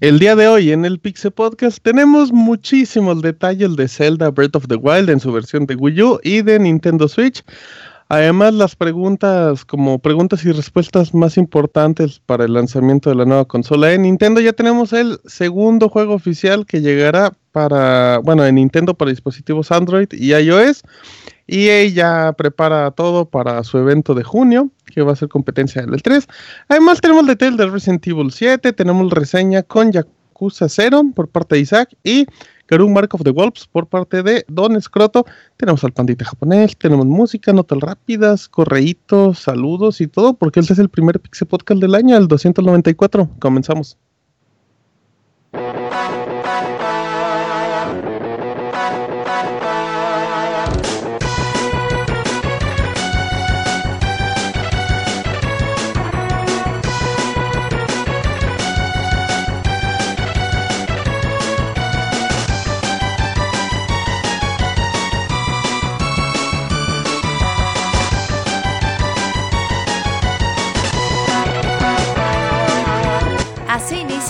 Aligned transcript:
El 0.00 0.18
día 0.18 0.36
de 0.36 0.46
hoy 0.46 0.72
en 0.72 0.84
el 0.84 1.00
Pixel 1.00 1.32
Podcast 1.32 1.78
tenemos 1.82 2.30
muchísimos 2.30 3.22
detalles 3.22 3.76
de 3.76 3.88
Zelda 3.88 4.30
Breath 4.30 4.54
of 4.54 4.68
the 4.68 4.76
Wild 4.76 5.08
en 5.08 5.20
su 5.20 5.32
versión 5.32 5.64
de 5.64 5.74
Wii 5.74 6.02
U 6.02 6.20
y 6.22 6.42
de 6.42 6.58
Nintendo 6.58 7.08
Switch. 7.08 7.42
Además, 8.08 8.54
las 8.54 8.76
preguntas, 8.76 9.64
como 9.64 9.98
preguntas 9.98 10.44
y 10.44 10.52
respuestas 10.52 11.12
más 11.12 11.36
importantes 11.36 12.20
para 12.24 12.44
el 12.44 12.52
lanzamiento 12.52 13.10
de 13.10 13.16
la 13.16 13.24
nueva 13.24 13.46
consola 13.46 13.88
de 13.88 13.98
Nintendo, 13.98 14.40
ya 14.40 14.52
tenemos 14.52 14.92
el 14.92 15.18
segundo 15.24 15.88
juego 15.88 16.14
oficial 16.14 16.66
que 16.66 16.82
llegará 16.82 17.32
para, 17.50 18.18
bueno, 18.18 18.46
en 18.46 18.56
Nintendo 18.56 18.94
para 18.94 19.10
dispositivos 19.10 19.72
Android 19.72 20.08
y 20.12 20.34
iOS. 20.34 20.84
EA 21.46 21.88
ya 21.88 22.32
prepara 22.32 22.90
todo 22.90 23.28
para 23.28 23.62
su 23.64 23.78
evento 23.78 24.14
de 24.14 24.24
junio, 24.24 24.70
que 24.86 25.02
va 25.02 25.12
a 25.12 25.16
ser 25.16 25.28
competencia 25.28 25.82
del 25.82 26.02
3. 26.02 26.26
Además, 26.68 27.00
tenemos 27.00 27.26
detalles 27.26 27.56
de 27.56 27.66
Resident 27.66 28.06
Evil 28.06 28.32
7, 28.32 28.72
tenemos 28.72 29.10
reseña 29.12 29.62
con 29.62 29.92
Yakuza 29.92 30.68
0 30.68 31.12
por 31.14 31.28
parte 31.28 31.54
de 31.54 31.60
Isaac 31.62 31.94
y 32.02 32.26
Karun 32.66 32.92
Mark 32.92 33.14
of 33.14 33.22
the 33.22 33.30
Wolves 33.30 33.66
por 33.70 33.86
parte 33.86 34.22
de 34.22 34.44
Don 34.48 34.80
Scroto. 34.80 35.24
Tenemos 35.56 35.84
al 35.84 35.92
pandita 35.92 36.24
japonés, 36.24 36.76
tenemos 36.76 37.06
música, 37.06 37.52
notas 37.52 37.78
rápidas, 37.80 38.48
correitos, 38.48 39.38
saludos 39.38 40.00
y 40.00 40.08
todo, 40.08 40.34
porque 40.34 40.60
este 40.60 40.72
es 40.72 40.78
el 40.80 40.88
primer 40.88 41.20
Pixel 41.20 41.48
Podcast 41.48 41.80
del 41.80 41.94
año, 41.94 42.16
el 42.16 42.26
294. 42.26 43.30
Comenzamos. 43.38 43.96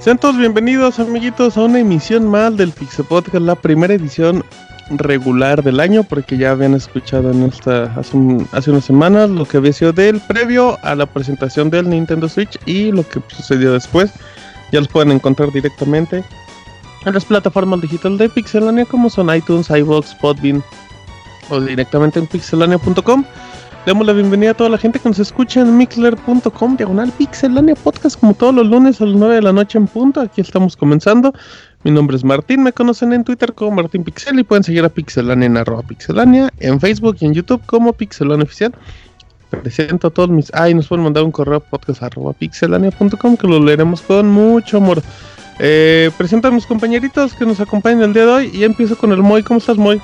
Sean 0.00 0.16
todos 0.16 0.38
bienvenidos, 0.38 0.98
amiguitos, 0.98 1.58
a 1.58 1.64
una 1.64 1.80
emisión 1.80 2.26
más 2.26 2.56
del 2.56 2.72
Pixel 2.72 3.04
Podcast, 3.04 3.44
la 3.44 3.54
primera 3.54 3.92
edición 3.92 4.42
regular 4.88 5.62
del 5.62 5.78
año, 5.78 6.04
porque 6.04 6.38
ya 6.38 6.52
habían 6.52 6.72
escuchado 6.72 7.30
en 7.30 7.42
esta 7.42 7.84
hace, 7.96 8.16
hace 8.52 8.70
unas 8.70 8.86
semanas 8.86 9.28
lo 9.28 9.44
que 9.44 9.58
había 9.58 9.74
sido 9.74 9.92
del 9.92 10.18
previo 10.22 10.78
a 10.82 10.94
la 10.94 11.04
presentación 11.04 11.68
del 11.68 11.90
Nintendo 11.90 12.30
Switch 12.30 12.58
y 12.64 12.90
lo 12.92 13.06
que 13.06 13.20
sucedió 13.28 13.74
después. 13.74 14.10
Ya 14.72 14.78
los 14.78 14.88
pueden 14.88 15.12
encontrar 15.12 15.52
directamente 15.52 16.24
en 17.04 17.14
las 17.14 17.26
plataformas 17.26 17.82
digitales 17.82 18.18
de 18.18 18.30
Pixelania, 18.30 18.86
como 18.86 19.10
son 19.10 19.34
iTunes, 19.34 19.68
iVoox, 19.68 20.14
Podbean 20.14 20.64
o 21.50 21.60
directamente 21.60 22.18
en 22.18 22.26
pixelania.com. 22.26 23.22
Damos 23.90 24.06
la 24.06 24.12
bienvenida 24.12 24.52
a 24.52 24.54
toda 24.54 24.70
la 24.70 24.78
gente 24.78 25.00
que 25.00 25.08
nos 25.08 25.18
escucha 25.18 25.62
en 25.62 25.76
mixler.com, 25.76 26.76
diagonal 26.76 27.10
pixelania 27.10 27.74
podcast, 27.74 28.20
como 28.20 28.34
todos 28.34 28.54
los 28.54 28.68
lunes 28.68 29.00
a 29.00 29.04
las 29.04 29.16
9 29.16 29.34
de 29.34 29.42
la 29.42 29.52
noche 29.52 29.78
en 29.78 29.88
punto. 29.88 30.20
Aquí 30.20 30.40
estamos 30.40 30.76
comenzando. 30.76 31.34
Mi 31.82 31.90
nombre 31.90 32.16
es 32.16 32.22
Martín, 32.22 32.62
me 32.62 32.72
conocen 32.72 33.12
en 33.12 33.24
Twitter 33.24 33.52
como 33.52 33.72
Martín 33.72 34.04
Pixel 34.04 34.38
y 34.38 34.44
pueden 34.44 34.62
seguir 34.62 34.84
a 34.84 34.90
Pixelania 34.90 35.46
en 35.46 35.56
arroba 35.56 35.82
pixelania, 35.82 36.50
en 36.60 36.78
Facebook 36.78 37.16
y 37.18 37.26
en 37.26 37.34
YouTube 37.34 37.62
como 37.66 37.92
Pixelania 37.92 38.44
Oficial. 38.44 38.72
Presento 39.50 40.06
a 40.06 40.10
todos 40.10 40.30
mis... 40.30 40.52
Ah, 40.54 40.70
y 40.70 40.74
nos 40.74 40.86
pueden 40.86 41.02
mandar 41.02 41.24
un 41.24 41.32
correo 41.32 41.56
a 41.56 41.60
podcast 41.60 42.00
arroba 42.04 42.32
pixelania.com 42.32 43.36
que 43.36 43.48
lo 43.48 43.58
leeremos 43.58 44.02
con 44.02 44.28
mucho 44.28 44.76
amor. 44.76 45.02
Eh, 45.58 46.12
presento 46.16 46.46
a 46.46 46.52
mis 46.52 46.64
compañeritos 46.64 47.34
que 47.34 47.44
nos 47.44 47.58
acompañan 47.58 48.02
el 48.02 48.12
día 48.12 48.24
de 48.24 48.30
hoy 48.30 48.50
y 48.54 48.62
empiezo 48.62 48.96
con 48.96 49.10
el 49.10 49.18
Moy. 49.20 49.42
¿Cómo 49.42 49.58
estás, 49.58 49.78
Moy? 49.78 50.00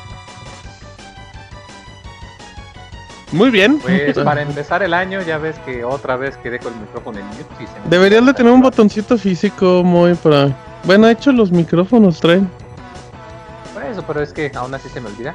Muy 3.37 3.51
bien. 3.51 3.79
Pues 3.79 4.19
para 4.19 4.43
empezar 4.43 4.83
el 4.83 4.95
año 4.95 5.21
ya 5.23 5.39
ves 5.39 5.57
que 5.65 5.85
otra 5.85 6.17
vez 6.17 6.37
quedé 6.39 6.59
con 6.59 6.73
el 6.75 6.81
micrófono 6.81 7.19
en 7.19 7.27
mute. 7.27 7.45
y 7.61 7.67
se 7.67 7.73
me- 7.85 7.89
Deberían 7.91 8.27
de 8.27 8.35
tener 8.35 8.53
un 8.53 8.63
botoncito 8.63 9.17
físico 9.19 9.83
muy 9.85 10.15
para... 10.15 10.57
Bueno, 10.85 11.07
de 11.07 11.13
hecho 11.15 11.33
los 11.33 11.51
micrófonos 11.51 12.21
traen. 12.21 12.49
Por 13.75 13.83
eso, 13.85 14.03
pero 14.07 14.23
es 14.23 14.33
que 14.33 14.51
aún 14.55 14.75
así 14.75 14.89
se 14.89 15.01
me 15.01 15.09
olvida. 15.09 15.35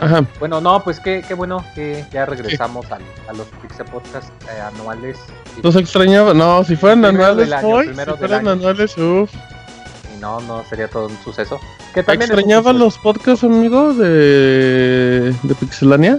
Ajá. 0.00 0.24
Bueno, 0.38 0.60
no, 0.60 0.82
pues 0.84 1.00
qué, 1.00 1.24
qué 1.26 1.34
bueno 1.34 1.64
que 1.74 2.04
ya 2.12 2.24
regresamos 2.26 2.90
al- 2.92 3.02
a, 3.28 3.32
los 3.32 3.46
Pixel 3.62 3.86
Podcast 3.86 4.28
eh, 4.48 4.60
anuales. 4.60 5.18
Los 5.62 5.74
extrañaba. 5.76 6.32
No, 6.34 6.62
si 6.64 6.76
fueran 6.76 7.04
anuales 7.04 7.50
año, 7.52 7.66
hoy, 7.68 7.88
si 7.88 7.94
fueran 7.94 8.46
anuales, 8.46 8.96
uff. 8.98 9.32
y 10.16 10.20
no, 10.20 10.40
no 10.42 10.62
sería 10.68 10.86
todo 10.88 11.06
un 11.06 11.18
suceso. 11.24 11.58
Que 11.92 12.04
también 12.04 12.30
un 12.30 12.38
¿Extrañaba 12.38 12.70
suceso. 12.70 12.84
los 12.84 12.98
podcasts, 12.98 13.42
amigos, 13.44 13.96
de, 13.98 15.34
de 15.42 15.54
Pixelania? 15.58 16.18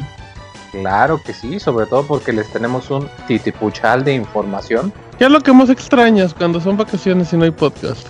Claro 0.72 1.22
que 1.22 1.34
sí, 1.34 1.60
sobre 1.60 1.86
todo 1.86 2.04
porque 2.08 2.32
les 2.32 2.48
tenemos 2.50 2.90
un 2.90 3.10
titipuchal 3.28 4.04
de 4.04 4.14
información. 4.14 4.94
¿Qué 5.18 5.26
es 5.26 5.32
lo 5.32 5.42
que 5.42 5.52
más 5.52 5.70
extrañas 5.70 6.34
cuando 6.34 6.62
son 6.62 6.78
vacaciones 6.78 7.32
y 7.34 7.38
no 7.38 7.44
hay 7.44 7.52
podcast? 7.52 8.08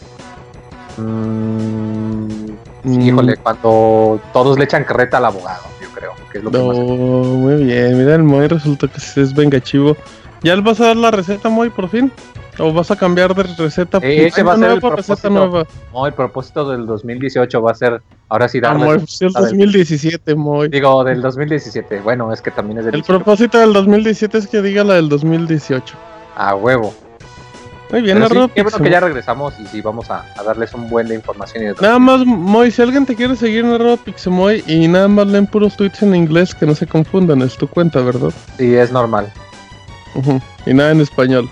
Mm, 0.97 2.51
Mm, 2.83 3.01
Híjole, 3.01 3.37
cuando 3.37 4.19
todos 4.33 4.57
le 4.57 4.63
echan 4.65 4.83
carreta 4.83 5.17
al 5.17 5.25
abogado, 5.25 5.63
yo 5.81 5.89
creo, 5.89 6.13
que 6.31 6.39
es 6.39 6.43
lo 6.43 6.51
que 6.51 6.57
más 6.57 6.77
muy 6.77 7.63
bien. 7.63 7.97
Mira, 7.97 8.15
el 8.15 8.23
Moy 8.23 8.47
resulta 8.47 8.87
que 8.87 8.97
es 8.97 9.33
vengachivo. 9.33 9.95
¿Ya 10.43 10.55
le 10.55 10.61
vas 10.61 10.79
a 10.81 10.87
dar 10.87 10.97
la 10.97 11.11
receta, 11.11 11.49
Moy, 11.49 11.69
por 11.69 11.89
fin? 11.89 12.11
¿O 12.57 12.73
vas 12.73 12.91
a 12.91 12.95
cambiar 12.95 13.33
de 13.33 13.43
receta? 13.43 13.99
Eh, 14.01 14.27
ese 14.27 14.43
va 14.43 14.53
a 14.53 14.57
ser 14.57 14.71
el 14.71 14.81
propósito. 14.81 15.29
nueva. 15.29 15.65
No, 15.93 16.05
el 16.05 16.13
propósito 16.13 16.69
del 16.69 16.85
2018 16.85 17.61
va 17.61 17.71
a 17.71 17.75
ser 17.75 18.01
ahora 18.29 18.47
sí 18.49 18.59
darle. 18.59 18.83
A 18.83 18.87
ver. 18.89 19.01
2017, 19.01 20.35
Moy. 20.35 20.69
Digo, 20.69 21.03
del 21.03 21.21
2017. 21.21 22.01
Bueno, 22.01 22.33
es 22.33 22.41
que 22.41 22.51
también 22.51 22.79
es 22.79 22.85
del 22.85 22.95
El 22.95 23.01
18. 23.01 23.23
propósito 23.23 23.57
del 23.59 23.73
2017 23.73 24.37
es 24.37 24.47
que 24.47 24.61
diga 24.61 24.83
la 24.83 24.95
del 24.95 25.09
2018. 25.09 25.95
A 26.35 26.55
huevo. 26.55 26.93
Muy 27.91 28.01
bien, 28.01 28.19
Pero 28.25 28.45
sí, 28.45 28.51
qué 28.55 28.63
bueno 28.63 28.77
que 28.77 28.89
ya 28.89 28.99
regresamos 29.01 29.53
y 29.59 29.65
sí, 29.67 29.81
vamos 29.81 30.09
a, 30.09 30.23
a 30.37 30.43
darles 30.43 30.73
un 30.73 30.89
buen 30.89 31.07
de 31.09 31.15
información. 31.15 31.63
Y 31.63 31.67
de 31.67 31.75
Nada 31.81 31.99
más, 31.99 32.25
Moy, 32.25 32.71
si 32.71 32.81
alguien 32.81 33.05
te 33.05 33.15
quiere 33.15 33.35
seguir 33.35 33.65
en 33.65 33.73
arroba 33.73 33.97
Pixemoy 33.97 34.63
y 34.65 34.87
nada 34.87 35.09
más 35.09 35.27
leen 35.27 35.45
puros 35.45 35.75
tweets 35.75 36.01
en 36.01 36.15
inglés 36.15 36.55
que 36.55 36.65
no 36.65 36.73
se 36.73 36.87
confundan, 36.87 37.41
es 37.41 37.57
tu 37.57 37.67
cuenta, 37.67 37.99
¿verdad? 37.99 38.31
Sí, 38.57 38.73
es 38.75 38.93
normal. 38.93 39.31
Y 40.65 40.73
nada 40.73 40.91
en 40.91 41.01
español. 41.01 41.49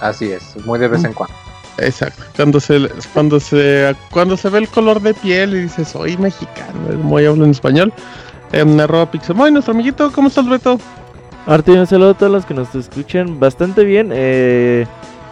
Así 0.00 0.30
es, 0.32 0.56
muy 0.64 0.78
de 0.78 0.88
vez 0.88 1.04
en 1.04 1.12
cuando. 1.12 1.34
Exacto. 1.78 2.22
Cuando 2.36 2.60
se, 2.60 2.88
cuando 3.14 3.40
se, 3.40 3.96
cuando 4.10 4.36
se 4.36 4.48
ve 4.50 4.58
el 4.58 4.68
color 4.68 5.00
de 5.00 5.14
piel 5.14 5.54
y 5.54 5.62
dices, 5.62 5.88
soy 5.88 6.16
mexicano, 6.16 6.90
el 6.90 6.98
Moy 6.98 7.26
habla 7.26 7.44
en 7.44 7.50
español. 7.50 7.92
En 8.52 8.80
arroba 8.80 9.10
Pixemoy, 9.10 9.52
nuestro 9.52 9.74
amiguito, 9.74 10.10
¿cómo 10.12 10.28
estás, 10.28 10.48
Beto? 10.48 10.78
Martín, 11.46 11.78
un 11.78 11.86
saludo 11.86 12.10
a 12.10 12.14
todos 12.14 12.32
los 12.32 12.46
que 12.46 12.54
nos 12.54 12.74
escuchan 12.74 13.38
bastante 13.38 13.84
bien. 13.84 14.10
Eh, 14.12 14.86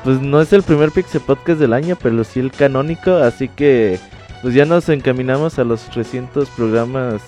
pues 0.04 0.20
no 0.20 0.40
es 0.40 0.52
el 0.52 0.62
primer 0.62 0.90
Pixel 0.92 1.20
Podcast 1.20 1.60
del 1.60 1.72
año, 1.72 1.96
pero 2.00 2.22
sí 2.24 2.40
el 2.40 2.52
canónico, 2.52 3.16
así 3.16 3.48
que 3.48 3.98
pues 4.42 4.54
ya 4.54 4.64
nos 4.64 4.88
encaminamos 4.88 5.58
a 5.58 5.64
los 5.64 5.82
300 5.90 6.48
programas 6.50 7.20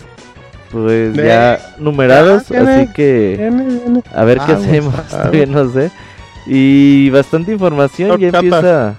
pues 0.70 1.14
ya 1.14 1.75
numerados, 1.78 2.49
viene, 2.49 2.75
así 2.75 2.93
que 2.93 3.37
Viene, 3.38 3.64
viene. 3.64 4.02
a 4.14 4.25
ver 4.25 4.38
qué 4.38 4.52
Aguas, 4.52 4.61
hacemos, 4.61 4.94
aguas. 4.94 5.08
todavía 5.11 5.46
no 5.46 5.69
sé. 5.70 5.90
Y 6.46 7.11
bastante 7.11 7.52
información, 7.52 8.19
ya 8.19 8.28
empieza, 8.28 8.94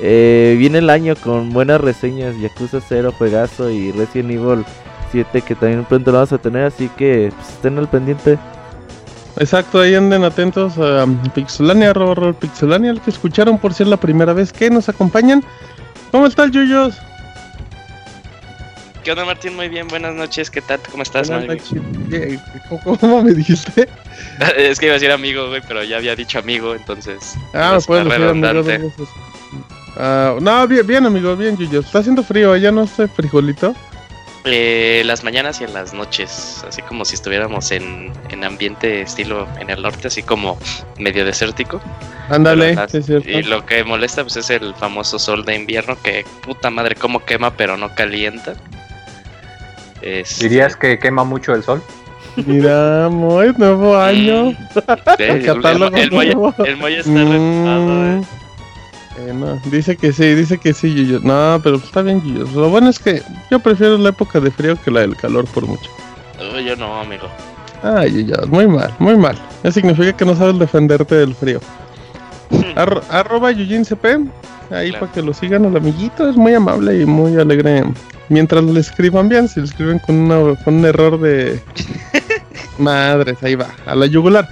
eh, 0.00 0.56
viene 0.58 0.78
el 0.78 0.90
año 0.90 1.14
con 1.16 1.50
buenas 1.50 1.80
reseñas, 1.80 2.36
Yakuza 2.40 2.80
0, 2.86 3.12
juegazo 3.16 3.70
y 3.70 3.92
Resident 3.92 4.30
Evil 4.30 4.64
7 5.12 5.42
que 5.42 5.54
también 5.54 5.84
pronto 5.84 6.10
lo 6.10 6.18
vamos 6.18 6.32
a 6.32 6.38
tener, 6.38 6.64
así 6.64 6.88
que 6.96 7.32
pues, 7.34 7.48
estén 7.48 7.78
al 7.78 7.88
pendiente. 7.88 8.38
Exacto, 9.36 9.80
ahí 9.80 9.94
anden 9.94 10.24
atentos 10.24 10.76
a 10.78 11.06
Pixelania, 11.34 11.90
arroba, 11.90 12.12
arroba 12.12 12.32
Pixelania, 12.32 12.90
el 12.90 13.00
que 13.00 13.10
escucharon 13.10 13.58
por 13.58 13.72
si 13.74 13.84
es 13.84 13.88
la 13.88 13.96
primera 13.96 14.32
vez 14.32 14.52
que 14.52 14.70
nos 14.70 14.88
acompañan. 14.88 15.42
¿Cómo 16.10 16.26
está 16.26 16.44
el 16.44 16.50
Yuyos? 16.50 16.98
¿Qué 19.04 19.12
onda, 19.12 19.24
Martín? 19.24 19.56
Muy 19.56 19.68
bien, 19.68 19.88
buenas 19.88 20.14
noches. 20.14 20.50
¿Qué 20.50 20.60
tal? 20.60 20.78
¿Cómo 20.90 21.02
estás, 21.02 21.30
¿Cómo, 22.68 22.98
cómo 22.98 23.22
me 23.22 23.32
dijiste? 23.32 23.88
es 24.56 24.78
que 24.78 24.86
iba 24.86 24.94
a 24.94 24.98
decir 24.98 25.10
amigo, 25.10 25.48
güey, 25.48 25.62
pero 25.66 25.82
ya 25.84 25.96
había 25.96 26.14
dicho 26.14 26.38
amigo, 26.38 26.74
entonces. 26.74 27.34
Ah, 27.54 27.72
dos 27.74 27.86
redundante. 27.86 28.78
veces. 28.78 29.08
Ah, 29.96 30.36
no, 30.40 30.66
bien, 30.68 30.86
bien, 30.86 31.06
amigo, 31.06 31.34
bien, 31.34 31.56
Yuyo. 31.56 31.80
Está 31.80 32.00
haciendo 32.00 32.22
frío, 32.22 32.54
ya 32.56 32.70
no 32.70 32.82
estoy 32.84 33.08
frijolito. 33.08 33.74
Eh, 34.44 35.02
las 35.04 35.22
mañanas 35.22 35.60
y 35.60 35.64
en 35.64 35.74
las 35.74 35.92
noches, 35.92 36.64
así 36.66 36.80
como 36.82 37.04
si 37.04 37.14
estuviéramos 37.14 37.70
en, 37.72 38.10
en 38.30 38.44
ambiente 38.44 39.02
estilo 39.02 39.46
en 39.58 39.68
el 39.68 39.82
norte, 39.82 40.08
así 40.08 40.22
como 40.22 40.58
medio 40.98 41.26
desértico. 41.26 41.80
Ándale, 42.30 42.74
las- 42.74 42.90
sí 42.90 42.98
es 42.98 43.06
cierto. 43.06 43.28
Y 43.28 43.42
lo 43.42 43.66
que 43.66 43.84
molesta 43.84 44.22
pues 44.22 44.36
es 44.36 44.48
el 44.48 44.74
famoso 44.76 45.18
sol 45.18 45.44
de 45.44 45.56
invierno 45.56 45.96
que 46.02 46.24
puta 46.42 46.70
madre 46.70 46.94
cómo 46.94 47.22
quema 47.24 47.50
pero 47.54 47.76
no 47.76 47.94
calienta. 47.94 48.54
Este, 50.02 50.48
¿Dirías 50.48 50.76
que 50.76 50.98
quema 50.98 51.24
mucho 51.24 51.54
el 51.54 51.62
sol? 51.62 51.82
Mira, 52.46 53.08
muy 53.10 53.52
nuevo 53.58 53.96
año. 53.96 54.50
mm, 54.52 54.56
sí, 55.16 55.22
el, 55.24 55.44
catálogo 55.44 55.96
el, 55.96 56.10
nuevo. 56.10 56.54
el 56.64 56.76
Moya 56.76 57.00
está 57.00 57.10
Mm, 57.10 58.20
eh. 58.20 58.22
eh, 59.18 59.32
no, 59.34 59.56
dice 59.66 59.96
que 59.96 60.12
sí, 60.12 60.34
dice 60.34 60.58
que 60.58 60.72
sí, 60.72 60.94
Yuyo. 60.94 61.20
No, 61.22 61.60
pero 61.62 61.76
está 61.76 62.02
bien, 62.02 62.22
Yuyo. 62.22 62.46
Lo 62.54 62.70
bueno 62.70 62.88
es 62.88 62.98
que 62.98 63.22
yo 63.50 63.58
prefiero 63.58 63.98
la 63.98 64.10
época 64.10 64.40
de 64.40 64.50
frío 64.50 64.76
que 64.82 64.90
la 64.90 65.00
del 65.00 65.16
calor 65.16 65.44
por 65.46 65.66
mucho. 65.66 65.90
Yo 66.64 66.76
no, 66.76 67.00
amigo. 67.00 67.26
Ay, 67.82 68.12
Yuyo, 68.12 68.36
muy 68.48 68.66
mal, 68.66 68.94
muy 68.98 69.16
mal. 69.16 69.36
Eso 69.62 69.72
significa 69.72 70.12
que 70.16 70.24
no 70.24 70.34
sabes 70.36 70.58
defenderte 70.58 71.14
del 71.16 71.34
frío. 71.34 71.60
Arro- 72.76 73.02
arroba 73.10 73.50
YuyinCP, 73.52 74.04
ahí 74.70 74.90
Claro. 74.90 75.06
para 75.06 75.12
que 75.12 75.22
lo 75.22 75.34
sigan 75.34 75.66
al 75.66 75.76
amiguito, 75.76 76.28
es 76.28 76.36
muy 76.36 76.54
amable 76.54 77.00
y 77.00 77.06
muy 77.06 77.36
alegre. 77.36 77.84
Mientras 78.28 78.62
le 78.62 78.78
escriban 78.80 79.28
bien, 79.28 79.48
si 79.48 79.60
le 79.60 79.66
escriben 79.66 79.98
con, 79.98 80.16
una, 80.16 80.54
con 80.62 80.74
un 80.74 80.84
error 80.84 81.20
de... 81.20 81.60
Madres, 82.78 83.42
ahí 83.42 83.54
va, 83.56 83.66
a 83.86 83.94
la 83.94 84.06
yugular. 84.06 84.48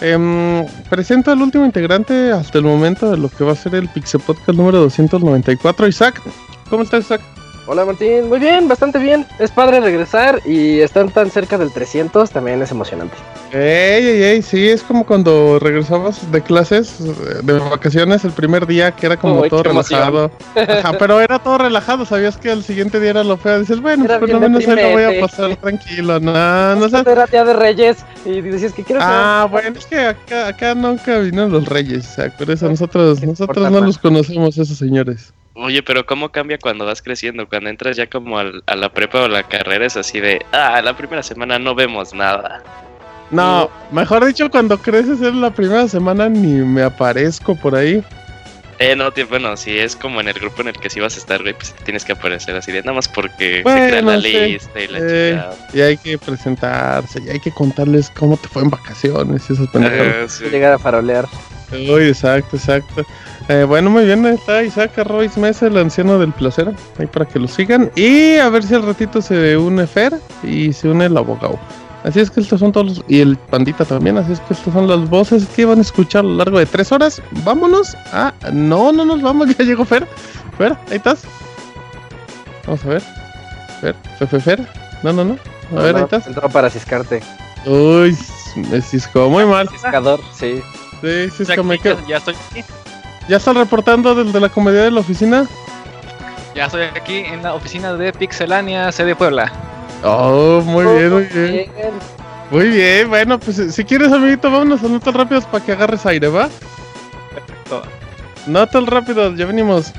Em, 0.00 0.64
presento 0.90 1.30
al 1.32 1.40
último 1.42 1.64
integrante 1.64 2.30
hasta 2.32 2.58
el 2.58 2.64
momento 2.64 3.10
de 3.10 3.16
lo 3.16 3.28
que 3.28 3.44
va 3.44 3.52
a 3.52 3.56
ser 3.56 3.74
el 3.74 3.88
Pixel 3.88 4.20
Podcast 4.20 4.56
número 4.56 4.78
294, 4.80 5.88
Isaac. 5.88 6.22
¿Cómo 6.70 6.82
estás, 6.82 7.04
Isaac? 7.04 7.20
Hola 7.68 7.84
Martín, 7.84 8.28
muy 8.28 8.38
bien, 8.38 8.68
bastante 8.68 9.00
bien. 9.00 9.26
Es 9.40 9.50
padre 9.50 9.80
regresar 9.80 10.40
y 10.46 10.78
estar 10.80 11.10
tan 11.10 11.30
cerca 11.30 11.58
del 11.58 11.72
300 11.72 12.30
también 12.30 12.62
es 12.62 12.70
emocionante. 12.70 13.16
Ey, 13.52 14.06
ey, 14.06 14.22
ey, 14.22 14.42
sí, 14.42 14.68
es 14.68 14.84
como 14.84 15.04
cuando 15.04 15.58
regresabas 15.58 16.30
de 16.30 16.42
clases, 16.42 16.96
de 17.44 17.52
vacaciones, 17.58 18.24
el 18.24 18.30
primer 18.30 18.68
día 18.68 18.92
que 18.92 19.06
era 19.06 19.16
como 19.16 19.40
Uy, 19.40 19.50
todo 19.50 19.64
relajado. 19.64 20.30
Ajá, 20.54 20.92
pero 20.96 21.20
era 21.20 21.40
todo 21.40 21.58
relajado, 21.58 22.04
sabías 22.04 22.36
que 22.36 22.52
el 22.52 22.62
siguiente 22.62 23.00
día 23.00 23.10
era 23.10 23.24
lo 23.24 23.36
feo. 23.36 23.58
Dices, 23.58 23.80
bueno, 23.80 24.04
Era 24.04 24.20
pues 24.20 24.30
por 24.30 24.40
lo 24.40 24.48
menos 24.48 24.68
ahí 24.68 24.82
lo 24.82 24.90
voy 24.90 25.16
a 25.16 25.20
pasar 25.20 25.56
tranquilo. 25.56 26.20
No, 26.20 26.76
no 26.76 26.88
sé. 26.88 26.98
Era 26.98 27.26
día 27.26 27.44
de 27.44 27.52
Reyes 27.52 27.98
y 28.24 28.40
decías 28.42 28.72
que 28.72 28.84
quiero 28.84 29.00
Ah, 29.02 29.48
bueno, 29.50 29.76
es 29.76 29.86
que 29.86 29.98
acá, 29.98 30.48
acá 30.48 30.74
nunca 30.74 31.18
vinieron 31.18 31.50
los 31.50 31.66
reyes, 31.66 32.16
por 32.38 32.48
eso 32.50 32.68
nosotros, 32.68 33.20
¿Qué 33.20 33.26
nosotros 33.26 33.70
no 33.70 33.80
los 33.80 33.98
conocemos, 33.98 34.56
esos 34.56 34.78
señores. 34.78 35.32
Oye, 35.58 35.82
pero 35.82 36.04
¿cómo 36.04 36.28
cambia 36.30 36.58
cuando 36.58 36.84
vas 36.84 37.00
creciendo? 37.00 37.48
Cuando 37.48 37.70
entras 37.70 37.96
ya 37.96 38.06
como 38.06 38.38
al- 38.38 38.62
a 38.66 38.76
la 38.76 38.90
prepa 38.92 39.22
o 39.22 39.28
la 39.28 39.42
carrera 39.42 39.86
es 39.86 39.96
así 39.96 40.20
de, 40.20 40.44
ah, 40.52 40.82
la 40.82 40.94
primera 40.96 41.22
semana 41.22 41.58
no 41.58 41.74
vemos 41.74 42.12
nada. 42.12 42.62
No, 43.30 43.70
mejor 43.90 44.24
dicho, 44.26 44.50
cuando 44.50 44.78
creces 44.78 45.20
en 45.22 45.40
la 45.40 45.50
primera 45.50 45.88
semana 45.88 46.28
ni 46.28 46.48
me 46.62 46.82
aparezco 46.82 47.56
por 47.56 47.74
ahí. 47.74 48.04
Eh, 48.78 48.94
no, 48.94 49.10
tío, 49.10 49.26
bueno, 49.26 49.56
si 49.56 49.78
es 49.78 49.96
como 49.96 50.20
en 50.20 50.28
el 50.28 50.34
grupo 50.34 50.60
en 50.60 50.68
el 50.68 50.74
que 50.78 50.90
sí 50.90 51.00
vas 51.00 51.16
a 51.16 51.18
estar, 51.18 51.40
güey, 51.40 51.54
pues 51.54 51.72
te 51.72 51.82
tienes 51.84 52.04
que 52.04 52.12
aparecer 52.12 52.54
así 52.54 52.70
de 52.72 52.82
nada 52.82 52.92
más 52.92 53.08
porque 53.08 53.62
Bueno, 53.62 53.82
se 53.84 53.88
crea 53.88 54.02
la 54.02 54.20
sí. 54.20 54.28
lista 54.28 54.80
y 54.80 54.86
la 54.88 54.98
Eh, 55.00 55.30
chingada. 55.30 55.56
Y 55.72 55.80
hay 55.80 55.96
que 55.96 56.18
presentarse, 56.18 57.22
y 57.22 57.30
hay 57.30 57.40
que 57.40 57.50
contarles 57.50 58.10
cómo 58.10 58.36
te 58.36 58.48
fue 58.48 58.62
en 58.62 58.68
vacaciones 58.70 59.48
y 59.48 59.54
esas 59.54 59.68
pendejadas. 59.68 60.14
Ajá, 60.18 60.28
sí. 60.28 60.44
llegar 60.50 60.74
a 60.74 60.78
farolear. 60.78 61.24
Uy, 61.72 62.08
exacto, 62.08 62.56
exacto. 62.56 63.04
Eh, 63.48 63.64
bueno, 63.64 63.90
muy 63.90 64.04
bien, 64.04 64.24
ahí 64.26 64.34
está 64.34 64.62
Isaac 64.62 64.98
Arroyes 64.98 65.36
Mesa, 65.36 65.66
el 65.66 65.76
anciano 65.76 66.18
del 66.18 66.32
placer, 66.32 66.74
ahí 66.98 67.06
para 67.06 67.26
que 67.26 67.38
lo 67.38 67.48
sigan. 67.48 67.90
Y 67.94 68.36
a 68.36 68.48
ver 68.48 68.62
si 68.62 68.74
al 68.74 68.82
ratito 68.82 69.22
se 69.22 69.56
une 69.56 69.86
Fer 69.86 70.14
y 70.42 70.72
se 70.72 70.88
une 70.88 71.06
el 71.06 71.16
abogado. 71.16 71.58
Así 72.04 72.20
es 72.20 72.30
que 72.30 72.40
estos 72.40 72.60
son 72.60 72.70
todos 72.70 72.86
los... 72.86 73.04
Y 73.08 73.20
el 73.20 73.36
pandita 73.36 73.84
también, 73.84 74.16
así 74.16 74.32
es 74.32 74.40
que 74.40 74.54
estas 74.54 74.72
son 74.72 74.86
las 74.86 75.10
voces 75.10 75.44
que 75.56 75.64
van 75.64 75.78
a 75.78 75.82
escuchar 75.82 76.20
a 76.24 76.28
lo 76.28 76.36
largo 76.36 76.58
de 76.58 76.66
tres 76.66 76.92
horas. 76.92 77.20
Vámonos 77.44 77.96
a... 78.12 78.32
No, 78.52 78.92
no 78.92 79.04
nos 79.04 79.22
vamos, 79.22 79.48
ya 79.58 79.64
llegó 79.64 79.84
Fer. 79.84 80.06
Fer, 80.56 80.76
ahí 80.88 80.96
estás. 80.98 81.24
Vamos 82.64 82.84
a 82.84 82.88
ver. 82.88 83.02
Fer, 83.80 83.96
Fer, 84.18 84.28
Fer, 84.28 84.40
Fer. 84.40 84.68
No, 85.02 85.12
no, 85.12 85.24
no. 85.24 85.38
A 85.76 85.82
ver, 85.82 85.96
ahí 85.96 86.04
estás. 86.04 86.28
Entró 86.28 86.48
para 86.48 86.70
ciscarte. 86.70 87.22
Uy, 87.64 88.16
me 88.70 88.80
ciscó 88.80 89.28
muy 89.28 89.44
mal. 89.44 89.68
Ciscador, 89.68 90.20
sí. 90.32 90.62
Sí, 91.06 91.30
sí, 91.36 91.42
es 91.44 91.48
Ya, 91.48 91.54
que 91.54 91.62
me 91.62 91.74
aquí, 91.74 91.82
quedo- 91.84 92.00
ya, 92.02 92.06
ya 92.08 92.16
estoy 92.16 92.34
aquí. 92.50 92.64
¿Ya 93.28 93.36
están 93.36 93.54
reportando 93.54 94.12
desde 94.14 94.40
la 94.40 94.48
comedia 94.48 94.82
de 94.82 94.90
la 94.90 95.00
oficina? 95.00 95.46
Ya 96.54 96.66
estoy 96.66 96.82
aquí 96.82 97.18
en 97.18 97.42
la 97.44 97.54
oficina 97.54 97.92
de 97.94 98.12
Pixelania, 98.12 98.90
sede 98.90 99.14
Puebla. 99.14 99.52
Oh, 100.02 100.62
muy 100.64 100.84
bien, 100.84 101.12
muy 101.12 101.24
bien. 101.24 101.52
Bien. 101.52 101.90
Muy 102.50 102.68
bien, 102.70 103.08
bueno, 103.08 103.38
pues 103.40 103.56
si 103.74 103.84
quieres, 103.84 104.12
amiguito, 104.12 104.50
vámonos 104.50 104.82
a 104.82 104.88
notas 104.88 105.14
rápidas 105.14 105.44
para 105.46 105.64
que 105.64 105.72
agarres 105.72 106.04
aire, 106.06 106.28
¿va? 106.28 106.48
Perfecto. 107.34 107.82
Notas 108.46 108.86
rápidas, 108.86 109.36
ya 109.36 109.46
venimos. 109.46 109.92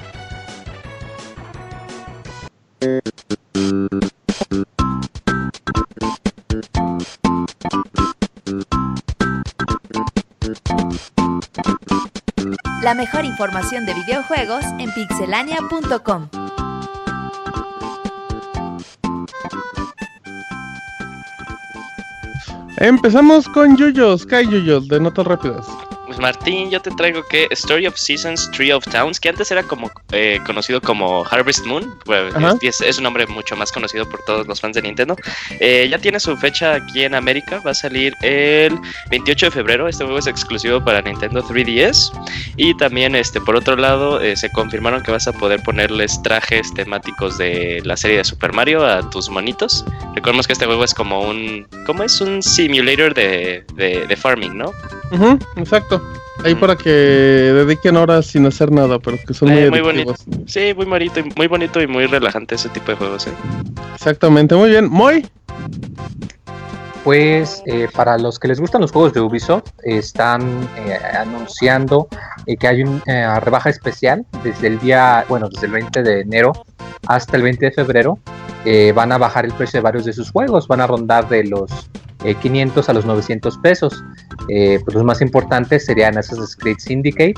La 12.88 12.94
mejor 12.94 13.26
información 13.26 13.86
de 13.86 13.94
videojuegos 13.94 14.64
en 14.80 14.90
pixelania.com. 14.94 16.30
Empezamos 22.78 23.50
con 23.50 23.76
Yuyos, 23.76 24.26
Kai 24.26 24.48
Yuyos, 24.48 24.88
de 24.88 25.02
notas 25.02 25.28
rápidas. 25.28 25.68
Pues 26.18 26.36
Martín, 26.36 26.72
yo 26.72 26.82
te 26.82 26.90
traigo 26.90 27.22
que 27.22 27.48
Story 27.52 27.86
of 27.86 27.96
Seasons, 27.96 28.50
Tree 28.50 28.72
of 28.72 28.84
Towns, 28.86 29.20
que 29.20 29.30
antes 29.30 29.52
era 29.52 29.62
como 29.62 29.92
eh, 30.12 30.40
conocido 30.48 30.82
como 30.82 31.24
Harvest 31.30 31.64
Moon, 31.68 31.94
es, 32.62 32.82
es 32.82 32.98
un 32.98 33.04
nombre 33.04 33.28
mucho 33.28 33.56
más 33.56 33.72
conocido 33.72 34.10
por 34.10 34.24
todos 34.26 34.48
los 34.48 34.60
fans 34.60 34.76
de 34.76 34.82
Nintendo. 34.82 35.16
Eh, 35.60 35.88
ya 35.88 36.00
tiene 36.00 36.20
su 36.20 36.36
fecha 36.36 36.74
aquí 36.74 37.04
en 37.04 37.14
América, 37.14 37.62
va 37.64 37.70
a 37.70 37.76
salir 37.76 38.16
el 38.24 38.80
28 39.12 39.46
de 39.46 39.52
febrero. 39.52 39.88
Este 39.88 40.06
juego 40.06 40.18
es 40.18 40.26
exclusivo 40.26 40.84
para 40.84 41.04
Nintendo 41.04 41.44
3DS. 41.44 42.12
Y 42.56 42.76
también, 42.78 43.14
este, 43.14 43.40
por 43.40 43.56
otro 43.56 43.76
lado, 43.76 44.20
eh, 44.20 44.36
se 44.36 44.52
confirmaron 44.52 45.04
que 45.04 45.12
vas 45.12 45.28
a 45.28 45.34
poder 45.34 45.62
ponerles 45.62 46.20
trajes 46.24 46.74
temáticos 46.74 47.38
de 47.38 47.80
la 47.84 47.96
serie 47.96 48.18
de 48.18 48.24
Super 48.24 48.54
Mario 48.54 48.84
a 48.84 49.08
tus 49.08 49.30
monitos. 49.30 49.86
Recordemos 50.16 50.48
que 50.48 50.54
este 50.54 50.66
juego 50.66 50.84
es 50.84 50.96
como 50.96 51.22
un, 51.22 51.68
¿cómo 51.86 52.02
es? 52.02 52.20
Un 52.22 52.42
simulator 52.42 53.14
de, 53.14 53.64
de, 53.76 54.08
de 54.08 54.16
farming, 54.16 54.58
¿no? 54.58 54.74
Ujú, 55.12 55.40
exacto. 55.56 56.02
Ahí 56.44 56.56
Mm. 56.56 56.60
para 56.60 56.76
que 56.76 56.90
dediquen 56.90 57.98
horas 57.98 58.28
sin 58.28 58.46
hacer 58.46 58.72
nada, 58.72 59.00
pero 59.00 59.18
que 59.26 59.34
son 59.34 59.50
muy 59.50 59.60
Eh, 59.64 59.70
muy 59.70 59.80
adictivos. 59.80 60.24
Sí, 60.46 60.74
muy 60.76 60.86
bonito, 60.86 61.20
y- 61.20 61.32
muy 61.36 61.48
bonito 61.48 61.82
y 61.82 61.88
muy 61.88 62.06
relajante 62.06 62.56
ese 62.56 62.70
tipo 62.70 62.92
de 62.92 62.98
juegos. 62.98 63.28
¿eh? 63.28 63.32
Exactamente, 63.96 64.56
muy 64.56 64.70
bien. 64.70 64.88
Moy, 64.90 65.26
Pues 67.04 67.64
eh, 67.66 67.88
para 67.96 68.18
los 68.18 68.38
que 68.38 68.50
les 68.50 68.60
gustan 68.60 68.82
los 68.82 68.92
juegos 68.92 69.14
de 69.14 69.22
Ubisoft, 69.22 69.70
están 69.86 70.42
eh, 70.86 70.98
anunciando 71.18 72.10
eh, 72.46 72.58
que 72.58 72.68
hay 72.68 72.82
una 72.84 73.40
rebaja 73.40 73.70
especial 73.70 74.26
desde 74.44 74.68
el 74.68 74.80
día, 74.80 75.24
bueno, 75.30 75.48
desde 75.48 75.68
el 75.68 75.72
20 75.72 76.04
de 76.04 76.20
enero 76.22 76.52
hasta 77.08 77.38
el 77.38 77.44
20 77.44 77.68
de 77.68 77.72
febrero. 77.72 78.20
Eh, 78.70 78.92
van 78.92 79.14
a 79.14 79.18
bajar 79.18 79.46
el 79.46 79.54
precio 79.54 79.78
de 79.78 79.82
varios 79.82 80.04
de 80.04 80.12
sus 80.12 80.30
juegos, 80.30 80.68
van 80.68 80.82
a 80.82 80.88
rondar 80.88 81.30
de 81.30 81.46
los 81.46 81.72
eh, 82.26 82.36
500 82.36 82.90
a 82.90 82.94
los 82.94 83.06
900 83.06 83.58
pesos. 83.60 84.04
Eh, 84.50 84.82
pues 84.84 84.94
los 84.94 85.06
más 85.06 85.22
importantes 85.22 85.86
serían 85.86 86.18
Assassin's 86.18 86.54
Creed 86.58 86.76
Syndicate, 86.78 87.36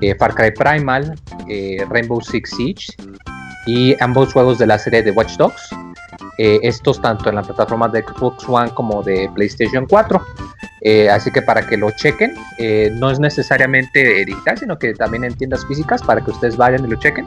eh, 0.00 0.14
Far 0.14 0.34
Cry 0.34 0.52
Primal, 0.52 1.16
eh, 1.50 1.84
Rainbow 1.90 2.18
Six 2.22 2.50
Siege 2.56 2.86
y 3.66 3.94
ambos 4.02 4.32
juegos 4.32 4.58
de 4.58 4.66
la 4.66 4.78
serie 4.78 5.02
de 5.02 5.10
Watch 5.10 5.36
Dogs. 5.36 5.68
Eh, 6.38 6.60
estos 6.62 6.98
tanto 6.98 7.28
en 7.28 7.34
la 7.34 7.42
plataforma 7.42 7.86
de 7.88 8.02
Xbox 8.02 8.48
One 8.48 8.70
como 8.70 9.02
de 9.02 9.30
PlayStation 9.34 9.84
4. 9.84 10.22
Eh, 10.80 11.10
así 11.10 11.30
que 11.30 11.42
para 11.42 11.66
que 11.66 11.76
lo 11.76 11.90
chequen, 11.90 12.34
no 12.98 13.10
es 13.10 13.20
necesariamente 13.20 14.24
digital, 14.24 14.56
sino 14.56 14.78
que 14.78 14.94
también 14.94 15.24
en 15.24 15.34
tiendas 15.34 15.66
físicas 15.66 16.02
para 16.02 16.22
que 16.22 16.30
ustedes 16.30 16.56
vayan 16.56 16.86
y 16.86 16.88
lo 16.88 16.98
chequen. 16.98 17.26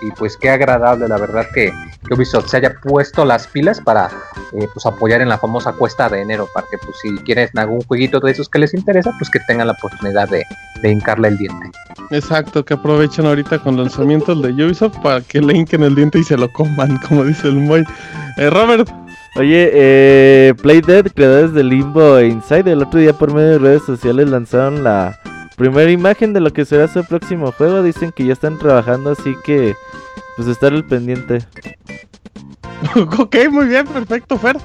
Y 0.00 0.10
pues 0.12 0.36
qué 0.36 0.50
agradable 0.50 1.08
la 1.08 1.18
verdad 1.18 1.46
que, 1.54 1.72
que 2.06 2.14
Ubisoft 2.14 2.48
se 2.48 2.58
haya 2.58 2.74
puesto 2.82 3.24
las 3.24 3.46
pilas 3.46 3.80
para 3.80 4.10
eh, 4.52 4.68
pues 4.72 4.86
apoyar 4.86 5.20
en 5.20 5.28
la 5.28 5.38
famosa 5.38 5.72
cuesta 5.72 6.08
de 6.08 6.20
enero 6.20 6.48
para 6.54 6.66
que 6.70 6.78
pues 6.78 6.96
si 7.02 7.14
quieren 7.24 7.48
algún 7.56 7.82
jueguito 7.82 8.20
de 8.20 8.32
esos 8.32 8.48
que 8.48 8.58
les 8.58 8.74
interesa 8.74 9.12
pues 9.18 9.30
que 9.30 9.40
tengan 9.46 9.66
la 9.66 9.74
oportunidad 9.74 10.28
de, 10.28 10.44
de 10.82 10.90
hincarle 10.90 11.28
el 11.28 11.38
diente. 11.38 11.70
Exacto, 12.10 12.64
que 12.64 12.74
aprovechen 12.74 13.26
ahorita 13.26 13.58
con 13.60 13.76
lanzamientos 13.76 14.42
de 14.42 14.50
Ubisoft 14.64 14.98
para 14.98 15.20
que 15.20 15.40
le 15.40 15.56
hinquen 15.56 15.82
el 15.82 15.94
diente 15.94 16.18
y 16.18 16.24
se 16.24 16.36
lo 16.36 16.52
coman, 16.52 16.96
como 17.08 17.24
dice 17.24 17.48
el 17.48 17.56
Moy. 17.56 17.84
Eh, 18.36 18.50
Robert, 18.50 18.88
Oye, 19.34 19.70
eh, 19.72 20.54
Playdead, 20.60 21.06
creadores 21.14 21.54
de 21.54 21.64
Limbo 21.64 22.18
e 22.18 22.28
Inside, 22.28 22.70
el 22.70 22.82
otro 22.82 23.00
día 23.00 23.14
por 23.14 23.32
medio 23.32 23.52
de 23.52 23.58
redes 23.58 23.82
sociales 23.82 24.28
lanzaron 24.28 24.84
la 24.84 25.18
primera 25.62 25.92
imagen 25.92 26.32
de 26.32 26.40
lo 26.40 26.52
que 26.52 26.64
será 26.64 26.88
su 26.88 27.04
próximo 27.04 27.52
juego. 27.52 27.84
Dicen 27.84 28.10
que 28.10 28.24
ya 28.24 28.32
están 28.32 28.58
trabajando, 28.58 29.12
así 29.12 29.36
que 29.44 29.76
pues 30.36 30.48
estar 30.48 30.72
al 30.72 30.84
pendiente. 30.84 31.38
ok, 32.96 33.36
muy 33.48 33.66
bien, 33.66 33.86
perfecto, 33.86 34.36
Fer. 34.38 34.56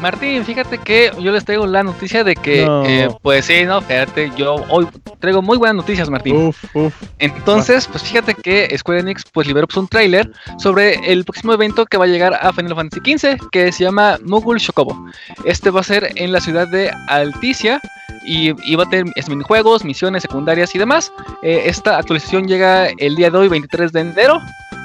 Martín, 0.00 0.44
fíjate 0.44 0.78
que 0.78 1.10
yo 1.18 1.32
les 1.32 1.44
traigo 1.44 1.66
la 1.66 1.82
noticia 1.82 2.22
de 2.22 2.36
que, 2.36 2.64
No. 2.64 2.86
eh, 2.86 3.08
pues 3.22 3.46
sí, 3.46 3.64
no, 3.64 3.80
fíjate, 3.80 4.30
yo 4.36 4.54
hoy 4.68 4.86
traigo 5.18 5.42
muy 5.42 5.58
buenas 5.58 5.74
noticias, 5.74 6.08
Martín. 6.08 6.36
Uf, 6.36 6.64
uf. 6.76 6.94
Entonces, 7.18 7.88
pues 7.88 8.04
fíjate 8.04 8.34
que 8.34 8.72
Square 8.78 9.00
Enix 9.00 9.24
pues 9.32 9.48
liberó 9.48 9.66
pues, 9.66 9.78
un 9.78 9.88
tráiler 9.88 10.30
sobre 10.58 10.94
el 11.12 11.24
próximo 11.24 11.52
evento 11.52 11.84
que 11.86 11.96
va 11.96 12.04
a 12.04 12.08
llegar 12.08 12.34
a 12.40 12.52
Final 12.52 12.76
Fantasy 12.76 13.00
XV, 13.18 13.48
que 13.50 13.72
se 13.72 13.82
llama 13.82 14.18
Mugul 14.24 14.58
Shokobo. 14.58 15.06
Este 15.44 15.70
va 15.70 15.80
a 15.80 15.82
ser 15.82 16.12
en 16.14 16.30
la 16.30 16.40
ciudad 16.40 16.68
de 16.68 16.92
Alticia 17.08 17.80
y, 18.28 18.54
y 18.70 18.76
va 18.76 18.84
a 18.84 18.88
tener 18.90 19.06
minijuegos, 19.28 19.84
misiones 19.84 20.22
secundarias 20.22 20.74
y 20.74 20.78
demás. 20.78 21.12
Eh, 21.42 21.62
esta 21.66 21.96
actualización 21.98 22.46
llega 22.46 22.88
el 22.98 23.16
día 23.16 23.30
de 23.30 23.38
hoy, 23.38 23.48
23 23.48 23.92
de 23.92 24.00
enero, 24.00 24.40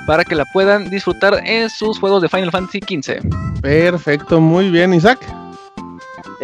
para 0.07 0.23
que 0.23 0.35
la 0.35 0.45
puedan 0.53 0.89
disfrutar 0.89 1.39
en 1.45 1.69
sus 1.69 1.99
juegos 1.99 2.21
de 2.21 2.29
Final 2.29 2.51
Fantasy 2.51 2.79
XV. 2.79 3.21
Perfecto, 3.61 4.39
muy 4.41 4.69
bien, 4.69 4.93
Isaac. 4.93 5.19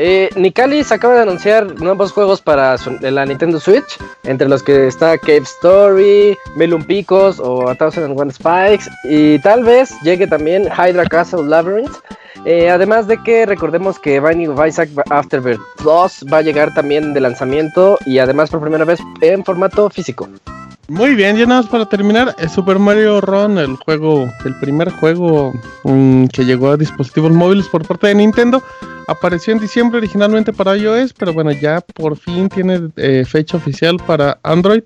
Eh, 0.01 0.29
Nicalis 0.36 0.91
acaba 0.94 1.15
de 1.15 1.24
anunciar 1.24 1.75
nuevos 1.82 2.13
juegos 2.13 2.41
para 2.41 2.77
su- 2.77 2.98
la 3.01 3.25
Nintendo 3.25 3.60
Switch, 3.60 3.98
entre 4.24 4.48
los 4.48 4.63
que 4.63 4.88
está 4.88 5.18
Cave 5.18 5.39
Story, 5.39 6.38
Melon 6.56 6.84
Picos 6.84 7.38
o 7.39 7.68
A 7.68 7.75
Thousand 7.75 8.06
and 8.06 8.18
One 8.20 8.32
Spikes, 8.32 8.89
y 9.03 9.39
tal 9.39 9.63
vez 9.65 9.94
llegue 10.01 10.25
también 10.27 10.70
Hydra 10.72 11.06
Castle 11.06 11.44
Labyrinth. 11.44 11.91
Eh, 12.46 12.69
además 12.69 13.08
de 13.08 13.22
que 13.22 13.46
recordemos 13.46 14.00
que 14.00 14.19
Binding 14.19 14.50
of 14.50 14.65
Isaac 14.65 14.89
Afterbirth 15.10 15.62
Plus 15.77 16.25
va 16.31 16.38
a 16.38 16.41
llegar 16.41 16.74
también 16.74 17.13
de 17.13 17.22
lanzamiento 17.22 17.98
y 18.05 18.19
además 18.19 18.50
por 18.50 18.62
primera 18.62 18.86
vez 18.86 19.00
en 19.22 19.43
formato 19.43 19.89
físico. 19.89 20.29
Muy 20.89 21.13
bien, 21.13 21.38
ya 21.38 21.46
nada 21.46 21.62
más 21.62 21.69
para 21.69 21.86
terminar, 21.86 22.36
Super 22.50 22.79
Mario 22.79 23.22
Run, 23.22 23.60
el 23.60 23.75
juego, 23.75 24.27
el 24.43 24.55
primer 24.60 24.89
juego 24.89 25.53
mm, 25.84 26.25
que 26.27 26.46
llegó 26.46 26.72
a 26.72 26.77
dispositivos 26.77 27.31
móviles 27.31 27.67
por 27.67 27.86
parte 27.86 28.08
de 28.08 28.15
Nintendo, 28.15 28.63
apareció 29.08 29.53
en 29.53 29.60
diciembre 29.60 30.00
originalmente 30.00 30.51
para 30.51 30.75
iOS, 30.75 31.13
pero 31.13 31.31
bueno, 31.31 31.51
ya 31.51 31.81
por 31.81 32.17
fin 32.17 32.50
tiene 32.50 32.89
eh, 32.96 33.24
fecha 33.24 33.58
oficial 33.58 33.98
para 34.08 34.39
Android. 34.41 34.81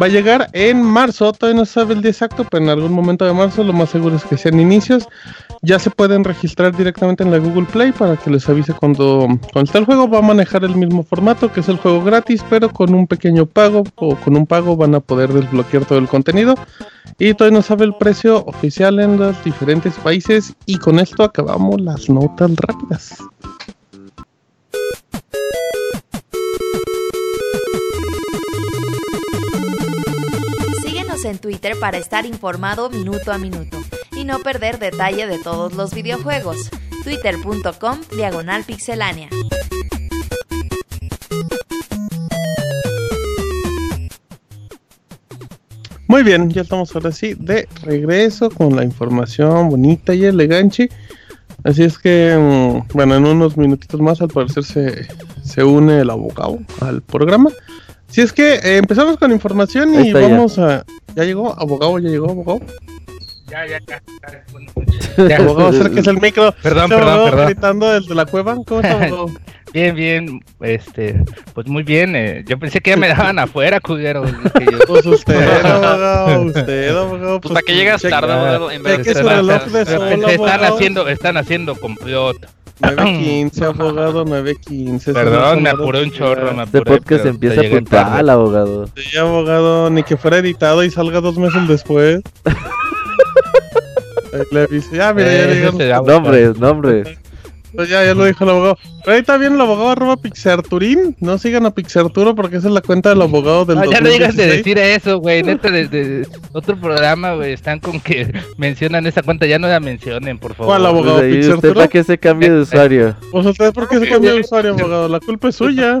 Va 0.00 0.06
a 0.06 0.08
llegar 0.08 0.48
en 0.52 0.80
marzo, 0.80 1.32
todavía 1.32 1.60
no 1.60 1.66
sabe 1.66 1.94
el 1.94 2.02
día 2.02 2.12
exacto, 2.12 2.46
pero 2.48 2.62
en 2.62 2.70
algún 2.70 2.92
momento 2.92 3.24
de 3.24 3.32
marzo 3.32 3.64
lo 3.64 3.72
más 3.72 3.90
seguro 3.90 4.14
es 4.14 4.24
que 4.24 4.36
sean 4.36 4.60
inicios. 4.60 5.08
Ya 5.62 5.80
se 5.80 5.90
pueden 5.90 6.22
registrar 6.22 6.76
directamente 6.76 7.24
en 7.24 7.32
la 7.32 7.38
Google 7.38 7.66
Play 7.66 7.90
para 7.90 8.16
que 8.16 8.30
les 8.30 8.48
avise 8.48 8.74
cuando, 8.74 9.26
cuando 9.52 9.62
esté 9.62 9.78
el 9.78 9.86
juego. 9.86 10.08
Va 10.08 10.18
a 10.18 10.22
manejar 10.22 10.62
el 10.62 10.76
mismo 10.76 11.02
formato 11.02 11.50
que 11.52 11.60
es 11.60 11.68
el 11.68 11.78
juego 11.78 12.04
gratis, 12.04 12.44
pero 12.48 12.70
con 12.70 12.94
un 12.94 13.08
pequeño 13.08 13.46
pago 13.46 13.82
o 13.96 14.14
con 14.14 14.36
un 14.36 14.46
pago 14.46 14.76
van 14.76 14.94
a 14.94 15.00
poder 15.00 15.32
desbloquear 15.32 15.84
todo 15.84 15.98
el 15.98 16.06
contenido. 16.06 16.54
Y 17.18 17.34
todavía 17.34 17.58
no 17.58 17.62
sabe 17.62 17.84
el 17.84 17.94
precio 17.94 18.44
oficial 18.44 19.00
en 19.00 19.18
los 19.18 19.42
diferentes 19.42 19.94
países. 19.94 20.54
Y 20.66 20.78
con 20.78 21.00
esto 21.00 21.24
acabamos 21.24 21.80
las 21.80 22.08
notas 22.08 22.52
rápidas. 22.54 23.18
Síguenos 31.18 31.24
en 31.24 31.38
Twitter 31.38 31.76
para 31.80 31.98
estar 31.98 32.26
informado 32.26 32.90
minuto 32.90 33.32
a 33.32 33.38
minuto 33.38 33.78
y 34.16 34.24
no 34.24 34.38
perder 34.40 34.78
detalle 34.78 35.26
de 35.26 35.38
todos 35.38 35.74
los 35.74 35.92
videojuegos. 35.92 36.70
Twitter.com 37.02 37.98
Diagonal 38.16 38.64
Pixelánea. 38.64 39.28
Muy 46.06 46.22
bien, 46.22 46.50
ya 46.50 46.62
estamos 46.62 46.94
ahora 46.94 47.12
sí 47.12 47.34
de 47.34 47.68
regreso 47.82 48.50
con 48.50 48.76
la 48.76 48.84
información 48.84 49.70
bonita 49.70 50.14
y 50.14 50.24
elegante. 50.24 50.88
Así 51.64 51.82
es 51.82 51.98
que, 51.98 52.36
mm, 52.38 52.92
bueno, 52.94 53.16
en 53.16 53.26
unos 53.26 53.56
minutitos 53.56 54.00
más 54.00 54.20
al 54.20 54.28
parecer 54.28 54.64
se, 54.64 55.08
se 55.42 55.64
une 55.64 56.00
el 56.00 56.10
abogado 56.10 56.58
al 56.80 57.02
programa. 57.02 57.50
Si 58.08 58.22
es 58.22 58.32
que 58.32 58.54
eh, 58.54 58.78
empezamos 58.78 59.18
con 59.18 59.32
información 59.32 59.94
y 60.02 60.12
vamos 60.12 60.58
a... 60.58 60.84
¿Ya 61.18 61.24
llegó? 61.24 61.52
¿Abogado? 61.60 61.98
¿Ya 61.98 62.10
llegó? 62.10 62.30
¿Abogado? 62.30 62.60
Ya, 63.50 63.66
ya, 63.66 63.80
ya. 63.88 65.36
Abogado, 65.38 65.70
acérquese 65.70 66.10
el 66.10 66.20
micro. 66.20 66.54
Perdón, 66.62 66.84
Este 66.84 66.94
perdón, 66.96 67.30
perdón. 67.30 67.46
gritando 67.46 67.90
desde 67.90 68.14
la 68.14 68.24
cueva. 68.24 68.54
¿Cómo 68.64 68.80
está, 68.80 68.92
abogado? 69.04 69.26
Bien, 69.72 69.96
bien, 69.96 70.40
este, 70.60 71.20
pues 71.54 71.66
muy 71.66 71.82
bien. 71.82 72.14
eh, 72.14 72.44
yo 72.46 72.56
pensé 72.56 72.80
que 72.80 72.90
ya 72.90 72.96
me 72.96 73.08
daban 73.08 73.40
afuera, 73.40 73.80
yo. 73.80 74.22
Pues 74.86 75.04
usted, 75.06 75.34
abogado, 75.64 76.42
usted, 76.42 76.96
abogado. 76.96 77.40
Pues 77.40 77.52
para 77.52 77.62
que 77.66 77.74
llegas 77.74 78.00
tarde, 78.02 78.32
abogado, 78.32 78.70
en 78.70 78.82
vez 78.84 78.98
de 79.04 79.12
su 79.14 79.20
estar- 79.20 79.36
reloj 79.38 79.64
de 79.64 79.84
Pero 79.84 79.98
sol, 79.98 80.08
pensé, 80.08 80.30
están 80.34 80.48
abogado. 80.54 80.74
haciendo, 80.76 81.08
están 81.08 81.36
haendo 81.36 81.74
complot. 81.74 82.36
9.15, 82.80 83.62
abogado, 83.80 84.24
9.15. 84.24 85.12
Perdón, 85.12 85.62
me 85.62 85.70
apuré 85.70 86.02
un 86.04 86.10
chorro, 86.12 86.52
me 86.54 86.62
Este 86.64 86.78
apuré. 86.78 86.96
podcast 86.98 87.22
pero 87.22 87.34
empieza 87.34 87.62
llegué 87.62 87.74
puntual, 87.76 88.30
abogado. 88.30 88.86
Sí, 88.96 89.16
abogado, 89.18 89.90
ni 89.90 90.02
que 90.02 90.16
fuera 90.16 90.38
editado 90.38 90.82
y 90.84 90.90
salga 90.90 91.20
dos 91.20 91.36
meses 91.38 91.66
después. 91.68 92.20
Le 94.52 94.62
aviso. 94.62 94.94
Ya, 94.94 95.12
mira, 95.14 95.28
ya 95.32 95.70
llegaron. 95.72 96.06
Nombres, 96.06 96.58
nombres. 96.58 97.08
Pues 97.74 97.88
ya, 97.88 98.04
ya 98.04 98.14
lo 98.14 98.24
dijo 98.24 98.44
el 98.44 98.50
abogado. 98.50 98.78
Pero 99.04 99.14
ahí 99.14 99.20
está 99.20 99.36
bien 99.36 99.54
el 99.54 99.60
abogado 99.60 99.90
arroba 99.90 100.16
Pixarturín. 100.16 101.16
No 101.20 101.38
sigan 101.38 101.66
a 101.66 101.70
Pixarturo 101.70 102.34
porque 102.34 102.56
esa 102.56 102.68
es 102.68 102.74
la 102.74 102.80
cuenta 102.80 103.10
del 103.10 103.22
abogado 103.22 103.64
del 103.64 103.78
No, 103.78 103.84
ya 103.84 104.00
no 104.00 104.08
digas 104.08 104.36
de 104.36 104.46
2016. 104.46 104.64
decir 104.64 104.78
eso, 104.78 105.18
güey. 105.18 105.42
Neta, 105.42 105.70
desde 105.70 106.26
otro 106.52 106.78
programa, 106.80 107.34
güey, 107.34 107.52
están 107.52 107.80
con 107.80 108.00
que 108.00 108.32
mencionan 108.56 109.06
esa 109.06 109.22
cuenta. 109.22 109.46
Ya 109.46 109.58
no 109.58 109.68
la 109.68 109.80
mencionen, 109.80 110.38
por 110.38 110.54
favor. 110.54 110.72
¿Cuál 110.72 110.86
abogado? 110.86 111.18
Pues 111.18 111.46
ahí 111.46 111.52
usted 111.52 111.74
para 111.74 111.88
que 111.88 112.04
se 112.04 112.18
cambie 112.18 112.50
de 112.50 112.60
usuario. 112.60 113.16
Pues 113.30 113.46
usted, 113.46 113.72
¿por 113.72 113.88
qué 113.88 113.98
se 113.98 114.08
cambió 114.08 114.34
de 114.34 114.40
usuario, 114.40 114.72
abogado? 114.72 115.08
La 115.08 115.20
culpa 115.20 115.48
es 115.48 115.56
suya. 115.56 116.00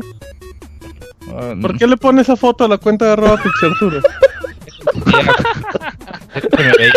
Ah, 1.30 1.54
¿Por 1.60 1.76
qué 1.76 1.86
le 1.86 1.96
pone 1.96 2.22
esa 2.22 2.36
foto 2.36 2.64
a 2.64 2.68
la 2.68 2.78
cuenta 2.78 3.04
de 3.06 3.12
arroba 3.12 3.42
Pixarturo? 3.42 4.00
que 6.56 6.62
me 6.62 6.72
veía. 6.78 6.92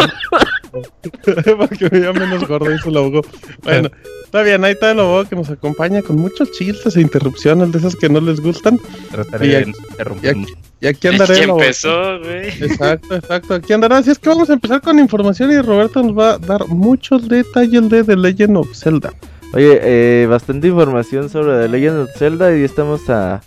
Para 1.58 1.68
que 1.68 1.90
me 1.92 2.00
vea 2.00 2.14
menos 2.14 2.48
gordo, 2.48 2.70
dice 2.70 2.90
el 2.90 2.98
abogado. 2.98 3.24
Bueno, 3.64 3.90
está 4.32 4.44
bien, 4.44 4.64
ahí 4.64 4.72
está 4.72 4.92
el 4.92 5.00
abogado 5.02 5.28
que 5.28 5.36
nos 5.36 5.50
acompaña 5.50 6.02
con 6.02 6.16
muchos 6.16 6.52
chistes 6.54 6.96
e 6.96 7.02
interrupciones 7.02 7.72
de 7.74 7.80
esas 7.80 7.96
que 7.98 8.08
no 8.08 8.22
les 8.22 8.40
gustan. 8.40 8.80
Trataré 9.12 9.46
Y 9.46 9.50
de 9.50 9.58
aquí- 9.58 9.72
interrumpir. 9.90 10.38
y 10.38 10.86
Y 10.86 10.88
aquí 10.88 11.08
andaré 11.10 11.34
¿Quién 11.34 11.44
el 11.44 11.50
abogado. 11.50 11.68
empezó, 11.68 12.20
güey? 12.20 12.48
Exacto, 12.72 13.16
exacto. 13.16 13.54
Aquí 13.56 13.74
andará. 13.74 13.98
Así 13.98 14.10
es 14.10 14.18
que 14.18 14.30
vamos 14.30 14.50
a 14.50 14.54
empezar 14.54 14.82
con 14.82 14.98
información 15.00 15.52
y 15.52 15.60
Roberto 15.62 16.02
nos 16.02 16.18
va 16.18 16.32
a 16.36 16.38
dar 16.38 16.66
muchos 16.70 17.28
detalles 17.28 17.90
de 17.90 18.04
The 18.06 18.16
Legend 18.16 18.58
of 18.58 18.74
Zelda. 18.76 19.14
Oye, 19.54 19.80
eh, 19.82 20.28
bastante 20.28 20.70
información 20.70 21.30
sobre 21.30 21.60
The 21.64 21.68
Legend 21.68 21.98
of 22.00 22.10
Zelda 22.18 22.56
y 22.58 22.64
estamos 22.64 23.10
a 23.10 23.42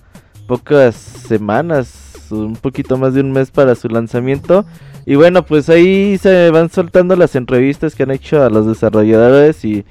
pocas 0.47 0.95
semanas, 0.95 2.29
un 2.31 2.57
poquito 2.57 2.99
más 2.99 3.15
de 3.15 3.21
un 3.23 3.33
mes 3.33 3.51
para 3.51 3.75
su 3.75 3.89
lanzamiento. 3.89 4.65
Y 5.07 5.17
bueno, 5.17 5.45
pues 5.45 5.69
ahí 5.69 6.17
se 6.19 6.51
van 6.51 6.71
soltando 6.71 7.17
las 7.17 7.35
entrevistas 7.37 7.95
que 7.95 8.03
han 8.05 8.11
hecho 8.11 8.43
a 8.43 8.51
los 8.51 8.67
desarrolladores 8.67 9.65
y 9.65 9.85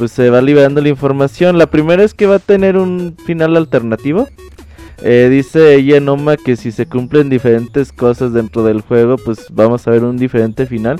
pues 0.00 0.12
se 0.12 0.30
va 0.30 0.40
liberando 0.40 0.80
la 0.80 0.88
información. 0.88 1.58
La 1.58 1.66
primera 1.70 2.02
es 2.02 2.14
que 2.14 2.24
va 2.24 2.36
a 2.36 2.38
tener 2.38 2.78
un 2.78 3.14
final 3.26 3.54
alternativo. 3.54 4.30
Eh, 5.02 5.28
dice 5.30 5.74
ella 5.74 6.00
Noma 6.00 6.38
que 6.38 6.56
si 6.56 6.72
se 6.72 6.86
cumplen 6.86 7.28
diferentes 7.28 7.92
cosas 7.92 8.32
dentro 8.32 8.64
del 8.64 8.80
juego, 8.80 9.16
pues 9.18 9.48
vamos 9.50 9.86
a 9.86 9.90
ver 9.90 10.04
un 10.04 10.16
diferente 10.16 10.64
final. 10.64 10.98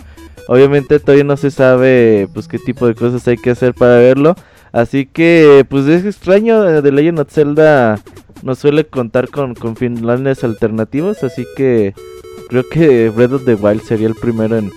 Obviamente 0.48 1.00
todavía 1.00 1.24
no 1.24 1.38
se 1.38 1.50
sabe 1.50 2.28
pues 2.34 2.46
qué 2.46 2.58
tipo 2.58 2.86
de 2.86 2.94
cosas 2.94 3.26
hay 3.26 3.38
que 3.38 3.48
hacer 3.48 3.72
para 3.72 3.96
verlo. 3.96 4.36
Así 4.70 5.06
que 5.06 5.64
pues 5.66 5.86
es 5.86 6.04
extraño, 6.04 6.68
eh, 6.68 6.82
The 6.82 6.92
Legend 6.92 7.20
of 7.20 7.32
Zelda 7.32 7.98
nos 8.42 8.58
suele 8.58 8.86
contar 8.86 9.30
con, 9.30 9.54
con 9.54 9.76
finales 9.76 10.44
alternativos, 10.44 11.24
así 11.24 11.46
que 11.56 11.94
creo 12.50 12.64
que 12.70 13.08
Breath 13.08 13.32
of 13.32 13.44
the 13.46 13.54
Wild 13.54 13.80
sería 13.80 14.08
el 14.08 14.14
primero 14.14 14.58
en, 14.58 14.66
en 14.66 14.72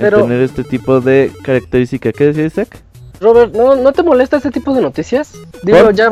Pero- 0.00 0.22
tener 0.22 0.40
este 0.42 0.64
tipo 0.64 1.00
de 1.00 1.30
característica. 1.44 2.10
¿Qué 2.10 2.24
decía 2.24 2.44
Isaac? 2.46 2.82
Robert, 3.20 3.54
¿no, 3.54 3.76
¿no 3.76 3.92
te 3.92 4.02
molesta 4.02 4.36
este 4.36 4.50
tipo 4.50 4.74
de 4.74 4.80
noticias? 4.80 5.32
Digo, 5.62 5.78
¿Por? 5.78 5.94
ya 5.94 6.10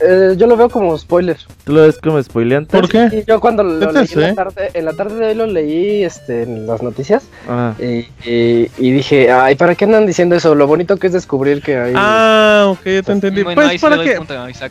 eh, 0.00 0.34
yo 0.36 0.46
lo 0.46 0.56
veo 0.56 0.68
como 0.68 0.96
spoiler. 0.98 1.36
¿Tú 1.64 1.72
lo 1.72 1.82
ves 1.82 1.98
como 1.98 2.22
spoileante? 2.22 2.76
¿Por 2.76 2.88
qué? 2.88 3.24
Yo 3.26 3.40
cuando 3.40 3.62
lo 3.62 3.92
leí 3.92 4.06
en 4.12 4.20
la 4.20 4.34
tarde, 4.34 4.70
en 4.74 4.84
la 4.84 4.92
tarde 4.92 5.14
de 5.16 5.26
hoy 5.28 5.34
lo 5.34 5.46
leí 5.46 6.02
este, 6.04 6.42
en 6.42 6.66
las 6.66 6.82
noticias 6.82 7.24
Ajá. 7.48 7.74
y, 7.82 8.06
y- 8.28 8.70
y 8.78 8.90
dije, 8.92 9.30
ay, 9.30 9.54
¿para 9.54 9.74
qué 9.74 9.84
andan 9.84 10.06
diciendo 10.06 10.34
eso? 10.36 10.54
Lo 10.54 10.66
bonito 10.66 10.96
que 10.96 11.06
es 11.08 11.12
descubrir 11.12 11.62
que 11.62 11.76
hay... 11.76 11.92
Ah, 11.96 12.66
ok, 12.68 12.80
ya 12.84 13.02
te 13.02 13.12
entendí. 13.12 13.42
Bueno, 13.42 13.60
Pues 13.62 13.68
sí 13.68 13.74
le 13.74 13.90
para 13.90 14.04
que, 14.04 14.20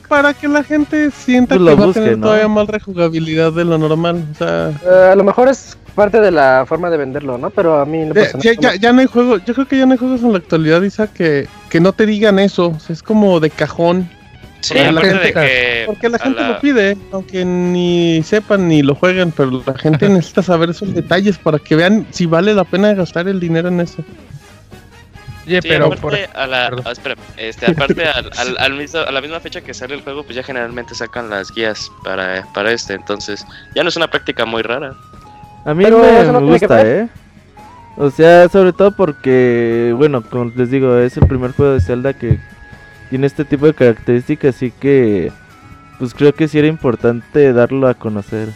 para 0.08 0.34
que 0.34 0.48
la 0.48 0.63
gente 0.63 1.12
sienta 1.12 1.55
Pues 1.55 1.70
que 1.70 1.75
lo 1.75 1.77
va 1.86 1.89
a 1.91 1.93
tener 1.93 2.17
¿no? 2.17 2.27
todavía 2.27 2.48
más 2.48 2.67
rejugabilidad 2.67 3.51
de 3.53 3.65
lo 3.65 3.77
normal. 3.77 4.24
O 4.32 4.36
sea, 4.36 4.72
Eh, 4.86 5.10
a 5.12 5.15
lo 5.15 5.24
mejor 5.24 5.48
es 5.50 5.77
parte 5.96 6.20
de 6.20 6.32
la 6.32 6.65
forma 6.67 6.89
de 6.89 6.98
venderlo, 6.98 7.38
¿no? 7.38 7.50
Pero 7.51 7.79
a 7.79 7.86
mí 7.86 8.00
en 8.00 8.10
lo 8.10 8.15
ya, 8.15 8.32
ya, 8.60 8.70
no 8.72 8.75
ya 8.75 8.93
no 8.93 9.01
hay 9.01 9.08
juegos. 9.08 9.41
Yo 9.46 9.53
creo 9.53 9.67
que 9.67 9.77
ya 9.77 9.86
no 9.86 9.91
hay 9.93 9.98
juegos 9.98 10.22
en 10.24 10.32
la 10.32 10.38
actualidad, 10.39 10.82
Isa, 10.82 11.08
que, 11.08 11.48
que 11.70 11.79
no 11.79 11.93
te 11.93 12.05
digan 12.05 12.39
eso. 12.39 12.74
O 12.75 12.79
sea, 12.79 12.93
es 12.93 13.03
como 13.03 13.39
de 13.39 13.50
cajón. 13.50 14.10
Sí, 14.63 14.75
Porque 14.75 14.91
la 14.93 15.01
de 15.01 15.08
gente- 15.10 15.34
que. 15.34 15.84
Porque 15.88 16.10
la 16.10 16.15
a 16.17 16.20
gente 16.22 16.41
la- 16.41 16.48
lo 16.51 16.60
pide, 16.62 16.98
aunque 17.12 17.43
ni 17.43 18.24
sepan 18.24 18.70
ni 18.70 18.82
lo 18.82 18.96
jueguen, 18.96 19.32
pero 19.32 19.62
la 19.65 19.77
gente 19.77 20.08
necesita 20.10 20.41
saber 20.41 20.70
esos 20.70 20.93
detalles 20.93 21.38
para 21.38 21.60
que 21.60 21.75
vean 21.75 22.08
si 22.12 22.25
vale 22.25 22.53
la 22.53 22.63
pena 22.63 22.93
gastar 22.93 23.27
el 23.27 23.39
dinero 23.41 23.67
en 23.67 23.82
eso. 23.82 24.03
Oye, 25.46 25.62
Sí, 25.62 25.67
pero 25.67 25.88
aparte, 25.88 26.01
por... 26.01 26.15
a 26.15 26.48
la, 26.48 26.67
ah, 26.86 26.91
espera, 26.93 27.15
este, 27.36 27.65
aparte 27.72 28.05
al, 28.08 28.32
al- 28.38 28.58
al 28.58 28.74
mismo- 28.74 29.01
a 29.01 29.12
la 29.12 29.20
misma 29.20 29.41
fecha 29.41 29.60
que 29.60 29.74
sale 29.74 29.96
el 29.96 30.01
juego, 30.01 30.24
pues 30.24 30.38
ya 30.38 30.43
generalmente 30.43 30.96
sacan 30.96 31.29
las 31.29 31.53
guías 31.53 31.91
para, 32.05 32.48
para 32.53 32.72
este, 32.72 32.93
entonces 32.93 33.46
ya 33.75 33.84
no 33.84 33.89
es 33.89 33.98
una 33.98 34.08
práctica 34.08 34.46
muy 34.46 34.62
rara. 34.62 34.93
A 35.65 35.74
mí 35.74 35.84
Pero 35.84 36.00
me, 36.00 36.22
eso 36.22 36.32
no 36.32 36.39
me 36.39 36.51
gusta. 36.53 36.82
¿eh? 36.88 37.10
O 37.98 38.10
sea, 38.10 38.48
sobre 38.48 38.72
todo 38.72 38.96
porque, 38.96 39.93
bueno, 39.98 40.22
como 40.22 40.51
les 40.55 40.72
digo, 40.72 40.98
es 40.98 41.17
el 41.17 41.27
primer 41.27 41.51
juego 41.51 41.74
de 41.74 41.82
Zelda 41.82 42.13
que 42.13 42.39
tiene 43.13 43.27
este 43.27 43.46
tipo 43.46 43.67
de 43.67 43.75
características, 43.75 44.55
así 44.55 44.72
que, 44.72 45.32
pues 46.00 46.15
creo 46.15 46.34
que 46.34 46.48
sí 46.48 46.58
era 46.58 46.67
importante 46.67 47.53
darlo 47.53 47.88
a 47.88 47.93
conocer. 47.93 48.50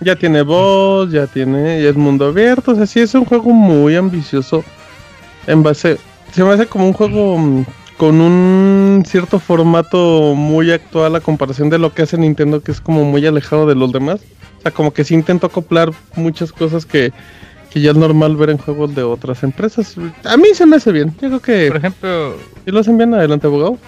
Ya 0.00 0.14
tiene 0.14 0.42
voz, 0.42 1.10
ya 1.10 1.26
tiene, 1.26 1.82
ya 1.82 1.88
es 1.88 1.96
mundo 1.96 2.26
abierto, 2.26 2.70
o 2.70 2.74
sea, 2.76 2.86
sí 2.86 3.00
es 3.00 3.12
un 3.16 3.24
juego 3.24 3.50
muy 3.50 3.96
ambicioso. 3.96 4.62
En 5.48 5.64
base, 5.64 5.98
se 6.30 6.44
me 6.44 6.50
hace 6.50 6.66
como 6.66 6.86
un 6.86 6.92
juego 6.92 7.36
mm, 7.36 7.64
con 7.96 8.20
un 8.20 9.02
cierto 9.04 9.40
formato 9.40 10.36
muy 10.36 10.70
actual 10.70 11.16
a 11.16 11.20
comparación 11.20 11.68
de 11.68 11.80
lo 11.80 11.92
que 11.92 12.02
hace 12.02 12.16
Nintendo, 12.16 12.62
que 12.62 12.70
es 12.70 12.80
como 12.80 13.04
muy 13.04 13.26
alejado 13.26 13.66
de 13.66 13.74
los 13.74 13.90
demás. 13.90 14.20
O 14.58 14.62
sea, 14.62 14.70
como 14.70 14.92
que 14.92 15.02
sí 15.02 15.14
intento 15.14 15.48
acoplar 15.48 15.90
muchas 16.14 16.52
cosas 16.52 16.86
que, 16.86 17.12
que 17.72 17.80
ya 17.80 17.90
es 17.92 17.96
normal 17.96 18.36
ver 18.36 18.50
en 18.50 18.58
juegos 18.58 18.94
de 18.94 19.02
otras 19.02 19.42
empresas. 19.42 19.96
A 20.24 20.36
mí 20.36 20.48
se 20.54 20.66
me 20.66 20.76
hace 20.76 20.92
bien. 20.92 21.08
Yo 21.20 21.28
creo 21.28 21.30
Por 21.30 21.40
que 21.42 21.66
ejemplo, 21.68 22.36
si 22.64 22.70
lo 22.70 22.80
hacen 22.80 22.98
bien, 22.98 23.14
adelante, 23.14 23.46
abogado. 23.46 23.78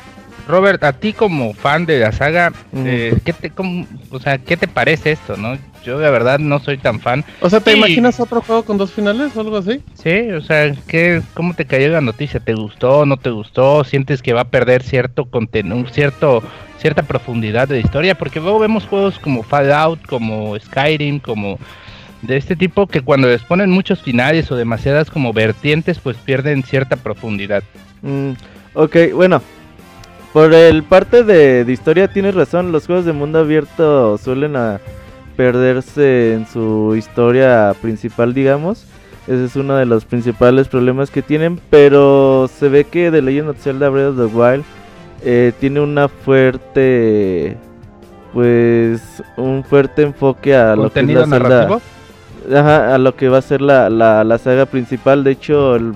Robert, 0.46 0.82
a 0.84 0.92
ti 0.92 1.14
como 1.14 1.54
fan 1.54 1.86
de 1.86 2.00
la 2.00 2.12
saga, 2.12 2.50
Mm. 2.72 2.84
eh, 2.86 3.14
¿qué 3.24 3.32
te, 3.32 3.50
cómo- 3.50 3.86
o 4.10 4.20
sea, 4.20 4.36
¿qué 4.38 4.56
te 4.58 4.68
parece 4.68 5.12
esto, 5.12 5.36
no? 5.38 5.56
Yo 5.84 5.98
la 5.98 6.10
verdad 6.10 6.38
no 6.38 6.60
soy 6.60 6.76
tan 6.78 7.00
fan. 7.00 7.24
O 7.40 7.48
sea, 7.48 7.60
¿te 7.60 7.72
Sí. 7.72 7.76
imaginas 7.78 8.20
otro 8.20 8.40
juego 8.42 8.62
con 8.62 8.76
dos 8.76 8.90
finales 8.92 9.34
o 9.36 9.40
algo 9.40 9.56
así? 9.58 9.80
Sí, 9.94 10.30
o 10.32 10.40
sea, 10.42 10.74
¿qué, 10.86 11.22
¿cómo 11.34 11.54
te 11.54 11.64
cayó 11.66 11.88
la 11.88 12.00
noticia? 12.02 12.40
¿Te 12.40 12.54
gustó, 12.54 13.06
no 13.06 13.16
te 13.16 13.30
gustó? 13.30 13.84
¿Sientes 13.84 14.20
que 14.22 14.32
va 14.34 14.42
a 14.42 14.48
perder 14.48 14.82
cierto 14.82 15.26
contenido, 15.26 15.86
cierto, 15.90 16.42
cierta 16.78 17.02
profundidad 17.02 17.68
de 17.68 17.76
la 17.76 17.80
historia? 17.80 18.14
Porque 18.14 18.40
luego 18.40 18.58
vemos 18.58 18.86
juegos 18.86 19.18
como 19.18 19.42
Fallout, 19.42 20.04
como 20.06 20.58
Skyrim, 20.58 21.20
como 21.20 21.58
de 22.26 22.36
este 22.36 22.56
tipo 22.56 22.86
que 22.86 23.00
cuando 23.02 23.28
les 23.28 23.42
ponen 23.42 23.70
muchos 23.70 24.02
finales 24.02 24.50
o 24.50 24.56
demasiadas 24.56 25.10
como 25.10 25.32
vertientes, 25.32 25.98
pues 25.98 26.16
pierden 26.16 26.62
cierta 26.62 26.96
profundidad. 26.96 27.62
Mm, 28.02 28.30
ok, 28.74 28.96
bueno. 29.14 29.42
Por 30.32 30.52
el 30.52 30.82
parte 30.82 31.22
de, 31.22 31.64
de 31.64 31.72
historia 31.72 32.08
tienes 32.08 32.34
razón, 32.34 32.72
los 32.72 32.86
juegos 32.86 33.04
de 33.04 33.12
mundo 33.12 33.38
abierto 33.38 34.18
suelen 34.18 34.56
a 34.56 34.80
perderse 35.36 36.34
en 36.34 36.46
su 36.48 36.94
historia 36.96 37.72
principal, 37.80 38.34
digamos. 38.34 38.84
Ese 39.28 39.44
es 39.44 39.56
uno 39.56 39.76
de 39.76 39.86
los 39.86 40.04
principales 40.04 40.68
problemas 40.68 41.10
que 41.10 41.22
tienen, 41.22 41.60
pero 41.70 42.50
se 42.52 42.68
ve 42.68 42.84
que 42.84 43.10
The 43.10 43.22
Legend 43.22 43.50
of 43.50 43.58
Zelda 43.62 43.88
Breath 43.88 44.18
of 44.18 44.30
the 44.32 44.36
Wild 44.36 44.64
eh, 45.24 45.52
tiene 45.60 45.80
una 45.80 46.08
fuerte, 46.08 47.56
pues, 48.32 49.00
un 49.36 49.64
fuerte 49.64 50.02
enfoque 50.02 50.54
a 50.56 50.74
lo 50.76 50.90
que 50.92 51.00
es 51.00 51.06
la 51.08 51.20
Zelda- 51.22 51.38
narrativo. 51.38 51.80
Ajá, 52.52 52.94
a 52.94 52.98
lo 52.98 53.16
que 53.16 53.28
va 53.28 53.38
a 53.38 53.42
ser 53.42 53.60
la, 53.62 53.88
la, 53.90 54.24
la 54.24 54.38
saga 54.38 54.66
principal. 54.66 55.24
De 55.24 55.32
hecho, 55.32 55.76
el, 55.76 55.94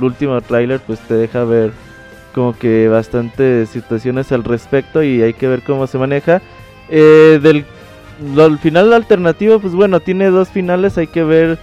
último 0.00 0.40
tráiler 0.40 0.80
pues 0.86 0.98
te 1.00 1.12
deja 1.14 1.44
ver 1.44 1.72
como 2.34 2.56
que 2.56 2.88
bastantes 2.88 3.68
situaciones 3.68 4.32
al 4.32 4.44
respecto 4.44 5.02
y 5.02 5.20
hay 5.20 5.34
que 5.34 5.46
ver 5.48 5.62
cómo 5.62 5.86
se 5.86 5.98
maneja. 5.98 6.40
Eh, 6.88 7.38
del 7.42 7.66
lo- 8.34 8.46
el 8.46 8.58
final 8.58 8.92
alternativo, 8.92 9.58
pues 9.60 9.74
bueno, 9.74 10.00
tiene 10.00 10.26
dos 10.30 10.48
finales, 10.48 10.96
hay 10.96 11.06
que 11.08 11.22
ver 11.24 11.58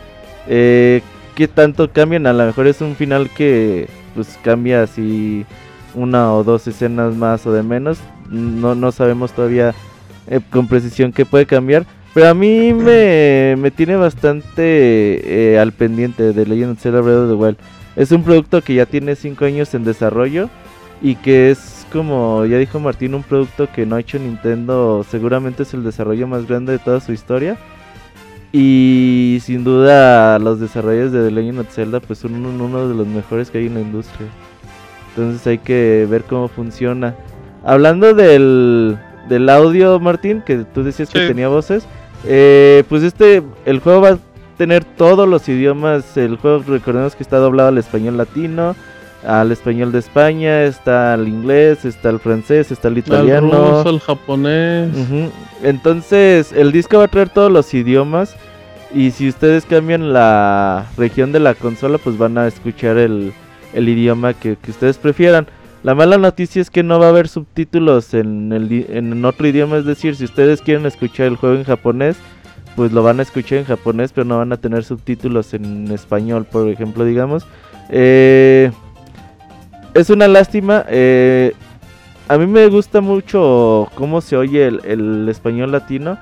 eh, 0.47 1.01
qué 1.35 1.47
tanto 1.47 1.91
cambian. 1.91 2.27
A 2.27 2.33
lo 2.33 2.45
mejor 2.45 2.67
es 2.67 2.81
un 2.81 2.95
final 2.95 3.29
que 3.35 3.87
pues 4.13 4.37
cambia 4.43 4.83
así 4.83 5.45
una 5.95 6.33
o 6.33 6.43
dos 6.43 6.67
escenas 6.67 7.15
más 7.15 7.45
o 7.47 7.53
de 7.53 7.63
menos. 7.63 7.97
No, 8.29 8.75
no 8.75 8.91
sabemos 8.91 9.31
todavía 9.31 9.73
eh, 10.27 10.41
con 10.51 10.67
precisión 10.67 11.11
qué 11.11 11.25
puede 11.25 11.45
cambiar. 11.47 11.85
Pero 12.17 12.29
a 12.29 12.33
mí 12.33 12.73
me, 12.73 13.55
me 13.59 13.69
tiene 13.69 13.95
bastante 13.95 15.51
eh, 15.53 15.59
al 15.59 15.71
pendiente 15.71 16.33
de 16.33 16.47
Legend 16.47 16.71
of 16.71 16.79
Zelda 16.79 16.99
Breath 16.99 17.15
of 17.15 17.29
the 17.29 17.35
Wild. 17.35 17.57
Es 17.95 18.11
un 18.11 18.23
producto 18.23 18.63
que 18.63 18.73
ya 18.73 18.87
tiene 18.87 19.15
5 19.15 19.45
años 19.45 19.71
en 19.75 19.83
desarrollo 19.83 20.49
y 20.99 21.13
que 21.13 21.51
es 21.51 21.85
como 21.93 22.43
ya 22.47 22.57
dijo 22.57 22.79
Martín, 22.79 23.13
un 23.13 23.21
producto 23.21 23.69
que 23.71 23.85
no 23.85 23.95
ha 23.95 23.99
hecho 23.99 24.17
Nintendo. 24.17 25.05
Seguramente 25.07 25.61
es 25.61 25.75
el 25.75 25.83
desarrollo 25.83 26.25
más 26.25 26.47
grande 26.47 26.71
de 26.71 26.79
toda 26.79 27.01
su 27.01 27.13
historia. 27.13 27.55
Y 28.51 29.37
sin 29.43 29.63
duda 29.63 30.39
los 30.39 30.59
desarrollos 30.59 31.11
de 31.11 31.23
The 31.23 31.29
Legend 31.29 31.59
of 31.59 31.71
Zelda 31.71 31.99
pues 31.99 32.17
son 32.17 32.43
uno, 32.43 32.87
de 32.87 32.95
los 32.95 33.05
mejores 33.05 33.51
que 33.51 33.59
hay 33.59 33.67
en 33.67 33.75
la 33.75 33.81
industria. 33.81 34.27
Entonces 35.09 35.45
hay 35.45 35.59
que 35.59 36.07
ver 36.09 36.23
cómo 36.23 36.47
funciona. 36.47 37.13
Hablando 37.63 38.15
del, 38.15 38.97
del 39.29 39.49
audio, 39.49 39.99
Martín, 39.99 40.41
que 40.41 40.65
tú 40.73 40.83
decías 40.83 41.11
que 41.11 41.27
tenía 41.27 41.47
voces. 41.47 41.87
Eh, 42.25 42.83
pues 42.89 43.03
este, 43.03 43.43
el 43.65 43.79
juego 43.79 44.01
va 44.01 44.09
a 44.09 44.17
tener 44.57 44.83
todos 44.83 45.27
los 45.27 45.47
idiomas. 45.49 46.17
El 46.17 46.37
juego, 46.37 46.63
recordemos 46.67 47.15
que 47.15 47.23
está 47.23 47.37
doblado 47.37 47.69
al 47.69 47.77
español 47.77 48.17
latino, 48.17 48.75
al 49.25 49.51
español 49.51 49.91
de 49.91 49.99
España, 49.99 50.63
está 50.63 51.13
al 51.13 51.27
inglés, 51.27 51.85
está 51.85 52.09
al 52.09 52.19
francés, 52.19 52.71
está 52.71 52.87
al 52.87 52.93
El 52.95 52.99
italiano. 52.99 53.49
ruso, 53.77 53.89
el 53.89 53.99
japonés. 53.99 54.89
Entonces, 55.63 56.51
el 56.53 56.71
disco 56.71 56.97
va 56.97 57.05
a 57.05 57.07
traer 57.07 57.29
todos 57.29 57.51
los 57.51 57.73
idiomas. 57.73 58.35
Y 58.93 59.11
si 59.11 59.27
ustedes 59.27 59.65
cambian 59.65 60.13
la 60.13 60.85
región 60.97 61.31
de 61.33 61.39
la 61.41 61.55
consola, 61.55 61.97
pues 61.97 62.17
van 62.17 62.37
a 62.37 62.47
escuchar 62.47 62.97
el, 62.97 63.33
el 63.73 63.89
idioma 63.89 64.33
que, 64.33 64.55
que 64.55 64.71
ustedes 64.71 64.97
prefieran. 64.97 65.45
La 65.87 65.95
mala 65.95 66.17
noticia 66.17 66.61
es 66.61 66.69
que 66.69 66.83
no 66.83 66.99
va 66.99 67.05
a 67.05 67.09
haber 67.11 67.29
subtítulos 67.29 68.13
en, 68.13 68.51
el, 68.51 68.87
en 68.89 69.23
otro 69.23 69.47
idioma. 69.47 69.77
Es 69.77 69.85
decir, 69.85 70.17
si 70.17 70.25
ustedes 70.25 70.61
quieren 70.61 70.85
escuchar 70.85 71.27
el 71.27 71.37
juego 71.37 71.55
en 71.55 71.63
japonés, 71.63 72.17
pues 72.75 72.91
lo 72.91 73.03
van 73.03 73.21
a 73.21 73.23
escuchar 73.23 73.59
en 73.59 73.63
japonés, 73.63 74.11
pero 74.11 74.25
no 74.25 74.37
van 74.37 74.51
a 74.51 74.57
tener 74.57 74.83
subtítulos 74.83 75.53
en 75.53 75.89
español, 75.89 76.43
por 76.43 76.67
ejemplo, 76.67 77.05
digamos. 77.05 77.47
Eh, 77.89 78.69
es 79.93 80.09
una 80.09 80.27
lástima. 80.27 80.83
eh, 80.89 81.53
a 82.27 82.37
mí 82.37 82.47
me 82.47 82.67
gusta 82.67 82.99
mucho 82.99 83.87
cómo 83.95 84.19
se 84.19 84.35
oye 84.35 84.67
el, 84.67 84.81
el 84.83 85.29
español 85.29 85.71
latino, 85.71 86.17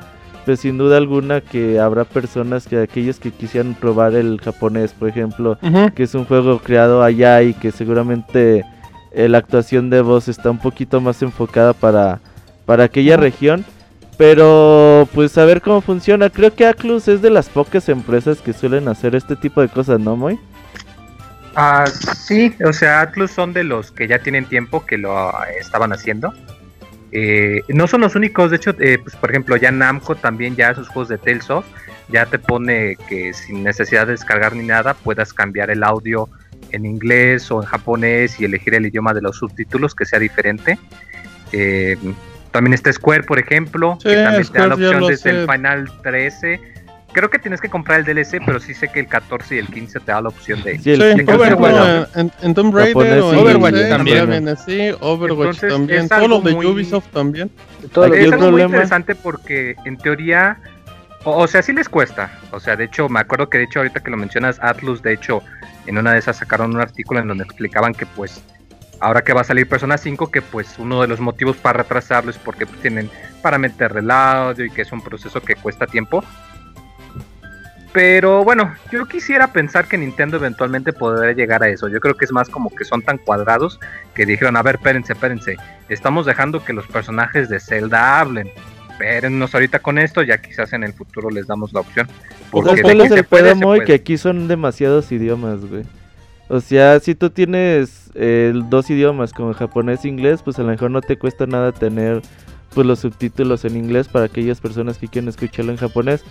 pero 0.46 0.58
sin 0.58 0.78
duda 0.78 0.98
alguna 0.98 1.42
que 1.42 1.80
habrá 1.80 2.04
personas 2.04 2.68
que 2.68 2.78
aquellos 2.78 3.20
que 3.20 3.32
quisieran 3.32 3.74
probar 3.74 4.14
el 4.14 4.40
japonés, 4.42 4.94
por 4.94 5.10
ejemplo, 5.10 5.58
que 5.96 6.04
es 6.04 6.14
un 6.14 6.26
juego 6.26 6.60
creado 6.60 7.02
allá 7.02 7.42
y 7.42 7.56
que 7.56 7.72
seguramente 7.72 8.64
eh, 9.16 9.30
la 9.30 9.38
actuación 9.40 9.90
de 9.90 10.02
voz 10.02 10.28
está 10.28 10.52
un 10.52 10.60
poquito 10.60 11.02
más 11.02 11.22
enfocada 11.22 11.74
para, 11.74 12.20
para 12.66 12.84
aquella 12.84 13.18
región. 13.18 13.66
Pero 14.18 15.10
pues 15.14 15.38
a 15.38 15.46
ver 15.46 15.62
cómo 15.62 15.82
funciona. 15.82 16.30
Creo 16.30 16.54
que 16.54 16.66
Aclus 16.66 17.08
es 17.08 17.22
de 17.22 17.30
las 17.30 17.50
pocas 17.50 17.90
empresas 17.90 18.40
que 18.40 18.54
suelen 18.54 18.88
hacer 18.88 19.16
este 19.16 19.36
tipo 19.36 19.62
de 19.62 19.68
cosas, 19.68 20.00
¿no, 20.00 20.16
Moy? 20.16 20.40
Ah, 21.56 21.86
sí, 21.88 22.54
o 22.66 22.74
sea, 22.74 23.02
Atlus 23.02 23.32
son 23.32 23.54
de 23.54 23.64
los 23.64 23.92
que 23.92 24.08
ya 24.08 24.20
tienen 24.20 24.46
tiempo 24.46 24.86
que 24.86 24.98
lo 24.98 25.32
estaban 25.60 25.94
haciendo. 25.94 26.34
Eh, 27.12 27.62
no 27.70 27.88
son 27.88 28.02
los 28.02 28.16
únicos, 28.16 28.52
de 28.52 28.58
hecho, 28.58 28.76
eh, 28.80 29.00
pues, 29.02 29.16
por 29.16 29.32
ejemplo, 29.32 29.56
ya 29.56 29.72
Namco 29.72 30.16
también 30.16 30.56
ya 30.58 30.76
sus 30.76 30.90
juegos 30.90 31.08
de 31.08 31.18
Tales 31.18 31.50
of 31.50 31.66
ya 32.10 32.26
te 32.26 32.40
pone 32.40 32.98
que 33.08 33.34
sin 33.34 33.64
necesidad 33.64 34.06
de 34.06 34.14
descargar 34.14 34.56
ni 34.56 34.66
nada 34.66 34.94
puedas 34.94 35.34
cambiar 35.34 35.70
el 35.72 35.84
audio 35.84 36.30
en 36.72 36.86
inglés 36.86 37.50
o 37.52 37.62
en 37.62 37.68
japonés 37.68 38.40
y 38.40 38.46
elegir 38.46 38.74
el 38.76 38.86
idioma 38.86 39.14
de 39.14 39.22
los 39.22 39.38
subtítulos 39.38 39.94
que 39.96 40.06
sea 40.06 40.20
diferente. 40.20 40.78
Eh, 41.52 41.98
también 42.52 42.74
está 42.74 42.92
Square, 42.92 43.24
por 43.24 43.40
ejemplo, 43.40 43.98
Sí, 44.02 44.10
que 44.10 44.16
también 44.16 44.48
te 44.48 44.60
da 44.60 44.68
la 44.68 44.76
opción 44.76 45.00
lo 45.02 45.08
desde 45.08 45.30
el. 45.32 45.50
Final 45.50 45.92
13 46.04 46.60
creo 47.12 47.30
que 47.30 47.40
tienes 47.40 47.62
que 47.62 47.70
comprar 47.70 48.00
el 48.02 48.06
DLC, 48.06 48.42
pero 48.46 48.60
sí 48.60 48.74
sé 48.74 48.90
que 48.90 49.00
el 49.00 49.08
14 49.08 49.56
y 49.56 49.60
el 49.60 49.68
15 49.68 50.02
te 50.02 50.12
da 50.12 50.22
la 50.22 50.28
opción 50.28 50.62
de. 50.64 50.78
Sí, 50.80 50.92
el 50.92 51.16
Sí, 51.16 51.22
Overwatch. 51.32 51.58
bueno. 51.60 52.08
En, 52.16 52.32
en 52.42 52.54
Tomb 52.54 52.76
Raider 52.76 53.20
o 53.22 53.30
Overwatch 53.30 53.88
también. 53.88 54.30
viene 54.30 54.52
así, 54.52 54.90
Overwatch 55.00 55.64
Entonces, 55.64 55.70
también, 55.72 56.08
algo 56.12 56.28
los 56.28 56.44
de 56.44 56.54
muy- 56.56 56.66
Ubisoft 56.66 57.08
también. 57.14 57.50
Todo 57.94 58.10
lo 58.10 58.16
es 58.16 58.32
algo 58.34 58.52
muy 58.52 58.62
interesante 58.64 59.16
porque 59.16 59.78
en 59.86 59.98
teoría, 59.98 60.58
o, 61.24 61.38
o 61.44 61.48
sea, 61.48 61.62
sí 61.62 61.72
les 61.72 61.88
cuesta. 61.88 62.38
O 62.52 62.60
sea, 62.60 62.76
de 62.76 62.84
hecho, 62.84 63.08
me 63.08 63.22
acuerdo 63.22 63.50
que 63.50 63.60
de 63.60 63.64
hecho 63.64 63.80
ahorita 63.80 64.02
que 64.02 64.12
lo 64.12 64.18
mencionas, 64.18 64.60
Atlus, 64.62 65.02
de 65.02 65.14
hecho, 65.14 65.42
en 65.86 65.98
una 65.98 66.14
de 66.14 66.20
esas 66.20 66.38
sacaron 66.38 66.74
un 66.74 66.82
artículo 66.82 67.20
en 67.20 67.28
donde 67.28 67.44
explicaban 67.44 67.94
que 67.94 68.06
pues 68.06 68.44
ahora 69.00 69.24
que 69.24 69.34
va 69.34 69.42
a 69.42 69.46
salir 69.46 69.68
Persona 69.68 69.98
5, 69.98 70.32
que 70.32 70.42
pues 70.42 70.80
uno 70.80 71.02
de 71.02 71.08
los 71.08 71.20
motivos 71.20 71.58
para 71.58 71.84
retrasarlo 71.84 72.32
es 72.32 72.38
porque 72.38 72.66
pues, 72.66 72.82
tienen 72.82 73.10
para 73.42 73.58
meterle 73.58 74.00
el 74.00 74.12
audio 74.12 74.66
y 74.66 74.70
que 74.70 74.82
es 74.82 74.92
un 74.92 75.02
proceso 75.02 75.42
que 75.42 75.56
cuesta 75.56 75.86
tiempo. 75.86 76.24
Pero 77.94 78.44
bueno, 78.44 78.76
yo 78.92 79.06
quisiera 79.06 79.54
pensar 79.54 79.88
que 79.88 79.98
Nintendo 79.98 80.36
eventualmente 80.36 80.92
podrá 80.92 81.32
llegar 81.32 81.64
a 81.64 81.70
eso. 81.70 81.88
Yo 81.88 82.02
creo 82.02 82.16
que 82.16 82.26
es 82.26 82.32
más 82.34 82.50
como 82.50 82.70
que 82.70 82.84
son 82.84 83.02
tan 83.02 83.18
cuadrados 83.18 83.80
que 84.14 84.26
dijeron, 84.26 84.58
a 84.58 84.64
ver, 84.64 84.76
espérense, 84.76 85.14
espérense. 85.14 85.56
Estamos 85.88 86.26
dejando 86.26 86.62
que 86.62 86.74
los 86.74 86.86
personajes 86.88 87.48
de 87.48 87.62
Zelda 87.62 88.20
hablen. 88.20 88.52
Espérennos 89.00 89.54
ahorita 89.54 89.80
con 89.80 89.98
esto, 89.98 90.24
ya 90.24 90.38
quizás 90.42 90.72
en 90.74 90.84
el 90.84 90.94
futuro 90.94 91.30
les 91.30 91.48
damos 91.48 91.74
la 91.74 91.82
opción. 91.82 92.08
Porque 92.50 92.70
¿Sabes 92.70 92.78
de 92.78 92.84
cuál 92.84 92.98
que 92.98 93.04
es 93.04 93.10
se 93.14 93.20
el 93.20 93.26
puede, 93.26 93.56
se. 93.80 93.86
Que 93.86 93.94
aquí 93.94 94.18
son 94.18 94.48
demasiados 94.48 95.12
idiomas, 95.12 95.66
güey. 95.66 95.84
O 96.48 96.62
sea, 96.62 97.00
si 97.02 97.14
tú 97.16 97.30
tienes 97.30 98.12
eh, 98.14 98.54
dos 98.70 98.90
idiomas 98.90 99.34
como 99.34 99.54
japonés 99.54 100.06
e 100.06 100.08
inglés, 100.08 100.42
pues 100.44 100.60
a 100.60 100.62
lo 100.62 100.70
mejor 100.70 100.92
no 100.92 101.02
te 101.02 101.18
cuesta 101.18 101.46
nada 101.46 101.72
tener 101.72 102.22
pues 102.74 102.86
los 102.88 103.00
subtítulos 103.00 103.66
en 103.66 103.76
inglés 103.78 104.08
para 104.08 104.26
aquellas 104.26 104.60
personas 104.62 104.98
que 104.98 105.08
quieren 105.08 105.28
escucharlo 105.30 105.72
en 105.72 105.78
japonés. 105.78 106.24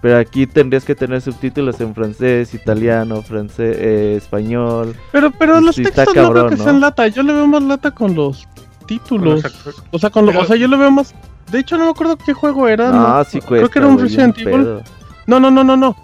Pero 0.00 0.18
aquí 0.18 0.46
tendrías 0.46 0.84
que 0.84 0.94
tener 0.94 1.20
subtítulos 1.22 1.80
en 1.80 1.94
francés, 1.94 2.54
italiano, 2.54 3.22
francés, 3.22 3.76
eh, 3.78 4.14
español. 4.16 4.94
Pero, 5.12 5.30
pero 5.32 5.60
los 5.60 5.74
textos 5.76 6.06
no 6.06 6.12
creo 6.12 6.24
cabrón, 6.24 6.50
que 6.50 6.56
¿no? 6.56 6.64
sean 6.64 6.80
lata, 6.80 7.06
yo 7.08 7.22
le 7.22 7.32
veo 7.32 7.46
más 7.46 7.62
lata 7.62 7.90
con 7.92 8.14
los 8.14 8.46
títulos. 8.86 9.42
Con 9.42 9.42
los 9.42 9.44
actores. 9.44 9.82
o 9.90 9.98
sea, 9.98 10.10
con 10.10 10.26
lo- 10.26 10.32
Pero- 10.32 10.42
o 10.44 10.46
sea, 10.46 10.56
yo 10.56 10.68
le 10.68 10.76
veo 10.76 10.90
más. 10.90 11.14
De 11.52 11.60
hecho, 11.60 11.76
no 11.76 11.84
me 11.84 11.90
acuerdo 11.90 12.16
qué 12.16 12.32
juego 12.32 12.66
era. 12.66 12.88
Ah, 12.88 13.18
no, 13.18 13.24
sí 13.24 13.38
cuesta. 13.38 13.56
Creo 13.56 13.68
que 13.68 13.78
era 13.78 13.88
un 13.88 13.98
Resident 13.98 14.38
Evil. 14.38 14.50
pedo. 14.52 14.82
No, 15.26 15.38
no, 15.38 15.50
no, 15.50 15.62
no, 15.62 15.76
no. 15.76 15.94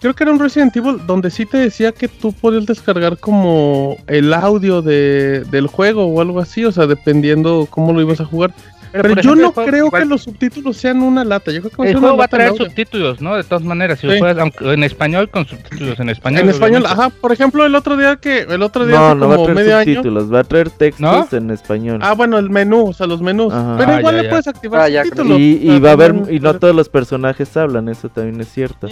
Creo 0.00 0.14
que 0.14 0.22
era 0.22 0.32
un 0.32 0.38
Resident 0.38 0.76
Evil 0.76 1.00
donde 1.06 1.30
sí 1.30 1.46
te 1.46 1.58
decía 1.58 1.90
que 1.92 2.06
tú 2.06 2.32
podías 2.32 2.66
descargar 2.66 3.18
como 3.18 3.96
el 4.06 4.32
audio 4.32 4.82
de, 4.82 5.44
del 5.50 5.66
juego 5.66 6.04
o 6.04 6.20
algo 6.20 6.38
así, 6.38 6.64
o 6.64 6.70
sea, 6.70 6.86
dependiendo 6.86 7.66
cómo 7.68 7.92
lo 7.92 8.00
ibas 8.00 8.20
a 8.20 8.24
jugar. 8.24 8.54
Pero, 8.92 9.08
yo 9.08 9.20
ejemplo, 9.20 9.34
no 9.42 9.52
juego- 9.52 9.70
creo 9.70 9.86
igual- 9.86 10.02
que 10.02 10.08
los 10.08 10.22
subtítulos 10.22 10.76
sean 10.76 11.02
una 11.02 11.24
lata. 11.24 11.50
Yo 11.52 11.60
creo 11.60 11.70
que 11.70 11.76
va 11.78 11.84
a 11.84 11.88
El 11.90 11.96
juego 11.98 12.16
va 12.16 12.24
a 12.24 12.28
traer 12.28 12.54
subtítulos, 12.56 13.20
¿no? 13.20 13.36
De 13.36 13.44
todas 13.44 13.62
maneras, 13.64 13.98
si 13.98 14.06
lo 14.06 14.12
Sí. 14.14 14.18
juegas 14.18 14.38
aunque 14.38 14.72
en 14.72 14.84
español 14.84 15.28
con 15.30 15.46
subtítulos 15.46 16.00
en 16.00 16.08
español. 16.10 16.40
En 16.42 16.48
español, 16.48 16.82
obviamente. 16.82 17.02
ajá. 17.02 17.20
Por 17.20 17.32
ejemplo, 17.32 17.66
el 17.66 17.74
otro 17.74 17.96
día 17.96 18.16
que 18.16 18.40
el 18.48 18.62
otro 18.62 18.86
día 18.86 18.96
No, 18.98 19.06
hace 19.08 19.16
no 19.16 19.28
va 19.28 19.34
a 19.34 19.36
como 19.36 19.46
traer 19.48 19.56
medio 19.64 19.76
año. 19.76 19.94
subtítulos, 19.94 20.32
va 20.32 20.40
a 20.40 20.44
traer 20.44 20.70
textos 20.70 21.32
en 21.32 21.50
español. 21.50 21.98
Ah, 22.02 22.14
bueno, 22.14 22.38
el 22.38 22.50
menú, 22.50 22.88
o 22.88 22.92
sea, 22.92 23.06
los 23.06 23.20
menús. 23.20 23.52
Ajá. 23.52 23.76
Pero 23.78 23.92
Ah, 23.92 23.98
igual 24.00 24.14
ya, 24.14 24.18
le 24.22 24.24
ya. 24.24 24.30
puedes 24.30 24.48
activar 24.48 24.80
Ah, 24.80 25.02
subtítulos. 25.04 25.38
y, 25.38 25.80
va 25.80 25.90
a 25.90 25.92
haber, 25.92 26.14
y 26.30 26.40
no 26.40 26.54
todos 26.54 26.74
los 26.74 26.88
personajes 26.88 27.56
hablan, 27.56 27.88
eso 27.88 28.08
también 28.08 28.40
es 28.40 28.48
cierto. 28.52 28.88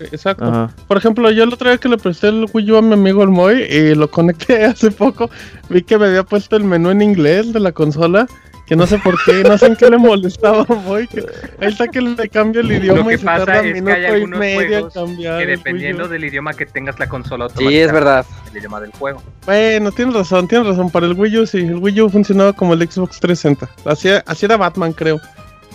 Exacto. 0.00 0.44
Ajá. 0.44 0.70
Por 0.88 0.96
ejemplo, 0.96 1.30
yo 1.30 1.44
el 1.44 1.52
otro 1.52 1.68
día 1.68 1.76
que 1.78 1.88
le 1.90 1.98
presté 1.98 2.28
el 2.28 2.46
Wii 2.52 2.72
U 2.72 2.76
a 2.78 2.82
mi 2.82 2.94
amigo 2.94 3.22
el 3.22 3.28
Moy 3.28 3.62
y 3.62 3.94
lo 3.94 4.10
conecté 4.10 4.64
hace 4.64 4.90
poco, 4.90 5.28
vi 5.68 5.82
que 5.82 5.98
me 5.98 6.06
había 6.06 6.22
puesto 6.22 6.56
el 6.56 6.64
menú 6.64 6.88
en 6.90 7.02
inglés 7.02 7.52
de 7.52 7.60
la 7.60 7.72
consola, 7.72 8.26
que 8.66 8.74
no 8.76 8.86
sé 8.86 8.98
por 8.98 9.16
qué, 9.24 9.42
no 9.44 9.56
sé 9.56 9.66
en 9.66 9.76
qué 9.76 9.88
le 9.88 9.96
molestaba 9.96 10.66
a 10.68 10.74
Moy, 10.74 11.06
que 11.06 11.20
ahí 11.60 11.68
está 11.68 11.86
que 11.88 12.00
le 12.00 12.28
cambio 12.28 12.60
el 12.62 12.72
idioma 12.72 12.98
Lo 13.00 13.06
que 13.08 13.14
y 13.14 13.18
se 13.18 13.24
pasa 13.24 13.44
tarda 13.44 13.66
es 13.68 13.82
que 13.82 13.92
hay 13.92 14.04
algunos 14.06 14.38
juegos 14.38 14.92
cambiar 14.94 15.38
Que 15.38 15.46
dependiendo 15.46 16.08
del 16.08 16.24
idioma 16.24 16.52
que 16.54 16.66
tengas 16.66 16.98
la 16.98 17.08
consola 17.08 17.48
Sí, 17.56 17.76
es 17.78 17.92
verdad. 17.92 18.26
El 18.50 18.58
idioma 18.58 18.80
del 18.80 18.90
juego. 18.92 19.22
Bueno, 19.46 19.92
tienes 19.92 20.14
razón, 20.14 20.48
tienes 20.48 20.66
razón, 20.66 20.90
para 20.90 21.06
el 21.06 21.12
Wii 21.12 21.38
U 21.38 21.46
sí, 21.46 21.58
el 21.58 21.76
Wii 21.76 22.00
U 22.02 22.10
funcionaba 22.10 22.52
como 22.52 22.74
el 22.74 22.80
Xbox 22.90 23.20
360, 23.20 23.68
así, 23.90 24.08
así 24.26 24.46
era 24.46 24.56
Batman 24.56 24.92
creo. 24.92 25.20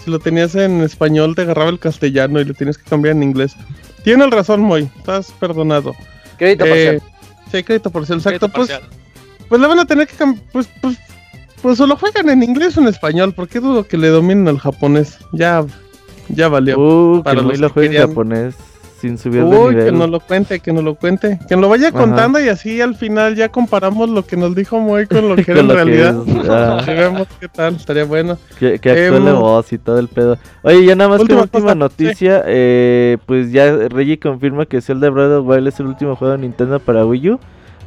Si 0.04 0.10
lo 0.12 0.20
tenías 0.20 0.56
en 0.56 0.82
español 0.82 1.36
te 1.36 1.44
agarraba 1.44 1.70
el 1.70 1.80
castellano 1.80 2.42
y 2.42 2.46
lo 2.46 2.54
tienes 2.56 2.78
que 2.78 2.84
cambiar 2.90 3.16
en 3.16 3.24
inglés. 3.24 3.56
Tienes 4.04 4.30
razón, 4.32 4.62
Moy, 4.62 4.90
estás 4.98 5.32
perdonado. 5.40 5.94
Crédito 6.38 6.66
Eh, 6.66 7.00
parcial. 7.00 7.02
sí, 7.52 7.64
crédito 7.64 7.90
parcial, 7.92 8.18
exacto. 8.18 8.40
Crédito 8.50 8.56
Pues, 8.58 8.70
parcial. 8.70 8.90
pues 9.48 9.62
le 9.62 9.68
van 9.68 9.80
a 9.80 9.86
tener 9.86 10.08
que 10.08 10.16
cambiar. 10.16 10.44
Pues, 10.52 10.68
pues, 10.82 10.98
pues 11.62 11.80
o 11.80 11.88
lo 11.88 11.96
juegan 11.96 12.30
en 12.30 12.44
inglés 12.44 12.78
o 12.78 12.82
en 12.82 12.88
español. 12.88 13.34
porque 13.36 13.60
dudo 13.60 13.86
que 13.88 13.98
le 13.98 14.08
dominen 14.10 14.48
el 14.48 14.60
japonés? 14.60 15.18
Ya, 15.32 15.64
ya 16.30 16.48
valió. 16.50 16.80
Uh, 16.80 17.24
Para 17.24 17.42
que 17.42 17.48
los 17.48 17.60
lo 17.60 17.68
que 17.70 17.74
juegue 17.74 17.88
en 17.88 17.92
querían- 17.94 18.08
japonés 18.10 18.56
sin 19.00 19.18
subir 19.18 19.44
de 19.44 19.48
Uy, 19.58 19.70
que 19.74 19.80
nivel. 19.80 19.98
no 19.98 20.06
lo 20.06 20.20
cuente, 20.20 20.60
que 20.60 20.72
no 20.72 20.84
lo 20.84 20.94
cuente. 20.94 21.40
Que 21.50 21.56
nos 21.56 21.62
lo 21.64 21.70
vaya 21.70 21.92
contando 21.92 22.40
y 22.40 22.50
así 22.50 22.80
al 22.82 22.94
final 22.94 23.36
ya 23.36 23.50
comparamos 23.50 24.08
lo 24.12 24.24
que 24.24 24.38
nos 24.38 24.54
dijo 24.54 24.80
Moy 24.80 25.08
con 25.08 25.28
lo 25.28 25.36
que 25.44 25.52
era 25.54 25.62
en 25.62 25.68
que 25.70 25.74
realidad. 25.74 26.16
es, 26.28 26.50
ah. 26.50 26.84
Y 26.88 26.94
vemos 26.94 27.28
qué 27.40 27.48
tal, 27.48 27.78
estaría 27.78 28.04
bueno. 28.06 28.38
Que, 28.60 28.78
que 28.78 28.92
actúe 28.92 29.16
Em, 29.18 29.26
la 29.26 29.34
voz 29.34 29.74
y 29.74 29.80
todo 29.80 29.98
el 29.98 30.08
pedo. 30.08 30.38
Oye, 30.62 30.86
ya 30.86 30.96
nada 30.96 31.10
más 31.10 31.18
que 31.18 31.24
última 31.24 31.42
última 31.42 31.62
cosa, 31.64 31.74
noticia, 31.76 32.44
eh, 32.46 33.18
pues 33.26 33.52
ya 33.52 33.76
Reggie 33.90 34.20
confirma 34.20 34.68
que 34.68 34.82
Zelda 34.82 35.10
Breath 35.10 35.32
of 35.32 35.48
Wild 35.48 35.68
es 35.70 35.80
el 35.80 35.88
último 35.88 36.16
juego 36.16 36.34
de 36.34 36.38
Nintendo 36.42 36.80
para 36.80 37.04
Wii 37.04 37.30
U. 37.32 37.40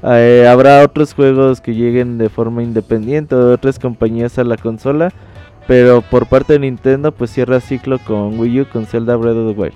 Eh, 0.07 0.47
habrá 0.49 0.83
otros 0.83 1.15
juegos 1.15 1.61
que 1.61 1.75
lleguen 1.75 2.19
de 2.19 2.29
forma 2.29 2.63
independiente 2.63 3.35
o 3.35 3.47
de 3.47 3.55
otras 3.55 3.79
compañías 3.79 4.39
a 4.39 4.45
la 4.45 4.57
consola, 4.57 5.11
pero 5.67 6.03
por 6.03 6.27
parte 6.27 6.55
de 6.55 6.59
Nintendo 6.59 7.11
pues 7.13 7.31
cierra 7.31 7.61
ciclo 7.61 7.99
con 8.01 8.39
Wii 8.39 8.61
U 8.63 8.67
con 8.69 8.85
Zelda 8.87 9.17
Breath 9.17 9.37
of 9.37 9.55
the 9.55 9.61
Wild. 9.61 9.75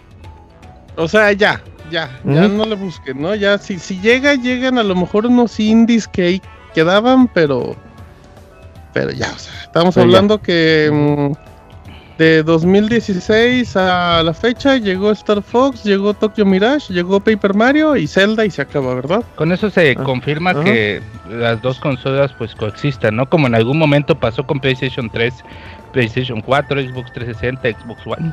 O 0.96 1.08
sea, 1.08 1.32
ya, 1.32 1.62
ya, 1.90 2.10
ya 2.24 2.48
no 2.48 2.66
le 2.66 2.74
busquen, 2.74 3.22
¿no? 3.22 3.34
Ya, 3.34 3.56
si, 3.56 3.78
si 3.78 4.00
llega, 4.00 4.34
llegan 4.34 4.78
a 4.78 4.82
lo 4.82 4.94
mejor 4.94 5.26
unos 5.26 5.58
indies 5.60 6.06
que 6.08 6.22
ahí 6.22 6.42
quedaban, 6.74 7.28
pero. 7.28 7.76
Pero 8.92 9.10
ya, 9.12 9.30
o 9.34 9.38
sea, 9.38 9.52
estamos 9.62 9.94
Pero 9.94 10.06
ya. 10.06 10.16
hablando 10.16 10.42
que. 10.42 10.90
mm, 10.92 11.47
de 12.18 12.42
2016 12.42 13.76
a 13.76 14.22
la 14.24 14.34
fecha 14.34 14.76
llegó 14.76 15.12
Star 15.12 15.40
Fox, 15.42 15.84
llegó 15.84 16.14
Tokyo 16.14 16.44
Mirage, 16.44 16.92
llegó 16.92 17.20
Paper 17.20 17.54
Mario 17.54 17.96
y 17.96 18.06
Zelda 18.08 18.44
y 18.44 18.50
se 18.50 18.60
acaba, 18.62 18.94
¿verdad? 18.94 19.22
Con 19.36 19.52
eso 19.52 19.70
se 19.70 19.92
Ah, 19.96 20.02
confirma 20.02 20.50
ajá. 20.50 20.64
que 20.64 21.00
las 21.30 21.62
dos 21.62 21.78
consolas 21.78 22.32
pues 22.36 22.54
coexistan, 22.56 23.14
¿no? 23.16 23.28
Como 23.28 23.46
en 23.46 23.54
algún 23.54 23.78
momento 23.78 24.18
pasó 24.18 24.44
con 24.46 24.58
PlayStation 24.58 25.08
3, 25.08 25.32
PlayStation 25.92 26.40
4, 26.40 26.80
Xbox 26.82 27.12
360, 27.12 27.80
Xbox 27.80 28.00
One. 28.06 28.32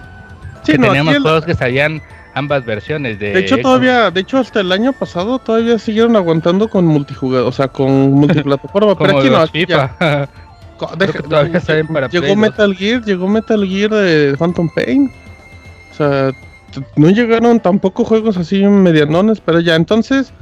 Sí, 0.63 0.71
que 0.73 0.77
no, 0.79 0.87
teníamos 0.87 1.15
el- 1.15 1.21
juegos 1.21 1.45
que 1.45 1.53
salían 1.53 2.01
ambas 2.33 2.65
versiones 2.65 3.17
de 3.19 3.31
de 3.33 3.39
hecho 3.39 3.55
Xbox. 3.55 3.63
todavía, 3.63 4.11
de 4.11 4.19
hecho 4.21 4.39
hasta 4.39 4.59
el 4.61 4.71
año 4.71 4.91
pasado 4.93 5.37
todavía 5.39 5.77
siguieron 5.79 6.15
aguantando 6.15 6.67
con 6.69 6.85
multijugador, 6.85 7.47
o 7.47 7.51
sea, 7.51 7.67
con 7.67 8.11
multiplataforma, 8.13 8.95
pero 8.97 9.19
aquí 9.19 9.29
no, 9.29 9.37
aquí. 9.37 9.65
FIFA. 9.65 10.27
Que 10.77 11.23
todavía 11.23 11.59
salen 11.59 11.87
para 11.87 12.09
llegó 12.09 12.25
Play. 12.25 12.35
Metal 12.35 12.75
Gear, 12.75 13.03
llegó 13.03 13.27
Metal 13.27 13.65
Gear 13.65 13.91
de 13.91 14.35
Phantom 14.37 14.69
Pain. 14.75 15.11
O 15.91 15.95
sea, 15.95 16.31
no 16.95 17.09
llegaron 17.09 17.59
tampoco 17.59 18.03
juegos 18.03 18.37
así 18.37 18.63
medianones, 18.63 19.39
pero 19.39 19.59
ya 19.59 19.75
entonces, 19.75 20.33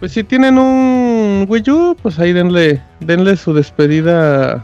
pues 0.00 0.12
si 0.12 0.24
tienen 0.24 0.58
un 0.58 1.46
Wii 1.48 1.70
U, 1.70 1.96
pues 2.02 2.18
ahí 2.18 2.32
denle, 2.32 2.82
denle 3.00 3.36
su 3.36 3.54
despedida 3.54 4.62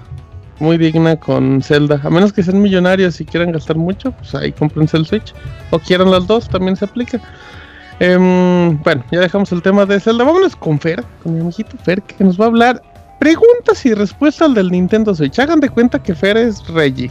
muy 0.61 0.79
digna 0.79 1.17
con 1.17 1.63
Zelda. 1.63 2.01
A 2.05 2.11
menos 2.11 2.33
que 2.33 2.43
sean 2.43 2.61
millonarios 2.61 3.21
y 3.21 3.25
quieran 3.25 3.53
gastar 3.53 3.77
mucho, 3.77 4.13
pues 4.13 4.35
ahí 4.35 4.53
cómprense 4.53 4.97
el 4.97 5.07
Switch. 5.07 5.35
O 5.71 5.79
quieran 5.79 6.11
las 6.11 6.27
dos, 6.27 6.49
también 6.49 6.77
se 6.77 6.85
aplica. 6.85 7.21
Em, 8.01 8.81
bueno, 8.83 9.05
ya 9.11 9.21
dejamos 9.21 9.51
el 9.53 9.63
tema 9.63 9.87
de 9.87 10.01
Zelda. 10.01 10.25
Vámonos 10.25 10.57
con 10.57 10.79
Fer, 10.79 11.03
con 11.23 11.35
mi 11.35 11.41
amiguito 11.41 11.77
Fer, 11.83 12.03
que 12.03 12.23
nos 12.25 12.39
va 12.39 12.45
a 12.45 12.49
hablar 12.49 12.83
preguntas 13.19 13.85
y 13.87 13.95
respuestas 13.95 14.55
del 14.55 14.71
Nintendo 14.71 15.15
Switch. 15.15 15.39
Hagan 15.39 15.61
de 15.61 15.69
cuenta 15.69 16.03
que 16.03 16.15
Fer 16.15 16.37
es 16.37 16.67
Reggie. 16.69 17.11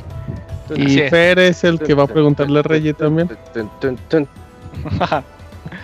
Y 0.76 1.00
es. 1.00 1.10
Fer 1.10 1.40
es 1.40 1.64
el 1.64 1.80
que 1.80 1.94
va 1.94 2.04
a 2.04 2.08
preguntarle 2.08 2.60
a 2.60 2.64
Reggie 2.64 2.94
también. 2.94 3.30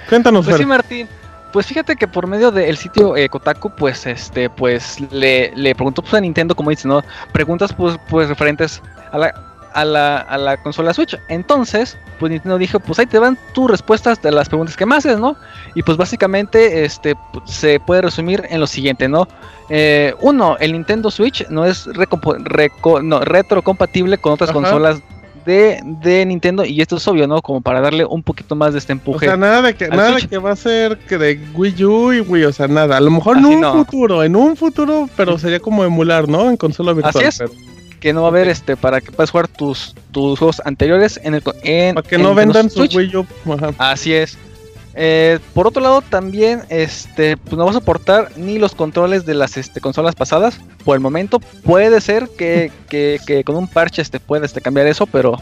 Cuéntanos, 0.10 0.46
Pues 0.46 0.58
sí. 0.58 0.66
Martín. 0.66 1.08
Pues 1.52 1.66
fíjate 1.66 1.96
que 1.96 2.08
por 2.08 2.28
medio 2.28 2.52
del 2.52 2.78
sitio 2.78 3.18
eh, 3.18 3.28
Kotaku, 3.28 3.72
pues 3.72 4.06
este, 4.06 4.52
pues 4.52 5.00
le, 5.12 5.52
le 5.56 5.74
preguntó 5.74 6.04
pues, 6.04 6.14
a 6.14 6.22
Nintendo, 6.22 6.56
como 6.56 6.70
dice, 6.70 6.88
¿no? 6.88 7.02
Preguntas 7.34 7.74
pues, 7.74 7.98
pues 8.08 8.30
referentes 8.30 8.84
a 9.12 9.18
la, 9.18 9.49
a 9.74 9.86
la, 9.86 10.18
a 10.18 10.38
la 10.38 10.58
consola 10.58 10.94
Switch. 10.94 11.18
Entonces, 11.30 11.98
pues 12.20 12.32
Nintendo 12.32 12.58
dijo, 12.58 12.80
pues 12.80 13.00
ahí 13.00 13.06
te 13.06 13.20
van 13.20 13.38
tus 13.54 13.70
respuestas 13.70 14.22
de 14.22 14.32
las 14.32 14.50
preguntas 14.50 14.76
que 14.76 14.86
me 14.86 14.96
haces, 14.96 15.20
¿no? 15.20 15.36
Y 15.76 15.84
pues 15.84 15.98
básicamente 15.98 16.84
este 16.86 17.16
pu- 17.16 17.42
se 17.46 17.80
puede 17.80 18.02
resumir 18.02 18.44
en 18.50 18.60
lo 18.60 18.68
siguiente, 18.68 19.08
¿no? 19.08 19.28
Eh, 19.70 20.16
uno, 20.22 20.58
el 20.60 20.72
Nintendo 20.74 21.12
Switch 21.12 21.48
no 21.50 21.66
es 21.66 21.88
no, 23.04 23.20
retrocompatible 23.20 24.18
con 24.18 24.34
otras 24.34 24.50
Ajá. 24.50 24.60
consolas 24.60 25.00
de, 25.46 25.80
de 25.84 26.26
Nintendo 26.26 26.66
y 26.66 26.82
esto 26.82 26.98
es 26.98 27.08
obvio, 27.08 27.28
¿no? 27.28 27.42
Como 27.42 27.62
para 27.62 27.82
darle 27.82 28.04
un 28.06 28.22
poquito 28.24 28.56
más 28.56 28.74
de 28.74 28.80
este 28.80 28.94
O 28.94 28.96
empuje. 28.96 29.26
sea, 29.26 29.38
nada 29.38 29.62
de 29.62 29.74
que, 29.76 29.88
nada 29.88 30.12
de 30.16 30.28
que 30.28 30.38
va 30.38 30.52
a 30.52 30.56
ser 30.56 30.98
que 31.00 31.18
de 31.18 31.40
Wii 31.54 31.84
U 31.86 32.14
y 32.14 32.20
Wii, 32.22 32.46
o 32.46 32.54
sea, 32.54 32.68
nada. 32.68 32.98
A 32.98 33.00
lo 33.00 33.10
mejor 33.12 33.38
en 33.38 33.46
Así 33.46 33.56
un 33.56 33.62
no. 33.62 33.74
futuro, 33.74 34.24
en 34.24 34.36
un 34.36 34.56
futuro, 34.58 35.10
pero 35.16 35.38
sería 35.38 35.60
como 35.60 35.84
emular, 35.84 36.28
¿no? 36.28 36.50
En 36.50 36.58
consola 36.58 36.94
virtual. 36.94 37.24
es. 37.26 37.38
pero- 37.38 37.52
que 38.00 38.14
no 38.14 38.22
va 38.22 38.28
a 38.28 38.32
haber 38.32 38.48
este 38.48 38.78
para 38.78 39.02
que 39.02 39.12
puedas 39.12 39.30
jugar 39.32 39.48
tus, 39.48 39.94
tus 40.12 40.40
juegos 40.40 40.62
anteriores 40.66 41.20
en 41.24 41.36
el 41.36 41.44
en, 41.64 41.96
Para 41.96 42.08
que 42.08 42.16
en 42.16 42.24
no 42.24 42.34
vendan 42.34 42.70
su 42.70 42.80
Switch. 42.80 42.96
Wii 42.96 43.16
U. 43.18 43.26
Ajá. 43.54 43.74
Así 43.78 44.14
es. 44.14 44.38
Eh, 44.96 45.40
por 45.54 45.68
otro 45.68 45.82
lado, 45.82 46.02
también 46.02 46.64
este, 46.70 47.38
pues 47.38 47.54
no 47.58 47.64
va 47.66 47.72
a 47.72 47.74
soportar 47.74 48.32
ni 48.36 48.58
los 48.58 48.74
controles 48.76 49.26
de 49.26 49.34
las 49.34 49.56
este, 49.56 49.80
consolas 49.82 50.16
pasadas. 50.16 50.60
Por 50.84 50.96
el 50.96 51.00
momento, 51.02 51.40
puede 51.40 52.02
ser 52.02 52.28
que, 52.38 52.72
que- 52.90 53.20
que 53.26 53.44
con 53.44 53.56
un 53.56 53.68
parche 53.68 54.02
este, 54.02 54.20
pueda 54.20 54.46
este, 54.46 54.60
cambiar 54.62 54.88
eso, 54.88 55.06
pero 55.06 55.40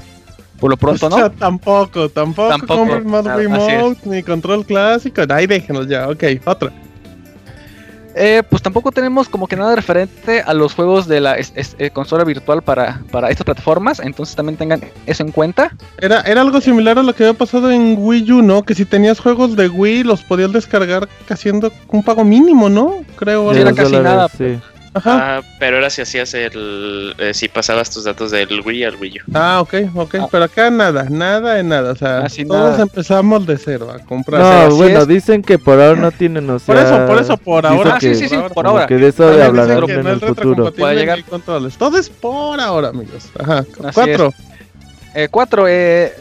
por 0.60 0.70
lo 0.70 0.78
pronto 0.78 1.08
O 1.08 1.10
sea, 1.12 1.20
no. 1.20 1.32
tampoco, 1.32 2.10
tampoco, 2.10 2.50
Tampoco, 2.50 2.76
compren 2.80 3.08
más 3.08 3.24
nada, 3.24 3.38
remote, 3.38 4.00
ni 4.06 4.22
control 4.22 4.66
clásico. 4.66 5.22
Ahí 5.30 5.48
déjenos 5.48 5.88
ya, 5.88 6.08
ok, 6.10 6.24
otra. 6.46 6.72
Eh, 8.20 8.42
pues 8.50 8.62
tampoco 8.64 8.92
tenemos 8.92 9.30
como 9.30 9.48
que 9.48 9.56
nada 9.56 9.76
referente 9.76 10.42
a 10.42 10.54
los 10.54 10.74
juegos 10.74 11.08
de 11.08 11.20
la 11.22 11.36
es- 11.38 11.54
es- 11.56 11.76
eh, 11.78 11.92
consola 11.92 12.24
virtual 12.24 12.64
para, 12.64 13.02
para 13.12 13.30
estas 13.30 13.46
plataformas. 13.46 14.00
Entonces 14.00 14.36
también 14.36 14.58
tengan 14.58 14.82
eso 15.06 15.24
en 15.24 15.32
cuenta. 15.32 15.72
Era, 16.00 16.22
era 16.22 16.42
algo 16.42 16.60
similar 16.60 16.98
a 16.98 17.04
lo 17.04 17.14
que 17.14 17.24
había 17.26 17.38
pasado 17.38 17.70
en 17.72 17.96
Wii 18.00 18.32
U, 18.32 18.42
¿no? 18.42 18.64
Que 18.64 18.74
si 18.76 18.86
tenías 18.86 19.20
juegos 19.20 19.56
de 19.56 19.70
Wii 19.70 20.04
los 20.04 20.24
podías 20.24 20.52
descargar 20.52 21.08
haciendo 21.30 21.72
un 21.90 22.04
pago 22.04 22.24
mínimo, 22.24 22.70
¿no? 22.70 22.96
Creo. 23.18 23.54
Era 23.54 23.72
casi 23.74 23.92
dólares, 23.94 24.04
nada, 24.18 24.30
sí. 24.38 24.60
Ajá. 24.94 25.38
Ah, 25.38 25.42
pero 25.60 25.78
era 25.78 25.90
si 25.90 26.02
hacías 26.02 26.34
el. 26.34 27.14
eh, 27.20 27.34
si 27.34 27.48
pasabas 27.50 27.90
tus 27.90 28.04
datos 28.06 28.32
del 28.32 28.62
Wii 28.66 28.84
al 28.84 28.96
Wii 28.96 29.20
U. 29.20 29.32
Ah, 29.34 29.60
ok, 29.62 29.74
ok. 29.96 30.16
Ah. 30.16 30.28
Pero 30.32 30.44
acá 30.46 30.70
nada, 30.70 31.06
nada 31.10 31.56
de 31.56 31.64
nada. 31.64 31.92
O 31.92 31.96
sea, 31.96 32.20
Así 32.20 32.46
todos 32.46 32.72
nada. 32.72 32.84
empezamos 32.84 33.46
de 33.46 33.58
cero 33.58 33.92
a 33.94 34.00
comprar. 34.00 34.42
No, 34.70 34.76
bueno, 34.76 35.00
es. 35.02 35.08
dicen 35.08 35.42
que 35.44 35.60
por 35.60 35.80
ahora 35.80 36.00
no 36.00 36.12
tienen, 36.12 36.50
o 36.50 36.58
sea... 36.60 36.74
por 36.76 36.84
eso, 36.84 37.06
por 37.08 37.22
eso, 37.22 37.38
por 37.38 37.66
ahora. 37.66 37.96
Ah, 37.96 38.00
sí, 38.00 38.16
sí, 38.16 38.28
sí, 38.28 38.36
por 38.54 38.66
ahora. 38.66 38.88
que 38.88 38.96
de 38.96 39.10
eso 39.10 39.24
También 39.26 39.46
hablarán 39.46 39.90
en 39.90 40.04
no 40.04 40.10
el 40.10 40.20
futuro. 40.20 40.74
Puede 40.74 40.96
llegar. 40.96 41.24
controles. 41.26 41.78
Todo 41.78 41.98
es 41.98 42.10
por 42.10 42.60
ahora, 42.60 42.90
amigos. 42.90 43.30
Ajá. 43.40 43.60
Así 43.60 43.94
Cuatro. 43.94 44.34
Eh, 45.14 45.28
cuatro, 45.32 45.68
eh, 45.68 46.14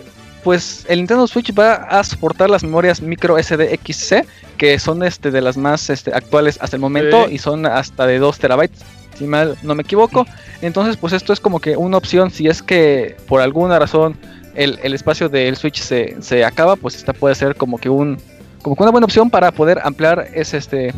pues 0.46 0.87
el 0.88 0.98
Nintendo 1.00 1.26
Switch 1.26 1.52
va 1.59 1.72
a 1.74 2.04
soportar 2.04 2.48
las 2.48 2.62
memorias 2.62 3.02
micro 3.02 3.37
SD 3.37 3.80
XC, 3.85 4.24
que 4.56 4.78
son 4.78 5.02
este, 5.02 5.32
de 5.32 5.40
las 5.40 5.56
más 5.56 5.90
este, 5.90 6.14
actuales 6.14 6.56
hasta 6.62 6.76
el 6.76 6.80
momento 6.80 7.26
Sí. 7.26 7.35
y 7.35 7.38
son 7.38 7.66
hasta 7.66 8.06
de 8.06 8.20
2 8.20 8.38
terabytes, 8.38 8.78
si 9.18 9.24
mal 9.26 9.59
no 9.64 9.74
me 9.74 9.82
equivoco. 9.82 10.24
Entonces, 10.62 10.96
pues 10.98 11.12
esto 11.12 11.32
es 11.32 11.40
como 11.40 11.59
que 11.59 11.76
una 11.76 11.96
opción 11.96 12.30
si 12.30 12.46
es 12.46 12.62
que 12.62 13.16
por 13.26 13.40
alguna 13.40 13.76
razón 13.80 14.16
el, 14.54 14.78
el 14.85 14.94
espacio 14.94 15.28
del 15.28 15.56
Switch 15.56 15.80
se, 15.80 16.14
se 16.20 16.44
acaba, 16.44 16.76
pues 16.76 16.94
esta 16.94 17.12
puede 17.12 17.35
ser 17.35 17.56
como 17.56 17.78
que 17.78 17.88
un 17.88 18.16
como 18.62 18.76
que 18.76 18.85
una 18.85 18.92
buena 18.92 19.06
opción 19.06 19.30
para 19.30 19.50
poder 19.50 19.80
ampliar 19.82 20.28
ese 20.32 20.59
este 20.59 20.94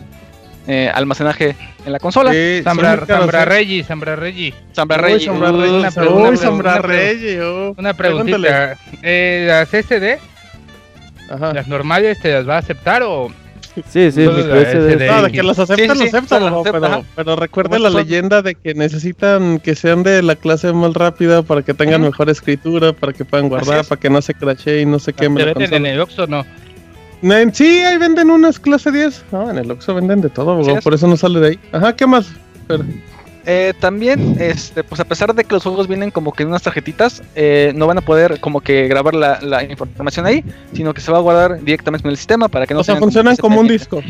eh, 0.68 0.88
almacenaje 0.94 1.56
en 1.84 1.92
la 1.92 1.98
consola. 1.98 2.30
Sí, 2.32 2.60
Zambra, 2.62 2.90
son 2.90 2.98
muy 3.00 3.06
caros, 3.08 3.20
Zambra. 3.24 3.44
Reggi, 3.46 3.82
Zambra 3.82 4.14
Reggi. 4.16 4.54
Zambra 4.74 4.96
Uy, 4.98 5.02
Rey, 5.02 5.20
Sombra 5.20 5.50
uh, 5.50 5.56
Reyes, 5.60 5.72
una 5.72 5.88
uy, 5.88 5.94
pregunta, 5.94 6.36
Sombra 6.36 6.72
una 6.74 6.82
pre- 6.82 6.96
Reyes, 7.12 7.40
oh. 7.42 7.74
Una 7.76 7.94
preguntita. 7.94 8.76
Eh, 9.02 9.44
¿Las 9.48 9.68
SD, 9.70 10.18
Ajá. 11.30 11.52
las 11.54 11.66
normales, 11.68 12.20
te 12.20 12.32
las 12.32 12.48
va 12.48 12.56
a 12.56 12.58
aceptar 12.58 13.02
o 13.02 13.28
Sí, 13.90 14.10
sí, 14.10 14.22
Entonces, 14.22 14.44
micro 14.46 14.54
la 14.56 14.62
SD. 14.62 14.92
SD. 14.96 15.06
No, 15.06 15.22
de 15.22 15.30
que 15.32 15.42
los 15.44 15.58
aceptan, 15.58 15.96
Sí, 15.96 16.04
sí, 16.08 16.10
los 16.10 16.14
aceptan, 16.14 16.62
pero, 16.64 17.04
pero 17.14 17.36
recuerde 17.36 17.70
Como 17.76 17.84
la 17.84 17.90
son- 17.92 18.00
leyenda 18.02 18.42
de 18.42 18.56
que 18.56 18.74
necesitan 18.74 19.60
que 19.60 19.76
sean 19.76 20.02
de 20.02 20.20
la 20.22 20.34
clase 20.34 20.72
más 20.72 20.94
rápida 20.94 21.42
para 21.42 21.62
que 21.62 21.74
tengan 21.74 22.00
mejor 22.02 22.28
escritura, 22.28 22.92
para 22.92 23.12
que 23.12 23.24
puedan 23.24 23.48
guardar, 23.48 23.84
para 23.86 24.00
que 24.00 24.10
no 24.10 24.20
se 24.20 24.34
crashee 24.34 24.80
y 24.80 24.86
no 24.86 24.98
se 24.98 25.12
queme 25.12 25.40
la 25.40 25.46
venden 25.54 25.62
en 25.62 25.70
consola. 25.70 25.90
el 25.92 26.00
Oxxo 26.00 26.26
no? 26.26 26.44
Sí, 27.52 27.80
ahí 27.80 27.98
venden 27.98 28.30
unas 28.30 28.58
clase 28.58 28.90
10. 28.92 29.24
No, 29.32 29.50
en 29.50 29.58
el 29.58 29.70
Oxxo 29.70 29.94
venden 29.94 30.20
de 30.20 30.28
todo, 30.28 30.60
es. 30.60 30.84
por 30.84 30.94
eso 30.94 31.06
no 31.08 31.16
sale 31.16 31.40
de 31.40 31.48
ahí. 31.48 31.58
Ajá, 31.72 31.94
¿qué 31.96 32.06
más? 32.06 32.28
Pero- 32.66 32.84
Eh, 33.50 33.72
también, 33.80 34.36
este, 34.38 34.84
pues 34.84 35.00
a 35.00 35.06
pesar 35.06 35.34
de 35.34 35.42
que 35.42 35.54
los 35.54 35.62
juegos 35.62 35.88
vienen 35.88 36.10
como 36.10 36.32
que 36.34 36.42
en 36.42 36.50
unas 36.50 36.60
tarjetitas, 36.60 37.22
eh, 37.34 37.72
no 37.74 37.86
van 37.86 37.96
a 37.96 38.00
poder 38.02 38.40
como 38.40 38.60
que 38.60 38.88
grabar 38.88 39.14
la, 39.14 39.40
la 39.40 39.64
información 39.64 40.26
ahí, 40.26 40.44
sino 40.74 40.92
que 40.92 41.00
se 41.00 41.10
va 41.10 41.16
a 41.16 41.20
guardar 41.22 41.58
directamente 41.64 42.06
en 42.06 42.10
el 42.10 42.18
sistema 42.18 42.48
para 42.48 42.66
que 42.66 42.74
no 42.74 42.80
o 42.80 42.84
sea, 42.84 42.96
funcionan 42.96 43.36
como 43.36 43.60
un 43.60 43.66
disco. 43.68 44.02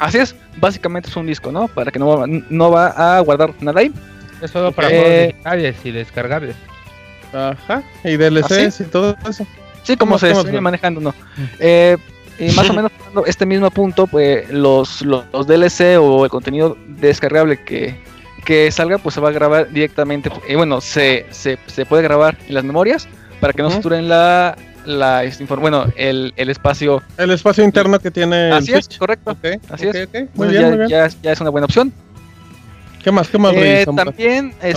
Así 0.00 0.16
es, 0.16 0.34
básicamente 0.60 1.10
es 1.10 1.16
un 1.16 1.26
disco, 1.26 1.52
¿no? 1.52 1.68
Para 1.68 1.90
que 1.90 1.98
no 1.98 2.06
va, 2.06 2.26
no 2.26 2.70
va 2.70 2.86
a 3.18 3.20
guardar 3.20 3.52
nada 3.60 3.80
ahí. 3.80 3.92
Es 4.40 4.50
solo 4.50 4.72
para 4.72 4.88
Eh, 4.90 4.96
juegos 4.98 5.26
digitales 5.26 5.76
y 5.84 5.90
descargables. 5.90 6.56
Ajá, 7.34 7.82
y 8.02 8.16
DLCs 8.16 8.80
y 8.80 8.84
todo 8.84 9.14
eso. 9.28 9.46
Sí, 9.82 9.94
como 9.98 10.18
se 10.18 10.32
güey? 10.32 10.60
manejando, 10.62 11.02
¿no? 11.02 11.14
Eh, 11.58 11.98
y 12.38 12.50
más 12.52 12.68
o 12.70 12.72
menos 12.74 12.90
este 13.26 13.46
mismo 13.46 13.70
punto, 13.70 14.06
pues 14.06 14.50
los, 14.50 15.02
los, 15.02 15.24
los 15.32 15.46
DLC 15.46 15.98
o 16.00 16.24
el 16.24 16.30
contenido 16.30 16.76
descargable 16.86 17.62
que, 17.64 17.96
que 18.44 18.70
salga, 18.70 18.98
pues 18.98 19.14
se 19.14 19.20
va 19.20 19.28
a 19.28 19.32
grabar 19.32 19.70
directamente. 19.70 20.30
Y 20.48 20.54
bueno, 20.54 20.80
se, 20.80 21.26
se, 21.30 21.58
se 21.66 21.86
puede 21.86 22.02
grabar 22.02 22.36
en 22.48 22.54
las 22.54 22.64
memorias 22.64 23.08
para 23.40 23.52
que 23.52 23.62
no 23.62 23.68
Ujú. 23.68 23.76
saturen 23.76 24.08
la, 24.08 24.56
la 24.84 25.24
este, 25.24 25.44
bueno, 25.44 25.86
el, 25.96 26.32
el 26.36 26.50
espacio. 26.50 27.02
El 27.16 27.30
espacio 27.30 27.64
interno 27.64 27.98
que 27.98 28.10
tiene 28.10 28.50
Así 28.50 28.72
el 28.72 28.78
es, 28.78 28.88
correcto. 28.98 29.32
Ok, 29.32 29.60
Así 29.70 29.86
es. 29.88 30.06
ok. 30.08 30.14
Muy 30.14 30.28
Bueno, 30.34 30.50
bien, 30.52 30.62
ya, 30.62 30.68
muy 30.68 30.76
bien. 30.78 30.88
ya, 30.88 31.08
ya 31.22 31.32
es 31.32 31.40
una 31.40 31.50
buena 31.50 31.66
opción. 31.66 31.92
¿Qué 33.04 33.12
más? 33.12 33.28
¿Qué 33.28 33.38
más, 33.38 33.52
Eh, 33.54 33.60
Reyes? 33.60 33.84
Sombra- 33.86 34.04
también, 34.06 34.48
este, 34.62 34.72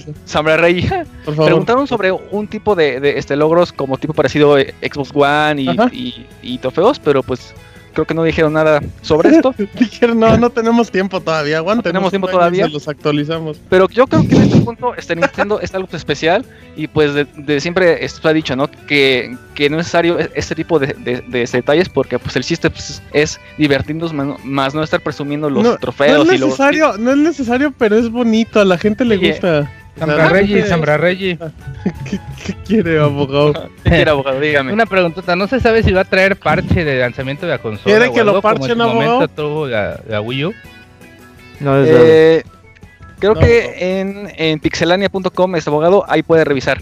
sea. 0.00 0.14
Sambra 0.24 0.56
Rey, 0.56 0.88
por 1.24 1.34
favor. 1.34 1.44
preguntaron 1.46 1.86
sobre 1.88 2.12
un 2.12 2.46
tipo 2.46 2.74
de, 2.76 3.00
de, 3.00 3.18
este 3.18 3.34
logros 3.36 3.72
como 3.72 3.98
tipo 3.98 4.14
parecido 4.14 4.54
a 4.56 4.60
Xbox 4.62 5.10
One 5.12 5.60
y, 5.62 5.68
y, 5.92 6.26
y 6.42 6.58
trofeos, 6.58 6.98
pero 7.00 7.22
pues 7.24 7.52
creo 7.92 8.06
que 8.06 8.14
no 8.14 8.24
dijeron 8.24 8.52
nada 8.54 8.80
sobre 9.02 9.30
esto. 9.30 9.54
Dijeron, 9.78 10.18
no, 10.18 10.36
no 10.36 10.50
tenemos 10.50 10.90
tiempo 10.90 11.20
todavía, 11.20 11.58
aguanten. 11.58 11.84
tenemos 11.92 12.10
tiempo 12.10 12.28
todavía. 12.28 12.66
Se 12.66 12.70
los 12.72 12.88
actualizamos. 12.88 13.58
Pero 13.68 13.88
yo 13.88 14.06
creo 14.06 14.26
que 14.28 14.34
en 14.36 14.42
este 14.42 14.60
punto 14.60 14.94
este 14.96 15.14
Nintendo 15.16 15.60
es 15.60 15.74
algo 15.74 15.88
especial 15.92 16.44
y 16.76 16.86
pues 16.86 17.14
de, 17.14 17.24
de 17.36 17.60
siempre 17.60 18.04
esto 18.04 18.28
ha 18.28 18.32
dicho, 18.32 18.56
¿no? 18.56 18.68
Que, 18.86 19.36
que 19.54 19.68
no 19.70 19.76
es 19.76 19.80
necesario 19.80 20.18
e- 20.18 20.30
este 20.34 20.54
tipo 20.54 20.78
de, 20.78 20.88
de- 20.98 21.22
de 21.28 21.46
detalles 21.46 21.88
porque 21.88 22.18
pues 22.18 22.34
el 22.36 22.44
chiste 22.44 22.70
pues, 22.70 23.02
es 23.12 23.38
divertirnos 23.58 24.12
man- 24.12 24.36
más 24.44 24.74
no 24.74 24.82
estar 24.82 25.00
presumiendo 25.00 25.50
los 25.50 25.62
no, 25.62 25.76
trofeos 25.76 26.26
no 26.26 26.32
y 26.32 26.36
es 26.36 26.40
los 26.40 26.48
necesario, 26.50 26.96
no 26.98 27.10
es 27.10 27.16
necesario, 27.18 27.72
pero 27.76 27.96
es 27.96 28.10
bonito, 28.10 28.60
a 28.60 28.64
la 28.64 28.78
gente 28.78 29.04
le 29.04 29.18
Sí, 29.18 29.28
gusta. 29.30 29.70
Zambra 29.98 30.16
la 30.16 30.28
Reggi, 30.30 30.54
gente- 30.54 30.68
Zambra 30.68 30.96
Reggi. 30.96 31.36
¿Qué, 32.08 32.18
qué 32.46 32.54
quiere, 32.66 32.98
abogado? 32.98 33.52
¿Qué 33.84 33.90
quiere, 33.90 34.10
abogado? 34.10 34.40
Dígame. 34.40 34.72
Una 34.72 34.86
preguntita, 34.86 35.36
no 35.36 35.46
se 35.46 35.60
sabe 35.60 35.82
si 35.82 35.92
va 35.92 36.00
a 36.00 36.04
traer 36.04 36.36
parche 36.36 36.84
de 36.84 36.98
lanzamiento 37.00 37.46
de 37.46 37.52
la 37.52 37.58
consola. 37.58 37.84
¿Quiere 37.96 38.12
que 38.12 38.24
lo 38.24 38.40
parchen, 38.40 38.80
abogado? 38.80 39.12
momento 39.12 39.28
tuvo 39.34 39.66
la, 39.68 40.00
la 40.08 40.20
Wii 40.20 40.44
U. 40.46 40.54
No, 41.60 41.82
es 41.82 41.88
Eh, 41.92 42.42
creo 43.18 43.34
No. 43.34 43.40
que 43.40 44.00
en, 44.00 44.32
en 44.36 44.58
pixelania.com 44.60 45.56
este 45.56 45.70
abogado 45.70 46.04
ahí 46.08 46.22
puede 46.22 46.44
revisar. 46.44 46.80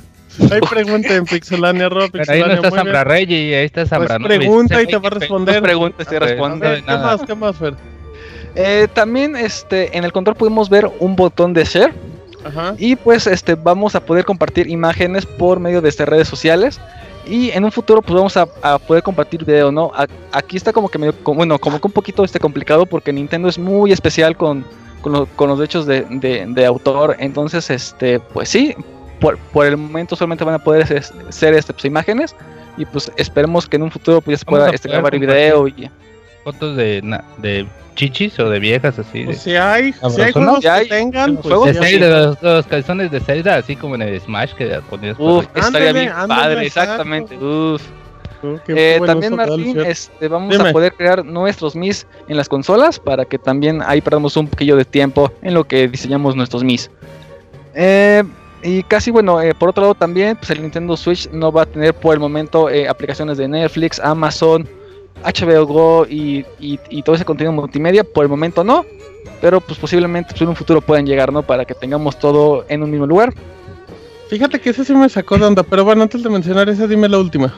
Ahí 0.50 0.60
pregunta 0.60 1.12
en 1.14 1.24
Pixelania, 1.24 1.88
Rob. 1.88 2.08
Pero 2.12 2.24
ahí 2.28 2.40
no 2.40 2.62
Pixelania, 2.62 2.92
está. 2.92 3.04
Reggi 3.04 3.34
y 3.34 3.54
ahí 3.54 3.64
está 3.66 3.84
Zambra 3.84 4.16
Pues 4.18 4.38
pregunta 4.38 4.80
y 4.80 4.86
te 4.86 4.96
va 4.96 5.08
a 5.08 5.10
Dos 5.10 5.18
responder. 5.20 5.60
preguntas 5.62 6.06
te 6.06 6.16
A 6.16 6.20
responde. 6.20 6.68
ver, 6.68 6.80
¿Qué 6.80 6.86
nada. 6.86 7.02
más? 7.16 7.22
¿Qué 7.26 7.34
más, 7.34 7.56
Fer? 7.56 7.74
Eh, 8.54 8.86
también 8.94 9.36
este, 9.36 9.96
en 9.98 10.04
el 10.04 10.12
control 10.12 10.36
pudimos 10.36 10.70
ver 10.70 10.88
un 11.00 11.16
botón 11.16 11.52
de 11.52 11.64
share 11.64 11.92
Ajá. 12.44 12.74
y 12.78 12.96
pues 12.96 13.26
este, 13.26 13.54
vamos 13.54 13.94
a 13.94 14.00
poder 14.00 14.24
compartir 14.24 14.68
imágenes 14.68 15.26
por 15.26 15.60
medio 15.60 15.80
de 15.82 15.88
estas 15.88 16.08
redes 16.08 16.26
sociales 16.28 16.80
y 17.26 17.50
en 17.50 17.64
un 17.64 17.70
futuro 17.72 18.00
pues 18.02 18.14
vamos 18.14 18.36
a, 18.36 18.46
a 18.62 18.78
poder 18.78 19.02
compartir 19.02 19.44
video, 19.44 19.70
¿no? 19.70 19.92
A- 19.94 20.06
aquí 20.32 20.56
está 20.56 20.72
como 20.72 20.88
que 20.88 20.98
medio, 20.98 21.14
como- 21.22 21.36
bueno, 21.38 21.58
como 21.58 21.80
que 21.80 21.86
un 21.86 21.92
poquito 21.92 22.24
este 22.24 22.40
complicado 22.40 22.86
porque 22.86 23.12
Nintendo 23.12 23.48
es 23.48 23.58
muy 23.58 23.92
especial 23.92 24.36
con, 24.36 24.64
con, 25.02 25.12
lo- 25.12 25.26
con 25.36 25.48
los 25.50 25.58
derechos 25.58 25.84
de, 25.86 26.02
de- 26.08 26.46
de 26.48 26.66
autor, 26.66 27.16
entonces 27.18 27.68
este, 27.70 28.20
pues 28.20 28.48
sí, 28.48 28.74
por, 29.20 29.36
por 29.38 29.66
el 29.66 29.76
momento 29.76 30.16
solamente 30.16 30.44
van 30.44 30.54
a 30.54 30.58
poder 30.64 30.82
hacer, 31.28 31.52
este, 31.54 31.72
pues, 31.74 31.84
imágenes 31.84 32.34
y 32.78 32.86
pues 32.86 33.12
esperemos 33.16 33.68
que 33.68 33.76
en 33.76 33.82
un 33.82 33.90
futuro 33.90 34.22
pues 34.22 34.36
ya 34.36 34.38
se 34.38 34.44
pueda 34.46 34.70
este, 34.70 34.88
grabar 34.88 35.12
compartir. 35.12 35.28
video 35.28 35.68
y 35.68 35.90
Fotos 36.44 36.76
de, 36.76 37.00
na- 37.02 37.24
de 37.38 37.66
chichis 37.96 38.38
o 38.40 38.48
de 38.48 38.58
viejas 38.58 38.98
así. 38.98 39.24
Pues 39.24 39.44
De, 39.44 39.50
si 39.52 39.56
hay, 39.56 39.92
si 39.92 40.20
hay 40.22 40.32
que 40.84 40.88
tengan, 40.88 41.34
los 41.34 41.42
pues 41.42 41.54
juegos 41.54 41.74
de. 41.74 41.86
Zelda, 41.86 42.20
los, 42.26 42.42
los 42.42 42.66
calzones 42.66 43.10
de 43.10 43.20
Zelda, 43.20 43.56
así 43.56 43.76
como 43.76 43.94
en 43.96 44.02
el 44.02 44.20
Smash 44.20 44.52
que 44.54 44.66
ponías. 44.88 45.16
Uf, 45.18 45.44
estaría 45.54 45.92
bien 45.92 46.10
padre, 46.28 46.66
exacto. 46.66 46.92
exactamente. 46.92 47.36
Uf. 47.36 47.82
Oh, 48.42 48.58
qué 48.64 48.96
Eh, 48.96 49.00
también 49.04 49.36
Martín, 49.36 49.78
este, 49.80 50.26
vamos 50.26 50.56
Dime. 50.56 50.70
a 50.70 50.72
poder 50.72 50.94
crear 50.94 51.22
nuestros 51.22 51.76
Mis 51.76 52.06
en 52.26 52.38
las 52.38 52.48
consolas 52.48 52.98
para 52.98 53.26
que 53.26 53.38
también 53.38 53.82
ahí 53.84 54.00
perdamos 54.00 54.34
un 54.38 54.46
poquillo 54.48 54.76
de 54.76 54.86
tiempo 54.86 55.30
en 55.42 55.52
lo 55.52 55.64
que 55.64 55.86
diseñamos 55.88 56.34
nuestros 56.36 56.64
Mis. 56.64 56.90
Eh, 57.74 58.22
y 58.62 58.82
casi 58.84 59.10
bueno, 59.10 59.42
eh, 59.42 59.54
por 59.54 59.68
otro 59.68 59.82
lado 59.82 59.94
también, 59.94 60.36
pues 60.36 60.48
el 60.50 60.62
Nintendo 60.62 60.96
Switch 60.96 61.28
no 61.30 61.52
va 61.52 61.62
a 61.62 61.66
tener 61.66 61.92
por 61.92 62.14
el 62.14 62.20
momento 62.20 62.70
eh, 62.70 62.88
aplicaciones 62.88 63.36
de 63.36 63.46
Netflix, 63.46 64.00
Amazon, 64.00 64.66
HBO 65.24 65.66
Go 65.66 66.06
y, 66.08 66.44
y- 66.58 66.78
y 66.88 67.02
todo 67.02 67.14
ese 67.16 67.24
contenido 67.24 67.52
multimedia. 67.52 68.04
Por 68.04 68.24
el 68.24 68.30
momento 68.30 68.64
no, 68.64 68.84
pero 69.40 69.60
pues 69.60 69.78
posiblemente 69.78 70.30
pues, 70.30 70.42
en 70.42 70.48
un 70.48 70.56
futuro 70.56 70.80
puedan 70.80 71.06
llegar, 71.06 71.32
¿no? 71.32 71.42
Para 71.42 71.64
que 71.64 71.74
tengamos 71.74 72.18
todo 72.18 72.64
en 72.68 72.82
un 72.82 72.90
mismo 72.90 73.06
lugar. 73.06 73.32
Fíjate 74.28 74.60
que 74.60 74.70
ese 74.70 74.84
sí 74.84 74.94
me 74.94 75.08
sacó 75.08 75.38
de 75.38 75.44
onda, 75.44 75.62
pero 75.62 75.84
bueno, 75.84 76.02
antes 76.02 76.22
de 76.22 76.30
mencionar 76.30 76.68
esa, 76.68 76.86
dime 76.86 77.08
la 77.08 77.18
última. 77.18 77.52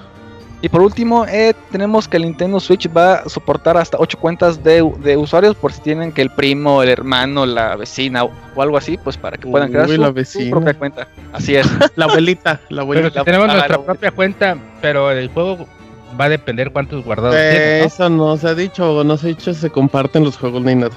Y 0.65 0.69
por 0.69 0.81
último, 0.81 1.27
eh, 1.27 1.55
tenemos 1.73 2.07
que 2.07 2.17
el 2.19 2.23
Nintendo 2.23 2.61
Switch 2.61 2.89
va 2.97 3.15
a 3.15 3.29
soportar 3.29 3.77
hasta 3.77 3.99
8 3.99 4.17
cuentas 4.19 4.63
de, 4.63 4.89
de 5.01 5.17
usuarios 5.17 5.57
por 5.57 5.73
si 5.73 5.81
tienen 5.83 6.13
que 6.13 6.23
el 6.23 6.31
primo, 6.31 6.85
el 6.85 6.89
hermano, 6.89 7.45
la 7.47 7.75
vecina 7.75 8.23
o, 8.25 8.31
o 8.55 8.63
algo 8.63 8.77
así, 8.77 8.97
pues 8.97 9.17
para 9.17 9.37
que 9.37 9.49
puedan 9.49 9.73
crear 9.73 9.89
su, 9.89 9.97
la 10.01 10.07
su 10.07 10.13
vecina. 10.15 10.51
propia 10.53 10.75
cuenta. 10.75 11.09
Así 11.33 11.57
es. 11.57 11.67
La 11.97 12.05
abuelita, 12.05 12.53
la 12.53 12.59
Pero 12.69 12.81
abuelita. 12.83 13.19
si 13.21 13.25
tenemos 13.25 13.49
ah, 13.51 13.53
nuestra 13.55 13.77
la- 13.77 13.85
propia 13.85 14.11
cuenta, 14.13 14.57
pero 14.81 15.11
el 15.11 15.29
juego 15.31 15.67
va 16.21 16.27
a 16.27 16.29
depender 16.29 16.71
cuántos 16.73 17.05
guardados 17.05 17.37
Eh, 17.39 17.51
tienes, 17.51 17.81
¿no? 17.81 17.87
Eso 17.87 18.11
no 18.11 18.37
se 18.37 18.49
ha 18.49 18.55
dicho, 18.55 19.05
no 19.05 19.17
se 19.17 19.27
ha 19.27 19.29
dicho, 19.31 19.53
se 19.55 19.71
comparten 19.71 20.25
los 20.25 20.37
juegos 20.37 20.63
ni 20.63 20.75
nada. 20.75 20.95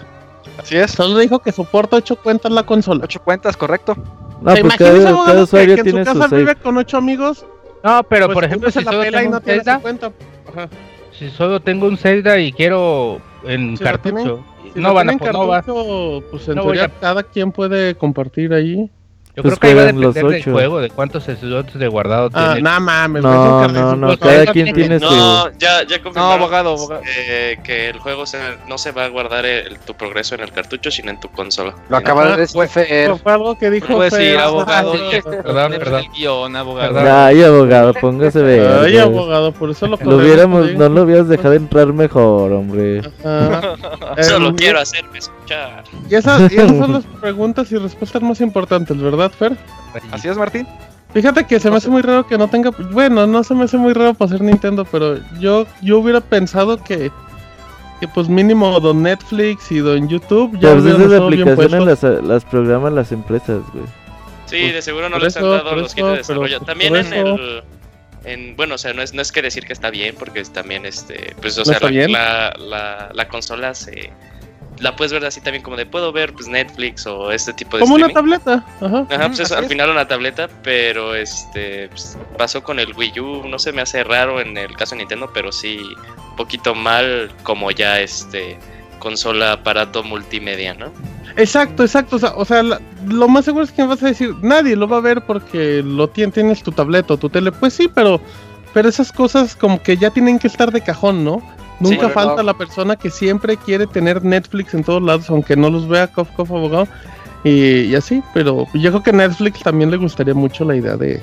Así 0.57 0.77
es. 0.77 0.91
Solo 0.91 1.17
dijo 1.19 1.39
que 1.39 1.51
soporta 1.51 1.97
8 1.97 2.15
cuentas 2.17 2.51
la 2.51 2.63
consola. 2.63 3.01
8 3.03 3.21
cuentas, 3.23 3.57
correcto. 3.57 3.95
No, 4.41 4.55
¿Se 4.55 4.61
pues 4.61 4.79
imagina 4.79 4.89
ese 4.89 5.03
cada, 5.03 5.15
cada 5.25 5.35
que- 5.35 5.41
usuario 5.43 5.75
que, 5.75 5.83
tiene 5.83 5.99
en 5.99 6.05
su 6.05 6.11
su 6.13 6.17
casa 6.17 6.29
save. 6.29 6.41
vive 6.41 6.55
con 6.55 6.77
8 6.77 6.97
amigos? 6.97 7.45
No, 7.83 8.03
pero 8.03 8.25
pues 8.27 8.33
por 8.35 8.43
ejemplo, 8.45 8.71
si 8.71 8.83
la 8.83 8.91
solo, 8.91 9.03
pela 9.03 9.17
y 9.17 9.23
tengo 9.25 9.35
no 9.35 9.41
tiene 9.41 9.59
su 9.59 9.65
Zelda, 9.65 9.79
cuenta. 9.81 10.11
Ajá. 10.51 10.69
si 11.11 11.29
solo 11.29 11.59
tengo 11.61 11.87
un 11.87 11.97
Zelda 11.97 12.37
y 12.39 12.51
quiero 12.51 13.19
en 13.45 13.77
Si 13.77 13.83
cartucho, 13.83 14.43
Si 14.73 14.79
no 14.79 14.93
van 14.93 15.09
a 15.09 15.13
no 15.13 15.47
va. 15.47 15.61
cartucho, 15.61 16.23
pues 16.31 16.47
en 16.49 16.55
No 16.55 16.63
teoría 16.63 16.85
a- 16.85 16.89
cada 16.89 17.23
quien 17.23 17.51
puede 17.51 17.95
compartir 17.95 18.53
ahí. 18.53 18.89
Yo 19.35 19.43
Pues 19.43 19.55
creo 19.55 19.59
que 19.59 19.67
ahí 19.67 19.73
va 19.73 19.81
a 19.81 19.83
juegan 19.85 20.01
los 20.01 20.13
depender 20.13 20.43
del 20.45 20.53
juego, 20.53 20.79
de 20.79 20.89
cuántos 20.89 21.23
slots 21.25 21.77
de 21.77 21.87
guardado 21.89 22.29
Ah, 22.33 22.51
tiene. 22.53 22.61
nada 22.61 22.79
mames. 22.79 23.21
No, 23.21 23.67
no, 23.67 23.95
no, 23.97 24.07
pues, 24.07 24.19
cada 24.19 24.43
eso 24.43 24.53
quien 24.53 24.73
tiene- 24.73 24.99
su... 24.99 25.05
No, 25.05 25.49
ya, 25.57 25.83
ya 25.85 26.01
confirmaron 26.01 26.29
No, 26.39 26.43
abogado, 26.45 26.69
abogado. 26.69 27.01
eh, 27.17 27.57
que 27.61 27.89
el 27.89 27.99
juego 27.99 28.25
se- 28.25 28.37
no 28.69 28.77
se 28.77 28.93
va 28.93 29.03
a 29.03 29.09
guardar 29.09 29.45
el- 29.45 29.77
tu 29.79 29.93
progreso 29.93 30.35
en 30.35 30.41
el 30.41 30.51
cartucho, 30.53 30.89
sino 30.89 31.11
en 31.11 31.19
tu 31.19 31.29
consola. 31.29 31.75
Lo 31.89 31.97
acaba 31.97 32.27
de 32.31 32.37
decir 32.37 32.65
Fer. 32.69 33.09
Fue, 33.09 33.19
fue 33.19 33.31
algo 33.33 33.57
que 33.57 33.69
dijo 33.71 33.87
Puedes 33.95 34.13
Fer. 34.15 34.23
ir, 34.35 34.37
abogado. 34.39 34.93
Perdón, 34.93 35.71
perdón. 35.79 36.03
el 36.05 36.09
guion, 36.11 36.55
abogado. 36.55 36.99
Ay, 37.25 37.43
abogado, 37.43 37.93
póngase 37.93 38.41
ver. 38.41 38.67
Ay, 38.85 38.97
abogado, 38.99 39.51
por 39.51 39.69
eso 39.69 39.85
lo 39.87 39.97
Lo 40.01 40.15
hubiéramos, 40.15 40.71
no 40.75 40.87
lo 40.87 41.01
hubieras 41.03 41.27
dejado 41.27 41.55
entrar 41.55 41.87
mejor, 41.91 42.53
hombre. 42.53 43.01
Ajá. 43.23 43.75
Solo 44.23 44.49
Em, 44.49 44.55
quiero 44.55 44.79
hacerme 44.79 45.19
escuchar. 45.45 45.83
Y 46.09 46.15
esas, 46.15 46.51
y 46.51 46.55
esas 46.55 46.77
son 46.77 46.93
las 46.93 47.05
preguntas 47.05 47.71
y 47.71 47.77
respuestas 47.77 48.21
más 48.21 48.41
importantes, 48.41 48.97
¿verdad, 48.97 49.31
Fer? 49.31 49.55
Así 50.11 50.27
es, 50.27 50.37
Martín. 50.37 50.67
Fíjate 51.13 51.45
que 51.45 51.59
se 51.59 51.69
me 51.71 51.77
hace 51.77 51.89
muy 51.89 52.01
raro 52.01 52.27
que 52.27 52.37
no 52.37 52.49
tenga. 52.49 52.71
Bueno, 52.91 53.25
no 53.25 53.43
se 53.43 53.53
me 53.53 53.63
hace 53.63 53.77
muy 53.77 53.93
raro 53.93 54.13
para 54.13 54.31
ser 54.31 54.41
Nintendo, 54.41 54.83
pero 54.85 55.17
yo, 55.39 55.65
yo 55.81 55.99
hubiera 55.99 56.19
pensado 56.21 56.77
que. 56.83 57.11
Que 58.01 58.09
pues 58.09 58.27
mínimo 58.27 58.77
don 58.81 59.03
Netflix 59.03 59.71
y 59.71 59.77
don 59.77 60.09
YouTube 60.09 60.59
ya 60.59 60.73
hubieran 60.73 61.01
esas 61.03 61.21
aplicaciones 61.21 62.01
las, 62.03 62.23
las 62.25 62.43
programan 62.43 62.93
las 62.93 63.13
empresas, 63.13 63.61
güey. 63.73 63.85
Sí, 64.47 64.57
Pues, 64.63 64.73
de 64.73 64.81
seguro 64.81 65.07
no 65.07 65.15
por 65.15 65.23
les 65.23 65.37
han 65.37 65.43
dado 65.43 65.75
los 65.77 65.95
kits 65.95 65.99
eso, 65.99 66.11
de 66.11 66.17
desarrollo. 66.17 66.59
pero, 66.59 66.65
también 66.65 66.95
en 66.97 67.05
eso- 67.13 67.35
el. 67.35 67.63
En, 68.25 68.55
bueno, 68.57 68.75
o 68.75 68.77
sea, 68.77 68.91
no 68.93 69.01
es, 69.01 69.13
no 69.13 69.21
es 69.21 69.31
que 69.31 69.41
decir 69.43 69.65
que 69.65 69.71
está 69.71 69.91
bien, 69.91 70.15
porque 70.19 70.43
también, 70.43 70.85
este, 70.85 71.35
pues, 71.41 71.55
o 71.57 71.61
¿No 71.61 71.65
sea, 71.65 71.79
la, 71.79 72.07
la, 72.09 72.53
la, 72.59 73.09
la 73.13 73.27
consola 73.29 73.73
se, 73.75 74.11
la 74.79 74.95
puedes 74.95 75.11
ver 75.13 75.25
así 75.25 75.39
también 75.41 75.63
como 75.63 75.77
de 75.77 75.85
puedo 75.85 76.11
ver 76.11 76.33
pues 76.33 76.47
Netflix 76.47 77.05
o 77.07 77.31
este 77.31 77.53
tipo 77.53 77.77
de 77.77 77.83
Como 77.83 77.95
una 77.95 78.09
tableta. 78.09 78.65
Ajá. 78.81 79.05
Ajá, 79.09 79.27
pues 79.29 79.51
al 79.51 79.65
final 79.65 79.89
una 79.89 80.07
tableta, 80.07 80.47
pero 80.63 81.15
este 81.15 81.87
pues, 81.89 82.17
pasó 82.37 82.63
con 82.63 82.79
el 82.79 82.93
Wii 82.95 83.19
U, 83.19 83.47
no 83.47 83.57
se 83.59 83.71
me 83.71 83.81
hace 83.81 84.03
raro 84.03 84.41
en 84.41 84.57
el 84.57 84.75
caso 84.75 84.95
de 84.95 84.99
Nintendo, 84.99 85.29
pero 85.33 85.51
sí 85.51 85.79
un 86.31 86.35
poquito 86.35 86.75
mal 86.75 87.31
como 87.43 87.71
ya 87.71 87.99
este 87.99 88.57
consola 88.99 89.53
aparato 89.53 90.03
multimedia, 90.03 90.73
¿no? 90.73 90.91
Exacto, 91.37 91.83
exacto. 91.83 92.15
O 92.15 92.19
sea, 92.19 92.33
o 92.35 92.45
sea 92.45 92.63
la- 92.63 92.81
lo 93.07 93.27
más 93.27 93.45
seguro 93.45 93.63
es 93.65 93.71
que 93.71 93.81
me 93.83 93.89
vas 93.89 94.01
a 94.03 94.07
decir, 94.07 94.33
nadie 94.41 94.75
lo 94.75 94.87
va 94.87 94.97
a 94.97 95.01
ver 95.01 95.21
porque 95.25 95.83
lo 95.83 96.09
tien- 96.09 96.31
tienes 96.33 96.63
tu 96.63 96.71
tableta 96.71 97.13
o 97.13 97.17
tu 97.17 97.29
tele. 97.29 97.51
Pues 97.51 97.73
sí, 97.73 97.87
pero, 97.93 98.19
pero 98.73 98.89
esas 98.89 99.11
cosas 99.11 99.55
como 99.55 99.81
que 99.83 99.97
ya 99.97 100.09
tienen 100.11 100.39
que 100.39 100.47
estar 100.47 100.71
de 100.71 100.81
cajón, 100.81 101.23
¿no? 101.23 101.41
Nunca 101.79 102.07
Sí, 102.07 102.13
falta 102.13 102.41
la 102.43 102.53
persona 102.53 102.95
que 102.95 103.09
siempre 103.09 103.57
quiere 103.57 103.85
tener 103.87 104.23
Netflix 104.23 104.73
en 104.73 104.83
todos 104.83 105.01
lados, 105.01 105.29
aunque 105.29 105.55
no 105.57 105.69
los 105.69 105.87
vea 105.87 106.07
Cof 106.07 106.29
Cof 106.31 106.49
Abogado. 106.51 106.87
Y, 107.43 107.81
y 107.81 107.95
así, 107.95 108.23
pero 108.33 108.65
yo 108.73 108.89
creo 108.91 109.03
que 109.03 109.09
a 109.11 109.13
Netflix 109.13 109.59
también 109.61 109.91
le 109.91 109.97
gustaría 109.97 110.33
mucho 110.33 110.63
la 110.65 110.75
idea 110.75 110.95
de. 110.97 111.21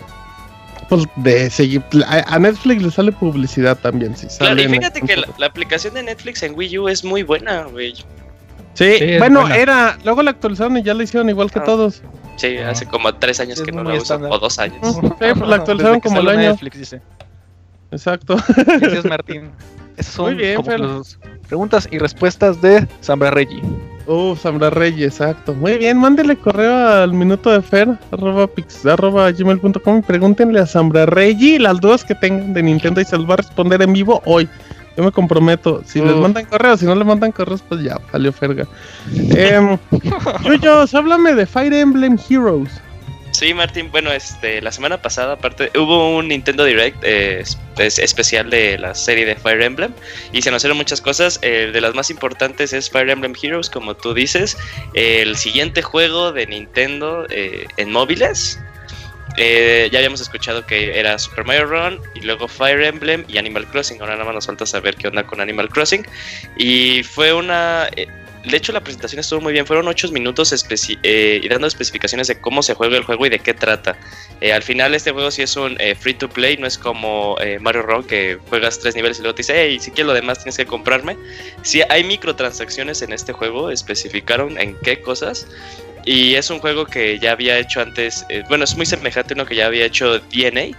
Pues 0.88 1.04
de 1.16 1.48
seguir. 1.50 1.82
A, 2.06 2.34
a 2.34 2.38
Netflix 2.38 2.82
le 2.82 2.90
sale 2.90 3.12
publicidad 3.12 3.78
también. 3.78 4.14
Si 4.16 4.26
Claro, 4.38 4.60
y 4.60 4.68
fíjate 4.68 5.00
que 5.00 5.16
la, 5.38 5.46
aplicación 5.46 5.94
de 5.94 6.02
Netflix 6.02 6.42
en 6.42 6.54
Wii 6.54 6.78
U 6.78 6.88
es 6.88 7.02
muy 7.02 7.22
buena, 7.22 7.62
güey. 7.64 7.94
Sí, 8.74 8.96
Sí, 8.98 9.18
bueno, 9.18 9.40
buena. 9.42 9.56
era. 9.56 9.98
Luego 10.04 10.22
la 10.22 10.30
actualizaron 10.32 10.76
y 10.76 10.82
ya 10.82 10.92
la 10.94 11.02
hicieron 11.02 11.28
igual 11.30 11.50
que 11.50 11.58
Ah. 11.60 11.64
todos. 11.64 12.02
Sí, 12.36 12.56
Ah. 12.58 12.70
hace 12.70 12.86
como 12.86 13.12
tres 13.14 13.40
años 13.40 13.58
Es 13.58 13.64
que 13.64 13.72
no 13.72 13.82
la 13.84 13.94
estándar. 13.96 14.30
o 14.32 14.38
dos 14.38 14.58
años. 14.58 14.78
Sí, 14.94 15.00
pues 15.18 15.38
la 15.48 15.56
actualizaron 15.56 16.00
como 16.00 16.20
el 16.20 16.28
año. 16.28 16.50
Netflix, 16.50 16.78
dice. 16.78 17.00
Exacto. 17.92 18.36
Gracias, 18.56 19.04
Martín. 19.08 19.50
Esas 19.96 20.14
son 20.14 20.34
Muy 20.34 20.42
bien, 20.42 20.60
las 20.78 21.18
preguntas 21.48 21.86
y 21.90 21.98
respuestas 21.98 22.60
de 22.62 22.88
Sambra 23.00 23.30
Reggi. 23.30 23.60
Uh, 24.06 24.34
Sambra 24.34 24.70
Reyes, 24.70 25.20
exacto. 25.20 25.54
Muy 25.54 25.78
bien, 25.78 25.98
mándele 25.98 26.34
correo 26.36 26.74
al 26.74 27.12
minuto 27.12 27.50
de 27.50 27.62
Fer, 27.62 27.88
arroba, 28.10 28.46
pix, 28.46 28.84
arroba 28.86 29.30
gmail.com 29.30 29.98
y 29.98 30.02
pregúntenle 30.02 30.60
a 30.60 30.66
Sambra 30.66 31.06
Reggi 31.06 31.58
las 31.58 31.80
dudas 31.80 32.04
que 32.04 32.14
tengan 32.14 32.54
de 32.54 32.62
Nintendo 32.62 33.00
y 33.00 33.04
se 33.04 33.16
los 33.16 33.28
va 33.28 33.34
a 33.34 33.36
responder 33.36 33.80
en 33.82 33.92
vivo 33.92 34.22
hoy. 34.24 34.48
Yo 34.96 35.04
me 35.04 35.12
comprometo. 35.12 35.82
Si 35.86 36.00
les 36.00 36.16
mandan 36.16 36.44
correos, 36.46 36.80
si 36.80 36.86
no 36.86 36.94
le 36.94 37.04
mandan 37.04 37.32
correos, 37.32 37.62
pues 37.66 37.82
ya, 37.82 37.98
salió 38.10 38.32
ferga. 38.32 38.66
eh, 39.14 39.78
Yuyos, 40.44 40.94
háblame 40.94 41.34
de 41.34 41.46
Fire 41.46 41.72
Emblem 41.72 42.18
Heroes. 42.28 42.70
Sí, 43.42 43.54
Martín, 43.54 43.90
bueno, 43.90 44.12
este, 44.12 44.62
la 44.62 44.70
semana 44.70 45.02
pasada, 45.02 45.32
aparte, 45.32 45.72
hubo 45.76 46.16
un 46.16 46.28
Nintendo 46.28 46.64
Direct 46.64 47.02
eh, 47.02 47.40
es- 47.40 47.58
es- 47.76 47.98
especial 47.98 48.48
de 48.50 48.78
la 48.78 48.94
serie 48.94 49.26
de 49.26 49.34
Fire 49.34 49.60
Emblem 49.62 49.92
y 50.32 50.42
se 50.42 50.50
anunciaron 50.50 50.76
muchas 50.76 51.00
cosas. 51.00 51.40
eh, 51.42 51.70
de 51.72 51.80
las 51.80 51.92
más 51.92 52.08
importantes 52.08 52.72
es 52.72 52.88
Fire 52.88 53.10
Emblem 53.10 53.34
Heroes, 53.42 53.68
como 53.68 53.96
tú 53.96 54.14
dices, 54.14 54.56
el 54.94 55.36
siguiente 55.36 55.82
juego 55.82 56.30
de 56.30 56.46
Nintendo 56.46 57.26
eh, 57.30 57.66
en 57.78 57.90
móviles. 57.90 58.60
Ya 59.36 59.98
habíamos 59.98 60.20
escuchado 60.20 60.64
que 60.64 60.96
era 61.00 61.18
Super 61.18 61.44
Mario 61.44 61.64
Run 61.64 62.00
y 62.14 62.20
luego 62.20 62.46
Fire 62.46 62.80
Emblem 62.84 63.24
y 63.26 63.38
Animal 63.38 63.66
Crossing. 63.66 64.00
Ahora 64.00 64.12
nada 64.12 64.26
más 64.26 64.34
nos 64.36 64.46
falta 64.46 64.66
saber 64.66 64.94
qué 64.94 65.08
onda 65.08 65.24
con 65.24 65.40
Animal 65.40 65.68
Crossing. 65.68 66.06
Y 66.58 67.02
fue 67.02 67.32
una. 67.32 67.88
De 68.44 68.56
hecho, 68.56 68.72
la 68.72 68.80
presentación 68.80 69.20
estuvo 69.20 69.40
muy 69.40 69.52
bien. 69.52 69.66
Fueron 69.66 69.86
8 69.88 70.10
minutos 70.12 70.52
especi- 70.52 70.98
eh, 71.02 71.40
dando 71.48 71.66
especificaciones 71.66 72.26
de 72.28 72.40
cómo 72.40 72.62
se 72.62 72.74
juega 72.74 72.96
el 72.96 73.04
juego 73.04 73.26
y 73.26 73.28
de 73.28 73.38
qué 73.38 73.54
trata. 73.54 73.96
Eh, 74.40 74.52
al 74.52 74.62
final, 74.62 74.94
este 74.94 75.12
juego 75.12 75.30
sí 75.30 75.42
es 75.42 75.56
un 75.56 75.76
eh, 75.80 75.94
free 75.94 76.14
to 76.14 76.28
play, 76.28 76.56
no 76.56 76.66
es 76.66 76.78
como 76.78 77.36
eh, 77.40 77.58
Mario 77.60 77.82
Run 77.82 78.04
que 78.04 78.38
juegas 78.48 78.78
tres 78.80 78.94
niveles 78.96 79.18
y 79.18 79.22
luego 79.22 79.34
te 79.34 79.40
dice, 79.42 79.54
hey, 79.56 79.78
si 79.80 79.90
quieres 79.90 80.06
lo 80.08 80.14
demás 80.14 80.38
tienes 80.38 80.56
que 80.56 80.66
comprarme. 80.66 81.16
Sí, 81.62 81.82
hay 81.88 82.04
microtransacciones 82.04 83.02
en 83.02 83.12
este 83.12 83.32
juego, 83.32 83.70
especificaron 83.70 84.58
en 84.58 84.76
qué 84.82 85.00
cosas. 85.00 85.46
Y 86.04 86.34
es 86.34 86.50
un 86.50 86.58
juego 86.58 86.84
que 86.84 87.18
ya 87.20 87.30
había 87.32 87.58
hecho 87.58 87.80
antes, 87.80 88.26
bueno, 88.48 88.64
es 88.64 88.76
muy 88.76 88.86
semejante 88.86 89.34
a 89.34 89.36
uno 89.36 89.46
que 89.46 89.54
ya 89.54 89.66
había 89.66 89.84
hecho 89.84 90.18
DNA, 90.18 90.76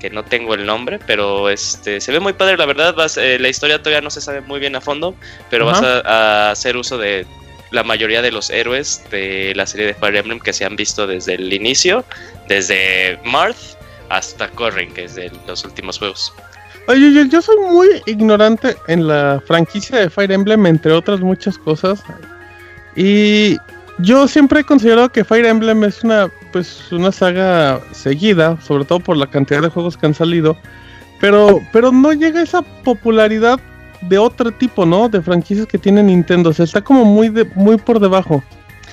que 0.00 0.10
no 0.10 0.24
tengo 0.24 0.54
el 0.54 0.66
nombre, 0.66 0.98
pero 1.06 1.48
este 1.48 2.00
se 2.00 2.12
ve 2.12 2.20
muy 2.20 2.32
padre, 2.32 2.56
la 2.56 2.66
verdad. 2.66 2.94
Vas, 2.94 3.16
eh, 3.16 3.38
la 3.38 3.48
historia 3.48 3.78
todavía 3.78 4.00
no 4.00 4.10
se 4.10 4.20
sabe 4.20 4.40
muy 4.40 4.60
bien 4.60 4.76
a 4.76 4.80
fondo, 4.80 5.14
pero 5.50 5.66
vas 5.66 5.82
a, 5.82 6.00
a 6.00 6.50
hacer 6.50 6.76
uso 6.76 6.98
de 6.98 7.26
la 7.70 7.82
mayoría 7.82 8.22
de 8.22 8.30
los 8.30 8.50
héroes 8.50 9.02
de 9.10 9.52
la 9.56 9.66
serie 9.66 9.86
de 9.86 9.94
Fire 9.94 10.16
Emblem 10.16 10.40
que 10.40 10.52
se 10.52 10.64
han 10.64 10.76
visto 10.76 11.06
desde 11.06 11.34
el 11.34 11.52
inicio, 11.52 12.04
desde 12.48 13.18
Marth 13.24 13.76
hasta 14.08 14.48
Corrin, 14.50 14.92
que 14.92 15.04
es 15.04 15.14
de 15.14 15.30
los 15.46 15.64
últimos 15.64 15.98
juegos. 15.98 16.32
Oye, 16.88 17.12
yo, 17.12 17.24
yo 17.24 17.42
soy 17.42 17.56
muy 17.58 17.88
ignorante 18.06 18.76
en 18.86 19.08
la 19.08 19.42
franquicia 19.44 19.98
de 19.98 20.10
Fire 20.10 20.30
Emblem, 20.30 20.66
entre 20.66 20.92
otras 20.92 21.20
muchas 21.20 21.58
cosas. 21.58 22.02
Y 22.94 23.56
yo 23.98 24.28
siempre 24.28 24.60
he 24.60 24.64
considerado 24.64 25.10
que 25.10 25.24
Fire 25.24 25.46
Emblem 25.46 25.82
es 25.82 26.04
una, 26.04 26.30
pues, 26.56 26.90
una 26.90 27.12
saga 27.12 27.82
seguida, 27.92 28.58
sobre 28.62 28.86
todo 28.86 28.98
por 28.98 29.18
la 29.18 29.26
cantidad 29.26 29.60
de 29.60 29.68
juegos 29.68 29.98
que 29.98 30.06
han 30.06 30.14
salido. 30.14 30.56
Pero, 31.20 31.60
pero 31.70 31.92
no 31.92 32.14
llega 32.14 32.40
esa 32.40 32.62
popularidad 32.62 33.60
de 34.00 34.16
otro 34.16 34.50
tipo, 34.52 34.86
¿no? 34.86 35.10
De 35.10 35.20
franquicias 35.20 35.66
que 35.66 35.76
tiene 35.76 36.02
Nintendo. 36.02 36.48
O 36.48 36.52
sea, 36.54 36.64
está 36.64 36.80
como 36.80 37.04
muy, 37.04 37.28
de, 37.28 37.44
muy 37.56 37.76
por 37.76 38.00
debajo. 38.00 38.42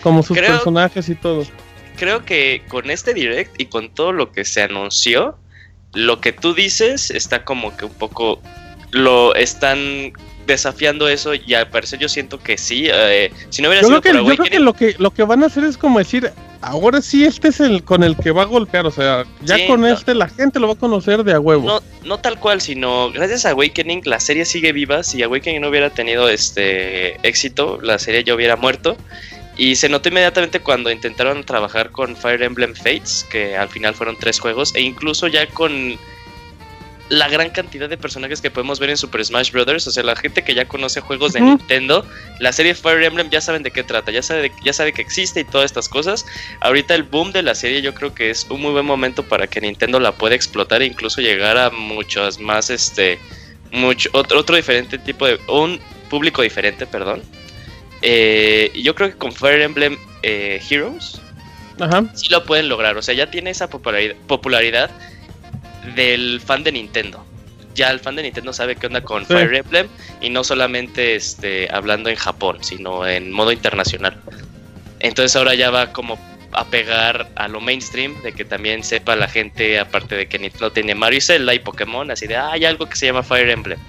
Como 0.01 0.23
sus 0.23 0.35
Creo- 0.35 0.51
personajes 0.51 1.07
y 1.07 1.15
todo. 1.15 1.45
Creo 1.95 2.25
que 2.25 2.63
con 2.67 2.89
este 2.91 3.13
direct 3.13 3.61
y 3.61 3.67
con 3.67 3.93
todo 3.93 4.11
lo 4.11 4.33
que 4.33 4.43
se 4.43 4.61
anunció, 4.61 5.37
lo 5.93 6.19
que 6.19 6.33
tú 6.33 6.53
dices 6.53 7.11
está 7.11 7.45
como 7.45 7.77
que 7.77 7.85
un 7.85 7.93
poco 7.93 8.41
lo 8.91 9.35
están 9.35 10.11
desafiando 10.45 11.07
eso 11.07 11.33
y 11.33 11.53
al 11.53 11.69
parecer 11.69 11.99
yo 11.99 12.09
siento 12.09 12.39
que 12.39 12.57
sí. 12.57 12.87
eh, 12.91 13.31
si 13.49 13.61
no 13.61 13.69
hubiera 13.69 13.81
Yo 13.81 13.87
sido 13.87 14.01
creo, 14.01 14.13
que, 14.13 14.19
por 14.19 14.29
yo 14.31 14.35
creo 14.37 14.51
que 14.51 14.59
lo 14.59 14.73
que 14.73 14.95
lo 14.97 15.11
que 15.11 15.23
van 15.23 15.43
a 15.43 15.47
hacer 15.47 15.63
es 15.63 15.77
como 15.77 15.99
decir, 15.99 16.31
ahora 16.61 17.01
sí 17.01 17.23
este 17.25 17.47
es 17.49 17.59
el 17.59 17.83
con 17.83 18.03
el 18.03 18.15
que 18.17 18.31
va 18.31 18.43
a 18.43 18.45
golpear, 18.45 18.85
o 18.85 18.91
sea, 18.91 19.25
ya 19.41 19.57
Sí, 19.57 19.67
con 19.67 19.81
no. 19.81 19.87
este 19.87 20.13
la 20.15 20.27
gente 20.29 20.59
lo 20.59 20.67
va 20.67 20.73
a 20.73 20.77
conocer 20.77 21.23
de 21.23 21.33
a 21.33 21.39
huevo. 21.39 21.65
No, 21.65 21.81
no 22.03 22.19
tal 22.19 22.39
cual, 22.39 22.61
sino 22.61 23.11
gracias 23.11 23.45
a 23.45 23.51
Awakening 23.51 24.01
la 24.05 24.19
serie 24.19 24.45
sigue 24.45 24.71
viva. 24.73 25.03
Si 25.03 25.21
Awakening 25.23 25.61
no 25.61 25.69
hubiera 25.69 25.89
tenido 25.89 26.27
este 26.29 27.15
éxito, 27.27 27.79
la 27.81 27.99
serie 27.99 28.23
ya 28.23 28.35
hubiera 28.35 28.55
muerto. 28.55 28.97
Y 29.55 29.75
se 29.75 29.87
notó 29.87 30.09
inmediatamente 30.09 30.61
cuando 30.61 30.89
intentaron 30.89 31.43
trabajar 31.43 31.91
con 31.91 32.15
Fire 32.15 32.41
Emblem 32.41 32.73
Fates, 32.73 33.23
que 33.29 33.55
al 33.55 33.69
final 33.69 33.93
fueron 33.93 34.17
tres 34.17 34.39
juegos, 34.39 34.73
e 34.73 34.81
incluso 34.81 35.27
ya 35.27 35.45
con 35.45 35.95
la 37.09 37.27
gran 37.27 37.49
cantidad 37.49 37.89
de 37.89 37.97
personajes 37.97 38.41
que 38.41 38.49
podemos 38.49 38.79
ver 38.79 38.89
en 38.89 38.97
Super 38.97 39.23
Smash 39.23 39.51
Bros. 39.51 39.87
O 39.87 39.91
sea, 39.91 40.03
la 40.03 40.15
gente 40.15 40.43
que 40.43 40.55
ya 40.55 40.67
conoce 40.67 41.01
juegos 41.01 41.33
de. 41.33 41.41
Nintendo, 41.41 42.05
la 42.39 42.53
serie 42.53 42.73
Fire 42.73 43.03
Emblem 43.03 43.29
ya 43.29 43.41
saben 43.41 43.63
de 43.63 43.71
qué 43.71 43.83
trata, 43.83 44.11
ya 44.11 44.23
sabe, 44.23 44.51
ya 44.63 44.73
sabe 44.73 44.93
que 44.93 45.01
existe 45.01 45.41
y 45.41 45.43
todas 45.43 45.65
estas 45.65 45.89
cosas. 45.89 46.25
Ahorita 46.61 46.95
el 46.95 47.03
boom 47.03 47.31
de 47.31 47.43
la 47.43 47.55
serie 47.55 47.81
yo 47.81 47.93
creo 47.93 48.13
que 48.13 48.29
es 48.29 48.47
un 48.49 48.61
muy 48.61 48.71
buen 48.71 48.85
momento 48.85 49.23
para 49.23 49.47
que 49.47 49.59
Nintendo 49.61 49.99
la 49.99 50.13
pueda 50.13 50.35
explotar 50.35 50.81
e 50.81 50.85
incluso 50.85 51.21
llegar 51.21 51.57
a 51.57 51.69
muchos 51.69 52.39
más, 52.39 52.69
este, 52.69 53.19
mucho, 53.71 54.09
otro, 54.13 54.39
otro 54.39 54.55
diferente 54.55 54.97
tipo 54.97 55.27
de, 55.27 55.39
un 55.47 55.79
público 56.09 56.41
diferente, 56.41 56.87
perdón. 56.87 57.21
Eh, 58.01 58.71
y 58.73 58.83
yo 58.83 58.95
creo 58.95 59.09
que 59.09 59.17
con 59.17 59.31
Fire 59.31 59.61
Emblem 59.61 59.97
eh, 60.23 60.61
Heroes 60.69 61.21
Ajá. 61.79 62.05
sí 62.13 62.27
lo 62.29 62.43
pueden 62.43 62.69
lograr. 62.69 62.97
O 62.97 63.01
sea, 63.01 63.13
ya 63.13 63.29
tiene 63.29 63.49
esa 63.49 63.69
popularidad, 63.69 64.15
popularidad 64.27 64.91
del 65.95 66.41
fan 66.41 66.63
de 66.63 66.71
Nintendo. 66.71 67.25
Ya 67.75 67.89
el 67.89 67.99
fan 67.99 68.15
de 68.15 68.23
Nintendo 68.23 68.53
sabe 68.53 68.75
qué 68.75 68.87
onda 68.87 69.01
con 69.01 69.25
Sí. 69.25 69.33
Fire 69.33 69.55
Emblem 69.55 69.87
y 70.21 70.29
no 70.29 70.43
solamente 70.43 71.15
este, 71.15 71.67
hablando 71.71 72.09
en 72.09 72.15
Japón, 72.15 72.57
sino 72.61 73.07
en 73.07 73.31
modo 73.31 73.51
internacional. 73.51 74.19
Entonces 74.99 75.35
ahora 75.35 75.55
ya 75.55 75.71
va 75.71 75.91
como 75.91 76.19
a 76.53 76.65
pegar 76.65 77.29
a 77.35 77.47
lo 77.47 77.59
mainstream, 77.59 78.21
de 78.21 78.31
que 78.31 78.45
también 78.45 78.83
sepa 78.83 79.15
la 79.15 79.27
gente, 79.27 79.79
aparte 79.79 80.15
de 80.15 80.27
que 80.27 80.37
Nintendo 80.37 80.71
tiene 80.71 80.93
Mario 80.95 81.17
y 81.17 81.21
Zelda 81.21 81.53
y 81.53 81.59
Pokémon, 81.59 82.09
así 82.11 82.27
de, 82.27 82.35
ah, 82.35 82.51
hay 82.51 82.65
algo 82.65 82.85
que 82.87 82.95
se 82.95 83.07
llama 83.07 83.23
Fire 83.23 83.49
Emblem. 83.49 83.79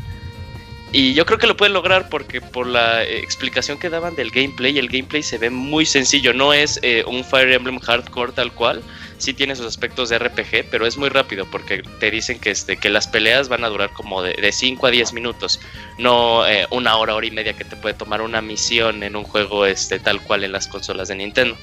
Y 0.90 1.12
yo 1.12 1.26
creo 1.26 1.38
que 1.38 1.46
lo 1.46 1.56
pueden 1.56 1.74
lograr 1.74 2.08
porque 2.08 2.40
por 2.40 2.66
la 2.66 3.02
eh, 3.02 3.18
explicación 3.18 3.78
que 3.78 3.90
daban 3.90 4.14
del 4.14 4.30
gameplay, 4.30 4.78
el 4.78 4.88
gameplay 4.88 5.22
se 5.22 5.38
ve 5.38 5.50
muy 5.50 5.84
sencillo, 5.86 6.32
no 6.32 6.52
es 6.52 6.78
eh, 6.82 7.04
un 7.06 7.24
Fire 7.24 7.52
Emblem 7.52 7.80
hardcore 7.80 8.32
tal 8.32 8.52
cual, 8.52 8.80
sí 9.18 9.32
tiene 9.34 9.56
sus 9.56 9.66
aspectos 9.66 10.08
de 10.08 10.18
RPG, 10.18 10.66
pero 10.70 10.86
es 10.86 10.96
muy 10.96 11.08
rápido 11.08 11.46
porque 11.50 11.82
te 12.00 12.10
dicen 12.10 12.38
que, 12.38 12.50
este, 12.50 12.76
que 12.76 12.90
las 12.90 13.06
peleas 13.08 13.48
van 13.48 13.64
a 13.64 13.68
durar 13.68 13.90
como 13.92 14.22
de 14.22 14.50
5 14.52 14.86
a 14.86 14.90
10 14.90 15.12
minutos, 15.12 15.60
no 15.98 16.46
eh, 16.46 16.66
una 16.70 16.96
hora, 16.96 17.14
hora 17.14 17.26
y 17.26 17.30
media 17.30 17.52
que 17.54 17.64
te 17.64 17.76
puede 17.76 17.94
tomar 17.94 18.20
una 18.22 18.40
misión 18.42 19.02
en 19.02 19.16
un 19.16 19.24
juego 19.24 19.66
este, 19.66 19.98
tal 19.98 20.20
cual 20.20 20.44
en 20.44 20.52
las 20.52 20.66
consolas 20.66 21.08
de 21.08 21.16
Nintendo. 21.16 21.56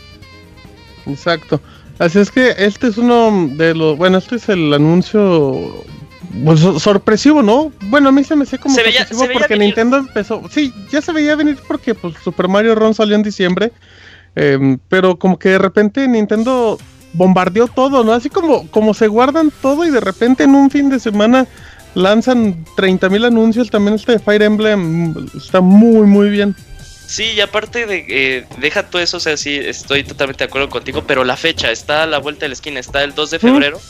Exacto. 1.08 1.62
Así 2.00 2.20
es 2.20 2.32
que 2.32 2.54
este 2.58 2.88
es 2.88 2.98
uno 2.98 3.50
de 3.56 3.76
los. 3.76 3.98
Bueno, 3.98 4.18
este 4.18 4.36
es 4.38 4.50
el 4.50 4.74
anuncio. 4.74 5.84
pues, 6.44 6.60
so- 6.62 6.80
sorpresivo, 6.80 7.42
¿no? 7.44 7.72
Bueno, 7.88 8.10
a 8.10 8.12
mí 8.12 8.24
se 8.24 8.36
me 8.36 8.44
hace 8.44 8.58
como 8.58 8.74
Se 8.74 8.82
veía- 8.84 9.00
sorpresivo 9.06 9.28
se 9.28 9.34
porque 9.34 9.54
venir. 9.54 9.68
Nintendo 9.68 9.98
empezó. 9.98 10.42
Sí, 10.50 10.74
ya 10.92 11.02
se 11.02 11.12
veía 11.12 11.36
venir 11.36 11.58
porque 11.68 11.94
pues, 11.94 12.16
Super 12.24 12.48
Mario 12.48 12.74
Run 12.76 12.94
salió 12.94 13.16
en 13.16 13.24
diciembre. 13.24 13.72
em, 14.36 14.80
pero 14.88 15.18
como 15.20 15.38
que 15.38 15.50
de 15.50 15.58
repente 15.58 16.08
Nintendo 16.08 16.80
bombardeó 17.14 17.68
todo, 17.68 18.04
¿no? 18.04 18.14
Así 18.14 18.30
como, 18.30 18.68
como 18.70 18.94
se 18.94 19.08
guardan 19.08 19.52
todo 19.62 19.86
y 19.86 19.90
de 19.90 20.00
repente 20.00 20.44
en 20.44 20.56
un 20.56 20.70
fin 20.70 20.90
de 20.90 21.00
semana 21.00 21.48
lanzan 21.94 22.64
30.000 22.78 23.26
anuncios. 23.28 23.70
También 23.70 23.96
este 23.96 24.14
de 24.14 24.20
Fire 24.20 24.42
Emblem 24.44 25.14
está 25.36 25.62
muy, 25.62 26.08
muy 26.08 26.30
bien. 26.30 26.56
Sí, 27.08 27.26
y 27.36 27.42
aparte 27.42 27.86
de, 27.86 28.06
eh, 28.08 28.46
deja 28.60 28.84
todo 28.84 29.02
eso, 29.02 29.18
o 29.18 29.20
sea, 29.20 29.36
sí, 29.36 29.54
estoy 29.58 30.04
totalmente 30.06 30.46
de 30.46 30.48
acuerdo 30.48 30.70
contigo, 30.70 31.04
pero 31.06 31.26
la 31.26 31.36
fecha 31.36 31.70
está 31.70 32.04
a 32.04 32.06
la 32.06 32.20
vuelta 32.20 32.46
de 32.46 32.50
la 32.50 32.54
esquina, 32.54 32.80
está 32.80 33.04
el 33.04 33.14
2 33.14 33.32
de 33.32 33.40
febrero. 33.40 33.82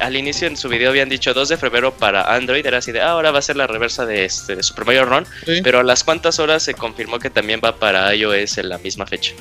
Al 0.00 0.16
inicio 0.16 0.48
en 0.48 0.56
su 0.56 0.68
video 0.68 0.90
habían 0.90 1.08
dicho 1.08 1.32
2 1.34 1.50
de 1.50 1.56
febrero 1.56 1.94
para 1.94 2.34
Android, 2.34 2.66
era 2.66 2.78
así 2.78 2.90
de, 2.90 3.00
ah, 3.00 3.12
ahora 3.12 3.30
va 3.30 3.38
a 3.38 3.42
ser 3.42 3.54
la 3.56 3.68
reversa 3.68 4.04
de, 4.06 4.24
este, 4.24 4.56
de 4.56 4.64
Super 4.64 4.86
Mario 4.86 5.04
Run, 5.04 5.24
Sí. 5.46 5.60
pero 5.62 5.78
a 5.78 5.82
las 5.84 6.02
cuantas 6.02 6.40
horas 6.40 6.64
se 6.64 6.74
confirmó 6.74 7.20
que 7.20 7.30
también 7.30 7.60
va 7.64 7.76
para 7.76 8.12
iOS 8.12 8.58
en 8.58 8.70
la 8.70 8.78
misma 8.78 9.06
fecha. 9.06 9.34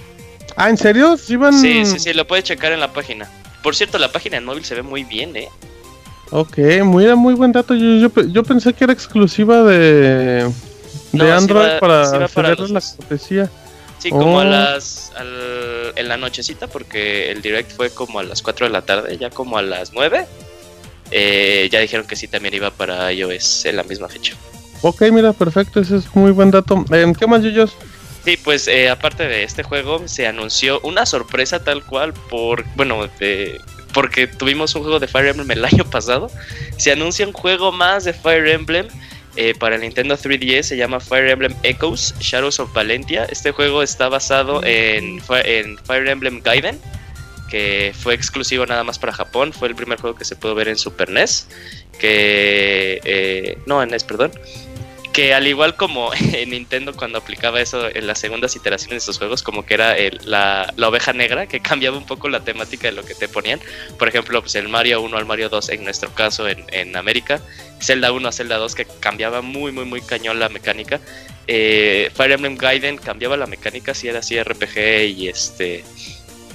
Ah, 0.56 0.70
¿en 0.70 0.78
serio? 0.78 1.18
¿Sí 1.18 1.36
van... 1.36 1.60
Sí, 1.60 1.86
sí, 1.86 2.00
sí, 2.00 2.14
lo 2.14 2.26
puedes 2.28 2.46
checar 2.46 2.72
en 2.72 2.80
la 2.80 2.92
página. 2.94 3.30
Por 3.62 3.76
cierto, 3.76 3.98
la 3.98 4.12
página 4.12 4.38
en 4.38 4.46
móvil 4.46 4.64
se 4.66 4.76
ve 4.76 4.82
muy 4.84 5.04
bien, 5.04 5.36
¿eh? 5.36 5.50
Ok, 6.32 6.58
muy, 6.84 7.14
muy 7.16 7.34
buen 7.34 7.52
dato. 7.52 7.74
Yo, 7.76 7.96
yo, 7.98 8.10
pe- 8.10 8.32
yo 8.32 8.44
pensé 8.44 8.74
que 8.74 8.84
era 8.84 8.94
exclusiva 8.94 9.64
de, 9.64 10.50
No, 11.12 11.24
de 11.24 11.30
sí 11.32 11.36
Android 11.38 11.68
va- 11.76 11.80
para 11.80 12.06
sí 12.06 12.18
para 12.34 12.50
la 12.50 12.56
cortesía. 12.56 13.50
Sí, 14.00 14.10
como 14.10 14.36
Oh. 14.38 14.40
a 14.40 14.44
las. 14.46 15.12
al- 15.16 15.94
en 15.96 16.08
la 16.10 16.18
nochecita, 16.18 16.68
porque 16.68 17.32
el 17.32 17.42
direct 17.42 17.72
fue 17.76 17.90
como 17.92 18.20
a 18.20 18.24
las 18.24 18.42
4 18.42 18.66
de 18.66 18.72
la 18.74 18.82
tarde, 18.82 19.18
ya 19.18 19.30
como 19.30 19.58
a 19.58 19.62
las 19.62 19.94
9. 19.94 20.26
eh, 21.16 21.70
ya 21.72 21.80
dijeron 21.80 22.08
que 22.08 22.16
sí 22.16 22.28
también 22.28 22.56
iba 22.56 22.72
para 22.72 23.12
iOS 23.14 23.66
en 23.66 23.76
la 23.76 23.84
misma 23.84 24.10
fecha. 24.10 24.34
Ok, 24.82 25.04
mira, 25.12 25.32
perfecto, 25.32 25.80
ese 25.80 25.98
es 25.98 26.16
muy 26.16 26.32
buen 26.32 26.50
dato. 26.50 26.84
Em, 26.92 27.14
¿Qué 27.14 27.28
más, 27.28 27.44
Yuyos? 27.44 27.74
Sí, 28.24 28.38
pues 28.38 28.68
eh, 28.70 28.90
aparte 28.90 29.28
de 29.28 29.44
este 29.44 29.64
juego, 29.64 30.08
se 30.08 30.26
anunció 30.28 30.80
una 30.82 31.06
sorpresa 31.06 31.64
tal 31.64 31.84
cual 31.86 32.14
por. 32.14 32.64
Bueno, 32.76 33.08
de- 33.20 33.60
porque 33.94 34.28
tuvimos 34.28 34.74
un 34.76 34.82
juego 34.84 35.00
de 35.00 35.08
Fire 35.08 35.28
Emblem 35.28 35.52
el 35.52 35.66
año 35.72 35.84
pasado. 35.86 36.32
Se 36.78 36.92
anuncia 36.92 37.28
un 37.28 37.34
juego 37.34 37.72
más 37.72 38.06
de 38.06 38.14
Fire 38.14 38.48
Emblem. 38.48 38.88
eh, 39.36 39.54
para 39.60 39.76
el 39.76 39.82
Nintendo 39.82 40.16
3DS 40.16 40.62
se 40.64 40.78
llama 40.78 41.00
Fire 41.00 41.28
Emblem 41.30 41.56
Echoes 41.64 42.14
Shadows 42.20 42.60
of 42.60 42.72
Valentia. 42.74 43.26
Este 43.26 43.52
juego 43.52 43.82
está 43.84 44.08
basado 44.08 44.62
en, 44.64 45.20
Fi- 45.22 45.42
en 45.44 45.78
Fire 45.80 46.08
Emblem 46.08 46.40
Gaiden, 46.44 46.80
que 47.50 47.94
fue 48.00 48.14
exclusivo 48.14 48.66
nada 48.68 48.84
más 48.84 49.00
para 49.00 49.12
Japón. 49.12 49.52
Fue 49.52 49.68
el 49.68 49.76
primer 49.76 50.00
juego 50.00 50.16
que 50.16 50.24
se 50.24 50.36
pudo 50.36 50.54
ver 50.56 50.68
en 50.70 50.78
Super 50.78 51.10
NES. 51.10 51.48
Que. 52.00 53.02
eh, 53.04 53.58
no, 53.66 53.82
en 53.84 53.90
NES, 53.90 54.04
perdón 54.04 54.32
que 55.14 55.34
al 55.34 55.48
igual 55.48 55.76
como 55.76 56.12
en 56.34 56.50
Nintendo 56.50 56.94
cuando 56.94 57.20
aplicaba 57.20 57.62
eso 57.62 57.88
en 57.88 58.08
las 58.08 58.20
segundas 58.20 58.56
iteraciones 58.56 58.92
de 58.92 58.98
estos 58.98 59.20
juegos, 59.20 59.44
como 59.44 59.66
que 59.66 59.76
era 59.76 59.96
la, 60.26 60.74
la 60.76 60.90
oveja 60.90 61.14
negra, 61.14 61.48
que 61.48 61.60
cambiaba 61.62 61.98
un 61.98 62.06
poco 62.06 62.28
la 62.28 62.44
temática 62.44 62.88
de 62.88 62.94
lo 62.94 63.06
que 63.06 63.16
te 63.16 63.30
ponían. 63.30 63.62
Por 63.98 64.08
ejemplo, 64.08 64.42
pues 64.42 64.56
el 64.56 64.68
Mario 64.68 65.02
1 65.02 65.16
al 65.16 65.26
Mario 65.26 65.50
2 65.50 65.70
en 65.70 65.84
nuestro 65.84 66.14
caso 66.14 66.50
en, 66.50 66.66
en 66.72 66.98
América, 66.98 67.42
Zelda 67.80 68.12
1 68.12 68.28
a 68.28 68.32
Zelda 68.32 68.58
2 68.58 68.76
que 68.76 68.88
cambiaba 69.00 69.42
muy 69.42 69.72
muy 69.72 69.86
muy 69.86 70.02
cañón 70.02 70.40
la 70.40 70.50
mecánica. 70.50 71.00
Eh, 71.48 72.10
Fire 72.16 72.32
Emblem 72.32 72.58
Gaiden 72.58 72.98
cambiaba 72.98 73.38
la 73.38 73.46
mecánica, 73.46 73.94
si 73.94 74.08
era 74.08 74.20
así 74.20 74.42
RPG 74.42 74.78
y 75.18 75.28
este 75.28 75.84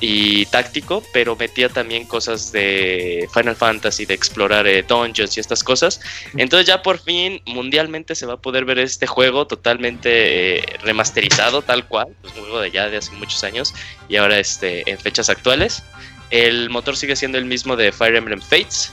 y 0.00 0.46
táctico, 0.46 1.02
pero 1.12 1.34
metía 1.36 1.68
también 1.68 2.04
cosas 2.04 2.52
de 2.52 3.28
Final 3.34 3.56
Fantasy, 3.56 4.06
de 4.06 4.14
explorar 4.14 4.66
eh, 4.66 4.84
dungeons 4.86 5.36
y 5.36 5.40
estas 5.40 5.64
cosas. 5.64 6.00
Entonces 6.36 6.66
ya 6.66 6.82
por 6.82 6.98
fin 6.98 7.42
mundialmente 7.46 8.14
se 8.14 8.26
va 8.26 8.34
a 8.34 8.36
poder 8.36 8.64
ver 8.64 8.78
este 8.78 9.06
juego 9.06 9.46
totalmente 9.46 10.58
eh, 10.58 10.64
remasterizado 10.82 11.62
tal 11.62 11.86
cual, 11.86 12.08
pues 12.20 12.34
un 12.34 12.42
juego 12.42 12.60
de 12.60 12.70
ya 12.70 12.88
de 12.88 12.98
hace 12.98 13.12
muchos 13.12 13.42
años 13.44 13.74
y 14.08 14.16
ahora 14.16 14.38
este 14.38 14.88
en 14.88 14.98
fechas 14.98 15.28
actuales. 15.30 15.82
El 16.30 16.70
motor 16.70 16.96
sigue 16.96 17.16
siendo 17.16 17.38
el 17.38 17.46
mismo 17.46 17.74
de 17.74 17.90
Fire 17.90 18.16
Emblem 18.16 18.40
Fates. 18.40 18.92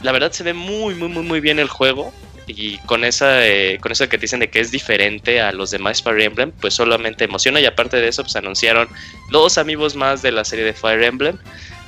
La 0.00 0.12
verdad 0.12 0.32
se 0.32 0.42
ve 0.42 0.54
muy 0.54 0.94
muy 0.94 1.08
muy 1.08 1.22
muy 1.22 1.40
bien 1.40 1.58
el 1.58 1.68
juego 1.68 2.12
y 2.56 2.78
con 2.86 3.04
esa 3.04 3.46
eh, 3.46 3.78
con 3.80 3.92
eso 3.92 4.08
que 4.08 4.18
te 4.18 4.22
dicen 4.22 4.40
de 4.40 4.50
que 4.50 4.60
es 4.60 4.70
diferente 4.70 5.40
a 5.40 5.52
los 5.52 5.70
demás 5.70 6.02
Fire 6.02 6.20
Emblem, 6.20 6.52
pues 6.60 6.74
solamente 6.74 7.24
emociona 7.24 7.60
y 7.60 7.66
aparte 7.66 7.98
de 7.98 8.08
eso 8.08 8.22
pues 8.22 8.36
anunciaron 8.36 8.88
dos 9.30 9.58
amigos 9.58 9.96
más 9.96 10.22
de 10.22 10.32
la 10.32 10.44
serie 10.44 10.64
de 10.64 10.72
Fire 10.72 11.02
Emblem. 11.02 11.38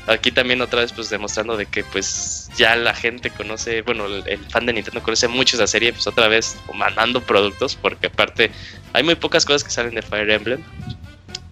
Aquí 0.08 0.32
también 0.32 0.60
otra 0.60 0.80
vez 0.80 0.92
pues 0.92 1.10
demostrando 1.10 1.56
de 1.56 1.66
que 1.66 1.84
pues 1.84 2.50
ya 2.56 2.74
la 2.74 2.92
gente 2.92 3.30
conoce, 3.30 3.82
bueno, 3.82 4.06
el, 4.06 4.24
el 4.26 4.38
fan 4.50 4.66
de 4.66 4.72
Nintendo 4.72 5.00
conoce 5.00 5.28
mucho 5.28 5.56
esa 5.56 5.68
serie, 5.68 5.92
pues 5.92 6.06
otra 6.08 6.26
vez 6.26 6.56
mandando 6.74 7.20
productos, 7.22 7.76
porque 7.76 8.08
aparte 8.08 8.50
hay 8.92 9.04
muy 9.04 9.14
pocas 9.14 9.44
cosas 9.44 9.62
que 9.62 9.70
salen 9.70 9.94
de 9.94 10.02
Fire 10.02 10.28
Emblem. 10.28 10.60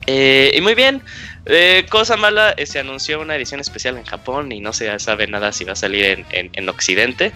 Eh, 0.07 0.53
y 0.57 0.61
muy 0.61 0.74
bien, 0.74 1.03
eh, 1.46 1.84
cosa 1.90 2.16
mala, 2.16 2.53
eh, 2.57 2.66
se 2.66 2.78
anunció 2.78 3.20
una 3.20 3.36
edición 3.36 3.61
especial 3.61 3.96
en 3.98 4.05
Japón 4.05 4.51
y 4.51 4.61
no 4.61 4.72
se 4.72 4.98
sabe 4.98 5.26
nada 5.26 5.53
si 5.53 5.64
va 5.64 5.72
a 5.72 5.76
salir 5.76 6.05
en, 6.05 6.26
en- 6.30 6.51
en 6.55 6.68
Occidente. 6.68 7.32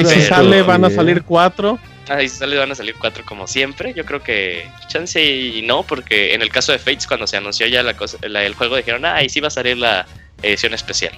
Y 0.00 0.04
si 0.14 0.20
sale, 0.28 0.62
van 0.62 0.84
a 0.84 0.88
salir 0.96 1.22
cuatro. 1.22 1.78
Ah, 2.08 2.22
y 2.22 2.28
si 2.30 2.36
sale 2.38 2.56
van 2.56 2.72
a 2.72 2.74
salir 2.74 2.94
cuatro 2.98 3.22
como 3.26 3.46
siempre. 3.46 3.92
Yo 3.94 4.04
creo 4.06 4.22
que 4.22 4.66
chance 4.88 5.22
y 5.22 5.60
no, 5.62 5.82
porque 5.82 6.32
en 6.34 6.40
el 6.40 6.48
caso 6.48 6.72
de 6.72 6.78
Fates, 6.78 7.06
cuando 7.06 7.26
se 7.26 7.36
anunció 7.36 7.66
ya 7.66 7.82
la 7.82 7.94
cosa, 7.94 8.16
la- 8.22 8.44
el 8.44 8.54
juego, 8.54 8.76
dijeron, 8.76 9.04
ah, 9.04 9.22
y 9.22 9.28
sí 9.28 9.40
va 9.40 9.48
a 9.48 9.50
salir 9.50 9.76
la 9.76 10.06
edición 10.42 10.72
especial. 10.72 11.12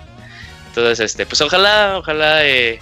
Entonces, 0.68 0.98
este, 1.00 1.26
pues 1.26 1.40
ojalá, 1.40 1.96
ojalá 1.98 2.44
eh, 2.46 2.80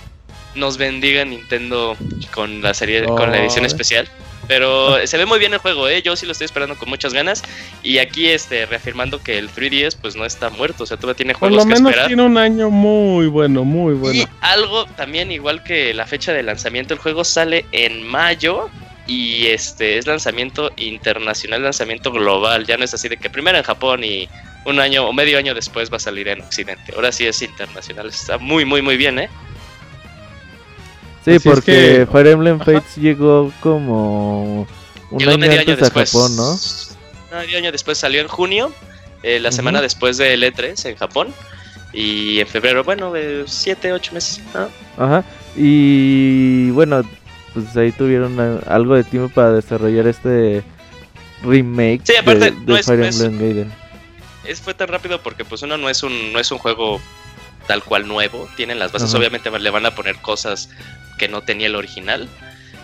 nos 0.55 0.79
bendiga 0.79 1.25
Nintendo 1.25 1.97
con 2.33 2.63
la 2.63 2.73
serie, 2.75 3.05
con 3.05 3.31
la 3.31 3.39
edición 3.39 3.65
especial. 3.67 4.09
Pero 4.49 5.07
se 5.07 5.17
ve 5.19 5.27
muy 5.27 5.39
bien 5.39 5.53
el 5.53 5.59
juego, 5.59 5.89
¿eh? 5.89 6.03
Yo 6.03 6.17
sí 6.17 6.25
lo 6.27 6.33
estoy 6.33 6.47
esperando 6.47 6.77
con 6.77 6.89
muchas 6.89 7.13
ganas. 7.13 7.43
Y 7.83 7.99
aquí, 7.99 8.29
este, 8.29 8.65
reafirmando 8.67 9.23
que 9.23 9.39
el 9.39 9.51
3DS, 9.51 9.97
pues 10.01 10.17
no 10.17 10.25
está 10.25 10.49
muerto. 10.51 10.85
O 10.85 10.87
sea, 10.87 10.97
todavía 10.97 11.19
tiene 11.19 11.35
Por 11.35 11.51
juegos 11.51 11.59
lo 11.59 11.63
que 11.65 11.75
menos 11.75 11.91
esperar. 11.91 12.07
tiene 12.09 12.23
un 12.23 12.39
año 12.39 12.71
muy 12.71 13.27
bueno, 13.27 13.65
muy 13.65 13.95
bueno. 13.95 14.19
Y 14.19 14.27
algo 14.41 14.87
también 14.97 15.31
igual 15.31 15.63
que 15.63 15.93
la 15.93 16.07
fecha 16.07 16.33
de 16.33 16.43
lanzamiento, 16.43 16.95
el 16.95 17.01
juego 17.01 17.25
sale 17.25 17.67
en 17.73 18.09
mayo 18.09 18.71
y 19.07 19.47
este 19.47 19.99
es 19.99 20.07
lanzamiento 20.07 20.71
internacional, 20.77 21.63
lanzamiento 21.63 22.11
global. 22.11 22.67
Ya 22.67 22.77
no 22.79 22.85
es 22.85 22.95
así 22.95 23.09
de 23.09 23.19
que 23.19 23.29
primero 23.29 23.59
en 23.59 23.65
Japón 23.65 24.03
y 24.03 24.29
un 24.65 24.81
año 24.81 25.07
o 25.07 25.13
medio 25.13 25.39
año 25.39 25.55
después 25.55 25.91
va 25.93 25.97
a 25.97 26.01
salir 26.01 26.29
en 26.29 26.41
Occidente. 26.41 26.93
Ahora 26.95 27.13
sí 27.13 27.27
es 27.27 27.41
internacional. 27.43 28.09
Está 28.09 28.39
muy, 28.39 28.65
muy, 28.65 28.83
muy 28.83 28.97
bien, 28.97 29.19
¿eh? 29.19 29.29
Sí, 31.31 31.37
Así 31.37 31.49
es 31.49 31.55
porque 31.55 31.73
que- 31.73 32.09
Fire 32.11 32.27
Emblem 32.29 32.57
Ajá. 32.61 32.65
Fates 32.73 32.97
llegó 32.97 33.53
como 33.61 34.67
un 35.11 35.19
Llegó 35.19 35.31
año 35.33 35.39
medio 35.39 35.53
antes 35.61 35.69
año 35.69 35.73
a 35.75 35.85
después. 35.85 36.11
Japón, 36.13 36.37
¿no? 36.37 37.39
Medio 37.39 37.59
año 37.59 37.73
después 37.73 37.99
salió 37.99 38.21
en 38.21 38.29
junio, 38.29 38.73
eh, 39.23 39.39
la 39.41 39.53
semana 39.53 39.81
después 39.83 40.17
del 40.17 40.43
E3 40.43 40.85
en 40.87 40.97
Japón. 40.97 41.29
Y 41.93 42.41
en 42.41 42.47
febrero, 42.47 42.85
bueno, 42.85 43.13
7, 43.47 43.93
8 43.93 44.13
meses. 44.13 44.41
¿no? 44.55 44.69
Ajá. 45.03 45.25
Y 45.57 46.71
bueno, 46.71 47.03
pues 47.55 47.77
ahí 47.77 47.93
tuvieron 47.93 48.39
a- 48.39 48.59
algo 48.75 48.95
de 48.95 49.05
tiempo 49.05 49.29
para 49.35 49.53
desarrollar 49.53 50.07
este 50.07 50.63
remake 51.43 52.01
Sí, 52.05 52.15
aparte, 52.17 52.47
de, 52.47 52.51
no 52.53 52.75
de 52.75 52.81
es- 52.81 52.87
Fire 52.87 52.99
no 52.99 53.05
es- 53.07 53.21
Emblem 53.21 53.39
Gaiden. 53.41 53.73
Es, 54.45 54.61
fue 54.61 54.75
tan 54.75 54.89
rápido 54.89 55.21
porque 55.23 55.45
pues 55.45 55.63
uno 55.63 55.77
no 55.77 55.89
es 55.91 56.03
un, 56.03 56.33
no 56.33 56.39
es 56.41 56.51
un 56.51 56.59
juego 56.59 57.01
tal 57.67 57.83
cual 57.85 58.07
nuevo. 58.09 58.49
Tienen 58.57 58.79
las 58.79 58.93
bases, 58.93 59.11
Ajá. 59.11 59.19
obviamente 59.19 59.51
le 59.59 59.71
van 59.71 59.85
a 59.87 59.95
poner 59.95 60.17
cosas 60.17 60.71
que 61.19 61.29
no 61.29 61.43
tenía 61.43 61.67
el 61.67 61.77
original. 61.77 62.29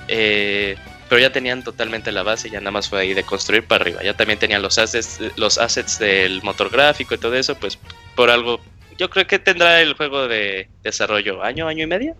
eh, 0.08 0.76
pero 1.08 1.20
ya 1.20 1.32
tenían 1.32 1.62
totalmente 1.62 2.10
la 2.12 2.22
base, 2.22 2.50
ya 2.50 2.60
nada 2.60 2.70
más 2.70 2.88
fue 2.88 3.00
ahí 3.00 3.14
de 3.14 3.22
construir 3.22 3.66
para 3.66 3.82
arriba. 3.82 4.02
Ya 4.02 4.14
también 4.14 4.38
tenían 4.38 4.62
los 4.62 4.78
assets, 4.78 5.20
los 5.36 5.58
assets 5.58 5.98
del 5.98 6.42
motor 6.42 6.70
gráfico 6.70 7.14
y 7.14 7.18
todo 7.18 7.34
eso, 7.34 7.54
pues 7.54 7.78
por 8.16 8.30
algo. 8.30 8.58
Yo 8.98 9.10
creo 9.10 9.26
que 9.26 9.38
tendrá 9.38 9.80
el 9.80 9.94
juego 9.94 10.26
de 10.28 10.68
desarrollo 10.82 11.42
año, 11.42 11.68
año 11.68 11.84
y 11.84 11.86
medio. 11.86 12.16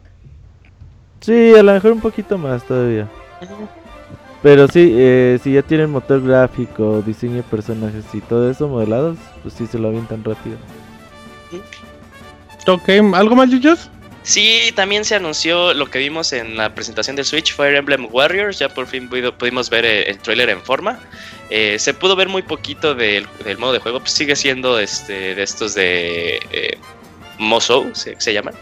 Sí, 1.21 1.55
a 1.55 1.63
lo 1.63 1.73
mejor 1.73 1.93
un 1.93 2.01
poquito 2.01 2.37
más 2.37 2.65
todavía. 2.65 3.09
Pero 4.43 4.69
sí, 4.69 4.93
eh, 4.95 5.39
si 5.43 5.55
ya 5.55 5.63
tienen 5.63 5.91
motor 5.91 6.23
gráfico, 6.23 7.03
diseño 7.05 7.37
de 7.37 7.43
personajes 7.45 8.05
y 8.13 8.21
todo 8.21 8.51
eso 8.51 8.69
modelados, 8.69 9.17
pues 9.43 9.55
sí 9.55 9.67
se 9.67 9.79
lo 9.79 9.89
avientan 9.89 10.23
rápido. 10.23 10.57
Ok, 12.67 12.89
¿algo 13.15 13.35
más, 13.35 13.51
Yuyos? 13.51 13.91
Sí, 14.25 14.73
también 14.75 15.05
se 15.05 15.15
anunció 15.15 15.75
lo 15.75 15.91
que 15.91 15.99
vimos 15.99 16.33
en 16.33 16.57
la 16.57 16.75
presentación 16.75 17.15
de 17.15 17.25
Switch, 17.25 17.55
Fire 17.55 17.77
Emblem 17.77 18.09
Warriors. 18.11 18.59
Ya 18.59 18.69
por 18.69 18.87
fin 18.87 19.09
pudimos 19.09 19.71
ver 19.71 19.85
eh, 19.85 20.11
el 20.11 20.19
tráiler 20.19 20.49
en 20.49 20.63
forma. 20.63 20.99
Eh, 21.51 21.79
se 21.79 21.93
pudo 21.95 22.17
ver 22.17 22.29
muy 22.29 22.43
poquito 22.43 22.95
del, 22.95 23.27
del 23.45 23.59
modo 23.59 23.75
de 23.75 23.79
juego. 23.79 24.01
Pues 24.01 24.13
sigue 24.13 24.35
siendo 24.35 24.79
este 24.79 25.35
de 25.35 25.43
estos 25.43 25.75
de 25.75 26.41
eh, 26.51 26.79
se, 27.93 28.19
se 28.19 28.33
llaman. 28.33 28.55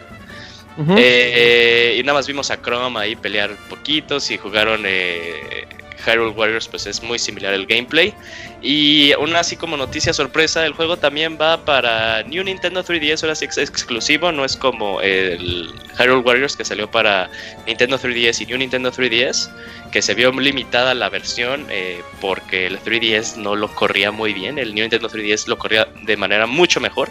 Eh, 0.97 1.97
y 1.99 2.03
nada 2.03 2.19
más 2.19 2.27
vimos 2.27 2.51
a 2.51 2.61
Chrome 2.61 2.99
ahí 2.99 3.15
pelear 3.15 3.51
poquitos 3.69 4.31
y 4.31 4.39
jugaron 4.39 4.83
eh, 4.87 5.67
Hyrule 6.05 6.31
Warriors, 6.31 6.69
pues 6.69 6.87
es 6.87 7.03
muy 7.03 7.19
similar 7.19 7.55
el 7.55 7.67
gameplay. 7.67 8.15
Y 8.61 9.13
aún 9.13 9.35
así 9.35 9.57
como 9.57 9.77
noticia 9.77 10.13
sorpresa, 10.13 10.65
el 10.65 10.73
juego 10.73 10.97
también 10.97 11.39
va 11.41 11.65
para 11.65 12.23
New 12.23 12.45
Nintendo 12.45 12.85
3DS, 12.85 13.23
ahora 13.23 13.35
sí 13.35 13.47
es 13.47 13.59
exclusivo, 13.59 14.31
no 14.31 14.45
es 14.45 14.57
como 14.57 15.01
el 15.01 15.71
Hyrule 15.99 16.23
Warriors 16.23 16.57
que 16.57 16.65
salió 16.65 16.91
para 16.91 17.31
Nintendo 17.67 17.99
3DS 17.99 18.41
y 18.43 18.47
New 18.47 18.59
Nintendo 18.59 18.93
3DS, 18.93 19.51
que 19.91 20.01
se 20.03 20.15
vio 20.15 20.33
limitada 20.33 20.95
la 20.95 21.09
versión 21.09 21.67
eh, 21.71 22.01
porque 22.21 22.67
el 22.67 22.79
3DS 22.81 23.37
no 23.37 23.57
lo 23.57 23.69
corría 23.75 24.11
muy 24.11 24.33
bien, 24.33 24.59
el 24.59 24.75
New 24.75 24.83
Nintendo 24.83 25.09
3DS 25.09 25.47
lo 25.47 25.59
corría 25.59 25.89
de 26.03 26.17
manera 26.17 26.47
mucho 26.47 26.81
mejor. 26.81 27.11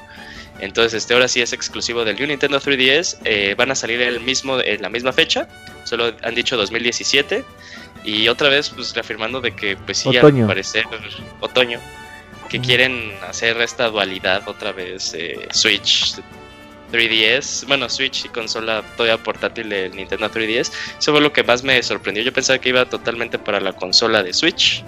Entonces, 0.61 0.93
este 0.93 1.15
ahora 1.15 1.27
sí 1.27 1.41
es 1.41 1.53
exclusivo 1.53 2.05
del 2.05 2.15
New 2.17 2.27
Nintendo 2.27 2.59
3DS. 2.61 3.17
eh, 3.25 3.55
van 3.57 3.71
a 3.71 3.75
salir 3.75 3.99
el 4.01 4.19
mismo, 4.19 4.59
en 4.59 4.81
la 4.81 4.89
misma 4.89 5.11
fecha. 5.11 5.47
Solo 5.85 6.13
han 6.21 6.35
dicho 6.35 6.55
2017. 6.55 7.43
Y 8.03 8.27
otra 8.27 8.49
vez, 8.49 8.69
pues 8.69 8.93
reafirmando 8.95 9.41
de 9.41 9.51
que, 9.55 9.77
pues 9.77 9.99
sí, 9.99 10.09
Otoño. 10.09 10.43
al 10.43 10.47
parecer, 10.47 10.85
otoño. 11.39 11.79
Que 12.49 12.59
quieren 12.59 13.13
hacer 13.29 13.61
esta 13.61 13.87
dualidad 13.89 14.41
otra 14.47 14.71
vez. 14.73 15.13
eh, 15.13 15.47
Switch 15.51 16.15
3DS. 16.91 17.65
Bueno, 17.67 17.87
Switch 17.89 18.25
y 18.25 18.29
consola 18.29 18.83
todavía 18.97 19.17
portátil 19.23 19.69
del 19.69 19.95
Nintendo 19.95 20.29
3DS. 20.29 20.71
Eso 20.99 21.11
fue 21.11 21.21
lo 21.21 21.31
que 21.31 21.43
más 21.43 21.63
me 21.63 21.81
sorprendió. 21.81 22.23
Yo 22.23 22.33
pensaba 22.33 22.59
que 22.59 22.69
iba 22.69 22.83
totalmente 22.85 23.39
para 23.39 23.59
la 23.61 23.73
consola 23.73 24.21
de 24.23 24.33
Switch. 24.33 24.83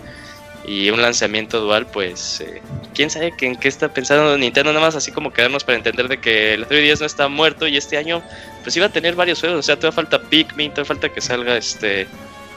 Y 0.66 0.90
un 0.90 1.02
lanzamiento 1.02 1.60
dual, 1.60 1.88
pues, 1.88 2.40
eh, 2.40 2.62
quién 2.94 3.10
sabe 3.10 3.36
que 3.36 3.46
en 3.48 3.58
qué 3.58 3.68
está 3.68 3.94
pensando 3.94 4.38
Nintendo, 4.38 4.72
nada 4.72 4.86
más 4.86 4.96
así 4.96 5.12
como 5.12 5.34
quedarnos 5.34 5.66
para 5.66 5.78
entender 5.78 6.08
de 6.08 6.22
que 6.22 6.54
el 6.54 6.66
3DS 6.66 7.02
no 7.02 7.06
está 7.06 7.28
muerto 7.28 7.68
y 7.68 7.76
este 7.76 7.98
año, 7.98 8.24
pues 8.64 8.76
iba 8.78 8.86
a 8.86 8.90
tener 8.90 9.14
varios 9.16 9.42
juegos. 9.42 9.60
O 9.60 9.62
sea, 9.62 9.76
todavía 9.76 9.96
falta 9.96 10.22
Pikmin, 10.22 10.72
todavía 10.72 10.88
falta 10.88 11.10
que 11.10 11.20
salga 11.20 11.58
este 11.58 12.08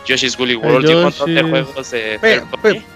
Yoshi's 0.06 0.38
Woolly 0.38 0.56
World 0.56 0.88
y 0.88 0.94
un 0.94 1.02
montón 1.04 1.34
de 1.34 1.42
juegos 1.42 1.90
de 1.90 2.18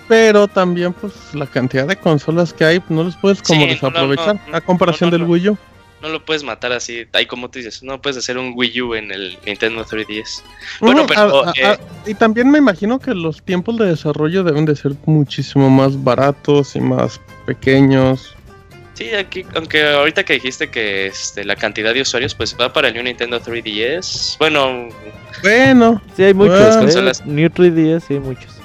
pero 0.09 0.49
también, 0.49 0.93
pues, 0.93 1.13
la 1.35 1.47
cantidad 1.47 1.87
de 1.87 1.97
consolas 1.97 2.53
que 2.53 2.65
hay, 2.65 2.83
no 2.89 3.05
los 3.05 3.17
puedes 3.17 3.43
como 3.43 3.61
Sí, 3.61 3.67
no, 3.67 3.67
no, 3.67 3.73
desaprovechar. 3.73 4.41
no, 4.49 4.57
a 4.57 4.61
comparación 4.61 5.11
no, 5.11 5.19
no, 5.19 5.19
del 5.25 5.27
no. 5.29 5.33
Wii 5.33 5.49
U. 5.51 5.59
No 6.03 6.09
lo 6.09 6.25
puedes 6.25 6.43
matar 6.43 6.73
así, 6.73 7.05
ahí 7.13 7.27
como 7.27 7.51
tú 7.51 7.59
dices, 7.59 7.83
no 7.83 8.01
puedes 8.01 8.17
hacer 8.17 8.39
un 8.39 8.55
Wii 8.57 8.81
U 8.81 8.95
en 8.95 9.11
el 9.13 9.37
Nintendo 9.45 9.85
3DS. 9.85 10.43
Bueno, 10.81 11.05
pero, 11.07 11.45
a- 11.45 11.51
a- 11.51 11.53
eh, 11.55 11.65
a- 11.67 11.79
y 12.09 12.15
también 12.15 12.51
me 12.51 12.57
imagino 12.59 12.99
que 12.99 13.13
los 13.15 13.43
tiempos 13.43 13.77
de 13.77 13.85
desarrollo 13.87 14.43
deben 14.43 14.65
de 14.65 14.77
ser 14.77 14.93
muchísimo 15.05 15.69
más 15.69 16.03
baratos 16.03 16.75
y 16.75 16.81
más 16.81 17.21
pequeños. 17.45 18.35
Sí, 19.01 19.15
aquí, 19.15 19.47
aunque 19.55 19.83
ahorita 19.83 20.25
que 20.25 20.35
dijiste 20.35 20.69
que 20.69 21.07
este, 21.07 21.43
la 21.47 21.57
cantidad 21.57 21.95
de 21.95 22.03
usuarios, 22.03 22.35
pues 22.35 22.55
va 22.61 22.71
para 22.71 22.89
el 22.89 22.95
New 22.95 23.03
Nintendo 23.03 23.41
3DS. 23.41 24.37
Bueno, 24.39 24.91
Bueno, 25.43 26.03
Sí, 26.15 26.25
hay 26.25 26.35
muchos. 26.35 26.59
Bueno. 26.59 26.75
¿eh? 26.75 26.79
Consolas. 26.81 27.25
New 27.25 27.49
3DS, 27.49 28.01
sí, 28.07 28.15
hay 28.15 28.21
muchos. 28.21 28.61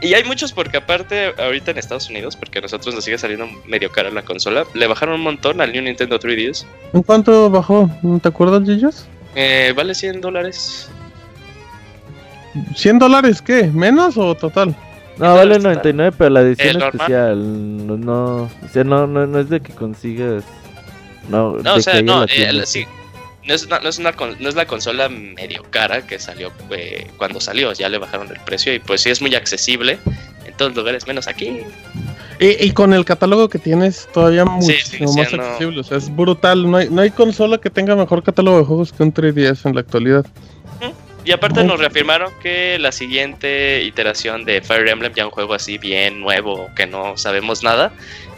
Y 0.00 0.14
hay 0.14 0.22
muchos 0.22 0.52
porque 0.52 0.76
aparte 0.76 1.34
ahorita 1.36 1.72
en 1.72 1.78
Estados 1.78 2.08
Unidos, 2.08 2.36
porque 2.36 2.60
a 2.60 2.62
nosotros 2.62 2.94
nos 2.94 3.02
sigue 3.02 3.18
saliendo 3.18 3.48
medio 3.66 3.90
cara 3.90 4.10
la 4.12 4.22
consola, 4.22 4.64
le 4.74 4.86
bajaron 4.86 5.16
un 5.16 5.22
montón 5.22 5.60
al 5.60 5.72
New 5.72 5.82
Nintendo 5.82 6.20
3DS. 6.20 6.66
¿en 6.92 7.02
cuánto 7.02 7.50
bajó? 7.50 7.90
¿No 8.02 8.20
¿Te 8.20 8.28
acuerdas, 8.28 8.62
Yuyos? 8.64 9.08
Eh, 9.34 9.72
vale 9.74 9.96
100 9.96 10.20
dólares. 10.20 10.88
¿100 12.76 13.00
dólares 13.00 13.42
qué? 13.42 13.64
¿Menos 13.64 14.16
o 14.18 14.36
total? 14.36 14.76
No, 15.18 15.34
vale 15.34 15.58
dólares 15.58 15.62
total. 15.62 15.96
99, 15.96 16.16
pero 16.18 16.30
la 16.30 16.40
edición 16.40 16.82
especial 16.82 17.86
no, 17.86 17.96
no, 17.96 18.42
o 18.42 18.68
sea, 18.72 18.84
no, 18.84 19.06
no, 19.06 19.26
no 19.26 19.38
es 19.38 19.48
de 19.48 19.60
que 19.60 19.72
consigas. 19.72 20.44
No, 21.28 21.52
No, 21.52 21.62
de 21.62 21.70
o 21.70 21.74
que 21.76 21.82
sea, 21.82 22.02
no, 22.02 22.24
eh, 22.24 22.62
sí. 22.66 22.84
No 23.46 23.54
es, 23.54 23.66
una, 23.66 23.78
no, 23.80 23.88
es 23.90 23.98
una 23.98 24.12
no 24.12 24.48
es 24.48 24.54
la 24.54 24.66
consola 24.66 25.08
medio 25.08 25.62
cara 25.70 26.06
que 26.06 26.18
salió 26.18 26.50
eh, 26.70 27.06
cuando 27.18 27.40
salió, 27.40 27.72
ya 27.74 27.90
le 27.90 27.98
bajaron 27.98 28.28
el 28.28 28.40
precio 28.40 28.72
y 28.74 28.78
pues 28.78 29.02
sí 29.02 29.10
es 29.10 29.20
muy 29.20 29.34
accesible 29.34 29.98
en 30.46 30.54
todos 30.56 30.74
lugares, 30.74 31.06
menos 31.06 31.28
aquí. 31.28 31.60
Y, 32.40 32.64
y 32.64 32.70
con 32.72 32.92
el 32.92 33.04
catálogo 33.04 33.48
que 33.48 33.58
tienes 33.58 34.08
todavía 34.12 34.44
muchísimo 34.44 35.12
más 35.12 35.32
accesible. 35.32 35.80
O 35.80 35.84
sea, 35.84 35.98
es 35.98 36.14
brutal. 36.14 36.68
No 36.70 36.78
hay, 36.78 36.88
no 36.90 37.02
hay 37.02 37.10
consola 37.10 37.58
que 37.58 37.70
tenga 37.70 37.94
mejor 37.94 38.22
catálogo 38.22 38.58
de 38.58 38.64
juegos 38.64 38.92
que 38.92 39.02
un 39.02 39.14
3DS 39.14 39.66
en 39.66 39.74
la 39.74 39.80
actualidad. 39.80 40.26
Y 41.24 41.32
aparte 41.32 41.64
nos 41.64 41.78
reafirmaron 41.80 42.32
que 42.42 42.78
la 42.78 42.92
siguiente 42.92 43.82
iteración 43.82 44.44
de 44.44 44.60
Fire 44.60 44.86
Emblem, 44.88 45.12
ya 45.14 45.24
un 45.24 45.30
juego 45.30 45.54
así 45.54 45.78
bien 45.78 46.20
nuevo, 46.20 46.68
que 46.76 46.86
no 46.86 47.16
sabemos 47.16 47.62
nada, 47.62 47.92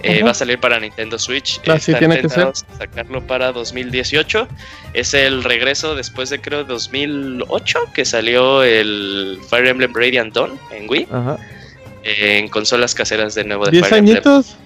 eh, 0.04 0.22
va 0.22 0.30
a 0.30 0.34
salir 0.34 0.58
para 0.60 0.78
Nintendo 0.78 1.18
Switch. 1.18 1.58
Así 1.68 1.90
Están 1.92 1.98
tiene 2.10 2.20
que 2.20 2.28
ser. 2.28 2.48
sacarlo 2.78 3.26
para 3.26 3.50
2018. 3.52 4.46
Es 4.94 5.14
el 5.14 5.42
regreso 5.42 5.94
después 5.96 6.30
de 6.30 6.40
creo 6.40 6.62
2008 6.64 7.78
que 7.92 8.04
salió 8.04 8.62
el 8.62 9.40
Fire 9.50 9.66
Emblem 9.66 9.92
Radiant 9.92 10.32
Dawn 10.32 10.58
en 10.70 10.88
Wii, 10.88 11.08
Ajá. 11.10 11.38
eh, 12.04 12.38
en 12.38 12.48
consolas 12.48 12.94
caseras 12.94 13.34
de 13.34 13.44
nuevo 13.44 13.64
de 13.64 13.72
10 13.72 13.84
Fire 13.88 13.98
Emblem. 13.98 14.16
añitos. 14.16 14.56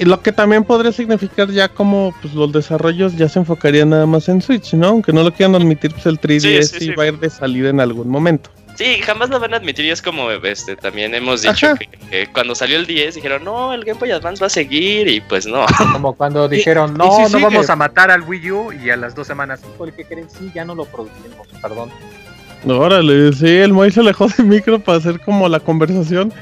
lo 0.00 0.20
que 0.20 0.32
también 0.32 0.64
podría 0.64 0.92
significar 0.92 1.50
ya 1.50 1.68
como 1.68 2.14
pues, 2.20 2.34
los 2.34 2.52
desarrollos 2.52 3.16
ya 3.16 3.28
se 3.28 3.38
enfocarían 3.38 3.90
nada 3.90 4.06
más 4.06 4.28
en 4.28 4.42
Switch, 4.42 4.74
¿no? 4.74 4.88
Aunque 4.88 5.12
no 5.12 5.22
lo 5.22 5.32
quieran 5.32 5.54
admitir, 5.54 5.92
pues 5.92 6.06
el 6.06 6.20
3DS 6.20 6.40
Sí, 6.40 6.62
sí, 6.62 6.78
sí, 6.78 6.84
sí. 6.86 6.90
va 6.92 7.04
a 7.04 7.06
ir 7.08 7.18
de 7.18 7.30
salida 7.30 7.70
en 7.70 7.80
algún 7.80 8.08
momento. 8.08 8.50
Sí, 8.76 9.00
jamás 9.02 9.28
lo 9.28 9.38
van 9.38 9.52
a 9.52 9.58
admitir 9.58 9.84
y 9.84 9.90
es 9.90 10.00
como 10.00 10.30
este 10.30 10.76
también 10.76 11.14
hemos 11.14 11.42
dicho 11.42 11.74
que, 11.76 11.86
que 12.08 12.26
cuando 12.32 12.54
salió 12.54 12.78
el 12.78 12.86
10 12.86 13.14
dijeron, 13.14 13.44
no, 13.44 13.72
el 13.72 13.84
Game 13.84 13.98
Boy 13.98 14.10
Advance 14.10 14.40
va 14.40 14.46
a 14.46 14.50
seguir 14.50 15.08
y 15.08 15.20
pues 15.20 15.46
no. 15.46 15.66
Como 15.92 16.14
cuando 16.14 16.48
dijeron, 16.48 16.94
no, 16.94 17.20
no 17.20 17.28
sigue. 17.28 17.42
vamos 17.42 17.68
a 17.68 17.76
matar 17.76 18.10
al 18.10 18.22
Wii 18.22 18.50
U 18.50 18.72
y 18.72 18.90
a 18.90 18.96
las 18.96 19.14
dos 19.14 19.26
semanas, 19.26 19.60
¿por 19.76 19.92
qué 19.92 20.04
creen? 20.04 20.28
Sí, 20.30 20.50
ya 20.54 20.64
no 20.64 20.74
lo 20.74 20.86
producimos, 20.86 21.46
perdón. 21.60 21.90
Órale, 22.66 23.32
sí, 23.32 23.48
el 23.48 23.72
Moy 23.72 23.90
se 23.90 24.00
alejó 24.00 24.28
del 24.28 24.46
micro 24.46 24.78
para 24.78 24.98
hacer 24.98 25.20
como 25.20 25.48
la 25.48 25.60
conversación. 25.60 26.32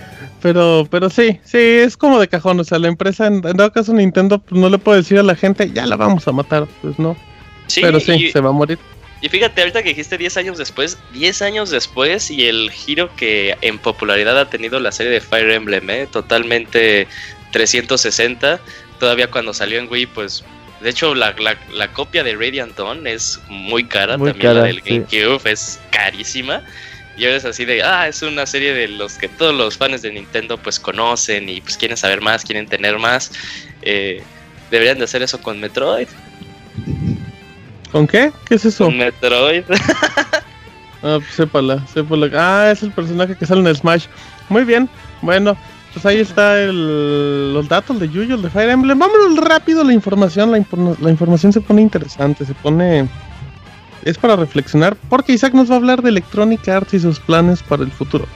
Pero, 0.42 0.86
pero 0.90 1.10
sí, 1.10 1.38
sí, 1.44 1.58
es 1.58 1.96
como 1.96 2.18
de 2.18 2.28
cajón. 2.28 2.58
O 2.60 2.64
sea, 2.64 2.78
la 2.78 2.88
empresa, 2.88 3.26
en, 3.26 3.34
en 3.46 3.56
dado 3.56 3.72
caso 3.72 3.92
Nintendo, 3.92 4.38
pues 4.38 4.60
no 4.60 4.68
le 4.68 4.78
puede 4.78 4.98
decir 4.98 5.18
a 5.18 5.22
la 5.22 5.34
gente, 5.36 5.70
ya 5.72 5.86
la 5.86 5.96
vamos 5.96 6.26
a 6.28 6.32
matar. 6.32 6.66
Pues 6.82 6.98
no. 6.98 7.16
Sí, 7.66 7.80
pero 7.82 8.00
sí, 8.00 8.12
y- 8.12 8.30
se 8.32 8.40
va 8.40 8.48
a 8.50 8.52
morir. 8.52 8.78
Y 9.22 9.28
fíjate, 9.28 9.60
ahorita 9.60 9.82
que 9.82 9.90
dijiste 9.90 10.16
10 10.16 10.38
años 10.38 10.56
después, 10.56 10.96
10 11.12 11.42
años 11.42 11.68
después 11.68 12.30
y 12.30 12.46
el 12.46 12.70
giro 12.70 13.14
que 13.16 13.54
en 13.60 13.78
popularidad 13.78 14.38
ha 14.38 14.48
tenido 14.48 14.80
la 14.80 14.92
serie 14.92 15.12
de 15.12 15.20
Fire 15.20 15.50
Emblem, 15.50 15.90
¿eh? 15.90 16.08
totalmente 16.10 17.06
360, 17.52 18.60
todavía 18.98 19.30
cuando 19.30 19.52
salió 19.52 19.78
en 19.78 19.88
Wii, 19.90 20.06
pues 20.06 20.42
de 20.80 20.88
hecho 20.90 21.14
la, 21.14 21.34
la- 21.38 21.58
la 21.74 21.92
copia 21.92 22.24
de 22.24 22.34
Radiant 22.34 22.74
Dawn 22.76 23.06
es 23.06 23.38
muy 23.48 23.84
cara, 23.84 24.16
Muy 24.16 24.30
también 24.30 24.54
la 24.54 24.62
del 24.62 24.82
sí. 24.82 24.90
GameCube 25.10 25.50
es 25.52 25.78
carísima. 25.90 26.62
Y 27.20 27.24
ahora 27.26 27.36
es 27.36 27.44
así 27.44 27.66
de, 27.66 27.82
ah, 27.82 28.08
es 28.08 28.22
una 28.22 28.46
serie 28.46 28.72
de 28.72 28.88
los 28.88 29.14
que 29.18 29.28
todos 29.28 29.54
los 29.54 29.76
fans 29.76 30.00
de 30.00 30.10
Nintendo 30.10 30.56
pues 30.56 30.80
conocen 30.80 31.50
y 31.50 31.60
pues 31.60 31.76
quieren 31.76 31.98
saber 31.98 32.22
más, 32.22 32.44
quieren 32.44 32.66
tener 32.66 32.98
más. 32.98 33.30
Eh, 33.82 34.22
deberían 34.70 34.96
de 34.98 35.04
hacer 35.04 35.22
eso 35.22 35.38
con 35.40 35.60
Metroid. 35.60 36.08
¿Con 37.92 38.06
qué? 38.06 38.32
¿Qué 38.46 38.54
es 38.54 38.64
eso? 38.64 38.86
Con 38.86 38.96
Metroid. 38.98 39.64
Ah, 41.02 41.16
pues 41.18 41.32
sépala, 41.34 41.82
sépala. 41.94 42.28
Ah, 42.34 42.70
es 42.70 42.82
el 42.82 42.90
personaje 42.92 43.34
que 43.34 43.46
sale 43.46 43.66
en 43.66 43.74
Smash. 43.74 44.04
Muy 44.50 44.64
bien. 44.64 44.86
Bueno, 45.22 45.56
pues 45.94 46.04
ahí 46.04 46.20
está 46.20 46.60
el, 46.60 47.54
los 47.54 47.66
datos 47.70 47.98
de 47.98 48.06
Yuyo, 48.10 48.34
el 48.34 48.42
de 48.42 48.50
Fire 48.50 48.68
Emblem. 48.68 48.98
Vámonos 48.98 49.38
rápido 49.38 49.82
la 49.82 49.94
información. 49.94 50.50
La, 50.52 50.58
informa- 50.58 50.98
la 51.00 51.08
información 51.10 51.54
se 51.54 51.62
pone 51.62 51.80
interesante, 51.80 52.44
se 52.44 52.52
pone 52.52 53.08
es 54.04 54.18
para 54.18 54.36
reflexionar, 54.36 54.96
porque 55.08 55.32
Isaac 55.32 55.54
nos 55.54 55.70
va 55.70 55.74
a 55.74 55.78
hablar 55.78 56.02
de 56.02 56.10
Electronic 56.10 56.68
Arts 56.68 56.94
y 56.94 57.00
sus 57.00 57.20
planes 57.20 57.62
para 57.62 57.82
el 57.82 57.90
futuro. 57.92 58.26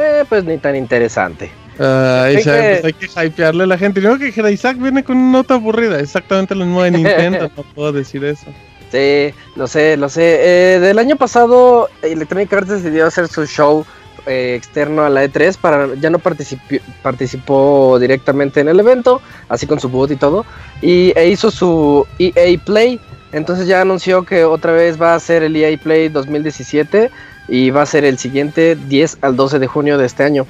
Eh, 0.00 0.24
pues 0.28 0.44
ni 0.44 0.58
tan 0.58 0.76
interesante. 0.76 1.50
Hay 1.78 2.38
Isaac, 2.38 2.60
que- 2.60 2.78
pues 2.80 2.84
hay 2.84 2.92
que 2.92 3.26
hypearle 3.26 3.64
a 3.64 3.66
la 3.66 3.78
gente. 3.78 4.00
Y 4.00 4.02
no 4.02 4.18
que 4.18 4.26
dijera, 4.26 4.50
Isaac 4.50 4.76
viene 4.78 5.04
con 5.04 5.16
una 5.16 5.38
nota 5.38 5.54
aburrida, 5.54 6.00
exactamente 6.00 6.54
lo 6.54 6.64
mismo 6.64 6.82
de 6.82 6.90
Nintendo, 6.90 7.50
no 7.56 7.62
puedo 7.74 7.92
decir 7.92 8.24
eso. 8.24 8.46
Sí, 8.90 9.32
lo 9.54 9.66
sé, 9.66 9.96
lo 9.96 10.08
sé. 10.08 10.74
Eh, 10.76 10.80
del 10.80 10.98
año 10.98 11.16
pasado, 11.16 11.88
Electronic 12.02 12.52
Arts 12.52 12.68
decidió 12.68 13.06
hacer 13.06 13.28
su 13.28 13.46
show 13.46 13.84
eh, 14.26 14.54
externo 14.56 15.04
a 15.04 15.10
la 15.10 15.24
E3 15.24 15.56
para 15.56 15.94
ya 15.94 16.10
no 16.10 16.18
participó, 16.18 16.76
participó 17.02 17.98
directamente 18.00 18.60
en 18.60 18.68
el 18.68 18.80
evento, 18.80 19.20
así 19.48 19.66
con 19.66 19.78
su 19.80 19.88
boot 19.88 20.10
y 20.10 20.16
todo, 20.16 20.44
y 20.82 21.12
e 21.16 21.28
hizo 21.28 21.50
su 21.50 22.06
EA 22.18 22.58
Play. 22.64 23.00
Entonces 23.32 23.66
ya 23.66 23.80
anunció 23.82 24.24
que 24.24 24.44
otra 24.44 24.72
vez 24.72 25.00
va 25.00 25.14
a 25.14 25.20
ser 25.20 25.42
el 25.42 25.54
EA 25.54 25.76
Play 25.78 26.08
2017 26.08 27.10
y 27.48 27.70
va 27.70 27.82
a 27.82 27.86
ser 27.86 28.04
el 28.04 28.18
siguiente 28.18 28.74
10 28.76 29.18
al 29.22 29.36
12 29.36 29.58
de 29.58 29.66
junio 29.66 29.98
de 29.98 30.06
este 30.06 30.24
año. 30.24 30.46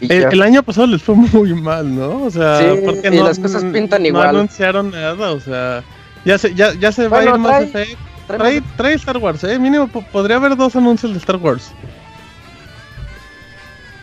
Y 0.00 0.12
El, 0.12 0.42
año 0.42 0.62
pasado 0.62 0.86
les 0.86 1.02
fue 1.02 1.14
muy 1.32 1.54
mal, 1.54 1.94
¿no? 1.94 2.24
O 2.24 2.30
sea, 2.30 2.58
Sí, 2.60 2.80
porque 2.84 3.08
y 3.08 3.16
no, 3.18 3.24
las 3.24 3.38
cosas 3.38 3.64
pintan 3.64 4.02
no 4.02 4.08
igual. 4.08 4.28
anunciaron 4.28 4.90
nada, 4.90 5.30
o 5.32 5.40
sea, 5.40 5.82
ya 6.24 6.36
se, 6.38 6.54
ya, 6.54 6.74
ya 6.74 6.92
se 6.92 7.08
va 7.08 7.20
a 7.20 7.24
ir 7.24 7.38
más 7.38 7.62
trae- 7.64 7.82
Effect. 7.82 7.98
Trae, 8.26 8.62
trae 8.76 8.94
Star 8.94 9.18
Wars, 9.18 9.44
eh, 9.44 9.58
mínimo 9.58 9.86
po- 9.88 10.04
podría 10.12 10.36
haber 10.36 10.56
dos 10.56 10.74
anuncios 10.76 11.12
de 11.12 11.18
Star 11.18 11.36
Wars. 11.36 11.72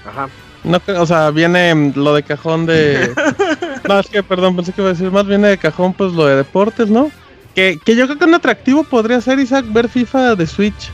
Ajá. 0.06 0.30
No, 0.64 0.80
o 1.00 1.06
sea, 1.08 1.32
viene 1.32 1.74
mm, 1.74 1.94
lo 1.96 2.14
de 2.16 2.24
cajón 2.24 2.66
de. 2.68 3.12
no, 3.94 4.00
es 4.00 4.08
que, 4.08 4.24
perdón, 4.24 4.56
pensé 4.56 4.74
que 4.74 4.82
iba 4.82 4.90
a 4.90 4.94
decir 4.94 5.12
más. 5.12 5.26
Viene 5.26 5.48
de 5.50 5.58
cajón, 5.58 5.94
pues 5.94 6.14
lo 6.14 6.26
de 6.26 6.36
deportes, 6.36 6.90
¿no? 6.90 7.12
Que, 7.56 7.78
que 7.84 7.96
yo 7.96 8.06
creo 8.06 8.18
que 8.18 8.26
un 8.26 8.34
atractivo 8.34 8.84
podría 8.84 9.20
ser, 9.22 9.40
Isaac, 9.40 9.66
ver 9.70 9.90
FIFA 9.90 10.36
de 10.36 10.48
Switch. 10.48 10.92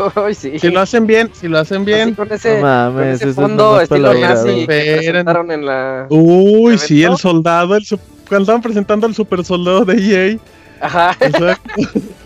Ay, 0.14 0.34
sí. 0.34 0.58
Si 0.58 0.70
lo 0.70 0.80
hacen 0.80 1.06
bien, 1.06 1.30
si 1.32 1.48
lo 1.48 1.58
hacen 1.58 1.82
Así 1.82 1.86
bien. 1.86 2.14
con 2.14 2.32
ese, 2.32 2.56
No 2.56 2.62
mames, 2.62 3.20
con 3.20 3.28
ese 3.28 3.34
fondo 3.34 3.80
estilo 3.80 4.14
nazi 4.14 4.66
presentaron 4.66 5.50
en 5.50 5.66
la... 5.66 6.06
Uy, 6.08 6.74
¿El 6.74 6.78
sí, 6.78 7.02
el 7.02 7.16
soldado, 7.16 7.76
el 7.76 7.84
cuando 8.28 8.42
estaban 8.44 8.62
presentando 8.62 9.06
al 9.06 9.14
super 9.14 9.44
soldado 9.44 9.84
de 9.84 10.30
EA. 10.30 10.38
Ajá. 10.80 11.16
Exacto. 11.20 11.74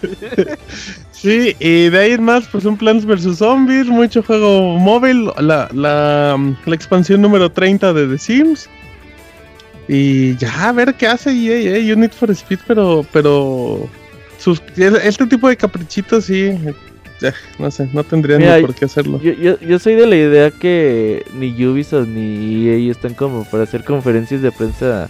sí, 1.12 1.56
y 1.58 1.88
de 1.88 1.98
ahí 1.98 2.12
en 2.12 2.22
más, 2.22 2.44
pues 2.52 2.66
un 2.66 2.76
Plants 2.76 3.06
vs 3.06 3.38
Zombies, 3.38 3.86
mucho 3.86 4.22
juego 4.22 4.78
móvil, 4.78 5.30
la, 5.38 5.68
la, 5.72 6.38
la 6.66 6.74
expansión 6.74 7.22
número 7.22 7.50
30 7.50 7.92
de 7.94 8.06
The 8.06 8.18
Sims. 8.18 8.68
Y 9.88 10.36
ya, 10.36 10.68
a 10.68 10.72
ver 10.72 10.94
qué 10.94 11.06
hace 11.06 11.30
EA, 11.30 11.76
eh, 11.78 11.92
Unit 11.92 12.12
for 12.12 12.30
Speed, 12.30 12.60
pero, 12.66 13.04
pero 13.12 13.88
sus, 14.38 14.62
este 14.76 15.26
tipo 15.26 15.48
de 15.48 15.56
caprichitos 15.56 16.24
sí, 16.24 16.52
ya, 17.20 17.34
no 17.58 17.70
sé, 17.70 17.88
no 17.92 18.02
tendrían 18.02 18.40
Mira, 18.40 18.56
ni 18.58 18.62
por 18.66 18.74
qué 18.74 18.86
hacerlo. 18.86 19.20
Yo, 19.22 19.32
yo, 19.32 19.58
yo 19.60 19.78
soy 19.78 19.94
de 19.94 20.06
la 20.06 20.16
idea 20.16 20.50
que 20.50 21.24
ni 21.34 21.48
Ubisoft 21.66 22.08
ni 22.08 22.66
EA 22.68 22.90
están 22.90 23.14
como 23.14 23.44
para 23.44 23.64
hacer 23.64 23.84
conferencias 23.84 24.40
de 24.42 24.50
prensa 24.52 25.08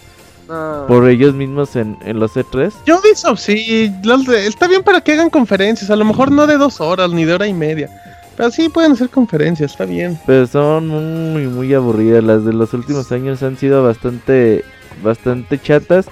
No. 0.48 0.84
por 0.88 1.08
ellos 1.08 1.34
mismos 1.34 1.74
en, 1.76 1.96
en 2.04 2.18
los 2.18 2.36
E 2.36 2.44
E3. 2.44 2.72
Yo 2.84 2.98
Ubisoft 2.98 3.38
sí, 3.40 3.90
los 4.02 4.26
de- 4.26 4.46
está 4.46 4.66
bien 4.66 4.82
para 4.82 5.00
que 5.00 5.12
hagan 5.12 5.30
conferencias, 5.30 5.88
a 5.90 5.96
lo 5.96 6.04
mejor 6.04 6.32
no 6.32 6.46
de 6.48 6.56
dos 6.58 6.80
horas 6.80 7.10
ni 7.12 7.24
de 7.24 7.32
hora 7.32 7.46
y 7.46 7.54
media, 7.54 7.88
pero 8.36 8.50
sí 8.50 8.68
pueden 8.68 8.92
hacer 8.92 9.10
conferencias, 9.10 9.72
está 9.72 9.84
bien. 9.84 10.18
Pero 10.26 10.46
son 10.46 10.88
muy, 10.88 11.46
muy 11.46 11.72
aburridas. 11.74 12.24
Las 12.24 12.44
de 12.44 12.52
los 12.52 12.72
últimos 12.74 13.10
años 13.12 13.42
han 13.42 13.56
sido 13.56 13.84
bastante, 13.84 14.64
bastante 15.02 15.58
chatas. 15.58 16.06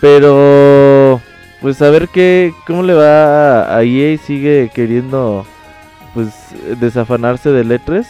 Pero, 0.00 1.20
pues 1.60 1.80
a 1.82 1.90
ver 1.90 2.08
qué, 2.08 2.52
cómo 2.66 2.82
le 2.82 2.94
va 2.94 3.76
a 3.76 3.82
EA. 3.82 4.18
Sigue 4.18 4.70
queriendo, 4.74 5.44
pues, 6.14 6.28
desafanarse 6.80 7.50
del 7.50 7.70
E3. 7.70 8.06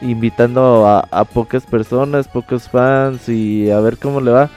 Invitando 0.00 0.86
a, 0.86 1.00
a 1.10 1.24
pocas 1.24 1.64
personas, 1.64 2.28
pocos 2.28 2.68
fans 2.68 3.28
y 3.28 3.70
a 3.70 3.80
ver 3.80 3.96
cómo 3.98 4.20
le 4.20 4.30
va. 4.30 4.50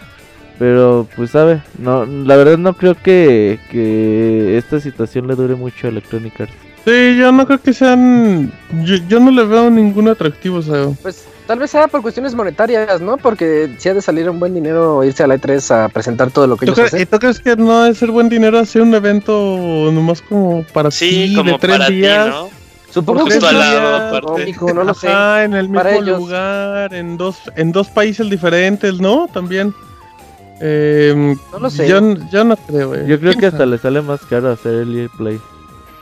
Pero, 0.59 1.07
pues, 1.15 1.31
sabe, 1.31 1.61
no, 1.77 2.05
la 2.05 2.35
verdad 2.35 2.57
no 2.57 2.73
creo 2.73 2.95
que, 2.95 3.59
que 3.71 4.57
esta 4.57 4.79
situación 4.79 5.27
le 5.27 5.35
dure 5.35 5.55
mucho 5.55 5.87
a 5.87 5.89
Electronic 5.91 6.41
Arts. 6.41 6.66
Sí, 6.87 7.17
yo 7.17 7.31
no 7.33 7.45
creo 7.45 7.61
que 7.61 7.73
sean. 7.73 8.51
Yo, 8.85 8.95
yo 9.09 9.19
no 9.19 9.29
le 9.31 9.43
veo 9.43 9.69
ningún 9.69 10.07
atractivo, 10.07 10.59
o 10.59 10.61
sea. 10.61 10.87
Pues 11.01 11.25
tal 11.45 11.59
vez 11.59 11.71
sea 11.71 11.89
por 11.89 12.01
cuestiones 12.01 12.33
monetarias, 12.33 13.01
¿no? 13.01 13.17
Porque 13.17 13.69
si 13.77 13.89
ha 13.89 13.93
de 13.93 14.01
salir 14.01 14.29
un 14.29 14.39
buen 14.39 14.53
dinero 14.53 15.03
irse 15.03 15.23
a 15.23 15.27
la 15.27 15.35
E3 15.35 15.69
a 15.85 15.89
presentar 15.89 16.31
todo 16.31 16.47
lo 16.47 16.55
que 16.55 16.65
¿Tú, 16.65 16.71
ellos 16.71 16.79
crees, 16.89 16.93
¿Y 16.93 16.95
hacen. 16.95 17.07
tú 17.07 17.19
crees 17.19 17.39
que 17.39 17.55
no 17.57 17.85
es 17.85 17.97
ser 17.97 18.09
buen 18.11 18.29
dinero 18.29 18.57
hacer 18.57 18.81
un 18.83 18.95
evento 18.95 19.89
nomás 19.91 20.21
como 20.21 20.63
para 20.73 20.89
Sí, 20.89 21.27
ti 21.29 21.35
como 21.35 21.51
de 21.51 21.59
tres 21.59 21.77
para 21.77 21.89
días? 21.89 22.25
ti, 22.25 22.31
¿no? 22.31 22.49
Supongo 22.89 23.25
que 23.25 23.39
cómico, 24.21 24.73
no 24.73 24.83
lo 24.85 24.93
sé. 24.93 25.09
En 25.43 25.53
el 25.53 25.63
mismo 25.67 25.75
Para 25.83 25.95
ellos. 25.95 26.19
lugar, 26.19 26.93
en 26.93 27.17
dos, 27.17 27.37
en 27.57 27.73
dos 27.73 27.89
países 27.89 28.29
diferentes, 28.29 28.99
¿no? 29.01 29.27
También. 29.33 29.73
Eh, 30.61 31.35
No 31.51 31.59
lo 31.59 31.69
sé. 31.69 31.87
Yo, 31.87 31.99
yo 32.31 32.43
no 32.45 32.55
creo, 32.55 32.95
eh. 32.95 33.05
Yo 33.07 33.19
creo 33.19 33.33
¿Quién 33.33 33.39
que 33.41 33.45
hasta 33.47 33.65
le 33.65 33.77
sale 33.77 34.01
más 34.01 34.21
caro 34.21 34.51
hacer 34.51 34.73
el 34.73 34.97
EA 34.97 35.09
Play. 35.17 35.37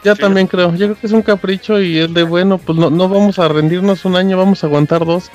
Yo 0.05 0.15
Sí. 0.15 0.21
también 0.21 0.47
creo. 0.47 0.71
Yo 0.75 0.87
creo 0.87 0.99
que 0.99 1.07
es 1.07 1.13
un 1.13 1.21
capricho 1.23 1.81
y 1.81 1.97
es 1.99 2.13
de 2.13 2.23
bueno, 2.23 2.57
pues 2.59 2.77
no, 2.77 2.89
no 2.89 3.09
vamos 3.09 3.39
a 3.39 3.47
rendirnos 3.47 4.05
un 4.05 4.15
año, 4.15 4.37
vamos 4.37 4.63
a 4.63 4.67
aguantar 4.67 5.03
dos. 5.05 5.29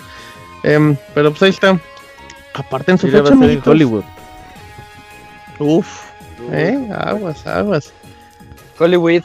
Em, 0.62 0.97
pero 1.14 1.31
pues 1.31 1.43
ahí 1.43 1.51
está. 1.51 1.79
Aparte 2.55 2.93
en 2.93 2.99
su 2.99 3.07
Sí, 3.09 3.12
va 3.14 3.23
fecha, 3.25 3.35
a 3.35 3.53
en. 3.53 3.62
Hollywood. 3.64 4.05
Uf, 5.59 5.89
eh, 6.53 6.89
aguas, 6.97 7.47
aguas. 7.47 7.93
Hollywood. 8.79 9.23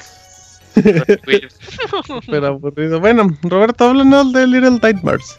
Pero 2.27 2.47
aburrido. 2.47 2.99
Bueno, 2.99 3.29
Roberto, 3.43 3.85
háblanos 3.85 4.33
de 4.33 4.45
Little 4.47 4.79
Nightmares. 4.81 5.37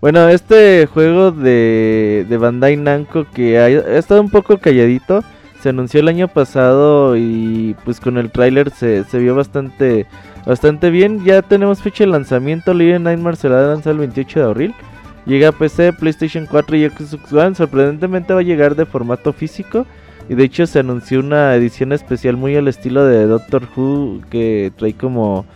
Bueno, 0.00 0.28
este 0.28 0.86
juego 0.86 1.30
de, 1.30 2.26
de 2.28 2.36
Bandai 2.36 2.76
Namco 2.76 3.26
que 3.32 3.58
ha, 3.58 3.64
ha 3.64 3.98
estado 3.98 4.20
un 4.20 4.30
poco 4.30 4.58
calladito, 4.58 5.24
se 5.64 5.70
anunció 5.70 6.00
el 6.00 6.08
año 6.08 6.28
pasado 6.28 7.16
y 7.16 7.74
pues 7.86 7.98
con 7.98 8.18
el 8.18 8.30
tráiler 8.30 8.68
se, 8.70 9.02
se 9.04 9.18
vio 9.18 9.34
bastante 9.34 10.04
bastante 10.44 10.90
bien. 10.90 11.24
Ya 11.24 11.40
tenemos 11.40 11.80
fecha 11.80 12.04
de 12.04 12.10
lanzamiento, 12.10 12.74
Little 12.74 12.98
Nightmares 12.98 13.38
será 13.38 13.66
lanzado 13.66 13.92
el 13.92 13.98
28 14.00 14.40
de 14.40 14.44
abril. 14.44 14.74
Llega 15.24 15.48
a 15.48 15.52
PC, 15.52 15.94
PlayStation 15.94 16.46
4 16.50 16.76
y 16.76 16.88
Xbox 16.90 17.32
One. 17.32 17.54
Sorprendentemente 17.54 18.34
va 18.34 18.40
a 18.40 18.42
llegar 18.42 18.76
de 18.76 18.84
formato 18.84 19.32
físico. 19.32 19.86
Y 20.28 20.34
de 20.34 20.44
hecho 20.44 20.66
se 20.66 20.80
anunció 20.80 21.20
una 21.20 21.54
edición 21.54 21.92
especial 21.92 22.36
muy 22.36 22.54
al 22.56 22.68
estilo 22.68 23.04
de 23.06 23.26
Doctor 23.26 23.62
Who 23.74 24.20
que 24.30 24.70
trae 24.76 24.92
como 24.92 25.46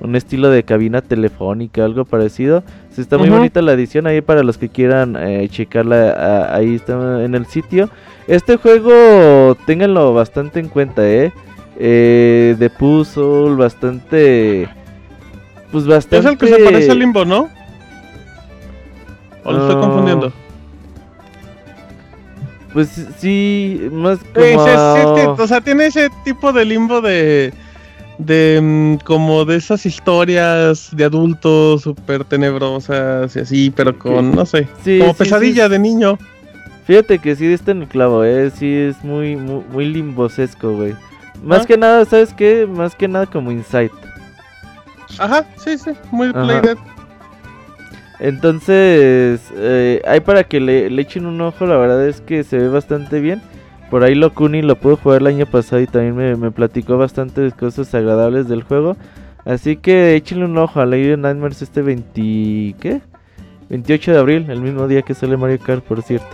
un 0.00 0.16
estilo 0.16 0.48
de 0.48 0.62
cabina 0.62 1.02
telefónica, 1.02 1.84
algo 1.84 2.06
parecido. 2.06 2.62
Sí, 2.90 3.02
está 3.02 3.18
muy 3.18 3.28
bonita 3.38 3.60
la 3.60 3.72
edición 3.74 4.06
ahí 4.06 4.22
para 4.22 4.42
los 4.42 4.56
que 4.56 4.70
quieran 4.70 5.14
eh, 5.18 5.46
checarla. 5.50 6.12
a- 6.12 6.56
ahí 6.56 6.74
está 6.76 7.22
en 7.22 7.34
el 7.34 7.44
sitio. 7.44 7.90
Este 8.28 8.56
juego, 8.56 9.56
ténganlo 9.64 10.12
bastante 10.12 10.60
en 10.60 10.68
cuenta, 10.68 11.08
¿eh? 11.08 11.32
eh 11.78 12.54
de 12.58 12.70
puzzle, 12.70 13.56
bastante. 13.56 14.68
Pues 15.72 15.84
Es 15.84 15.88
bastante. 15.88 16.28
el 16.28 16.38
que 16.38 16.46
se 16.46 16.58
parece 16.58 16.90
al 16.90 16.98
limbo, 16.98 17.24
¿no? 17.24 17.48
¿O 19.44 19.52
lo 19.52 19.66
estoy 19.66 19.80
confundiendo? 19.80 20.32
Pues 22.74 22.90
sí, 23.18 23.88
más 23.92 24.18
como. 24.34 24.66
sí, 25.16 25.42
o 25.42 25.46
sea, 25.46 25.62
tiene 25.62 25.86
ese 25.86 26.10
tipo 26.22 26.52
de 26.52 26.66
limbo 26.66 27.00
de. 27.00 27.54
De. 28.18 28.60
mm, 28.62 29.04
Como 29.04 29.46
de 29.46 29.56
esas 29.56 29.86
historias 29.86 30.90
de 30.92 31.04
adultos 31.04 31.80
súper 31.80 32.24
tenebrosas 32.24 33.34
y 33.36 33.38
así, 33.38 33.70
pero 33.74 33.98
con, 33.98 34.32
no 34.32 34.44
sé. 34.44 34.68
Sí, 34.84 34.98
como 34.98 35.12
sí, 35.14 35.18
pesadilla 35.18 35.64
sí. 35.64 35.70
de 35.70 35.78
niño. 35.78 36.18
Fíjate 36.88 37.18
que 37.18 37.36
sí 37.36 37.44
está 37.52 37.72
en 37.72 37.82
el 37.82 37.88
clavo, 37.88 38.24
eh. 38.24 38.50
Sí 38.50 38.74
es 38.74 39.04
muy, 39.04 39.36
muy, 39.36 39.62
muy 39.70 39.84
limbosesco, 39.84 40.72
güey. 40.74 40.94
Más 41.44 41.60
Ah. 41.60 41.66
que 41.66 41.76
nada, 41.76 42.04
¿sabes 42.06 42.32
qué? 42.32 42.66
Más 42.66 42.94
que 42.94 43.06
nada 43.06 43.26
como 43.26 43.52
Insight. 43.52 43.92
Ajá, 45.18 45.44
sí, 45.58 45.76
sí, 45.76 45.90
muy 46.10 46.28
Ajá. 46.28 46.44
Play 46.44 46.60
Dead. 46.62 46.76
Entonces, 48.20 49.40
eh, 49.54 50.00
hay 50.06 50.20
para 50.20 50.44
que 50.44 50.60
le, 50.60 50.88
le 50.90 51.02
echen 51.02 51.26
un 51.26 51.38
ojo, 51.42 51.66
la 51.66 51.76
verdad 51.76 52.08
es 52.08 52.20
que 52.22 52.42
se 52.42 52.56
ve 52.58 52.68
bastante 52.70 53.20
bien. 53.20 53.42
Por 53.90 54.02
ahí 54.02 54.14
Locuni 54.14 54.62
lo 54.62 54.76
pude 54.76 54.96
jugar 54.96 55.20
el 55.20 55.26
año 55.28 55.44
pasado 55.46 55.80
y 55.82 55.86
también 55.86 56.16
me, 56.16 56.36
me 56.36 56.50
platicó 56.50 56.96
bastantes 56.98 57.52
cosas 57.54 57.94
agradables 57.94 58.48
del 58.48 58.62
juego. 58.62 58.96
Así 59.44 59.76
que 59.76 60.14
échenle 60.16 60.46
un 60.46 60.56
ojo 60.58 60.80
a 60.80 60.86
Lady 60.86 61.16
Nightmares 61.18 61.60
este 61.62 61.82
20... 61.82 62.74
¿qué? 62.80 63.00
28 63.68 64.12
de 64.12 64.18
abril, 64.18 64.46
el 64.48 64.62
mismo 64.62 64.88
día 64.88 65.02
que 65.02 65.12
sale 65.14 65.36
Mario 65.36 65.58
Kart, 65.60 65.84
por 65.84 66.02
cierto. 66.02 66.26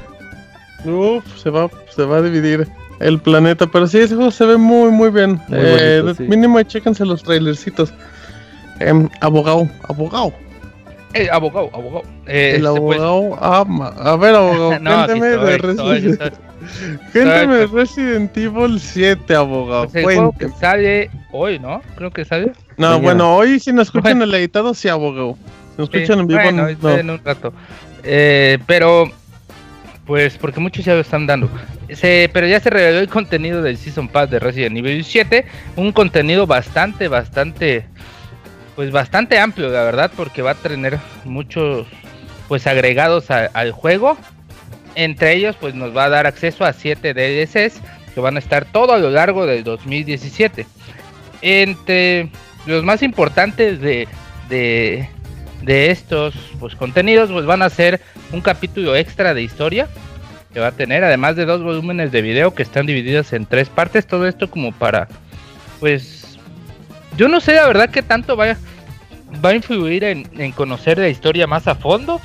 Uf, 0.85 1.25
se 1.43 1.51
va, 1.51 1.69
se 1.95 2.05
va 2.05 2.19
a 2.19 2.23
dividir 2.23 2.67
el 3.01 3.19
planeta. 3.21 3.67
Pero 3.67 3.87
sí, 3.87 3.99
ese 3.99 4.15
juego 4.15 4.31
se 4.31 4.45
ve 4.47 4.57
muy, 4.57 4.91
muy 4.91 5.11
bien. 5.11 5.41
Muy 5.49 5.59
Eh, 5.59 6.01
bonito, 6.03 6.05
de- 6.07 6.15
sí. 6.15 6.23
Mínimo, 6.25 6.63
chéquense 6.63 7.05
los 7.05 7.23
trailercitos. 7.23 7.93
Em, 8.81 9.09
abogado, 9.21 9.69
abogado. 9.89 10.33
Eh, 11.15 11.29
abogado, 11.31 11.71
abogado. 11.73 12.03
Eh, 12.27 12.57
El 12.57 12.67
este, 12.67 12.81
pues, 12.81 12.99
abogado 13.01 13.45
ama. 13.45 13.89
A 13.99 14.17
ver, 14.17 14.35
abogado, 14.35 14.79
No, 14.81 14.91
cuéntame 15.07 15.27
de 15.27 15.55
estoy, 15.55 15.71
estoy, 15.71 15.95
Resident 16.01 16.23
estoy. 16.23 16.31
Cuéntame 17.13 17.55
de. 17.57 17.67
Resident 17.69 18.37
Evil 18.37 18.81
7, 18.81 19.35
abogado. 19.37 19.85
Pues 19.85 19.95
el 19.97 20.03
juego 20.05 20.35
que 20.39 20.49
sale 20.49 21.11
hoy, 21.31 21.59
¿no? 21.61 21.81
Creo 21.95 22.11
que 22.11 22.25
sale. 22.25 22.47
No, 22.77 22.89
Mañana. 22.89 22.97
bueno, 23.03 23.37
hoy 23.37 23.61
si 23.61 23.73
nos 23.73 23.87
escuchan 23.89 24.19
Bueno. 24.19 24.25
el 24.25 24.35
editado, 24.35 24.75
sí, 24.75 24.89
abogado. 24.89 25.37
Si 25.77 25.81
nos 25.83 25.89
Sí, 25.91 25.99
escuchan 25.99 26.21
en 26.21 26.27
vivo, 26.27 26.41
bueno, 26.43 26.67
no. 26.83 26.91
en 26.97 27.11
un 27.11 27.21
rato. 27.25 27.53
Eh, 28.03 28.59
pero, 28.67 29.05
pues, 30.07 30.37
porque 30.37 30.61
muchos 30.61 30.85
ya 30.85 30.95
lo 30.95 31.01
están 31.01 31.27
dando. 31.27 31.51
Se, 31.91 32.31
pero 32.33 32.47
ya 32.47 32.61
se 32.61 32.71
reveló 32.71 32.99
el 32.99 33.09
contenido 33.09 33.63
del 33.63 33.77
Season 33.77 34.09
Pass 34.09 34.31
de 34.31 34.39
Resident 34.39 34.77
Evil 34.77 35.05
7. 35.05 35.47
Un 35.77 35.93
contenido 35.93 36.47
bastante, 36.47 37.09
bastante, 37.09 37.87
pues 38.77 38.91
bastante 38.91 39.39
amplio, 39.39 39.69
la 39.69 39.83
verdad, 39.83 40.11
porque 40.17 40.43
va 40.43 40.53
a 40.53 40.55
tener 40.55 40.99
muchos, 41.25 41.87
pues, 42.49 42.67
agregados 42.67 43.31
al 43.31 43.73
juego. 43.73 44.17
Entre 44.95 45.35
ellos, 45.35 45.57
pues, 45.59 45.75
nos 45.75 45.97
va 45.97 46.05
a 46.05 46.09
dar 46.11 46.27
acceso 46.27 46.65
a 46.65 46.73
7 46.73 47.15
DLCs 47.15 47.81
que 48.15 48.21
van 48.21 48.37
a 48.37 48.39
estar 48.39 48.65
todo 48.65 48.93
a 48.93 48.99
lo 48.99 49.11
largo 49.11 49.45
del 49.47 49.65
2017. 49.65 50.67
Entre 51.43 52.31
los 52.67 52.85
más 52.85 53.03
importantes 53.03 53.81
de, 53.81 54.09
de, 54.49 55.09
de 55.65 55.91
estos 55.91 56.35
pues, 56.61 56.75
contenidos 56.75 57.31
pues 57.31 57.47
van 57.47 57.63
a 57.63 57.71
ser 57.71 58.01
un 58.33 58.41
capítulo 58.41 58.95
extra 58.97 59.35
de 59.35 59.43
historia 59.43 59.89
que 60.53 60.61
va 60.61 60.69
a 60.69 60.73
tener, 60.73 61.03
además 61.03 61.35
de 61.35 61.47
dos 61.47 61.63
volúmenes 61.63 62.13
de 62.13 62.23
video 62.23 62.55
que 62.55 62.63
están 62.63 62.87
divididos 62.87 63.33
en 63.33 63.45
tres 63.45 63.69
partes, 63.69 64.07
todo 64.07 64.29
esto 64.29 64.49
como 64.49 64.71
para, 64.71 65.09
pues, 65.81 66.39
yo 67.17 67.29
no 67.29 67.41
sé 67.41 67.55
la 67.55 67.67
verdad 67.67 67.91
que 67.91 68.03
tanto 68.03 68.37
vaya, 68.37 68.57
va 69.45 69.49
a 69.49 69.55
influir 69.55 70.05
en, 70.05 70.29
en 70.39 70.53
conocer 70.53 70.99
la 70.99 71.09
historia 71.09 71.49
más 71.49 71.67
a 71.67 71.75
fondo, 71.75 72.21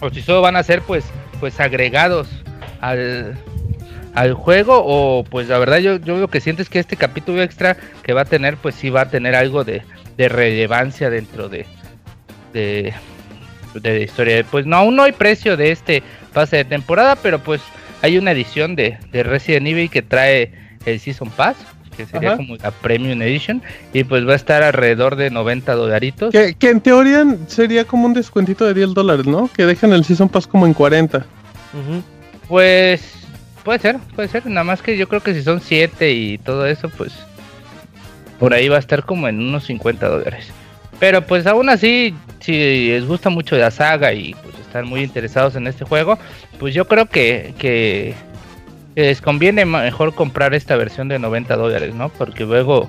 o 0.00 0.08
si 0.08 0.22
solo 0.22 0.40
van 0.40 0.56
a 0.56 0.62
ser 0.62 0.80
pues, 0.80 1.04
pues 1.38 1.60
agregados 1.60 2.28
al, 2.80 3.38
al 4.14 4.32
juego, 4.32 4.82
o 4.82 5.24
pues 5.24 5.48
la 5.48 5.58
verdad 5.58 5.78
yo, 5.78 5.96
yo 5.96 6.16
lo 6.16 6.28
que 6.28 6.40
siento 6.40 6.62
es 6.62 6.70
que 6.70 6.78
este 6.78 6.96
capítulo 6.96 7.42
extra 7.42 7.76
que 8.02 8.14
va 8.14 8.22
a 8.22 8.26
tener, 8.26 8.56
pues 8.56 8.74
sí 8.74 8.88
va 8.88 9.02
a 9.02 9.10
tener 9.10 9.34
algo 9.34 9.64
de, 9.64 9.82
de 10.16 10.28
relevancia 10.30 11.10
dentro 11.10 11.50
de, 11.50 11.66
de, 12.52 12.92
de 13.74 13.90
la 13.90 13.98
historia. 14.00 14.44
Pues 14.50 14.66
no, 14.66 14.76
aún 14.76 14.96
no 14.96 15.02
hay 15.02 15.12
precio 15.12 15.56
de 15.56 15.72
este 15.72 16.02
pase 16.32 16.58
de 16.58 16.64
temporada, 16.64 17.16
pero 17.16 17.38
pues 17.38 17.60
hay 18.02 18.18
una 18.18 18.32
edición 18.32 18.76
de, 18.76 18.98
de 19.12 19.22
Resident 19.22 19.66
Evil 19.66 19.90
que 19.90 20.02
trae 20.02 20.52
el 20.86 20.98
Season 21.00 21.30
Pass, 21.30 21.56
que 21.96 22.06
sería 22.06 22.30
Ajá. 22.30 22.36
como 22.38 22.56
la 22.56 22.70
Premium 22.70 23.20
Edition, 23.22 23.62
y 23.92 24.04
pues 24.04 24.26
va 24.26 24.32
a 24.32 24.36
estar 24.36 24.62
alrededor 24.62 25.16
de 25.16 25.30
90 25.30 25.74
dolaritos. 25.74 26.32
Que, 26.32 26.54
que 26.54 26.70
en 26.70 26.80
teoría 26.80 27.24
sería 27.46 27.84
como 27.84 28.06
un 28.06 28.14
descuentito 28.14 28.64
de 28.64 28.74
10 28.74 28.94
dólares, 28.94 29.26
¿no? 29.26 29.50
Que 29.54 29.66
dejan 29.66 29.92
el 29.92 30.04
Season 30.04 30.28
Pass 30.28 30.46
como 30.46 30.66
en 30.66 30.74
40. 30.74 31.18
Ujú. 31.18 32.02
Pues 32.48 33.02
puede 33.64 33.78
ser, 33.78 33.98
puede 34.16 34.28
ser, 34.28 34.46
nada 34.46 34.64
más 34.64 34.82
que 34.82 34.96
yo 34.96 35.08
creo 35.08 35.22
que 35.22 35.34
si 35.34 35.42
son 35.42 35.60
7 35.60 36.10
y 36.10 36.38
todo 36.38 36.66
eso, 36.66 36.88
pues 36.88 37.12
por 38.38 38.54
ahí 38.54 38.68
va 38.68 38.76
a 38.76 38.80
estar 38.80 39.04
como 39.04 39.28
en 39.28 39.38
unos 39.38 39.64
50 39.64 40.08
dólares. 40.08 40.50
Pero 41.00 41.26
pues 41.26 41.46
aún 41.46 41.68
así, 41.70 42.14
si 42.40 42.88
les 42.90 43.06
gusta 43.06 43.30
mucho 43.30 43.56
la 43.56 43.70
saga 43.70 44.12
y 44.12 44.34
pues 44.34 44.54
están 44.60 44.86
muy 44.86 45.00
interesados 45.02 45.56
en 45.56 45.66
este 45.66 45.84
juego, 45.84 46.18
pues 46.58 46.74
yo 46.74 46.86
creo 46.86 47.06
que, 47.06 47.54
que, 47.58 48.14
les 48.94 49.20
conviene 49.22 49.64
mejor 49.64 50.14
comprar 50.14 50.52
esta 50.54 50.76
versión 50.76 51.08
de 51.08 51.18
90 51.18 51.56
dólares, 51.56 51.94
¿no? 51.94 52.10
Porque 52.10 52.44
luego... 52.44 52.88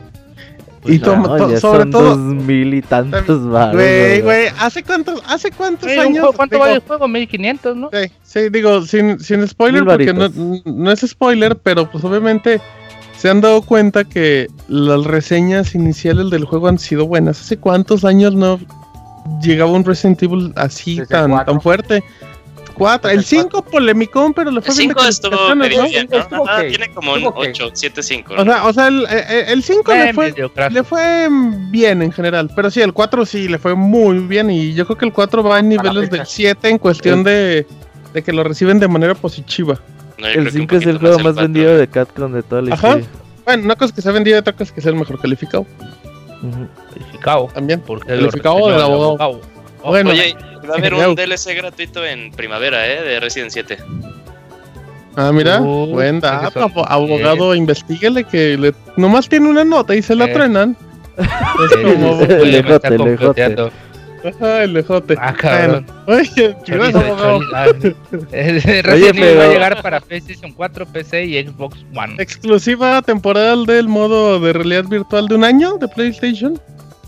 pues, 0.81 0.95
Y 0.95 0.99
No, 0.99 1.23
to- 1.37 1.57
sobre 1.57 1.83
son 1.83 1.91
todo- 1.91 2.17
dos 2.17 2.17
mil 2.17 2.73
y 2.73 2.81
tantos 2.81 3.47
baros. 3.49 3.75
Güey, 3.75 4.19
güey, 4.21 4.47
¿hace 4.59 4.83
cuántos, 4.83 5.23
hace 5.27 5.51
cuántos 5.51 5.89
años? 5.89 6.19
juego- 6.19 6.33
¿Cuánto 6.33 6.55
digo, 6.55 6.65
vale 6.65 6.75
el 6.75 6.81
juego? 6.81 7.07
1500, 7.07 7.77
¿no? 7.77 7.89
Sí, 7.93 8.11
sí, 8.23 8.49
digo, 8.49 8.81
sin, 8.81 9.19
sin 9.21 9.47
spoiler, 9.47 9.85
porque 9.85 10.13
no, 10.13 10.27
no 10.65 10.91
es 10.91 10.99
spoiler, 11.01 11.55
pero 11.55 11.89
pues 11.89 12.03
obviamente 12.03 12.59
se 13.21 13.29
han 13.29 13.39
dado 13.39 13.61
cuenta 13.61 14.03
que 14.03 14.47
las 14.67 15.03
reseñas 15.03 15.75
iniciales 15.75 16.31
del 16.31 16.43
juego 16.43 16.69
han 16.69 16.79
sido 16.79 17.05
buenas. 17.05 17.39
¿Hace 17.39 17.55
cuántos 17.55 18.03
años 18.03 18.33
no 18.33 18.59
llegaba 19.43 19.69
un 19.69 19.85
Resident 19.85 20.23
Evil 20.23 20.51
así 20.55 20.97
Desde 20.97 21.13
tan, 21.13 21.29
cuatro. 21.29 21.53
tan 21.53 21.61
fuerte? 21.61 22.03
Cuatro. 22.73 23.11
Desde 23.11 23.37
El 23.37 23.41
el 23.41 23.43
5 23.43 23.61
polemicón, 23.65 24.33
pero 24.33 24.49
le 24.49 24.59
fue 24.59 24.71
El 24.71 24.77
bien 24.79 24.89
de 24.89 24.95
5 24.95 25.07
estuvo 25.07 25.53
¿no? 25.53 25.67
bien, 25.69 26.07
¿no? 26.09 26.17
Estuvo 26.17 26.49
Ajá, 26.49 26.61
ok, 26.61 26.67
tiene 26.69 26.91
como 26.95 27.11
un 27.11 27.17
estuvo 27.19 27.39
ok. 27.41 27.47
8, 27.47 27.69
7, 27.73 28.01
5. 28.01 28.33
O 28.39 28.43
sea, 28.43 28.65
o 28.65 28.73
sea 28.73 28.87
el, 28.87 29.05
eh, 29.07 29.45
el 29.49 29.61
5 29.61 29.91
Eh, 29.91 30.05
le 30.05 30.13
fue 30.15 30.33
le 30.71 30.83
fue 30.83 31.27
bien 31.69 32.01
en 32.01 32.11
general, 32.11 32.49
pero 32.55 32.71
sí, 32.71 32.81
el 32.81 32.91
4 32.91 33.23
sí 33.27 33.47
le 33.47 33.59
fue 33.59 33.75
muy 33.75 34.17
bien 34.17 34.49
y 34.49 34.73
yo 34.73 34.87
creo 34.87 34.97
que 34.97 35.05
el 35.05 35.13
4 35.13 35.43
va 35.43 35.59
en 35.59 35.69
niveles 35.69 36.09
del 36.09 36.25
7 36.25 36.69
en 36.69 36.79
cuestión 36.79 37.23
de, 37.23 37.67
de 38.15 38.23
que 38.23 38.33
lo 38.33 38.43
reciben 38.43 38.79
de 38.79 38.87
manera 38.87 39.13
positiva. 39.13 39.79
El 40.27 40.51
5 40.51 40.75
es 40.75 40.85
el 40.85 40.97
juego 40.99 41.19
más 41.19 41.35
vendido 41.35 41.77
de 41.77 41.87
Capcom 41.87 42.31
de 42.33 42.43
toda 42.43 42.61
la 42.61 42.73
Ajá. 42.75 42.87
historia. 42.99 43.07
Bueno, 43.45 43.63
una 43.63 43.75
cosa 43.75 43.85
es 43.87 43.91
que 43.93 44.01
se 44.01 44.09
ha 44.09 44.11
vendido 44.11 44.37
y 44.37 44.39
otra 44.39 44.53
cosa 44.53 44.63
es 44.65 44.71
que 44.71 44.81
sea 44.81 44.91
el 44.91 44.97
mejor 44.97 45.19
calificado. 45.19 45.65
Calificado. 46.93 47.47
también. 47.53 47.81
Porque 47.81 48.07
Calificado 48.07 48.69
del 48.69 48.81
abogado. 48.81 49.41
Bueno, 49.83 50.11
Oye, 50.11 50.35
va 50.69 50.75
a 50.75 50.77
haber 50.77 50.93
un 50.93 51.15
DLC 51.15 51.55
gratuito 51.55 52.05
en 52.05 52.31
primavera, 52.31 52.87
¿eh? 52.87 53.01
De 53.01 53.19
Resident 53.19 53.51
7. 53.51 53.77
ah, 55.15 55.31
mira, 55.33 55.59
Uh, 55.61 55.87
buen 55.87 56.21
abogado, 56.23 57.55
investiguele 57.55 58.23
que 58.23 58.57
le, 58.57 58.73
nomás 58.97 59.27
tiene 59.27 59.49
una 59.49 59.63
nota 59.63 59.95
y 59.95 60.01
se 60.01 60.15
la 60.15 60.25
Eh. 60.25 60.33
truenan. 60.33 60.77
Es 61.17 61.75
como, 61.75 62.15
me 62.15 62.53
está. 62.53 63.69
Ajá, 64.25 64.63
el 64.63 64.77
ejote. 64.77 65.15
Ah, 65.19 65.33
cabrón. 65.33 65.85
Bueno, 66.05 66.21
oye, 66.21 66.55
Chorizo 66.63 66.91
chorizo. 67.01 67.39
Ah, 67.55 67.65
eh, 68.31 68.81
Resident 68.83 69.17
Evil 69.17 69.39
va 69.39 69.43
a 69.43 69.47
llegar 69.47 69.81
para 69.81 69.99
PlayStation 69.99 70.51
4, 70.53 70.85
PC 70.87 71.25
y 71.25 71.43
Xbox 71.47 71.77
One. 71.95 72.15
Exclusiva 72.17 73.01
temporal 73.01 73.65
del 73.65 73.87
modo 73.87 74.39
de 74.39 74.53
realidad 74.53 74.85
virtual 74.85 75.27
de 75.27 75.35
un 75.35 75.43
año 75.43 75.77
de 75.77 75.87
PlayStation. 75.87 76.59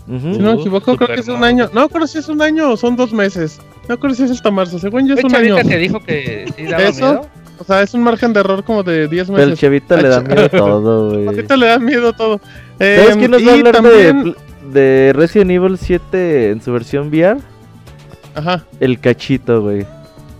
Si 0.06 0.12
no 0.12 0.50
me 0.52 0.54
Uh, 0.56 0.60
equivoco, 0.60 0.96
creo 0.96 1.14
que 1.14 1.20
es 1.20 1.28
un 1.28 1.42
año. 1.42 1.70
No, 1.72 1.88
creo 1.88 2.06
si 2.06 2.18
es 2.18 2.28
un 2.28 2.42
año 2.42 2.72
o 2.72 2.76
son 2.76 2.94
dos 2.94 3.12
meses. 3.12 3.58
No 3.88 3.98
creo 3.98 4.14
si 4.14 4.24
es 4.24 4.30
hasta 4.30 4.50
marzo. 4.50 4.78
Según 4.78 5.06
yo 5.08 5.14
es 5.14 5.20
¿Fue 5.22 5.30
un 5.30 5.36
año. 5.36 5.56
Chavita 5.56 5.68
que 5.70 5.78
dijo 5.78 6.00
que 6.00 6.52
sí 6.56 6.64
daba 6.64 6.82
¿Eso? 6.82 7.06
miedo? 7.12 7.26
O 7.56 7.64
sea, 7.64 7.82
es 7.82 7.94
un 7.94 8.02
margen 8.02 8.32
de 8.34 8.40
error 8.40 8.64
como 8.64 8.82
de 8.82 9.08
10 9.08 9.28
Pero 9.28 9.38
el 9.42 9.44
meses. 9.50 9.60
chavito 9.60 9.96
le 9.96 10.08
da 10.08 10.20
miedo 10.22 10.48
todo, 10.50 11.10
güey. 11.10 11.26
Ahorita 11.26 11.56
le 11.56 11.66
da 11.66 11.78
miedo 11.78 12.12
todo. 12.12 12.38
¿Sabes 12.78 13.16
quién 13.16 13.30
nos 13.30 13.46
va 13.46 13.52
a 13.52 13.56
y 13.56 13.58
hablar 13.60 13.74
también- 13.76 14.24
de, 14.24 14.34
de 14.74 15.12
Resident 15.14 15.50
Evil 15.52 15.78
7 15.78 16.50
en 16.50 16.60
su 16.60 16.72
versión 16.72 17.08
VR? 17.08 17.38
Ajá. 18.34 18.64
El 18.80 18.98
cachito, 19.00 19.62
güey. 19.62 19.86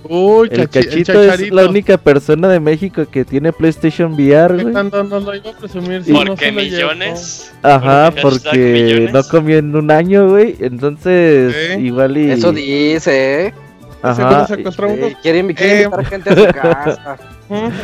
Uy, 0.07 0.49
El 0.53 0.61
el 0.61 0.69
cachito 0.69 1.13
es 1.23 1.29
chacharito. 1.31 1.57
la 1.57 1.65
única 1.67 1.97
persona 1.97 2.47
de 2.49 2.61
México 2.61 3.07
que 3.11 3.25
tiene 3.25 3.53
PlayStation 3.55 4.13
VR, 4.13 4.53
güey. 4.63 4.73
Cuando 4.73 5.03
nos 5.03 5.23
lo 5.25 5.35
iba 5.35 5.49
a 5.51 5.53
presumir, 5.55 6.05
si 6.05 6.13
no 6.13 6.19
Porque 6.27 6.45
se 6.47 6.51
llevó. 6.53 6.61
millones. 6.91 7.55
Ajá, 7.63 8.13
Porque 8.21 8.41
porque 8.45 8.73
millones. 8.85 9.13
no 9.15 9.23
comió 9.25 9.57
en 9.57 9.75
un 9.75 9.91
año, 9.91 10.29
güey. 10.29 10.57
Entonces, 10.61 11.55
Sí. 11.77 11.81
igual 11.87 12.19
y. 12.19 12.33
Eso 12.33 12.53
dice, 12.53 13.47
¿eh? 13.47 13.55
Ajá. 14.03 14.47
secuestramos 14.47 14.99
eh, 14.99 15.17
Quiere, 15.23 15.55
quiere 15.55 15.81
Eh, 15.81 15.83
invitar 15.85 16.05
gente 16.05 16.31
a 16.31 16.37
su 16.37 16.45
casa. 16.53 17.19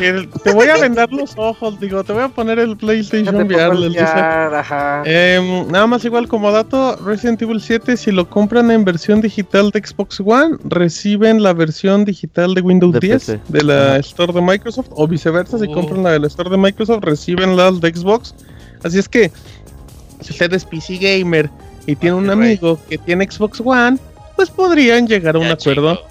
El- 0.01 0.27
Te 0.43 0.53
voy 0.53 0.67
a 0.69 0.77
vendar 0.77 1.11
los 1.13 1.33
ojos, 1.37 1.79
digo, 1.79 2.03
te 2.03 2.13
voy 2.13 2.23
a 2.23 2.29
poner 2.29 2.57
el 2.57 2.75
PlayStation 2.77 3.35
VR. 3.35 3.77
el 3.85 3.95
ajá. 4.55 5.03
Em, 5.05 5.67
nada 5.71 5.85
más 5.85 6.03
igual 6.03 6.27
como 6.27 6.51
dato, 6.51 6.95
Resident 7.05 7.41
Evil 7.43 7.61
7 7.61 7.95
si 7.95 8.11
lo 8.11 8.27
compran 8.27 8.71
en 8.71 8.83
versión 8.83 9.21
digital 9.21 9.69
de 9.69 9.85
Xbox 9.85 10.19
One, 10.19 10.57
reciben 10.63 11.43
la 11.43 11.53
versión 11.53 12.05
digital 12.05 12.55
de 12.55 12.61
Windows 12.61 12.93
De 12.93 12.99
10 13.01 13.23
PC. 13.25 13.39
de 13.49 13.63
la. 13.63 13.97
Store 13.97 14.33
de 14.33 14.41
Microsoft 14.41 14.87
o 14.91 15.07
viceversa, 15.07 15.59
si 15.59 15.65
Oh. 15.67 15.73
compran 15.73 16.03
la 16.03 16.11
de 16.11 16.19
la 16.19 16.27
Store 16.27 16.49
de 16.49 16.57
Microsoft 16.57 17.03
reciben 17.03 17.55
la 17.55 17.71
de 17.71 17.93
Xbox. 17.93 18.33
Así 18.83 18.97
es 18.97 19.07
que 19.07 19.31
si 20.21 20.31
usted 20.31 20.51
es 20.53 20.65
PC 20.65 20.97
gamer 20.97 21.49
y 21.85 21.95
tiene 21.95 22.15
un 22.15 22.29
amigo 22.31 22.79
que 22.89 22.97
tiene 22.97 23.29
Xbox 23.29 23.61
One, 23.63 23.97
pues 24.35 24.49
podrían 24.49 25.07
llegar 25.07 25.35
a 25.35 25.39
un 25.39 25.45
Ya, 25.45 25.53
acuerdo, 25.53 25.95
chico. 25.97 26.07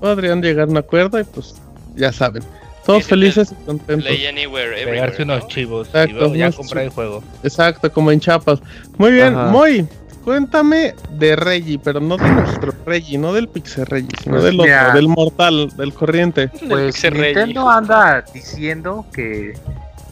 podrían 0.00 0.42
llegar 0.42 0.68
a 0.68 0.70
un 0.70 0.76
acuerdo 0.76 1.18
y 1.18 1.24
pues 1.24 1.54
ya 1.96 2.12
saben. 2.12 2.42
Todos 2.84 3.04
Sí, 3.04 3.10
felices 3.10 3.52
y 3.52 3.64
contentos. 3.64 4.06
Play 4.06 4.26
Anywhere. 4.26 4.84
Pegarse 4.84 5.22
unos 5.22 5.42
¿no? 5.42 5.48
chivos 5.48 5.86
y 5.86 5.90
Exacto, 5.90 6.14
luego 6.18 6.34
ya 6.34 6.52
comprar 6.52 6.84
el 6.84 6.90
juego. 6.90 7.22
Exacto, 7.42 7.92
como 7.92 8.10
en 8.10 8.20
Chiapas. 8.20 8.60
Muy 8.98 9.12
bien, 9.12 9.34
Ajá. 9.34 9.50
muy. 9.50 9.86
Cuéntame 10.24 10.94
de 11.10 11.34
Reggie, 11.34 11.80
pero 11.82 11.98
no 11.98 12.16
de 12.16 12.28
nuestro 12.30 12.72
Reggie, 12.86 13.18
no 13.18 13.32
del 13.32 13.48
Pixel 13.48 13.86
Reggie, 13.86 14.08
sino 14.22 14.36
Pues 14.36 14.44
del 14.44 14.60
otro, 14.60 14.92
del 14.94 15.08
mortal, 15.08 15.68
del 15.76 15.92
corriente. 15.92 16.48
Pues 16.68 17.02
Rey. 17.02 17.34
Nintendo 17.34 17.68
anda 17.68 18.24
diciendo 18.32 19.04
que 19.12 19.54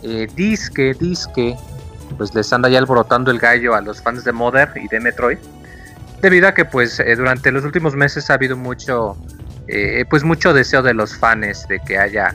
eh, 0.02 0.26
disque, 0.34 0.94
disque, 0.98 1.54
pues 2.18 2.34
les 2.34 2.52
anda 2.52 2.68
ya 2.68 2.78
alborotando 2.78 3.30
el 3.30 3.38
gallo 3.38 3.74
a 3.76 3.80
los 3.80 4.02
fans 4.02 4.24
de 4.24 4.32
Mother 4.32 4.70
y 4.82 4.88
de 4.88 4.98
Metroid, 4.98 5.38
debido 6.20 6.48
a 6.48 6.54
que 6.54 6.64
pues 6.64 6.98
eh, 6.98 7.14
durante 7.14 7.52
los 7.52 7.62
últimos 7.64 7.94
meses 7.94 8.30
ha 8.30 8.34
habido 8.34 8.56
mucho, 8.56 9.16
eh, 9.68 10.04
pues 10.10 10.24
mucho 10.24 10.52
deseo 10.52 10.82
de 10.82 10.92
los 10.92 11.14
fans 11.16 11.68
de 11.68 11.78
que 11.78 11.96
haya 11.98 12.34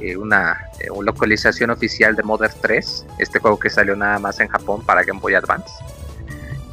eh, 0.00 0.16
una, 0.16 0.68
eh, 0.80 0.90
una 0.90 1.06
localización 1.06 1.70
oficial 1.70 2.14
de 2.14 2.22
Mother 2.22 2.50
3, 2.60 3.06
este 3.18 3.38
juego 3.38 3.58
que 3.58 3.70
salió 3.70 3.96
nada 3.96 4.18
más 4.18 4.40
en 4.40 4.48
Japón 4.48 4.84
para 4.84 5.02
Game 5.02 5.20
Boy 5.20 5.34
Advance. 5.34 5.72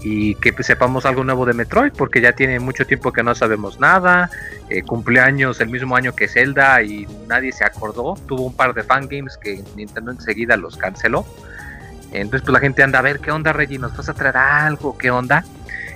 y 0.06 0.36
que 0.36 0.52
pues, 0.52 0.68
sepamos 0.68 1.06
algo 1.06 1.24
nuevo 1.24 1.46
de 1.46 1.54
Metroid, 1.54 1.94
porque 1.94 2.20
ya 2.20 2.34
tiene 2.34 2.60
mucho 2.60 2.86
tiempo 2.86 3.14
que 3.14 3.24
no 3.24 3.34
sabemos 3.36 3.80
nada. 3.80 4.30
Eh, 4.70 4.84
cumpleaños 4.84 5.62
el 5.62 5.70
mismo 5.70 5.96
año 5.96 6.14
que 6.14 6.28
Zelda 6.28 6.82
y 6.84 7.08
nadie 7.28 7.54
se 7.54 7.64
acordó. 7.64 8.16
Tuvo 8.28 8.48
un 8.48 8.54
par 8.54 8.74
de 8.74 8.84
fangames 8.84 9.38
que 9.38 9.64
Nintendo 9.78 10.12
enseguida 10.12 10.58
los 10.58 10.76
canceló. 10.76 11.26
Entonces, 12.12 12.42
pues 12.42 12.54
la 12.54 12.60
gente 12.60 12.84
anda 12.84 13.00
a 13.00 13.02
ver 13.02 13.20
qué 13.22 13.32
onda, 13.32 13.54
Reggie, 13.54 13.80
¿nos 13.80 13.96
vas 13.96 14.10
a 14.10 14.14
traer 14.14 14.36
algo? 14.36 14.98
¿Qué 14.98 15.10
onda? 15.10 15.46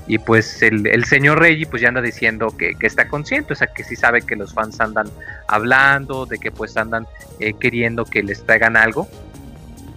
Y 0.07 0.19
pues 0.19 0.61
el, 0.61 0.87
el 0.87 1.03
señor 1.03 1.39
Reggie 1.39 1.65
pues 1.65 1.81
ya 1.81 1.89
anda 1.89 2.01
diciendo 2.01 2.55
que, 2.57 2.75
que, 2.75 2.87
está 2.87 3.09
consciente, 3.09 3.53
o 3.53 3.55
sea 3.55 3.67
que 3.67 3.83
sí 3.83 3.95
sabe 3.95 4.21
que 4.21 4.37
los 4.37 4.53
fans 4.53 4.79
andan 4.79 5.09
hablando, 5.47 6.25
de 6.25 6.37
que 6.37 6.49
pues 6.49 6.77
andan 6.77 7.05
eh, 7.39 7.53
queriendo 7.53 8.05
que 8.05 8.23
les 8.23 8.45
traigan 8.45 8.77
algo. 8.77 9.07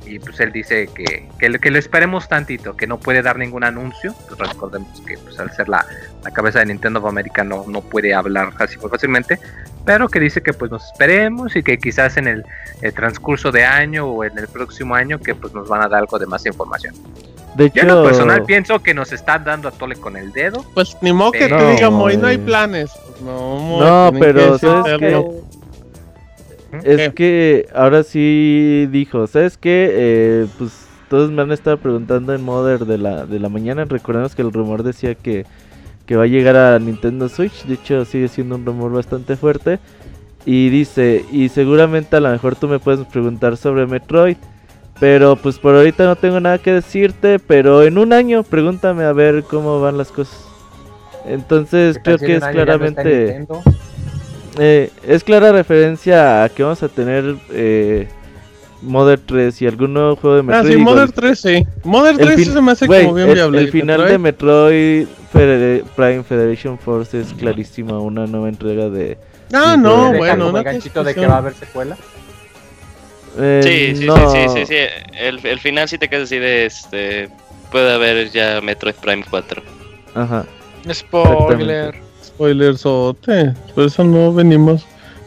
Y 0.04 0.18
pues 0.18 0.40
él 0.40 0.50
dice 0.50 0.88
que, 0.92 1.28
que, 1.38 1.58
que, 1.60 1.70
lo 1.70 1.78
esperemos 1.78 2.28
tantito, 2.28 2.76
que 2.76 2.88
no 2.88 2.98
puede 2.98 3.22
dar 3.22 3.38
ningún 3.38 3.62
anuncio. 3.62 4.12
Pues 4.26 4.40
recordemos 4.40 5.00
que 5.02 5.16
pues 5.18 5.38
al 5.38 5.52
ser 5.52 5.68
la, 5.68 5.86
la 6.24 6.32
cabeza 6.32 6.58
de 6.58 6.66
Nintendo 6.66 6.98
of 6.98 7.06
America 7.06 7.44
no, 7.44 7.64
no 7.68 7.80
puede 7.80 8.12
hablar 8.12 8.52
así 8.58 8.76
muy 8.78 8.90
fácilmente. 8.90 9.38
Pero 9.84 10.08
que 10.08 10.18
dice 10.18 10.42
que 10.42 10.52
pues 10.52 10.72
nos 10.72 10.84
esperemos 10.84 11.54
y 11.54 11.62
que 11.62 11.78
quizás 11.78 12.16
en 12.16 12.26
el, 12.26 12.44
el, 12.82 12.92
transcurso 12.92 13.52
de 13.52 13.64
año 13.64 14.06
o 14.06 14.24
en 14.24 14.36
el 14.36 14.48
próximo 14.48 14.96
año 14.96 15.20
que 15.20 15.36
pues 15.36 15.54
nos 15.54 15.68
van 15.68 15.82
a 15.82 15.88
dar 15.88 16.00
algo 16.00 16.18
de 16.18 16.26
más 16.26 16.44
información. 16.44 16.94
De 17.60 17.66
hecho, 17.66 17.76
Yo 17.76 17.82
en 17.82 17.88
lo 17.88 18.04
personal 18.04 18.44
pienso 18.44 18.82
que 18.82 18.94
nos 18.94 19.12
están 19.12 19.44
dando 19.44 19.68
a 19.68 19.70
tole 19.70 19.96
con 19.96 20.16
el 20.16 20.32
dedo. 20.32 20.64
Pues 20.72 20.96
ni 21.02 21.12
modo 21.12 21.32
que 21.32 21.40
Pero- 21.40 21.58
te 21.58 21.72
diga, 21.72 21.90
Moy, 21.90 22.16
no 22.16 22.26
hay 22.26 22.38
planes. 22.38 22.90
Pues, 23.06 23.20
no, 23.20 23.56
Moy, 23.58 23.80
No, 23.80 24.12
pero 24.18 24.52
que 24.54 24.58
¿sabes 24.60 24.94
hacerlo. 24.94 25.34
es 26.82 26.96
¿Qué? 27.08 27.12
que 27.14 27.68
ahora 27.74 28.02
sí 28.02 28.88
dijo, 28.90 29.26
¿sabes 29.26 29.58
qué? 29.58 29.90
Eh, 29.92 30.46
pues 30.58 30.72
todos 31.10 31.30
me 31.30 31.42
han 31.42 31.52
estado 31.52 31.76
preguntando 31.76 32.32
en 32.34 32.42
Mother 32.42 32.86
de 32.86 32.96
la, 32.96 33.26
de 33.26 33.38
la 33.38 33.48
mañana. 33.50 33.84
Recordemos 33.84 34.34
que 34.34 34.42
el 34.42 34.52
rumor 34.52 34.82
decía 34.82 35.14
que, 35.14 35.44
que 36.06 36.16
va 36.16 36.24
a 36.24 36.28
llegar 36.28 36.56
a 36.56 36.78
Nintendo 36.78 37.28
Switch. 37.28 37.64
De 37.64 37.74
hecho, 37.74 38.04
sigue 38.06 38.28
siendo 38.28 38.54
un 38.54 38.64
rumor 38.64 38.92
bastante 38.92 39.36
fuerte. 39.36 39.80
Y 40.46 40.70
dice, 40.70 41.26
y 41.30 41.50
seguramente 41.50 42.16
a 42.16 42.20
lo 42.20 42.30
mejor 42.30 42.56
tú 42.56 42.68
me 42.68 42.78
puedes 42.78 43.04
preguntar 43.06 43.58
sobre 43.58 43.86
Metroid. 43.86 44.38
Pero 45.00 45.34
pues 45.36 45.58
por 45.58 45.74
ahorita 45.74 46.04
no 46.04 46.14
tengo 46.16 46.38
nada 46.40 46.58
que 46.58 46.72
decirte. 46.72 47.38
Pero 47.38 47.82
en 47.82 47.96
un 47.98 48.12
año 48.12 48.42
pregúntame 48.42 49.04
a 49.04 49.12
ver 49.12 49.42
cómo 49.44 49.80
van 49.80 49.96
las 49.98 50.12
cosas. 50.12 50.46
Entonces 51.26 51.96
¿Qué 51.96 52.02
tal 52.02 52.16
creo 52.18 52.26
que 52.28 52.34
es 52.36 52.42
no 52.42 52.50
claramente... 52.50 53.04
Nintendo? 53.38 53.62
Eh, 54.58 54.90
es 55.06 55.22
clara 55.24 55.52
referencia 55.52 56.42
a 56.44 56.48
que 56.48 56.62
vamos 56.62 56.82
a 56.82 56.88
tener 56.88 57.36
eh, 57.50 58.08
Mother 58.82 59.20
3 59.24 59.62
y 59.62 59.66
algún 59.66 59.94
nuevo 59.94 60.16
juego 60.16 60.36
de 60.36 60.40
Ah, 60.40 60.44
Metroid. 60.62 60.66
sí, 60.74 60.80
igual. 60.80 60.94
Modern 60.96 61.12
3, 61.12 61.40
sí. 61.40 61.66
Modern 61.84 62.20
El 62.20 62.26
3 62.26 62.36
fin- 62.36 62.52
se 62.52 62.60
me 62.60 62.72
hace 62.72 62.86
güey, 62.86 63.02
como 63.04 63.14
bien 63.14 63.28
el- 63.28 63.34
viable. 63.34 63.60
El, 63.60 63.70
final 63.70 64.06
de 64.06 64.18
Metroid 64.18 65.06
Fede- 65.32 65.84
Prime 65.94 66.24
Federation 66.24 66.78
Force 66.78 67.20
es 67.20 67.32
clarísima, 67.34 67.98
una 68.00 68.26
nueva 68.26 68.48
entrega 68.48 68.88
de... 68.90 69.16
Ah, 69.52 69.74
Sí, 69.76 69.80
no, 69.80 70.06
¿Deja 70.06 70.18
bueno, 70.18 70.52
no 70.52 70.62
ganchito 70.62 71.04
de 71.04 71.14
que 71.14 71.26
va 71.26 71.34
a 71.34 71.38
haber 71.38 71.54
secuela. 71.54 71.96
Eh, 73.38 73.60
Sí, 73.62 73.96
sí, 74.00 74.06
no, 74.06 74.30
sí, 74.30 74.38
sí, 74.48 74.48
sí, 74.54 74.66
sí. 74.66 74.76
El, 75.18 75.44
el 75.46 75.60
final 75.60 75.88
sí 75.88 75.98
te 75.98 76.08
quedas 76.08 76.24
así 76.24 76.38
de 76.38 76.66
este. 76.66 77.28
Puede 77.70 77.92
haber 77.94 78.30
ya 78.30 78.60
Metroid 78.60 78.94
Prime 78.96 79.24
4. 79.28 79.62
Ajá. 80.14 80.44
Spoiler. 80.92 81.94
Spoilersote. 82.24 83.54
Por 83.74 83.84
eso 83.84 84.04
no 84.04 84.32
venimos. 84.32 84.86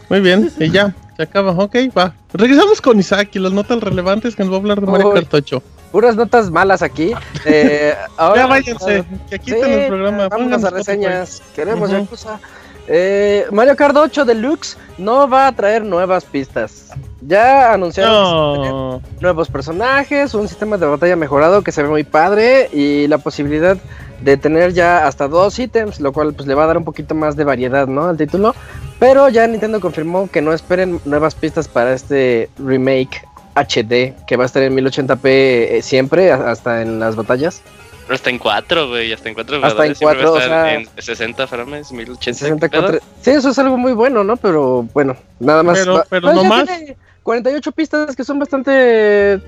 Muy 0.09 0.19
bien, 0.19 0.51
y 0.59 0.69
ya, 0.69 0.93
se 1.15 1.23
acaba. 1.23 1.51
Ok, 1.51 1.75
va. 1.97 2.13
Regresamos 2.33 2.81
con 2.81 2.99
Isaac 2.99 3.29
y 3.33 3.39
las 3.39 3.53
notas 3.53 3.79
relevantes 3.81 4.35
que 4.35 4.43
nos 4.43 4.51
va 4.51 4.57
a 4.57 4.59
hablar 4.59 4.81
de 4.81 4.87
Mario. 4.87 5.11
Kart 5.13 5.33
8. 5.33 5.63
Puras 5.91 6.15
notas 6.15 6.49
malas 6.51 6.81
aquí. 6.81 7.13
Eh, 7.45 7.93
ahora, 8.17 8.41
Ya 8.41 8.47
váyanse, 8.47 9.03
que 9.29 9.35
aquí 9.35 9.51
está 9.51 9.67
el 9.67 9.87
programa. 9.87 10.27
Vámonos 10.29 10.63
a 10.63 10.69
reseñas. 10.69 11.41
Queremos 11.55 11.89
Ujú. 11.89 12.01
Yakuza. 12.03 12.39
Eh, 12.87 13.45
Mario 13.51 13.75
Kart 13.75 13.95
8 13.95 14.25
Deluxe 14.25 14.77
no 14.97 15.27
va 15.29 15.47
a 15.47 15.51
traer 15.55 15.83
nuevas 15.83 16.25
pistas. 16.25 16.89
Ya 17.21 17.71
anunciaron 17.73 18.11
No. 18.13 19.01
nuevos 19.21 19.49
personajes, 19.49 20.33
un 20.33 20.47
sistema 20.49 20.77
de 20.77 20.85
batalla 20.85 21.15
mejorado 21.15 21.61
que 21.61 21.71
se 21.71 21.81
ve 21.81 21.87
muy 21.89 22.03
padre 22.03 22.69
y 22.73 23.07
la 23.07 23.17
posibilidad 23.17 23.77
de 24.21 24.37
tener 24.37 24.73
ya 24.73 25.07
hasta 25.07 25.27
dos 25.29 25.57
ítems, 25.59 26.01
lo 26.01 26.11
cual 26.11 26.33
pues 26.33 26.47
le 26.47 26.55
va 26.55 26.63
a 26.65 26.67
dar 26.67 26.77
un 26.77 26.83
poquito 26.83 27.15
más 27.15 27.35
de 27.37 27.45
variedad, 27.45 27.87
¿no? 27.87 28.05
Al 28.07 28.17
título. 28.17 28.53
Pero 28.99 29.29
ya 29.29 29.47
Nintendo 29.47 29.79
confirmó 29.79 30.29
que 30.29 30.41
no 30.41 30.51
esperen 30.53 30.99
nuevas 31.05 31.35
pistas 31.35 31.67
para 31.69 31.93
este 31.93 32.49
remake 32.57 33.21
HD 33.55 34.13
que 34.27 34.35
va 34.37 34.43
a 34.43 34.45
estar 34.47 34.63
en 34.63 34.75
1080p 34.75 35.19
eh, 35.25 35.79
siempre, 35.81 36.31
hasta 36.31 36.81
en 36.81 36.99
las 36.99 37.15
batallas. 37.15 37.61
Pero 38.05 38.15
está 38.15 38.29
en 38.29 38.37
4, 38.39 38.89
güey. 38.89 39.13
Hasta 39.13 39.29
en 39.29 39.35
4 39.35 39.59
Hasta 39.63 39.85
en 39.85 39.93
4, 39.95 40.33
o 40.33 40.39
sea- 40.41 40.73
en 40.73 40.87
60 40.97 41.47
frames, 41.47 41.91
1080. 41.91 42.39
64. 42.39 42.99
Sí, 43.21 43.31
eso 43.31 43.49
es 43.49 43.59
algo 43.59 43.77
muy 43.77 43.93
bueno, 43.93 44.23
¿no? 44.23 44.35
Pero 44.37 44.83
bueno, 44.93 45.15
nada 45.39 45.63
más. 45.63 45.79
Pero- 45.79 46.03
pero 46.09 46.21
pues, 46.23 46.35
no 46.35 46.43
más. 46.43 46.65
tiene 46.65 46.97
48 47.23 47.71
pistas 47.71 48.15
que 48.15 48.23
son 48.25 48.39
bastante 48.39 48.71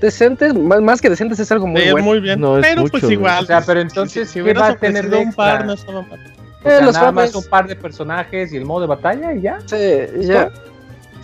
decentes, 0.00 0.54
más, 0.54 0.80
más 0.80 1.00
que 1.00 1.10
decentes 1.10 1.38
es 1.38 1.52
algo 1.52 1.66
muy 1.66 1.82
Sí, 1.82 1.90
bueno. 1.90 2.06
muy 2.06 2.20
bien. 2.20 2.40
No, 2.40 2.58
pero 2.62 2.80
mucho, 2.80 2.92
pues 2.92 3.02
güey. 3.04 3.14
igual. 3.14 3.44
O 3.44 3.46
sea, 3.46 3.60
pero 3.60 3.80
pues, 3.82 3.92
entonces, 3.92 4.28
si, 4.28 4.32
si 4.32 4.38
¿qué 4.38 4.42
hubieras 4.44 4.62
va 4.62 4.68
a 4.68 4.76
tener 4.76 5.14
un 5.14 5.32
par, 5.34 5.66
no 5.66 5.74
estaba 5.74 6.00
mal. 6.02 6.18
O 6.64 6.68
sea, 6.68 6.78
Eh, 6.78 6.82
los 6.82 6.94
nada 6.94 7.12
más 7.12 7.30
frames. 7.30 7.44
un 7.44 7.50
par 7.50 7.66
de 7.68 7.76
personajes 7.76 8.52
y 8.52 8.56
el 8.56 8.64
modo 8.64 8.80
de 8.80 8.86
batalla 8.86 9.34
y 9.34 9.42
ya. 9.42 9.58
Sí, 9.66 9.76
ya. 10.22 10.48
Sí. 10.48 10.60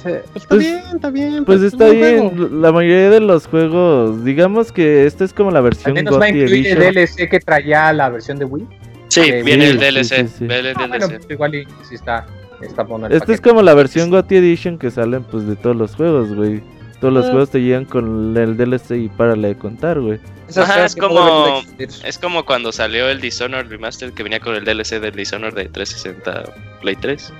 Pues 0.02 0.14
está 0.34 0.48
Pues- 0.48 0.60
bien, 0.60 0.82
está 0.94 1.10
bien. 1.10 1.44
Pues 1.44 1.60
es 1.62 1.72
está 1.72 1.84
un 1.90 1.98
juego. 1.98 2.30
bien, 2.30 2.62
la 2.62 2.72
mayoría 2.72 3.10
de 3.10 3.20
los 3.20 3.46
juegos, 3.46 4.24
digamos 4.24 4.72
que 4.72 5.06
esta 5.06 5.24
es 5.24 5.32
como 5.32 5.50
la 5.50 5.58
Al 5.58 5.64
versión 5.64 5.94
menos 5.94 6.14
va 6.14 6.26
a 6.26 6.28
GOTY 6.28 6.40
incluir 6.42 6.66
el. 6.66 6.94
DLC 6.94 7.28
que 7.28 7.40
traía 7.40 7.92
la 7.92 8.08
versión 8.08 8.38
de 8.38 8.44
Wii. 8.44 8.66
Sí, 9.08 9.22
Sí, 9.24 9.32
viene 9.44 9.66
el 9.68 9.78
sí, 9.78 9.84
DLC. 9.84 10.02
sí, 10.28 10.34
sí. 10.38 10.46
Viene 10.46 10.70
el 10.70 10.76
Ah, 10.76 10.86
bueno, 10.88 11.06
DLC. 11.08 11.18
pues 11.18 11.30
igual 11.30 11.54
y 11.54 11.64
sí 11.88 11.94
está, 11.94 12.26
está 12.62 12.82
bueno 12.82 13.06
el 13.06 13.12
Esta 13.12 13.32
es 13.32 13.40
como 13.40 13.62
la 13.62 13.74
versión 13.74 14.10
GOTY 14.10 14.36
Edition 14.36 14.78
que 14.78 14.90
salen 14.90 15.22
pues 15.24 15.46
de 15.46 15.56
todos 15.56 15.76
los 15.76 15.94
juegos, 15.94 16.34
güey. 16.34 16.62
Todos 17.00 17.12
los 17.14 17.26
Ah. 17.26 17.30
juegos 17.30 17.50
te 17.50 17.60
llegan 17.60 17.84
con 17.84 18.36
el 18.36 18.56
DLC 18.56 18.92
y 18.96 19.08
párale 19.08 19.48
de 19.48 19.58
contar, 19.58 20.00
güey. 20.00 20.20
Ajá, 20.56 20.84
es 20.84 20.94
como- 20.94 21.62
de. 21.76 21.88
Es 22.04 22.18
como 22.18 22.44
cuando 22.44 22.70
salió 22.72 23.08
el 23.08 23.20
Dishonored 23.20 23.68
Remastered 23.68 24.12
que 24.12 24.22
venía 24.22 24.38
con 24.38 24.54
el 24.54 24.64
DLC 24.64 25.00
del 25.00 25.12
Dishonored 25.14 25.54
de 25.54 25.64
360 25.68 26.44
Play 26.80 26.96
3. 26.96 27.32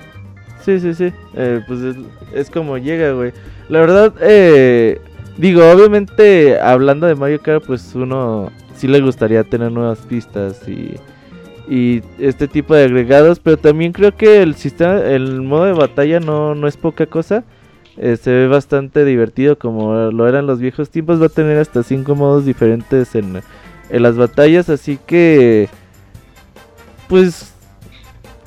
Sí, 0.63 0.79
sí, 0.79 0.93
sí. 0.93 1.11
Eh, 1.35 1.61
pues 1.67 1.81
es, 1.81 1.95
es 2.33 2.49
como 2.49 2.77
llega, 2.77 3.11
güey. 3.11 3.33
La 3.69 3.79
verdad, 3.79 4.13
eh, 4.21 4.99
digo, 5.37 5.69
obviamente 5.69 6.59
hablando 6.59 7.07
de 7.07 7.15
Mario 7.15 7.41
Kart, 7.41 7.65
pues 7.65 7.93
uno 7.95 8.51
sí 8.75 8.87
le 8.87 9.01
gustaría 9.01 9.43
tener 9.43 9.71
nuevas 9.71 9.99
pistas 9.99 10.67
y, 10.67 10.95
y 11.67 12.01
este 12.17 12.47
tipo 12.47 12.75
de 12.75 12.85
agregados, 12.85 13.39
pero 13.39 13.57
también 13.57 13.91
creo 13.93 14.15
que 14.15 14.41
el 14.41 14.55
sistema, 14.55 14.99
el 14.99 15.41
modo 15.41 15.65
de 15.65 15.73
batalla 15.73 16.19
no, 16.19 16.55
no 16.55 16.67
es 16.67 16.77
poca 16.77 17.05
cosa. 17.05 17.43
Eh, 17.95 18.17
se 18.17 18.31
ve 18.31 18.47
bastante 18.47 19.05
divertido 19.05 19.59
como 19.59 19.93
lo 20.11 20.27
eran 20.27 20.47
los 20.47 20.59
viejos 20.59 20.89
tiempos. 20.89 21.21
Va 21.21 21.27
a 21.27 21.29
tener 21.29 21.57
hasta 21.57 21.83
cinco 21.83 22.15
modos 22.15 22.45
diferentes 22.45 23.15
en, 23.15 23.41
en 23.89 24.03
las 24.03 24.15
batallas, 24.15 24.69
así 24.69 24.97
que 25.05 25.69
pues 27.07 27.52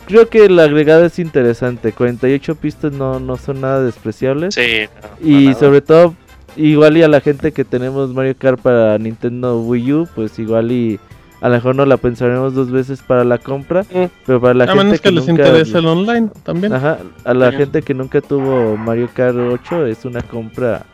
creo 0.07 0.28
que 0.28 0.46
el 0.46 0.59
agregado 0.59 1.04
es 1.04 1.18
interesante. 1.18 1.92
48 1.92 2.54
pistas 2.57 2.92
no, 2.92 3.20
no 3.20 3.36
son 3.36 3.61
nada 3.61 3.82
despreciables. 3.82 4.54
Sí, 4.54 4.88
no, 5.20 5.28
y 5.28 5.46
nada. 5.46 5.59
sobre 5.59 5.80
todo, 5.82 6.14
igual 6.57 6.96
y 6.96 7.02
a 7.02 7.09
la 7.09 7.20
gente 7.20 7.52
que 7.52 7.64
tenemos 7.64 8.14
Mario 8.14 8.34
Kart 8.38 8.61
para 8.61 8.96
Nintendo 8.98 9.61
Wii 9.61 9.92
U, 9.92 10.09
pues 10.14 10.38
igual 10.38 10.72
y 10.72 10.98
a 11.42 11.48
lo 11.50 11.54
mejor 11.57 11.76
no 11.76 11.84
la 11.84 11.98
pensaremos 11.98 12.54
dos 12.54 12.70
veces 12.70 13.02
para 13.02 13.22
la 13.24 13.38
compra. 13.38 13.82
Mm. 13.82 14.04
Pero 14.24 14.40
para 14.40 14.54
la 14.54 14.64
A 14.64 14.68
gente 14.68 14.84
menos 14.84 15.00
que, 15.00 15.11
les 15.11 15.26
nunca... 15.26 15.46
interese 15.46 15.78
el 15.78 15.86
online 15.86 16.30
también. 16.44 16.72
Ajá, 16.72 16.98
a 17.24 17.34
la 17.34 17.50
Sí. 17.50 17.57
gente 17.59 17.82
que 17.82 17.92
nunca 17.94 18.20
tuvo 18.20 18.76
Mario 18.76 19.11
Kart 19.12 19.36
8 19.36 19.86
es 19.86 20.04
una 20.04 20.22
compra 20.22 20.86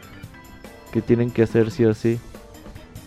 que 0.93 1.01
tienen 1.01 1.31
que 1.31 1.43
hacer 1.43 1.71
sí 1.71 1.85
o 1.85 1.95
sí. 1.95 2.19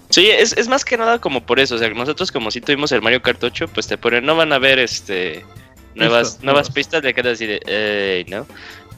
Sí, 0.10 0.28
es, 0.30 0.56
es 0.56 0.70
más 0.70 0.86
que 0.86 0.98
nada 0.98 1.20
como 1.20 1.42
por 1.46 1.60
eso. 1.60 1.76
O 1.76 1.78
sea, 1.78 1.90
nosotros 1.90 2.32
como 2.32 2.52
si 2.52 2.62
tuvimos 2.62 2.92
el 2.94 3.02
Mario 3.02 3.22
Kart 3.22 3.44
8, 3.44 3.68
pues 3.74 3.86
te 3.88 3.98
ponen, 3.98 4.26
no 4.26 4.36
van 4.36 4.54
a 4.54 4.60
ver 4.60 4.80
este 4.80 5.44
nuevas, 5.96 6.28
Pistas, 6.28 6.44
nuevas 6.44 6.70
pistas 6.70 7.02
de 7.02 7.14
quedas 7.14 7.34
así 7.34 7.46
de, 7.48 7.62
"Ey", 7.66 8.26
¿no? 8.32 8.46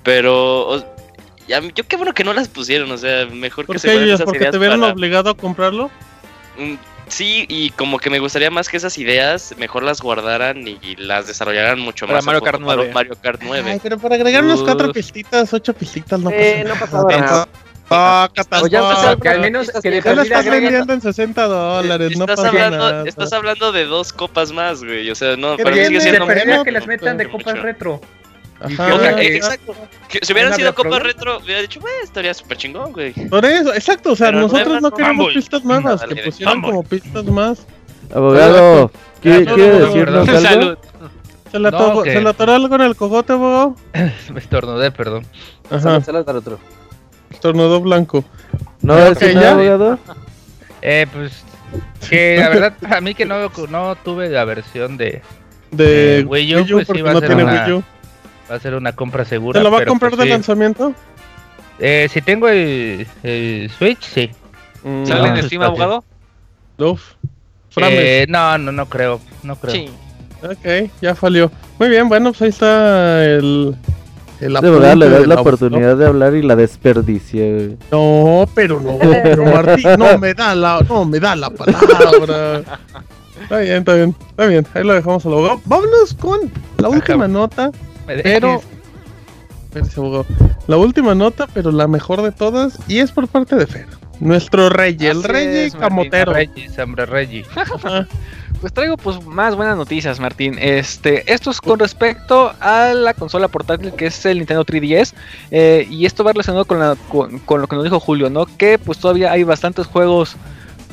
Pero 0.04 0.70
o- 0.70 0.86
ya, 1.48 1.62
yo 1.62 1.84
qué 1.88 1.95
bueno 1.95 2.14
que 2.14 2.24
no 2.24 2.34
las 2.34 2.48
pusieron, 2.50 2.91
o 2.91 2.98
sea, 2.98 3.26
mejor 3.28 3.66
¿Por 3.66 3.76
que 3.76 3.80
se 3.80 3.88
qué? 3.88 3.93
guarden 3.93 4.08
ellos? 4.08 4.16
esas 4.20 4.26
¿Porque 4.26 4.39
ideas 4.39 4.52
te 4.52 4.58
vieron 4.58 4.82
para- 4.82 4.93
obligado 4.93 5.30
a 5.30 5.38
comprarlo? 5.38 5.89
Mm, 6.58 6.76
Sí, 7.10 7.45
y 7.48 7.70
como 7.70 8.00
que 8.00 8.10
me 8.10 8.20
gustaría 8.20 8.52
más 8.52 8.68
que 8.68 8.76
esas 8.76 8.98
ideas 8.98 9.56
mejor 9.58 9.82
las 9.84 10.02
guardaran 10.02 10.68
y 10.68 10.78
las 10.98 11.26
desarrollaran 11.26 11.80
mucho 11.80 12.06
Para 12.06 12.18
más. 12.18 12.26
Mario 12.26 12.41
Kart 12.41 12.56
fondo 12.56 12.68
para 12.68 12.76
9. 12.82 12.93
Mario 12.93 13.16
Kart 13.22 13.41
9. 13.45 13.72
Ay, 13.72 13.80
pero 13.82 13.98
para 13.98 14.16
agregar 14.16 14.43
unas 14.43 14.60
cuatro 14.60 14.91
pistitas, 14.91 15.54
ocho 15.54 15.74
pistitas, 15.74 16.20
no 16.20 16.30
Eh, 16.32 16.66
pasa 16.66 16.74
no 16.74 16.80
pasaba 16.82 17.18
nada. 17.18 17.48
Ah, 17.90 18.28
O 18.30 18.36
ya 18.36 18.44
tampoco. 18.44 18.76
empezaron 18.90 19.20
que 19.22 19.30
al 19.30 19.40
menos 19.40 19.72
que 19.82 19.90
de 19.90 19.98
la 19.98 20.02
perdida 20.04 20.24
estás 20.24 20.46
vendiendo 20.46 20.94
en 20.94 21.02
60 21.02 21.44
dólares, 21.48 22.18
no 22.18 22.24
estás, 22.26 22.36
pasa 22.36 22.48
hablando, 22.50 22.78
nada. 22.78 23.04
estás 23.08 23.34
hablando 23.34 23.72
de 23.72 23.86
dos 23.86 24.12
copas 24.12 24.52
más, 24.52 24.84
güey. 24.84 25.10
O 25.10 25.16
sea, 25.16 25.38
no, 25.38 25.56
¿Qué 25.56 25.64
para 25.64 25.76
mí 25.76 25.86
sigue 25.86 26.02
siendo 26.02 26.26
de 26.26 26.34
perdida 26.34 26.64
que 26.66 26.72
las 26.72 26.84
pues, 26.86 27.00
metan 27.02 27.18
de 27.18 27.28
mucho. 27.28 27.38
copas 27.38 27.62
retro. 27.62 28.02
Ajá. 28.60 28.96
Ok, 28.96 29.02
Ah, 29.04 29.22
eh, 29.22 29.36
exacto. 29.38 29.76
Que 30.10 30.20
si 30.22 30.34
hubieran 30.34 30.52
¿No 30.52 30.58
sido 30.58 30.74
copas 30.76 31.02
retro, 31.04 31.38
hubiera 31.38 31.62
dicho, 31.62 31.80
güey, 31.80 31.94
estaría 32.04 32.34
súper 32.34 32.58
chingón, 32.58 32.92
güey. 32.92 33.14
Por 33.30 33.46
eso, 33.46 33.74
exacto, 33.74 34.12
o 34.12 34.16
sea, 34.16 34.28
Pero 34.28 34.40
nosotros 34.42 34.82
no 34.82 34.90
no. 34.90 34.92
queremos 34.92 35.34
pistas 35.34 35.64
nuevas, 35.64 36.02
que 36.04 36.16
pusieran 36.24 36.62
como 36.62 36.84
pistas 36.84 37.24
más 37.26 37.66
Abogado, 38.14 38.92
¿quiere, 39.22 39.46
Ya, 39.46 39.54
quiere 39.54 39.74
no, 39.74 39.80
no, 39.80 39.86
decirnos 39.86 40.28
no, 40.28 40.34
algo? 40.38 40.42
Salud. 40.50 40.78
¿Se 41.52 41.60
le, 41.60 41.72
No, 41.72 41.78
atoró, 41.78 42.04
que- 42.04 42.14
¿Se 42.14 42.22
le 42.22 42.30
atoró 42.30 42.54
algo 42.54 42.76
en 42.76 42.82
el 42.82 42.96
cogote, 42.96 43.34
abogado? 43.34 43.76
Me 44.34 44.40
estornudé, 44.40 44.92
perdón. 44.92 45.26
Ajá, 45.70 45.80
Salud, 45.80 46.04
salud 46.04 46.26
para 46.26 46.38
otro. 46.40 46.60
Tornado 47.41 47.80
blanco. 47.82 48.23
No, 48.82 48.97
¿es 48.97 49.21
un 49.21 49.41
ya. 49.41 49.51
abogado? 49.51 49.99
Eh, 50.82 51.05
pues 51.11 51.43
que 52.09 52.38
la 52.38 52.49
verdad, 52.49 52.73
a 52.95 53.01
mí 53.01 53.13
que 53.15 53.25
no, 53.25 53.49
no 53.69 53.95
tuve 54.03 54.30
la 54.30 54.45
versión 54.45 54.97
de 54.97 55.21
De 55.71 56.19
Eh, 56.19 56.23
Wii 56.23 56.55
U, 56.55 56.67
pues, 56.71 56.88
sí 56.93 57.01
va 57.01 57.11
a 57.11 57.13
no 57.13 57.19
ser 57.19 57.30
tiene 57.30 57.43
una- 57.43 57.65
Wii 57.65 57.73
U. 57.73 57.84
va 58.49 58.55
a 58.55 58.59
ser 58.59 58.75
una 58.75 58.91
compra 58.93 59.25
segura. 59.25 59.59
¿Te 59.59 59.63
lo 59.63 59.71
va 59.71 59.80
a 59.82 59.86
comprar 59.86 60.11
pues, 60.11 60.19
de 60.19 60.25
sí. 60.25 60.30
lanzamiento? 60.32 60.93
Eh, 61.80 62.07
si 62.11 62.21
tengo 62.21 62.47
el, 62.47 63.05
el 63.23 63.69
Switch, 63.78 64.01
sí. 64.01 64.32
Mm, 64.84 65.05
¿Sale 65.05 65.30
No, 65.30 65.36
en 65.38 65.43
Steam, 65.43 65.61
abogado? 65.61 66.03
Uf. 66.78 67.13
Eh, 67.78 68.25
no, 68.30 68.57
no, 68.57 68.71
no 68.71 68.88
creo, 68.88 69.19
no 69.43 69.55
creo. 69.57 69.73
Sí. 69.73 69.89
Ok, 70.41 70.89
ya 71.01 71.13
falió. 71.15 71.51
Muy 71.80 71.89
bien, 71.89 72.07
bueno, 72.09 72.32
pues 72.32 72.41
ahí 72.43 72.49
está 72.49 73.23
el. 73.25 73.75
El 74.40 74.54
De 74.54 74.70
verdad, 74.70 74.96
le 74.96 75.10
das 75.10 75.28
la 75.28 75.42
oportunidad 75.42 75.98
de 75.98 76.06
hablar 76.06 76.36
y 76.36 76.42
la 76.42 76.56
desperdicia. 76.56 77.44
güey. 77.44 77.78
No, 77.92 78.48
pero 78.54 78.80
no, 78.80 78.98
pero 79.00 79.46
Martín, 79.46 79.90
no 79.98 80.18
me 80.18 80.34
da 80.34 80.56
la, 80.56 80.80
no 80.88 81.06
me 81.06 81.20
da 81.20 81.36
la 81.36 81.50
palabra. 81.50 82.64
Está 83.42 83.60
bien, 83.60 83.78
está 83.78 83.94
bien, 83.94 84.16
está 84.30 84.46
bien. 84.46 84.68
Ahí 84.74 84.84
lo 84.84 84.94
dejamos 84.94 85.26
al 85.26 85.34
abogado. 85.34 85.62
Vámonos 85.66 86.14
con 86.14 86.52
la 86.78 86.90
última 86.90 87.28
nota, 87.28 87.72
pero. 88.06 88.62
La 90.68 90.78
última 90.78 91.14
nota, 91.14 91.48
pero 91.54 91.72
la 91.72 91.88
mejor 91.88 92.22
de 92.22 92.32
todas, 92.32 92.80
y 92.88 93.00
es 93.00 93.12
por 93.12 93.28
parte 93.28 93.56
de 93.56 93.68
Fer. 93.68 93.86
Nuestro 94.20 94.70
rey, 94.70 94.98
el 95.02 95.24
rey 95.24 95.70
camotero. 95.72 96.34
Reggie, 96.34 96.70
Sambra 96.70 97.06
Reggie. 97.06 97.46
Pues 98.60 98.74
traigo 98.74 98.97
pues 98.97 99.24
más 99.24 99.55
buenas 99.55 99.78
noticias, 99.78 100.20
Martín. 100.20 100.58
Este, 100.60 101.32
esto 101.32 101.51
es 101.51 101.62
con 101.62 101.78
respecto 101.78 102.53
a 102.60 102.91
la 102.93 103.14
consola 103.14 103.47
portátil 103.47 103.93
que 103.93 104.08
es 104.08 104.26
el 104.26 104.39
Nintendo 104.39 104.66
3DS. 104.66 105.14
eh, 105.51 105.86
y 105.89 106.05
esto 106.08 106.24
va 106.24 106.32
relacionado 106.34 106.66
con, 106.66 106.80
la- 106.80 106.95
con, 107.10 107.38
con 107.39 107.62
lo 107.62 107.68
que 107.68 107.76
nos 107.76 107.84
dijo 107.84 107.99
Julio, 107.99 108.30
¿no? 108.32 108.45
Que 108.58 108.80
pues 108.80 108.97
todavía 108.97 109.32
hay 109.32 109.43
bastantes 109.43 109.86
juegos 109.86 110.36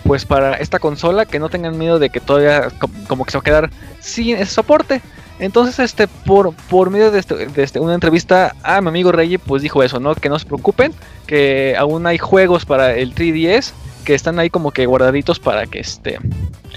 pues 0.05 0.27
para 0.27 0.55
esta 0.57 0.79
consola 0.79 1.25
que 1.25 1.39
no 1.39 1.49
tengan 1.49 1.79
miedo 1.79 1.99
de 1.99 2.11
que 2.11 2.21
todavía 2.21 2.69
co- 2.79 2.91
como 3.09 3.25
que 3.25 3.31
se 3.31 3.39
va 3.39 3.41
a 3.41 3.45
quedar 3.45 3.71
sin 4.01 4.37
ese 4.37 4.53
soporte. 4.53 5.01
Entonces, 5.39 5.79
este, 5.79 6.07
por, 6.07 6.55
por 6.69 6.91
medio 6.91 7.11
de, 7.11 7.19
este- 7.21 7.47
de 7.47 7.63
este- 7.63 7.81
una 7.81 7.95
entrevista 7.95 8.55
a 8.63 8.83
mi 8.83 8.89
amigo 8.89 9.11
Reggie, 9.11 9.39
pues 9.39 9.63
dijo 9.63 9.83
eso, 9.83 10.01
¿no? 10.01 10.15
Que 10.15 10.29
no 10.29 10.39
se 10.39 10.45
preocupen, 10.45 10.93
que 11.27 11.75
aún 11.79 12.07
hay 12.07 12.19
juegos 12.19 12.67
para 12.67 12.95
el 12.95 13.15
3DS 13.15 13.73
que 14.05 14.15
están 14.15 14.39
ahí 14.39 14.51
como 14.51 14.71
que 14.71 14.85
guardaditos 14.85 15.41
para 15.41 15.65
que 15.65 15.81
este 15.81 16.19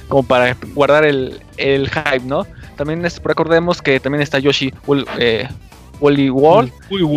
como 0.07 0.23
para 0.23 0.55
guardar 0.73 1.05
el, 1.05 1.39
el 1.57 1.89
hype, 1.89 2.25
¿no? 2.25 2.45
También 2.75 3.05
este, 3.05 3.21
recordemos 3.27 3.81
que 3.81 3.99
también 3.99 4.21
está 4.21 4.39
Yoshi 4.39 4.71
Wool- 4.85 5.07
eh, 5.19 5.47
Woolly 5.99 6.29
World 6.29 6.71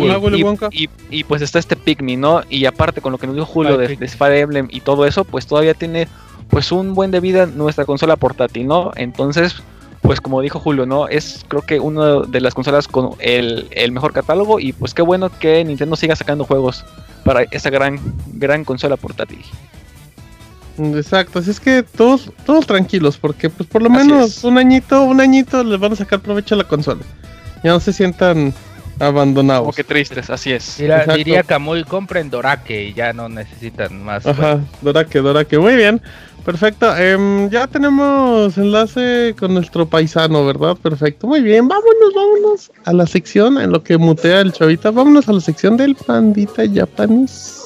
Hola, 0.05 0.17
Willy 0.17 0.37
y, 0.39 0.41
y- 0.83 0.89
y, 1.11 1.23
pues 1.23 1.41
está 1.43 1.59
este 1.59 1.75
Pikmin, 1.75 2.19
¿no? 2.19 2.41
Y 2.49 2.65
aparte 2.65 2.99
con 3.01 3.11
lo 3.11 3.17
que 3.19 3.27
nos 3.27 3.35
dijo 3.35 3.45
Julio 3.45 3.77
de, 3.77 3.95
de 3.95 4.07
Fire 4.07 4.37
Emblem 4.37 4.67
y 4.71 4.81
todo 4.81 5.05
eso, 5.05 5.23
pues 5.23 5.45
todavía 5.45 5.73
tiene 5.75 6.07
pues 6.49 6.71
un 6.71 6.95
buen 6.95 7.11
de 7.11 7.19
vida 7.19 7.45
nuestra 7.45 7.85
consola 7.85 8.15
portátil, 8.15 8.65
¿no? 8.67 8.91
Entonces, 8.95 9.55
pues 10.01 10.19
como 10.19 10.41
dijo 10.41 10.59
Julio, 10.59 10.87
¿no? 10.87 11.07
Es 11.07 11.45
creo 11.47 11.61
que 11.61 11.79
una 11.79 12.21
de 12.21 12.41
las 12.41 12.55
consolas 12.55 12.87
con 12.87 13.11
el, 13.19 13.67
el 13.71 13.91
mejor 13.91 14.13
catálogo 14.13 14.59
y 14.59 14.73
pues 14.73 14.95
qué 14.95 15.03
bueno 15.03 15.29
que 15.29 15.63
Nintendo 15.63 15.95
siga 15.95 16.15
sacando 16.15 16.43
juegos 16.43 16.83
para 17.23 17.43
esa 17.43 17.69
gran, 17.69 17.99
gran 18.33 18.65
consola 18.65 18.97
portátil. 18.97 19.43
Exacto, 20.95 21.39
así 21.39 21.51
es 21.51 21.59
que 21.59 21.83
todos, 21.83 22.31
todos 22.45 22.65
tranquilos, 22.67 23.17
porque 23.17 23.49
pues 23.49 23.67
por 23.69 23.81
lo 23.81 23.89
Así 23.91 23.97
menos 24.07 24.37
es. 24.37 24.43
un 24.43 24.57
añito, 24.57 25.03
un 25.03 25.19
añito 25.21 25.63
les 25.63 25.79
van 25.79 25.93
a 25.93 25.95
sacar 25.95 26.19
provecho 26.19 26.55
a 26.55 26.59
la 26.59 26.63
consola. 26.65 27.01
Ya 27.63 27.71
no 27.71 27.79
se 27.79 27.93
sientan 27.93 28.53
abandonados. 28.99 29.61
Como 29.61 29.73
que 29.73 29.83
tristes, 29.83 30.29
así 30.29 30.51
es. 30.51 30.77
Diría, 30.77 30.97
Exacto. 30.99 31.17
diría 31.17 31.43
Kamui, 31.43 31.83
compren 31.83 32.29
Dorake 32.29 32.89
y 32.89 32.93
ya 32.93 33.13
no 33.13 33.29
necesitan 33.29 34.03
más. 34.03 34.25
Ajá, 34.25 34.59
Dorake, 34.81 35.19
Dorake, 35.21 35.57
muy 35.59 35.75
bien. 35.75 36.01
Perfecto, 36.45 36.95
em, 36.97 37.49
ya 37.51 37.67
tenemos 37.67 38.57
enlace 38.57 39.35
con 39.39 39.53
nuestro 39.53 39.87
paisano, 39.87 40.43
¿verdad? 40.43 40.75
Perfecto, 40.75 41.27
muy 41.27 41.41
bien, 41.41 41.67
vámonos, 41.67 42.13
vámonos 42.15 42.71
a 42.85 42.93
la 42.93 43.05
sección 43.05 43.59
en 43.61 43.71
lo 43.71 43.83
que 43.83 43.95
mutea 43.99 44.41
el 44.41 44.51
chavita, 44.51 44.89
vámonos 44.89 45.29
a 45.29 45.33
la 45.33 45.39
sección 45.41 45.77
del 45.77 45.93
pandita 45.93 46.63
japonés. 46.73 47.60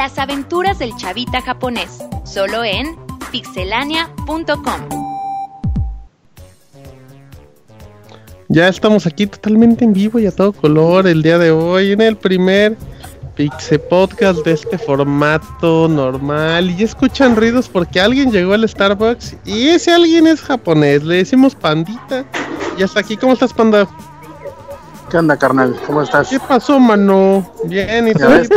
Las 0.00 0.18
aventuras 0.18 0.78
del 0.78 0.96
chavita 0.96 1.42
japonés, 1.42 1.98
solo 2.24 2.64
en 2.64 2.96
pixelania.com. 3.30 4.88
Ya 8.48 8.68
estamos 8.68 9.06
aquí 9.06 9.26
totalmente 9.26 9.84
en 9.84 9.92
vivo 9.92 10.18
y 10.18 10.26
a 10.26 10.32
todo 10.32 10.54
color 10.54 11.06
el 11.06 11.22
día 11.22 11.36
de 11.36 11.50
hoy 11.50 11.92
en 11.92 12.00
el 12.00 12.16
primer 12.16 12.78
Pixe 13.34 13.78
Podcast 13.78 14.42
de 14.42 14.52
este 14.52 14.78
formato 14.78 15.86
normal. 15.86 16.70
Y 16.70 16.76
ya 16.76 16.86
escuchan 16.86 17.36
ruidos 17.36 17.68
porque 17.68 18.00
alguien 18.00 18.32
llegó 18.32 18.54
al 18.54 18.66
Starbucks 18.66 19.36
y 19.44 19.68
ese 19.68 19.92
alguien 19.92 20.26
es 20.26 20.40
japonés. 20.40 21.02
Le 21.02 21.16
decimos 21.16 21.54
pandita. 21.54 22.24
Y 22.78 22.82
hasta 22.82 23.00
aquí, 23.00 23.18
¿cómo 23.18 23.34
estás, 23.34 23.52
panda? 23.52 23.86
¿Qué 25.10 25.18
onda, 25.18 25.36
carnal? 25.36 25.78
¿Cómo 25.86 26.00
estás? 26.00 26.30
¿Qué 26.30 26.40
pasó, 26.40 26.80
mano? 26.80 27.52
Bien, 27.66 28.08
¿y 28.08 28.14
tú? 28.14 28.26
ves, 28.28 28.48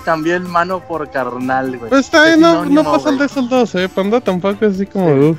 cam- 0.00 0.04
cambié, 0.04 0.04
cambié 0.04 0.34
el 0.34 0.42
mano 0.42 0.80
por 0.80 1.10
carnal, 1.10 1.76
güey. 1.78 1.90
Pues 1.90 2.06
está 2.06 2.36
no, 2.36 2.64
no 2.64 2.84
pasa 2.84 3.10
el 3.10 3.18
de 3.18 3.26
güey. 3.26 3.30
esos 3.30 3.48
dos, 3.48 3.74
eh. 3.74 3.88
Panda 3.88 4.20
tampoco 4.20 4.64
es 4.66 4.74
así 4.74 4.86
como. 4.86 5.08
Sí. 5.32 5.36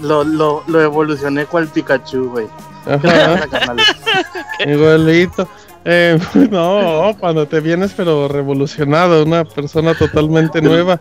Lo, 0.00 0.24
lo, 0.24 0.62
lo 0.66 0.80
evolucioné 0.82 1.46
cual 1.46 1.68
Pikachu, 1.68 2.30
güey. 2.30 2.46
Igualito. 4.66 5.48
Eh, 5.84 6.18
no, 6.50 7.16
cuando 7.20 7.46
te 7.46 7.60
vienes 7.60 7.92
pero 7.96 8.28
revolucionado, 8.28 9.22
una 9.24 9.44
persona 9.44 9.94
totalmente 9.94 10.60
nueva. 10.60 11.00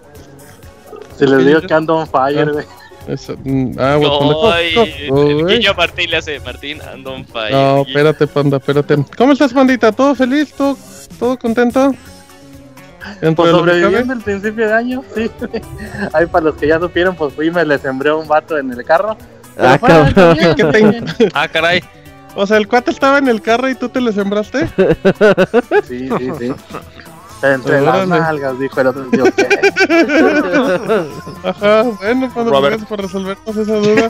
Se 1.17 1.25
les 1.27 1.45
digo 1.45 1.61
que 1.61 1.73
ando 1.73 1.95
on 1.97 2.07
fire, 2.07 2.51
güey. 2.51 2.65
Eso, 3.07 3.35
mm, 3.43 3.71
ah, 3.79 3.95
Ay, 3.95 4.73
co- 4.73 4.85
co- 5.13 5.23
el 5.29 5.45
guiño 5.47 5.71
a 5.71 5.73
Martín 5.75 6.09
le 6.09 6.17
hace 6.17 6.39
Martín 6.39 6.81
ando 6.81 7.13
on 7.13 7.25
fire. 7.25 7.51
No, 7.51 7.81
espérate, 7.87 8.27
panda, 8.27 8.57
espérate. 8.57 8.97
¿Cómo 9.17 9.33
estás, 9.33 9.53
pandita? 9.53 9.91
¿Todo 9.91 10.15
feliz? 10.15 10.53
¿Todo, 10.53 10.75
todo 11.19 11.37
contento? 11.37 11.93
Pues 13.35 13.51
sobreviviendo 13.51 14.13
el 14.13 14.21
principio 14.21 14.67
de 14.67 14.73
año, 14.73 15.03
sí. 15.15 15.29
Ahí 16.13 16.25
para 16.25 16.45
los 16.45 16.55
que 16.55 16.67
ya 16.67 16.79
supieron, 16.79 17.15
pues 17.15 17.33
fui 17.33 17.47
y 17.47 17.51
me 17.51 17.63
le 17.65 17.77
sembré 17.77 18.11
un 18.13 18.27
vato 18.27 18.57
en 18.57 18.71
el 18.71 18.83
carro. 18.83 19.15
Pero 19.55 19.69
Ah, 19.69 19.77
fuera 19.79 20.03
de 20.03 20.03
eso, 20.09 20.15
cabrón. 20.15 20.37
bien, 20.37 20.55
¿Qué 20.55 20.63
te- 20.65 20.77
bien. 20.89 21.05
Ah, 21.33 21.47
caray. 21.47 21.83
O 22.35 22.45
sea, 22.45 22.57
el 22.57 22.67
cuate 22.67 22.91
estaba 22.91 23.17
en 23.19 23.27
el 23.29 23.41
carro 23.41 23.69
y 23.69 23.75
tú 23.75 23.87
te 23.89 24.01
le 24.01 24.11
sembraste. 24.11 24.67
Sí, 25.87 26.09
sí, 26.17 26.31
sí. 26.39 26.53
Entre 27.43 27.81
las 27.81 28.07
nalgas, 28.07 28.57
dijo 28.59 28.81
el 28.81 28.87
otro. 28.87 29.05
Yo, 29.11 29.25
¿qué? 29.35 29.47
Ajá, 31.43 31.83
bueno, 31.83 32.31
panda, 32.33 32.51
pues, 32.51 32.63
gracias 32.63 32.87
por 32.89 33.01
resolvernos 33.01 33.55
esa 33.57 33.75
duda. 33.75 34.09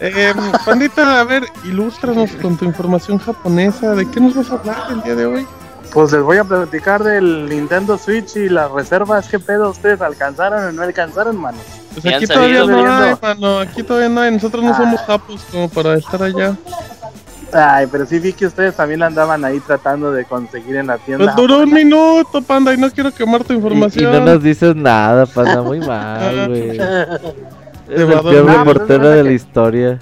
Eh, 0.00 0.34
pandita, 0.64 1.20
a 1.20 1.24
ver, 1.24 1.44
ilústranos 1.64 2.30
con 2.42 2.56
tu 2.56 2.64
información 2.64 3.18
japonesa. 3.18 3.94
¿De 3.94 4.10
qué 4.10 4.20
nos 4.20 4.34
vas 4.34 4.50
a 4.50 4.54
hablar 4.54 4.76
el 4.90 5.02
día 5.02 5.14
de 5.14 5.26
hoy? 5.26 5.46
Pues 5.92 6.12
les 6.12 6.22
voy 6.22 6.36
a 6.36 6.44
platicar 6.44 7.02
del 7.02 7.48
Nintendo 7.48 7.96
Switch 7.96 8.36
y 8.36 8.48
las 8.48 8.70
reservas. 8.70 9.28
¿Qué 9.28 9.38
pedo 9.38 9.70
ustedes 9.70 10.00
alcanzaron 10.02 10.64
o 10.64 10.72
no 10.72 10.82
alcanzaron, 10.82 11.36
mano? 11.36 11.58
Pues 11.94 12.14
aquí 12.14 12.26
todavía 12.26 12.58
salido 12.64 12.66
no 12.82 12.96
hay, 13.02 13.14
mano. 13.22 13.58
Aquí 13.60 13.82
todavía 13.82 14.08
no 14.10 14.20
hay. 14.20 14.32
Nosotros 14.32 14.62
no 14.62 14.72
Ah. 14.72 14.76
somos 14.76 15.00
japos 15.00 15.46
como 15.50 15.68
para 15.70 15.94
estar 15.94 16.22
allá. 16.22 16.54
Ay, 17.52 17.86
pero 17.90 18.04
sí 18.04 18.18
vi 18.18 18.32
que 18.34 18.46
ustedes 18.46 18.74
también 18.74 19.02
andaban 19.02 19.42
ahí 19.44 19.60
tratando 19.60 20.10
de 20.12 20.24
conseguir 20.26 20.76
en 20.76 20.88
la 20.88 20.98
tienda. 20.98 21.24
Pues 21.26 21.36
duró 21.36 21.60
un 21.60 21.72
minuto, 21.72 22.42
panda, 22.42 22.74
y 22.74 22.76
no 22.76 22.90
quiero 22.90 23.12
quemar 23.14 23.44
tu 23.44 23.52
Y, 23.54 23.56
y 23.56 23.58
información. 23.60 24.12
no 24.12 24.20
nos 24.34 24.42
dices 24.42 24.74
nada, 24.76 25.24
pasa 25.24 25.62
muy 25.62 25.80
mal, 25.86 26.48
güey. 26.48 26.78
Es 27.88 28.00
el 28.00 28.08
peor 28.08 28.46
Ah, 28.50 28.64
reportero 28.64 29.08
es 29.10 29.16
de 29.16 29.22
la 29.24 29.30
historia. 29.32 29.98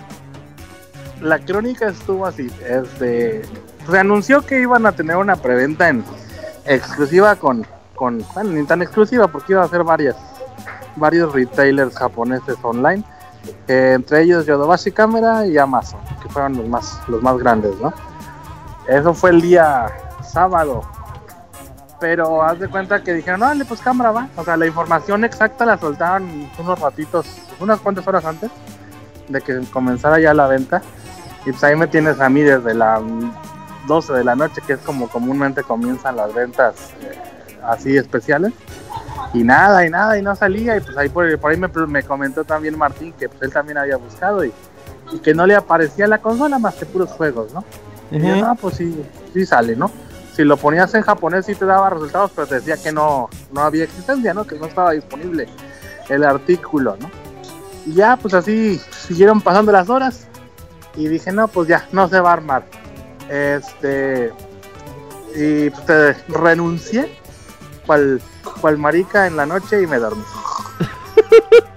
La 1.21 1.39
crónica 1.39 1.87
estuvo 1.89 2.25
así. 2.25 2.51
Este, 2.67 3.43
se 3.89 3.99
anunció 3.99 4.43
que 4.45 4.61
iban 4.61 4.87
a 4.87 4.93
tener 4.93 5.17
una 5.17 5.37
preventa 5.37 5.89
en 5.89 6.05
exclusiva 6.65 7.37
con, 7.37 7.67
con, 7.95 8.25
bueno, 8.35 8.51
ni 8.51 8.65
tan 8.65 8.83
exclusiva 8.83 9.29
porque 9.29 9.53
iba 9.53 9.63
a 9.63 9.69
ser 9.69 9.85
varias, 9.85 10.17
varios 10.97 11.33
retailers 11.33 11.97
japoneses 11.97 12.57
online. 12.63 13.05
eh, 13.69 13.93
entre 13.95 14.23
ellos 14.23 14.47
Yodobashi 14.47 14.91
Camera 14.91 15.47
y 15.47 15.59
Amazon, 15.59 16.01
que 16.23 16.29
fueron 16.29 16.57
los 16.57 16.69
más, 16.69 17.01
los 17.09 17.23
más 17.23 17.37
grandes, 17.39 17.79
¿no? 17.81 17.93
Eso 18.89 19.15
fue 19.15 19.31
el 19.31 19.41
día 19.41 19.87
sábado. 20.23 20.83
Pero 22.01 22.43
haz 22.43 22.59
de 22.59 22.69
cuenta 22.69 23.03
que 23.03 23.15
dijeron, 23.15 23.41
no, 23.41 23.65
pues 23.65 23.81
cámara 23.81 24.11
va. 24.11 24.29
O 24.37 24.45
sea, 24.45 24.57
la 24.57 24.67
información 24.67 25.25
exacta 25.25 25.65
la 25.65 25.79
soltaron 25.79 26.51
unos 26.59 26.79
ratitos, 26.79 27.27
unas 27.61 27.81
cuantas 27.81 28.07
horas 28.07 28.25
antes 28.25 28.51
de 29.29 29.41
que 29.41 29.61
comenzara 29.73 30.19
ya 30.21 30.35
la 30.35 30.47
venta. 30.47 30.83
Y 31.47 31.51
pues 31.51 31.65
ahí 31.65 31.77
me 31.77 31.87
tienes 31.87 32.21
a 32.21 32.29
mí 32.29 32.43
desde 32.43 32.75
la 32.75 33.01
12 33.87 34.13
de 34.13 34.25
la 34.25 34.35
noche, 34.35 34.63
que 34.67 34.75
es 34.75 34.81
como 34.81 35.09
comúnmente 35.09 35.63
comienzan 35.63 36.17
las 36.17 36.33
ventas 36.35 36.75
eh, 37.01 37.19
así 37.63 37.97
especiales. 37.97 38.53
Y 39.33 39.43
nada, 39.43 39.85
y 39.85 39.91
nada, 39.91 40.19
y 40.19 40.23
no 40.23 40.35
salía. 40.37 40.77
Y 40.77 40.81
pues 40.81 40.97
ahí 40.97 41.09
por, 41.09 41.39
por 41.39 41.51
ahí 41.51 41.57
me, 41.57 41.69
me 41.69 42.03
comentó 42.03 42.45
también 42.45 42.79
Martín 42.79 43.13
que 43.19 43.29
pues, 43.29 43.43
él 43.43 43.53
también 43.53 43.79
había 43.79 43.97
buscado 43.97 44.45
y, 44.45 44.53
y 45.13 45.19
que 45.19 45.35
no 45.35 45.47
le 45.47 45.55
aparecía 45.55 46.07
la 46.07 46.19
consola 46.19 46.59
más 46.59 46.75
que 46.75 46.87
puros 46.87 47.11
juegos, 47.11 47.53
¿no? 47.53 47.65
Y 48.11 48.21
yo, 48.21 48.37
no, 48.37 48.55
pues 48.55 48.77
sí, 48.77 49.05
sí 49.33 49.45
sale, 49.45 49.75
¿no? 49.75 49.91
Si 50.35 50.45
lo 50.45 50.57
ponías 50.57 50.95
en 50.95 51.03
japonés 51.03 51.47
sí 51.47 51.55
te 51.55 51.65
daba 51.65 51.91
resultados, 51.91 52.31
pero 52.35 52.47
te 52.47 52.57
decía 52.57 52.77
que 52.77 52.93
no, 52.93 53.29
no 53.53 53.61
había 53.63 53.85
existencia, 53.85 54.35
¿no? 54.35 54.45
Que 54.45 54.57
no 54.59 54.67
estaba 54.67 54.93
disponible 54.93 55.49
el 56.09 56.25
artículo, 56.25 56.97
¿no? 57.01 57.11
Y 57.87 57.95
ya, 57.95 58.17
pues 58.17 58.35
así 58.35 58.81
siguieron 59.07 59.41
pasando 59.41 59.73
las 59.73 59.89
horas 59.89 60.27
y 60.97 61.09
dije, 61.09 61.33
no, 61.33 61.49
pues 61.49 61.69
ya, 61.69 61.87
no 61.93 62.09
se 62.09 62.21
va 62.21 62.31
a 62.31 62.35
armar. 62.35 62.65
Este, 63.29 64.33
y 65.35 65.71
pues 65.71 65.87
te 65.87 66.13
renuncié 66.29 67.11
cual, 67.87 68.21
cual 68.61 68.79
marica 68.79 69.27
en 69.27 69.37
la 69.37 69.47
noche 69.47 69.83
y 69.83 69.87
me 69.87 69.99
dormí. 69.99 70.23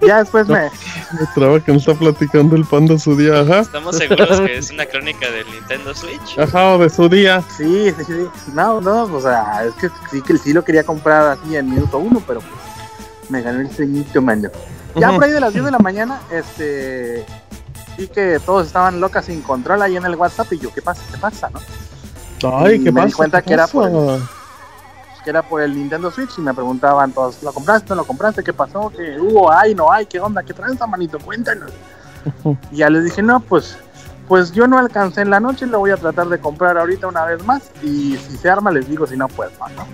ya 0.00 0.18
después 0.18 0.48
me, 0.48 0.62
Me 0.64 1.26
traba 1.34 1.60
que 1.60 1.72
me 1.72 1.78
está 1.78 1.94
platicando 1.94 2.56
el 2.56 2.64
panda 2.64 2.98
su 2.98 3.16
día, 3.16 3.40
ajá. 3.40 3.60
Estamos 3.60 3.96
seguros 3.96 4.40
que 4.40 4.58
es 4.58 4.70
una 4.70 4.86
crónica 4.86 5.30
del 5.30 5.46
Nintendo 5.50 5.94
Switch. 5.94 6.38
Ajá, 6.38 6.74
o 6.74 6.78
de 6.78 6.90
su 6.90 7.08
día. 7.08 7.42
Sí, 7.56 7.92
sí, 7.98 8.04
sí. 8.04 8.52
No, 8.52 8.80
no, 8.80 9.04
o 9.04 9.20
sea, 9.20 9.64
es 9.64 9.74
que 9.74 9.88
sí 10.10 10.22
que 10.22 10.36
sí 10.38 10.52
lo 10.52 10.64
quería 10.64 10.84
comprar 10.84 11.38
así 11.38 11.56
en 11.56 11.70
minuto 11.70 11.98
uno, 11.98 12.22
pero 12.26 12.40
pues, 12.40 13.30
me 13.30 13.42
ganó 13.42 13.60
el 13.60 13.70
sueñito, 13.70 14.22
mano. 14.22 14.50
Ya 14.94 15.12
por 15.12 15.24
ahí 15.24 15.32
de 15.32 15.40
las 15.40 15.52
10 15.52 15.66
de 15.66 15.70
la 15.70 15.78
mañana, 15.78 16.20
este, 16.30 17.24
vi 17.98 18.06
que 18.08 18.40
todos 18.44 18.66
estaban 18.68 19.00
locas 19.00 19.24
sin 19.26 19.42
control 19.42 19.82
ahí 19.82 19.96
en 19.96 20.04
el 20.04 20.14
WhatsApp 20.14 20.52
y 20.52 20.58
yo, 20.58 20.72
¿qué 20.72 20.80
pasa? 20.80 21.02
¿Qué 21.10 21.18
pasa, 21.18 21.50
no? 21.50 21.60
Ay, 22.56 22.76
Y 22.76 22.84
¿qué 22.84 22.92
me 22.92 23.04
di 23.04 23.12
cuenta 23.12 23.42
¿Qué 23.42 23.48
que 23.48 23.54
era 23.54 23.66
por 23.66 23.90
Que 25.24 25.30
era 25.30 25.42
por 25.42 25.60
el 25.60 25.74
Nintendo 25.74 26.10
Switch 26.10 26.38
y 26.38 26.40
me 26.40 26.54
preguntaban 26.54 27.12
todos, 27.12 27.42
¿lo 27.42 27.52
compraste? 27.52 27.88
¿No 27.90 27.96
lo 27.96 28.04
compraste? 28.04 28.44
¿Qué 28.44 28.52
pasó? 28.52 28.92
¿Qué 28.96 29.18
hubo? 29.20 29.52
¿Hay? 29.52 29.74
¿No 29.74 29.92
hay? 29.92 30.06
¿Qué 30.06 30.20
onda? 30.20 30.42
¿Qué 30.42 30.54
tranza, 30.54 30.86
manito? 30.86 31.18
Cuéntanos. 31.18 31.70
Y 32.72 32.76
ya 32.76 32.90
les 32.90 33.04
dije, 33.04 33.22
no, 33.22 33.40
pues, 33.40 33.76
pues 34.26 34.52
yo 34.52 34.66
no 34.66 34.78
alcancé 34.78 35.22
en 35.22 35.30
la 35.30 35.40
noche, 35.40 35.66
lo 35.66 35.78
voy 35.78 35.90
a 35.90 35.96
tratar 35.96 36.28
de 36.28 36.38
comprar 36.38 36.76
ahorita 36.76 37.06
una 37.06 37.24
vez 37.24 37.42
más 37.44 37.70
y 37.82 38.16
si 38.16 38.36
se 38.36 38.50
arma 38.50 38.70
les 38.70 38.88
digo 38.88 39.06
si 39.06 39.16
no 39.16 39.28
puedo, 39.28 39.50
¿no? 39.76 39.86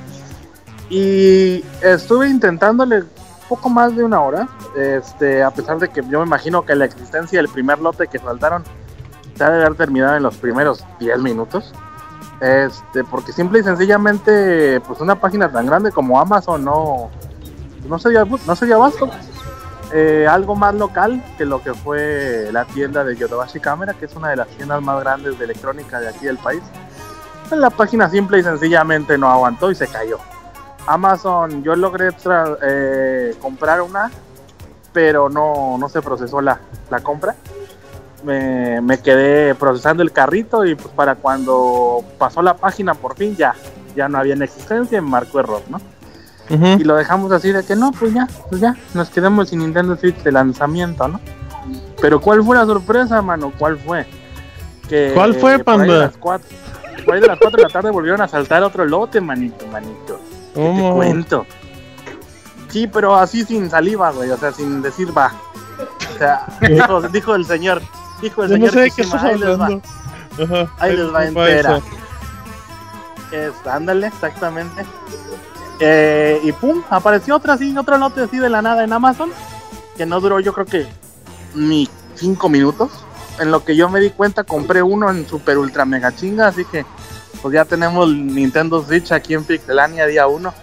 Y 0.91 1.65
estuve 1.83 2.29
intentándole 2.29 3.05
poco 3.49 3.69
más 3.69 3.95
de 3.97 4.05
una 4.05 4.21
hora, 4.21 4.49
este, 4.77 5.43
a 5.43 5.51
pesar 5.51 5.79
de 5.79 5.89
que 5.89 6.03
yo 6.09 6.21
me 6.21 6.27
imagino 6.27 6.65
que 6.65 6.75
la 6.75 6.85
existencia 6.85 7.39
del 7.39 7.49
primer 7.49 7.79
lote 7.79 8.09
que 8.09 8.19
saltaron 8.19 8.65
se 9.37 9.45
ha 9.45 9.51
de 9.51 9.65
haber 9.65 9.77
terminado 9.77 10.17
en 10.17 10.23
los 10.23 10.37
primeros 10.37 10.85
10 11.01 11.19
minutos. 11.21 11.73
Este, 12.41 13.05
porque 13.05 13.33
simple 13.33 13.61
y 13.61 13.63
sencillamente, 13.63 14.81
pues 14.81 15.01
una 15.01 15.15
página 15.15 15.51
tan 15.51 15.67
grande 15.67 15.93
como 15.93 16.21
Amazon 16.21 16.65
no, 16.65 17.11
no 17.89 17.99
se 17.99 18.13
no. 18.13 19.11
Eh, 19.93 20.27
algo 20.29 20.57
más 20.57 20.75
local 20.75 21.23
que 21.39 21.45
lo 21.45 21.63
que 21.63 21.73
fue 21.73 22.49
la 22.51 22.65
tienda 22.65 23.05
de 23.05 23.15
Yodobashi 23.17 23.61
Camera, 23.61 23.95
que 23.95 24.07
es 24.07 24.17
una 24.17 24.31
de 24.31 24.37
las 24.37 24.49
tiendas 24.49 24.83
más 24.83 25.01
grandes 25.01 25.39
de 25.39 25.45
electrónica 25.45 26.01
de 26.01 26.09
aquí 26.09 26.27
del 26.27 26.39
país. 26.39 26.63
La 27.51 27.71
página 27.71 28.11
simple 28.11 28.39
y 28.39 28.43
sencillamente 28.43 29.17
no 29.17 29.31
aguantó 29.31 29.71
y 29.71 29.75
se 29.75 29.87
cayó. 29.87 30.19
Amazon, 30.87 31.63
yo 31.63 31.75
logré 31.77 32.11
eh, 32.63 33.35
comprar 33.41 33.81
una, 33.83 34.11
pero 34.93 35.29
no, 35.29 35.77
no 35.79 35.89
se 35.89 36.03
procesó 36.03 36.41
la, 36.41 36.61
la 36.91 37.01
compra. 37.01 37.35
Me, 38.23 38.81
me 38.81 38.99
quedé 39.01 39.55
procesando 39.55 40.03
el 40.03 40.11
carrito 40.13 40.65
y 40.65 40.75
pues 40.75 40.89
para 40.95 41.15
cuando 41.17 42.03
pasó 42.19 42.41
la 42.41 42.55
página 42.57 42.95
por 42.95 43.17
fin 43.17 43.37
ya, 43.37 43.55
ya 43.95 44.09
no 44.09 44.17
había 44.19 44.33
en 44.35 44.41
existencia 44.43 44.97
y 44.99 45.01
me 45.03 45.11
marcó 45.11 45.41
error, 45.41 45.63
¿no? 45.69 45.79
Y 46.79 46.85
lo 46.85 46.95
dejamos 46.95 47.33
así 47.33 47.53
de 47.53 47.65
que 47.65 47.75
no, 47.77 47.91
pues 47.93 48.13
ya, 48.15 48.27
pues 48.51 48.61
ya, 48.61 48.77
nos 48.93 49.09
quedamos 49.11 49.49
sin 49.49 49.61
Nintendo 49.61 49.97
Switch 49.97 50.17
de 50.23 50.33
lanzamiento, 50.33 51.09
¿no? 51.09 51.19
Pero 52.01 52.21
¿cuál 52.21 52.43
fue 52.45 52.57
la 52.57 52.67
sorpresa, 52.67 53.23
mano? 53.23 53.51
¿Cuál 53.59 53.79
fue? 53.79 54.07
Que, 54.89 55.13
¿Cuál 55.15 55.35
fue, 55.35 55.59
por 55.59 55.75
ahí 55.75 55.81
de 55.81 55.87
panda? 55.87 55.99
las 56.07 56.17
cuatro- 56.19 56.49
por 57.05 57.15
ahí 57.15 57.21
de 57.21 57.27
las 57.27 57.39
4 57.39 57.57
de 57.59 57.63
la 57.63 57.69
tarde 57.69 57.91
volvieron 57.91 58.21
a 58.23 58.29
saltar 58.29 58.63
otro 58.63 58.85
lote, 58.87 59.21
manito, 59.21 59.67
manito. 59.67 60.19
¿Qué 60.55 60.61
te 60.61 60.93
cuento? 60.93 61.47
Sí, 62.69 62.87
pero 62.87 63.15
así 63.15 63.45
sin 63.45 63.71
saliva, 63.71 64.11
güey, 64.11 64.31
o 64.31 64.37
sea, 64.37 64.53
sin 64.53 64.83
decir 64.83 65.17
va. 65.17 65.33
O 66.15 66.19
sea, 66.19 66.47
dijo, 66.61 67.03
dijo 67.03 67.35
el 67.35 67.45
señor, 67.45 67.83
dijo 68.21 68.43
el 68.45 68.51
Yo 68.51 68.59
no 68.59 68.67
señor 68.67 68.73
sé 68.73 68.81
de 68.81 68.91
qué 68.91 69.03
Kishima, 69.03 69.17
estás 69.17 69.25
ahí 69.25 69.39
les 69.39 69.61
va. 69.61 69.81
Ajá. 70.43 70.73
Ahí 70.79 70.97
les 70.97 71.07
va 71.07 71.13
va 71.13 71.27
entera. 71.27 71.81
Es, 73.31 73.53
ándale, 73.67 74.09
exactamente. 74.09 74.85
Eh, 75.81 76.41
y 76.43 76.53
pum, 76.53 76.83
apareció 76.91 77.37
otra 77.37 77.55
así, 77.55 77.77
otro 77.77 77.99
lote 77.99 78.23
así 78.23 78.39
de 78.39 78.49
la 78.49 78.63
nada 78.63 78.85
en 78.85 78.93
Amazon, 78.93 79.31
que 79.97 80.07
no 80.07 80.21
duró 80.21 80.41
yo 80.41 80.53
creo 80.53 80.67
que 80.67 80.87
ni 81.55 81.89
cinco 82.15 82.49
minutos. 82.49 82.91
En 83.41 83.51
lo 83.51 83.65
que 83.65 83.75
yo 83.75 83.89
me 83.89 83.99
di 83.99 84.11
cuenta, 84.11 84.45
compré 84.45 84.83
uno 84.83 85.11
en 85.11 85.27
super 85.27 85.59
ultra 85.59 85.85
mega 85.85 86.15
chinga, 86.15 86.47
así 86.47 86.65
que 86.65 86.87
pues 87.45 87.53
ya 87.53 87.67
tenemos 87.67 88.09
Nintendo 88.09 88.83
Switch 88.83 89.13
aquí 89.13 89.35
en 89.35 89.45
Pixelania 89.45 90.07
día 90.07 90.27
uno 90.27 90.55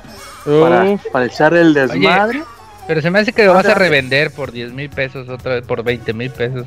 para, 0.44 0.84
Uf, 0.86 1.06
para 1.12 1.26
echar 1.26 1.54
el 1.54 1.76
desmadre. 1.76 2.42
Pero 2.88 3.04
se 3.04 3.12
me 3.12 3.20
hace 3.20 3.32
que 3.34 3.46
lo 3.46 3.54
vas 3.54 3.68
a 3.68 3.76
revender 3.76 4.32
por 4.32 4.52
10 4.52 4.74
mil 4.74 4.90
pesos, 4.90 5.30
otra 5.30 5.54
vez 5.54 5.68
por 5.68 5.84
20 5.84 6.12
mil 6.14 6.32
pesos. 6.32 6.66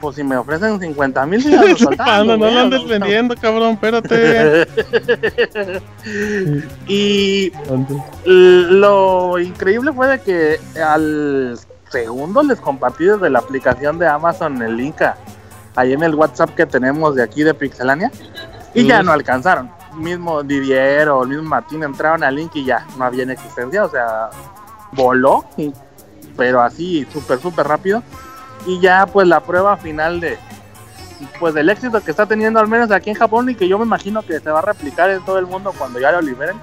Pues 0.00 0.16
si 0.16 0.24
me 0.24 0.36
ofrecen 0.36 0.80
50 0.80 1.24
mil, 1.26 1.40
ya 1.40 1.62
lo 1.62 1.76
soltamos, 1.78 1.96
panda, 2.04 2.32
no 2.36 2.38
güey, 2.38 2.54
lo 2.54 2.60
andes 2.62 2.82
no- 2.82 2.88
vendiendo, 2.88 3.36
cabrón, 3.36 3.74
espérate. 3.74 4.66
y. 6.88 7.52
Lo 8.24 9.38
increíble 9.38 9.92
fue 9.92 10.08
de 10.08 10.18
que 10.20 10.58
al 10.82 11.56
segundo 11.90 12.42
les 12.42 12.58
compartí 12.58 13.04
desde 13.04 13.30
la 13.30 13.38
aplicación 13.38 14.00
de 14.00 14.08
Amazon 14.08 14.60
el 14.62 14.76
link 14.76 15.00
a- 15.00 15.16
ahí 15.76 15.92
en 15.92 16.02
el 16.02 16.16
WhatsApp 16.16 16.50
que 16.56 16.66
tenemos 16.66 17.14
de 17.14 17.22
aquí 17.22 17.44
de 17.44 17.54
Pixelania 17.54 18.10
y 18.74 18.86
ya 18.86 19.02
no 19.02 19.12
alcanzaron. 19.12 19.70
Mismo 19.96 20.42
Didier 20.42 21.08
o 21.08 21.22
el 21.22 21.28
mismo 21.30 21.44
Martín 21.44 21.82
entraron 21.84 22.22
al 22.24 22.34
link 22.34 22.50
y 22.54 22.64
ya 22.64 22.86
no 22.98 23.04
había 23.04 23.22
en 23.22 23.30
existencia, 23.30 23.84
o 23.84 23.90
sea, 23.90 24.30
voló, 24.92 25.44
y- 25.56 25.72
pero 26.36 26.60
así 26.60 27.06
súper, 27.12 27.38
súper 27.40 27.66
rápido. 27.68 28.02
Y 28.66 28.80
ya 28.80 29.06
pues 29.06 29.28
la 29.28 29.40
prueba 29.40 29.76
final 29.76 30.20
de 30.20 30.38
pues 31.38 31.54
del 31.54 31.70
éxito 31.70 32.02
que 32.02 32.10
está 32.10 32.26
teniendo 32.26 32.58
al 32.58 32.66
menos 32.68 32.90
aquí 32.90 33.10
en 33.10 33.16
Japón 33.16 33.48
y 33.48 33.54
que 33.54 33.68
yo 33.68 33.78
me 33.78 33.84
imagino 33.84 34.20
que 34.22 34.40
se 34.40 34.50
va 34.50 34.58
a 34.58 34.62
replicar 34.62 35.10
en 35.10 35.24
todo 35.24 35.38
el 35.38 35.46
mundo 35.46 35.72
cuando 35.78 35.98
ya 36.00 36.10
lo 36.12 36.20
liberen 36.20 36.56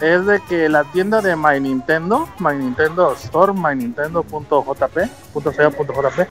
es 0.00 0.26
de 0.26 0.40
que 0.40 0.68
la 0.68 0.84
tienda 0.84 1.20
de 1.22 1.34
My 1.36 1.58
Nintendo, 1.60 2.28
My 2.38 2.54
Nintendo 2.54 3.12
Store, 3.14 3.52
mynintendo.jp, 3.52 5.08
punto 5.32 5.52
feo 5.52 5.70
punto 5.70 5.92
.jp, 5.94 6.28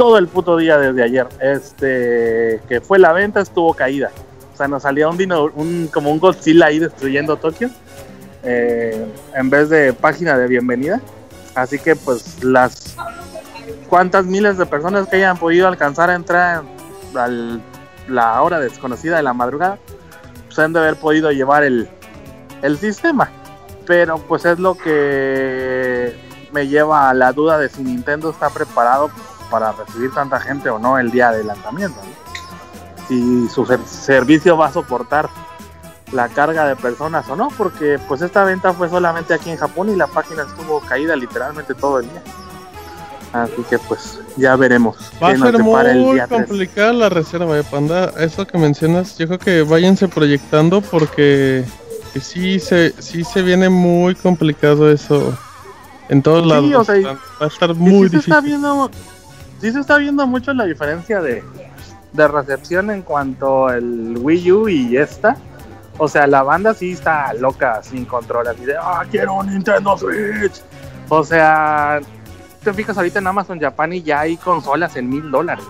todo 0.00 0.16
el 0.16 0.28
puto 0.28 0.56
día 0.56 0.78
desde 0.78 1.02
ayer, 1.02 1.26
este, 1.40 2.58
que 2.66 2.80
fue 2.80 2.98
la 2.98 3.12
venta 3.12 3.42
estuvo 3.42 3.74
caída. 3.74 4.10
O 4.54 4.56
sea, 4.56 4.66
nos 4.66 4.84
salía 4.84 5.06
un, 5.10 5.18
dino, 5.18 5.50
un 5.54 5.90
como 5.92 6.10
un 6.10 6.18
Godzilla 6.18 6.64
ahí 6.64 6.78
destruyendo 6.78 7.36
Tokio, 7.36 7.68
eh, 8.42 9.06
en 9.34 9.50
vez 9.50 9.68
de 9.68 9.92
página 9.92 10.38
de 10.38 10.48
bienvenida. 10.48 11.02
Así 11.54 11.78
que 11.78 11.96
pues 11.96 12.42
las 12.42 12.96
cuantas 13.90 14.24
miles 14.24 14.56
de 14.56 14.64
personas 14.64 15.06
que 15.06 15.16
hayan 15.16 15.36
podido 15.36 15.68
alcanzar 15.68 16.08
a 16.08 16.14
entrar 16.14 16.62
a 17.14 17.28
la 18.08 18.40
hora 18.40 18.58
desconocida 18.58 19.18
de 19.18 19.22
la 19.22 19.34
madrugada, 19.34 19.76
pues 20.46 20.58
han 20.60 20.72
de 20.72 20.78
haber 20.78 20.96
podido 20.96 21.30
llevar 21.30 21.62
el, 21.62 21.90
el 22.62 22.78
sistema. 22.78 23.30
Pero 23.86 24.16
pues 24.16 24.46
es 24.46 24.58
lo 24.58 24.76
que 24.76 26.16
me 26.52 26.68
lleva 26.68 27.10
a 27.10 27.12
la 27.12 27.34
duda 27.34 27.58
de 27.58 27.68
si 27.68 27.82
Nintendo 27.82 28.30
está 28.30 28.48
preparado 28.48 29.10
para 29.50 29.72
recibir 29.72 30.12
tanta 30.12 30.38
gente 30.40 30.70
o 30.70 30.78
no 30.78 30.98
el 30.98 31.10
día 31.10 31.32
de 31.32 31.44
lanzamiento. 31.44 32.00
¿no? 32.02 33.06
Si 33.08 33.48
su 33.48 33.66
ser- 33.66 33.80
servicio 33.86 34.56
va 34.56 34.66
a 34.68 34.72
soportar 34.72 35.28
la 36.12 36.28
carga 36.28 36.66
de 36.66 36.76
personas 36.76 37.28
o 37.28 37.36
no, 37.36 37.48
porque 37.56 37.98
pues 38.08 38.22
esta 38.22 38.44
venta 38.44 38.72
fue 38.72 38.88
solamente 38.88 39.34
aquí 39.34 39.50
en 39.50 39.56
Japón 39.56 39.90
y 39.90 39.96
la 39.96 40.06
página 40.06 40.42
estuvo 40.42 40.80
caída 40.80 41.14
literalmente 41.16 41.74
todo 41.74 41.98
el 42.00 42.08
día. 42.10 42.22
Así 43.32 43.62
que 43.68 43.78
pues 43.78 44.18
ya 44.36 44.56
veremos. 44.56 44.96
Va 45.22 45.28
a 45.28 45.36
ser 45.36 45.58
muy 45.60 46.14
día 46.14 46.26
3. 46.26 46.28
complicada 46.46 46.92
la 46.92 47.08
reserva 47.08 47.54
de 47.54 47.62
panda. 47.62 48.12
Eso 48.18 48.44
que 48.44 48.58
mencionas, 48.58 49.16
yo 49.18 49.28
creo 49.28 49.38
que 49.38 49.62
váyanse 49.62 50.08
proyectando 50.08 50.80
porque 50.80 51.64
que 52.12 52.20
sí 52.20 52.58
se 52.58 52.92
sí 53.00 53.22
se 53.22 53.42
viene 53.42 53.68
muy 53.68 54.16
complicado 54.16 54.90
eso 54.90 55.32
en 56.08 56.22
todos 56.22 56.42
Sí, 56.42 56.48
lados. 56.48 56.74
o 56.88 56.92
sea, 56.92 57.12
va 57.40 57.44
a 57.44 57.46
estar 57.46 57.72
muy 57.76 58.08
sí 58.08 58.14
se 58.14 58.16
está 58.16 58.40
difícil. 58.40 58.58
viendo 58.58 58.90
sí 59.60 59.72
se 59.72 59.80
está 59.80 59.98
viendo 59.98 60.26
mucho 60.26 60.52
la 60.54 60.64
diferencia 60.64 61.20
de, 61.20 61.42
de 62.12 62.28
recepción 62.28 62.90
en 62.90 63.02
cuanto 63.02 63.68
al 63.68 64.16
Wii 64.18 64.52
U 64.52 64.68
y 64.68 64.96
esta. 64.96 65.36
O 65.98 66.08
sea 66.08 66.26
la 66.26 66.42
banda 66.42 66.72
sí 66.72 66.92
está 66.92 67.32
loca 67.34 67.82
sin 67.82 68.06
control 68.06 68.48
así 68.48 68.64
de 68.64 68.74
ah 68.76 69.04
quiero 69.10 69.34
un 69.34 69.48
Nintendo 69.48 69.98
Switch 69.98 70.62
o 71.10 71.22
sea 71.22 72.00
te 72.64 72.72
fijas 72.72 72.96
ahorita 72.96 73.18
en 73.18 73.26
Amazon 73.26 73.60
Japan 73.60 73.92
y 73.92 74.02
ya 74.02 74.20
hay 74.20 74.38
consolas 74.38 74.96
en 74.96 75.10
mil 75.10 75.30
dólares 75.30 75.64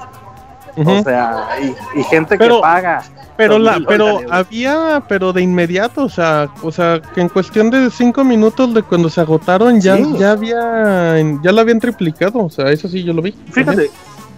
O 0.77 1.03
sea, 1.03 1.47
y, 1.63 2.01
y 2.01 2.05
gente 2.05 2.37
Pero- 2.39 2.57
que 2.57 2.63
paga. 2.63 3.03
Pero 3.37 3.59
la, 3.59 3.81
pero 3.89 4.21
había, 4.31 5.03
pero 5.09 5.33
de 5.33 5.41
inmediato, 5.41 6.05
o 6.05 6.09
sea, 6.11 6.51
o 6.63 6.71
sea, 6.71 7.01
que 7.01 7.23
en 7.23 7.31
cuestión 7.31 7.71
de 7.71 7.89
cinco 7.91 8.23
minutos 8.23 8.75
de 8.75 8.83
cuando 8.83 9.09
se 9.09 9.19
agotaron 9.23 9.81
ya, 9.81 9.97
Sí. 9.97 10.15
ya 10.19 10.33
había, 10.33 11.17
ya 11.43 11.51
lo 11.51 11.61
habían 11.63 11.81
triplicado, 11.81 12.45
o 12.45 12.51
sea, 12.51 12.69
eso 12.71 12.87
sí 12.87 13.03
yo 13.03 13.15
lo 13.15 13.23
vi. 13.23 13.33
Fíjate, 13.51 13.91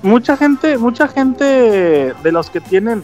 mucha 0.03 0.37
gente, 0.37 0.79
mucha 0.79 1.09
gente 1.09 1.45
de 2.23 2.33
los 2.33 2.49
que 2.49 2.61
tienen, 2.61 3.03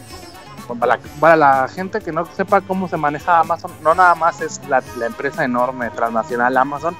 para 0.79 0.95
la, 0.95 0.99
para 1.19 1.35
la 1.35 1.67
gente 1.67 1.99
que 1.99 2.13
no 2.13 2.25
sepa 2.27 2.61
cómo 2.61 2.87
se 2.87 2.95
maneja 2.95 3.39
Amazon, 3.41 3.71
no 3.83 3.93
nada 3.93 4.15
más 4.15 4.39
es 4.39 4.61
la, 4.69 4.81
la 4.97 5.07
empresa 5.07 5.43
enorme 5.43 5.89
transnacional 5.89 6.55
Amazon 6.55 6.95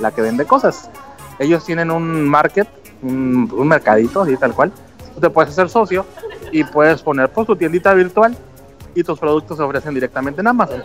la 0.00 0.10
que 0.10 0.22
vende 0.22 0.44
cosas. 0.44 0.90
Ellos 1.38 1.64
tienen 1.64 1.92
un 1.92 2.26
market, 2.28 2.66
un, 3.02 3.48
un 3.54 3.68
mercadito, 3.68 4.22
así 4.22 4.36
tal 4.36 4.54
cual. 4.54 4.72
Te 5.20 5.30
puedes 5.30 5.50
hacer 5.50 5.68
socio 5.68 6.04
y 6.52 6.64
puedes 6.64 7.02
poner 7.02 7.28
tu 7.28 7.56
tiendita 7.56 7.94
virtual 7.94 8.36
y 8.94 9.04
tus 9.04 9.18
productos 9.18 9.56
se 9.56 9.62
ofrecen 9.62 9.94
directamente 9.94 10.40
en 10.40 10.48
Amazon. 10.48 10.82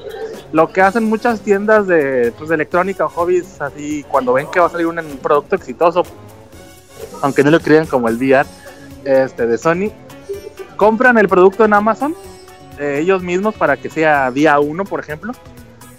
Lo 0.51 0.71
que 0.71 0.81
hacen 0.81 1.05
muchas 1.05 1.41
tiendas 1.41 1.87
de, 1.87 2.33
pues, 2.37 2.49
de 2.49 2.55
electrónica 2.55 3.05
o 3.05 3.09
hobbies, 3.09 3.59
así 3.61 4.05
cuando 4.09 4.33
ven 4.33 4.47
que 4.51 4.59
va 4.59 4.67
a 4.67 4.69
salir 4.69 4.87
un, 4.87 4.97
producto 5.21 5.55
exitoso, 5.55 6.03
aunque 7.21 7.43
no 7.43 7.51
lo 7.51 7.59
crean 7.59 7.87
como 7.87 8.07
el 8.07 8.17
VR 8.17 8.45
este, 9.03 9.47
de 9.47 9.57
Sony, 9.57 9.91
compran 10.77 11.17
el 11.17 11.27
producto 11.27 11.65
en 11.65 11.73
Amazon 11.73 12.15
eh, 12.77 12.99
ellos 13.01 13.23
mismos 13.23 13.55
para 13.55 13.77
que 13.77 13.89
sea 13.89 14.31
día 14.31 14.59
1, 14.59 14.83
por 14.85 14.99
ejemplo, 14.99 15.33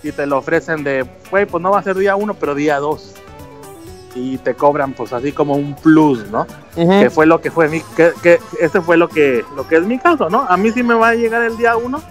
y 0.03 0.13
te 0.13 0.27
lo 0.27 0.39
ofrecen 0.39 0.85
de, 0.85 1.07
pues 1.31 1.51
no 1.61 1.71
va 1.71 1.79
a 1.79 1.83
ser 1.83 1.97
día 1.97 2.17
1, 2.17 2.35
pero 2.35 2.55
día 2.55 2.79
2. 2.79 3.15
Y 4.19 4.39
te 4.39 4.55
cobran 4.55 4.95
pues 4.95 5.13
así 5.13 5.31
como 5.31 5.55
un 5.55 5.77
plus, 5.77 6.27
¿no? 6.31 6.47
Ujú. 6.75 7.01
que 7.01 7.11
fue 7.11 7.27
lo 7.27 7.41
que 7.41 7.51
fue 7.51 7.69
mi 7.69 7.81
que, 7.97 8.13
que 8.23 8.41
ese 8.59 8.81
fue 8.81 8.97
lo 8.97 9.09
que 9.09 9.45
lo 9.55 9.69
que 9.69 9.77
es 9.77 9.83
mi 9.83 9.99
caso 9.99 10.29
no 10.31 10.47
a 10.49 10.57
mí 10.57 10.71
sí 10.73 10.83
me 10.83 10.95
va 10.95 11.09
a 11.11 11.15
llegar 11.15 11.43
el 11.43 11.57
día 11.57 11.77
uno 11.77 12.03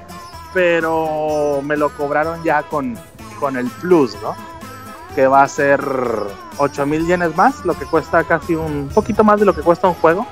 pero 0.54 1.62
me 1.64 1.78
lo 1.78 1.90
cobraron 1.90 2.44
ya 2.44 2.64
con 2.64 2.98
con 3.40 3.58
el 3.58 3.68
plus 3.82 4.16
no 4.22 4.36
que 5.16 5.28
va 5.28 5.44
a 5.44 5.48
ser 5.48 5.82
8 6.58 6.86
mil 6.86 7.06
yenes 7.08 7.36
más 7.36 7.64
lo 7.66 7.74
que 7.78 7.86
cuesta 7.86 8.24
casi 8.24 8.56
un 8.56 8.90
poquito 8.94 9.24
más 9.24 9.40
de 9.40 9.46
lo 9.46 9.54
que 9.54 9.62
cuesta 9.62 9.88
un 9.88 9.96
juego 9.96 10.26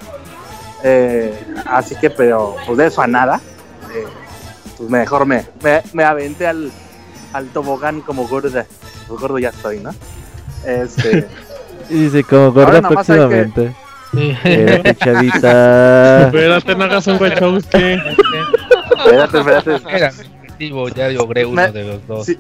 Eh, 0.86 1.34
así 1.66 1.96
que 1.96 2.10
pero 2.10 2.56
pues 2.66 2.78
de 2.78 2.88
eso 2.88 3.02
a 3.02 3.08
nada 3.08 3.40
eh, 3.96 4.06
pues 4.78 4.90
mejor 4.90 5.26
me, 5.26 5.46
me, 5.64 5.82
me 5.94 6.04
aventé 6.04 6.46
al, 6.46 6.72
al 7.32 7.48
tobogán 7.50 8.02
como 8.02 8.28
pues 8.28 9.20
gordo 9.22 9.40
ya 9.40 9.50
estoy 9.50 9.80
no 9.80 9.92
este 10.66 11.28
dice, 11.90 12.24
como 12.24 12.52
gorda 12.52 12.82
próximamente. 12.82 13.74
Espérate, 14.14 14.96
chavita. 15.04 16.26
Espérate, 16.28 16.76
no 16.76 16.84
hagas 16.84 17.08
un 17.08 17.22
Wachowski. 17.22 17.98
espérate 19.06 19.40
espérate 19.40 19.82
Era 19.90 20.12
ya 20.96 21.10
logré 21.10 21.46
uno 21.46 21.56
Me- 21.56 21.72
de 21.72 21.84
los 21.84 22.08
dos. 22.08 22.26
Sí. 22.26 22.38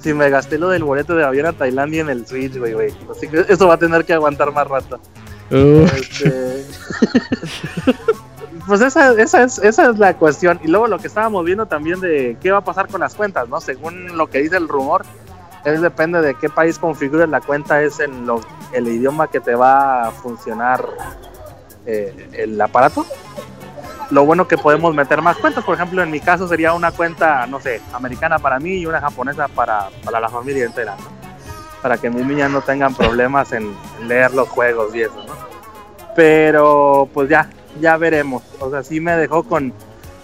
Si 0.00 0.12
me 0.12 0.28
gasté 0.30 0.58
lo 0.58 0.68
del 0.68 0.82
boleto 0.82 1.14
de 1.14 1.24
avión 1.24 1.46
a 1.46 1.52
Tailandia 1.52 2.00
en 2.02 2.10
el 2.10 2.26
Switch, 2.26 2.56
güey, 2.58 2.72
güey. 2.72 2.92
Así 3.10 3.28
que 3.28 3.44
eso 3.48 3.68
va 3.68 3.74
a 3.74 3.78
tener 3.78 4.04
que 4.04 4.12
aguantar 4.12 4.52
más 4.52 4.66
rato. 4.66 4.98
Uh, 5.52 5.84
Este... 5.94 6.64
pues 8.66 8.80
esa, 8.80 9.12
esa, 9.20 9.44
es, 9.44 9.58
esa 9.58 9.90
es 9.90 9.98
la 9.98 10.14
cuestión. 10.16 10.58
Y 10.64 10.68
luego 10.68 10.88
lo 10.88 10.98
que 10.98 11.06
estábamos 11.06 11.44
viendo 11.44 11.66
también 11.66 12.00
de 12.00 12.36
qué 12.40 12.50
va 12.50 12.58
a 12.58 12.64
pasar 12.64 12.88
con 12.88 13.00
las 13.00 13.14
cuentas, 13.14 13.48
¿no? 13.48 13.60
Según 13.60 14.16
lo 14.16 14.28
que 14.28 14.40
dice 14.40 14.56
el 14.56 14.68
rumor, 14.68 15.04
es 15.64 15.80
depende 15.80 16.20
de 16.20 16.34
qué 16.34 16.48
país 16.48 16.78
configures 16.78 17.28
la 17.28 17.40
cuenta, 17.40 17.82
es 17.82 18.00
en 18.00 18.26
lo, 18.26 18.40
el 18.72 18.88
idioma 18.88 19.28
que 19.28 19.40
te 19.40 19.54
va 19.54 20.08
a 20.08 20.10
funcionar 20.10 20.84
eh, 21.86 22.28
el 22.32 22.60
aparato. 22.60 23.06
Lo 24.10 24.26
bueno 24.26 24.46
que 24.46 24.58
podemos 24.58 24.94
meter 24.94 25.22
más 25.22 25.38
cuentas, 25.38 25.64
por 25.64 25.74
ejemplo, 25.74 26.02
en 26.02 26.10
mi 26.10 26.20
caso 26.20 26.46
sería 26.46 26.74
una 26.74 26.92
cuenta, 26.92 27.46
no 27.46 27.60
sé, 27.60 27.80
americana 27.92 28.38
para 28.38 28.58
mí 28.58 28.74
y 28.74 28.86
una 28.86 29.00
japonesa 29.00 29.48
para, 29.48 29.88
para 30.04 30.20
la 30.20 30.28
familia 30.28 30.66
entera, 30.66 30.96
¿no? 30.96 31.22
Para 31.80 31.96
que 31.96 32.10
mis 32.10 32.26
niñas 32.26 32.50
no 32.50 32.60
tengan 32.60 32.94
problemas 32.94 33.52
en 33.52 33.74
leer 34.06 34.34
los 34.34 34.48
juegos 34.48 34.94
y 34.94 35.02
eso, 35.02 35.16
¿no? 35.26 35.34
Pero 36.14 37.08
pues 37.14 37.28
ya, 37.30 37.48
ya 37.80 37.96
veremos. 37.96 38.42
O 38.60 38.70
sea, 38.70 38.82
sí 38.82 39.00
me 39.00 39.16
dejó 39.16 39.44
con... 39.44 39.72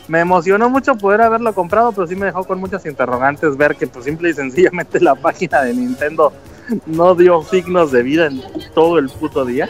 Me 0.09 0.21
emocionó 0.21 0.71
mucho 0.71 0.95
poder 0.97 1.21
haberlo 1.21 1.55
comprado, 1.55 1.93
pero 1.93 2.07
sí 2.07 2.17
me 2.17 2.27
dejó 2.27 2.43
con 2.45 2.59
muchas 2.59 2.85
interrogantes 2.87 3.57
ver 3.57 3.77
que 3.77 3.87
pues 3.87 4.05
simple 4.07 4.31
y 4.31 4.35
sencillamente 4.35 5.01
la 5.01 5.15
página 5.15 5.63
de 5.63 5.75
Nintendo 5.75 6.33
no 6.87 7.15
dio 7.15 7.43
signos 7.43 7.93
de 7.93 8.03
vida 8.03 8.27
en 8.27 8.43
todo 8.75 8.99
el 8.99 9.09
puto 9.11 9.45
día. 9.45 9.69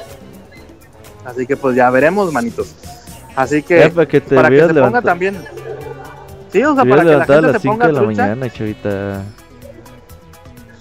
Así 1.25 1.47
que 1.47 1.57
pues 1.57 1.75
ya 1.77 1.91
veremos, 1.91 2.33
manitos. 2.33 2.75
Así 3.35 3.63
que 3.63 3.81
Ya, 3.81 3.91
para 3.91 4.07
que 4.07 4.21
te 4.21 4.35
para 4.37 4.49
que 4.49 4.55
hubieras 4.55 4.75
se 4.75 4.81
ponga 4.81 5.03
también. 5.03 5.37
Sí, 6.53 6.63
o 6.65 6.75
sea, 6.75 6.85
para 6.85 7.03
que 7.03 7.09
la 7.09 7.25
a 7.25 7.41
las 7.41 7.53
se 7.53 7.59
5 7.61 7.73
ponga 7.75 7.87
de 7.89 7.93
la 7.93 8.01
trucha. 8.01 8.23
mañana, 8.23 8.51
chavita. 8.51 9.23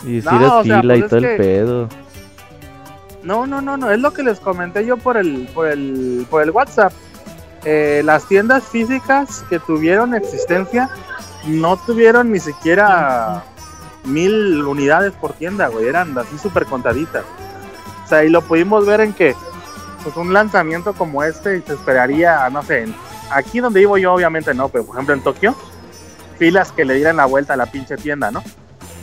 Y 0.04 0.06
No, 0.06 0.18
hicieras 0.18 0.52
o 0.52 0.64
sea, 0.64 0.82
pues 0.82 1.00
y 1.00 1.02
todo 1.02 1.20
que- 1.22 1.32
el 1.32 1.38
pedo. 1.38 1.90
No, 3.24 3.46
no, 3.46 3.60
no, 3.62 3.76
no, 3.76 3.92
es 3.92 4.00
lo 4.00 4.14
que 4.14 4.24
les 4.24 4.40
comenté 4.40 4.86
yo 4.86 4.96
por 4.98 5.18
el, 5.18 5.50
por 5.54 5.68
el, 5.68 6.26
por 6.30 6.42
el 6.44 6.52
WhatsApp. 6.52 6.94
Eh, 7.70 8.02
las 8.06 8.26
tiendas 8.30 8.64
físicas 8.64 9.44
que 9.50 9.60
tuvieron 9.60 10.16
existencia 10.16 10.90
no 11.48 11.76
tuvieron 11.76 12.32
ni 12.32 12.40
siquiera 12.40 13.44
mil 14.06 14.64
unidades 14.64 15.12
por 15.12 15.34
tienda, 15.34 15.68
güey, 15.68 15.86
eran 15.86 16.18
así 16.18 16.38
súper 16.38 16.66
contaditas. 16.66 17.26
O 18.06 18.08
sea, 18.08 18.24
y 18.24 18.30
lo 18.30 18.42
pudimos 18.42 18.86
ver 18.86 19.02
en 19.02 19.12
que 19.12 19.36
pues 20.02 20.16
un 20.16 20.32
lanzamiento 20.32 20.94
como 20.94 21.26
este 21.26 21.62
se 21.62 21.74
esperaría, 21.74 22.50
no 22.50 22.64
sé, 22.64 22.88
aquí 23.32 23.60
donde 23.60 23.82
vivo 23.82 23.98
yo 23.98 24.14
obviamente 24.14 24.54
no, 24.54 24.70
pero 24.70 24.86
por 24.86 24.96
ejemplo 24.96 25.16
en 25.16 25.22
Tokio, 25.22 25.54
filas 26.40 26.72
que 26.72 26.86
le 26.86 26.94
dieran 26.94 27.18
la 27.18 27.26
vuelta 27.26 27.56
a 27.56 27.58
la 27.58 27.66
pinche 27.66 27.98
tienda, 27.98 28.32
¿no? 28.32 28.44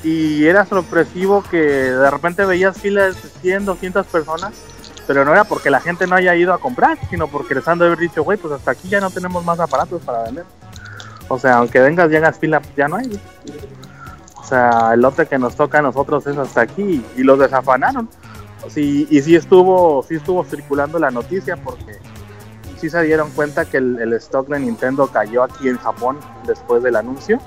y 0.05 0.47
era 0.47 0.67
sorpresivo 0.67 1.43
que 1.51 1.59
de 1.59 2.11
repente 2.11 2.45
veías 2.45 2.79
filas 2.79 3.21
de 3.23 3.29
100, 3.41 3.65
200 3.65 4.07
personas, 4.07 4.53
pero 5.07 5.25
no 5.25 5.33
era 5.33 5.45
porque 5.45 5.71
la 5.71 5.81
gente 5.81 6.07
no 6.07 6.17
haya 6.17 6.35
ido 6.35 6.53
a 6.53 6.59
comprar, 6.59 6.99
sino 7.11 7.29
porque 7.29 7.55
les 7.55 7.67
han 7.69 7.79
de 7.79 7.87
haber 7.87 7.99
dicho, 7.99 8.23
güey, 8.23 8.39
pues 8.39 8.53
hasta 8.53 8.71
aquí 8.71 8.89
ya 8.89 9.01
no 9.01 9.11
tenemos 9.11 9.45
más 9.45 9.61
aparatos 9.61 10.03
para 10.03 10.25
vender. 10.25 10.45
O 11.29 11.39
sea, 11.39 11.59
aunque 11.59 11.81
vengas 11.81 12.11
y 12.11 12.17
hagas 12.17 12.39
fila, 12.39 12.61
ya 12.77 12.89
no 12.89 12.97
hay. 12.97 13.21
O 14.37 14.45
sea, 14.45 14.91
el 14.93 15.01
lote 15.01 15.27
que 15.27 15.39
nos 15.39 15.57
toca 15.57 15.79
a 15.79 15.83
nosotros 15.83 16.27
es 16.27 16.37
hasta 16.37 16.61
aquí 16.61 17.05
y 17.17 17.23
los 17.23 17.39
desafanaron. 17.39 18.09
Sí, 18.69 19.07
y 19.11 19.21
sí 19.23 19.37
estuvo, 19.37 20.03
sí 20.03 20.17
estuvo 20.17 20.45
circulando 20.45 20.99
la 20.99 21.11
noticia 21.11 21.57
porque 21.57 21.99
sí 22.79 22.89
se 22.89 23.03
dieron 23.03 23.31
cuenta 23.31 23.65
que 23.65 23.79
el, 23.79 23.99
el 24.01 24.13
stock 24.15 24.49
de 24.49 24.61
Nintendo 24.61 25.07
cayó 25.07 25.43
aquí 25.43 25.69
en 25.69 25.79
Japón 25.79 26.19
después 26.47 26.83
del 26.83 26.97
anuncio. 26.97 27.39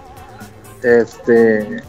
Este, 0.83 1.83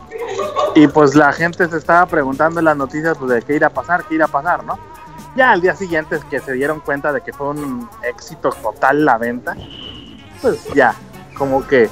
y 0.75 0.89
pues 0.89 1.15
la 1.15 1.33
gente 1.33 1.69
se 1.69 1.77
estaba 1.77 2.07
preguntando 2.07 2.59
en 2.61 2.65
las 2.65 2.77
noticias 2.77 3.17
pues, 3.19 3.31
de 3.31 3.43
qué 3.43 3.57
irá 3.57 3.69
a 3.69 3.71
pasar, 3.71 4.05
qué 4.05 4.15
irá 4.15 4.27
a 4.27 4.29
pasar, 4.29 4.65
¿no? 4.65 4.79
Ya 5.39 5.53
al 5.53 5.61
día 5.61 5.77
siguiente 5.77 6.17
es 6.17 6.25
que 6.25 6.41
se 6.41 6.53
dieron 6.55 6.81
cuenta 6.81 7.13
de 7.13 7.21
que 7.21 7.33
fue 7.33 7.51
un 7.51 7.89
éxito 8.03 8.51
total 8.61 9.05
la 9.05 9.19
venta, 9.19 9.57
pues 10.43 10.67
ya, 10.75 10.97
como 11.37 11.65
que 11.65 11.89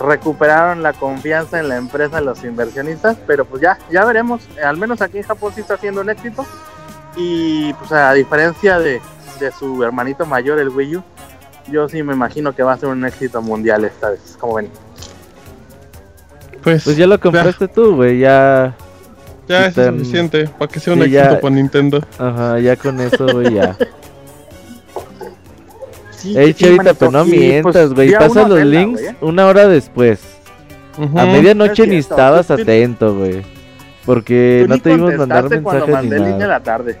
recuperaron 0.00 0.82
la 0.82 0.94
confianza 0.94 1.60
en 1.60 1.68
la 1.68 1.76
empresa 1.76 2.22
los 2.22 2.42
inversionistas, 2.42 3.18
pero 3.26 3.44
pues 3.44 3.60
ya, 3.60 3.78
ya 3.90 4.02
veremos, 4.06 4.48
al 4.64 4.78
menos 4.78 5.02
aquí 5.02 5.18
en 5.18 5.24
Japón 5.24 5.52
sí 5.54 5.60
está 5.60 5.76
siendo 5.76 6.00
un 6.00 6.08
éxito 6.08 6.46
y 7.16 7.74
pues 7.74 7.92
a 7.92 8.14
diferencia 8.14 8.78
de, 8.78 9.02
de 9.38 9.52
su 9.52 9.84
hermanito 9.84 10.24
mayor, 10.24 10.58
el 10.58 10.70
Wii 10.70 10.96
U, 10.96 11.02
yo 11.70 11.86
sí 11.86 12.02
me 12.02 12.14
imagino 12.14 12.54
que 12.54 12.62
va 12.62 12.72
a 12.72 12.78
ser 12.78 12.88
un 12.88 13.04
éxito 13.04 13.42
mundial 13.42 13.84
esta 13.84 14.08
vez, 14.08 14.38
como 14.40 14.54
ven. 14.54 14.70
pues, 16.62 16.84
Pues 16.84 16.96
ya 16.96 17.06
lo 17.06 17.20
compraste 17.20 17.68
tú, 17.68 17.96
güey, 17.96 18.20
ya. 18.20 18.74
Ya 19.50 19.66
es 19.66 19.74
quitan- 19.74 19.98
suficiente 19.98 20.48
para 20.58 20.70
que 20.72 20.80
sea 20.80 20.94
un 20.94 21.02
Sí, 21.04 21.10
ya- 21.10 21.22
éxito 21.24 21.40
para 21.40 21.54
Nintendo. 21.54 22.00
Ajá, 22.18 22.58
ya 22.60 22.76
con 22.76 23.00
eso, 23.00 23.26
güey, 23.26 23.54
ya. 23.54 23.76
Sí, 26.10 26.36
Ey, 26.36 26.52
chavita, 26.52 26.92
pero 26.92 27.10
no 27.12 27.20
pues, 27.24 27.30
mientas, 27.30 27.94
güey. 27.94 28.08
día 28.08 28.18
Pasa 28.18 28.46
los 28.46 28.60
links 28.60 29.00
güey, 29.00 29.12
¿eh? 29.14 29.16
una 29.22 29.46
hora 29.46 29.66
después. 29.68 30.20
Ujú. 30.98 31.18
A 31.18 31.24
medianoche 31.24 31.84
Es 31.84 31.88
ni 31.88 31.96
estabas 31.96 32.46
tú- 32.48 32.52
atento, 32.54 33.14
güey. 33.16 33.42
Porque 34.04 34.66
no 34.68 34.78
te 34.78 34.90
íbamos 34.92 35.14
a 35.14 35.16
mandar 35.16 35.48
mensajes 35.48 35.88
ni 35.88 35.94
el 35.94 36.10
link 36.10 36.24
de 36.24 36.30
nada. 36.30 36.46
la 36.46 36.60
tarde. 36.62 36.98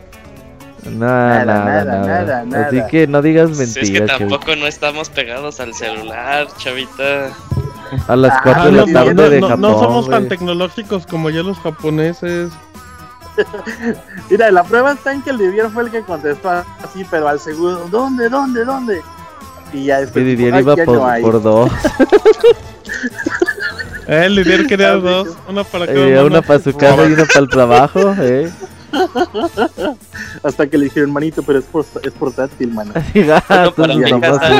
Nada, 0.90 1.44
Nada, 1.44 1.44
nada, 1.44 1.84
nada, 1.84 2.06
nada. 2.06 2.44
nada, 2.46 2.66
Así 2.68 2.76
nada. 2.76 2.88
que 2.88 3.06
no 3.06 3.20
digas 3.20 3.48
Pues 3.48 3.60
es 3.60 3.74
que 3.74 3.80
mentiras, 3.82 4.08
chavita. 4.08 4.28
tampoco 4.30 4.56
no 4.56 4.66
estamos 4.66 5.10
pegados 5.10 5.60
al 5.60 5.74
celular, 5.74 6.46
chavita. 6.56 7.28
A 8.08 8.16
las 8.16 8.32
Ah, 8.32 8.40
4 8.44 8.62
Ah, 8.62 8.64
de 8.66 8.70
no, 8.72 8.76
la 8.78 8.86
no, 8.86 8.92
tarde 8.92 9.14
no, 9.14 9.22
de 9.30 9.40
no, 9.40 9.48
Japón. 9.48 9.60
no 9.62 9.78
somos 9.80 10.08
tan 10.10 10.28
tecnológicos 10.28 11.06
como 11.06 11.30
ya 11.30 11.42
los 11.42 11.58
japoneses. 11.58 12.50
Mira, 14.30 14.50
la 14.50 14.64
prueba 14.64 14.92
está 14.92 15.12
en 15.12 15.22
que 15.22 15.30
el 15.30 15.38
Didier 15.38 15.68
fue 15.70 15.84
el 15.84 15.90
que 15.90 16.02
contestó 16.02 16.50
así, 16.50 17.04
pero 17.10 17.28
al 17.28 17.40
segundo, 17.40 17.88
¿dónde, 17.90 18.28
dónde, 18.28 18.64
dónde? 18.64 19.00
Y 19.72 19.84
ya 19.84 20.00
después, 20.00 20.24
Que 20.24 20.30
Didier 20.30 20.54
"Ay, 20.54 20.62
iba 20.62 20.74
por, 20.76 20.96
no 20.96 21.06
hay". 21.06 21.22
por 21.22 21.42
dos. 21.42 21.70
Eh, 24.08 24.24
el 24.26 24.34
líder 24.34 24.66
quería 24.66 24.94
¿Has 24.94 25.02
dos, 25.04 25.28
una 25.48 25.62
para 25.62 25.86
cada 25.86 25.98
Eh, 26.00 26.14
uno. 26.18 26.26
una 26.26 26.42
para 26.42 26.58
su 26.58 26.72
casa 26.76 27.04
y 27.08 27.12
una 27.12 27.24
para 27.26 27.40
el 27.40 27.48
trabajo, 27.48 28.14
eh. 28.18 28.50
Hasta 30.42 30.66
que 30.66 30.78
le 30.78 30.84
dijeron, 30.86 31.12
manito, 31.12 31.42
pero 31.44 31.60
es, 31.60 31.64
por, 31.66 31.84
es 32.02 32.10
portátil, 32.12 32.72
mano. 32.72 32.92
Para 32.92 34.20
casa. 34.20 34.50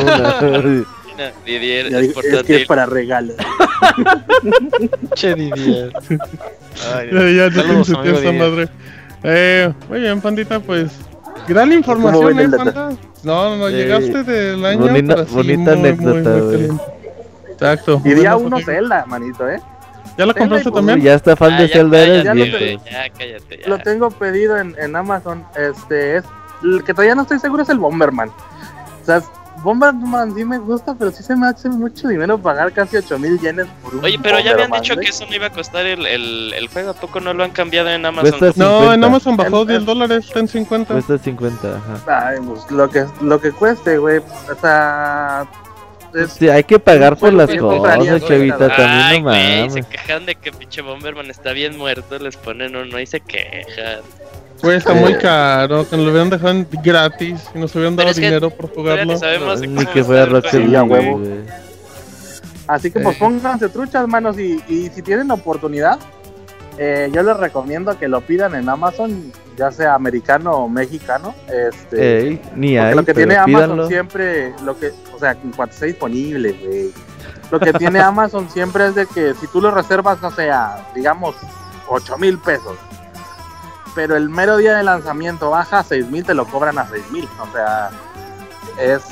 Una. 1.21 1.33
Didier 1.47 1.91
Ya 1.91 1.99
es 2.01 2.17
es 2.17 2.43
que 2.45 2.57
es 2.63 2.67
para 2.67 2.87
regalos. 2.87 3.37
Che, 5.15 5.35
Didier. 5.35 5.93
Ay, 6.95 7.09
Ya, 7.13 7.31
ya 7.31 7.51
te 7.51 7.57
saludos, 7.57 7.89
pensé 7.89 7.99
amigo 7.99 8.19
Didier. 8.19 8.35
madre. 8.35 8.69
Eh, 9.23 9.73
muy 9.89 10.01
bien, 10.01 10.21
pandita, 10.21 10.61
pues. 10.61 10.93
Gran 11.49 11.73
información, 11.73 12.39
eh, 12.39 12.49
panda. 12.49 12.91
No, 13.23 13.51
no, 13.51 13.57
no, 13.57 13.69
Eh, 13.69 13.73
llegaste 13.73 14.23
del 14.25 14.65
año. 14.65 14.81
bonita- 14.81 15.15
pero 15.15 15.27
sí, 15.29 15.35
bonita 15.35 15.75
muy, 15.77 15.89
anécdota, 15.89 16.31
muy, 16.31 16.41
muy 16.41 16.51
caliente. 16.53 16.85
Exacto. 17.53 18.03
Y 18.05 18.15
día 18.15 18.37
uno 18.37 18.59
Zelda, 18.61 19.05
manito, 19.07 19.49
¿eh? 19.49 19.61
¿Ya 20.17 20.27
lo 20.27 20.33
Zelda 20.33 20.39
compraste 20.39 20.71
también? 20.71 21.01
Ya 21.03 21.15
está 21.15 21.37
fan 21.37 21.53
Ah, 21.55 21.61
de 21.63 21.69
ya 21.69 21.73
Zelda, 21.75 21.99
eres 21.99 22.25
cállate, 22.25 22.59
bien. 22.65 22.81
Ya, 22.91 23.11
cállate, 23.11 23.59
ya. 23.63 23.69
Lo 23.69 23.79
tengo 23.79 24.11
pedido 24.11 24.57
en, 24.57 24.75
en 24.79 24.97
Amazon. 24.97 25.45
Este 25.57 26.17
es. 26.17 26.25
El 26.63 26.83
que 26.85 26.93
todavía 26.93 27.15
no 27.15 27.23
estoy 27.23 27.39
seguro 27.39 27.63
es 27.63 27.69
el 27.71 27.79
Bomberman. 27.79 28.29
O 28.29 29.05
sea, 29.05 29.23
Bomberman 29.63 30.35
sí 30.35 30.45
me 30.45 30.57
gusta, 30.59 30.95
pero 30.99 31.11
sí 31.11 31.23
se 31.23 31.37
me 31.37 31.47
hace 31.47 31.69
mucho 31.69 32.09
dinero 32.09 32.39
pagar 32.39 32.73
casi 32.73 32.97
8 32.97 33.19
mil 33.19 33.39
yenes 33.41 33.67
por 33.83 33.95
un 33.95 34.05
Oye, 34.05 34.19
pero 34.23 34.39
ya 34.41 34.53
habían 34.53 34.71
dicho 34.71 34.97
que 34.97 35.09
eso 35.11 35.27
no 35.27 35.35
iba 35.35 35.47
a 35.47 35.51
costar 35.51 35.85
el, 35.85 36.07
el, 36.07 36.55
el 36.57 36.69
juego. 36.69 36.91
¿A 36.91 36.95
poco 36.95 37.21
no 37.21 37.35
lo 37.35 37.45
han 37.45 37.51
cambiado 37.51 37.91
en 37.91 38.07
Amazon? 38.07 38.39
Cuesta 38.39 38.47
No, 38.65 38.71
50. 38.79 38.95
en 38.95 39.05
Amazon 39.05 39.37
bajó 39.37 39.63
El- 39.63 39.69
10 39.69 39.85
dólares, 39.85 40.25
está 40.27 40.41
en 40.41 40.49
50. 40.49 40.95
Cuesta 40.95 41.19
50, 41.19 41.69
ajá. 41.77 42.29
Ay, 42.29 42.39
pues 42.47 42.71
lo 42.71 42.89
que, 42.89 43.05
lo 43.21 43.39
que 43.41 43.53
cueste, 43.53 43.99
güey. 43.99 44.19
O 44.19 44.61
sea. 44.61 45.47
es- 46.15 46.33
Sí, 46.33 46.49
hay 46.49 46.65
que 46.65 46.79
pagar 46.79 47.15
por 47.17 47.31
Bueno, 47.31 47.39
las 47.39 47.51
sí, 47.51 47.59
cosas, 47.59 47.79
comprarías, 47.81 48.25
chavita, 48.25 48.77
también 48.77 49.25
no 49.25 49.31
mames. 49.31 49.73
se 49.75 49.83
quejan 49.83 50.25
de 50.27 50.35
que 50.37 50.53
pinche 50.53 50.81
Bomberman 50.81 51.31
está 51.31 51.53
bien 51.53 51.77
muerto, 51.77 52.19
les 52.19 52.37
ponen 52.37 52.77
uno 52.77 52.99
y 52.99 53.07
se 53.07 53.21
quejan. 53.21 54.01
Güey, 54.63 54.77
está 54.77 54.93
Eh. 54.97 55.01
muy 55.01 55.15
caro. 55.15 55.89
Que 55.89 55.97
nos 55.97 56.05
lo 56.07 56.11
hubieran 56.13 56.31
dejado 56.31 56.65
gratis 56.83 57.41
y 57.55 57.59
nos 57.59 57.75
hubieran 57.75 57.97
dado 57.97 58.13
dinero 58.13 58.51
por 58.51 58.73
jugarlo. 58.75 59.13
ni 59.13 59.19
sabemos 59.19 59.61
que 59.93 60.05
fuera 60.05 60.27
Rocket 60.27 60.69
huevo. 60.89 61.21
Así 62.67 62.91
que 62.91 63.01
pues 63.01 63.17
Eh. 63.17 63.19
pónganse 63.21 63.69
truchas, 63.69 64.07
manos. 64.07 64.39
Y, 64.39 64.63
y 64.69 64.91
si 64.95 65.03
tienen 65.03 65.31
oportunidad, 65.31 65.99
eh, 66.79 67.11
yo 67.13 67.23
les 67.23 67.37
recomiendo 67.37 67.99
que 67.99 68.07
lo 68.09 68.21
pidan 68.21 68.55
en 68.55 68.69
Amazon, 68.69 69.33
ya 69.57 69.73
sea 69.73 69.95
americano 69.95 70.53
o 70.53 70.69
mexicano. 70.69 71.35
Este. 71.49 72.19
Ey, 72.29 72.43
ni 72.55 72.77
Porque 72.77 72.81
hay, 72.81 72.95
lo 72.95 73.05
que 73.05 73.15
tiene 73.15 73.37
Amazon 73.37 73.55
pídanlo. 73.67 73.89
siempre, 73.89 74.55
lo 74.65 74.79
que, 74.79 74.93
o 75.15 75.19
sea, 75.19 75.33
en 75.33 75.51
cuanto 75.53 75.75
esté 75.75 75.87
disponible, 75.87 76.53
güey. 76.53 76.91
Lo 77.51 77.59
que 77.59 77.73
tiene 77.73 77.99
Amazon 78.01 78.49
siempre 78.49 78.87
es 78.87 78.95
de 78.95 79.07
que 79.07 79.35
si 79.35 79.47
tú 79.49 79.61
lo 79.61 79.73
reservas, 79.73 80.23
no 80.23 80.31
sé, 80.31 80.51
a, 80.51 80.87
digamos, 80.95 81.35
8 81.89 82.17
mil 82.19 82.39
pesos, 82.39 82.77
pero 83.95 84.17
el 84.17 84.29
mero 84.29 84.57
día 84.57 84.77
de 84.77 84.83
lanzamiento 84.83 85.51
baja 85.51 85.81
a 85.81 85.85
6 85.85 86.11
mil, 86.11 86.25
te 86.25 86.35
lo 86.35 86.47
cobran 86.47 86.79
a 86.79 86.89
6 86.89 87.11
mil. 87.11 87.29
O 87.41 87.53
sea, 87.53 87.91
es, 88.79 89.03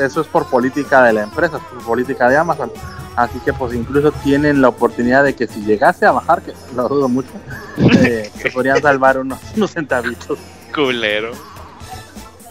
eso 0.00 0.20
es 0.20 0.26
por 0.26 0.46
política 0.46 1.02
de 1.04 1.12
la 1.12 1.22
empresa, 1.22 1.56
es 1.56 1.62
por 1.62 1.84
política 1.84 2.28
de 2.28 2.36
Amazon. 2.36 2.70
Así 3.16 3.38
que 3.40 3.52
pues 3.52 3.74
incluso 3.74 4.10
tienen 4.10 4.62
la 4.62 4.68
oportunidad 4.68 5.22
de 5.22 5.34
que 5.34 5.46
si 5.46 5.60
llegase 5.60 6.06
a 6.06 6.12
bajar, 6.12 6.42
que 6.42 6.52
lo 6.76 6.88
dudo 6.88 7.08
mucho, 7.08 7.30
eh, 7.78 8.30
se 8.40 8.50
podrían 8.50 8.80
salvar 8.80 9.18
unos, 9.18 9.38
unos 9.56 9.70
centavitos. 9.70 10.38
Culero. 10.74 11.32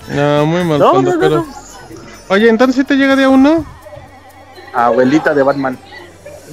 No, 0.09 0.45
muy 0.45 0.63
mal. 0.63 0.79
No, 0.79 0.93
no, 0.93 1.13
no, 1.13 1.19
pero... 1.19 1.35
no. 1.37 1.45
Oye, 2.29 2.49
entonces 2.49 2.75
si 2.77 2.83
te 2.83 2.95
llega 2.95 3.15
día 3.15 3.29
uno. 3.29 3.65
Abuelita 4.73 5.33
de 5.33 5.43
Batman. 5.43 5.77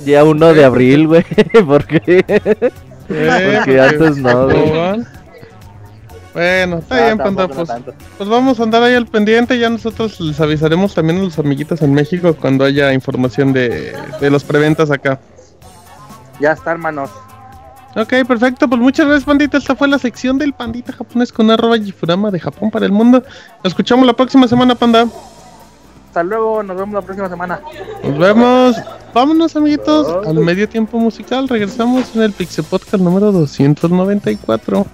Día 0.04 0.24
1 0.24 0.54
de 0.54 0.64
abril, 0.64 1.06
güey. 1.06 1.24
¿Por 1.66 1.84
qué? 1.86 2.72
Eh, 3.10 3.54
Porque 3.56 3.80
antes 3.80 4.16
no, 4.18 4.44
güey. 4.44 5.04
Bueno, 6.34 6.78
está 6.78 6.94
Ah, 6.96 7.04
bien, 7.06 7.18
panda. 7.18 7.48
Pues, 7.48 7.68
pues 8.16 8.28
vamos 8.28 8.60
a 8.60 8.62
andar 8.62 8.82
ahí 8.82 8.94
al 8.94 9.06
pendiente. 9.06 9.58
Ya 9.58 9.70
nosotros 9.70 10.20
les 10.20 10.38
avisaremos 10.40 10.94
también 10.94 11.18
a 11.18 11.22
los 11.24 11.38
amiguitos 11.38 11.82
en 11.82 11.94
México 11.94 12.34
cuando 12.34 12.64
haya 12.64 12.92
información 12.92 13.52
de, 13.52 13.96
de 14.20 14.30
los 14.30 14.44
preventas 14.44 14.90
acá. 14.90 15.18
Ya 16.40 16.52
está, 16.52 16.70
hermanos. 16.72 17.10
Ok, 17.96 18.12
perfecto. 18.28 18.68
Pues 18.68 18.80
muchas 18.80 19.06
gracias, 19.06 19.24
pandita. 19.24 19.58
Esta 19.58 19.74
fue 19.74 19.88
la 19.88 19.98
sección 19.98 20.38
del 20.38 20.52
pandita 20.52 20.92
japonés 20.92 21.32
con 21.32 21.50
arroba 21.50 21.76
Gifurama 21.78 22.30
de 22.30 22.38
Japón 22.38 22.70
para 22.70 22.86
el 22.86 22.92
mundo. 22.92 23.24
Nos 23.64 23.72
escuchamos 23.72 24.06
la 24.06 24.12
próxima 24.12 24.46
semana, 24.46 24.74
panda. 24.76 25.06
Hasta 26.18 26.28
luego, 26.28 26.64
nos 26.64 26.76
vemos 26.76 26.94
la 26.94 27.02
próxima 27.02 27.28
semana. 27.28 27.60
Nos 28.02 28.18
vemos. 28.18 28.76
Vámonos, 29.14 29.54
amiguitos, 29.54 30.26
al 30.26 30.34
medio 30.34 30.68
tiempo 30.68 30.98
musical. 30.98 31.46
Regresamos 31.46 32.16
en 32.16 32.22
el 32.22 32.32
Pixel 32.32 32.64
Podcast 32.64 33.00
número 33.00 33.30
294. 33.30 34.84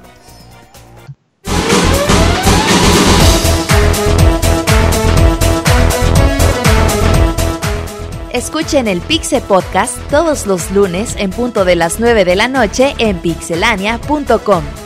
Escuchen 8.34 8.86
el 8.86 9.00
Pixe 9.00 9.40
Podcast 9.40 9.96
todos 10.10 10.46
los 10.46 10.70
lunes 10.72 11.16
en 11.16 11.30
punto 11.30 11.64
de 11.64 11.76
las 11.76 12.00
9 12.00 12.26
de 12.26 12.36
la 12.36 12.48
noche 12.48 12.94
en 12.98 13.16
pixelania.com. 13.16 14.83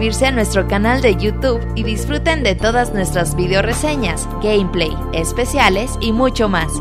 suscribirse 0.00 0.26
a 0.26 0.32
nuestro 0.32 0.66
canal 0.66 1.02
de 1.02 1.14
YouTube 1.14 1.60
y 1.74 1.82
disfruten 1.82 2.42
de 2.42 2.54
todas 2.54 2.94
nuestras 2.94 3.36
video 3.36 3.60
reseñas, 3.60 4.26
gameplay, 4.42 4.96
especiales 5.12 5.92
y 6.00 6.12
mucho 6.12 6.48
más. 6.48 6.72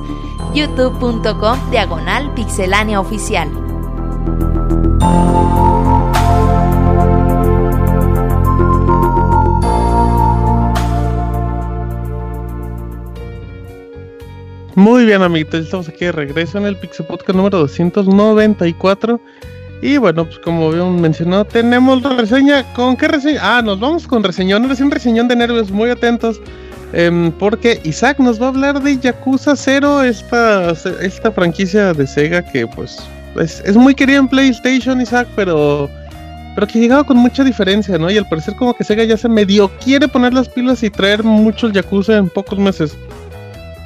youtube.com 0.54 1.70
diagonal 1.70 2.34
pixelánea 2.34 3.02
oficial. 3.02 3.50
Muy 14.76 15.04
bien, 15.04 15.22
amiguitos, 15.24 15.66
estamos 15.66 15.90
aquí 15.90 16.06
de 16.06 16.14
regreso 16.14 16.58
en 16.58 16.68
el 16.68 16.78
Pixel 16.78 17.06
Podcast 17.06 17.36
número 17.36 17.58
294. 17.60 19.20
Y 19.81 19.97
bueno, 19.97 20.26
pues 20.26 20.39
como 20.39 20.68
habíamos 20.68 20.99
mencionado, 20.99 21.45
tenemos 21.45 22.01
la 22.01 22.15
reseña. 22.15 22.64
¿Con 22.73 22.97
qué 22.97 23.07
reseña? 23.07 23.39
Ah, 23.41 23.61
nos 23.61 23.80
vamos 23.80 24.07
con 24.07 24.23
reseñón. 24.23 24.64
Ahora 24.64 24.76
un 24.84 24.91
reseñón 24.91 25.27
de 25.27 25.35
nervios, 25.35 25.72
muy 25.72 25.89
atentos. 25.89 26.41
em, 26.91 27.31
porque 27.34 27.80
Isaac 27.84 28.19
nos 28.19 28.41
va 28.41 28.47
a 28.47 28.49
hablar 28.49 28.81
de 28.81 28.97
Yakuza 28.97 29.56
0, 29.56 30.01
esta, 30.01 30.72
esta 31.01 31.31
franquicia 31.31 31.93
de 31.93 32.07
Sega 32.07 32.41
que 32.41 32.65
pues 32.65 32.97
es, 33.39 33.61
es 33.64 33.77
muy 33.77 33.93
querida 33.93 34.18
en 34.18 34.27
PlayStation, 34.27 34.99
Isaac, 34.99 35.27
pero, 35.35 35.88
pero 36.56 36.65
que 36.65 36.80
llegaba 36.80 37.03
con 37.03 37.18
mucha 37.18 37.43
diferencia, 37.43 37.99
¿no? 37.99 38.10
Y 38.10 38.18
al 38.18 38.27
parecer 38.27 38.56
como 38.56 38.73
que 38.73 38.84
Sega 38.84 39.03
ya 39.03 39.18
se 39.18 39.30
medio 39.30 39.69
quiere 39.84 40.07
poner 40.07 40.34
las 40.34 40.49
pilas 40.49 40.81
y 40.81 40.89
traer 40.89 41.23
muchos 41.23 41.73
Yakuza 41.73 42.18
en 42.18 42.27
pocos 42.27 42.57
meses. 42.57 42.97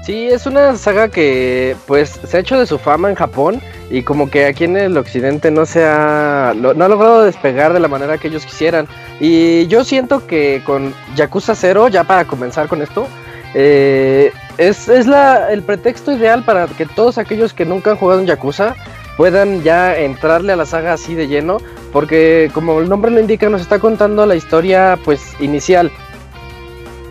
Sí, 0.04 0.28
es 0.28 0.46
una 0.46 0.76
saga 0.76 1.08
que 1.08 1.78
pues 1.88 2.20
se 2.28 2.36
ha 2.36 2.42
hecho 2.42 2.60
de 2.60 2.66
su 2.66 2.78
fama 2.78 3.10
en 3.10 3.16
Japón 3.16 3.62
y 3.90 4.04
como 4.04 4.30
que 4.30 4.46
aquí 4.46 4.66
en 4.66 4.76
el 4.76 4.98
occidente 4.98 5.50
no 5.50 5.66
se 5.66 5.86
ha, 5.86 6.54
no 6.54 6.70
ha 6.72 6.90
logrado 6.90 7.24
despegar 7.24 7.72
de 7.72 7.80
la 7.80 7.88
manera 7.88 8.18
que 8.18 8.28
ellos 8.28 8.46
quisieran. 8.46 8.86
Y 9.22 9.66
yo 9.68 9.86
siento 9.86 10.28
que 10.28 10.62
con 10.66 10.94
Yakuza 11.16 11.56
0, 11.56 11.88
ya 11.88 12.04
para 12.04 12.26
comenzar 12.26 12.68
con 12.68 12.82
esto, 12.82 13.08
eh, 13.54 14.34
es, 14.58 14.90
es 14.90 15.08
la, 15.08 15.50
el 15.54 15.64
pretexto 15.64 16.12
ideal 16.12 16.44
para 16.44 16.68
que 16.68 16.86
todos 16.86 17.18
aquellos 17.18 17.54
que 17.54 17.66
nunca 17.66 17.92
han 17.92 17.98
jugado 17.98 18.20
en 18.20 18.26
Yakuza 18.26 18.76
puedan 19.16 19.64
ya 19.64 19.98
entrarle 19.98 20.52
a 20.52 20.58
la 20.58 20.66
saga 20.66 20.94
así 20.94 21.16
de 21.16 21.30
lleno, 21.30 21.60
porque 21.94 22.52
como 22.54 22.82
el 22.82 22.90
nombre 22.90 23.10
lo 23.10 23.22
indica, 23.22 23.48
nos 23.48 23.62
está 23.62 23.80
contando 23.80 24.26
la 24.26 24.36
historia 24.36 25.00
pues 25.06 25.22
inicial 25.40 25.92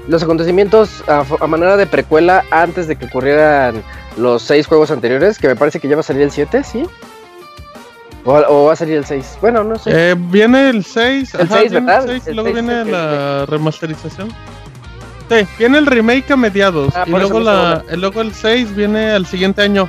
los 0.08 0.22
acontecimientos 0.22 1.02
a, 1.08 1.24
a 1.40 1.46
manera 1.46 1.76
de 1.76 1.86
precuela 1.86 2.44
antes 2.50 2.88
de 2.88 2.96
que 2.96 3.06
ocurrieran 3.06 3.82
los 4.16 4.42
seis 4.42 4.66
juegos 4.66 4.90
anteriores, 4.90 5.38
que 5.38 5.48
me 5.48 5.56
parece 5.56 5.80
que 5.80 5.88
ya 5.88 5.96
va 5.96 6.00
a 6.00 6.04
salir 6.04 6.22
el 6.22 6.30
7, 6.30 6.64
¿sí? 6.64 6.84
O, 8.24 8.32
o 8.34 8.64
va 8.66 8.72
a 8.74 8.76
salir 8.76 8.96
el 8.96 9.04
6. 9.04 9.38
Bueno, 9.40 9.64
no 9.64 9.76
sé. 9.78 9.90
Eh, 10.10 10.14
viene 10.16 10.70
el 10.70 10.84
6, 10.84 11.34
El 11.34 11.48
6, 11.48 11.70
viene 11.70 11.86
¿verdad? 11.86 12.10
el 12.10 12.10
6 12.20 12.22
y 12.26 12.30
El 12.30 12.36
luego 12.36 12.48
6 12.50 12.58
es 12.58 12.64
viene 12.64 12.82
el 12.82 12.92
la 12.92 13.46
remasterización. 13.46 14.28
Sí, 15.28 15.46
viene 15.58 15.78
el 15.78 15.86
remake 15.86 16.30
a 16.32 16.36
mediados 16.36 16.94
Ah, 16.94 17.04
y 17.06 17.10
luego, 17.10 17.40
la, 17.40 17.82
y 17.90 17.96
luego 17.96 18.20
el 18.20 18.34
6 18.34 18.74
viene 18.76 19.12
al 19.12 19.24
siguiente 19.26 19.62
año. 19.62 19.88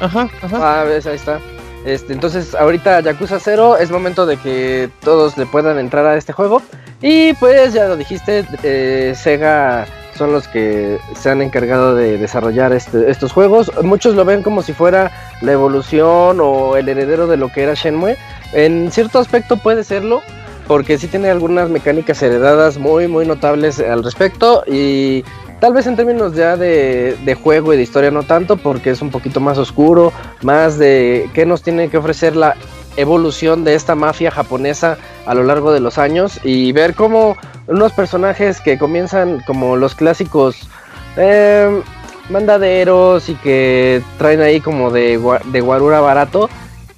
Ajá, 0.00 0.28
ajá. 0.42 0.80
Ah, 0.80 0.84
ves, 0.84 1.06
ahí 1.06 1.16
está. 1.16 1.40
Este, 1.84 2.12
entonces, 2.12 2.54
ahorita 2.54 3.00
Yakuza 3.00 3.38
0 3.40 3.78
es 3.78 3.90
momento 3.90 4.26
de 4.26 4.36
que 4.36 4.90
todos 5.00 5.38
le 5.38 5.46
puedan 5.46 5.78
entrar 5.78 6.06
a 6.06 6.16
este 6.16 6.32
juego. 6.32 6.60
Y 7.00 7.32
pues, 7.34 7.72
ya 7.72 7.86
lo 7.86 7.96
dijiste, 7.96 8.44
eh, 8.62 9.12
Sega 9.16 9.86
son 10.16 10.32
los 10.32 10.48
que 10.48 10.98
se 11.14 11.30
han 11.30 11.40
encargado 11.42 11.94
de 11.94 12.18
desarrollar 12.18 12.72
este- 12.72 13.08
estos 13.08 13.32
juegos. 13.32 13.70
Muchos 13.82 14.16
lo 14.16 14.24
ven 14.24 14.42
como 14.42 14.62
si 14.62 14.72
fuera 14.72 15.12
la 15.42 15.52
evolución 15.52 16.38
o 16.40 16.76
el 16.76 16.88
heredero 16.88 17.28
de 17.28 17.36
lo 17.36 17.50
que 17.50 17.62
era 17.62 17.74
Shenmue. 17.74 18.16
En 18.52 18.90
cierto 18.90 19.20
aspecto 19.20 19.58
puede 19.58 19.84
serlo, 19.84 20.22
porque 20.66 20.98
sí 20.98 21.06
tiene 21.06 21.30
algunas 21.30 21.70
mecánicas 21.70 22.20
heredadas 22.20 22.78
muy, 22.78 23.06
muy 23.06 23.26
notables 23.26 23.78
al 23.78 24.02
respecto. 24.02 24.64
Y 24.66 25.24
tal 25.60 25.72
vez 25.72 25.86
en 25.86 25.94
términos 25.94 26.34
ya 26.34 26.56
de, 26.56 27.16
de 27.24 27.34
juego 27.36 27.72
y 27.72 27.76
de 27.76 27.84
historia 27.84 28.10
no 28.10 28.24
tanto, 28.24 28.56
porque 28.56 28.90
es 28.90 29.00
un 29.00 29.12
poquito 29.12 29.38
más 29.38 29.56
oscuro, 29.56 30.12
más 30.42 30.78
de 30.78 31.30
qué 31.32 31.46
nos 31.46 31.62
tiene 31.62 31.90
que 31.90 31.98
ofrecer 31.98 32.34
la 32.34 32.56
evolución 32.98 33.64
de 33.64 33.74
esta 33.74 33.94
mafia 33.94 34.30
japonesa 34.30 34.98
a 35.26 35.34
lo 35.34 35.44
largo 35.44 35.72
de 35.72 35.80
los 35.80 35.98
años 35.98 36.40
y 36.44 36.72
ver 36.72 36.94
cómo 36.94 37.36
unos 37.66 37.92
personajes 37.92 38.60
que 38.60 38.78
comienzan 38.78 39.42
como 39.46 39.76
los 39.76 39.94
clásicos 39.94 40.68
eh, 41.16 41.82
mandaderos 42.30 43.28
y 43.28 43.34
que 43.36 44.02
traen 44.18 44.40
ahí 44.40 44.60
como 44.60 44.90
de, 44.90 45.20
de 45.46 45.60
guarura 45.60 46.00
barato 46.00 46.48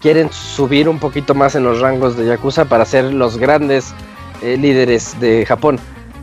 quieren 0.01 0.33
subir 0.33 0.89
un 0.89 0.99
poquito 0.99 1.35
más 1.35 1.55
en 1.55 1.65
los 1.65 1.81
rangos 1.81 2.17
de 2.17 2.27
Yakuza 2.27 2.65
para 2.65 2.85
ser 2.85 3.13
los 3.13 3.39
grandes 3.39 3.93
eh, 4.43 4.57
líderes 4.57 5.19
de 5.21 5.45
Japón. 5.47 5.79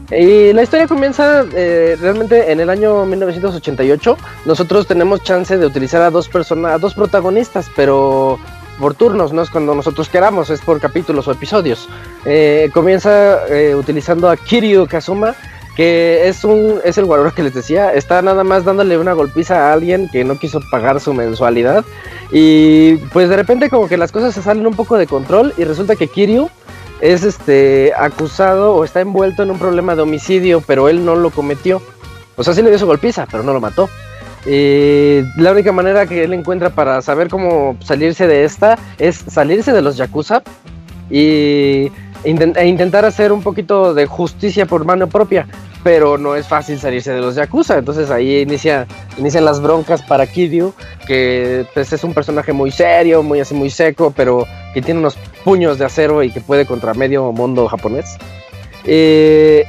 Y 0.09 0.53
la 0.53 0.63
historia 0.63 0.87
comienza 0.87 1.45
eh, 1.53 1.97
realmente 1.99 2.51
en 2.51 2.61
el 2.61 2.69
año 2.69 3.05
1988. 3.05 4.17
Nosotros 4.45 4.87
tenemos 4.87 5.21
chance 5.23 5.57
de 5.57 5.65
utilizar 5.65 6.01
a 6.01 6.09
dos 6.09 6.29
personas, 6.29 6.73
a 6.73 6.77
dos 6.77 6.93
protagonistas, 6.93 7.69
pero 7.75 8.39
por 8.79 8.93
turnos, 8.93 9.33
no 9.33 9.41
es 9.41 9.49
cuando 9.49 9.73
nosotros 9.75 10.09
queramos, 10.09 10.49
es 10.49 10.61
por 10.61 10.79
capítulos 10.79 11.27
o 11.27 11.31
episodios. 11.31 11.87
Eh, 12.25 12.69
comienza 12.73 13.47
eh, 13.47 13.75
utilizando 13.75 14.29
a 14.29 14.37
Kiryu 14.37 14.87
Kazuma, 14.87 15.35
que 15.75 16.27
es 16.27 16.43
un 16.43 16.79
es 16.83 16.97
el 16.97 17.05
guarura 17.05 17.31
que 17.31 17.43
les 17.43 17.53
decía, 17.53 17.93
está 17.93 18.21
nada 18.21 18.43
más 18.43 18.65
dándole 18.65 18.97
una 18.97 19.13
golpiza 19.13 19.69
a 19.69 19.73
alguien 19.73 20.09
que 20.11 20.23
no 20.23 20.39
quiso 20.39 20.59
pagar 20.71 20.99
su 20.99 21.13
mensualidad 21.13 21.85
y 22.31 22.95
pues 23.13 23.29
de 23.29 23.35
repente 23.35 23.69
como 23.69 23.87
que 23.87 23.95
las 23.95 24.11
cosas 24.11 24.33
se 24.33 24.41
salen 24.41 24.65
un 24.65 24.73
poco 24.73 24.97
de 24.97 25.05
control 25.05 25.53
y 25.55 25.65
resulta 25.65 25.95
que 25.95 26.07
Kiryu 26.07 26.49
es 26.99 27.23
este 27.23 27.93
acusado 27.95 28.73
o 28.75 28.83
está 28.83 29.01
envuelto 29.01 29.43
en 29.43 29.51
un 29.51 29.59
problema 29.59 29.95
de 29.95 30.01
homicidio, 30.01 30.61
pero 30.65 30.89
él 30.89 31.05
no 31.05 31.15
lo 31.15 31.29
cometió. 31.29 31.81
O 32.35 32.43
sea, 32.43 32.53
sí 32.53 32.61
le 32.61 32.69
dio 32.69 32.79
su 32.79 32.85
golpiza, 32.85 33.27
pero 33.29 33.43
no 33.43 33.53
lo 33.53 33.61
mató. 33.61 33.89
Y 34.47 35.23
la 35.35 35.51
única 35.51 35.71
manera 35.73 36.05
que 36.05 36.23
él 36.23 36.33
encuentra 36.33 36.69
para 36.69 37.01
saber 37.01 37.27
cómo 37.27 37.75
salirse 37.81 38.27
de 38.27 38.45
esta 38.45 38.77
es 38.97 39.17
salirse 39.27 39.73
de 39.73 39.81
los 39.81 39.97
Yakuza 39.97 40.41
y 41.09 41.91
e 42.23 42.67
intentar 42.67 43.05
hacer 43.05 43.31
un 43.31 43.41
poquito 43.41 43.93
de 43.93 44.05
justicia 44.05 44.65
por 44.65 44.85
mano 44.85 45.07
propia. 45.07 45.47
Pero 45.83 46.17
no 46.17 46.35
es 46.35 46.47
fácil 46.47 46.79
salirse 46.79 47.11
de 47.11 47.21
los 47.21 47.35
Yakuza. 47.35 47.77
Entonces 47.77 48.09
ahí 48.09 48.39
inicia, 48.39 48.87
inician 49.17 49.45
las 49.45 49.61
broncas 49.61 50.01
para 50.01 50.25
Kiryu, 50.25 50.73
que 51.05 51.65
pues, 51.73 51.93
es 51.93 52.03
un 52.03 52.13
personaje 52.13 52.53
muy 52.53 52.71
serio, 52.71 53.23
muy 53.23 53.39
así, 53.39 53.53
muy 53.53 53.69
seco, 53.69 54.13
pero 54.15 54.45
que 54.73 54.81
tiene 54.81 54.99
unos 54.99 55.17
puños 55.43 55.77
de 55.77 55.85
acero 55.85 56.23
y 56.23 56.31
que 56.31 56.41
puede 56.41 56.65
contra 56.65 56.93
medio 56.93 57.31
mundo 57.31 57.67
japonés. 57.67 58.17
Eh, 58.85 59.65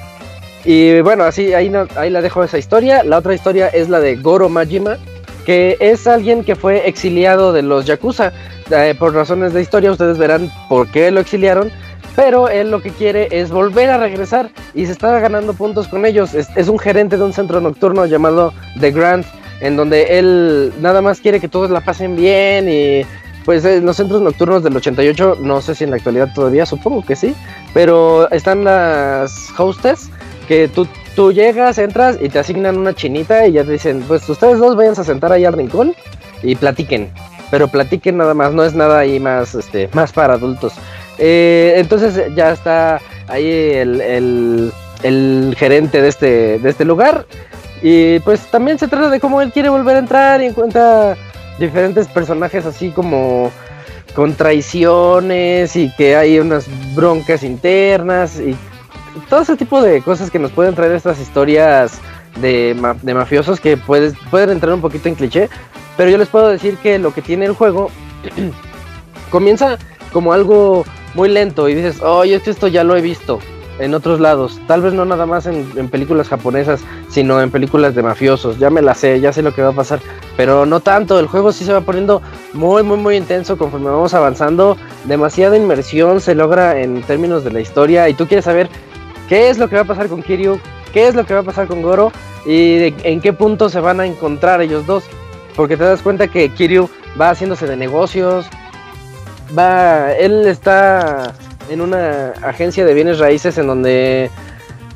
y 0.65 1.01
bueno, 1.01 1.25
así 1.25 1.55
ahí, 1.55 1.73
ahí 1.97 2.11
la 2.11 2.23
dejo 2.23 2.43
esa 2.43 2.59
historia. 2.59 3.03
La 3.05 3.19
otra 3.19 3.35
historia 3.35 3.69
es 3.69 3.89
la 3.89 4.01
de 4.01 4.17
Goro 4.17 4.49
Majima, 4.49 4.99
que 5.47 5.77
es 5.81 6.07
alguien 6.07 6.45
que 6.45 6.57
fue 6.57 6.89
exiliado 6.89 7.53
de 7.53 7.63
los 7.63 7.87
Yakuza. 7.87 8.33
Eh, 8.71 8.95
por 8.99 9.15
razones 9.15 9.55
de 9.55 9.63
historia, 9.63 9.93
ustedes 9.93 10.19
verán 10.19 10.51
por 10.69 10.89
qué 10.89 11.11
lo 11.11 11.21
exiliaron. 11.21 11.71
Pero 12.17 12.49
él 12.49 12.73
lo 12.73 12.83
que 12.83 12.91
quiere 12.91 13.29
es 13.31 13.51
volver 13.51 13.91
a 13.91 13.99
regresar 13.99 14.51
y 14.75 14.87
se 14.87 14.93
está 14.93 15.21
ganando 15.21 15.55
puntos 15.55 15.87
con 15.87 16.05
ellos. 16.05 16.35
Es, 16.35 16.69
un 16.69 16.79
gerente 16.79 17.17
de 17.17 17.23
un 17.23 17.33
centro 17.33 17.61
nocturno 17.61 18.07
llamado 18.07 18.53
The 18.81 18.91
Grand, 18.91 19.25
en 19.61 19.77
donde 19.77 20.19
él 20.19 20.73
nada 20.81 21.01
más 21.01 21.21
quiere 21.21 21.39
que 21.39 21.47
todos 21.47 21.71
la 21.71 21.81
pasen 21.81 22.17
bien 22.17 22.69
y 22.69 23.07
pues 23.45 23.65
en 23.65 23.87
los 23.87 23.97
centros 23.97 24.21
nocturnos 24.21 24.65
del 24.65 24.77
88, 24.77 25.39
no 25.41 25.61
sé 25.63 25.77
si 25.77 25.85
en 25.85 25.91
la 25.91 25.97
actualidad 25.97 26.35
todavía, 26.35 26.67
supongo 26.67 27.03
que 27.07 27.17
sí, 27.17 27.35
pero 27.73 28.29
están 28.31 28.65
las 28.65 29.49
hostess 29.57 30.11
que 30.49 30.67
tú, 30.69 30.89
tú 31.15 31.33
llegas, 31.33 31.79
entras 31.79 32.17
y 32.21 32.29
te 32.31 32.39
asignan 32.39 32.79
una 32.79 32.95
chinita 32.95 33.47
y 33.47 33.53
ya 33.53 33.65
te 33.65 33.73
dicen, 33.73 34.03
pues 34.09 34.29
ustedes 34.29 34.59
dos 34.59 34.75
vayan 34.75 34.95
a 34.99 35.05
sentar 35.05 35.31
ahí 35.31 35.45
al 35.45 35.53
rincón 35.53 35.95
y 36.43 36.57
platiquen, 36.57 37.11
pero 37.51 37.69
platiquen 37.69 38.17
nada 38.17 38.33
más, 38.35 38.53
no 38.55 38.65
es 38.65 38.75
nada 38.75 38.99
ahí 38.99 39.21
más, 39.21 39.55
este, 39.55 39.89
más 39.93 40.13
para 40.13 40.35
adultos. 40.35 40.73
Eh, 41.19 41.75
entonces 41.77 42.35
ya 42.35 42.53
está 42.53 43.01
ahí 43.29 43.47
el, 43.75 44.01
el- 44.01 44.73
gerente 45.57 46.01
de 46.03 46.09
este, 46.09 46.59
de 46.59 46.71
este 46.71 46.85
lugar 46.85 47.25
y 47.83 48.19
pues 48.21 48.41
también 48.51 48.79
se 48.79 48.89
trata 48.89 49.11
de 49.11 49.21
cómo 49.21 49.41
él 49.43 49.53
quiere 49.53 49.69
volver 49.69 49.95
a 49.97 50.01
entrar 50.01 50.41
y 50.43 50.47
encuentra 50.47 51.17
diferentes 51.61 52.09
personajes 52.09 52.67
así 52.67 52.91
como 52.91 53.53
con 54.15 54.35
traiciones 54.35 55.77
y 55.77 55.93
que 55.97 56.17
hay 56.17 56.39
unas 56.41 56.67
broncas 56.97 57.43
internas 57.45 58.41
y 58.41 58.57
todo 59.29 59.43
ese 59.43 59.57
tipo 59.57 59.81
de 59.83 60.03
cosas 60.03 60.31
que 60.31 60.39
nos 60.39 60.51
pueden 60.53 60.75
traer 60.75 60.93
estas 60.93 61.21
historias 61.21 62.01
de, 62.41 62.77
ma- 62.79 62.97
de 63.03 63.15
mafiosos 63.15 63.61
que 63.61 63.77
puedes, 63.77 64.15
pueden 64.31 64.51
entrar 64.51 64.73
un 64.75 64.81
poquito 64.81 65.09
en 65.09 65.15
cliché, 65.15 65.49
pero 65.97 66.11
yo 66.11 66.19
les 66.19 66.29
puedo 66.29 66.49
decir 66.49 66.77
que 66.79 66.99
lo 66.99 67.13
que 67.13 67.23
tiene 67.23 67.47
el 67.47 67.53
juego 67.53 67.91
comienza 69.31 69.79
como 70.13 70.33
algo 70.33 70.85
muy 71.15 71.29
lento 71.29 71.69
y 71.69 71.75
dices, 71.75 72.01
oye, 72.03 72.41
que 72.41 72.51
esto 72.51 72.69
ya 72.69 72.85
lo 72.85 72.97
he 72.97 73.01
visto. 73.01 73.39
en 73.81 73.95
otros 73.95 74.19
lados. 74.19 74.59
Tal 74.67 74.83
vez 74.83 74.93
no 74.93 75.05
nada 75.05 75.25
más 75.25 75.47
en, 75.47 75.65
en 75.77 75.89
películas 75.89 76.29
japonesas, 76.29 76.81
sino 77.09 77.41
en 77.41 77.53
películas 77.53 77.95
de 77.95 78.03
mafiosos. 78.03 78.59
Ya 78.59 78.71
me 78.71 78.83
la 78.83 78.93
sé, 78.95 79.21
ya 79.21 79.33
sé 79.33 79.41
lo 79.41 79.55
que 79.55 79.63
va 79.63 79.69
a 79.69 79.73
pasar. 79.73 80.01
Pero 80.37 80.67
no 80.67 80.81
tanto, 80.81 81.21
el 81.21 81.29
juego 81.29 81.53
sí 81.53 81.65
se 81.65 81.73
va 81.73 81.81
poniendo 81.83 82.21
muy, 82.55 82.83
muy, 82.83 82.97
muy 82.99 83.15
intenso 83.17 83.57
conforme 83.57 83.89
vamos 83.89 84.15
avanzando. 84.15 84.77
Demasiada 85.05 85.57
inmersión 85.57 86.21
se 86.21 86.35
logra 86.35 86.81
en 86.81 87.03
términos 87.03 87.45
de 87.45 87.53
la 87.53 87.61
historia. 87.61 88.09
Y 88.09 88.15
tú 88.15 88.27
quieres 88.27 88.47
saber 88.47 88.69
qué 89.29 89.49
es 89.51 89.59
lo 89.59 89.69
que 89.69 89.77
va 89.77 89.83
a 89.83 89.87
pasar 89.87 90.09
con 90.09 90.23
Kiryu, 90.23 90.59
qué 90.93 91.09
es 91.09 91.15
lo 91.15 91.25
que 91.27 91.35
va 91.35 91.41
a 91.41 91.45
pasar 91.45 91.67
con 91.67 91.83
Goro 91.83 92.13
y 92.47 92.95
en 93.03 93.21
qué 93.21 93.33
punto 93.33 93.69
se 93.69 93.81
van 93.81 94.01
a 94.01 94.07
encontrar 94.07 94.61
ellos 94.63 94.87
dos. 94.87 95.05
Porque 95.57 95.77
te 95.77 95.85
das 95.85 96.03
cuenta 96.03 96.29
que 96.29 96.49
Kiryu 96.51 96.89
va 97.21 97.31
haciéndose 97.31 97.67
de 97.67 97.77
negocios, 97.77 98.47
va, 99.59 100.13
él 100.13 100.47
está 100.47 101.35
en 101.69 101.81
una 101.81 102.31
agencia 102.43 102.85
de 102.85 102.95
bienes 102.95 103.19
raíces 103.19 103.59
en 103.59 103.67
donde 103.67 104.31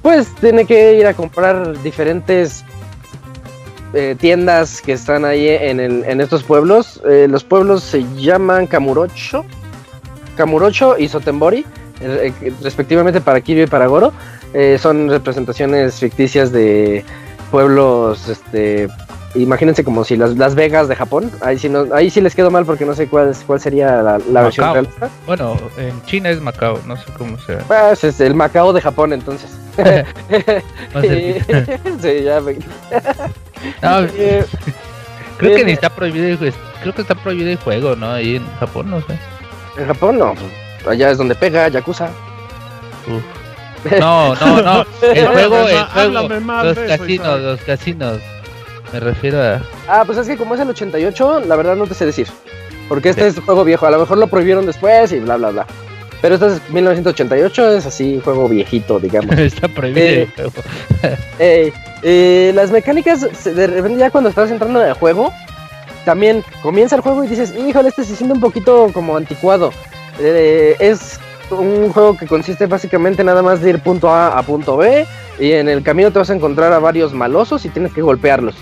pues 0.03 0.35
tiene 0.37 0.65
que 0.65 0.95
ir 0.95 1.07
a 1.07 1.15
comprar 1.15 1.81
diferentes 1.83 2.65
eh, 3.95 4.17
tiendas 4.19 4.81
que 4.81 4.93
están 4.93 5.25
ahí 5.25 5.49
en, 5.49 5.79
el- 5.81 6.05
en 6.07 6.21
estos 6.21 6.43
pueblos. 6.43 7.01
Eh, 7.09 7.27
los 7.29 7.45
pueblos 7.45 7.83
se 7.83 8.05
llaman 8.17 8.67
Kamurocho, 8.67 9.45
Kamurocho 10.37 10.97
y 10.99 11.09
Sotembori, 11.09 11.65
respectivamente 12.63 13.21
para 13.21 13.41
Kiryu 13.41 13.65
y 13.65 13.67
para 13.67 13.87
Goro. 13.87 14.13
Eh, 14.55 14.79
son 14.81 15.09
representaciones 15.09 15.99
ficticias 16.01 16.53
de 16.53 17.05
pueblos, 17.51 18.29
este, 18.29 18.89
imagínense 19.35 19.83
como 19.85 20.05
si 20.05 20.17
las, 20.17 20.37
las 20.37 20.55
Vegas 20.55 20.89
de 20.89 20.97
Japón. 20.97 21.31
Ahí 21.41 21.59
sí, 21.59 21.69
no, 21.69 21.87
ahí 21.95 22.11
sí 22.11 22.21
les 22.21 22.35
quedó 22.35 22.51
mal 22.51 22.65
porque 22.67 22.85
no 22.85 22.95
sé 22.95 23.09
cuál, 23.09 23.31
es- 23.31 23.45
cuál 23.47 23.61
sería 23.61 24.03
la, 24.03 24.19
la 24.31 24.43
versión 24.43 24.73
realista. 24.73 25.09
Bueno, 25.27 25.57
en 25.79 26.03
China 26.05 26.31
es 26.31 26.41
Macao, 26.41 26.79
no 26.87 26.97
sé 26.97 27.05
cómo 27.17 27.39
sea. 27.39 27.59
Pues 27.69 28.05
es 28.05 28.21
el 28.21 28.35
Macao 28.35 28.73
de 28.73 28.81
Japón 28.81 29.13
entonces. 29.13 29.51
Más 30.95 31.07
cerquita. 31.07 31.65
sí, 32.03 32.23
ya 32.25 32.41
me... 32.41 32.57
No, 33.83 34.01
Eh, 34.17 34.45
creo 35.39 35.57
que 35.57 35.63
eh, 35.63 35.65
ni 35.65 35.73
está 35.73 35.89
prohibido 35.91 36.37
creo 36.83 36.95
que 36.95 37.03
está 37.03 37.15
prohibido 37.15 37.51
el 37.51 37.57
juego, 37.57 37.97
¿no? 37.97 38.11
Ahí 38.13 38.37
en 38.37 38.47
Japón, 38.61 38.91
no 38.91 39.01
sé. 39.01 39.19
En 39.79 39.87
Japón 39.87 40.19
no, 40.19 40.35
allá 40.87 41.11
es 41.11 41.19
donde 41.19 41.35
pega 41.35 41.69
Yakuza. 41.69 42.11
No, 43.99 44.35
no, 44.35 44.63
no. 44.63 44.87
El 45.03 45.27
juego, 45.27 45.69
el 45.69 45.75
juego, 45.75 45.89
háblame 45.95 46.41
mal 46.41 46.67
los 46.69 46.79
casinos, 46.79 47.41
los 47.41 47.61
casinos. 47.63 48.21
Me 48.93 49.01
refiero 49.01 49.43
a. 49.43 49.61
Ah, 49.89 50.05
pues 50.07 50.19
es 50.19 50.29
que 50.29 50.37
como 50.37 50.55
es 50.55 50.61
el 50.61 50.69
88, 50.69 51.43
la 51.47 51.57
verdad 51.57 51.75
no 51.77 51.87
te 51.87 51.95
sé 51.95 52.07
decir. 52.07 52.29
Porque 52.89 53.09
este 53.09 53.27
es 53.27 53.41
juego 53.41 53.65
viejo, 53.65 53.87
a 53.87 53.91
lo 53.91 53.99
mejor 53.99 54.19
lo 54.19 54.27
prohibieron 54.27 54.67
después 54.67 55.13
y 55.13 55.19
bla, 55.21 55.37
bla, 55.37 55.51
bla. 55.51 55.67
Pero 56.21 56.35
este 56.35 56.47
es 56.49 56.71
1988, 56.71 57.73
es 57.73 57.87
así, 57.87 58.21
juego 58.23 58.49
viejito, 58.49 59.01
digamos. 59.01 59.37
está 59.39 59.67
prohibido 59.69 60.07
Eh, 60.07 60.29
el 60.37 60.51
juego. 60.51 60.69
Eh, 61.39 61.73
eh, 62.03 62.53
las 62.55 62.71
mecánicas, 62.71 63.45
de 63.45 63.67
repente 63.67 63.99
ya 63.99 64.11
cuando 64.11 64.31
estás 64.31 64.51
entrando 64.51 64.81
en 64.81 64.89
el 64.89 64.95
juego, 64.95 65.33
también 66.05 66.45
comienza 66.63 66.95
el 66.95 67.03
juego 67.03 67.25
y 67.25 67.29
dices, 67.29 67.55
híjole, 67.57 67.89
este 67.89 68.05
se 68.05 68.15
siente 68.15 68.35
un 68.35 68.41
poquito 68.41 68.91
como 68.93 69.17
anticuado. 69.17 69.73
Eh, 70.21 70.77
es 70.79 71.19
un 71.51 71.91
juego 71.93 72.17
que 72.17 72.27
consiste 72.27 72.67
básicamente 72.67 73.23
nada 73.25 73.43
más 73.43 73.61
de 73.61 73.71
ir 73.71 73.79
punto 73.81 74.09
A 74.09 74.39
a 74.39 74.43
punto 74.43 74.77
B 74.77 75.07
y 75.39 75.53
en 75.53 75.69
el 75.69 75.83
camino 75.83 76.11
te 76.11 76.19
vas 76.19 76.31
a 76.31 76.35
encontrar 76.35 76.73
a 76.73 76.79
varios 76.79 77.13
malosos 77.13 77.65
y 77.65 77.69
tienes 77.69 77.93
que 77.93 78.03
golpearlos. 78.03 78.55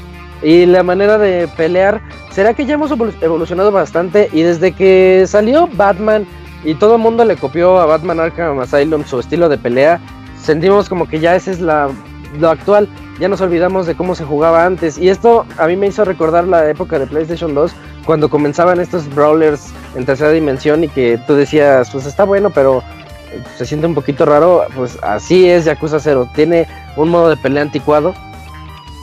Y 0.42 0.66
la 0.66 0.82
manera 0.82 1.18
de 1.18 1.48
pelear, 1.56 2.00
será 2.30 2.54
que 2.54 2.64
ya 2.64 2.74
hemos 2.74 2.90
evolu- 2.90 3.14
evolucionado 3.20 3.70
bastante 3.70 4.28
y 4.32 4.42
desde 4.42 4.72
que 4.72 5.24
salió 5.26 5.68
Batman 5.74 6.26
y 6.64 6.74
todo 6.74 6.96
el 6.96 7.00
mundo 7.00 7.24
le 7.24 7.36
copió 7.36 7.78
a 7.78 7.86
Batman 7.86 8.20
Arkham 8.20 8.58
Asylum 8.60 9.04
su 9.04 9.20
estilo 9.20 9.48
de 9.48 9.58
pelea, 9.58 10.00
sentimos 10.40 10.88
como 10.88 11.06
que 11.06 11.20
ya 11.20 11.36
esa 11.36 11.50
es 11.50 11.60
la 11.60 11.90
lo 12.38 12.48
actual, 12.48 12.88
ya 13.20 13.28
nos 13.28 13.42
olvidamos 13.42 13.86
de 13.86 13.94
cómo 13.94 14.14
se 14.14 14.24
jugaba 14.24 14.64
antes. 14.64 14.96
Y 14.96 15.10
esto 15.10 15.44
a 15.58 15.66
mí 15.66 15.76
me 15.76 15.86
hizo 15.86 16.04
recordar 16.04 16.48
la 16.48 16.68
época 16.68 16.98
de 16.98 17.06
PlayStation 17.06 17.54
2, 17.54 17.72
cuando 18.06 18.30
comenzaban 18.30 18.80
estos 18.80 19.14
brawlers 19.14 19.68
en 19.94 20.06
tercera 20.06 20.30
dimensión 20.30 20.82
y 20.82 20.88
que 20.88 21.20
tú 21.26 21.34
decías, 21.34 21.90
pues 21.90 22.06
está 22.06 22.24
bueno, 22.24 22.48
pero 22.50 22.82
eh, 23.30 23.42
se 23.56 23.66
siente 23.66 23.86
un 23.86 23.94
poquito 23.94 24.24
raro. 24.24 24.64
Pues 24.74 24.98
así 25.02 25.48
es 25.48 25.66
Yakuza 25.66 26.00
0, 26.00 26.30
tiene 26.34 26.66
un 26.96 27.10
modo 27.10 27.28
de 27.28 27.36
pelea 27.36 27.62
anticuado, 27.62 28.14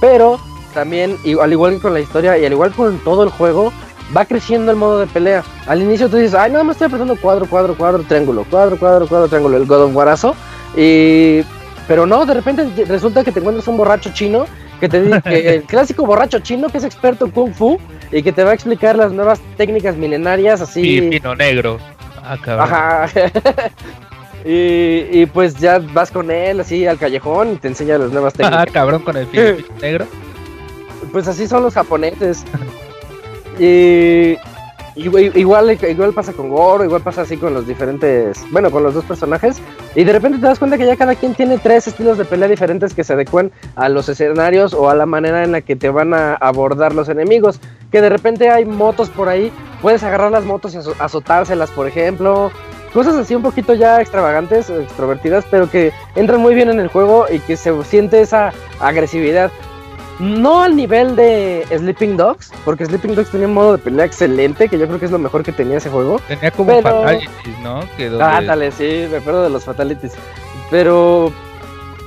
pero 0.02 0.40
también, 0.74 1.18
al 1.40 1.52
igual 1.52 1.76
que 1.76 1.80
con 1.82 1.94
la 1.94 2.00
historia 2.00 2.38
y 2.40 2.46
al 2.46 2.52
igual 2.52 2.72
con 2.72 2.98
todo 3.00 3.24
el 3.24 3.30
juego, 3.30 3.72
va 4.16 4.26
creciendo 4.26 4.72
el 4.72 4.78
modo 4.78 5.00
de 5.00 5.06
pelea. 5.06 5.44
Al 5.68 5.82
inicio 5.82 6.10
tú 6.10 6.18
dices, 6.18 6.34
ay, 6.34 6.52
nada 6.52 6.64
más 6.64 6.76
estoy 6.76 6.88
apretando 6.88 7.16
cuadro, 7.18 7.46
cuadro, 7.46 7.76
cuadro, 7.78 8.04
triángulo, 8.04 8.46
cuadro, 8.50 8.78
cuadro, 8.80 9.08
cuadro, 9.08 9.28
triángulo, 9.28 9.58
el 9.58 9.68
God 9.68 9.84
of 9.84 9.96
Warazo. 9.96 10.36
Y 10.76 11.44
pero 11.88 12.06
no, 12.06 12.26
de 12.26 12.34
repente 12.34 12.68
resulta 12.86 13.24
que 13.24 13.32
te 13.32 13.40
encuentras 13.40 13.68
un 13.68 13.78
borracho 13.78 14.12
chino 14.14 14.46
que 14.80 14.90
te 14.90 15.02
dice 15.02 15.22
que 15.22 15.56
el 15.56 15.64
clásico 15.68 16.06
borracho 16.06 16.40
chino 16.40 16.70
que 16.70 16.78
es 16.78 16.84
experto 16.84 17.26
en 17.26 17.32
kung 17.32 17.54
fu 17.54 17.80
y 18.12 18.22
que 18.24 18.32
te 18.32 18.44
va 18.44 18.52
a 18.52 18.54
explicar 18.54 18.96
las 18.96 19.12
nuevas 19.12 19.40
técnicas 19.58 19.96
milenarias 19.96 20.62
así. 20.62 21.02
Pino 21.10 21.36
negro. 21.36 21.80
Ah, 22.24 22.38
cabrón. 22.42 22.68
Ajá. 22.68 23.08
y, 24.46 25.22
y 25.22 25.26
pues 25.34 25.56
ya 25.56 25.80
vas 25.80 26.12
con 26.12 26.30
él 26.32 26.60
así 26.60 26.86
al 26.86 26.98
callejón 26.98 27.54
y 27.54 27.56
te 27.56 27.68
enseña 27.70 27.98
las 27.98 28.12
nuevas 28.12 28.34
Ah, 28.36 28.38
técnicas. 28.38 28.72
cabrón 28.72 29.02
con 29.02 29.18
el 29.18 29.26
pino 29.28 29.44
negro. 29.82 30.06
Pues 31.12 31.28
así 31.28 31.48
son 31.48 31.64
los 31.64 31.74
japoneses. 31.74 32.44
y 33.60 34.36
igual, 34.98 35.78
igual, 35.82 36.14
pasa 36.14 36.34
con 36.34 36.50
Goro, 36.50 36.84
igual 36.84 37.02
pasa 37.02 37.22
así 37.22 37.38
con 37.38 37.54
los 37.54 37.68
diferentes, 37.68 38.44
bueno, 38.52 38.72
con 38.72 38.84
los 38.84 38.94
dos 38.94 39.06
personajes. 39.06 39.58
Y 39.96 40.04
de 40.04 40.14
repente 40.14 40.38
te 40.40 40.46
das 40.46 40.60
cuenta 40.60 40.78
que 40.78 40.86
ya 40.86 40.96
cada 40.96 41.16
quien 41.16 41.34
tiene 41.34 41.58
tres 41.58 41.88
estilos 41.88 42.18
de 42.18 42.26
pelea 42.26 42.48
diferentes 42.48 42.94
que 42.94 43.04
se 43.04 43.14
adecuan 43.14 43.52
a 43.76 43.90
los 43.90 44.10
escenarios 44.10 44.74
o 44.74 44.90
a 44.90 44.96
la 44.96 45.06
manera 45.06 45.44
en 45.44 45.52
la 45.52 45.62
que 45.62 45.76
te 45.76 45.90
van 45.90 46.14
a 46.14 46.34
abordar 46.36 46.94
los 46.94 47.10
enemigos. 47.10 47.60
Que 47.92 48.02
de 48.02 48.10
repente 48.10 48.50
hay 48.50 48.66
motos 48.66 49.10
por 49.10 49.30
ahí, 49.30 49.52
puedes 49.82 50.04
agarrar 50.04 50.32
las 50.32 50.44
motos 50.46 50.74
y 50.74 50.78
azo- 50.78 50.96
azotárselas, 51.00 51.72
por 51.72 51.88
ejemplo. 51.88 52.52
Cosas 52.94 53.16
así 53.16 53.36
un 53.36 53.44
poquito 53.44 53.74
ya 53.74 54.02
extravagantes, 54.02 54.70
extrovertidas, 54.70 55.46
pero 55.52 55.70
que 55.70 55.92
entran 56.16 56.42
muy 56.42 56.56
bien 56.56 56.70
en 56.70 56.80
el 56.80 56.88
juego 56.88 57.26
y 57.30 57.40
que 57.40 57.56
se 57.58 57.72
siente 57.84 58.22
esa 58.22 58.52
agresividad. 58.80 59.52
No 60.20 60.64
al 60.64 60.76
nivel 60.76 61.16
de 61.16 61.66
Sleeping 61.76 62.18
Dogs, 62.18 62.52
porque 62.66 62.86
Sleeping 62.86 63.14
Dogs 63.14 63.30
tenía 63.30 63.48
un 63.48 63.54
modo 63.54 63.74
de 63.74 63.78
pelea 63.78 64.06
excelente, 64.06 64.68
que 64.68 64.80
yo 64.80 64.88
creo 64.88 65.00
que 65.00 65.06
es 65.06 65.12
lo 65.12 65.20
mejor 65.20 65.44
que 65.44 65.52
tenía 65.52 65.78
ese 65.78 65.90
juego. 65.90 66.20
Tenía 66.28 66.50
como 66.52 66.70
Pero- 66.72 66.82
fatalities, 67.04 67.60
¿no? 67.62 67.82
Que 67.96 68.10
donde- 68.10 68.24
Ah, 68.26 68.42
dale, 68.42 68.72
sí, 68.72 69.08
me 69.12 69.18
acuerdo 69.18 69.44
de 69.44 69.50
los 69.52 69.64
fatalities. 69.64 70.14
Pero, 70.72 71.32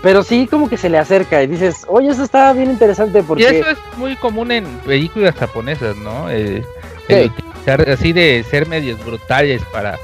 pero 0.02 0.22
sí 0.24 0.46
como 0.50 0.68
que 0.68 0.76
se 0.76 0.88
le 0.90 0.98
acerca 0.98 1.42
y 1.42 1.46
dices, 1.46 1.84
oye, 1.88 2.08
eso 2.10 2.24
está 2.24 2.52
bien 2.52 2.70
interesante 2.70 3.20
Y 3.20 3.22
porque... 3.22 3.60
eso 3.60 3.70
es 3.70 3.78
muy 3.96 4.16
común 4.16 4.50
en 4.50 4.64
películas 4.84 5.34
japonesas, 5.36 5.96
¿no? 5.96 6.28
Eh, 6.30 6.64
Sí. 7.06 7.14
el 7.14 7.26
utilizar 7.30 7.88
así 7.90 8.12
de 8.12 8.44
ser 8.48 8.66
medios 8.68 9.04
brutales 9.04 9.62
para 9.72 9.96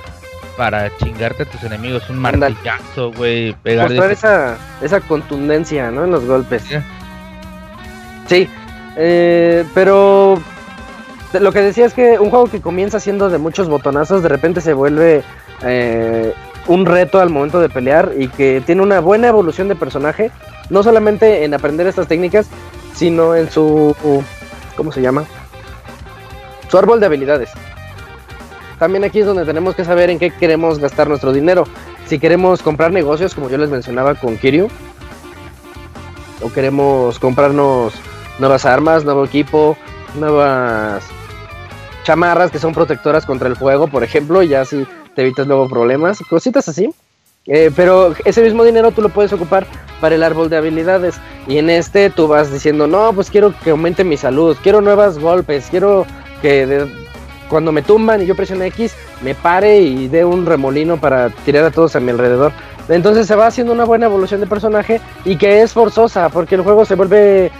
para 0.56 0.90
chingarte 0.96 1.42
a 1.42 1.46
tus 1.46 1.62
enemigos, 1.64 2.08
un 2.08 2.18
martillazo, 2.18 3.12
güey, 3.12 3.52
pegarle 3.62 3.96
mostrar 3.96 4.10
esa, 4.10 4.56
esa 4.80 5.00
contundencia, 5.02 5.90
¿no? 5.90 6.04
En 6.04 6.10
los 6.10 6.24
golpes. 6.24 6.62
Sí, 8.28 8.48
eh, 8.96 9.64
pero 9.74 10.40
lo 11.32 11.52
que 11.52 11.60
decía 11.60 11.86
es 11.86 11.94
que 11.94 12.18
un 12.18 12.30
juego 12.30 12.46
que 12.46 12.60
comienza 12.60 12.98
siendo 12.98 13.28
de 13.28 13.38
muchos 13.38 13.68
botonazos, 13.68 14.22
de 14.22 14.28
repente 14.28 14.60
se 14.60 14.72
vuelve 14.72 15.22
eh, 15.62 16.32
un 16.66 16.86
reto 16.86 17.20
al 17.20 17.30
momento 17.30 17.60
de 17.60 17.68
pelear 17.68 18.12
y 18.16 18.28
que 18.28 18.62
tiene 18.64 18.82
una 18.82 19.00
buena 19.00 19.28
evolución 19.28 19.68
de 19.68 19.76
personaje, 19.76 20.30
no 20.70 20.82
solamente 20.82 21.44
en 21.44 21.54
aprender 21.54 21.86
estas 21.86 22.08
técnicas, 22.08 22.48
sino 22.94 23.34
en 23.34 23.50
su... 23.50 23.94
¿Cómo 24.76 24.92
se 24.92 25.00
llama? 25.00 25.24
Su 26.68 26.78
árbol 26.78 27.00
de 27.00 27.06
habilidades. 27.06 27.50
También 28.78 29.04
aquí 29.04 29.20
es 29.20 29.26
donde 29.26 29.44
tenemos 29.44 29.74
que 29.74 29.84
saber 29.84 30.10
en 30.10 30.18
qué 30.18 30.30
queremos 30.30 30.78
gastar 30.78 31.08
nuestro 31.08 31.32
dinero. 31.32 31.64
Si 32.06 32.18
queremos 32.18 32.62
comprar 32.62 32.92
negocios, 32.92 33.34
como 33.34 33.48
yo 33.48 33.56
les 33.56 33.70
mencionaba 33.70 34.14
con 34.16 34.36
Kiryu, 34.36 34.68
o 36.42 36.52
queremos 36.52 37.18
comprarnos 37.18 37.94
nuevas 38.38 38.64
armas, 38.64 39.04
nuevo 39.04 39.24
equipo, 39.24 39.76
nuevas 40.14 41.04
chamarras 42.04 42.50
que 42.50 42.58
son 42.58 42.72
protectoras 42.72 43.26
contra 43.26 43.48
el 43.48 43.56
fuego, 43.56 43.88
por 43.88 44.04
ejemplo, 44.04 44.42
y 44.42 44.48
ya 44.48 44.60
así 44.60 44.86
te 45.14 45.22
evitas 45.22 45.46
luego 45.46 45.68
problemas, 45.68 46.18
cositas 46.28 46.68
así. 46.68 46.90
Eh, 47.46 47.70
pero 47.74 48.12
ese 48.24 48.42
mismo 48.42 48.64
dinero 48.64 48.90
tú 48.90 49.02
lo 49.02 49.08
puedes 49.08 49.32
ocupar 49.32 49.66
para 50.00 50.14
el 50.14 50.22
árbol 50.22 50.50
de 50.50 50.56
habilidades. 50.56 51.16
Y 51.46 51.58
en 51.58 51.70
este 51.70 52.10
tú 52.10 52.28
vas 52.28 52.52
diciendo, 52.52 52.86
no, 52.86 53.12
pues 53.12 53.30
quiero 53.30 53.54
que 53.62 53.70
aumente 53.70 54.04
mi 54.04 54.16
salud, 54.16 54.56
quiero 54.62 54.80
nuevos 54.80 55.18
golpes, 55.18 55.68
quiero 55.70 56.06
que 56.42 56.86
cuando 57.48 57.72
me 57.72 57.82
tumban 57.82 58.22
y 58.22 58.26
yo 58.26 58.34
presione 58.34 58.66
X, 58.66 58.94
me 59.22 59.34
pare 59.34 59.80
y 59.80 60.08
dé 60.08 60.24
un 60.24 60.46
remolino 60.46 60.96
para 60.96 61.30
tirar 61.30 61.64
a 61.64 61.70
todos 61.70 61.94
a 61.96 62.00
mi 62.00 62.10
alrededor. 62.10 62.52
Entonces 62.88 63.26
se 63.26 63.34
va 63.34 63.46
haciendo 63.46 63.72
una 63.72 63.84
buena 63.84 64.06
evolución 64.06 64.40
de 64.40 64.46
personaje 64.46 65.00
y 65.24 65.36
que 65.36 65.62
es 65.62 65.72
forzosa, 65.72 66.28
porque 66.28 66.54
el 66.54 66.62
juego 66.62 66.84
se 66.84 66.94
vuelve, 66.94 67.50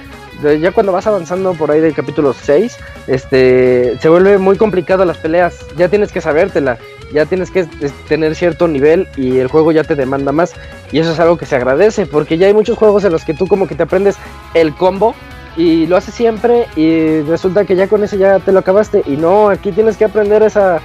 ya 0.61 0.73
cuando 0.73 0.93
vas 0.93 1.07
avanzando 1.07 1.55
por 1.55 1.71
ahí 1.71 1.81
del 1.81 1.95
capítulo 1.95 2.33
6, 2.33 2.77
este, 3.07 3.99
se 4.01 4.09
vuelve 4.09 4.39
muy 4.39 4.57
complicado 4.57 5.05
las 5.05 5.19
peleas, 5.19 5.59
ya 5.77 5.89
tienes 5.89 6.13
que 6.13 6.21
sabértela. 6.21 6.79
ya 7.13 7.25
tienes 7.25 7.53
que 7.53 7.65
tener 8.09 8.35
cierto 8.35 8.67
nivel 8.67 9.07
y 9.17 9.39
el 9.39 9.47
juego 9.47 9.71
ya 9.71 9.85
te 9.85 9.95
demanda 9.95 10.33
más. 10.33 10.55
Y 10.91 10.99
eso 10.99 11.13
es 11.13 11.21
algo 11.21 11.37
que 11.37 11.47
se 11.47 11.57
agradece, 11.57 12.05
porque 12.05 12.37
ya 12.37 12.49
hay 12.49 12.55
muchos 12.55 12.77
juegos 12.77 13.05
en 13.05 13.13
los 13.13 13.25
que 13.25 13.35
tú 13.35 13.47
como 13.47 13.69
que 13.69 13.75
te 13.75 13.85
aprendes 13.85 14.17
el 14.55 14.75
combo 14.75 15.15
y 15.57 15.87
lo 15.87 15.97
haces 15.97 16.15
siempre 16.15 16.67
y 16.77 17.21
resulta 17.23 17.65
que 17.65 17.77
ya 17.77 17.89
con 17.89 18.05
ese 18.05 18.19
ya 18.19 18.39
te 18.41 18.53
lo 18.53 18.59
acabaste. 18.59 19.03
Y 19.07 19.17
no, 19.17 19.49
aquí 19.49 19.73
tienes 19.73 19.97
que 19.97 20.05
aprender 20.05 20.43
esa, 20.43 20.81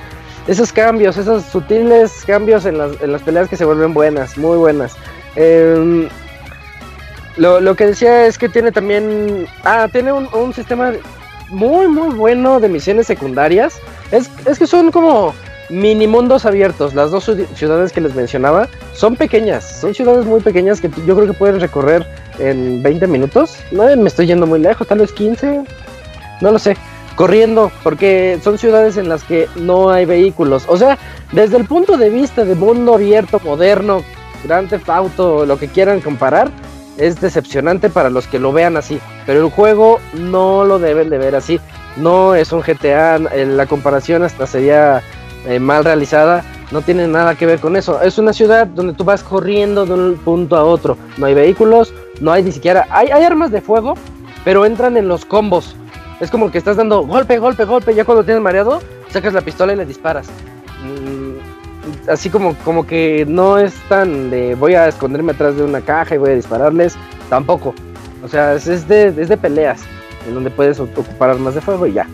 esos 0.47 0.71
cambios, 0.71 1.17
esos 1.17 1.43
sutiles 1.43 2.23
cambios 2.25 2.65
en 2.65 2.77
las, 2.77 3.01
en 3.01 3.11
las 3.11 3.21
peleas 3.21 3.49
que 3.49 3.57
se 3.57 3.65
vuelven 3.65 3.93
buenas, 3.93 4.37
muy 4.37 4.57
buenas. 4.57 4.95
Em, 5.35 6.07
lo, 7.37 7.61
lo, 7.61 7.75
que 7.75 7.87
decía 7.87 8.25
es 8.25 8.37
que 8.37 8.49
tiene 8.49 8.71
también. 8.71 9.47
Ah, 9.63 9.87
tiene 9.91 10.11
un, 10.11 10.27
un, 10.33 10.53
sistema 10.53 10.91
muy, 11.49 11.87
muy 11.87 12.13
bueno 12.15 12.59
de 12.59 12.69
misiones 12.69 13.07
secundarias. 13.07 13.79
Es, 14.11 14.29
es 14.45 14.59
que 14.59 14.67
son 14.67 14.91
como 14.91 15.33
mini 15.71 16.07
mundos 16.07 16.45
abiertos. 16.45 16.93
Las 16.93 17.11
dos 17.11 17.31
ciudades 17.55 17.91
que 17.91 18.01
les 18.01 18.13
mencionaba 18.13 18.67
son 18.93 19.15
pequeñas. 19.15 19.79
Son 19.79 19.93
ciudades 19.93 20.25
muy 20.25 20.41
pequeñas 20.41 20.81
que 20.81 20.89
yo 21.05 21.15
creo 21.15 21.27
que 21.27 21.33
pueden 21.33 21.59
recorrer 21.59 22.05
en 22.39 22.83
20 22.83 23.07
minutos. 23.07 23.57
No 23.71 23.83
me 23.95 24.07
estoy 24.07 24.27
yendo 24.27 24.45
muy 24.45 24.59
lejos, 24.59 24.87
tal 24.87 24.99
vez 24.99 25.11
15. 25.11 25.63
No 26.41 26.51
lo 26.51 26.59
sé. 26.59 26.75
Corriendo, 27.15 27.71
porque 27.83 28.39
son 28.43 28.57
ciudades 28.57 28.97
en 28.97 29.09
las 29.09 29.23
que 29.23 29.47
no 29.55 29.89
hay 29.89 30.05
vehículos. 30.05 30.65
O 30.67 30.77
sea, 30.77 30.97
desde 31.31 31.57
el 31.57 31.65
punto 31.65 31.97
de 31.97 32.09
vista 32.09 32.45
de 32.45 32.55
mundo 32.55 32.95
abierto, 32.95 33.39
moderno, 33.43 34.03
Grand 34.43 34.69
Theft 34.69 34.89
Auto, 34.89 35.45
lo 35.45 35.57
que 35.57 35.67
quieran 35.67 36.01
comparar, 36.01 36.49
es 36.97 37.19
decepcionante 37.21 37.89
para 37.89 38.09
los 38.09 38.27
que 38.27 38.39
lo 38.39 38.51
vean 38.51 38.77
así. 38.77 38.99
Pero 39.25 39.45
el 39.45 39.51
juego 39.51 39.99
no 40.13 40.65
lo 40.65 40.79
deben 40.79 41.09
de 41.09 41.17
ver 41.17 41.35
así. 41.35 41.59
No 41.97 42.35
es 42.35 42.51
un 42.51 42.61
GTA, 42.61 43.17
la 43.17 43.65
comparación 43.65 44.23
hasta 44.23 44.47
sería 44.47 45.01
eh, 45.45 45.59
mal 45.59 45.83
realizada. 45.83 46.43
No 46.71 46.81
tiene 46.81 47.07
nada 47.07 47.35
que 47.35 47.45
ver 47.45 47.59
con 47.59 47.75
eso. 47.75 48.01
Es 48.01 48.17
una 48.17 48.33
ciudad 48.33 48.65
donde 48.67 48.93
tú 48.93 49.03
vas 49.03 49.23
corriendo 49.23 49.85
de 49.85 49.93
un 49.93 50.15
punto 50.17 50.55
a 50.55 50.63
otro. 50.63 50.97
No 51.17 51.25
hay 51.25 51.33
vehículos, 51.33 51.93
no 52.21 52.31
hay 52.31 52.43
ni 52.43 52.51
siquiera... 52.51 52.87
Hay, 52.89 53.09
hay 53.09 53.23
armas 53.23 53.51
de 53.51 53.61
fuego, 53.61 53.95
pero 54.45 54.65
entran 54.65 54.95
en 54.95 55.07
los 55.07 55.25
combos. 55.25 55.75
Es 56.21 56.31
como 56.31 56.51
que 56.51 56.59
estás 56.59 56.77
dando 56.77 57.01
golpe, 57.01 57.39
golpe, 57.39 57.65
golpe. 57.65 57.93
Ya 57.93 58.05
cuando 58.05 58.23
tienes 58.23 58.41
mareado, 58.41 58.81
sacas 59.09 59.33
la 59.33 59.41
pistola 59.41 59.73
y 59.73 59.75
le 59.75 59.85
disparas. 59.85 60.27
Mm, 60.83 61.30
así 62.07 62.29
como, 62.29 62.55
como 62.63 62.85
que 62.85 63.25
no 63.27 63.57
es 63.57 63.73
tan 63.89 64.29
de 64.29 64.55
voy 64.55 64.75
a 64.75 64.87
esconderme 64.87 65.31
atrás 65.31 65.55
de 65.55 65.63
una 65.63 65.81
caja 65.81 66.15
y 66.15 66.17
voy 66.17 66.31
a 66.31 66.35
dispararles. 66.35 66.95
Tampoco. 67.29 67.73
O 68.23 68.27
sea, 68.27 68.53
es, 68.53 68.87
de, 68.87 69.07
es 69.07 69.29
de 69.29 69.37
peleas. 69.37 69.81
En 70.27 70.35
donde 70.35 70.51
puedes 70.51 70.79
ocupar 70.79 71.31
armas 71.31 71.55
de 71.55 71.61
fuego 71.61 71.87
y 71.87 71.93
ya. 71.93 72.07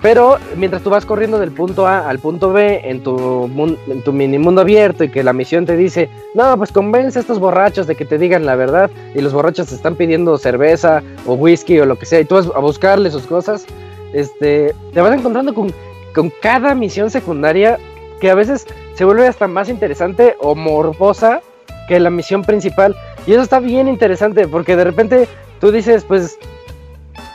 Pero 0.00 0.38
mientras 0.56 0.82
tú 0.82 0.90
vas 0.90 1.04
corriendo 1.04 1.38
del 1.38 1.52
punto 1.52 1.86
A 1.86 2.08
al 2.08 2.18
punto 2.18 2.52
B 2.52 2.80
en 2.84 3.02
tu, 3.02 3.50
en 3.88 4.02
tu 4.02 4.12
mini 4.12 4.38
mundo 4.38 4.62
abierto 4.62 5.04
y 5.04 5.10
que 5.10 5.22
la 5.22 5.34
misión 5.34 5.66
te 5.66 5.76
dice, 5.76 6.08
no, 6.34 6.56
pues 6.56 6.72
convence 6.72 7.18
a 7.18 7.20
estos 7.20 7.38
borrachos 7.38 7.86
de 7.86 7.94
que 7.94 8.06
te 8.06 8.16
digan 8.16 8.46
la 8.46 8.56
verdad 8.56 8.90
y 9.14 9.20
los 9.20 9.34
borrachos 9.34 9.68
te 9.68 9.74
están 9.74 9.96
pidiendo 9.96 10.38
cerveza 10.38 11.02
o 11.26 11.34
whisky 11.34 11.78
o 11.78 11.84
lo 11.84 11.98
que 11.98 12.06
sea 12.06 12.20
y 12.20 12.24
tú 12.24 12.36
vas 12.36 12.48
a 12.54 12.60
buscarle 12.60 13.10
sus 13.10 13.24
cosas, 13.24 13.66
este, 14.14 14.74
te 14.94 15.00
vas 15.00 15.12
encontrando 15.18 15.52
con, 15.52 15.72
con 16.14 16.32
cada 16.40 16.74
misión 16.74 17.10
secundaria 17.10 17.78
que 18.22 18.30
a 18.30 18.36
veces 18.36 18.68
se 18.94 19.04
vuelve 19.04 19.26
hasta 19.26 19.48
más 19.48 19.68
interesante 19.68 20.36
o 20.38 20.54
morbosa 20.54 21.42
que 21.88 21.98
la 21.98 22.08
misión 22.08 22.42
principal. 22.44 22.94
Y 23.26 23.32
eso 23.32 23.42
está 23.42 23.58
bien 23.58 23.88
interesante 23.88 24.46
porque 24.46 24.76
de 24.76 24.84
repente 24.84 25.28
tú 25.60 25.72
dices, 25.72 26.04
pues 26.04 26.38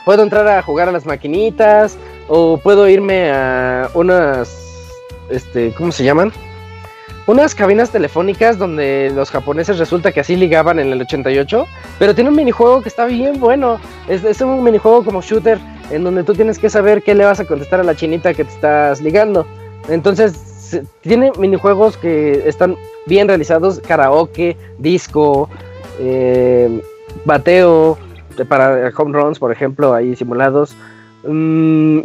puedo 0.06 0.22
entrar 0.22 0.48
a 0.48 0.62
jugar 0.62 0.88
a 0.88 0.92
las 0.92 1.04
maquinitas 1.04 1.98
o 2.26 2.56
puedo 2.56 2.88
irme 2.88 3.30
a 3.30 3.90
unas, 3.92 4.48
este, 5.28 5.74
¿cómo 5.74 5.92
se 5.92 6.04
llaman? 6.04 6.32
Unas 7.26 7.54
cabinas 7.54 7.90
telefónicas 7.90 8.56
donde 8.56 9.12
los 9.14 9.30
japoneses 9.30 9.78
resulta 9.78 10.12
que 10.12 10.20
así 10.20 10.36
ligaban 10.36 10.78
en 10.78 10.90
el 10.90 11.02
88, 11.02 11.66
pero 11.98 12.14
tiene 12.14 12.30
un 12.30 12.36
minijuego 12.36 12.80
que 12.80 12.88
está 12.88 13.04
bien 13.04 13.38
bueno. 13.38 13.78
Es, 14.08 14.24
es 14.24 14.40
un 14.40 14.64
minijuego 14.64 15.04
como 15.04 15.20
shooter 15.20 15.58
en 15.90 16.02
donde 16.02 16.24
tú 16.24 16.32
tienes 16.32 16.58
que 16.58 16.70
saber 16.70 17.02
qué 17.02 17.14
le 17.14 17.26
vas 17.26 17.40
a 17.40 17.44
contestar 17.44 17.80
a 17.80 17.84
la 17.84 17.94
chinita 17.94 18.32
que 18.32 18.44
te 18.44 18.54
estás 18.54 19.02
ligando. 19.02 19.46
Entonces, 19.90 20.47
tiene 21.02 21.32
minijuegos 21.38 21.96
que 21.96 22.48
están 22.48 22.76
bien 23.06 23.28
realizados, 23.28 23.80
karaoke, 23.80 24.56
disco, 24.78 25.48
eh, 25.98 26.82
bateo, 27.24 27.98
para 28.48 28.92
home 28.96 29.18
runs, 29.18 29.38
por 29.38 29.52
ejemplo, 29.52 29.94
ahí 29.94 30.14
simulados. 30.14 30.76
Mm, 31.26 32.00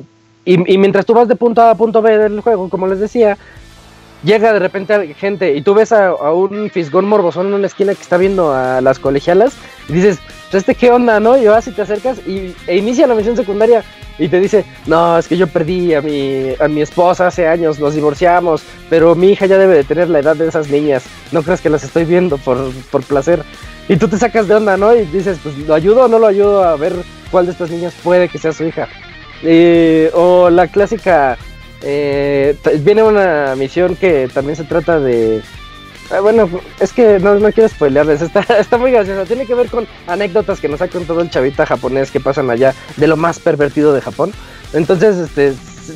y, 0.45 0.77
mientras 0.77 1.06
tú 1.06 1.14
vas 1.14 1.27
de 1.27 1.35
punto 1.35 1.61
A 1.61 1.72
a 1.72 1.76
punto 1.76 2.02
B 2.02 2.18
del 2.18 2.41
juego, 2.41 2.69
como 2.69 2.88
les 2.88 2.99
decía, 2.99 3.38
llega 4.23 4.52
de 4.52 4.60
repente 4.60 5.14
gente 5.14 5.56
y 5.56 5.61
tú 5.61 5.73
ves 5.73 5.91
a, 5.91 6.14
un 6.34 6.69
fisgón 6.69 7.06
morbosón 7.06 7.48
en 7.48 7.53
una 7.53 7.68
esquina 7.68 7.94
que 7.94 8.02
está 8.02 8.18
viendo 8.18 8.53
a 8.53 8.81
las 8.81 8.99
colegialas 8.99 9.53
y 9.88 9.94
dices, 9.94 10.19
pues, 10.52 10.64
¿este 10.64 10.76
qué 10.76 10.91
onda, 10.91 11.19
no? 11.19 11.38
Y 11.38 11.45
vas 11.45 11.68
y 11.68 11.72
te 11.72 11.81
acercas 11.81 12.19
y, 12.27 12.56
e 12.68 12.77
inicia 12.77 13.07
la 13.07 13.15
misión 13.15 13.38
secundaria 13.38 13.84
y 14.19 14.27
te 14.27 14.40
dice, 14.40 14.65
no, 14.85 15.18
es 15.18 15.27
que 15.27 15.38
yo 15.38 15.48
perdí 15.48 15.94
a 15.94 16.02
mi, 16.02 16.53
a 16.60 16.68
mi 16.68 16.81
esposa 16.81 17.27
hace 17.27 17.48
años, 17.48 17.80
nos 17.80 17.95
divorciamos, 17.95 18.64
pero 18.90 19.15
mi 19.15 19.31
hija 19.31 19.45
ya 19.45 19.57
debe 19.57 19.76
de 19.76 19.84
tener 19.84 20.10
la 20.10 20.19
edad 20.19 20.35
de 20.35 20.48
esas 20.48 20.69
niñas, 20.69 21.03
no 21.31 21.41
creas 21.41 21.61
que 21.61 21.69
las 21.69 21.84
estoy 21.84 22.06
viendo 22.06 22.38
por, 22.38 22.72
por 22.91 23.03
placer. 23.03 23.44
Y 23.90 23.98
tú 23.98 24.07
te 24.07 24.18
sacas 24.18 24.48
de 24.48 24.56
onda, 24.56 24.77
¿no? 24.77 24.95
Y 24.95 25.06
dices, 25.06 25.40
pues, 25.44 25.57
¿lo 25.57 25.73
ayudo 25.73 26.06
o 26.06 26.07
no 26.07 26.19
lo 26.19 26.27
ayudo 26.27 26.64
a 26.64 26.76
ver 26.77 26.94
cuál 27.31 27.45
de 27.45 27.52
estas 27.52 27.69
niñas 27.69 27.94
puede 28.02 28.30
que 28.30 28.38
sea 28.38 28.53
su 28.53 28.64
hija? 28.64 28.88
O 30.14 30.49
la 30.49 30.68
clásica, 30.68 31.38
eh, 31.81 32.56
viene 32.80 33.03
una 33.03 33.56
misión 33.57 33.95
que 33.95 34.30
también 34.34 34.56
se 34.56 34.64
trata 34.64 34.99
de... 34.99 35.41
Ah, 36.14 36.19
bueno, 36.19 36.48
es 36.80 36.94
que 36.94 37.19
no, 37.19 37.35
no 37.35 37.52
quiero 37.52 37.68
spoilearles, 37.68 38.22
está, 38.22 38.41
está 38.60 38.77
muy 38.77 38.91
graciosa. 38.91 39.26
Tiene 39.26 39.45
que 39.45 39.56
ver 39.56 39.68
con 39.68 39.88
anécdotas 40.07 40.60
que 40.60 40.69
nos 40.69 40.81
ha 40.81 40.88
contado 40.88 41.22
el 41.22 41.30
chavita 41.30 41.65
japonés 41.65 42.11
que 42.11 42.19
pasan 42.19 42.49
allá 42.52 42.76
de 42.98 43.07
lo 43.07 43.18
más 43.18 43.40
pervertido 43.40 43.94
de 43.94 44.02
Japón. 44.02 44.31
Entonces, 44.73 45.18
este, 45.18 45.53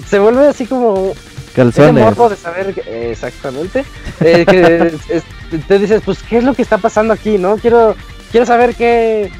se 0.07 0.19
vuelve 0.19 0.47
así 0.47 0.65
como 0.65 1.13
Calzones. 1.55 2.03
morbo 2.03 2.29
de 2.29 2.35
saber 2.35 2.83
exactamente 2.87 3.85
eh, 4.19 4.45
que 4.45 5.59
te 5.67 5.79
dices 5.79 6.01
pues 6.05 6.19
qué 6.21 6.37
es 6.37 6.43
lo 6.43 6.53
que 6.53 6.61
está 6.61 6.77
pasando 6.77 7.13
aquí 7.13 7.37
no 7.37 7.57
quiero 7.57 7.95
quiero 8.31 8.45
saber 8.45 8.75
qué, 8.75 9.31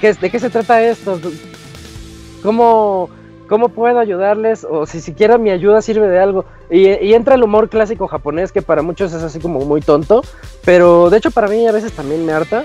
qué 0.00 0.14
de 0.14 0.30
qué 0.30 0.38
se 0.38 0.48
trata 0.48 0.82
esto 0.82 1.20
cómo 2.42 3.10
¿Cómo 3.50 3.70
puedo 3.70 3.98
ayudarles? 3.98 4.62
O 4.62 4.86
si 4.86 5.00
siquiera 5.00 5.36
mi 5.36 5.50
ayuda 5.50 5.82
sirve 5.82 6.06
de 6.06 6.20
algo. 6.20 6.44
Y, 6.70 6.86
entra 7.14 7.34
el 7.34 7.42
humor 7.42 7.68
clásico 7.68 8.06
japonés, 8.06 8.52
que 8.52 8.62
para 8.62 8.80
muchos 8.80 9.12
es 9.12 9.24
así 9.24 9.40
como 9.40 9.58
muy 9.64 9.80
tonto. 9.80 10.22
Pero 10.64 11.10
de 11.10 11.18
hecho 11.18 11.32
para 11.32 11.48
mí 11.48 11.66
a 11.66 11.72
veces 11.72 11.90
también 11.90 12.24
me 12.24 12.32
harta. 12.32 12.64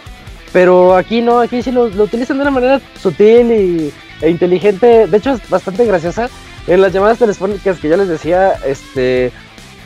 Pero 0.53 0.95
aquí 0.95 1.23
no, 1.23 1.39
aquí 1.39 1.63
sí 1.63 1.71
lo, 1.71 1.85
utilizan 1.85 2.37
de 2.37 2.43
una 2.43 2.51
manera 2.51 2.79
sutil 3.01 3.51
y, 3.51 3.93
e 4.21 4.29
inteligente. 4.29 5.07
De 5.07 5.17
hecho 5.17 5.31
es 5.31 5.49
bastante 5.49 5.85
graciosa. 5.85 6.29
En 6.67 6.81
las 6.81 6.93
llamadas 6.93 7.17
telefónicas 7.17 7.79
que 7.79 7.89
yo 7.89 7.97
les 7.97 8.07
decía, 8.07 8.51
este, 8.63 9.31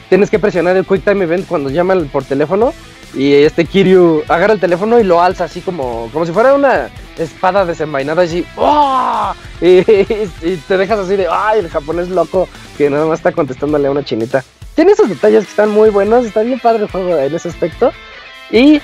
tienes 0.10 0.30
que 0.30 0.38
presionar 0.38 0.76
el 0.76 0.86
Quick 0.86 1.06
Time 1.06 1.24
Event 1.24 1.48
cuando 1.48 1.70
llaman 1.70 2.10
por 2.12 2.26
teléfono 2.26 2.74
y 3.14 3.34
este 3.34 3.64
Kiryu 3.64 4.24
agarra 4.28 4.54
el 4.54 4.60
teléfono 4.60 5.00
y 5.00 5.04
lo 5.04 5.22
alza 5.22 5.46
así 5.46 5.62
como, 5.62 6.10
como 6.12 6.26
si 6.26 6.34
fuera 6.34 6.54
una 6.54 6.90
espada 7.20 7.66
desenvainada 7.66 8.24
así. 8.24 8.46
¡Oh! 8.56 9.34
Y, 9.62 9.84
te 9.84 10.78
dejas 10.78 11.00
así 11.00 11.18
de, 11.18 11.28
¡ay! 11.30 11.60
El 11.60 11.70
japonés 11.70 12.10
loco 12.10 12.48
que 12.78 12.90
nada 12.90 13.06
más 13.06 13.20
está 13.20 13.34
contestándole 13.34 13.88
a 13.88 13.92
una 13.92 14.06
chinita. 14.06 14.44
Tiene 14.74 14.94
esos 14.94 15.10
detalles 15.10 15.44
que 15.44 15.50
están 15.50 15.70
muy 15.70 15.90
buenos, 15.90 16.26
está 16.26 16.42
bien 16.44 16.60
padre 16.60 16.84
el 16.84 16.90
juego 16.90 17.18
en 17.18 17.36
ese 17.36 17.50
aspecto. 17.50 17.92
Y 18.50 18.82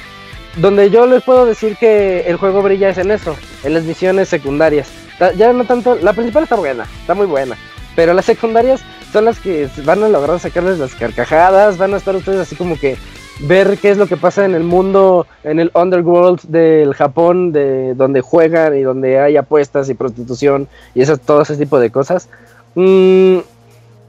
donde 0.57 0.89
yo 0.89 1.05
les 1.05 1.23
puedo 1.23 1.45
decir 1.45 1.77
que 1.77 2.21
el 2.27 2.35
juego 2.35 2.61
brilla 2.61 2.89
es 2.89 2.97
en 2.97 3.11
eso, 3.11 3.35
en 3.63 3.73
las 3.73 3.83
misiones 3.83 4.27
secundarias. 4.27 4.89
Ya 5.37 5.53
no 5.53 5.63
tanto, 5.63 5.95
la 5.95 6.13
principal 6.13 6.43
está 6.43 6.55
buena, 6.55 6.85
está 6.99 7.13
muy 7.13 7.25
buena. 7.25 7.57
Pero 7.95 8.13
las 8.13 8.25
secundarias 8.25 8.81
son 9.13 9.25
las 9.25 9.39
que 9.39 9.69
van 9.85 10.03
a 10.03 10.09
lograr 10.09 10.39
sacarles 10.39 10.79
las 10.79 10.93
carcajadas, 10.95 11.77
van 11.77 11.93
a 11.93 11.97
estar 11.97 12.15
ustedes 12.15 12.41
así 12.41 12.55
como 12.55 12.77
que 12.77 12.97
ver 13.41 13.77
qué 13.77 13.91
es 13.91 13.97
lo 13.97 14.07
que 14.07 14.17
pasa 14.17 14.45
en 14.45 14.55
el 14.55 14.63
mundo, 14.63 15.27
en 15.43 15.59
el 15.59 15.71
underworld 15.73 16.41
del 16.43 16.93
Japón, 16.93 17.51
de 17.51 17.93
donde 17.95 18.21
juegan 18.21 18.77
y 18.77 18.81
donde 18.81 19.19
hay 19.19 19.37
apuestas 19.37 19.89
y 19.89 19.93
prostitución 19.93 20.67
y 20.93 21.01
eso, 21.01 21.17
todo 21.17 21.41
ese 21.41 21.57
tipo 21.57 21.79
de 21.79 21.91
cosas. 21.91 22.29
Mm, 22.75 23.39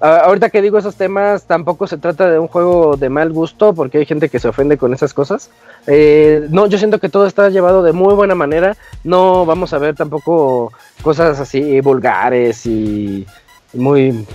ahorita 0.00 0.50
que 0.50 0.62
digo 0.62 0.78
esos 0.78 0.96
temas, 0.96 1.44
tampoco 1.44 1.86
se 1.86 1.98
trata 1.98 2.30
de 2.30 2.38
un 2.38 2.48
juego 2.48 2.96
de 2.96 3.08
mal 3.08 3.32
gusto, 3.32 3.74
porque 3.74 3.98
hay 3.98 4.06
gente 4.06 4.28
que 4.28 4.38
se 4.38 4.48
ofende 4.48 4.76
con 4.76 4.94
esas 4.94 5.12
cosas. 5.12 5.50
Eh, 5.86 6.46
no, 6.50 6.66
yo 6.66 6.78
siento 6.78 6.98
que 7.00 7.08
todo 7.08 7.26
está 7.26 7.48
llevado 7.48 7.82
de 7.82 7.92
muy 7.92 8.14
buena 8.14 8.34
manera. 8.34 8.76
No 9.04 9.46
vamos 9.46 9.72
a 9.72 9.78
ver 9.78 9.94
tampoco 9.94 10.72
cosas 11.02 11.40
así 11.40 11.80
vulgares 11.80 12.66
y 12.66 13.26
muy, 13.72 14.26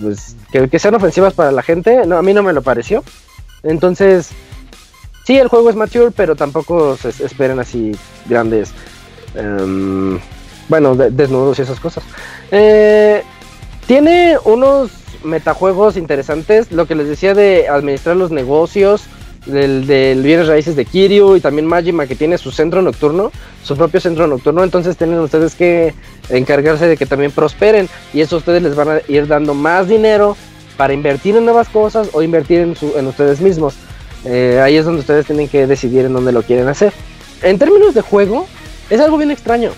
pues, 0.00 0.36
que, 0.52 0.68
que 0.68 0.78
sean 0.78 0.94
ofensivas 0.94 1.34
para 1.34 1.52
la 1.52 1.62
gente. 1.62 2.06
No, 2.06 2.16
a 2.16 2.22
mí 2.22 2.32
no 2.32 2.42
me 2.42 2.52
lo 2.52 2.62
pareció. 2.62 3.02
Entonces, 3.62 4.30
sí, 5.24 5.38
el 5.38 5.48
juego 5.48 5.70
es 5.70 5.76
mature, 5.76 6.10
pero 6.10 6.36
tampoco 6.36 6.96
se 6.96 7.08
esperen 7.24 7.58
así 7.58 7.92
grandes, 8.26 8.72
um, 9.34 10.18
bueno, 10.68 10.94
desnudos 10.94 11.58
y 11.58 11.62
esas 11.62 11.80
cosas. 11.80 12.04
Eh, 12.50 13.22
tiene 13.86 14.36
unos 14.44 14.90
metajuegos 15.24 15.96
interesantes. 15.96 16.70
Lo 16.72 16.86
que 16.86 16.94
les 16.94 17.08
decía 17.08 17.34
de 17.34 17.68
administrar 17.68 18.16
los 18.16 18.30
negocios, 18.30 19.02
del, 19.46 19.86
del 19.86 20.22
bienes 20.22 20.48
raíces 20.48 20.76
de 20.76 20.84
Kiryu 20.84 21.36
y 21.36 21.40
también 21.40 21.66
Majima 21.66 22.06
que 22.06 22.14
tiene 22.14 22.38
su 22.38 22.50
centro 22.50 22.82
nocturno, 22.82 23.32
su 23.64 23.76
propio 23.76 24.00
centro 24.00 24.26
nocturno. 24.26 24.62
Entonces 24.62 24.96
tienen 24.96 25.18
ustedes 25.18 25.54
que 25.54 25.94
encargarse 26.28 26.86
de 26.86 26.96
que 26.96 27.06
también 27.06 27.32
prosperen 27.32 27.88
y 28.12 28.20
eso 28.20 28.36
ustedes 28.36 28.62
les 28.62 28.74
van 28.74 28.88
a 28.88 29.00
ir 29.08 29.26
dando 29.26 29.54
más 29.54 29.88
dinero 29.88 30.36
para 30.80 30.94
invertir 30.94 31.36
en 31.36 31.44
nuevas 31.44 31.68
cosas 31.68 32.08
o 32.14 32.22
invertir 32.22 32.60
en, 32.60 33.06
ustedes 33.06 33.42
mismos. 33.42 33.74
Eh, 34.24 34.62
ahí 34.64 34.76
es 34.78 34.86
donde 34.86 35.00
ustedes 35.00 35.26
tienen 35.26 35.46
que 35.46 35.66
decidir 35.66 36.06
en 36.06 36.14
dónde 36.14 36.32
lo 36.32 36.42
quieren 36.42 36.68
hacer. 36.68 36.94
En 37.42 37.58
términos 37.58 37.92
de 37.92 38.00
juego, 38.00 38.46
es 38.88 38.98
algo 38.98 39.18
bien 39.18 39.30
extraño. 39.30 39.72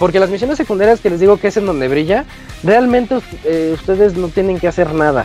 Porque 0.00 0.18
las 0.18 0.28
misiones 0.28 0.56
secundarias 0.56 0.98
que 0.98 1.08
les 1.08 1.20
digo 1.20 1.36
que 1.36 1.46
es 1.46 1.56
en 1.56 1.66
donde 1.66 1.86
brilla, 1.86 2.24
realmente 2.64 3.20
eh, 3.44 3.70
ustedes 3.74 4.16
no 4.16 4.26
tienen 4.26 4.58
que 4.58 4.66
hacer 4.66 4.92
nada. 4.92 5.24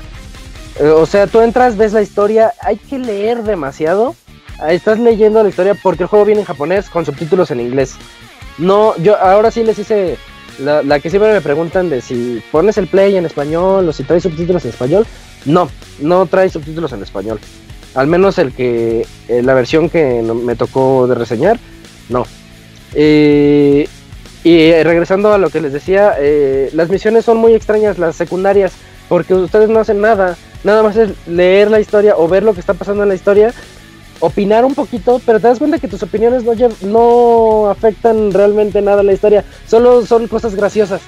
Eh, 0.80 0.90
o 0.90 1.08
sea, 1.08 1.26
tú 1.26 1.42
entras, 1.42 1.76
ves 1.76 1.92
la 1.92 2.04
historia, 2.04 2.54
hay 2.62 2.78
que 2.78 3.00
leer 3.00 3.42
demasiado. 3.42 4.14
Ahí 4.60 4.76
Estás 4.76 5.00
leyendo 5.00 5.42
la 5.42 5.50
historia 5.50 5.74
porque 5.82 6.04
el 6.04 6.10
juego 6.10 6.26
viene 6.26 6.42
en 6.42 6.46
japonés 6.46 6.88
con 6.88 7.04
subtítulos 7.04 7.50
en 7.50 7.62
inglés. 7.62 7.96
No, 8.60 8.96
yo 8.98 9.18
ahora 9.18 9.50
sí 9.50 9.64
les 9.64 9.80
hice 9.80 10.20
la, 10.60 11.00
que 11.00 11.10
siempre 11.10 11.34
me 11.34 11.42
preguntan 11.42 11.90
de 11.90 12.02
si 12.02 12.42
pones 12.52 12.78
el 12.78 12.88
play 12.88 13.16
en 13.16 13.26
español 13.26 13.88
o 13.88 13.94
si 13.94 14.04
trae 14.04 14.22
subtítulos 14.22 14.64
en 14.66 14.70
español. 14.72 15.06
No, 15.46 15.70
no 16.00 16.26
trae 16.26 16.50
subtítulos 16.50 16.92
en 16.94 17.04
español. 17.04 17.40
Al 17.94 18.08
menos 18.08 18.38
el 18.38 18.54
que 18.54 19.06
eh, 19.28 19.42
la 19.42 19.54
versión 19.54 19.90
que 19.90 20.22
me 20.22 20.56
tocó 20.56 21.08
de 21.08 21.16
reseñar, 21.16 21.60
no. 22.10 22.26
Eh, 22.94 23.88
y 24.44 24.72
regresando 24.84 25.34
a 25.34 25.38
lo 25.38 25.50
que 25.50 25.62
les 25.62 25.74
decía, 25.74 26.16
eh, 26.20 26.70
las 26.74 26.90
misiones 26.90 27.26
son 27.26 27.38
muy 27.38 27.54
extrañas, 27.54 27.98
las 27.98 28.16
secundarias, 28.16 28.74
porque 29.10 29.34
ustedes 29.34 29.70
no 29.70 29.80
hacen 29.80 30.02
nada, 30.02 30.38
nada 30.64 30.84
más 30.84 30.96
es 30.98 31.10
leer 31.28 31.72
la 31.72 31.80
historia 31.80 32.16
o 32.16 32.28
ver 32.28 32.44
lo 32.44 32.54
que 32.54 32.60
está 32.60 32.74
pasando 32.74 33.04
en 33.04 33.10
la 33.10 33.16
historia, 33.16 33.54
opinar 34.20 34.66
un 34.66 34.76
poquito, 34.76 35.22
pero 35.26 35.40
te 35.40 35.48
das 35.48 35.60
cuenta 35.60 35.80
que 35.80 35.88
tus 35.88 36.04
opiniones 36.04 36.44
no, 36.44 36.54
no 36.82 37.70
afectan 37.70 38.32
realmente 38.32 38.82
nada 38.82 39.02
a 39.02 39.04
la 39.04 39.14
historia, 39.14 39.44
solo 39.68 40.06
son 40.06 40.28
cosas 40.28 40.56
graciosas. 40.56 41.02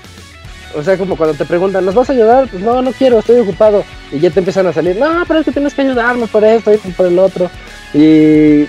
O 0.75 0.83
sea, 0.83 0.97
como 0.97 1.15
cuando 1.15 1.35
te 1.35 1.45
preguntan, 1.45 1.85
¿nos 1.85 1.95
vas 1.95 2.09
a 2.09 2.13
ayudar? 2.13 2.49
Pues 2.49 2.61
no, 2.61 2.81
no 2.81 2.91
quiero, 2.91 3.19
estoy 3.19 3.39
ocupado. 3.39 3.83
Y 4.11 4.19
ya 4.19 4.29
te 4.29 4.39
empiezan 4.39 4.67
a 4.67 4.73
salir, 4.73 4.97
no, 4.97 5.23
pero 5.27 5.39
es 5.39 5.45
que 5.45 5.51
tienes 5.51 5.73
que 5.73 5.81
ayudarme 5.81 6.27
por 6.27 6.43
esto 6.43 6.73
y 6.73 6.77
por 6.77 7.05
el 7.05 7.17
otro. 7.17 7.49
Y 7.93 8.65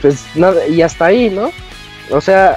pues 0.00 0.24
nada, 0.36 0.66
y 0.68 0.80
hasta 0.80 1.06
ahí, 1.06 1.28
¿no? 1.28 1.50
O 2.10 2.20
sea, 2.20 2.56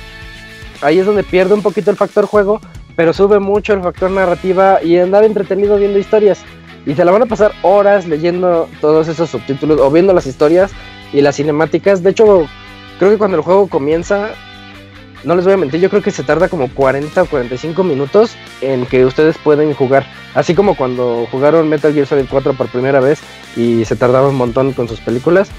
ahí 0.81 0.99
es 0.99 1.05
donde 1.05 1.23
pierde 1.23 1.53
un 1.53 1.61
poquito 1.61 1.91
el 1.91 1.97
factor 1.97 2.26
juego, 2.26 2.61
pero 2.95 3.14
sube 3.14 3.39
mucho 3.39 3.73
el 3.73 3.81
factor 3.81 4.11
narrativa 4.11 4.81
y 4.81 4.97
andar 4.97 5.23
entretenido 5.23 5.77
viendo 5.77 5.99
historias. 5.99 6.39
Y 6.85 6.93
te 6.93 7.03
la 7.03 7.11
van 7.11 7.23
a 7.23 7.27
pasar 7.27 7.53
horas 7.61 8.07
leyendo 8.07 8.69
todos 8.80 9.07
esos 9.07 9.30
subtítulos 9.30 9.80
o 9.80 9.89
viendo 9.89 10.14
las 10.14 10.27
historias 10.27 10.72
y 11.14 11.22
las 11.22 11.38
cinemáticas. 11.38 12.03
De 12.03 12.10
hecho, 12.10 12.48
creo 12.99 13.11
que 13.11 13.18
cuando 13.18 13.38
el 13.38 13.44
juego 13.44 13.68
comienza, 13.68 14.31
no 15.23 15.35
les 15.35 15.45
voy 15.45 15.53
a 15.53 15.57
mentir, 15.57 15.80
yo 15.80 15.90
creo 15.90 16.02
que 16.02 16.11
se 16.11 16.23
tarda 16.23 16.49
como 16.49 16.69
40 16.73 17.22
o 17.22 17.26
45 17.26 17.84
minutos 17.84 18.35
en 18.61 18.85
que 18.85 19.06
ustedes 19.06 19.38
pueden 19.38 19.73
jugar. 19.73 20.06
Así 20.34 20.53
como 20.56 20.76
cuando 20.76 21.27
jugaron 21.31 21.69
Metal 21.69 21.94
Gear 21.94 22.07
Solid 22.07 22.26
4 22.30 22.53
por 22.56 22.68
primera 22.68 22.99
vez 22.99 23.22
y 23.56 23.85
se 23.85 23.95
tardaba 23.95 24.30
un 24.30 24.35
montón 24.35 24.73
con 24.73 24.88
sus 24.88 24.99
películas, 24.99 25.49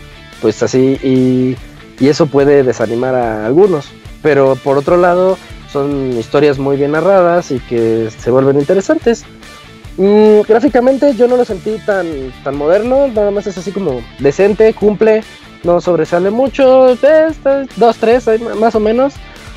pues 0.43 0.63
así, 0.63 0.99
y, 1.03 1.57
y 2.03 2.09
eso 2.09 2.27
puede 2.27 2.63
desanimar 2.63 3.15
a 3.15 3.47
algunos. 3.47 3.89
Pero 4.23 4.57
por 4.57 4.79
otro 4.79 4.97
lado, 4.97 5.39
son 5.73 6.17
historias 6.19 6.59
muy 6.59 6.77
bien 6.77 6.93
narradas 6.93 7.51
y 7.51 7.61
que 7.61 8.11
se 8.17 8.31
vuelven 8.31 8.59
interesantes. 8.59 9.25
Mm, 9.97 10.41
gráficamente 10.47 11.15
yo 11.15 11.29
no 11.29 11.37
lo 11.37 11.45
sentí 11.45 11.79
tan, 11.87 12.33
tan 12.43 12.57
moderno, 12.57 13.07
nada 13.09 13.31
más 13.31 13.47
es 13.47 13.59
así 13.59 13.71
como 13.71 14.03
decente, 14.19 14.75
cumple, 14.75 15.23
no 15.65 15.81
sobresale 15.81 16.31
mucho, 16.31 16.97
dos, 17.77 17.97
tres, 17.99 18.25
más 18.59 18.75
o 18.75 18.81
menos. 18.81 19.15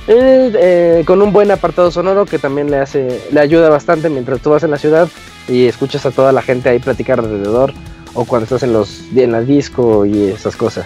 Eh, 0.09 1.03
con 1.05 1.21
un 1.21 1.34
buen 1.34 1.51
apartado 1.51 1.91
sonoro 1.91 2.25
que 2.25 2.39
también 2.39 2.71
le 2.71 2.77
hace, 2.77 3.21
le 3.29 3.41
ayuda 3.41 3.69
bastante 3.69 4.09
mientras 4.09 4.39
tú 4.39 4.51
vas 4.51 4.63
en 4.63 4.71
la 4.71 4.77
ciudad 4.77 5.09
y 5.49 5.65
escuchas 5.65 6.05
a 6.05 6.11
toda 6.11 6.31
la 6.31 6.41
gente 6.41 6.69
ahí 6.69 6.79
platicar 6.79 7.19
alrededor 7.19 7.73
o 8.13 8.23
cuando 8.23 8.45
estás 8.45 8.63
en 8.63 8.71
los 8.71 9.01
en 9.13 9.34
la 9.34 9.41
disco 9.41 10.05
y 10.05 10.29
esas 10.29 10.55
cosas. 10.55 10.85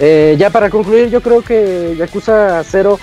Eh, 0.00 0.36
ya 0.38 0.50
para 0.50 0.70
concluir, 0.70 1.10
yo 1.10 1.20
creo 1.20 1.42
que 1.42 1.96
Yakuza 1.98 2.62
0 2.64 2.98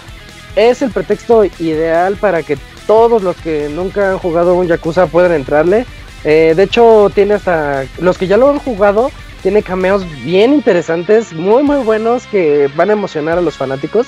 es 0.56 0.82
el 0.82 0.92
pretexto 0.92 1.44
ideal 1.60 2.16
para 2.16 2.42
que 2.44 2.58
todos 2.88 3.22
los 3.22 3.36
que 3.38 3.70
nunca 3.70 4.12
han 4.12 4.18
jugado 4.18 4.56
un 4.56 4.68
Yakuza 4.68 5.08
puedan 5.08 5.34
entrarle. 5.34 5.86
Eh, 6.24 6.54
de 6.56 6.64
hecho, 6.64 7.12
tiene 7.14 7.36
hasta 7.36 7.86
los 8.00 8.18
que 8.18 8.28
ya 8.28 8.38
lo 8.38 8.50
han 8.50 8.60
jugado, 8.60 9.12
tiene 9.46 9.62
cameos 9.62 10.04
bien 10.24 10.56
interesantes, 10.56 11.32
muy 11.32 11.62
muy 11.62 11.78
buenos 11.84 12.26
que 12.26 12.68
van 12.76 12.90
a 12.90 12.94
emocionar 12.94 13.38
a 13.38 13.42
los 13.42 13.56
fanáticos. 13.56 14.08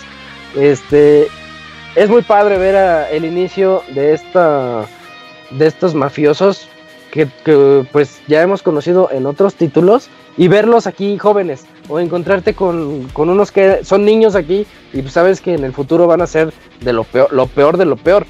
Este 0.56 1.28
es 1.96 2.10
muy 2.10 2.24
padre 2.24 2.58
ver 2.58 2.76
a- 2.76 3.08
el 3.12 3.24
inicio 3.24 3.84
de 3.94 4.16
esta 4.16 4.86
de 5.52 5.68
estos 5.68 5.94
mafiosos 5.94 6.68
que, 7.12 7.28
que, 7.46 7.86
pues 7.92 8.20
ya 8.28 8.42
hemos 8.42 8.64
conocido 8.64 9.10
en 9.12 9.28
otros 9.28 9.54
títulos 9.54 10.10
y 10.38 10.48
verlos 10.48 10.88
aquí 10.88 11.20
jóvenes 11.20 11.66
o 11.88 12.00
encontrarte 12.00 12.56
con, 12.56 13.08
con 13.10 13.30
unos 13.30 13.52
que 13.52 13.86
son 13.86 14.06
niños 14.06 14.34
aquí 14.34 14.66
y 14.92 15.04
pues 15.04 15.14
sabes 15.14 15.40
que 15.40 15.54
en 15.54 15.64
el 15.64 15.72
futuro 15.72 16.08
van 16.08 16.24
a 16.24 16.26
ser 16.28 16.52
de 16.82 16.94
lo 16.94 17.04
peor, 17.04 17.32
lo 17.32 17.46
peor 17.46 17.78
de 17.78 17.86
lo 17.86 17.96
peor. 17.96 18.26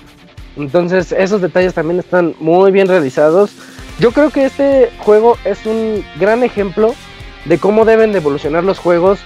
Entonces 0.58 1.14
esos 1.14 1.40
detalles 1.40 1.74
también 1.74 2.00
están 2.00 2.36
muy 2.42 2.70
bien 2.74 2.90
realizados. 2.90 3.52
Yo 4.00 4.12
creo 4.12 4.30
que 4.30 4.46
este 4.46 4.92
juego 5.00 5.38
es 5.44 5.66
un 5.66 6.06
gran 6.20 6.44
ejemplo 6.44 6.94
de 7.46 7.58
cómo 7.58 7.84
deben 7.84 8.12
de 8.12 8.20
evolucionar 8.20 8.64
los 8.64 8.78
juegos 8.78 9.20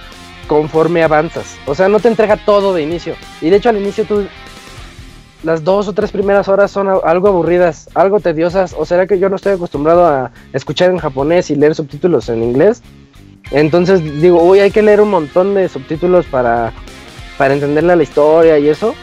conforme 0.46 1.02
avanzas. 1.02 1.56
O 1.66 1.74
sea, 1.74 1.88
no 1.88 2.00
te 2.00 2.08
entrega 2.08 2.38
todo 2.38 2.72
de 2.72 2.82
inicio. 2.82 3.14
Y 3.40 3.50
de 3.50 3.56
hecho 3.56 3.68
al 3.68 3.76
inicio 3.76 4.04
tú 4.04 4.26
las 5.42 5.64
dos 5.64 5.88
o 5.88 5.92
tres 5.92 6.12
primeras 6.12 6.48
horas 6.48 6.70
son 6.70 6.88
algo 6.88 7.28
aburridas, 7.28 7.90
algo 7.94 8.20
tediosas, 8.20 8.74
o 8.78 8.86
será 8.86 9.06
que 9.06 9.18
yo 9.18 9.28
no 9.28 9.36
estoy 9.36 9.52
acostumbrado 9.52 10.06
a 10.06 10.30
escuchar 10.52 10.90
en 10.90 10.98
japonés 10.98 11.50
y 11.50 11.56
leer 11.56 11.74
subtítulos 11.74 12.28
en 12.28 12.42
inglés. 12.42 12.82
Entonces 13.50 14.02
digo, 14.22 14.42
uy, 14.42 14.60
hay 14.60 14.70
que 14.70 14.82
leer 14.82 15.00
un 15.00 15.10
montón 15.10 15.54
de 15.54 15.68
subtítulos 15.68 16.24
para, 16.26 16.72
para 17.36 17.54
entenderle 17.54 17.96
la 17.96 18.02
historia 18.02 18.58
y 18.58 18.68
eso. 18.68 18.94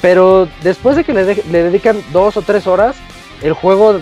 Pero 0.00 0.48
después 0.62 0.96
de 0.96 1.04
que 1.04 1.12
le, 1.12 1.24
le 1.24 1.62
dedican 1.62 2.02
dos 2.12 2.36
o 2.36 2.42
tres 2.42 2.66
horas, 2.66 2.96
el 3.42 3.52
juego 3.52 4.00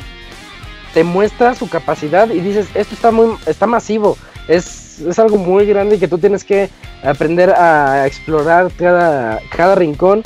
te 0.94 1.04
muestra 1.04 1.54
su 1.54 1.68
capacidad 1.68 2.30
y 2.30 2.40
dices, 2.40 2.66
esto 2.74 2.94
está 2.94 3.10
muy, 3.10 3.36
está 3.46 3.66
masivo, 3.66 4.16
es, 4.48 5.00
es 5.00 5.18
algo 5.18 5.38
muy 5.38 5.66
grande 5.66 5.98
que 5.98 6.08
tú 6.08 6.18
tienes 6.18 6.44
que 6.44 6.70
aprender 7.02 7.50
a 7.50 8.06
explorar 8.06 8.70
cada, 8.76 9.40
cada 9.54 9.74
rincón. 9.74 10.22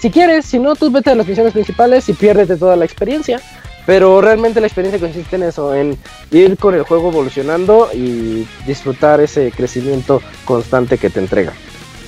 Si 0.00 0.10
quieres, 0.10 0.44
si 0.46 0.58
no, 0.58 0.76
tú 0.76 0.90
vete 0.90 1.10
a 1.10 1.14
las 1.14 1.26
misiones 1.26 1.52
principales 1.52 2.08
y 2.08 2.12
piérdete 2.12 2.56
toda 2.56 2.76
la 2.76 2.84
experiencia. 2.84 3.40
Pero 3.88 4.20
realmente 4.20 4.60
la 4.60 4.66
experiencia 4.66 5.00
consiste 5.00 5.36
en 5.36 5.44
eso, 5.44 5.74
en 5.74 5.96
ir 6.30 6.58
con 6.58 6.74
el 6.74 6.82
juego 6.82 7.08
evolucionando 7.08 7.88
y 7.94 8.46
disfrutar 8.66 9.18
ese 9.22 9.50
crecimiento 9.50 10.20
constante 10.44 10.98
que 10.98 11.08
te 11.08 11.20
entrega. 11.20 11.54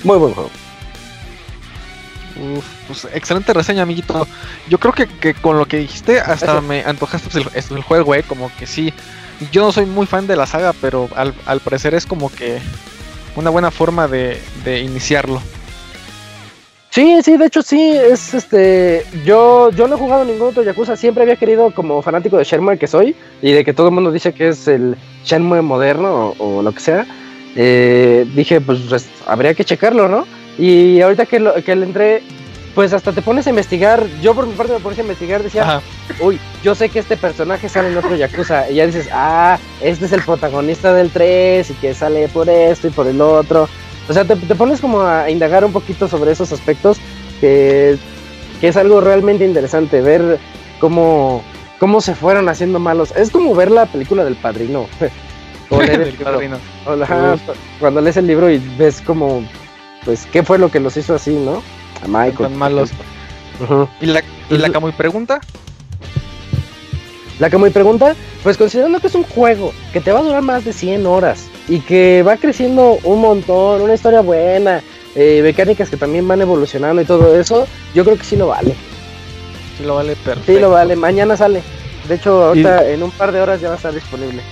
Muy 0.03 0.19
buen 0.19 0.31
juego. 0.35 0.51
Uf, 2.41 2.65
pues 2.87 3.07
excelente 3.13 3.53
reseña, 3.53 3.83
amiguito. 3.83 4.27
Yo 4.67 4.79
creo 4.79 4.93
que, 4.93 5.07
que 5.07 5.33
con 5.33 5.59
lo 5.59 5.67
que 5.67 5.77
dijiste 5.77 6.19
hasta 6.19 6.59
me 6.61 6.83
antojaste 6.83 7.29
pues, 7.29 7.71
el, 7.71 7.81
juego, 7.83 8.15
eh. 8.15 8.23
Como 8.23 8.51
que 8.57 8.65
sí. 8.65 8.93
Yo 9.51 9.63
no 9.63 9.71
soy 9.71 9.85
muy 9.85 10.05
fan 10.05 10.27
de 10.27 10.35
la 10.35 10.45
saga, 10.45 10.73
pero 10.73 11.09
al, 11.15 11.33
al 11.45 11.59
parecer 11.59 11.93
es 11.93 12.05
como 12.05 12.31
que 12.31 12.59
una 13.35 13.49
buena 13.49 13.71
forma 13.71 14.07
de, 14.07 14.41
de 14.63 14.79
iniciarlo. 14.79 15.41
Sí, 16.89 17.21
sí, 17.23 17.37
de 17.37 17.45
hecho 17.45 17.61
sí, 17.61 17.93
es 17.95 18.33
este, 18.33 19.05
yo, 19.23 19.71
yo 19.71 19.87
no 19.87 19.95
he 19.95 19.97
jugado 19.97 20.25
ningún 20.25 20.49
otro 20.49 20.61
Yakuza, 20.61 20.97
siempre 20.97 21.23
había 21.23 21.37
querido 21.37 21.71
como 21.71 22.01
fanático 22.01 22.37
de 22.37 22.43
Shenmue 22.43 22.77
que 22.77 22.85
soy 22.85 23.15
y 23.41 23.53
de 23.53 23.63
que 23.63 23.71
todo 23.71 23.87
el 23.87 23.93
mundo 23.93 24.11
dice 24.11 24.33
que 24.33 24.49
es 24.49 24.67
el 24.67 24.97
Shenmue 25.23 25.61
moderno 25.61 26.35
o, 26.37 26.57
o 26.57 26.61
lo 26.61 26.73
que 26.73 26.81
sea, 26.81 27.07
eh, 27.55 28.27
dije 28.35 28.59
pues, 28.59 28.79
pues, 28.89 29.07
habría 29.25 29.53
que 29.53 29.63
checarlo, 29.63 30.09
¿no? 30.09 30.27
Y 30.61 31.01
ahorita 31.01 31.25
que, 31.25 31.39
lo, 31.39 31.55
que 31.55 31.75
le 31.75 31.87
entré, 31.87 32.21
pues 32.75 32.93
hasta 32.93 33.11
te 33.11 33.23
pones 33.23 33.47
a 33.47 33.49
investigar, 33.49 34.05
yo 34.21 34.35
por 34.35 34.45
mi 34.45 34.53
parte 34.53 34.73
me 34.73 34.79
pones 34.79 34.99
a 34.99 35.01
investigar, 35.01 35.41
decía, 35.41 35.63
Ajá. 35.63 35.81
uy, 36.19 36.39
yo 36.63 36.75
sé 36.75 36.89
que 36.89 36.99
este 36.99 37.17
personaje 37.17 37.67
sale 37.67 37.89
en 37.89 37.97
otro 37.97 38.15
Yakuza 38.15 38.69
y 38.69 38.75
ya 38.75 38.85
dices, 38.85 39.09
ah, 39.11 39.57
este 39.81 40.05
es 40.05 40.11
el 40.11 40.21
protagonista 40.21 40.93
del 40.93 41.09
3 41.09 41.67
y 41.67 41.73
que 41.73 41.95
sale 41.95 42.27
por 42.27 42.47
esto 42.47 42.87
y 42.87 42.91
por 42.91 43.07
el 43.07 43.19
otro. 43.21 43.67
O 44.07 44.13
sea, 44.13 44.23
te, 44.23 44.35
te 44.35 44.53
pones 44.53 44.79
como 44.79 45.01
a 45.01 45.31
indagar 45.31 45.65
un 45.65 45.71
poquito 45.71 46.07
sobre 46.07 46.31
esos 46.31 46.51
aspectos 46.51 46.99
que, 47.39 47.97
que 48.59 48.67
es 48.67 48.77
algo 48.77 49.01
realmente 49.01 49.43
interesante, 49.43 49.99
ver 49.99 50.37
cómo, 50.79 51.43
cómo 51.79 52.01
se 52.01 52.13
fueron 52.13 52.49
haciendo 52.49 52.77
malos. 52.77 53.15
Es 53.15 53.31
como 53.31 53.55
ver 53.55 53.71
la 53.71 53.87
película 53.87 54.23
del 54.23 54.35
padrino. 54.35 54.85
o 55.69 55.81
leer 55.81 56.01
el 56.01 56.17
cuando 57.79 58.01
lees 58.01 58.17
el 58.17 58.27
libro 58.27 58.51
y 58.51 58.59
ves 58.77 59.01
como, 59.01 59.43
pues, 60.05 60.27
qué 60.31 60.43
fue 60.43 60.57
lo 60.57 60.69
que 60.69 60.79
los 60.79 60.95
hizo 60.97 61.15
así, 61.15 61.31
¿no? 61.31 61.61
A 62.03 62.07
Michael. 62.07 62.49
Tan 62.49 62.57
malos. 62.57 62.91
¿Y 63.99 64.07
la, 64.07 64.23
y 64.49 64.57
la 64.57 64.71
Kamui 64.71 64.91
pregunta? 64.91 65.39
La 67.41 67.49
que 67.49 67.57
me 67.57 67.71
pregunta, 67.71 68.15
pues 68.43 68.55
considerando 68.55 68.99
que 68.99 69.07
es 69.07 69.15
un 69.15 69.23
juego 69.23 69.73
que 69.93 69.99
te 69.99 70.11
va 70.11 70.19
a 70.19 70.21
durar 70.21 70.43
más 70.43 70.63
de 70.63 70.73
100 70.73 71.07
horas 71.07 71.47
y 71.67 71.79
que 71.79 72.21
va 72.21 72.37
creciendo 72.37 72.99
un 73.03 73.19
montón, 73.19 73.81
una 73.81 73.95
historia 73.95 74.21
buena, 74.21 74.83
eh, 75.15 75.41
mecánicas 75.41 75.89
que 75.89 75.97
también 75.97 76.27
van 76.27 76.41
evolucionando 76.41 77.01
y 77.01 77.05
todo 77.05 77.35
eso, 77.35 77.67
yo 77.95 78.03
creo 78.03 78.15
que 78.15 78.25
sí 78.25 78.35
lo 78.35 78.49
vale. 78.49 78.75
Sí 79.75 79.83
lo 79.83 79.95
vale 79.95 80.15
perfecto. 80.17 80.53
Sí 80.53 80.59
lo 80.59 80.69
vale, 80.69 80.95
mañana 80.95 81.35
sale. 81.35 81.63
De 82.07 82.13
hecho, 82.13 82.43
ahorita 82.43 82.87
en 82.87 83.01
un 83.01 83.09
par 83.09 83.31
de 83.31 83.41
horas 83.41 83.59
ya 83.59 83.69
va 83.69 83.73
a 83.73 83.77
estar 83.77 83.93
disponible. 83.93 84.43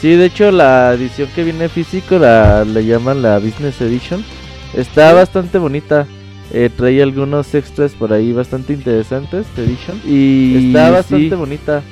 Sí, 0.00 0.14
de 0.14 0.26
hecho 0.26 0.52
la 0.52 0.92
edición 0.94 1.28
que 1.34 1.42
viene 1.42 1.68
físico 1.68 2.16
la 2.16 2.64
le 2.64 2.84
llaman 2.84 3.22
la 3.22 3.40
Business 3.40 3.80
Edition. 3.80 4.24
Está 4.74 5.12
bastante 5.12 5.58
bonita. 5.58 6.06
Eh, 6.52 6.68
trae 6.76 7.00
algunos 7.00 7.54
extras 7.54 7.92
por 7.92 8.12
ahí 8.12 8.32
bastante 8.32 8.72
interesantes 8.72 9.46
Edition. 9.56 10.00
Y 10.04 10.68
está 10.68 10.90
bastante 10.90 11.34
bonita. 11.36 11.82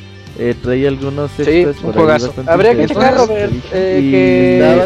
Eh, 0.41 0.55
trae 0.63 0.87
algunos 0.87 1.31
Sí, 1.33 1.43
extras 1.43 1.77
un 1.83 1.93
por 1.93 2.11
ahí 2.11 2.21
bastante 2.23 2.51
Habría 2.51 2.77
que 2.77 2.87
checar, 2.87 3.17
Robert, 3.17 3.53
eh, 3.73 4.09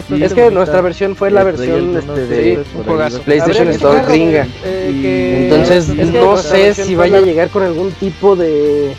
que- 0.09 0.25
es 0.25 0.33
que 0.33 0.41
bonita. 0.43 0.51
nuestra 0.51 0.81
versión 0.81 1.15
fue 1.17 1.31
la 1.31 1.43
Eh, 1.43 1.45
versión, 1.45 1.97
este, 1.97 2.27
de- 2.27 2.65
un 2.75 3.21
PlayStation. 3.25 3.69
Store 3.69 4.03
gringa. 4.09 4.47
Y- 4.65 5.45
Entonces, 5.45 5.89
es 5.91 5.95
que 5.97 6.05
no 6.19 6.33
nuestra 6.33 6.51
sé 6.75 6.75
si 6.75 6.95
vaya 6.95 7.19
a 7.19 7.21
llegar 7.21 7.49
con 7.51 7.63
algún 7.65 7.91
tipo 7.93 8.35
de 8.37 8.93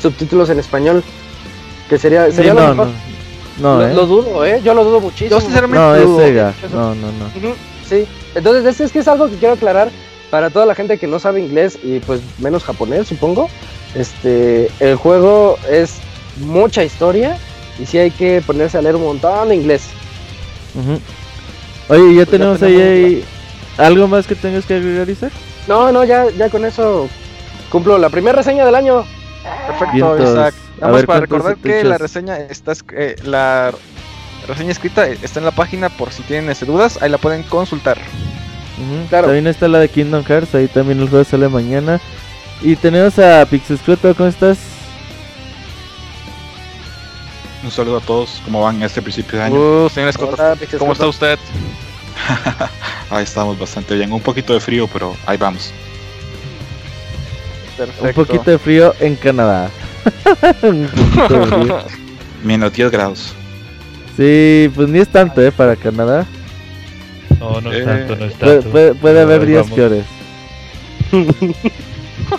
subtítulos 0.00 0.50
en 0.50 0.58
español. 0.58 1.02
Que 1.88 1.98
sería, 1.98 2.26
Sí, 2.30 2.36
sería 2.36 2.54
lo 2.54 2.60
no, 2.60 2.68
mejor. 2.70 2.86
no. 2.88 3.11
No, 3.58 3.76
lo, 3.78 3.86
eh. 3.86 3.94
lo 3.94 4.06
dudo, 4.06 4.44
¿eh? 4.44 4.60
Yo 4.64 4.74
lo 4.74 4.84
dudo 4.84 5.00
muchísimo. 5.00 5.30
Yo 5.30 5.40
sinceramente 5.40 5.78
No, 5.84 5.94
es 5.94 6.04
dudo. 6.04 6.18
Sega. 6.20 6.54
No, 6.72 6.94
no, 6.94 7.06
no. 7.12 7.54
Sí, 7.88 8.06
entonces 8.34 8.64
es, 8.64 8.80
es 8.80 8.92
que 8.92 9.00
es 9.00 9.08
algo 9.08 9.28
que 9.28 9.36
quiero 9.36 9.54
aclarar 9.54 9.90
para 10.30 10.48
toda 10.48 10.64
la 10.64 10.74
gente 10.74 10.98
que 10.98 11.06
no 11.06 11.18
sabe 11.18 11.40
inglés 11.40 11.78
y 11.82 11.98
pues 12.00 12.20
menos 12.38 12.64
japonés, 12.64 13.06
supongo. 13.08 13.48
Este, 13.94 14.70
el 14.80 14.96
juego 14.96 15.58
es 15.70 15.98
mucha 16.38 16.82
historia 16.82 17.36
y 17.78 17.84
sí 17.84 17.98
hay 17.98 18.10
que 18.10 18.42
ponerse 18.46 18.78
a 18.78 18.82
leer 18.82 18.96
un 18.96 19.04
montón 19.04 19.50
de 19.50 19.56
inglés. 19.56 19.82
Ujú. 20.74 20.98
Oye, 21.88 22.14
ya 22.14 22.14
Pues 22.14 22.16
ya 22.16 22.26
tenemos 22.26 22.62
ahí, 22.62 23.24
algo 23.76 24.08
más 24.08 24.26
que 24.26 24.34
tengas 24.34 24.64
que 24.64 24.74
agregar, 24.74 25.08
Isaac. 25.10 25.32
No, 25.68 25.92
no, 25.92 26.04
ya, 26.04 26.30
ya 26.30 26.48
con 26.48 26.64
eso 26.64 27.08
cumplo 27.70 27.98
la 27.98 28.08
primera 28.08 28.36
reseña 28.36 28.64
del 28.64 28.74
año. 28.74 29.04
Perfecto, 29.66 29.92
Vientos. 29.92 30.30
Isaac. 30.30 30.54
A 30.82 30.86
Nada 30.86 30.92
más 30.94 31.00
ver, 31.02 31.06
para 31.06 31.18
¿cuántos 31.20 31.38
recordar 31.38 31.56
que 31.62 31.78
echas? 31.78 31.88
la 31.90 31.98
reseña 31.98 32.36
está 32.38 32.72
eh, 32.96 33.16
la 33.22 33.72
reseña 34.48 34.72
escrita 34.72 35.06
está 35.06 35.38
en 35.38 35.44
la 35.44 35.52
página 35.52 35.88
por 35.88 36.10
si 36.12 36.22
tienen 36.24 36.50
este, 36.50 36.66
dudas, 36.66 36.98
ahí 37.00 37.08
la 37.08 37.18
pueden 37.18 37.44
consultar. 37.44 37.98
Claro. 39.08 39.28
También 39.28 39.46
está 39.46 39.68
la 39.68 39.78
de 39.78 39.88
Kingdom 39.88 40.24
Hearts, 40.24 40.56
ahí 40.56 40.66
también 40.66 40.98
el 41.00 41.08
juego 41.08 41.24
sale 41.24 41.48
mañana. 41.48 42.00
Y 42.62 42.74
tenemos 42.74 43.16
a 43.20 43.46
Pixescroto, 43.46 44.12
¿cómo 44.16 44.28
estás? 44.28 44.58
Un 47.62 47.70
saludo 47.70 47.98
a 47.98 48.00
todos, 48.00 48.42
¿cómo 48.44 48.60
van 48.62 48.76
en 48.76 48.82
este 48.82 49.00
principio 49.00 49.38
de 49.38 49.44
año? 49.44 49.84
Uh, 49.84 49.88
señor 49.88 50.08
Escoto, 50.08 50.34
Hola, 50.34 50.56
¿cómo 50.80 50.94
está 50.94 51.06
usted? 51.06 51.38
Ahí 53.10 53.22
estamos 53.22 53.56
bastante 53.56 53.94
bien, 53.94 54.12
un 54.12 54.20
poquito 54.20 54.52
de 54.52 54.58
frío, 54.58 54.88
pero 54.92 55.14
ahí 55.26 55.36
vamos. 55.36 55.70
Perfecto. 57.76 58.04
Un 58.04 58.14
poquito 58.14 58.50
de 58.50 58.58
frío 58.58 58.94
en 59.00 59.16
Canadá. 59.16 59.70
Un 60.62 60.88
poquito 60.88 61.38
de 61.40 61.46
frío. 61.46 61.78
Menos 62.44 62.72
10 62.72 62.90
grados. 62.90 63.34
Sí, 64.16 64.70
pues 64.74 64.88
ni 64.88 64.98
es 64.98 65.08
tanto, 65.08 65.40
¿eh? 65.42 65.52
Para 65.52 65.76
Canadá. 65.76 66.26
No, 67.40 67.60
no 67.60 67.72
es 67.72 67.80
Eh, 67.80 67.84
tanto, 67.84 68.16
no 68.16 68.24
es 68.26 68.34
Puede, 68.34 68.54
tanto. 68.56 68.70
puede- 68.70 68.94
puede 68.94 69.14
Pero 69.14 69.20
haber 69.34 69.46
días 69.46 69.62
vamos. 69.62 69.76
peores. 69.76 70.04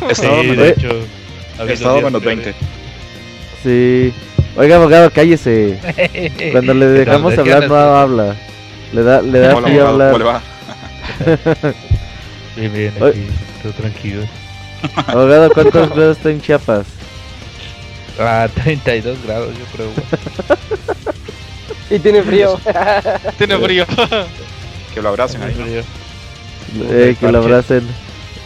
Estado, 0.10 0.42
Sí, 0.42 0.48
menos, 0.48 0.58
de 0.58 0.70
hecho. 0.70 0.90
ha 1.60 1.64
estado 1.72 2.02
menos 2.02 2.22
peores. 2.22 2.46
20. 2.46 2.56
Sí. 3.64 4.14
Oiga, 4.56 4.76
abogado, 4.76 5.10
cállese. 5.12 5.80
Cuando 6.52 6.74
le 6.74 6.86
dejamos 6.88 7.36
¿de 7.36 7.44
qué 7.44 7.54
hablar 7.54 7.70
no 7.70 7.76
habla. 7.76 8.36
Le 8.94 9.02
da, 9.04 9.22
le 9.22 9.40
da 9.40 9.56
frío 9.62 9.88
abogado, 9.88 9.90
hablar. 9.90 10.12
¿cómo 10.12 10.18
le 10.20 10.26
va? 10.26 10.42
Bien, 12.56 12.72
bien, 12.72 12.94
aquí, 13.02 13.26
todo 13.64 13.74
tranquilo. 13.74 14.22
Abogado, 15.08 15.50
¿cuántos 15.52 15.90
grados 15.90 16.18
está 16.18 16.30
en 16.30 16.40
Chiapas? 16.40 16.86
Ah, 18.20 18.48
32 18.64 19.18
grados, 19.26 19.54
yo 19.58 19.66
creo. 19.76 19.90
Y 21.90 22.00
tiene 22.00 22.24
frío. 22.24 22.60
Tiene 23.38 23.58
frío. 23.58 23.86
Que 24.94 25.02
lo 25.02 25.10
abracen 25.10 25.44
ahí. 25.44 25.56
¿no? 26.74 26.86
Eh, 26.90 27.16
que 27.20 27.32
lo 27.32 27.38
abracen. 27.40 27.84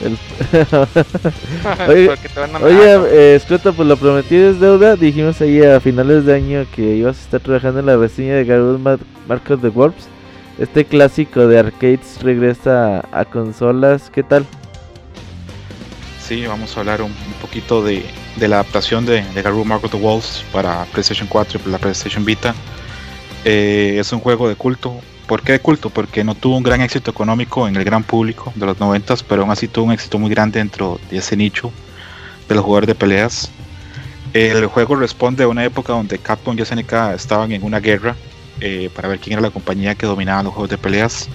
El... 0.03 0.17
Oye, 1.89 2.09
a 2.09 2.63
Oye, 2.63 3.35
eh, 3.35 3.41
pues 3.47 3.87
lo 3.87 3.97
prometido 3.97 4.51
es 4.51 4.59
deuda. 4.59 4.95
Dijimos 4.95 5.39
ahí 5.41 5.63
a 5.63 5.79
finales 5.79 6.25
de 6.25 6.35
año 6.35 6.65
que 6.75 6.95
ibas 6.95 7.17
a 7.17 7.21
estar 7.21 7.39
trabajando 7.39 7.79
en 7.79 7.85
la 7.85 7.97
reseña 7.97 8.35
de 8.35 8.45
Garou 8.45 8.77
Mar 8.77 8.99
of 9.29 9.61
the 9.61 9.69
Wolves. 9.69 10.07
Este 10.59 10.85
clásico 10.85 11.47
de 11.47 11.59
arcades 11.59 12.21
regresa 12.21 12.99
a, 12.99 13.21
a 13.21 13.25
consolas. 13.25 14.09
¿Qué 14.09 14.23
tal? 14.23 14.45
Sí, 16.21 16.45
vamos 16.45 16.75
a 16.75 16.81
hablar 16.81 17.01
un, 17.01 17.11
un 17.11 17.33
poquito 17.39 17.81
de, 17.81 18.03
de 18.39 18.47
la 18.47 18.57
adaptación 18.57 19.05
de, 19.05 19.23
de 19.23 19.41
Garou 19.41 19.65
Mark 19.65 19.83
of 19.83 19.91
the 19.91 19.97
Wolves 19.97 20.43
para 20.51 20.85
PlayStation 20.85 21.27
4 21.27 21.59
y 21.65 21.69
la 21.69 21.77
PlayStation 21.77 22.23
Vita. 22.23 22.53
Eh, 23.45 23.97
es 23.99 24.11
un 24.11 24.19
juego 24.19 24.47
de 24.47 24.55
culto. 24.55 24.99
¿Por 25.27 25.41
qué 25.41 25.53
de 25.53 25.59
culto? 25.59 25.89
Porque 25.89 26.23
no 26.23 26.35
tuvo 26.35 26.57
un 26.57 26.63
gran 26.63 26.81
éxito 26.81 27.11
económico 27.11 27.67
en 27.67 27.75
el 27.75 27.83
gran 27.83 28.03
público 28.03 28.51
de 28.55 28.65
los 28.65 28.79
90, 28.79 29.15
pero 29.27 29.41
aún 29.41 29.51
así 29.51 29.67
tuvo 29.67 29.85
un 29.85 29.91
éxito 29.91 30.19
muy 30.19 30.29
grande 30.29 30.59
dentro 30.59 30.99
de 31.09 31.17
ese 31.17 31.35
nicho 31.35 31.71
de 32.47 32.55
los 32.55 32.63
jugadores 32.63 32.87
de 32.87 32.95
peleas. 32.95 33.49
El 34.33 34.65
juego 34.67 34.95
responde 34.95 35.43
a 35.43 35.47
una 35.47 35.65
época 35.65 35.93
donde 35.93 36.19
Capcom 36.19 36.57
y 36.57 36.63
SNK 36.63 37.13
estaban 37.15 37.51
en 37.51 37.63
una 37.63 37.79
guerra 37.79 38.15
eh, 38.61 38.89
para 38.95 39.07
ver 39.07 39.19
quién 39.19 39.33
era 39.33 39.41
la 39.41 39.49
compañía 39.49 39.95
que 39.95 40.05
dominaba 40.05 40.43
los 40.43 40.53
juegos 40.53 40.69
de 40.69 40.77
peleas. 40.77 41.29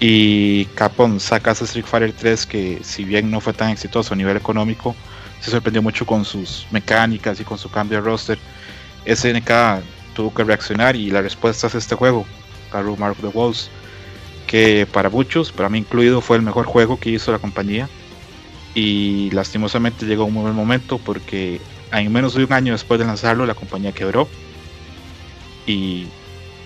Y 0.00 0.64
Capcom 0.74 1.20
saca 1.20 1.52
ese 1.52 1.64
Street 1.64 1.84
Fighter 1.86 2.12
3 2.12 2.46
que 2.46 2.78
si 2.82 3.04
bien 3.04 3.30
no 3.30 3.40
fue 3.40 3.52
tan 3.52 3.70
exitoso 3.70 4.14
a 4.14 4.16
nivel 4.16 4.36
económico, 4.36 4.96
se 5.42 5.50
sorprendió 5.50 5.82
mucho 5.82 6.06
con 6.06 6.24
sus 6.24 6.66
mecánicas 6.70 7.40
y 7.40 7.44
con 7.44 7.58
su 7.58 7.68
cambio 7.70 7.98
de 7.98 8.04
roster. 8.04 8.38
SNK 9.04 9.82
tuvo 10.14 10.32
que 10.32 10.44
reaccionar 10.44 10.94
y 10.94 11.10
la 11.10 11.20
respuesta 11.20 11.66
es 11.66 11.74
este 11.74 11.96
juego, 11.96 12.24
Garou 12.72 12.96
Mark 12.96 13.12
of 13.12 13.20
the 13.20 13.36
Wolves, 13.36 13.68
que 14.46 14.86
para 14.90 15.10
muchos, 15.10 15.50
para 15.50 15.68
mí 15.68 15.78
incluido, 15.78 16.20
fue 16.20 16.36
el 16.36 16.42
mejor 16.42 16.66
juego 16.66 16.98
que 16.98 17.10
hizo 17.10 17.32
la 17.32 17.38
compañía. 17.38 17.88
Y 18.74 19.30
lastimosamente 19.32 20.06
llegó 20.06 20.24
un 20.24 20.34
buen 20.34 20.54
momento 20.54 20.98
porque 20.98 21.60
en 21.92 22.12
menos 22.12 22.34
de 22.34 22.44
un 22.44 22.52
año 22.52 22.72
después 22.72 22.98
de 22.98 23.04
lanzarlo 23.04 23.44
la 23.44 23.54
compañía 23.54 23.92
quebró. 23.92 24.28
Y 25.66 26.06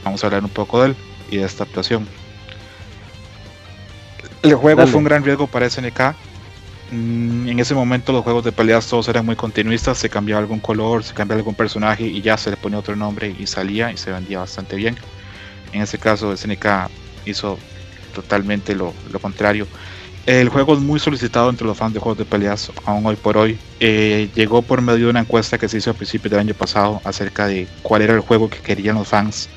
vamos 0.04 0.22
a 0.22 0.26
hablar 0.26 0.44
un 0.44 0.50
poco 0.50 0.82
de 0.82 0.88
él 0.88 0.96
y 1.30 1.38
de 1.38 1.44
esta 1.44 1.64
actuación. 1.64 2.06
El 4.42 4.54
juego 4.54 4.80
Dale. 4.80 4.92
fue 4.92 4.98
un 4.98 5.04
gran 5.04 5.24
riesgo 5.24 5.46
para 5.46 5.68
SNK. 5.68 6.14
Mm, 6.90 7.48
En 7.48 7.58
ese 7.58 7.74
momento 7.74 8.12
los 8.12 8.22
juegos 8.22 8.44
de 8.44 8.52
peleas 8.52 8.86
todos 8.86 9.08
eran 9.08 9.26
muy 9.26 9.36
continuistas, 9.36 9.98
se 9.98 10.08
cambiaba 10.08 10.40
algún 10.40 10.60
color, 10.60 11.02
se 11.02 11.14
cambiaba 11.14 11.40
algún 11.40 11.54
personaje 11.54 12.04
y 12.06 12.22
ya 12.22 12.36
se 12.36 12.50
le 12.50 12.56
ponía 12.56 12.78
otro 12.78 12.94
nombre 12.96 13.34
y 13.38 13.46
salía 13.46 13.90
y 13.92 13.96
se 13.96 14.12
vendía 14.12 14.38
bastante 14.40 14.76
bien. 14.76 14.96
En 15.72 15.82
ese 15.82 15.98
caso 15.98 16.36
SNK 16.36 16.88
hizo 17.26 17.58
totalmente 18.14 18.74
lo, 18.74 18.94
contrario. 19.20 19.66
El 20.26 20.48
juego 20.48 20.74
es 20.74 20.80
muy 20.80 20.98
solicitado 20.98 21.50
entre 21.50 21.66
los 21.66 21.76
fans 21.76 21.94
de 21.94 22.00
juegos 22.00 22.18
de 22.18 22.24
peleas, 22.24 22.72
aún 22.84 23.06
hoy 23.06 23.16
por 23.16 23.36
hoy. 23.36 23.58
Eh, 23.80 24.28
llegó 24.34 24.62
por 24.62 24.80
medio 24.82 25.06
de 25.06 25.10
una 25.10 25.20
encuesta 25.20 25.58
que 25.58 25.68
se 25.68 25.78
hizo 25.78 25.90
a 25.90 25.94
principios 25.94 26.30
del 26.30 26.40
año 26.40 26.54
pasado 26.54 27.00
acerca 27.04 27.46
de 27.46 27.68
cuál 27.82 28.02
era 28.02 28.14
el 28.14 28.20
juego 28.20 28.50
que 28.50 28.58
querían 28.58 28.96
los 28.96 29.08
fans 29.08 29.48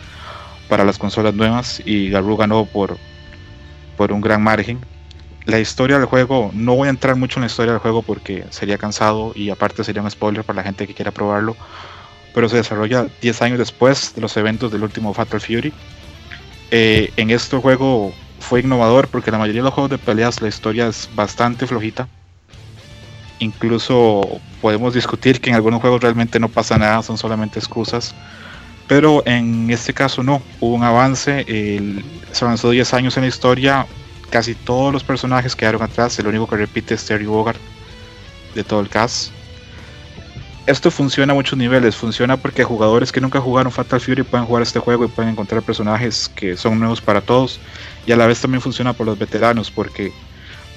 para 0.68 0.84
las 0.86 1.00
consolas 1.00 1.34
nuevas 1.34 1.82
y 1.86 2.10
Garou 2.10 2.38
ganó 2.38 2.66
por, 2.66 2.98
por 3.98 4.12
un 4.12 4.22
gran 4.22 4.44
margen. 4.44 4.80
La 5.50 5.60
historia 5.60 5.98
del 5.98 6.06
juego, 6.06 6.52
no 6.54 6.76
voy 6.76 6.88
a 6.88 6.92
entrar 6.92 7.16
mucho 7.16 7.40
en 7.40 7.42
la 7.42 7.48
historia 7.48 7.72
del 7.74 7.82
juego 7.82 8.04
porque 8.04 8.46
sería 8.52 8.78
cansado 8.78 9.32
y 9.34 9.50
aparte 9.50 9.84
sería 9.84 10.04
un 10.04 10.12
spoiler 10.12 10.44
para 10.46 10.58
la 10.58 10.64
gente 10.64 10.86
que 10.86 10.94
quiera 10.94 11.10
probarlo, 11.12 11.58
pero 12.32 12.48
se 12.50 12.58
desarrolla 12.58 13.08
10 13.20 13.42
años 13.42 13.58
después 13.58 14.14
de 14.14 14.22
los 14.22 14.38
eventos 14.38 14.72
del 14.72 14.84
último 14.84 15.12
Fatal 15.12 15.42
Fury. 15.42 15.74
Eh, 16.70 17.14
en 17.18 17.32
este 17.32 17.58
juego 17.58 18.14
fue 18.40 18.60
innovador 18.60 19.10
porque 19.10 19.32
la 19.32 19.40
mayoría 19.40 19.62
de 19.62 19.66
los 19.66 19.74
juegos 19.74 19.90
de 19.90 19.98
peleas 19.98 20.40
la 20.40 20.50
historia 20.50 20.88
es 20.88 21.10
bastante 21.16 21.66
flojita. 21.66 22.08
Incluso 23.40 24.22
podemos 24.60 24.94
discutir 24.94 25.40
que 25.40 25.50
en 25.50 25.56
algunos 25.56 25.82
juegos 25.82 26.02
realmente 26.02 26.40
no 26.40 26.50
pasa 26.50 26.78
nada, 26.78 27.02
son 27.02 27.18
solamente 27.18 27.58
excusas. 27.60 28.14
Pero 28.88 29.24
en 29.26 29.70
este 29.70 29.94
caso 29.94 30.24
no, 30.24 30.44
hubo 30.60 30.76
un 30.76 30.84
avance, 30.84 31.46
el- 31.48 32.06
se 32.32 32.46
avanzó 32.46 32.72
10 32.72 32.94
años 32.94 33.18
en 33.18 33.24
la 33.24 33.30
historia, 33.30 33.88
casi 34.30 34.56
todos 34.56 34.94
los 34.94 35.04
personajes 35.04 35.56
quedaron 35.56 35.82
atrás, 35.82 36.18
el 36.20 36.28
único 36.28 36.48
que 36.48 36.58
repite 36.58 36.94
es 36.94 37.06
Terry 37.06 37.26
Bogard 37.26 37.58
de 38.56 38.64
todo 38.64 38.80
el 38.80 38.90
cast. 38.90 39.32
Esto 40.66 40.92
funciona 40.92 41.34
a 41.34 41.36
muchos 41.36 41.58
niveles, 41.58 41.96
funciona 41.96 42.38
porque 42.38 42.64
jugadores 42.64 43.12
que 43.12 43.20
nunca 43.20 43.42
jugaron 43.42 43.72
Fatal 43.72 44.00
Fury 44.00 44.22
pueden 44.22 44.46
jugar 44.46 44.62
este 44.62 44.78
juego 44.78 45.04
y 45.04 45.08
pueden 45.08 45.32
encontrar 45.32 45.64
personajes 45.64 46.30
que 46.36 46.56
son 46.56 46.80
nuevos 46.80 47.02
para 47.02 47.22
todos 47.22 47.60
y 48.06 48.12
a 48.12 48.16
la 48.16 48.28
vez 48.28 48.40
también 48.40 48.62
funciona 48.62 48.94
por 48.94 49.08
los 49.08 49.18
veteranos 49.18 49.72
porque 49.72 50.12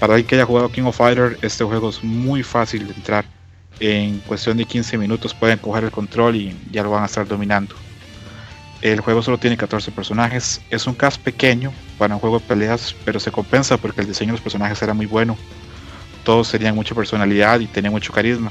para 0.01 0.15
alguien 0.15 0.27
que 0.27 0.35
haya 0.37 0.47
jugado 0.47 0.73
King 0.73 0.85
of 0.85 0.97
Fighter 0.97 1.39
este 1.43 1.63
juego 1.65 1.91
es 1.91 2.03
muy 2.03 2.43
fácil 2.43 2.89
de 2.89 2.95
entrar. 2.95 3.27
en 3.81 4.21
cuestión 4.21 4.57
de 4.57 4.65
15 4.65 4.97
minutos 4.97 5.35
pueden 5.35 5.59
coger 5.59 5.85
el 5.85 5.91
control 5.91 6.37
y 6.37 6.57
ya 6.71 6.83
lo 6.83 6.91
van 6.91 7.03
a 7.03 7.07
estar 7.07 7.27
dominando. 7.27 7.75
El 8.83 9.01
juego 9.01 9.23
solo 9.23 9.39
tiene 9.39 9.57
14 9.57 9.93
personajes, 9.93 10.61
es 10.69 10.89
un 10.89 10.95
cast 10.95 11.23
pequeño 11.23 11.73
para 11.99 12.15
un 12.15 12.21
juego 12.21 12.41
de 12.41 12.47
peleas, 12.47 12.97
pero 13.05 13.21
se 13.21 13.31
compensa 13.31 13.77
porque 13.77 14.01
el 14.01 14.09
diseño 14.09 14.33
de 14.33 14.39
los 14.39 14.41
personajes 14.41 14.83
era 14.83 14.93
muy 14.93 15.07
bueno. 15.07 15.37
Todos 16.25 16.51
tenían 16.51 16.75
mucha 16.75 16.93
personalidad 16.93 17.61
y 17.61 17.69
tenían 17.69 17.93
mucho 17.93 18.13
carisma. 18.13 18.51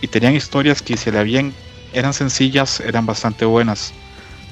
Y 0.00 0.06
tenían 0.06 0.36
historias 0.36 0.80
que 0.80 0.96
si 0.96 1.10
le 1.10 1.18
habían, 1.18 1.52
eran 1.92 2.14
sencillas, 2.14 2.78
eran 2.78 3.04
bastante 3.04 3.44
buenas. 3.46 3.92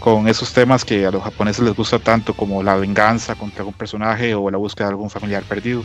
Con 0.01 0.27
esos 0.27 0.53
temas 0.53 0.85
que 0.85 1.07
a 1.07 1.13
los 1.13 1.23
japoneses 1.23 1.65
les 1.65 1.77
gusta 1.77 2.01
tanto 2.01 2.35
como 2.35 2.61
la 2.65 2.75
venganza 2.75 3.37
contra 3.37 3.61
algún 3.61 3.75
personaje 3.75 4.35
o 4.35 4.51
la 4.51 4.59
búsqueda 4.59 4.89
de 4.89 4.95
algún 4.95 5.09
familiar 5.09 5.45
perdido. 5.45 5.85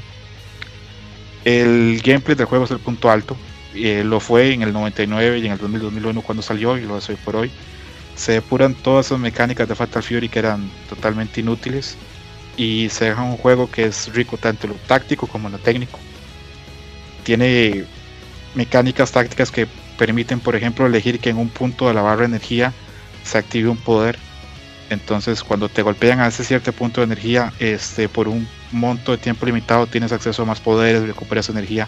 El 1.45 2.01
gameplay 2.03 2.35
del 2.35 2.47
juego 2.47 2.65
es 2.65 2.71
el 2.71 2.79
punto 2.79 3.11
alto. 3.11 3.37
Eh, 3.75 4.03
lo 4.03 4.19
fue 4.19 4.53
en 4.53 4.63
el 4.63 4.73
99 4.73 5.37
y 5.37 5.45
en 5.45 5.51
el 5.51 5.59
2001 5.59 6.21
cuando 6.23 6.41
salió 6.41 6.75
y 6.75 6.81
lo 6.81 6.97
es 6.97 7.07
hoy 7.09 7.17
por 7.17 7.35
hoy 7.35 7.51
se 8.17 8.33
depuran 8.33 8.73
todas 8.73 9.05
esas 9.05 9.19
mecánicas 9.19 9.69
de 9.69 9.75
Fatal 9.75 10.03
Fury 10.03 10.27
que 10.27 10.39
eran 10.39 10.69
totalmente 10.89 11.39
inútiles 11.39 11.95
y 12.57 12.89
se 12.89 13.05
deja 13.05 13.21
un 13.21 13.37
juego 13.37 13.69
que 13.69 13.85
es 13.85 14.11
rico 14.13 14.37
tanto 14.37 14.65
en 14.65 14.73
lo 14.73 14.79
táctico 14.87 15.27
como 15.27 15.47
en 15.47 15.53
lo 15.53 15.59
técnico. 15.59 15.99
Tiene 17.23 17.85
mecánicas 18.55 19.11
tácticas 19.11 19.51
que 19.51 19.67
permiten, 19.97 20.39
por 20.39 20.55
ejemplo, 20.55 20.87
elegir 20.87 21.19
que 21.19 21.29
en 21.29 21.37
un 21.37 21.49
punto 21.49 21.87
de 21.87 21.93
la 21.93 22.01
barra 22.01 22.21
de 22.21 22.25
energía 22.25 22.73
se 23.23 23.37
active 23.37 23.69
un 23.69 23.77
poder. 23.77 24.17
Entonces, 24.89 25.43
cuando 25.43 25.69
te 25.69 25.83
golpean 25.83 26.19
a 26.19 26.27
ese 26.27 26.43
cierto 26.43 26.73
punto 26.73 27.01
de 27.01 27.05
energía, 27.05 27.53
este, 27.59 28.09
por 28.09 28.27
un 28.27 28.47
monto 28.71 29.11
de 29.11 29.17
tiempo 29.19 29.45
limitado, 29.45 29.85
tienes 29.85 30.11
acceso 30.11 30.41
a 30.41 30.45
más 30.45 30.59
poderes, 30.59 31.05
recuperas 31.05 31.49
energía 31.49 31.87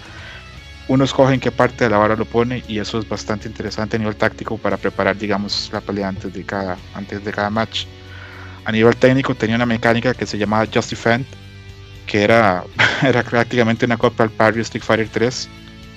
uno 0.89 1.03
escoge 1.03 1.35
en 1.35 1.39
qué 1.39 1.51
parte 1.51 1.83
de 1.83 1.89
la 1.91 1.99
vara 1.99 2.15
lo 2.15 2.25
pone 2.25 2.63
y 2.67 2.79
eso 2.79 2.97
es 2.97 3.07
bastante 3.07 3.47
interesante 3.47 3.95
a 3.95 3.99
nivel 3.99 4.15
táctico 4.15 4.57
para 4.57 4.75
preparar, 4.75 5.15
digamos, 5.15 5.69
la 5.71 5.81
pelea 5.81 6.07
antes 6.07 6.33
de 6.33 6.43
cada, 6.43 6.77
antes 6.95 7.23
de 7.23 7.31
cada 7.31 7.51
match. 7.51 7.85
A 8.65 8.71
nivel 8.71 8.95
técnico 8.95 9.35
tenía 9.35 9.55
una 9.55 9.67
mecánica 9.67 10.15
que 10.15 10.25
se 10.25 10.39
llamaba 10.39 10.67
Just 10.73 10.89
Defend, 10.89 11.27
que 12.07 12.23
era, 12.23 12.63
era 13.03 13.21
prácticamente 13.21 13.85
una 13.85 13.97
copia 13.97 14.23
al 14.23 14.31
parry 14.31 14.61
Street 14.61 14.83
Fighter 14.83 15.07
3. 15.07 15.47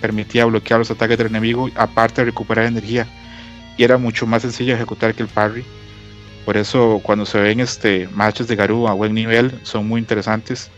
Permitía 0.03 0.45
bloquear 0.45 0.81
los 0.81 0.91
ataques 0.91 1.17
del 1.17 1.29
enemigo, 1.29 1.71
aparte 1.75 2.21
de 2.21 2.27
recuperar 2.27 2.67
energía. 2.67 3.07
Y 3.79 3.85
era 3.85 3.97
mucho 3.97 4.27
más 4.27 4.43
sencillo 4.43 4.75
ejecutar 4.75 5.15
que 5.15 5.23
el 5.23 5.29
parry. 5.29 5.65
Por 6.45 6.59
eso 6.59 7.01
cuando 7.03 7.25
se 7.25 7.41
ven 7.41 7.61
este 7.61 8.09
matches 8.13 8.47
de 8.47 8.57
Garou 8.57 8.89
a 8.89 8.93
buen 8.93 9.15
nivel 9.15 9.59
son 9.63 9.89
muy 9.89 10.01
interesantes. 10.01 10.71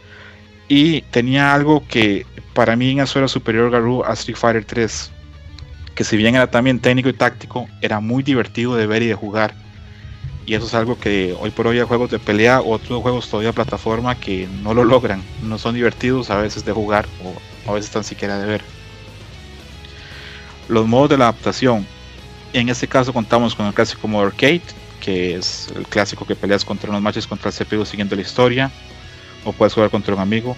Y 0.69 1.03
tenía 1.03 1.53
algo 1.53 1.83
que 1.89 2.27
para 2.55 2.77
mí 2.77 2.93
en 2.93 3.01
eso 3.01 3.19
era 3.19 3.29
superior 3.29 3.71
Garou 3.71 4.05
a 4.05 4.13
Street 4.15 4.37
Fighter 4.37 4.65
3. 4.65 5.11
Que 5.95 6.05
si 6.05 6.17
bien 6.17 6.37
era 6.37 6.51
también 6.51 6.81
técnico 6.81 7.09
y 7.09 7.13
táctico, 7.13 7.69
era 7.83 8.01
muy 8.01 8.23
divertido 8.23 8.77
de 8.77 8.87
ver 8.87 9.03
y 9.03 9.07
de 9.09 9.15
jugar. 9.15 9.55
Y 10.47 10.55
eso 10.55 10.67
es 10.67 10.75
algo 10.75 10.99
que 10.99 11.37
hoy 11.39 11.51
por 11.51 11.67
hoy 11.67 11.79
hay 11.79 11.87
juegos 11.87 12.11
de 12.11 12.19
pelea, 12.19 12.61
otros 12.61 13.03
juegos 13.03 13.29
todavía 13.29 13.53
plataforma 13.53 14.15
que 14.15 14.49
no 14.63 14.75
lo 14.75 14.85
logran. 14.85 15.23
No 15.43 15.59
son 15.59 15.75
divertidos 15.75 16.31
a 16.31 16.37
veces 16.37 16.65
de 16.65 16.73
jugar 16.73 17.07
o 17.23 17.71
a 17.71 17.75
veces 17.75 17.91
tan 17.91 18.05
siquiera 18.05 18.39
de 18.39 18.47
ver. 18.47 18.63
Los 20.69 20.87
modos 20.87 21.11
de 21.11 21.19
la 21.19 21.25
adaptación. 21.25 21.87
En 22.53 22.69
este 22.69 22.87
caso 22.87 23.13
contamos 23.13 23.55
con 23.55 23.67
el 23.67 23.75
clásico 23.75 24.07
modo 24.07 24.27
arcade, 24.27 24.63
que 25.01 25.35
es 25.35 25.73
el 25.75 25.87
clásico 25.87 26.25
que 26.25 26.37
peleas 26.37 26.65
contra 26.65 26.89
unos 26.89 27.03
matches 27.03 27.27
contra 27.27 27.51
el 27.51 27.57
CPU 27.57 27.85
siguiendo 27.85 28.15
la 28.15 28.23
historia. 28.23 28.71
O 29.45 29.53
puedes 29.53 29.75
jugar 29.75 29.91
contra 29.91 30.15
un 30.15 30.21
amigo 30.21 30.57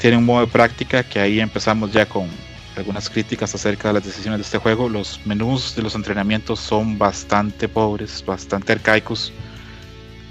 tiene 0.00 0.16
un 0.16 0.24
modo 0.24 0.46
de 0.46 0.46
práctica 0.46 1.02
que 1.02 1.20
ahí 1.20 1.40
empezamos 1.40 1.92
ya 1.92 2.06
con 2.06 2.26
algunas 2.74 3.10
críticas 3.10 3.54
acerca 3.54 3.88
de 3.88 3.94
las 3.94 4.04
decisiones 4.04 4.38
de 4.38 4.44
este 4.44 4.56
juego. 4.56 4.88
Los 4.88 5.20
menús 5.26 5.76
de 5.76 5.82
los 5.82 5.94
entrenamientos 5.94 6.58
son 6.58 6.98
bastante 6.98 7.68
pobres, 7.68 8.24
bastante 8.26 8.72
arcaicos. 8.72 9.30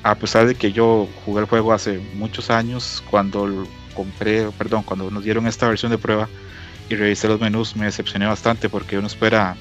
A 0.02 0.16
pesar 0.16 0.48
de 0.48 0.56
que 0.56 0.72
yo 0.72 1.08
jugué 1.24 1.42
el 1.42 1.46
juego 1.46 1.72
hace 1.72 2.00
muchos 2.16 2.50
años, 2.50 3.04
cuando 3.12 3.68
compré, 3.94 4.50
perdón, 4.58 4.82
cuando 4.82 5.12
nos 5.12 5.24
dieron 5.24 5.46
esta 5.46 5.68
versión 5.68 5.92
de 5.92 6.00
prueba 6.00 6.28
y 6.90 6.96
revisé 6.96 7.28
los 7.28 7.40
menús, 7.40 7.76
me 7.76 7.86
decepcioné 7.86 8.26
bastante 8.26 8.70
porque 8.70 8.98
uno 8.98 9.06
espera 9.06 9.56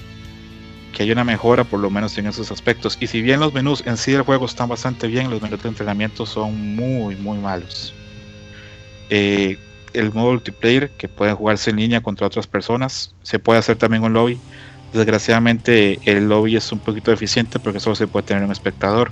que 0.95 1.03
haya 1.03 1.13
una 1.13 1.25
mejora 1.25 1.65
por 1.65 1.81
lo 1.81 1.91
menos 1.91 2.17
en 2.17 2.29
esos 2.29 2.51
aspectos. 2.51 2.97
Y 2.99 3.09
si 3.09 3.21
bien 3.21 3.41
los 3.41 3.53
menús 3.53 3.83
en 3.85 3.99
sí 3.99 4.13
del 4.13 4.23
juego 4.23 4.47
están 4.47 4.71
bastante 4.71 5.07
bien, 5.07 5.29
los 5.29 5.43
menús 5.43 5.63
de 5.63 5.69
entrenamiento 5.69 6.25
son 6.25 6.75
muy, 6.77 7.15
muy 7.17 7.37
malos. 7.37 7.93
Eh, 9.11 9.59
el 9.93 10.13
modo 10.13 10.33
multiplayer 10.33 10.91
que 10.91 11.09
pueden 11.09 11.37
jugarse 11.37 11.71
en 11.71 11.77
línea 11.77 12.01
contra 12.01 12.27
otras 12.27 12.47
personas. 12.47 13.15
Se 13.23 13.39
puede 13.39 13.59
hacer 13.59 13.77
también 13.77 14.03
un 14.03 14.13
lobby. 14.13 14.39
Desgraciadamente 14.93 15.99
el 16.05 16.29
lobby 16.29 16.57
es 16.57 16.73
un 16.73 16.79
poquito 16.79 17.11
deficiente 17.11 17.59
porque 17.59 17.81
solo 17.81 17.95
se 17.95 18.07
puede 18.07 18.27
tener 18.27 18.43
un 18.43 18.53
espectador. 18.53 19.11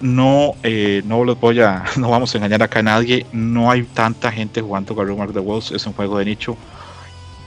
No, 0.00 0.54
eh, 0.62 1.02
no 1.04 1.24
los 1.24 1.38
voy 1.38 1.60
a, 1.60 1.84
no 1.96 2.10
vamos 2.10 2.34
a 2.34 2.38
engañar 2.38 2.62
acá 2.62 2.80
a 2.80 2.82
nadie. 2.82 3.26
No 3.32 3.70
hay 3.70 3.82
tanta 3.82 4.30
gente 4.32 4.60
jugando 4.60 4.94
Garou 4.94 5.16
Mark 5.16 5.32
the 5.32 5.40
Wolves. 5.40 5.70
Es 5.70 5.86
un 5.86 5.92
juego 5.92 6.18
de 6.18 6.24
nicho. 6.24 6.56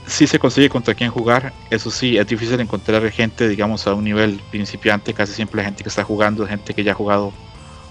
Si 0.06 0.26
se 0.26 0.38
consigue 0.38 0.68
contra 0.68 0.94
quién 0.94 1.10
jugar. 1.10 1.52
Eso 1.70 1.90
sí, 1.90 2.16
es 2.16 2.26
difícil 2.26 2.58
encontrar 2.60 3.08
gente, 3.10 3.48
digamos, 3.48 3.86
a 3.86 3.94
un 3.94 4.04
nivel 4.04 4.40
principiante. 4.50 5.12
Casi 5.12 5.32
siempre 5.34 5.58
la 5.58 5.64
gente 5.64 5.82
que 5.82 5.88
está 5.88 6.04
jugando, 6.04 6.46
gente 6.46 6.72
que 6.74 6.84
ya 6.84 6.92
ha 6.92 6.94
jugado 6.94 7.32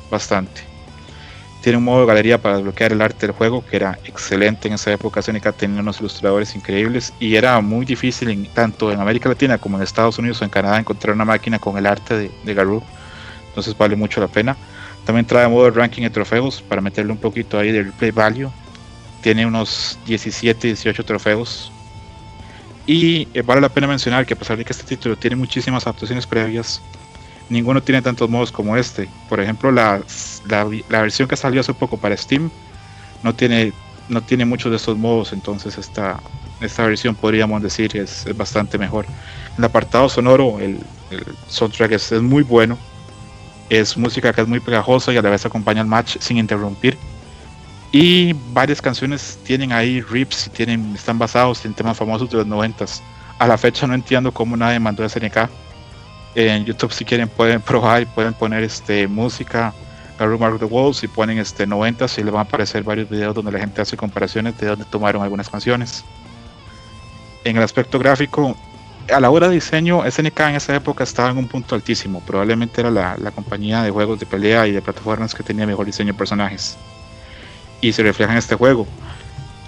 bastante. 0.09 0.76
Tiene 1.67 1.79
un 1.79 1.83
modo 1.83 1.99
de 1.99 2.07
galería 2.07 2.41
para 2.41 2.55
desbloquear 2.55 2.93
el 2.93 3.01
arte 3.01 3.27
del 3.27 3.35
juego 3.35 3.61
que 3.61 3.75
era 3.75 3.99
excelente 4.05 4.69
en 4.69 4.75
esa 4.75 4.89
época. 4.93 5.21
Seneca 5.21 5.51
tenía 5.51 5.81
unos 5.81 5.99
ilustradores 5.99 6.55
increíbles 6.55 7.11
y 7.19 7.35
era 7.35 7.59
muy 7.59 7.85
difícil 7.85 8.49
tanto 8.53 8.89
en 8.89 9.01
América 9.01 9.27
Latina 9.27 9.57
como 9.57 9.75
en 9.75 9.83
Estados 9.83 10.17
Unidos 10.17 10.39
o 10.39 10.45
en 10.45 10.49
Canadá 10.49 10.79
encontrar 10.79 11.13
una 11.13 11.25
máquina 11.25 11.59
con 11.59 11.77
el 11.77 11.85
arte 11.85 12.15
de, 12.15 12.31
de 12.45 12.53
Garou. 12.53 12.81
Entonces 13.49 13.77
vale 13.77 13.97
mucho 13.97 14.21
la 14.21 14.29
pena. 14.29 14.55
También 15.05 15.25
trae 15.25 15.45
modo 15.49 15.65
de 15.65 15.71
ranking 15.71 16.03
de 16.03 16.09
trofeos 16.09 16.61
para 16.61 16.79
meterle 16.79 17.11
un 17.11 17.17
poquito 17.17 17.59
ahí 17.59 17.73
de 17.73 17.83
replay 17.83 18.11
value. 18.11 18.49
Tiene 19.21 19.45
unos 19.45 19.99
17, 20.05 20.67
18 20.67 21.03
trofeos. 21.03 21.69
Y 22.85 23.27
eh, 23.33 23.41
vale 23.41 23.59
la 23.59 23.67
pena 23.67 23.87
mencionar 23.87 24.25
que 24.25 24.35
a 24.35 24.37
pesar 24.37 24.55
de 24.55 24.63
que 24.63 24.71
este 24.71 24.85
título 24.85 25.17
tiene 25.17 25.35
muchísimas 25.35 25.85
adaptaciones 25.85 26.25
previas, 26.25 26.81
ninguno 27.49 27.81
tiene 27.81 28.01
tantos 28.01 28.29
modos 28.29 28.51
como 28.51 28.77
este. 28.77 29.09
Por 29.29 29.39
ejemplo, 29.39 29.71
la, 29.71 30.01
la, 30.47 31.01
versión 31.01 31.27
que 31.27 31.35
salió 31.35 31.61
hace 31.61 31.73
poco 31.73 31.97
para 31.97 32.15
Steam 32.15 32.49
no 33.23 33.33
tiene, 33.33 33.73
no 34.09 34.21
tiene 34.21 34.45
muchos 34.45 34.71
de 34.71 34.77
estos 34.77 34.97
modos, 34.97 35.33
entonces 35.33 35.77
esta, 35.77 36.19
esta 36.61 36.85
versión 36.85 37.15
podríamos 37.15 37.61
decir 37.61 37.95
es, 37.97 38.25
bastante 38.35 38.77
mejor. 38.77 39.05
El 39.57 39.63
apartado 39.63 40.09
sonoro, 40.09 40.59
el, 40.59 40.79
soundtrack 41.47 41.93
es, 41.93 42.11
es, 42.11 42.21
muy 42.21 42.43
bueno. 42.43 42.77
Es 43.69 43.97
música 43.97 44.31
que 44.31 44.41
es 44.41 44.47
muy 44.47 44.59
pegajosa 44.61 45.11
y 45.11 45.17
a 45.17 45.21
la 45.21 45.29
vez 45.29 45.45
acompaña 45.45 45.81
el 45.81 45.87
match 45.87 46.17
sin 46.19 46.37
interrumpir. 46.37 46.97
Y 47.91 48.33
varias 48.51 48.81
canciones 48.81 49.39
tienen 49.43 49.71
ahí 49.71 50.01
rips 50.01 50.47
y 50.47 50.49
tienen, 50.49 50.93
están 50.95 51.17
basados 51.17 51.65
en 51.65 51.73
temas 51.73 51.97
famosos 51.97 52.29
de 52.29 52.37
los 52.37 52.47
noventas. 52.47 53.01
A 53.39 53.47
la 53.47 53.57
fecha 53.57 53.87
no 53.87 53.93
entiendo 53.93 54.33
cómo 54.33 54.57
nadie 54.57 54.79
mandó 54.79 55.03
a 55.03 55.09
SNK 55.09 55.49
en 56.37 56.65
YouTube 56.65 56.93
si 56.93 57.03
quieren 57.03 57.27
pueden 57.27 57.61
probar 57.61 58.03
y 58.03 58.05
pueden 58.05 58.33
poner 58.33 58.63
este 58.63 59.07
música 59.07 59.73
Garou 60.19 60.37
Mark 60.37 60.59
the 60.59 60.65
Wolves 60.65 61.03
y 61.03 61.07
ponen 61.07 61.39
este 61.39 61.65
90 61.65 62.05
y 62.17 62.23
les 62.23 62.31
van 62.31 62.39
a 62.39 62.41
aparecer 62.41 62.83
varios 62.83 63.09
videos 63.09 63.33
donde 63.33 63.51
la 63.51 63.59
gente 63.59 63.81
hace 63.81 63.97
comparaciones 63.97 64.55
de 64.57 64.67
donde 64.67 64.85
tomaron 64.85 65.23
algunas 65.23 65.49
canciones. 65.49 66.05
En 67.43 67.57
el 67.57 67.63
aspecto 67.63 67.97
gráfico, 67.97 68.55
a 69.11 69.19
la 69.19 69.31
hora 69.31 69.47
de 69.47 69.55
diseño, 69.55 70.03
SNK 70.09 70.39
en 70.41 70.55
esa 70.55 70.75
época 70.75 71.03
estaba 71.03 71.29
en 71.29 71.37
un 71.37 71.47
punto 71.47 71.73
altísimo. 71.73 72.21
Probablemente 72.21 72.81
era 72.81 72.91
la, 72.91 73.15
la 73.17 73.31
compañía 73.31 73.81
de 73.81 73.89
juegos 73.89 74.19
de 74.19 74.27
pelea 74.27 74.67
y 74.67 74.71
de 74.71 74.81
plataformas 74.81 75.33
que 75.33 75.43
tenía 75.43 75.65
mejor 75.65 75.87
diseño 75.87 76.13
de 76.13 76.17
personajes. 76.17 76.77
Y 77.81 77.93
se 77.93 78.03
refleja 78.03 78.31
en 78.31 78.37
este 78.37 78.55
juego. 78.55 78.85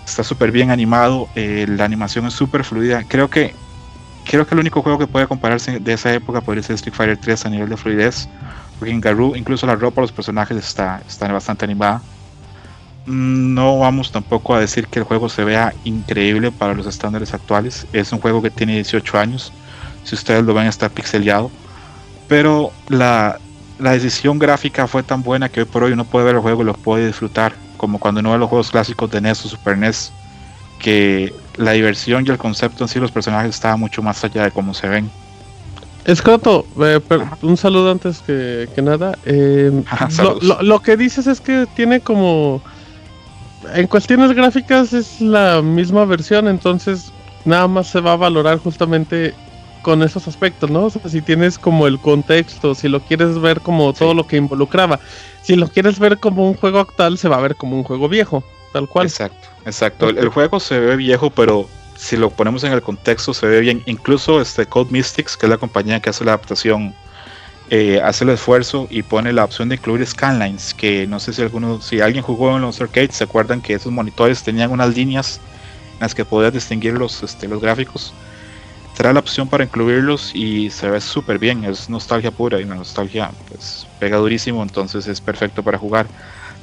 Está 0.05 0.23
súper 0.23 0.51
bien 0.51 0.69
animado, 0.71 1.29
eh, 1.35 1.65
la 1.67 1.85
animación 1.85 2.27
es 2.27 2.33
súper 2.33 2.63
fluida. 2.63 3.03
Creo 3.07 3.29
que 3.29 3.55
creo 4.29 4.45
que 4.45 4.53
el 4.53 4.59
único 4.59 4.83
juego 4.83 4.99
que 4.99 5.07
puede 5.07 5.27
compararse 5.27 5.79
de 5.79 5.93
esa 5.93 6.13
época 6.13 6.41
podría 6.41 6.61
ser 6.61 6.75
Street 6.75 6.93
Fighter 6.93 7.17
3 7.17 7.47
a 7.47 7.49
nivel 7.49 7.69
de 7.69 7.77
fluidez. 7.77 8.29
Porque 8.77 8.93
en 8.93 9.01
Garou 9.01 9.35
incluso 9.35 9.65
la 9.65 9.75
ropa 9.75 10.01
de 10.01 10.03
los 10.03 10.11
personajes 10.11 10.55
está, 10.55 11.01
está 11.07 11.31
bastante 11.31 11.65
animada. 11.65 12.01
Mm, 13.07 13.55
no 13.55 13.79
vamos 13.79 14.11
tampoco 14.11 14.53
a 14.53 14.59
decir 14.59 14.87
que 14.87 14.99
el 14.99 15.05
juego 15.05 15.29
se 15.29 15.43
vea 15.43 15.73
increíble 15.83 16.51
para 16.51 16.75
los 16.75 16.85
estándares 16.85 17.33
actuales. 17.33 17.87
Es 17.91 18.13
un 18.13 18.19
juego 18.19 18.41
que 18.41 18.51
tiene 18.51 18.75
18 18.75 19.17
años. 19.17 19.51
Si 20.03 20.13
ustedes 20.13 20.43
lo 20.43 20.53
ven 20.53 20.67
está 20.67 20.89
pixeleado. 20.89 21.49
Pero 22.27 22.71
la, 22.87 23.39
la 23.79 23.93
decisión 23.93 24.37
gráfica 24.37 24.87
fue 24.87 25.01
tan 25.01 25.23
buena 25.23 25.49
que 25.49 25.61
hoy 25.61 25.65
por 25.65 25.83
hoy 25.83 25.93
uno 25.93 26.05
puede 26.05 26.25
ver 26.27 26.35
el 26.35 26.41
juego 26.41 26.61
y 26.61 26.65
lo 26.65 26.73
puede 26.73 27.07
disfrutar. 27.07 27.53
Como 27.77 27.97
cuando 27.97 28.19
uno 28.19 28.33
ve 28.33 28.37
los 28.37 28.49
juegos 28.49 28.69
clásicos 28.69 29.09
de 29.09 29.21
NES 29.21 29.43
o 29.45 29.49
Super 29.49 29.75
NES. 29.75 30.13
Que 30.77 31.33
la 31.59 31.73
diversión 31.73 32.25
y 32.25 32.29
el 32.29 32.37
concepto 32.37 32.85
en 32.85 32.87
sí 32.87 32.99
los 32.99 33.11
personajes 33.11 33.55
estaba 33.55 33.75
mucho 33.75 34.01
más 34.01 34.23
allá 34.23 34.45
de 34.45 34.51
cómo 34.51 34.73
se 34.73 34.87
ven. 34.87 35.11
Escroto, 36.05 36.65
eh, 36.81 37.01
un 37.41 37.57
saludo 37.57 37.91
antes 37.91 38.19
que, 38.19 38.67
nada. 38.81 39.17
Eh, 39.25 39.83
lo, 40.61 40.79
que 40.79 40.97
dices 40.97 41.27
es 41.27 41.41
que 41.41 41.67
tiene 41.75 41.99
como... 41.99 42.61
En 43.75 43.87
cuestiones 43.87 44.31
gráficas 44.31 44.93
es 44.93 45.19
la 45.19 45.61
misma 45.61 46.05
versión, 46.05 46.47
entonces 46.47 47.11
nada 47.43 47.67
más 47.67 47.87
se 47.87 47.99
va 47.99 48.13
a 48.13 48.15
valorar 48.15 48.57
justamente 48.59 49.33
con 49.81 50.01
esos 50.01 50.29
aspectos, 50.29 50.71
¿no? 50.71 50.85
O 50.85 50.89
sea, 50.89 51.01
si 51.09 51.21
tienes 51.21 51.59
como 51.59 51.87
el 51.87 51.99
contexto, 51.99 52.73
si 52.73 52.87
lo 52.87 53.01
quieres 53.01 53.37
ver 53.37 53.59
como 53.59 53.91
todo 53.91 54.13
lo 54.13 54.25
que 54.25 54.37
involucraba, 54.37 55.01
si 55.41 55.57
lo 55.57 55.67
quieres 55.67 55.99
ver 55.99 56.19
como 56.19 56.47
un 56.47 56.55
juego 56.55 56.79
actual, 56.79 57.17
se 57.17 57.27
va 57.27 57.35
a 57.35 57.41
ver 57.41 57.55
como 57.55 57.75
un 57.75 57.83
juego 57.83 58.07
viejo, 58.07 58.43
tal 58.71 58.87
cual. 58.87 59.07
Exacto, 59.07 59.49
exacto. 59.69 60.09
El, 60.09 60.29
juego 60.29 60.59
se 60.59 60.79
ve 60.79 60.95
viejo, 60.95 61.29
pero 61.29 61.69
si 61.95 62.17
lo 62.17 62.29
ponemos 62.29 62.63
en 62.63 62.73
el 62.73 62.81
contexto 62.81 63.33
se 63.33 63.47
ve 63.47 63.61
bien. 63.61 63.83
Incluso 63.85 64.41
este 64.41 64.65
Code 64.65 64.91
Mystics, 64.91 65.37
que 65.37 65.45
es 65.45 65.49
la 65.49 65.57
compañía 65.57 65.99
que 65.99 66.09
hace 66.09 66.25
la 66.25 66.31
adaptación, 66.31 66.93
eh, 67.69 68.01
hace 68.03 68.23
el 68.23 68.31
esfuerzo 68.31 68.87
y 68.89 69.03
pone 69.03 69.31
la 69.31 69.43
opción 69.43 69.69
de 69.69 69.75
incluir 69.75 70.05
scanlines, 70.05 70.73
que 70.73 71.05
no 71.07 71.19
sé 71.19 71.33
si 71.33 71.41
alguno, 71.41 71.79
si 71.81 72.01
alguien 72.01 72.23
jugó 72.23 72.55
en 72.55 72.63
los 72.63 72.81
arcades, 72.81 73.15
se 73.15 73.23
acuerdan 73.23 73.61
que 73.61 73.73
esos 73.75 73.91
monitores 73.91 74.41
tenían 74.41 74.71
unas 74.71 74.95
líneas 74.95 75.39
en 75.93 75.99
las 75.99 76.15
que 76.15 76.25
podías 76.25 76.51
distinguir 76.51 76.93
los, 76.93 77.21
este, 77.21 77.47
los 77.47 77.61
gráficos. 77.61 78.13
Trae 78.97 79.13
la 79.13 79.19
opción 79.19 79.47
para 79.47 79.63
incluirlos 79.63 80.33
y 80.33 80.71
se 80.71 80.89
ve 80.89 80.99
súper 80.99 81.37
bien, 81.37 81.63
es 81.63 81.89
nostalgia 81.89 82.31
pura 82.31 82.59
y 82.59 82.65
la 82.65 82.75
nostalgia 82.75 83.31
pues 83.47 83.87
pega 83.99 84.17
durísimo, 84.17 84.63
entonces 84.63 85.07
es 85.07 85.21
perfecto 85.21 85.63
para 85.63 85.77
jugar. 85.77 86.07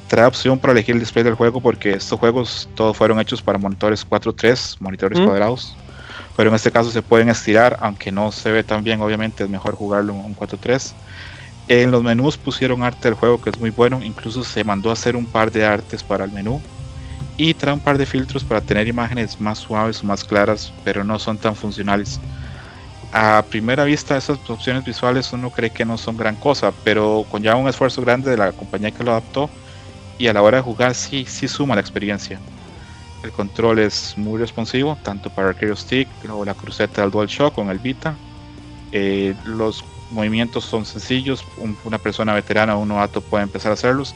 Trae 0.07 0.25
opción 0.25 0.57
para 0.57 0.71
elegir 0.71 0.95
el 0.95 1.01
display 1.01 1.23
del 1.23 1.33
juego 1.35 1.59
porque 1.61 1.91
estos 1.93 2.17
juegos 2.19 2.69
todos 2.75 2.95
fueron 2.95 3.19
hechos 3.19 3.41
para 3.41 3.57
monitores 3.57 4.05
4.3, 4.05 4.77
monitores 4.79 5.19
Mm. 5.19 5.25
cuadrados. 5.25 5.75
Pero 6.35 6.49
en 6.49 6.55
este 6.55 6.71
caso 6.71 6.91
se 6.91 7.01
pueden 7.01 7.29
estirar, 7.29 7.77
aunque 7.81 8.11
no 8.11 8.31
se 8.31 8.51
ve 8.51 8.63
tan 8.63 8.83
bien, 8.83 9.01
obviamente 9.01 9.43
es 9.43 9.49
mejor 9.49 9.75
jugarlo 9.75 10.13
en 10.13 10.19
un 10.19 10.33
4.3. 10.33 10.95
En 11.67 11.91
los 11.91 12.03
menús 12.03 12.37
pusieron 12.37 12.83
arte 12.83 13.09
del 13.09 13.15
juego 13.15 13.41
que 13.41 13.49
es 13.49 13.59
muy 13.59 13.71
bueno, 13.71 13.99
incluso 14.01 14.43
se 14.43 14.63
mandó 14.63 14.89
a 14.89 14.93
hacer 14.93 15.15
un 15.17 15.25
par 15.25 15.51
de 15.51 15.65
artes 15.65 16.03
para 16.03 16.23
el 16.23 16.31
menú. 16.31 16.61
Y 17.35 17.53
trae 17.53 17.73
un 17.73 17.79
par 17.81 17.97
de 17.97 18.05
filtros 18.05 18.43
para 18.45 18.61
tener 18.61 18.87
imágenes 18.87 19.39
más 19.41 19.59
suaves 19.59 20.01
o 20.03 20.05
más 20.07 20.23
claras, 20.23 20.73
pero 20.83 21.03
no 21.03 21.19
son 21.19 21.37
tan 21.37 21.55
funcionales. 21.55 22.19
A 23.11 23.43
primera 23.49 23.83
vista 23.83 24.17
esas 24.17 24.39
opciones 24.49 24.83
visuales 24.83 25.31
uno 25.33 25.49
cree 25.51 25.71
que 25.71 25.85
no 25.85 25.97
son 25.97 26.17
gran 26.17 26.35
cosa, 26.35 26.71
pero 26.83 27.25
con 27.29 27.41
ya 27.43 27.55
un 27.55 27.67
esfuerzo 27.67 28.01
grande 28.01 28.31
de 28.31 28.37
la 28.37 28.51
compañía 28.53 28.91
que 28.91 29.03
lo 29.03 29.11
adaptó 29.11 29.49
y 30.17 30.27
a 30.27 30.33
la 30.33 30.41
hora 30.41 30.57
de 30.57 30.63
jugar 30.63 30.95
sí, 30.95 31.25
sí 31.27 31.47
suma 31.47 31.75
la 31.75 31.81
experiencia. 31.81 32.39
El 33.23 33.31
control 33.31 33.79
es 33.79 34.13
muy 34.17 34.39
responsivo, 34.39 34.97
tanto 35.03 35.29
para 35.29 35.49
el 35.49 35.55
Arcade 35.55 35.75
Stick 35.75 36.07
o 36.29 36.45
la 36.45 36.53
cruceta 36.53 37.01
del 37.01 37.11
DualShock 37.11 37.53
con 37.53 37.69
el 37.69 37.79
Vita. 37.79 38.15
Eh, 38.91 39.35
los 39.45 39.83
movimientos 40.11 40.63
son 40.63 40.85
sencillos, 40.85 41.43
un- 41.57 41.75
una 41.83 41.97
persona 41.97 42.33
veterana 42.33 42.75
o 42.77 42.79
un 42.81 42.87
novato 42.89 43.21
puede 43.21 43.43
empezar 43.43 43.71
a 43.71 43.73
hacerlos. 43.73 44.15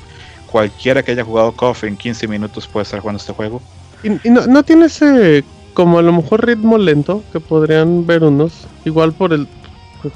Cualquiera 0.51 1.03
que 1.03 1.11
haya 1.11 1.23
jugado 1.23 1.51
KOF 1.53 1.87
en 1.87 1.97
15 1.97 2.27
minutos 2.27 2.67
puede 2.67 2.83
estar 2.83 2.99
jugando 2.99 3.17
este 3.19 3.33
juego. 3.33 3.61
Y, 4.03 4.27
y 4.27 4.31
no, 4.31 4.45
no 4.47 4.63
tiene 4.63 4.85
ese, 4.85 5.43
como 5.73 5.99
a 5.99 6.01
lo 6.01 6.13
mejor 6.13 6.45
ritmo 6.45 6.77
lento, 6.77 7.23
que 7.31 7.39
podrían 7.39 8.05
ver 8.05 8.23
unos, 8.23 8.67
igual 8.85 9.13
por 9.13 9.33
el, 9.33 9.47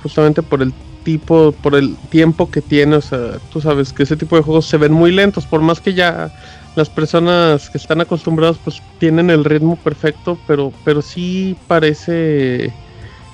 justamente 0.01 0.41
por 0.41 0.61
el 0.61 0.73
tipo, 1.05 1.53
por 1.53 1.75
el 1.75 1.95
tiempo 2.09 2.49
que 2.49 2.61
tiene, 2.61 2.97
o 2.97 3.01
sea, 3.01 3.37
tú 3.53 3.61
sabes 3.61 3.93
que 3.93 4.03
ese 4.03 4.17
tipo 4.17 4.35
de 4.35 4.41
juegos 4.41 4.65
se 4.65 4.77
ven 4.77 4.91
muy 4.91 5.11
lentos, 5.11 5.45
por 5.45 5.61
más 5.61 5.79
que 5.79 5.93
ya 5.93 6.31
las 6.75 6.89
personas 6.89 7.69
que 7.69 7.77
están 7.77 8.01
acostumbradas 8.01 8.57
pues 8.61 8.81
tienen 8.99 9.29
el 9.29 9.45
ritmo 9.45 9.77
perfecto, 9.77 10.37
pero, 10.47 10.73
pero 10.83 11.01
sí 11.01 11.55
parece 11.67 12.73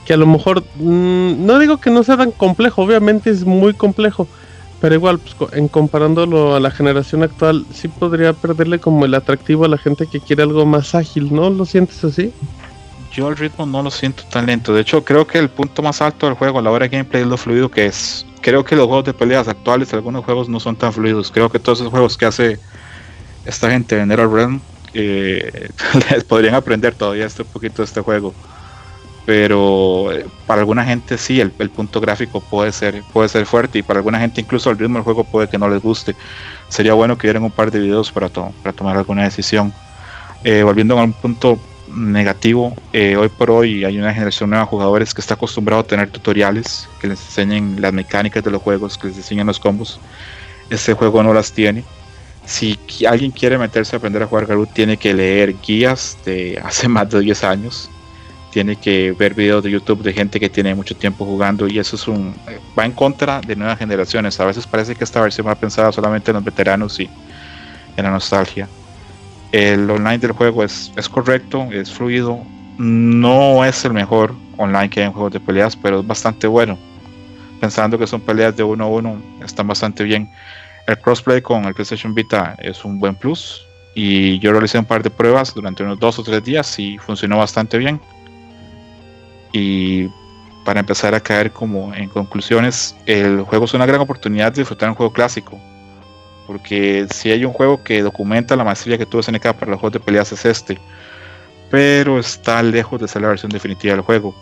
que 0.05 0.13
a 0.13 0.17
lo 0.17 0.27
mejor, 0.27 0.63
mm, 0.75 1.45
no 1.45 1.57
digo 1.59 1.77
que 1.77 1.89
no 1.89 2.03
sea 2.03 2.17
tan 2.17 2.31
complejo, 2.31 2.83
obviamente 2.83 3.29
es 3.29 3.45
muy 3.45 3.73
complejo, 3.73 4.27
pero 4.81 4.95
igual, 4.95 5.19
pues, 5.19 5.53
en 5.53 5.69
comparándolo 5.69 6.55
a 6.55 6.59
la 6.59 6.71
generación 6.71 7.23
actual, 7.23 7.65
sí 7.73 7.87
podría 7.87 8.33
perderle 8.33 8.79
como 8.79 9.05
el 9.05 9.13
atractivo 9.13 9.63
a 9.63 9.69
la 9.69 9.77
gente 9.77 10.07
que 10.07 10.19
quiere 10.19 10.43
algo 10.43 10.65
más 10.65 10.93
ágil, 10.93 11.33
¿no? 11.33 11.49
¿Lo 11.49 11.65
sientes 11.65 12.03
así? 12.03 12.33
Yo 13.11 13.27
el 13.27 13.35
ritmo 13.35 13.65
no 13.65 13.83
lo 13.83 13.91
siento 13.91 14.23
tan 14.25 14.45
lento. 14.45 14.73
De 14.73 14.81
hecho, 14.81 15.03
creo 15.03 15.27
que 15.27 15.37
el 15.37 15.49
punto 15.49 15.81
más 15.81 16.01
alto 16.01 16.27
del 16.27 16.35
juego 16.35 16.59
a 16.59 16.61
la 16.61 16.71
hora 16.71 16.85
de 16.87 16.89
gameplay 16.97 17.23
es 17.23 17.27
lo 17.27 17.37
fluido 17.37 17.69
que 17.69 17.85
es. 17.87 18.25
Creo 18.41 18.63
que 18.63 18.75
los 18.75 18.87
juegos 18.87 19.05
de 19.05 19.13
peleas 19.13 19.47
actuales, 19.49 19.93
algunos 19.93 20.23
juegos 20.23 20.47
no 20.47 20.59
son 20.59 20.77
tan 20.77 20.93
fluidos. 20.93 21.29
Creo 21.29 21.49
que 21.49 21.59
todos 21.59 21.79
esos 21.79 21.91
juegos 21.91 22.17
que 22.17 22.25
hace 22.25 22.59
esta 23.45 23.69
gente 23.69 23.95
de 23.97 24.05
NetherRealm 24.05 24.61
eh, 24.93 25.69
les 26.11 26.23
podrían 26.23 26.55
aprender 26.55 26.95
todavía 26.95 27.25
este 27.25 27.43
poquito 27.43 27.81
de 27.81 27.85
este 27.85 28.01
juego. 28.01 28.33
Pero 29.25 30.11
eh, 30.11 30.25
para 30.47 30.61
alguna 30.61 30.83
gente 30.85 31.17
sí, 31.17 31.39
el, 31.41 31.51
punto 31.51 31.99
gráfico 32.01 32.39
puede 32.41 32.71
ser, 32.71 33.03
puede 33.13 33.29
ser 33.29 33.45
fuerte 33.45 33.79
y 33.79 33.83
para 33.83 33.99
alguna 33.99 34.19
gente 34.19 34.41
incluso 34.41 34.69
el 34.71 34.77
ritmo 34.79 34.95
del 34.95 35.03
juego 35.03 35.25
puede 35.25 35.49
que 35.49 35.57
no 35.57 35.69
les 35.69 35.81
guste. 35.81 36.15
Sería 36.69 36.93
bueno 36.93 37.17
que 37.17 37.27
vieran 37.27 37.43
un 37.43 37.51
par 37.51 37.71
de 37.71 37.79
videos 37.79 38.11
para, 38.11 38.29
to- 38.29 38.53
para 38.63 38.73
tomar 38.73 38.97
alguna 38.97 39.23
decisión. 39.23 39.73
Eh, 40.43 40.63
volviendo 40.63 40.97
a 40.97 41.03
un 41.03 41.13
punto 41.13 41.59
negativo, 41.95 42.75
eh, 42.93 43.15
hoy 43.15 43.29
por 43.29 43.51
hoy 43.51 43.83
hay 43.85 43.97
una 43.97 44.13
generación 44.13 44.49
nueva 44.49 44.65
de 44.65 44.69
jugadores 44.69 45.13
que 45.13 45.21
está 45.21 45.33
acostumbrado 45.35 45.81
a 45.81 45.87
tener 45.87 46.09
tutoriales 46.09 46.87
que 46.99 47.07
les 47.07 47.19
enseñen 47.19 47.81
las 47.81 47.93
mecánicas 47.93 48.43
de 48.43 48.51
los 48.51 48.61
juegos, 48.61 48.97
que 48.97 49.07
les 49.07 49.17
enseñen 49.17 49.47
los 49.47 49.59
combos. 49.59 49.99
Este 50.69 50.93
juego 50.93 51.21
no 51.23 51.33
las 51.33 51.51
tiene. 51.51 51.83
Si 52.45 52.77
alguien 53.07 53.31
quiere 53.31 53.57
meterse 53.57 53.95
a 53.95 53.97
aprender 53.97 54.23
a 54.23 54.27
jugar 54.27 54.45
Garou, 54.45 54.65
tiene 54.65 54.97
que 54.97 55.13
leer 55.13 55.55
guías 55.65 56.17
de 56.25 56.59
hace 56.63 56.87
más 56.87 57.09
de 57.09 57.19
10 57.19 57.43
años. 57.43 57.89
Tiene 58.51 58.75
que 58.75 59.13
ver 59.13 59.33
videos 59.33 59.63
de 59.63 59.71
YouTube 59.71 60.03
de 60.03 60.11
gente 60.11 60.39
que 60.39 60.49
tiene 60.49 60.75
mucho 60.75 60.95
tiempo 60.95 61.23
jugando 61.23 61.67
y 61.67 61.79
eso 61.79 61.95
es 61.95 62.07
un 62.07 62.35
eh, 62.49 62.59
va 62.77 62.85
en 62.85 62.91
contra 62.91 63.39
de 63.41 63.55
nuevas 63.55 63.79
generaciones. 63.79 64.39
A 64.39 64.45
veces 64.45 64.67
parece 64.67 64.95
que 64.95 65.03
esta 65.03 65.21
versión 65.21 65.47
va 65.47 65.55
pensada 65.55 65.91
solamente 65.91 66.31
en 66.31 66.35
los 66.35 66.43
veteranos 66.43 66.99
y 66.99 67.09
en 67.95 68.03
la 68.03 68.11
nostalgia. 68.11 68.67
El 69.51 69.89
online 69.89 70.19
del 70.19 70.31
juego 70.31 70.63
es, 70.63 70.91
es 70.95 71.09
correcto, 71.09 71.67
es 71.71 71.91
fluido. 71.91 72.39
No 72.77 73.65
es 73.65 73.83
el 73.85 73.93
mejor 73.93 74.33
online 74.57 74.89
que 74.89 75.01
hay 75.01 75.07
en 75.07 75.13
juegos 75.13 75.33
de 75.33 75.39
peleas, 75.39 75.75
pero 75.75 75.99
es 75.99 76.07
bastante 76.07 76.47
bueno. 76.47 76.77
Pensando 77.59 77.97
que 77.99 78.07
son 78.07 78.21
peleas 78.21 78.55
de 78.55 78.63
uno 78.63 78.85
a 78.85 78.87
uno, 78.87 79.21
están 79.43 79.67
bastante 79.67 80.03
bien. 80.03 80.29
El 80.87 80.97
crossplay 80.97 81.41
con 81.41 81.65
el 81.65 81.73
PlayStation 81.73 82.13
Vita 82.15 82.55
es 82.59 82.83
un 82.85 82.99
buen 82.99 83.15
plus. 83.15 83.65
Y 83.93 84.39
yo 84.39 84.51
realicé 84.53 84.79
un 84.79 84.85
par 84.85 85.03
de 85.03 85.09
pruebas 85.09 85.53
durante 85.53 85.83
unos 85.83 85.99
dos 85.99 86.17
o 86.17 86.23
tres 86.23 86.43
días 86.43 86.79
y 86.79 86.97
funcionó 86.97 87.39
bastante 87.39 87.77
bien. 87.77 87.99
Y 89.51 90.07
para 90.63 90.79
empezar 90.79 91.13
a 91.13 91.19
caer 91.19 91.51
como 91.51 91.93
en 91.93 92.07
conclusiones, 92.07 92.95
el 93.05 93.41
juego 93.41 93.65
es 93.65 93.73
una 93.73 93.85
gran 93.85 93.99
oportunidad 93.99 94.53
de 94.53 94.61
disfrutar 94.61 94.89
un 94.89 94.95
juego 94.95 95.11
clásico. 95.11 95.59
Porque 96.51 97.07
si 97.13 97.31
hay 97.31 97.45
un 97.45 97.53
juego 97.53 97.81
que 97.81 98.01
documenta 98.01 98.57
la 98.57 98.65
maestría 98.65 98.97
que 98.97 99.05
tuvo 99.05 99.23
SNK 99.23 99.53
para 99.53 99.71
los 99.71 99.79
juegos 99.79 99.93
de 99.93 100.01
peleas 100.01 100.33
es 100.33 100.43
este. 100.43 100.77
Pero 101.69 102.19
está 102.19 102.61
lejos 102.61 102.99
de 102.99 103.07
ser 103.07 103.21
la 103.21 103.29
versión 103.29 103.49
definitiva 103.49 103.93
del 103.93 104.01
juego. 104.01 104.35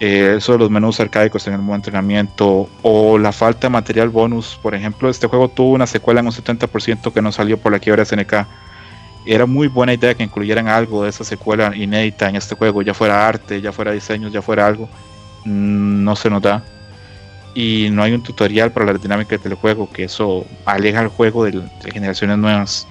Eh, 0.00 0.34
eso 0.38 0.54
de 0.54 0.58
los 0.58 0.70
menús 0.70 0.98
arcaicos 0.98 1.46
en 1.46 1.52
el 1.52 1.60
modo 1.60 1.76
entrenamiento 1.76 2.68
o 2.82 3.16
la 3.16 3.30
falta 3.30 3.68
de 3.68 3.70
material 3.70 4.08
bonus. 4.08 4.58
Por 4.60 4.74
ejemplo, 4.74 5.08
este 5.08 5.28
juego 5.28 5.48
tuvo 5.48 5.74
una 5.74 5.86
secuela 5.86 6.18
en 6.18 6.26
un 6.26 6.32
70% 6.32 7.12
que 7.12 7.22
no 7.22 7.30
salió 7.30 7.58
por 7.58 7.70
la 7.70 7.78
quiebra 7.78 8.02
de 8.02 8.06
SNK. 8.06 8.44
Era 9.24 9.46
muy 9.46 9.68
buena 9.68 9.94
idea 9.94 10.16
que 10.16 10.24
incluyeran 10.24 10.66
algo 10.66 11.04
de 11.04 11.10
esa 11.10 11.22
secuela 11.22 11.76
inédita 11.76 12.28
en 12.28 12.34
este 12.34 12.56
juego, 12.56 12.82
ya 12.82 12.92
fuera 12.92 13.28
arte, 13.28 13.60
ya 13.60 13.70
fuera 13.70 13.92
diseños, 13.92 14.32
ya 14.32 14.42
fuera 14.42 14.66
algo. 14.66 14.88
Mm, 15.44 16.02
No 16.02 16.16
se 16.16 16.28
nos 16.28 16.42
da 16.42 16.64
y 17.56 17.88
no 17.90 18.02
hay 18.02 18.12
un 18.12 18.22
tutorial 18.22 18.70
para 18.70 18.84
las 18.84 19.00
dinámicas 19.00 19.42
del 19.42 19.54
juego, 19.54 19.88
que 19.90 20.04
eso 20.04 20.44
aleja 20.66 21.00
al 21.00 21.08
juego 21.08 21.42
de, 21.44 21.52
de 21.52 21.90
generaciones 21.90 22.36
nuevas. 22.36 22.86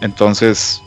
Entonces, 0.00 0.82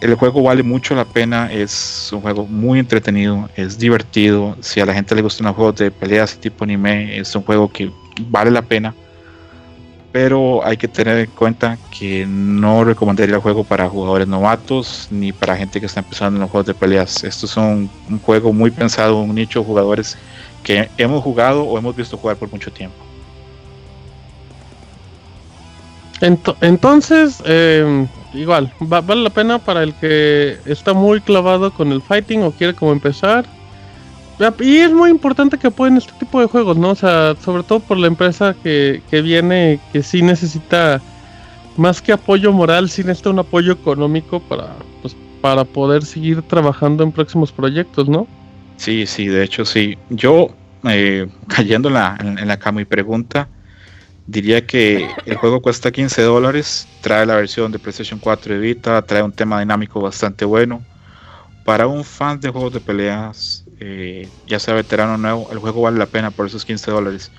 el 0.00 0.14
juego 0.14 0.42
vale 0.42 0.62
mucho 0.62 0.94
la 0.94 1.04
pena, 1.04 1.52
es 1.52 2.08
un 2.10 2.22
juego 2.22 2.46
muy 2.46 2.78
entretenido, 2.78 3.50
es 3.54 3.78
divertido. 3.78 4.56
Si 4.60 4.80
a 4.80 4.86
la 4.86 4.94
gente 4.94 5.14
le 5.14 5.20
gustan 5.20 5.46
los 5.46 5.54
juegos 5.54 5.76
de 5.76 5.90
peleas 5.90 6.38
tipo 6.38 6.64
anime, 6.64 7.18
es 7.18 7.36
un 7.36 7.42
juego 7.42 7.70
que 7.70 7.92
vale 8.30 8.50
la 8.50 8.62
pena. 8.62 8.94
Pero 10.10 10.64
hay 10.64 10.78
que 10.78 10.88
tener 10.88 11.18
en 11.18 11.30
cuenta 11.30 11.76
que 11.96 12.26
no 12.26 12.82
recomendaría 12.82 13.34
el 13.34 13.42
juego 13.42 13.62
para 13.62 13.88
jugadores 13.90 14.26
novatos 14.26 15.06
ni 15.10 15.32
para 15.32 15.54
gente 15.54 15.78
que 15.78 15.86
está 15.86 16.00
empezando 16.00 16.38
en 16.38 16.40
los 16.40 16.50
juegos 16.50 16.66
de 16.66 16.74
peleas. 16.74 17.22
Esto 17.22 17.44
es 17.44 17.56
un, 17.58 17.90
un 18.08 18.18
juego 18.20 18.54
muy 18.54 18.70
pensado, 18.70 19.20
un 19.20 19.34
nicho 19.34 19.60
de 19.60 19.66
jugadores 19.66 20.16
que 20.62 20.90
hemos 20.98 21.22
jugado 21.22 21.62
o 21.64 21.78
hemos 21.78 21.94
visto 21.96 22.16
jugar 22.16 22.36
por 22.36 22.50
mucho 22.50 22.70
tiempo. 22.72 22.96
Ento- 26.20 26.56
entonces, 26.60 27.42
eh, 27.46 28.06
igual, 28.34 28.72
va- 28.80 29.00
vale 29.00 29.22
la 29.22 29.30
pena 29.30 29.58
para 29.58 29.82
el 29.82 29.94
que 29.94 30.58
está 30.66 30.92
muy 30.92 31.20
clavado 31.20 31.70
con 31.72 31.92
el 31.92 32.02
fighting 32.02 32.42
o 32.42 32.50
quiere 32.52 32.74
como 32.74 32.92
empezar. 32.92 33.46
Y 34.60 34.76
es 34.78 34.90
muy 34.92 35.10
importante 35.10 35.58
que 35.58 35.66
apoyen 35.66 35.98
este 35.98 36.12
tipo 36.18 36.40
de 36.40 36.46
juegos, 36.46 36.76
¿no? 36.78 36.90
O 36.90 36.94
sea, 36.94 37.34
sobre 37.44 37.62
todo 37.62 37.80
por 37.80 37.98
la 37.98 38.06
empresa 38.06 38.54
que, 38.62 39.02
que 39.10 39.20
viene, 39.20 39.78
que 39.92 40.02
sí 40.02 40.22
necesita 40.22 41.02
más 41.76 42.00
que 42.00 42.12
apoyo 42.12 42.50
moral, 42.52 42.88
sí 42.88 43.02
necesita 43.02 43.30
un 43.30 43.38
apoyo 43.38 43.72
económico 43.72 44.40
para, 44.40 44.76
pues, 45.02 45.14
para 45.42 45.64
poder 45.64 46.04
seguir 46.06 46.40
trabajando 46.42 47.02
en 47.04 47.12
próximos 47.12 47.52
proyectos, 47.52 48.08
¿no? 48.08 48.26
Sí, 48.80 49.06
sí, 49.06 49.26
de 49.28 49.44
hecho 49.44 49.64
sí. 49.66 49.98
Yo, 50.08 50.56
eh, 50.84 51.28
cayendo 51.48 51.88
en 51.88 51.94
la, 51.94 52.16
en, 52.20 52.38
en 52.38 52.48
la 52.48 52.58
cama 52.58 52.80
y 52.80 52.86
pregunta, 52.86 53.50
diría 54.26 54.66
que 54.66 55.16
el 55.26 55.36
juego 55.36 55.62
cuesta 55.62 55.90
15 55.92 56.22
dólares, 56.22 56.88
trae 57.02 57.26
la 57.26 57.36
versión 57.36 57.72
de 57.72 57.78
PlayStation 57.78 58.20
4 58.20 58.54
y 58.56 58.58
Vita, 58.60 59.02
trae 59.02 59.22
un 59.22 59.32
tema 59.32 59.60
dinámico 59.60 60.00
bastante 60.00 60.44
bueno. 60.46 60.86
para 61.64 61.86
un 61.88 62.04
fan 62.04 62.40
de 62.40 62.50
juegos 62.50 62.72
de 62.72 62.80
peleas, 62.80 63.64
eh, 63.80 64.28
ya 64.46 64.58
sea 64.60 64.74
veterano 64.74 65.14
o 65.14 65.18
nuevo, 65.18 65.48
el 65.52 65.58
juego 65.60 65.82
vale 65.82 65.98
la 65.98 66.06
pena 66.08 66.30
por 66.32 66.46
esos 66.46 66.64
15 66.64 66.90
dólares. 66.90 67.32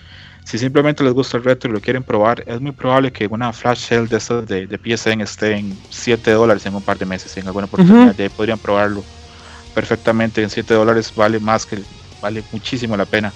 Si 0.45 0.57
simplemente 0.59 1.03
les 1.03 1.13
gusta 1.13 1.38
el 1.38 1.43
retro 1.43 1.69
y 1.72 1.73
lo 1.73 1.81
quieren 1.81 2.03
probar, 2.03 2.43
es 2.47 2.61
muy 2.61 2.73
probable 2.73 3.11
que 3.13 3.27
una 3.27 3.53
flash 3.53 3.80
sale 3.89 4.07
de 4.07 4.18
estas 4.18 4.47
de, 4.47 4.68
de 4.68 4.77
PSN 4.80 5.22
esté 5.22 5.57
en 5.57 5.85
7 5.89 6.31
dólares 6.31 6.65
en 6.65 6.76
un 6.76 6.84
par 6.84 6.97
de 6.99 7.05
meses, 7.05 7.38
en 7.38 7.47
alguna 7.47 7.68
oportunidad. 7.68 8.15
Y 8.18 8.23
ahí 8.23 8.30
podrían 8.30 8.59
probarlo 8.59 9.07
perfectamente. 9.73 10.41
En 10.43 10.49
7 10.49 10.73
dólares 10.73 11.11
vale 11.15 11.39
más 11.39 11.65
que 11.65 11.80
vale 12.22 12.43
muchísimo 12.52 12.95
la 12.98 13.06
pena. 13.06 13.34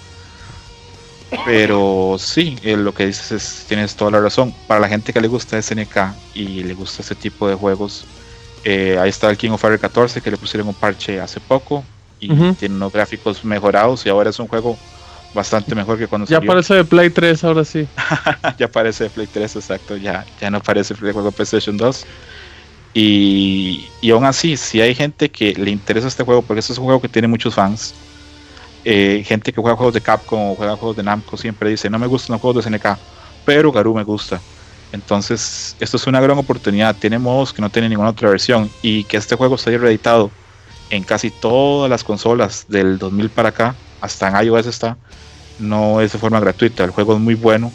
Pero 1.46 2.18
sí, 2.20 2.58
eh, 2.64 2.78
lo 2.78 2.94
que 2.94 3.08
dices 3.08 3.32
es, 3.32 3.66
tienes 3.68 3.96
toda 3.96 4.12
la 4.12 4.20
razón. 4.22 4.54
Para 4.68 4.80
la 4.80 4.88
gente 4.88 5.12
que 5.12 5.20
le 5.22 5.28
gusta 5.28 5.58
SNK 5.62 6.14
y 6.34 6.64
le 6.64 6.74
gusta 6.74 7.02
ese 7.02 7.16
tipo 7.16 7.48
de 7.48 7.56
juegos, 7.56 8.06
eh, 8.64 8.98
ahí 9.02 9.10
está 9.10 9.30
el 9.30 9.38
King 9.38 9.52
of 9.52 9.62
Fire 9.62 9.80
14 9.80 10.22
que 10.22 10.32
le 10.32 10.38
pusieron 10.38 10.68
un 10.68 10.74
parche 10.76 11.20
hace 11.20 11.40
poco 11.40 11.84
y 12.20 12.30
tiene 12.54 12.76
unos 12.76 12.94
gráficos 12.94 13.44
mejorados 13.44 14.06
y 14.06 14.10
ahora 14.10 14.30
es 14.30 14.40
un 14.40 14.48
juego 14.48 14.78
bastante 15.34 15.76
mejor 15.76 15.98
que 15.98 16.08
cuando 16.08 16.26
Ya 16.28 16.38
salió. 16.38 16.48
parece 16.48 16.74
de 16.76 16.86
Play 16.86 17.10
3, 17.10 17.44
ahora 17.44 17.66
sí. 17.66 17.86
ya 18.58 18.68
parece 18.70 19.10
Play 19.10 19.28
3, 19.28 19.58
exacto, 19.58 19.98
ya, 19.98 20.26
ya 20.40 20.50
no 20.50 20.62
parece 20.62 20.94
el 20.94 21.00
juego 21.00 21.24
de 21.24 21.32
PlayStation 21.32 21.76
2. 21.76 22.06
Y, 22.98 23.90
y 24.00 24.12
aún 24.12 24.24
así, 24.24 24.56
si 24.56 24.80
hay 24.80 24.96
gente 24.96 25.30
que 25.30 25.54
le 25.54 25.70
interesa 25.70 26.08
este 26.08 26.24
juego, 26.24 26.42
porque 26.42 26.62
este 26.62 26.72
es 26.72 26.80
un 26.80 26.86
juego 26.86 27.02
que 27.02 27.10
tiene 27.10 27.28
muchos 27.28 27.54
fans, 27.54 27.94
eh, 28.86 29.22
gente 29.26 29.52
que 29.52 29.60
juega 29.60 29.76
juegos 29.76 29.94
de 29.94 30.02
Capcom 30.02 30.52
o 30.52 30.56
juega 30.56 30.78
juegos 30.78 30.96
de 30.96 31.04
Namco 31.04 31.36
siempre 31.36 31.70
dice, 31.72 31.90
no 31.90 32.00
me 32.00 32.08
gustan 32.08 32.36
los 32.36 32.42
juegos 32.42 32.64
de 32.64 32.72
SNK, 32.72 32.98
pero 33.44 33.72
Garou 33.72 33.94
me 33.96 34.04
gusta. 34.04 34.40
Entonces, 34.94 35.76
esto 35.82 35.98
es 35.98 36.08
una 36.08 36.22
gran 36.22 36.38
oportunidad, 36.38 36.96
tiene 36.96 37.20
modos 37.20 37.52
que 37.52 37.62
no 37.62 37.70
tiene 37.70 37.90
ninguna 37.90 38.12
otra 38.12 38.30
versión 38.30 38.70
y 38.82 39.04
que 39.04 39.18
este 39.18 39.36
juego 39.36 39.58
haya 39.66 39.78
reeditado 39.78 40.32
en 40.90 41.04
casi 41.04 41.32
todas 41.32 41.90
las 41.90 42.04
consolas 42.06 42.68
del 42.70 42.98
2000 42.98 43.30
para 43.30 43.50
acá, 43.50 43.76
hasta 44.00 44.30
en 44.30 44.48
iOS 44.48 44.68
está, 44.68 44.98
no 45.60 46.00
es 46.00 46.14
de 46.14 46.20
forma 46.20 46.40
gratuita, 46.40 46.86
el 46.86 46.92
juego 46.92 47.16
es 47.16 47.20
muy 47.20 47.36
bueno, 47.36 47.74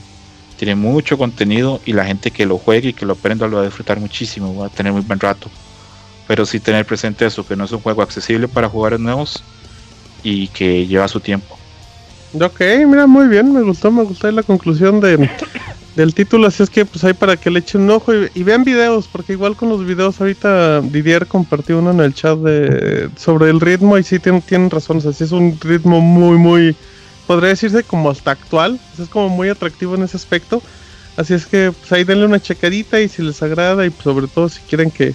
tiene 0.61 0.74
mucho 0.74 1.16
contenido 1.16 1.81
y 1.87 1.95
la 1.95 2.05
gente 2.05 2.31
que 2.31 2.45
lo 2.45 2.59
juegue 2.59 2.91
y 2.91 2.93
que 2.93 3.07
lo 3.07 3.15
aprenda 3.15 3.49
lo 3.49 3.57
va 3.57 3.62
a 3.62 3.65
disfrutar 3.65 3.99
muchísimo, 3.99 4.55
va 4.55 4.66
a 4.66 4.69
tener 4.69 4.93
muy 4.93 5.01
buen 5.01 5.19
rato. 5.19 5.51
Pero 6.28 6.45
sí 6.45 6.61
tener 6.61 6.85
presente 6.85 7.24
eso, 7.24 7.47
que 7.47 7.57
no 7.57 7.65
es 7.65 7.73
un 7.73 7.81
juego 7.81 8.03
accesible 8.03 8.47
para 8.47 8.69
jugadores 8.69 9.01
nuevos 9.01 9.43
y 10.23 10.49
que 10.49 10.87
lleva 10.87 11.09
su 11.09 11.19
tiempo. 11.19 11.57
Ok, 12.39 12.61
mira, 12.87 13.07
muy 13.07 13.27
bien, 13.27 13.55
me 13.55 13.62
gustó, 13.62 13.91
me 13.91 14.03
gustó 14.03 14.31
la 14.31 14.43
conclusión 14.43 15.01
de, 15.01 15.31
del 15.97 16.12
título, 16.12 16.47
así 16.47 16.62
es 16.62 16.69
que 16.69 16.85
pues 16.85 17.05
ahí 17.05 17.15
para 17.15 17.39
que 17.39 17.51
le 17.51 17.61
echen 17.61 17.81
un 17.81 17.93
ojo 17.93 18.15
y, 18.15 18.31
y 18.35 18.43
vean 18.43 18.62
videos, 18.62 19.09
porque 19.09 19.32
igual 19.32 19.57
con 19.57 19.70
los 19.70 19.87
videos 19.87 20.20
ahorita 20.20 20.82
Didier 20.82 21.27
compartió 21.27 21.78
uno 21.78 21.91
en 21.93 22.01
el 22.01 22.12
chat 22.12 22.39
de 22.39 23.09
sobre 23.16 23.49
el 23.49 23.61
ritmo 23.61 23.97
y 23.97 24.03
sí 24.03 24.19
tienen, 24.19 24.43
tienen 24.43 24.69
razón, 24.69 24.99
o 24.99 25.01
sea, 25.01 25.11
es 25.11 25.32
un 25.32 25.59
ritmo 25.59 26.03
muy, 26.03 26.37
muy, 26.37 26.77
podría 27.31 27.51
decirse 27.51 27.85
como 27.85 28.11
hasta 28.11 28.32
actual, 28.32 28.81
es 29.01 29.09
como 29.09 29.28
muy 29.28 29.48
atractivo 29.51 29.94
en 29.94 30.02
ese 30.02 30.16
aspecto, 30.16 30.61
así 31.16 31.32
es 31.32 31.47
que 31.47 31.70
pues 31.70 31.93
ahí 31.93 32.02
denle 32.02 32.27
una 32.27 32.40
checadita 32.40 33.01
y 33.01 33.09
si 33.09 33.23
les 33.23 33.40
agrada 33.40 33.86
y 33.86 33.90
pues, 33.90 34.02
sobre 34.02 34.27
todo 34.27 34.48
si 34.48 34.59
quieren 34.62 34.90
que 34.90 35.15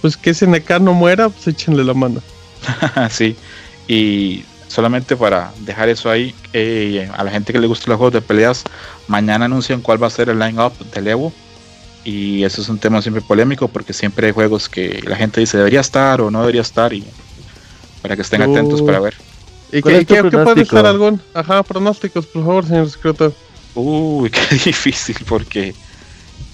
pues 0.00 0.16
que 0.16 0.32
SNK 0.32 0.78
no 0.80 0.94
muera, 0.94 1.28
pues 1.28 1.48
échenle 1.48 1.82
la 1.82 1.94
mano. 1.94 2.22
sí, 3.10 3.34
y 3.88 4.44
solamente 4.68 5.16
para 5.16 5.52
dejar 5.62 5.88
eso 5.88 6.08
ahí, 6.08 6.32
eh, 6.52 7.10
a 7.12 7.24
la 7.24 7.32
gente 7.32 7.52
que 7.52 7.58
le 7.58 7.66
gusta 7.66 7.90
los 7.90 7.96
juegos 7.96 8.14
de 8.14 8.20
peleas, 8.20 8.62
mañana 9.08 9.46
anuncian 9.46 9.80
cuál 9.80 10.00
va 10.00 10.06
a 10.06 10.10
ser 10.10 10.28
el 10.28 10.38
line-up 10.38 10.74
del 10.94 11.08
Evo. 11.08 11.32
Y 12.04 12.44
eso 12.44 12.62
es 12.62 12.68
un 12.68 12.78
tema 12.78 13.02
siempre 13.02 13.20
polémico 13.20 13.66
porque 13.66 13.92
siempre 13.92 14.28
hay 14.28 14.32
juegos 14.32 14.68
que 14.68 15.02
la 15.04 15.16
gente 15.16 15.40
dice 15.40 15.58
debería 15.58 15.80
estar 15.80 16.20
o 16.20 16.30
no 16.30 16.38
debería 16.42 16.62
estar 16.62 16.92
y 16.92 17.02
para 18.00 18.14
que 18.14 18.22
estén 18.22 18.42
atentos 18.42 18.80
para 18.80 19.00
ver. 19.00 19.14
¿Y 19.72 19.80
¿Cuál 19.82 19.94
qué, 19.94 20.00
es 20.00 20.06
tu 20.06 20.14
qué- 20.30 20.36
qué 20.36 20.38
puede 20.44 20.64
ser 20.64 20.86
algún? 20.86 21.20
Ajá, 21.34 21.62
pronósticos, 21.62 22.26
por 22.26 22.42
favor, 22.44 22.66
señor 22.66 22.88
Scroto. 22.88 23.34
Uy, 23.74 24.30
qué 24.30 24.40
difícil 24.64 25.16
porque, 25.28 25.74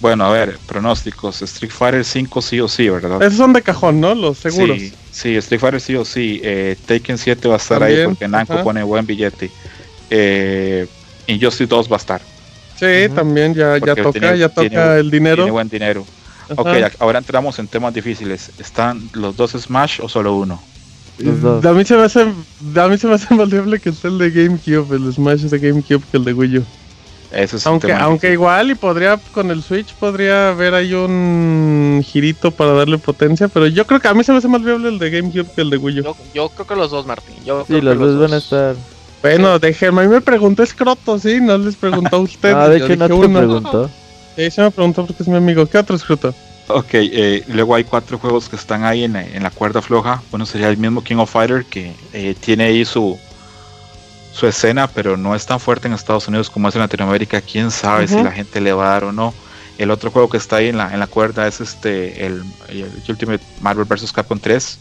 bueno, 0.01 0.25
a 0.27 0.33
ver, 0.33 0.59
pronósticos, 0.67 1.41
Street 1.43 1.71
Fighter 1.73 2.05
5 2.05 2.43
sí 2.43 2.61
o 2.61 2.69
sí, 2.69 2.89
¿verdad? 2.89 3.23
Esos 3.23 3.39
son 3.39 3.53
de 3.53 3.63
cajón, 3.63 4.01
¿no? 4.01 4.15
Los 4.15 4.39
seguros. 4.39 4.79
Sí, 4.79 4.93
sí, 5.13 5.37
Street 5.37 5.61
Fighter 5.61 5.81
sí 5.81 5.95
o 5.97 6.05
sí. 6.05 6.41
Eh, 6.43 6.77
Taken 6.87 7.17
7 7.19 7.49
va 7.49 7.55
a 7.55 7.59
estar 7.59 7.83
ahí 7.83 7.91
También, 7.93 8.11
porque 8.11 8.29
Namco 8.29 8.53
ajá. 8.55 8.63
pone 8.65 8.83
buen 8.83 9.07
billete. 9.07 9.51
Eh, 10.11 10.87
Injustice 11.27 11.67
2 11.67 11.91
va 11.91 11.97
a 11.97 11.99
estar. 11.99 12.21
Sí, 12.79 13.09
también 13.15 13.55
ya, 13.55 13.79
ya 13.79 13.95
toca, 13.95 14.11
tiene- 14.19 14.39
ya 14.39 14.49
toca 14.49 14.69
tiene- 14.69 14.97
el 14.99 15.11
dinero. 15.11 15.37
Tiene 15.37 15.51
buen 15.53 15.69
dinero. 15.69 16.05
Ajá. 16.51 16.55
Ok, 16.61 16.69
ahora 16.99 17.19
entramos 17.21 17.59
en 17.59 17.69
temas 17.69 17.95
difíciles. 17.95 18.51
¿Están 18.59 19.09
los 19.15 19.37
dos 19.37 19.53
Smash 19.53 20.01
o 20.03 20.09
solo 20.09 20.35
uno? 20.37 20.61
Los 21.19 21.41
dos. 21.41 21.65
A 21.65 21.73
mí 21.73 21.85
se 21.85 21.97
me 21.97 22.03
hace, 22.03 22.23
a 22.23 22.89
mí 22.89 22.99
se 22.99 23.07
me 23.07 23.15
hace 23.15 23.35
más 23.35 23.49
viable 23.49 23.79
que 23.81 23.91
el 24.03 24.19
de 24.19 24.31
GameCube, 24.31 24.97
el 24.97 25.13
Smash 25.13 25.43
de 25.43 25.59
GameCube 25.59 26.03
que 26.11 26.17
el 26.17 26.25
de 26.25 26.33
Wii 26.33 26.59
U. 26.59 26.65
Ese 27.31 27.57
es 27.57 27.67
un 27.67 27.73
Aunque, 27.73 27.93
aunque 27.93 28.33
igual 28.33 28.71
y 28.71 28.75
podría 28.77 29.17
con 29.33 29.51
el 29.51 29.63
Switch 29.63 29.93
podría 29.95 30.51
haber 30.51 30.73
ahí 30.75 30.95
un 30.95 32.01
girito 32.05 32.53
para 32.53 32.73
darle 32.73 32.97
potencia, 32.99 33.49
pero 33.49 33.67
yo 33.67 33.85
creo 33.87 33.99
que 33.99 34.07
a 34.07 34.15
mí 34.15 34.23
se 34.23 34.31
me 34.31 34.39
hace 34.39 34.47
más 34.47 34.63
viable 34.63 34.89
el 34.89 34.99
de 35.01 35.11
GameCube 35.11 35.47
que 35.55 35.61
el 35.63 35.71
de 35.71 35.77
Wii 35.79 36.01
U. 36.01 36.05
Yo, 36.05 36.17
yo 36.33 36.49
creo 36.51 36.67
que 36.67 36.77
los 36.77 36.91
dos, 36.91 37.07
Martín. 37.07 37.35
Yo 37.45 37.63
Sí, 37.67 37.75
creo 37.79 37.81
que 37.81 37.87
los 37.87 37.99
dos 38.13 38.21
van 38.21 38.33
a 38.35 38.37
estar. 38.37 38.77
Bueno, 39.23 39.59
déjenme, 39.59 40.03
a 40.03 40.05
mí 40.05 40.11
me 40.11 40.21
preguntó 40.21 40.65
Scroto, 40.67 41.19
sí, 41.19 41.41
no 41.41 41.57
les 41.59 41.77
preguntó 41.77 42.17
a 42.17 42.19
ustedes. 42.21 42.55
Ah, 42.55 42.69
de 42.69 42.77
hecho 42.77 42.95
no 42.97 43.07
te 43.07 43.13
uno. 43.15 43.39
preguntó. 43.39 43.91
Sí, 44.37 44.51
se 44.51 44.63
me 44.63 44.71
preguntó 44.71 45.07
porque 45.07 45.23
es 45.23 45.29
mi 45.29 45.37
amigo. 45.37 45.67
¿Qué 45.67 45.79
otro 45.79 45.97
Scroto? 45.99 46.35
Ok, 46.67 46.91
eh, 46.95 47.45
luego 47.49 47.75
hay 47.75 47.85
cuatro 47.85 48.19
juegos 48.19 48.49
que 48.49 48.57
están 48.57 48.85
ahí 48.85 49.05
en 49.05 49.13
la, 49.15 49.23
en 49.23 49.43
la 49.43 49.51
cuerda 49.51 49.83
floja. 49.83 50.25
Uno 50.31 50.47
sería 50.47 50.69
el 50.69 50.79
mismo 50.79 51.03
King 51.05 51.17
of 51.17 51.31
Fighter 51.31 51.67
que 51.67 52.01
eh, 52.13 52.35
tiene 52.41 52.65
ahí 52.65 52.85
su, 52.87 53.23
su 54.31 54.47
escena, 54.47 54.93
pero 54.93 55.17
no 55.17 55.35
es 55.35 55.47
tan 55.47 55.61
fuerte 55.61 55.89
en 55.89 55.95
Estados 55.95 56.29
Unidos 56.29 56.51
como 56.51 56.69
es 56.69 56.75
en 56.75 56.81
Latinoamérica. 56.83 57.43
Quién 57.43 57.71
sabe 57.71 58.09
si 58.09 58.21
la 58.23 58.33
gente 58.33 58.61
le 58.61 58.73
va 58.73 58.89
a 58.89 58.91
dar 58.93 59.05
o 59.05 59.13
no. 59.13 59.39
El 59.77 59.91
otro 59.91 60.11
juego 60.11 60.29
que 60.29 60.39
está 60.39 60.57
ahí 60.57 60.69
en 60.69 60.77
la, 60.79 60.93
en 60.93 61.01
la 61.01 61.09
cuerda 61.09 61.47
es 61.49 61.61
este 61.61 62.27
el, 62.27 62.55
el 62.69 63.03
Ultimate 63.09 63.45
Marvel 63.59 63.87
vs. 63.87 64.13
Capcom 64.13 64.41
3, 64.41 64.81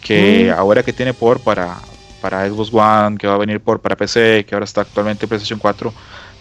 que 0.00 0.52
Mm. 0.54 0.58
ahora 0.58 0.84
que 0.84 0.92
tiene 0.92 1.14
por 1.14 1.42
para, 1.42 1.88
para 2.20 2.48
Xbox 2.48 2.72
One, 2.72 3.18
que 3.18 3.26
va 3.28 3.34
a 3.34 3.38
venir 3.38 3.62
por 3.62 3.80
para 3.80 3.96
PC, 3.96 4.44
que 4.48 4.54
ahora 4.54 4.64
está 4.64 4.82
actualmente 4.82 5.26
en 5.26 5.28
PlayStation 5.30 5.58
4, 5.60 5.94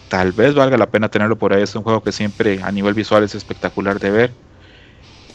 tal 0.08 0.34
vez 0.34 0.54
valga 0.56 0.78
la 0.78 0.92
pena 0.92 1.10
tenerlo 1.10 1.38
por 1.38 1.54
ahí. 1.54 1.64
Es 1.64 1.76
un 1.76 1.84
juego 1.84 2.04
que 2.04 2.12
siempre 2.12 2.62
a 2.64 2.72
nivel 2.72 2.94
visual 2.96 3.24
es 3.24 3.36
espectacular 3.36 4.00
de 4.00 4.12
ver. 4.12 4.38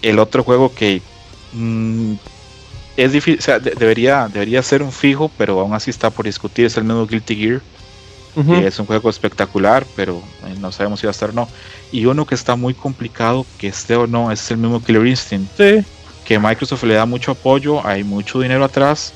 El 0.02 0.18
otro 0.18 0.42
juego 0.42 0.72
que 0.74 1.02
mm, 1.52 2.14
es 2.96 3.12
difícil, 3.12 3.38
o 3.38 3.42
sea, 3.42 3.58
de- 3.58 3.72
debería, 3.72 4.28
debería 4.32 4.62
ser 4.62 4.82
un 4.82 4.92
fijo, 4.92 5.30
pero 5.36 5.60
aún 5.60 5.74
así 5.74 5.90
está 5.90 6.10
por 6.10 6.26
discutir, 6.26 6.66
es 6.66 6.76
el 6.76 6.86
nuevo 6.86 7.06
Guilty 7.06 7.36
Gear. 7.36 7.60
Es 8.64 8.78
un 8.78 8.86
juego 8.86 9.10
espectacular, 9.10 9.84
pero 9.96 10.22
eh, 10.46 10.54
no 10.60 10.70
sabemos 10.70 11.00
si 11.00 11.06
va 11.06 11.10
a 11.10 11.12
estar 11.12 11.30
o 11.30 11.32
no. 11.32 11.48
Y 11.90 12.06
uno 12.06 12.24
que 12.24 12.36
está 12.36 12.54
muy 12.54 12.74
complicado, 12.74 13.44
que 13.58 13.66
esté 13.68 13.96
o 13.96 14.06
no, 14.06 14.30
es 14.30 14.48
el 14.52 14.56
mismo 14.56 14.82
Killer 14.82 15.06
Instinct. 15.06 15.50
Sí. 15.56 15.84
Que 16.24 16.38
Microsoft 16.38 16.84
le 16.84 16.94
da 16.94 17.06
mucho 17.06 17.32
apoyo, 17.32 17.84
hay 17.84 18.04
mucho 18.04 18.40
dinero 18.40 18.64
atrás, 18.64 19.12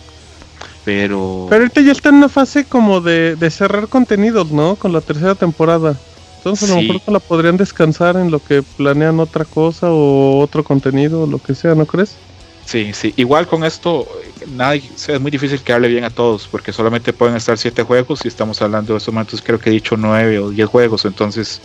pero... 0.85 1.47
Pero 1.49 1.63
ahorita 1.63 1.81
ya 1.81 1.93
está 1.93 2.09
en 2.09 2.17
una 2.17 2.29
fase 2.29 2.65
como 2.65 3.01
de, 3.01 3.37
de 3.37 3.51
cerrar 3.51 3.87
contenidos, 3.89 4.51
¿no? 4.51 4.75
Con 4.75 4.93
la 4.93 5.01
tercera 5.01 5.35
temporada. 5.37 5.97
Entonces 6.45 6.71
a 6.71 6.75
lo 6.75 6.81
Sí. 6.83 6.89
mejor 6.93 7.13
la 7.13 7.21
podrían 7.21 7.57
descansar 7.57 8.17
en 8.17 8.31
lo 8.31 8.41
que 8.41 8.63
planean 8.63 9.19
otra 9.19 9.45
cosa 9.47 9.87
o 9.91 10.41
otro 10.43 10.63
contenido 10.63 11.23
o 11.23 11.27
lo 11.27 11.39
que 11.41 11.55
sea, 11.55 11.75
¿no 11.75 11.87
crees? 11.87 12.21
Sí, 12.67 12.93
sí. 12.93 13.13
Igual 13.17 13.47
con 13.47 13.65
esto, 13.65 14.07
es 14.41 15.21
muy 15.21 15.31
difícil 15.31 15.63
que 15.63 15.73
hable 15.73 15.89
bien 15.89 16.05
a 16.05 16.11
todos, 16.11 16.49
porque 16.49 16.73
solamente 16.73 17.13
pueden 17.13 17.37
estar 17.37 17.57
siete 17.59 17.83
juegos 17.83 18.25
y 18.25 18.29
estamos 18.29 18.61
hablando 18.63 18.93
de 18.93 18.99
estos 18.99 19.13
momentos, 19.13 19.43
creo 19.43 19.59
que 19.59 19.71
he 19.71 19.73
dicho 19.73 19.97
nueve 19.97 20.39
o 20.39 20.51
diez 20.51 20.67
juegos, 20.69 21.05
entonces 21.05 21.61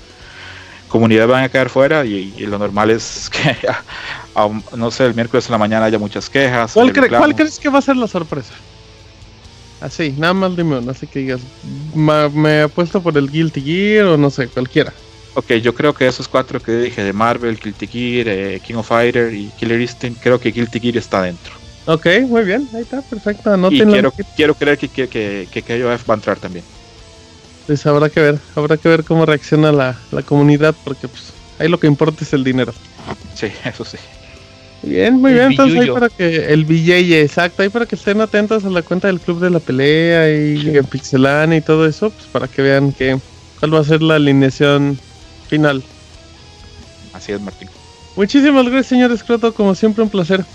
comunidad 0.87 1.27
van 1.27 1.43
a 1.43 1.49
quedar 1.49 1.69
fuera 1.69 2.05
y, 2.05 2.33
y 2.37 2.45
lo 2.47 2.57
normal 2.57 2.89
es 2.89 3.29
que, 3.31 3.55
a- 3.67 4.49
no 4.75 4.91
sé, 4.91 5.05
el 5.05 5.15
miércoles 5.15 5.45
en 5.47 5.51
la 5.53 5.57
mañana 5.57 5.85
haya 5.85 5.99
muchas 5.99 6.29
quejas. 6.29 6.73
¿Cuál, 6.73 6.87
haya 6.89 6.93
cre- 6.93 7.01
reclamos. 7.03 7.27
cuál 7.27 7.35
crees 7.35 7.59
que 7.59 7.69
va 7.69 7.79
a 7.79 7.81
ser 7.81 7.95
la 7.97 8.07
sorpresa? 8.07 8.55
Así, 9.81 10.11
nada 10.17 10.33
más 10.33 10.55
dime 10.55 10.77
uno, 10.77 10.91
así 10.91 11.07
que 11.07 11.19
digas, 11.19 11.41
ma- 11.95 12.29
me 12.29 12.63
apuesto 12.63 13.01
por 13.01 13.17
el 13.17 13.29
Guilty 13.29 13.61
Gear 13.61 14.05
o 14.07 14.17
no 14.17 14.29
sé, 14.29 14.47
cualquiera. 14.49 14.93
Ok, 15.35 15.53
yo 15.61 15.73
creo 15.73 15.93
que 15.93 16.05
esos 16.07 16.27
cuatro 16.27 16.59
que 16.59 16.71
dije 16.73 17.03
de 17.03 17.13
Marvel, 17.13 17.57
Guilty 17.57 17.87
Gear, 17.87 18.27
eh, 18.27 18.59
King 18.61 18.75
of 18.75 18.87
Fighter 18.87 19.33
y 19.33 19.49
Killer 19.57 19.79
Instinct, 19.79 20.21
creo 20.21 20.39
que 20.39 20.51
Guilty 20.51 20.79
Gear 20.79 20.97
está 20.97 21.21
dentro. 21.21 21.53
Ok, 21.85 22.07
muy 22.27 22.43
bien, 22.43 22.69
ahí 22.75 22.81
está, 22.81 23.01
perfecto, 23.01 23.55
y 23.69 23.79
quiero, 23.79 24.11
quiero 24.35 24.53
creer 24.55 24.77
que, 24.77 24.89
que, 24.89 25.07
que, 25.07 25.47
que 25.49 25.61
KOF 25.63 26.09
va 26.09 26.13
a 26.13 26.17
entrar 26.17 26.39
también. 26.39 26.65
Pues 27.65 27.85
habrá 27.85 28.09
que 28.09 28.19
ver, 28.19 28.39
habrá 28.55 28.77
que 28.77 28.89
ver 28.89 29.03
cómo 29.03 29.25
reacciona 29.25 29.71
la, 29.71 29.99
la 30.11 30.23
comunidad, 30.23 30.75
porque 30.83 31.07
pues 31.07 31.33
ahí 31.57 31.69
lo 31.69 31.79
que 31.79 31.87
importa 31.87 32.23
es 32.23 32.33
el 32.33 32.43
dinero. 32.43 32.73
Sí, 33.33 33.47
eso 33.63 33.85
sí. 33.85 33.97
Bien, 34.81 35.15
muy 35.15 35.31
El 35.31 35.37
bien, 35.37 35.51
entonces 35.51 35.79
ahí 35.79 35.89
para 35.91 36.09
que 36.09 36.53
el 36.53 36.65
billete, 36.65 37.21
exacto, 37.21 37.61
ahí 37.61 37.69
para 37.69 37.85
que 37.85 37.95
estén 37.95 38.21
atentos 38.21 38.63
a 38.63 38.69
la 38.69 38.81
cuenta 38.81 39.07
del 39.07 39.19
Club 39.19 39.39
de 39.39 39.49
la 39.49 39.59
Pelea 39.59 40.29
y 40.29 40.77
en 40.77 40.85
Pixelania 40.85 41.57
y 41.57 41.61
todo 41.61 41.85
eso, 41.85 42.09
pues 42.09 42.25
para 42.27 42.47
que 42.47 42.61
vean 42.61 42.93
que 42.93 43.19
cuál 43.59 43.75
va 43.75 43.79
a 43.79 43.83
ser 43.83 44.01
la 44.01 44.15
alineación 44.15 44.97
final. 45.49 45.83
Así 47.13 47.33
es, 47.33 47.41
Martín. 47.41 47.69
Muchísimas 48.15 48.63
gracias, 48.65 48.87
señor 48.87 49.11
Escroto, 49.11 49.53
como 49.53 49.75
siempre 49.75 50.03
un 50.03 50.09
placer. 50.09 50.45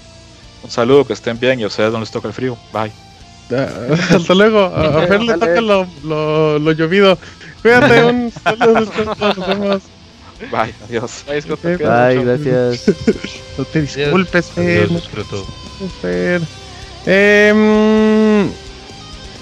Un 0.63 0.71
saludo, 0.71 1.07
que 1.07 1.13
estén 1.13 1.39
bien 1.39 1.61
y 1.61 1.65
a 1.65 1.67
ustedes 1.67 1.93
no 1.93 2.01
les 2.01 2.11
toca 2.11 2.29
el 2.29 2.35
frío. 2.35 2.57
Bye. 2.73 2.93
Ah, 3.51 3.69
Hasta 4.17 4.35
luego. 4.35 4.61
A 4.61 5.03
a 5.03 5.07
Fer 5.07 5.23
le 5.23 5.35
toca 5.35 5.61
lo, 5.61 5.87
lo, 6.03 6.59
lo 6.59 6.73
llovido. 6.73 7.19
Cuídate, 7.61 8.05
un 8.05 8.33
saludo. 8.33 8.81
Nos 9.21 9.47
vemos. 9.47 9.83
Bye, 10.51 10.75
adiós. 10.85 11.25
Bye, 11.27 11.43
Scott, 11.43 11.61
gracias. 11.63 12.85
No 13.59 13.65
te 13.65 13.83
disculpes, 13.83 14.47
Fer. 14.47 14.79
Adiós, 14.79 14.91
no 14.91 14.99
disfruto. 14.99 15.43
te 15.43 15.85
disculpes, 15.85 15.93
Fer. 16.01 16.43
Em, 17.07 18.51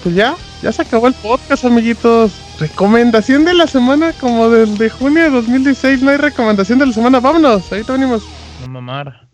pues 0.03 0.15
ya, 0.15 0.35
ya 0.63 0.73
se 0.73 0.83
acabó 0.83 1.09
el 1.09 1.15
podcast, 1.15 1.65
amiguitos. 1.65 2.33
Recomendación 2.59 3.45
de 3.45 3.55
la 3.55 3.67
semana, 3.67 4.13
como 4.21 4.51
del 4.51 4.77
de 4.77 4.91
junio 4.91 5.23
de 5.25 5.31
2016. 5.31 6.03
No 6.03 6.11
hay 6.11 6.19
recomendación 6.19 6.79
de 6.79 6.87
la 6.87 6.93
semana. 6.93 7.21
Vámonos, 7.21 7.71
ahorita 7.73 7.93
venimos. 7.95 8.23
No 8.61 8.69
mamar. 8.69 9.29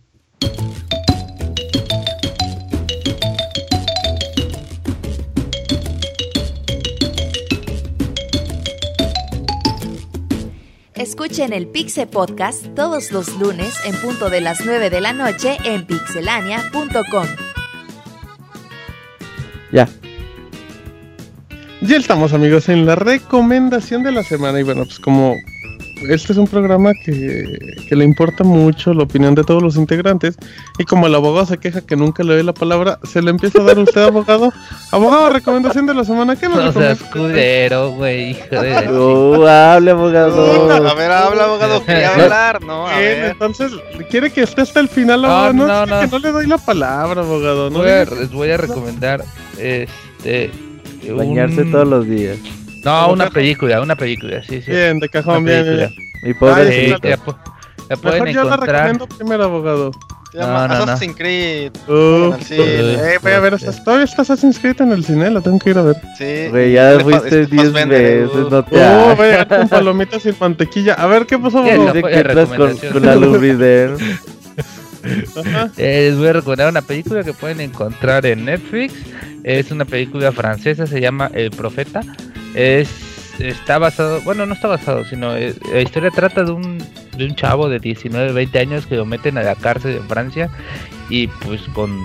Escuchen 10.98 11.52
el 11.52 11.68
Pixe 11.68 12.08
Podcast 12.08 12.74
todos 12.74 13.12
los 13.12 13.38
lunes 13.38 13.72
en 13.84 13.94
punto 14.00 14.30
de 14.30 14.40
las 14.40 14.66
9 14.66 14.90
de 14.90 15.00
la 15.00 15.12
noche 15.12 15.56
en 15.64 15.86
pixelania.com. 15.86 17.26
Ya. 19.70 19.88
Ya 21.82 21.96
estamos 21.96 22.32
amigos 22.32 22.68
en 22.68 22.84
la 22.84 22.96
recomendación 22.96 24.02
de 24.02 24.10
la 24.10 24.24
semana 24.24 24.58
y 24.58 24.64
bueno, 24.64 24.86
pues 24.86 24.98
como 24.98 25.36
este 26.08 26.32
es 26.32 26.38
un 26.38 26.46
programa 26.46 26.92
que, 26.94 27.58
que 27.88 27.96
le 27.96 28.04
importa 28.04 28.44
mucho 28.44 28.94
la 28.94 29.02
opinión 29.04 29.34
de 29.34 29.44
todos 29.44 29.62
los 29.62 29.76
integrantes 29.76 30.36
y 30.78 30.84
como 30.84 31.06
el 31.06 31.14
abogado 31.14 31.46
se 31.46 31.58
queja 31.58 31.80
que 31.80 31.96
nunca 31.96 32.22
le 32.22 32.34
doy 32.34 32.42
la 32.42 32.52
palabra, 32.54 32.98
se 33.04 33.20
le 33.22 33.30
empieza 33.30 33.60
a 33.60 33.64
dar 33.64 33.78
a 33.78 33.80
usted 33.82 34.02
abogado. 34.02 34.52
Abogado, 34.92 35.30
recomendación 35.30 35.86
de 35.86 35.94
la 35.94 36.04
semana, 36.04 36.36
¿qué 36.36 36.48
nos 36.48 36.56
No 36.56 36.72
seas 36.72 37.02
culero, 37.04 37.90
güey, 37.92 38.30
hijo 38.30 38.46
de... 38.50 38.90
Uh, 38.92 39.46
hable, 39.46 39.90
abogado. 39.90 40.88
A 40.88 40.94
ver, 40.94 41.10
habla, 41.10 41.44
abogado. 41.44 41.84
Quería 41.86 42.14
hablar, 42.14 42.62
¿no? 42.62 42.86
A 42.86 42.98
Bien, 42.98 43.20
ver. 43.20 43.30
entonces, 43.32 43.72
quiere 44.10 44.30
que 44.30 44.42
esté 44.42 44.62
hasta 44.62 44.80
el 44.80 44.88
final, 44.88 45.22
No, 45.22 45.28
abogado. 45.28 45.52
No, 45.54 45.66
no, 45.66 45.86
no. 45.86 46.00
que 46.00 46.06
no 46.08 46.18
le 46.18 46.32
doy 46.32 46.46
la 46.46 46.58
palabra, 46.58 47.20
abogado. 47.22 47.70
No 47.70 47.78
Voy 47.80 47.88
a- 47.90 48.04
diga- 48.06 48.18
les 48.20 48.30
voy 48.30 48.50
a 48.50 48.56
recomendar 48.56 49.24
este 49.58 50.50
Bañarse 51.14 51.62
un- 51.62 51.72
todos 51.72 51.88
los 51.88 52.06
días. 52.06 52.36
No, 52.88 53.12
una 53.12 53.28
película, 53.30 53.80
una 53.80 53.96
película, 53.96 54.42
sí, 54.42 54.62
sí. 54.62 54.70
Bien, 54.70 54.98
de 54.98 55.08
cajón, 55.08 55.44
bien, 55.44 55.64
bien. 55.76 55.90
Mi 56.22 56.34
pobre 56.34 56.66
Sí, 56.72 56.80
sí, 56.86 56.90
la, 57.02 57.16
la 57.88 57.96
pueden 57.96 58.24
Mejor 58.24 58.28
yo 58.28 58.44
la 58.44 58.54
encontrar. 58.54 58.76
recomiendo 58.86 59.06
primero, 59.16 59.44
abogado. 59.44 59.90
Se 60.32 60.38
llama 60.38 60.68
No, 60.68 60.74
no, 60.74 60.86
no. 60.86 60.92
Assassin's 60.92 61.16
Creed. 61.16 61.72
Uh, 61.88 62.32
al 62.34 62.42
cine. 62.42 62.62
eh, 62.64 63.18
voy 63.22 63.32
a 63.32 63.40
ver, 63.40 63.54
¿estás- 63.54 63.82
todavía 63.82 64.04
estás 64.04 64.44
inscrito 64.44 64.82
en 64.82 64.92
el 64.92 65.02
cine, 65.04 65.30
la 65.30 65.40
tengo 65.40 65.58
que 65.58 65.70
ir 65.70 65.78
a 65.78 65.82
ver. 65.82 65.96
Sí. 66.18 66.48
Güey, 66.50 66.72
ya 66.72 66.98
fuiste 67.00 67.42
este 67.42 67.46
10 67.46 67.62
Fassbender, 67.64 68.20
veces, 68.26 68.36
uh. 68.36 68.50
no 68.50 68.62
te 68.64 68.82
hagas. 68.84 69.16
voy 69.16 69.26
a 69.26 69.30
llegar 69.30 69.48
con 69.48 69.68
palomitas 69.70 70.22
sin 70.22 70.34
mantequilla. 70.38 70.94
A 70.94 71.06
ver, 71.06 71.24
¿qué 71.24 71.38
pasó, 71.38 71.62
Sí, 71.64 71.70
abogado? 71.70 71.84
la- 71.86 71.92
Dice 71.94 72.08
que 72.08 72.18
entras 72.18 72.34
con, 72.48 72.50
recomendación. 72.52 72.92
con 72.92 73.06
la 73.06 73.14
lubriden. 73.16 73.96
Ajá. 75.36 75.70
Eh, 75.78 76.08
les 76.10 76.18
voy 76.18 76.26
a 76.28 76.32
recomendar 76.34 76.68
una 76.68 76.82
película 76.82 77.22
que 77.22 77.32
pueden 77.32 77.60
encontrar 77.60 78.26
en 78.26 78.44
Netflix. 78.44 78.92
Es 79.44 79.70
una 79.70 79.84
película 79.86 80.32
francesa, 80.32 80.86
se 80.86 81.00
llama 81.00 81.30
El 81.32 81.50
Profeta. 81.52 82.00
Es 82.58 82.88
está 83.38 83.78
basado, 83.78 84.20
bueno, 84.22 84.46
no 84.46 84.54
está 84.54 84.66
basado, 84.66 85.04
sino 85.04 85.36
eh, 85.36 85.54
la 85.72 85.80
historia 85.80 86.10
trata 86.10 86.42
de 86.42 86.50
un 86.50 86.78
de 87.16 87.24
un 87.24 87.34
chavo 87.36 87.68
de 87.68 87.78
19, 87.78 88.32
20 88.32 88.58
años 88.58 88.86
que 88.86 88.96
lo 88.96 89.04
meten 89.06 89.38
a 89.38 89.42
la 89.42 89.54
cárcel 89.54 89.96
en 89.96 90.08
Francia 90.08 90.50
y 91.08 91.28
pues 91.28 91.60
con 91.72 92.04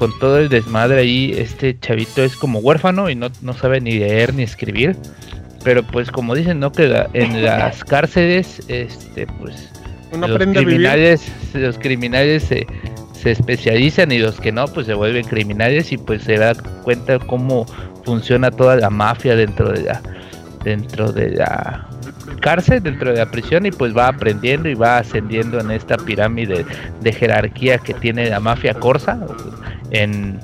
con 0.00 0.16
todo 0.18 0.38
el 0.38 0.48
desmadre 0.48 1.00
ahí, 1.00 1.32
este 1.38 1.78
chavito 1.78 2.22
es 2.24 2.36
como 2.36 2.58
huérfano 2.58 3.08
y 3.08 3.14
no, 3.14 3.28
no 3.42 3.52
sabe 3.54 3.80
ni 3.80 3.92
leer 3.92 4.34
ni 4.34 4.42
escribir. 4.42 4.96
Pero 5.64 5.84
pues 5.84 6.10
como 6.10 6.34
dicen, 6.34 6.58
¿no? 6.60 6.70
Que 6.72 6.86
la- 6.88 7.08
en 7.14 7.42
las 7.44 7.82
cárceles, 7.84 8.60
este, 8.68 9.26
pues 9.26 9.70
Uno 10.12 10.26
los 10.26 10.34
aprende 10.36 10.58
a 10.58 10.62
vivir. 10.62 10.74
criminales, 10.76 11.22
los 11.54 11.78
criminales 11.78 12.42
se, 12.42 12.66
se 13.26 13.32
especializan 13.32 14.12
y 14.12 14.18
los 14.18 14.40
que 14.40 14.52
no, 14.52 14.68
pues 14.68 14.86
se 14.86 14.94
vuelven 14.94 15.26
criminales 15.26 15.90
y 15.90 15.98
pues 15.98 16.22
se 16.22 16.38
da 16.38 16.54
cuenta 16.84 17.18
cómo 17.18 17.66
funciona 18.04 18.52
toda 18.52 18.76
la 18.76 18.88
mafia 18.88 19.34
dentro 19.34 19.72
de 19.72 19.82
la 19.82 20.00
dentro 20.62 21.10
de 21.10 21.30
la 21.30 21.88
cárcel, 22.40 22.84
dentro 22.84 23.10
de 23.10 23.16
la 23.18 23.28
prisión 23.28 23.66
y 23.66 23.72
pues 23.72 23.96
va 23.96 24.06
aprendiendo 24.06 24.68
y 24.68 24.74
va 24.74 24.98
ascendiendo 24.98 25.58
en 25.58 25.72
esta 25.72 25.96
pirámide 25.96 26.64
de 27.00 27.12
jerarquía 27.12 27.78
que 27.78 27.94
tiene 27.94 28.30
la 28.30 28.38
mafia 28.38 28.74
corsa 28.74 29.18
en 29.90 30.38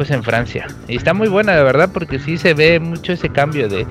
pues 0.00 0.10
en 0.12 0.22
Francia. 0.22 0.66
Y 0.88 0.96
está 0.96 1.12
muy 1.12 1.28
buena, 1.28 1.54
de 1.54 1.62
verdad, 1.62 1.90
porque 1.92 2.18
sí 2.18 2.38
se 2.38 2.54
ve 2.54 2.80
mucho 2.80 3.12
ese 3.12 3.28
cambio 3.28 3.68
de 3.68 3.86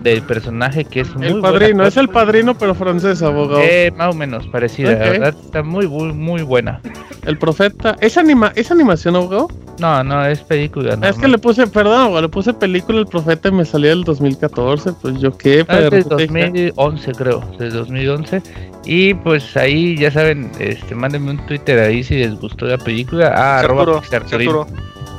del 0.00 0.22
personaje 0.22 0.84
que 0.84 1.00
es 1.00 1.12
muy 1.16 1.26
El 1.26 1.40
padrino, 1.40 1.84
es 1.84 1.96
el 1.96 2.08
padrino, 2.08 2.56
pero 2.56 2.72
francés, 2.72 3.20
abogado. 3.20 3.60
Eh, 3.60 3.92
más 3.96 4.14
o 4.14 4.16
menos 4.16 4.46
parecida, 4.46 4.92
la 4.92 5.10
verdad 5.10 5.34
está 5.44 5.64
muy 5.64 5.88
muy, 5.88 6.12
muy 6.12 6.42
buena. 6.42 6.80
El 7.26 7.36
profeta. 7.36 7.96
¿Es, 8.00 8.16
anima 8.16 8.52
¿Es 8.54 8.70
animación, 8.70 9.16
abogado? 9.16 9.48
No, 9.80 10.04
no, 10.04 10.24
es 10.24 10.38
película. 10.38 10.96
Es 11.02 11.16
que 11.16 11.26
le 11.26 11.38
puse, 11.38 11.66
perdón, 11.66 12.00
abogado, 12.00 12.22
le 12.22 12.28
puse 12.28 12.54
película 12.54 13.00
El 13.00 13.06
Profeta 13.06 13.48
y 13.48 13.52
me 13.52 13.64
salía 13.64 13.90
el 13.90 14.04
2014. 14.04 14.92
Pues 15.02 15.18
yo 15.18 15.36
qué, 15.36 15.64
Ah, 15.66 15.80
es 15.80 15.90
del 15.90 16.04
pero. 16.04 16.16
2011 16.16 17.12
creo, 17.12 17.40
del 17.58 17.72
2011 17.72 18.40
y 18.84 19.14
pues 19.14 19.56
ahí 19.56 19.96
ya 19.96 20.10
saben, 20.10 20.50
este, 20.58 20.94
mándenme 20.94 21.32
un 21.32 21.46
Twitter 21.46 21.78
ahí 21.80 22.04
si 22.04 22.16
les 22.16 22.38
gustó 22.38 22.66
la 22.66 22.78
película, 22.78 23.32
ah, 23.36 23.58
arroba 23.58 24.00
Arturo. 24.12 24.66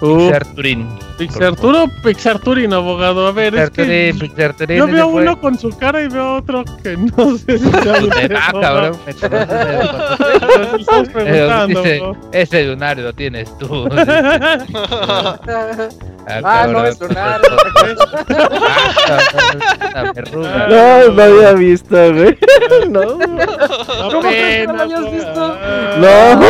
Uh, 0.02 0.18
Pixarturín, 0.18 0.88
Pixarturo, 1.19 1.86
Pixarturin, 2.03 2.73
abogado. 2.73 3.28
A 3.28 3.32
ver, 3.32 3.53
es 3.56 3.69
que. 3.69 3.84
Pixarturín, 3.84 4.19
Pixarturín, 4.19 4.78
Yo 4.78 4.84
ese 4.86 4.94
veo 4.94 5.10
fue- 5.11 5.22
uno 5.22 5.40
con 5.40 5.60
su 5.60 5.69
cara 5.78 6.02
y 6.02 6.07
veo 6.07 6.38
otro 6.38 6.64
que 6.84 6.98
no 7.18 7.38
sé 7.38 7.60
si 7.60 7.69
ah, 8.36 8.52
cabrón, 8.60 8.98
me 9.06 9.11
Eh, 9.11 9.15
preguntando, 11.14 11.80
abogado. 11.80 12.18
ese 12.32 12.64
lunar 12.65 12.98
lo 12.98 13.14
tienes 13.14 13.56
tú. 13.60 13.88
Ah, 16.44 16.68
no 16.72 16.86
es 16.86 16.99
lunar. 17.02 17.41
Ah, 17.44 19.19
cabrón, 19.34 19.61
es 19.61 19.91
una 19.91 20.11
verruga. 20.14 20.68
No, 20.69 21.11
no 21.14 21.23
había 21.23 21.53
visto, 21.53 22.14
güey. 22.14 22.38
No. 22.90 23.02
¿Cómo 24.11 24.22
crees 24.22 24.61
que 24.61 24.68
no 24.68 24.73
lo 24.73 24.82
habías 24.84 25.11
visto? 25.11 25.57
No. 25.98 26.41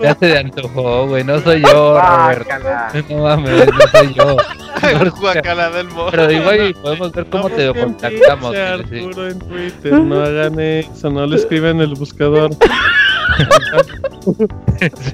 Ya 0.00 0.14
se 0.18 0.26
le 0.28 0.38
antojó, 0.66 1.06
güey. 1.06 1.24
No 1.24 1.40
soy 1.40 1.62
yo, 1.62 2.00
Robert. 2.00 2.46
Guácala. 2.46 2.92
No 3.08 3.22
mames, 3.22 3.66
no 3.66 3.98
soy 3.98 4.14
yo. 4.14 4.36
Guacala 5.20 5.70
del 5.70 5.88
morro. 5.88 6.10
Pero 6.10 6.30
igual 6.30 6.68
y 6.68 6.74
podemos 6.74 7.12
ver 7.12 7.26
cómo 7.26 7.48
te 7.50 7.66
lo 7.66 7.74
Busquen 7.74 7.94
contactamos. 7.94 8.52
pinche 8.52 8.88
sí. 8.88 9.04
Arturo 9.04 9.28
en 9.28 9.38
Twitter, 9.38 9.92
no 9.92 10.20
hagan 10.22 10.60
eso, 10.60 11.10
no 11.10 11.26
le 11.26 11.36
escriban 11.36 11.76
en 11.76 11.80
el 11.82 11.94
buscador. 11.94 12.50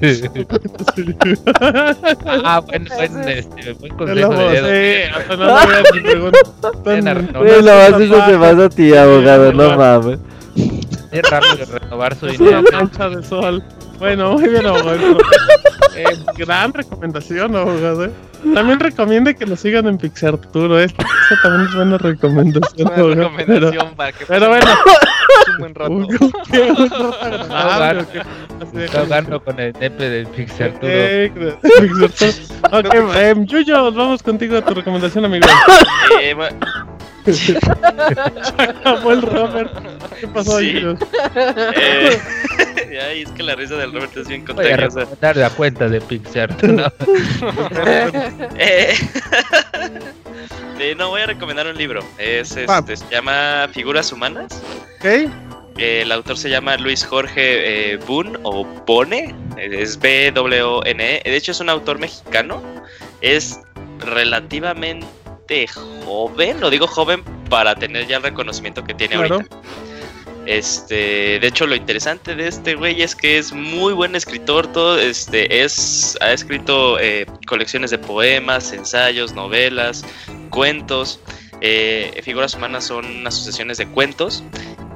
Sí. 0.01 0.23
Ah, 2.43 2.59
buen, 2.59 2.85
buen, 2.85 3.29
este, 3.29 3.73
buen 3.73 3.93
consejo 3.95 4.33
de 4.33 4.61
dedo. 4.61 4.67
sí, 4.67 5.13
hasta 5.15 5.35
no 5.35 5.55
me. 6.83 7.39
Güey, 7.39 7.61
la 7.61 7.75
base 7.75 8.05
eso 8.05 8.25
se 8.25 8.37
pasa 8.37 8.65
a 8.65 8.69
ti, 8.69 8.95
abogado, 8.95 9.53
no 9.53 9.77
mames. 9.77 10.19
Es 11.11 11.29
rápido 11.29 11.65
renovar 11.79 12.15
su 12.15 12.27
dinero. 12.27 12.59
una 12.59 12.71
mancha 12.71 13.09
de 13.09 13.23
sol. 13.23 13.63
Bueno, 14.03 14.33
muy 14.33 14.49
bien, 14.49 14.65
abogado. 14.65 15.17
Eh, 15.95 16.03
gran 16.37 16.73
recomendación, 16.73 17.55
abogado. 17.55 18.05
eh. 18.05 18.11
También 18.53 18.79
recomiende 18.81 19.33
que 19.35 19.45
lo 19.45 19.55
sigan 19.55 19.87
en 19.87 19.97
Pixarturo. 19.97 20.77
eh. 20.79 20.85
Esa 20.85 21.41
también 21.41 21.69
es 21.69 21.75
buena 21.75 21.97
recomendación. 21.97 22.87
Una 22.87 22.95
abogado, 22.97 23.29
recomendación 23.37 23.95
para 23.95 24.11
que 24.11 24.25
Pero, 24.25 24.39
pero 24.39 24.49
bueno, 24.49 24.65
un 25.53 25.57
buen 25.59 25.75
rato. 25.75 25.91
un, 25.91 26.07
qué 26.51 26.61
un 26.71 26.89
rato 26.89 27.15
agradable, 27.23 28.01
¿o 28.01 28.11
qué? 28.11 28.19
Así 28.19 28.77
de- 28.77 28.85
Está 28.85 29.03
jugando 29.05 29.39
con 29.43 29.59
el 29.61 29.73
nepe 29.79 30.09
del 30.09 30.27
Pixarturo. 30.27 30.79
Eh, 30.83 31.31
Pixarturo. 31.61 32.79
Ok, 32.79 32.93
em, 33.15 33.45
Yuyo, 33.45 33.91
vamos 33.93 34.21
contigo 34.21 34.57
a 34.57 34.61
tu 34.61 34.73
recomendación, 34.73 35.23
amigo. 35.25 35.47
Eh, 36.21 36.35
ma- 36.35 36.49
Se 37.31 37.57
acabó 38.57 39.11
el 39.13 39.21
Robert. 39.21 39.71
¿Qué 40.19 40.27
pasó, 40.27 40.59
Sí. 40.59 40.73
Yuyo? 40.73 40.95
eh, 41.75 42.19
ay, 43.09 43.21
es 43.23 43.29
que 43.31 43.43
la 43.43 43.55
risa 43.55 43.75
del 43.75 43.93
Robert 43.93 44.15
es 44.17 44.27
bien 44.27 44.43
Voy 44.45 44.65
a 44.65 44.77
contagiosa. 44.77 45.33
la 45.33 45.49
cuenta 45.51 45.87
de 45.87 46.01
Pixarturo. 46.01 46.91
Eh, 48.57 48.93
eh, 50.79 50.95
no, 50.97 51.09
voy 51.09 51.21
a 51.21 51.25
recomendar 51.27 51.67
un 51.67 51.77
libro. 51.77 52.03
Es, 52.17 52.55
este, 52.57 52.97
se 52.97 53.05
llama 53.09 53.67
Figuras 53.71 54.11
Humanas. 54.11 54.61
¿Ok? 54.99 55.05
Eh, 55.77 56.01
el 56.01 56.11
autor 56.11 56.37
se 56.37 56.49
llama 56.49 56.77
Luis 56.77 57.05
Jorge 57.05 57.93
eh, 57.93 57.97
Boone 57.97 58.37
o 58.43 58.65
Bone. 58.85 59.33
Es 59.57 59.99
B-W-N-E. 59.99 61.21
De 61.23 61.35
hecho, 61.35 61.51
es 61.51 61.59
un 61.59 61.69
autor 61.69 61.99
mexicano. 61.99 62.61
Es 63.21 63.59
relativamente 63.99 65.05
joven. 65.67 66.59
Lo 66.59 66.69
digo 66.69 66.87
joven 66.87 67.23
para 67.49 67.75
tener 67.75 68.07
ya 68.07 68.17
el 68.17 68.23
reconocimiento 68.23 68.83
que 68.83 68.93
tiene 68.93 69.15
Claro. 69.15 69.35
ahorita. 69.35 69.57
Este, 70.45 71.39
de 71.39 71.47
hecho, 71.47 71.65
lo 71.67 71.75
interesante 71.75 72.35
de 72.35 72.47
este 72.47 72.75
güey 72.75 73.01
es 73.01 73.15
que 73.15 73.37
es 73.37 73.53
muy 73.53 73.93
buen 73.93 74.15
escritor. 74.15 74.67
Todo, 74.67 74.99
este, 74.99 75.63
es, 75.63 76.17
ha 76.19 76.33
escrito 76.33 76.99
eh, 76.99 77.25
colecciones 77.47 77.91
de 77.91 77.97
poemas, 77.97 78.73
ensayos, 78.73 79.33
novelas, 79.33 80.03
cuentos. 80.49 81.19
Eh, 81.61 82.19
figuras 82.23 82.55
humanas 82.55 82.85
son 82.85 83.25
asociaciones 83.25 83.77
de 83.77 83.87
cuentos. 83.87 84.43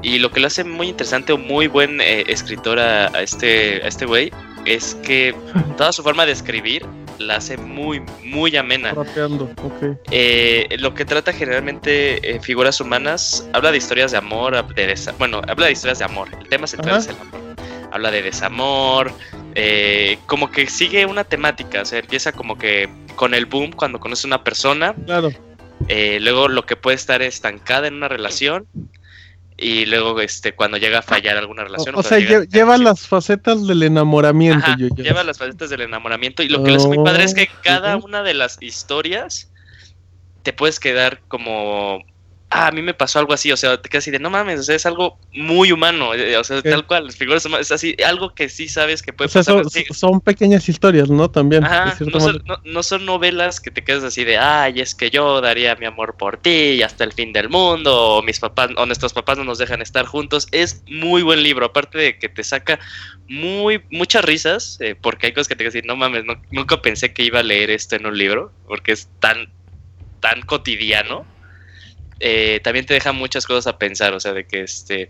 Y 0.01 0.19
lo 0.19 0.31
que 0.31 0.41
lo 0.41 0.47
hace 0.47 0.63
muy 0.63 0.89
interesante 0.89 1.31
o 1.33 1.37
muy 1.37 1.67
buen 1.67 2.01
eh, 2.01 2.25
escritor 2.27 2.79
a, 2.79 3.07
a 3.07 3.21
este 3.21 3.81
a 3.83 3.87
este 3.87 4.05
güey 4.05 4.31
es 4.67 4.95
que 4.95 5.35
toda 5.77 5.91
su 5.91 6.03
forma 6.03 6.25
de 6.25 6.31
escribir 6.33 6.85
la 7.19 7.37
hace 7.37 7.57
muy, 7.57 8.01
muy 8.23 8.55
amena. 8.57 8.93
Rapeando. 8.93 9.49
Eh, 10.11 10.67
lo 10.79 10.93
que 10.93 11.05
trata 11.05 11.33
generalmente 11.33 12.35
eh, 12.35 12.39
figuras 12.39 12.79
humanas 12.79 13.47
habla 13.53 13.71
de 13.71 13.77
historias 13.77 14.11
de 14.11 14.17
amor, 14.17 14.53
de 14.75 14.95
bueno, 15.17 15.41
habla 15.47 15.65
de 15.67 15.71
historias 15.71 15.99
de 15.99 16.05
amor. 16.05 16.27
El 16.39 16.47
tema 16.47 16.67
central 16.67 16.95
Ajá. 16.95 16.99
es 16.99 17.07
el 17.07 17.15
amor. 17.15 17.55
Habla 17.91 18.11
de 18.11 18.21
desamor, 18.21 19.11
eh, 19.55 20.19
como 20.27 20.51
que 20.51 20.67
sigue 20.67 21.05
una 21.05 21.23
temática, 21.23 21.81
o 21.81 21.85
sea, 21.85 21.99
empieza 21.99 22.31
como 22.31 22.57
que 22.57 22.89
con 23.15 23.33
el 23.33 23.45
boom 23.45 23.71
cuando 23.71 23.99
conoces 23.99 24.25
a 24.25 24.27
una 24.27 24.43
persona, 24.43 24.93
Claro. 25.05 25.31
eh, 25.87 26.19
luego 26.21 26.47
lo 26.49 26.65
que 26.65 26.75
puede 26.75 26.95
estar 26.95 27.21
estancada 27.21 27.87
en 27.87 27.95
una 27.95 28.07
relación 28.07 28.67
y 29.57 29.85
luego 29.87 30.21
este 30.21 30.53
cuando 30.53 30.77
llega 30.77 30.99
a 30.99 31.01
fallar 31.01 31.35
alguna 31.37 31.63
relación. 31.63 31.95
o 31.95 32.03
sea, 32.03 32.19
llega- 32.19 32.45
lleva 32.45 32.77
las 32.77 33.07
facetas 33.07 33.65
del 33.67 33.81
enamoramiento, 33.83 34.65
Ajá, 34.65 34.77
yo, 34.79 34.87
yo. 34.95 35.03
lleva 35.03 35.23
las 35.23 35.39
facetas 35.39 35.69
del 35.71 35.81
enamoramiento 35.81 36.43
y 36.43 36.49
lo 36.49 36.63
que 36.63 36.71
le 36.71 36.77
hace 36.77 36.87
muy 36.87 37.03
padre 37.03 37.23
es 37.23 37.33
que 37.33 37.49
Oh, 37.51 37.59
cada 37.63 37.97
una 37.97 38.21
de 38.23 38.33
las 38.35 38.57
historias 38.61 39.51
te 40.43 40.53
puedes 40.53 40.79
quedar 40.79 41.21
como 41.27 42.03
ah, 42.49 42.67
a 42.67 42.71
mí 42.71 42.81
me 42.81 42.93
pasó 42.93 43.19
algo 43.19 43.33
así, 43.33 43.51
o 43.51 43.57
sea, 43.57 43.81
te 43.81 43.89
quedas 43.89 44.03
así 44.05 44.11
de 44.11 44.19
no 44.19 44.29
mames, 44.29 44.59
o 44.61 44.63
sea, 44.63 44.75
es 44.75 44.85
algo 44.85 45.19
muy 45.33 45.71
humano, 45.71 46.13
eh, 46.13 46.37
o 46.37 46.43
sea, 46.43 46.61
tal 46.61 46.87
cual, 46.87 47.05
las 47.05 47.15
figuras 47.17 47.45
humanas, 47.45 47.67
es 47.67 47.71
así, 47.73 47.95
algo 48.05 48.33
que 48.33 48.47
sí 48.47 48.69
sabes 48.69 49.01
que 49.01 49.11
puede 49.11 49.27
O 49.27 49.31
sea, 49.31 49.43
pasar. 49.43 49.65
son, 49.93 50.21
pequeñas 50.21 50.67
historias, 50.69 51.09
¿no? 51.09 51.29
También. 51.29 51.63
Ajá, 51.65 51.97
no 51.99 52.19
son, 52.19 52.35
manera. 52.37 52.43
no, 52.47 52.59
no 52.63 52.83
son 52.83 53.05
novelas 53.05 53.59
que 53.59 53.69
te 53.69 53.83
quedas 53.83 54.03
así 54.05 54.23
de, 54.23 54.37
ay, 54.37 54.79
es 54.79 54.95
que 54.95 55.09
yo 55.09 55.41
daría 55.41 55.75
mi 55.75 55.85
amor 55.85 56.15
por 56.17 56.37
ti 56.37 56.49
y 56.49 56.81
hasta 56.83 57.03
el 57.03 57.11
fin 57.13 57.33
del 57.33 57.49
mundo, 57.49 57.93
o 58.17 58.23
mis 58.23 58.39
papás, 58.39 58.69
o 58.77 58.85
nuestros 58.85 59.13
papás 59.13 59.37
no 59.37 59.43
nos 59.43 59.57
dejan 59.57 59.81
estar 59.81 60.05
juntos. 60.05 60.47
Es 60.51 60.83
muy 60.87 61.23
buen 61.23 61.43
libro, 61.43 61.65
aparte 61.65 61.97
de 61.97 62.17
que 62.17 62.29
te 62.29 62.43
saca 62.45 62.79
muy, 63.27 63.83
muchas 63.91 64.23
risas, 64.23 64.77
eh, 64.79 64.95
porque 64.99 65.27
hay 65.27 65.33
cosas 65.33 65.49
que 65.49 65.55
te 65.57 65.63
quedas 65.65 65.75
así, 65.75 65.85
no 65.85 65.97
mames, 65.97 66.23
no- 66.23 66.41
nunca 66.51 66.81
pensé 66.81 67.13
que 67.13 67.23
iba 67.23 67.39
a 67.39 67.43
leer 67.43 67.71
esto 67.71 67.97
en 67.97 68.05
un 68.05 68.17
libro, 68.17 68.53
porque 68.67 68.93
es 68.93 69.09
tan, 69.19 69.49
tan 70.21 70.41
cotidiano. 70.43 71.25
Eh, 72.19 72.59
también 72.63 72.85
te 72.85 72.93
deja 72.95 73.11
muchas 73.11 73.45
cosas 73.45 73.67
a 73.67 73.77
pensar, 73.77 74.13
o 74.13 74.19
sea, 74.19 74.33
de 74.33 74.45
que 74.45 74.61
este, 74.61 75.09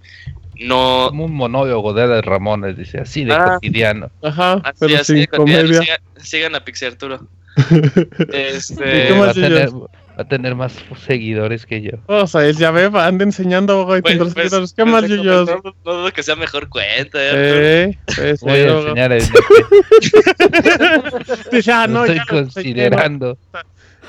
no, 0.59 1.07
Como 1.09 1.25
un 1.25 1.33
monólogo 1.33 1.93
de 1.93 2.03
Eder 2.03 2.25
Ramones, 2.25 2.75
dice, 2.77 2.99
así 2.99 3.23
de 3.23 3.33
Ah. 3.33 3.53
cotidiano. 3.55 4.09
Ajá, 4.21 4.53
así, 4.63 4.75
pero 4.79 4.95
así 4.95 5.05
sin 5.05 5.15
de 5.17 5.27
cotidiano, 5.27 5.67
sigan, 5.81 5.97
sigan 6.21 6.55
a 6.55 6.65
Pixie 6.65 6.87
Arturo. 6.87 7.27
Este, 8.33 9.07
¿Qué 9.07 9.17
va, 9.19 9.29
a 9.29 9.33
tener, 9.33 9.69
va 9.73 9.87
a 10.17 10.23
tener 10.27 10.55
más 10.55 10.73
seguidores 11.05 11.65
que 11.65 11.81
yo. 11.81 11.91
O 12.07 12.27
sea, 12.27 12.45
él 12.45 12.57
ya 12.57 12.71
ve, 12.71 12.89
va, 12.89 13.07
anda 13.07 13.23
enseñando 13.23 13.85
Pues, 13.87 14.01
pues, 14.01 14.17
seguidores. 14.33 14.73
¿Qué 14.73 14.83
pues, 14.83 14.91
más, 14.91 15.03
no- 15.03 15.07
Yuyos? 15.15 15.49
No, 15.49 15.61
no 15.85 15.93
dudo 15.93 16.11
que 16.11 16.23
sea 16.23 16.35
mejor 16.35 16.67
cuenta. 16.69 17.17
¿eh? 17.21 17.91
Eh, 17.91 17.97
pues, 18.15 18.41
Voy 18.41 18.51
a 18.59 18.77
enseñar 18.79 19.11
el 19.13 19.23
Dice, 21.51 21.71
ah, 21.71 21.87
no, 21.87 22.05
estoy 22.05 22.19
lo 22.19 22.25
considerando. 22.43 23.37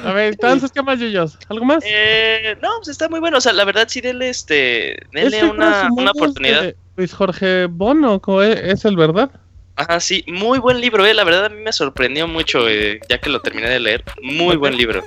A 0.04 0.12
ver, 0.12 0.32
entonces, 0.32 0.70
¿qué 0.72 0.82
más, 0.82 0.98
Yuyos? 1.00 1.38
¿Algo 1.48 1.64
más? 1.64 1.82
Eh, 1.86 2.56
no, 2.62 2.68
pues 2.78 2.88
está 2.88 3.08
muy 3.08 3.20
bueno. 3.20 3.38
O 3.38 3.40
sea, 3.40 3.52
la 3.52 3.64
verdad, 3.64 3.86
sí, 3.88 4.00
denle, 4.00 4.28
este, 4.28 4.96
denle 5.12 5.36
Este 5.38 5.44
una, 5.50 5.88
una 5.92 6.10
oportunidad. 6.12 6.62
de 6.62 6.76
Luis 6.96 7.12
Jorge 7.12 7.66
Bono, 7.66 8.20
¿cómo 8.20 8.42
es, 8.42 8.56
es 8.60 8.84
el 8.84 8.96
verdad? 8.96 9.30
Ajá, 9.76 10.00
sí, 10.00 10.24
muy 10.26 10.58
buen 10.58 10.80
libro, 10.80 11.06
eh. 11.06 11.14
La 11.14 11.22
verdad, 11.22 11.44
a 11.46 11.48
mí 11.48 11.60
me 11.62 11.72
sorprendió 11.72 12.26
mucho, 12.26 12.68
eh, 12.68 13.00
ya 13.08 13.18
que 13.18 13.30
lo 13.30 13.40
terminé 13.40 13.68
de 13.68 13.78
leer. 13.78 14.02
Muy 14.22 14.56
buen 14.56 14.76
libro. 14.76 15.02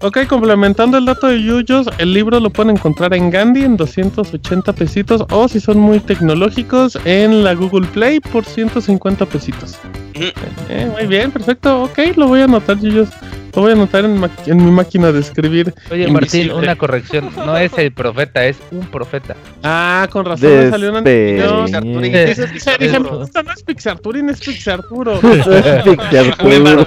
Ok, 0.00 0.26
complementando 0.26 0.96
el 0.98 1.04
dato 1.04 1.26
de 1.26 1.42
Yuyos, 1.42 1.88
el 1.98 2.12
libro 2.14 2.40
lo 2.40 2.48
pueden 2.50 2.76
encontrar 2.76 3.12
en 3.14 3.30
Gandhi 3.30 3.64
en 3.64 3.76
280 3.76 4.72
pesitos 4.74 5.22
o 5.30 5.46
si 5.48 5.60
son 5.60 5.78
muy 5.78 6.00
tecnológicos 6.00 6.98
en 7.04 7.44
la 7.44 7.54
Google 7.54 7.86
Play 7.88 8.20
por 8.20 8.44
150 8.46 9.26
pesitos. 9.26 9.78
Eh, 10.14 10.86
muy 10.90 11.06
bien, 11.06 11.30
perfecto. 11.30 11.82
Ok, 11.84 11.98
lo 12.16 12.26
voy 12.28 12.40
a 12.40 12.44
anotar, 12.44 12.78
Yuyos. 12.78 13.08
Lo 13.54 13.62
voy 13.62 13.70
a 13.70 13.74
anotar 13.74 14.04
en, 14.04 14.20
mi 14.56 14.70
máquina 14.72 15.12
de 15.12 15.20
escribir. 15.20 15.72
Oye, 15.90 16.08
Martín, 16.08 16.50
una 16.50 16.74
corrección. 16.76 17.30
No 17.36 17.56
es 17.56 17.72
el 17.78 17.92
profeta, 17.92 18.44
es 18.46 18.56
un 18.72 18.86
profeta. 18.86 19.36
Ah, 19.62 20.08
con 20.10 20.24
razón 20.24 20.70
salió 20.70 20.90
una 20.90 21.02
Despeñe. 21.02 21.70
notificación. 21.80 22.52
Dije, 22.52 22.86
esto 22.90 23.42
no 23.44 23.52
es 23.52 23.62
Pixarturin, 23.62 24.28
es 24.30 24.40
Pixarturo. 24.40 25.20
Me 26.42 26.58
mandó, 26.60 26.86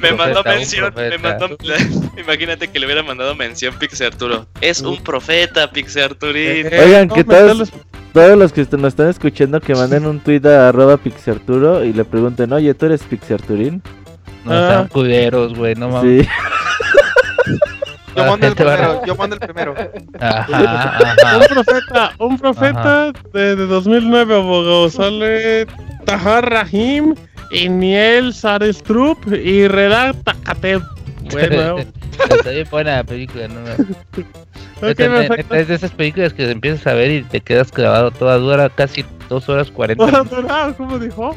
me 0.00 0.12
mandó 0.12 0.42
mención, 0.44 0.92
me 0.96 1.18
mandó, 1.18 1.48
imagínate 2.18 2.68
que 2.68 2.78
le 2.78 2.86
hubiera 2.86 3.02
mandado 3.02 3.34
mención 3.34 3.74
Pixie 3.78 4.06
Arturo. 4.06 4.46
Es 4.60 4.80
un 4.80 5.02
profeta, 5.02 5.70
Pixie 5.70 6.02
Arturín. 6.02 6.66
Oigan, 6.66 7.08
que 7.08 7.24
todos, 7.24 7.72
todos 8.12 8.38
los 8.38 8.52
que 8.52 8.62
est- 8.62 8.72
nos 8.74 8.88
están 8.88 9.08
escuchando 9.08 9.60
que 9.60 9.74
manden 9.74 10.06
un 10.06 10.20
tweet 10.20 10.40
a 10.46 10.68
arroba 10.70 10.96
Pixarturo 10.96 11.84
y 11.84 11.92
le 11.92 12.04
pregunten, 12.04 12.52
oye, 12.52 12.74
¿tú 12.74 12.86
eres 12.86 13.02
Pixarturín? 13.02 13.82
No 14.46 14.68
sean 14.68 14.88
culeros, 14.88 15.54
güey, 15.54 15.74
no 15.74 15.88
mames. 15.90 16.26
Sí. 16.26 16.30
Yo 18.16 18.24
mando 18.24 18.46
el 18.46 18.54
primero, 18.54 19.02
yo 19.04 19.14
mando 19.14 19.34
el 19.36 19.40
primero. 19.40 19.74
Ajá, 20.18 20.96
ajá. 20.98 21.36
Un 21.38 21.46
profeta, 21.48 22.12
un 22.18 22.38
profeta 22.38 23.12
de, 23.34 23.56
de 23.56 23.66
2009, 23.66 24.34
abogado. 24.34 24.88
Sale 24.88 25.66
Tahar 26.06 26.48
Rahim, 26.50 27.14
Iniel 27.50 28.32
Sarestrup 28.32 29.18
y 29.32 29.68
Redat 29.68 30.16
Takatev. 30.24 30.82
Bueno, 31.32 31.78
Está 32.30 32.50
bien 32.50 32.68
buena 32.70 32.96
la 32.98 33.04
película, 33.04 33.48
no 33.48 33.60
me- 33.62 34.90
es 35.60 35.66
de 35.68 35.74
esas 35.74 35.90
películas 35.90 36.32
que 36.32 36.48
empiezas 36.48 36.86
a 36.86 36.94
ver 36.94 37.10
y 37.10 37.22
te 37.24 37.40
quedas 37.40 37.72
clavado. 37.72 38.12
Toda 38.12 38.36
dura 38.36 38.68
casi 38.70 39.04
dos 39.28 39.48
horas 39.48 39.68
40 39.72 40.04
Ah, 40.04 40.06
minutos. 40.12 40.30
durado, 40.42 40.76
¿cómo 40.76 40.98
dijo? 41.00 41.34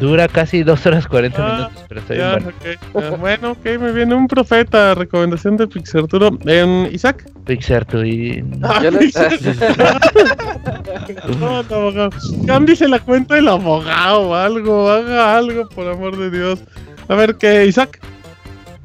Dura 0.00 0.28
casi 0.28 0.62
dos 0.62 0.84
horas 0.84 1.06
40 1.06 1.38
Ah, 1.42 1.56
minutos, 1.56 1.84
pero 1.88 2.00
está 2.00 2.12
bien 2.14 2.26
Ya, 2.26 2.32
bueno. 2.32 2.48
ok. 2.48 3.02
Ah, 3.02 3.16
bueno, 3.18 3.50
ok, 3.52 3.64
me 3.80 3.92
viene 3.92 4.14
un 4.14 4.28
profeta. 4.28 4.94
Recomendación 4.94 5.56
de 5.56 5.66
Pixarturo. 5.66 6.38
En 6.44 6.90
Isaac. 6.92 7.24
Pixar, 7.46 7.86
tú 7.86 8.02
y... 8.02 8.44
Ah. 8.62 8.82
No, 11.40 11.62
no, 11.62 11.74
abogado. 11.76 12.10
Cámbiese 12.46 12.88
la 12.88 12.98
cuenta 12.98 13.34
del 13.36 13.48
abogado 13.48 14.30
o 14.30 14.34
algo. 14.34 14.90
Haga 14.90 15.36
algo, 15.36 15.68
por 15.68 15.88
amor 15.88 16.16
de 16.16 16.30
Dios. 16.30 16.60
A 17.08 17.14
ver, 17.14 17.36
¿qué, 17.36 17.66
Isaac? 17.66 18.00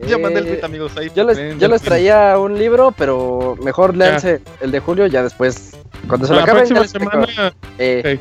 Ya 0.07 0.17
mandé 0.17 0.39
el 0.39 0.47
Eh, 0.47 0.51
tweet, 0.53 0.65
amigos. 0.65 0.97
Ahí 0.97 1.11
Yo 1.15 1.23
les, 1.23 1.59
yo 1.59 1.67
les 1.67 1.81
traía 1.81 2.37
un 2.39 2.57
libro, 2.57 2.91
pero 2.97 3.55
mejor 3.63 3.95
léanse 3.95 4.41
el 4.59 4.71
de 4.71 4.79
Julio, 4.79 5.05
ya 5.07 5.21
después, 5.23 5.77
cuando 6.07 6.25
se 6.25 6.33
lo 6.33 6.39
La 6.39 6.43
acaben, 6.45 6.65
ya 6.65 6.75
próxima 6.75 7.11
semana. 7.11 7.53
Eh, 7.77 8.19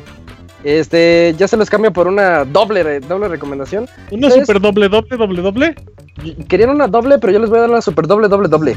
Este, 0.63 1.33
ya 1.37 1.47
se 1.47 1.57
los 1.57 1.69
cambio 1.69 1.91
por 1.91 2.07
una 2.07 2.45
doble, 2.45 2.99
doble 2.99 3.27
recomendación. 3.27 3.87
Una 4.11 4.29
super 4.29 4.59
doble, 4.61 4.89
doble, 4.89 5.17
doble, 5.17 5.41
doble. 5.41 5.75
Querían 6.47 6.69
una 6.69 6.87
doble, 6.87 7.17
pero 7.17 7.33
yo 7.33 7.39
les 7.39 7.49
voy 7.49 7.57
a 7.57 7.61
dar 7.61 7.69
una 7.71 7.81
super 7.81 8.05
doble, 8.05 8.27
doble, 8.27 8.47
doble. 8.47 8.75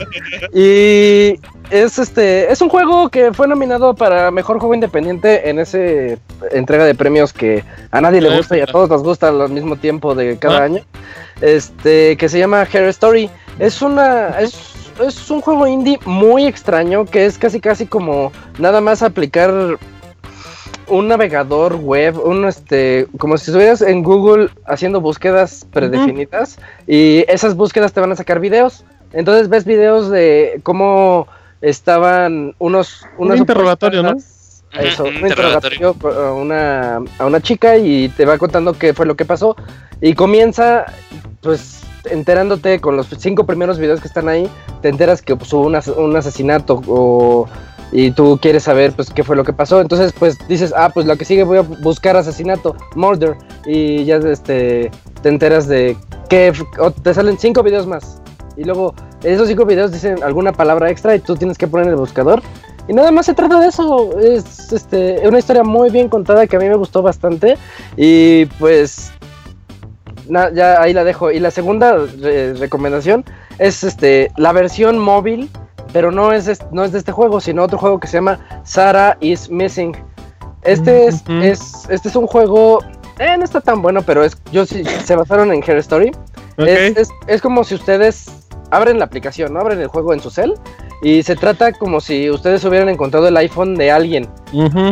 Y 0.55 1.39
es 1.71 1.99
este, 1.99 2.51
es 2.51 2.61
un 2.63 2.69
juego 2.69 3.09
que 3.11 3.33
fue 3.33 3.47
nominado 3.49 3.95
para 3.95 4.31
mejor 4.31 4.59
juego 4.59 4.75
independiente 4.75 5.51
en 5.51 5.59
ese 5.59 6.19
entrega 6.53 6.85
de 6.85 6.95
premios 6.95 7.33
que 7.33 7.65
a 7.91 8.01
nadie 8.01 8.21
le 8.21 8.35
gusta 8.37 8.57
y 8.57 8.61
a 8.61 8.67
todos 8.67 8.89
nos 8.89 9.03
gusta 9.03 9.29
al 9.29 9.51
mismo 9.51 9.77
tiempo 9.77 10.15
de 10.15 10.39
cada 10.39 10.61
Ah. 10.61 10.65
año. 10.65 10.83
Este, 11.41 12.17
que 12.17 12.29
se 12.29 12.39
llama 12.39 12.63
Hair 12.73 12.85
Story. 12.91 13.29
Es 13.59 13.83
una, 13.83 14.29
es, 14.41 14.55
es 15.05 15.31
un 15.31 15.41
juego 15.41 15.67
indie 15.67 15.99
muy 16.07 16.47
extraño 16.47 17.05
que 17.05 17.27
es 17.27 17.37
casi 17.37 17.61
casi 17.61 17.85
como 17.87 18.33
nada 18.59 18.81
más 18.81 19.03
aplicar 19.03 19.53
un 20.89 21.09
navegador 21.09 21.77
web, 21.77 22.19
un 22.25 22.45
este, 22.47 23.07
como 23.19 23.39
si 23.39 23.51
estuvieras 23.51 23.83
en 23.83 24.03
Google 24.03 24.49
haciendo 24.67 25.01
búsquedas 25.01 25.67
predefinidas 25.73 26.59
y 26.87 27.25
esas 27.29 27.55
búsquedas 27.57 27.93
te 27.93 28.01
van 28.01 28.13
a 28.13 28.17
sacar 28.17 28.41
videos. 28.41 28.85
Entonces 29.13 29.49
ves 29.49 29.65
videos 29.65 30.11
de 30.11 30.61
cómo 30.63 31.27
estaban 31.61 32.55
unos 32.59 33.07
Un 33.17 33.27
unas 33.27 33.39
interrogatorio, 33.39 34.03
¿no? 34.03 34.15
Eso, 34.79 35.05
un 35.05 35.17
un 35.17 35.29
interrogatorio. 35.29 35.91
interrogatorio 35.93 36.29
a 36.29 36.33
una, 36.35 36.97
a 37.19 37.27
una 37.27 37.41
chica 37.41 37.77
y 37.77 38.09
te 38.09 38.25
va 38.25 38.39
contando 38.39 38.73
qué 38.73 38.93
fue 38.93 39.07
lo 39.07 39.15
que 39.15 39.25
pasó. 39.25 39.57
Y 40.01 40.15
comienza, 40.15 40.85
pues, 41.41 41.83
enterándote 42.11 42.81
con 42.81 42.97
los 42.97 43.07
cinco 43.19 43.47
primeros 43.47 43.79
videos 43.79 44.01
que 44.01 44.09
están 44.09 44.29
ahí, 44.29 44.51
te 44.83 44.89
enteras 44.89 45.23
que 45.23 45.37
pues, 45.37 45.53
hubo 45.53 45.63
un, 45.63 45.77
as- 45.77 45.87
un 45.89 46.15
asesinato 46.17 46.83
o, 46.89 47.47
y 47.95 48.11
tú 48.11 48.39
quieres 48.43 48.65
saber, 48.65 48.93
pues, 48.93 49.09
qué 49.09 49.25
fue 49.25 49.37
lo 49.37 49.45
que 49.45 49.55
pasó. 49.55 49.81
Entonces, 49.81 50.13
pues, 50.19 50.37
dices, 50.49 50.75
ah, 50.77 50.91
pues, 50.93 51.07
lo 51.07 51.17
que 51.17 51.25
sigue 51.25 51.45
voy 51.45 51.59
a 51.59 51.63
buscar 51.63 52.17
asesinato, 52.17 52.77
murder, 52.95 53.37
y 53.65 54.05
ya, 54.05 54.17
este, 54.17 54.91
te 55.23 55.29
enteras 55.31 55.67
de 55.67 55.97
que 56.29 56.53
te 57.03 57.15
salen 57.15 57.39
cinco 57.39 57.63
videos 57.63 57.87
más. 57.87 58.21
Y 58.57 58.65
luego, 58.65 58.95
esos 59.23 59.49
cinco 59.49 59.65
videos 59.65 59.93
dicen 59.93 60.23
alguna 60.23 60.53
palabra 60.53 60.91
extra 60.91 61.15
y 61.17 61.21
tú 61.21 61.37
tienes 61.37 61.57
que 61.57 61.67
poner 61.67 61.87
en 61.87 61.93
el 61.93 61.99
buscador. 61.99 62.43
Y 62.87 62.93
nada 62.93 63.11
más 63.11 63.27
se 63.27 63.35
trata 63.35 63.59
de 63.61 63.69
eso. 63.69 64.19
Es 64.21 64.71
este, 64.71 65.27
una 65.27 65.39
historia 65.39 65.63
muy 65.63 65.89
bien 65.89 66.09
contada 66.09 66.47
que 66.47 66.57
a 66.57 66.59
mí 66.59 66.69
me 66.69 66.77
gustó 66.77 67.01
bastante. 67.01 67.57
Y 67.97 68.45
pues 68.59 69.11
ya 70.29 70.83
ahí 70.83 70.93
la 70.93 71.03
dejo. 71.05 71.31
Y 71.31 71.41
la 71.41 71.51
segunda 71.51 71.97
re- 72.21 72.55
recomendación 72.55 73.25
es 73.59 73.85
este 73.85 74.31
la 74.37 74.53
versión 74.53 74.99
móvil, 74.99 75.49
pero 75.95 76.11
no 76.11 76.33
es, 76.33 76.49
es- 76.49 76.61
no 76.73 76.85
es 76.85 76.93
de 76.93 76.99
este 76.99 77.13
juego, 77.13 77.41
sino 77.41 77.63
otro 77.63 77.79
juego 77.79 77.99
que 78.01 78.09
se 78.09 78.19
llama 78.19 78.39
Sarah 78.65 79.17
is 79.21 79.49
Missing. 79.49 79.97
Este 80.63 81.07
es, 81.07 81.23
Ujú. 81.23 81.33
es 81.41 81.87
este 81.89 82.09
es 82.09 82.17
un 82.17 82.27
juego 82.27 82.81
eh, 83.21 83.37
no 83.39 83.45
está 83.45 83.61
tan 83.61 83.81
bueno, 83.81 84.03
pero 84.03 84.25
es 84.25 84.37
yo 84.51 84.67
sí 84.67 84.83
se 85.05 85.15
basaron 85.15 85.53
en 85.53 85.63
Her 85.67 85.77
Story. 85.79 86.11
Es, 86.57 86.97
es- 86.97 87.09
es 87.29 87.41
como 87.41 87.63
si 87.65 87.77
ustedes 87.77 88.27
abren 88.71 88.99
la 88.99 89.05
aplicación, 89.05 89.53
¿no? 89.55 89.61
Abren 89.61 89.81
el 89.81 89.87
juego 89.87 90.13
en 90.13 90.21
su 90.21 90.31
cel 90.31 90.55
y 91.03 91.23
se 91.23 91.37
trata 91.37 91.71
como 91.73 92.01
si 92.01 92.29
ustedes 92.31 92.65
hubieran 92.65 92.89
encontrado 92.89 93.29
el 93.29 93.37
iPhone 93.37 93.77
de 93.77 93.93
alguien. 93.93 94.27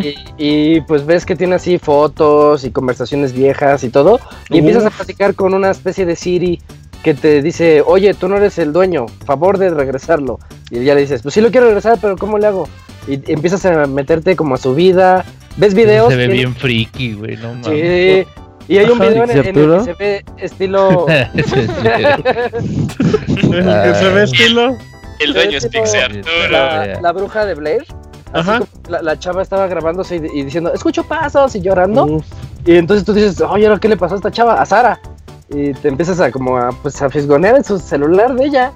Y, 0.05 0.15
y, 0.37 0.81
pues 0.83 1.05
ves 1.07 1.25
que 1.27 1.35
tiene 1.35 1.55
así 1.57 1.79
fotos 1.79 2.65
y 2.65 2.71
conversaciones 2.71 3.33
viejas 3.33 3.83
y 3.83 3.89
todo. 3.91 4.21
Y 4.51 4.59
empiezas 4.59 4.85
a 4.87 4.91
platicar 4.91 5.35
con 5.35 5.53
una 5.55 5.71
especie 5.71 6.05
de 6.07 6.15
Siri 6.15 6.61
que 7.03 7.15
te 7.15 7.43
dice, 7.43 7.83
oye, 7.85 8.15
tú 8.15 8.29
no 8.29 8.37
eres 8.37 8.59
el 8.59 8.73
dueño, 8.73 9.07
favor 9.27 9.59
de 9.59 9.71
regresarlo. 9.71 10.39
Y 10.71 10.85
ya 10.85 10.95
le 10.95 11.01
dices, 11.03 11.23
pues 11.23 11.35
sí 11.35 11.41
lo 11.41 11.51
quiero 11.51 11.67
regresar, 11.67 11.99
pero 12.01 12.17
¿cómo 12.17 12.39
le 12.39 12.47
hago? 12.47 12.69
Y 13.09 13.15
empiezas 13.33 13.65
a 13.67 13.87
meterte 13.87 14.37
como 14.37 14.55
a 14.55 14.59
su 14.59 14.75
vida, 14.75 15.25
ves 15.57 15.75
videos. 15.75 16.11
Se 16.11 16.17
ve 16.17 16.27
tiene- 16.27 16.35
bien 16.41 16.55
friki, 16.55 17.15
güey, 17.15 17.37
no 17.37 17.55
mames. 17.55 17.67
Sí. 17.67 18.27
Y 18.69 18.79
hay 18.79 18.89
un 18.89 18.99
video 19.01 19.25
en, 19.25 19.31
en 19.31 19.39
el 19.39 19.45
¿Pixel 19.53 19.79
que 19.79 19.85
se 19.85 19.93
ve 19.95 20.25
estilo... 20.39 21.07
El 21.35 21.43
que 21.43 21.45
se 23.95 24.09
ve 24.11 24.23
estilo. 24.25 24.77
El 25.19 25.35
dueño 25.35 25.59
es 25.59 25.67
Pixar. 25.69 26.11
la, 26.51 27.01
la 27.01 27.13
bruja 27.13 27.45
de 27.45 27.55
Blair. 27.55 27.85
Así 28.33 28.49
Ajá. 28.49 28.59
como 28.61 28.71
la, 28.89 29.03
la 29.03 29.19
chava 29.19 29.43
estaba 29.43 29.67
grabándose 29.67 30.17
y, 30.17 30.41
y 30.41 30.45
diciendo, 30.45 30.73
escucho 30.73 31.05
pasos 31.05 31.55
y 31.55 31.61
llorando. 31.61 32.07
Uf. 32.07 32.25
Y 32.65 32.77
entonces 32.77 33.05
tú 33.05 33.13
dices, 33.13 33.41
oye, 33.41 33.67
¿ahora 33.67 33.79
¿qué 33.79 33.89
le 33.89 33.97
pasó 33.97 34.15
a 34.15 34.17
esta 34.17 34.31
chava? 34.31 34.61
A 34.61 34.65
Sara. 34.65 34.99
Y 35.55 35.73
te 35.75 35.89
empiezas 35.89 36.21
a 36.21 36.31
como 36.31 36.57
a, 36.57 36.71
pues, 36.83 37.01
a 37.03 37.11
fisgonear 37.11 37.57
en 37.57 37.65
su 37.65 37.79
celular 37.79 38.35
de 38.35 38.45
ella. 38.47 38.73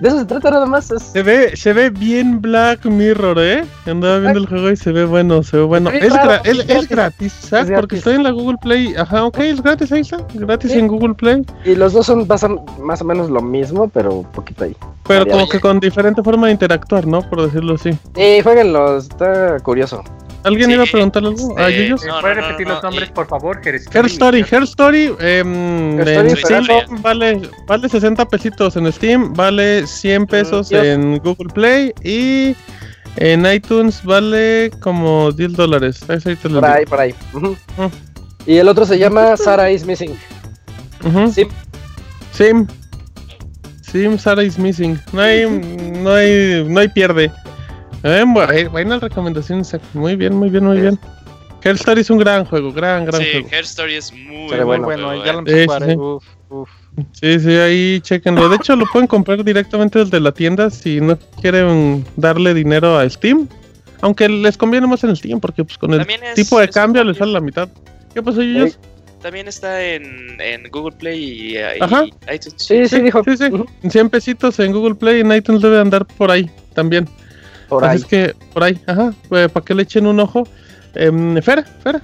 De 0.00 0.08
eso 0.08 0.18
se 0.18 0.24
trata 0.24 0.50
nada 0.50 0.66
más. 0.66 0.90
Es, 0.90 1.02
Se 1.04 1.22
ve, 1.22 1.56
se 1.56 1.72
ve 1.72 1.88
bien 1.88 2.40
Black 2.42 2.84
Mirror, 2.84 3.38
¿eh? 3.38 3.64
Andaba 3.86 4.18
viendo 4.18 4.40
el 4.40 4.46
juego 4.48 4.68
y 4.70 4.76
se 4.76 4.90
ve 4.90 5.04
bueno, 5.04 5.44
se 5.44 5.56
ve 5.58 5.62
bueno. 5.62 5.88
Es, 5.90 6.12
gra- 6.12 6.40
es, 6.44 6.66
gratis. 6.66 6.88
gratis, 6.88 7.32
¿sabes? 7.32 7.70
Es 7.70 7.78
Porque 7.78 7.96
estoy 7.96 8.14
en 8.16 8.24
la 8.24 8.32
Google 8.32 8.56
Play. 8.60 8.92
Ajá, 8.96 9.24
ok, 9.24 9.38
es 9.38 9.62
gratis, 9.62 9.92
ahí 9.92 10.00
está. 10.00 10.18
Gratis 10.34 10.72
Sí. 10.72 10.78
en 10.80 10.88
Google 10.88 11.14
Play. 11.14 11.46
y 11.64 11.76
los 11.76 11.92
dos 11.92 12.06
son 12.06 12.26
pasan 12.26 12.58
más 12.80 13.02
o 13.02 13.04
menos 13.04 13.30
lo 13.30 13.40
mismo, 13.40 13.88
pero 13.88 14.14
un 14.14 14.32
poquito 14.32 14.64
ahí. 14.64 14.74
Pero 15.06 15.26
como 15.26 15.48
que 15.48 15.60
con 15.60 15.78
diferente 15.78 16.22
forma 16.24 16.48
de 16.48 16.54
interactuar, 16.54 17.06
¿no? 17.06 17.22
Por 17.30 17.42
decirlo 17.42 17.74
así. 17.74 17.90
Y 18.16 18.40
jueguenlo, 18.42 18.96
está 18.98 19.60
curioso. 19.60 20.02
¿Alguien 20.44 20.66
Sí, 20.68 20.74
iba 20.74 20.84
a 20.84 20.86
preguntar 20.86 21.24
algo? 21.24 21.58
¿A 21.58 21.68
este, 21.68 21.86
ellos? 21.86 22.04
no, 22.06 22.20
¿Puedes 22.20 22.36
no, 22.36 22.42
repetir 22.42 22.66
no, 22.68 22.74
los 22.74 22.82
nombres, 22.82 23.08
y- 23.08 23.12
por 23.12 23.26
favor? 23.26 23.60
Her 23.64 23.74
Her 23.92 24.06
Story, 24.06 24.44
Her 24.50 24.62
Story, 24.62 25.04
Her 25.06 25.16
en 25.20 26.00
Story, 26.00 26.64
Steam 26.64 27.02
vale, 27.02 27.40
vale 27.66 27.88
60 27.88 28.24
pesitos 28.28 28.76
en 28.76 28.92
Steam, 28.92 29.32
vale 29.34 29.86
100 29.86 30.26
pesos 30.26 30.70
en 30.70 31.18
Google 31.18 31.52
Play 31.52 31.92
y 32.02 32.54
en 33.16 33.46
iTunes 33.46 34.02
vale 34.04 34.70
como 34.80 35.32
10 35.32 35.52
dólares. 35.54 36.04
Ahí 36.08 36.18
Por 36.36 36.64
ahí, 36.64 36.84
por 36.84 37.00
ahí. 37.00 37.14
Ujú. 37.32 37.52
Mm. 37.78 37.90
Y 38.46 38.56
el 38.58 38.68
otro 38.68 38.84
se 38.84 38.98
llama 38.98 39.36
Sarah 39.36 39.70
is 39.70 39.84
Missing. 39.86 40.16
Ujú. 41.04 41.32
Sí. 41.32 41.46
Sim. 42.32 42.66
Sim, 43.80 44.18
Sarah 44.18 44.42
is 44.42 44.58
missing. 44.58 44.98
No 45.12 45.20
hay, 45.20 45.46
no 46.02 46.12
hay, 46.12 46.64
no 46.68 46.80
hay 46.80 46.88
pierde. 46.88 47.30
Eh, 48.04 48.22
bu- 48.26 48.68
buena 48.70 48.98
recomendación, 48.98 49.60
Isaac. 49.60 49.82
Muy 49.94 50.14
bien, 50.16 50.34
muy 50.34 50.50
bien, 50.50 50.64
muy 50.64 50.78
bien. 50.80 50.98
Her 51.62 51.76
Story 51.76 52.02
es 52.02 52.10
un 52.10 52.18
gran 52.18 52.44
juego, 52.44 52.70
gran, 52.72 53.06
gran 53.06 53.20
Sí, 53.22 53.28
juego. 53.32 53.48
Her 53.50 53.64
Story 53.64 53.94
es 53.94 54.12
muy, 54.12 54.48
Pero 54.50 54.66
muy 54.66 54.78
bueno, 54.78 54.84
bueno. 54.84 55.06
Bueno, 55.06 55.24
ya 55.24 55.32
lo 55.32 55.38
eh. 55.38 55.40
empecé 55.40 55.56
Sí, 55.56 55.62
a 55.62 55.66
jugar, 55.66 55.82
sí, 55.82 55.90
eh. 55.90 55.94
sí. 55.94 55.98
Uf, 55.98 56.24
uf. 56.50 56.68
Sí, 57.12 57.40
sí, 57.40 57.50
ahí 57.56 58.00
chequenlo. 58.02 58.48
De 58.50 58.56
hecho, 58.56 58.76
lo 58.76 58.84
pueden 58.92 59.06
comprar 59.08 59.42
directamente 59.42 59.98
desde 59.98 60.20
la 60.20 60.30
tienda 60.32 60.68
si 60.70 61.00
no 61.00 61.18
quieren 61.40 62.04
darle 62.16 62.52
dinero 62.54 62.98
a 62.98 63.08
Steam. 63.08 63.48
Aunque 64.02 64.28
les 64.28 64.58
conviene 64.58 64.86
más 64.86 65.02
en 65.04 65.16
Steam, 65.16 65.40
porque 65.40 65.64
pues, 65.64 65.78
con 65.78 65.94
el 65.94 66.02
es- 66.02 66.34
tipo 66.34 66.60
de 66.60 66.68
cambio 66.68 67.02
les 67.04 67.16
sale 67.16 67.32
la 67.32 67.40
mitad. 67.40 67.68
¿Qué 68.12 68.22
pasó, 68.22 68.42
Yuyos? 68.42 68.78
También 69.22 69.48
está 69.48 69.82
en, 69.82 70.38
en 70.38 70.68
Google 70.70 70.94
Play 70.98 71.18
y, 71.24 71.52
y 71.56 71.56
Ajá. 71.80 72.04
iTunes. 72.30 72.54
Sí, 72.58 72.86
sí, 72.86 73.00
dijo. 73.00 73.24
Sí, 73.24 73.38
sí. 73.38 73.44
Ujú. 73.46 73.66
100 73.88 74.10
pesitos 74.10 74.58
en 74.60 74.72
Google 74.72 74.94
Play 74.94 75.16
y 75.16 75.20
en 75.22 75.32
iTunes 75.32 75.62
debe 75.62 75.80
andar 75.80 76.04
por 76.04 76.30
ahí 76.30 76.50
también. 76.74 77.08
Por 77.80 77.84
Así 77.84 77.92
ahí. 77.96 78.00
es 78.02 78.06
que, 78.06 78.34
por 78.52 78.62
ahí, 78.64 78.80
ajá, 78.86 79.12
pues, 79.28 79.50
para 79.50 79.64
que 79.64 79.74
le 79.74 79.82
echen 79.82 80.06
un 80.06 80.20
ojo. 80.20 80.46
Em, 80.94 81.40
Fer, 81.42 81.64
Fer, 81.82 82.00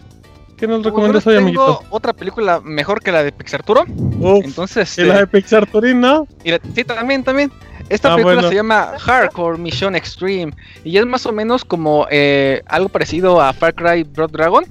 ¿qué 0.56 0.66
nos 0.66 0.78
Pues, 0.78 0.86
recomiendas 0.86 1.26
hoy, 1.26 1.34
tengo 1.36 1.46
amiguito? 1.62 1.82
otra 1.90 2.12
película 2.12 2.60
mejor 2.60 3.00
que 3.02 3.12
la 3.12 3.22
de 3.22 3.32
Pixarturo. 3.32 3.84
Uf, 4.18 4.44
Entonces, 4.44 4.98
y 4.98 5.02
la 5.02 5.14
de 5.18 5.22
este, 5.24 5.26
Pixar 5.38 5.66
Turín, 5.70 6.00
¿no? 6.00 6.26
y 6.44 6.50
la- 6.50 6.60
sí, 6.74 6.84
también, 6.84 7.22
también. 7.24 7.50
Esta 7.90 8.08
Ah, 8.12 8.14
película 8.14 8.34
bueno. 8.36 8.48
se 8.48 8.54
llama 8.54 8.92
Hardcore 8.98 9.58
Mission 9.58 9.94
Extreme 9.96 10.52
y 10.84 10.96
es 10.96 11.04
más 11.04 11.26
o 11.26 11.32
menos 11.32 11.64
como 11.64 12.06
eh, 12.10 12.62
algo 12.66 12.88
parecido 12.88 13.40
a 13.42 13.52
Far 13.52 13.74
Cry 13.74 14.04
Blood 14.04 14.30
Dragon. 14.30 14.64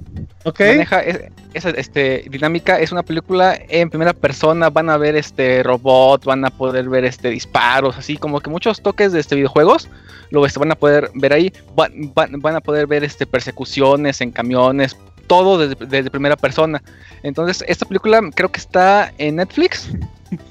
Ok. 0.46 0.60
Maneja 0.62 1.02
es- 1.02 1.20
esa 1.54 1.70
este, 1.72 2.26
dinámica, 2.30 2.80
es 2.80 2.92
una 2.92 3.04
película 3.04 3.60
en 3.70 3.90
primera 3.90 4.14
persona, 4.14 4.70
van 4.70 4.90
a 4.90 4.98
ver 4.98 5.16
este 5.16 5.64
robot, 5.64 6.24
van 6.24 6.46
a 6.46 6.50
poder 6.50 6.88
ver 6.88 7.04
este 7.06 7.30
disparos, 7.30 7.98
así 7.98 8.18
como 8.18 8.40
que 8.40 8.50
muchos 8.50 8.82
toques 8.82 9.12
de 9.12 9.20
este 9.20 9.36
videojuegos, 9.36 9.90
lo 10.30 10.46
este, 10.46 10.60
van 10.60 10.72
a 10.72 10.76
poder 10.76 11.10
ver 11.16 11.34
ahí, 11.34 11.52
van, 11.76 11.92
van- 12.14 12.40
van 12.40 12.56
a 12.56 12.62
poder 12.62 12.86
ver 12.88 13.04
este 13.04 13.26
persecuciones 13.26 14.22
en 14.22 14.32
camiones, 14.32 14.96
todo 15.28 15.58
desde, 15.58 15.86
desde 15.88 16.10
primera 16.12 16.38
persona. 16.38 16.82
Entonces, 17.24 17.64
esta 17.68 17.86
película 17.86 18.22
creo 18.34 18.50
que 18.52 18.60
está 18.60 19.12
en 19.18 19.38
Netflix 19.38 19.90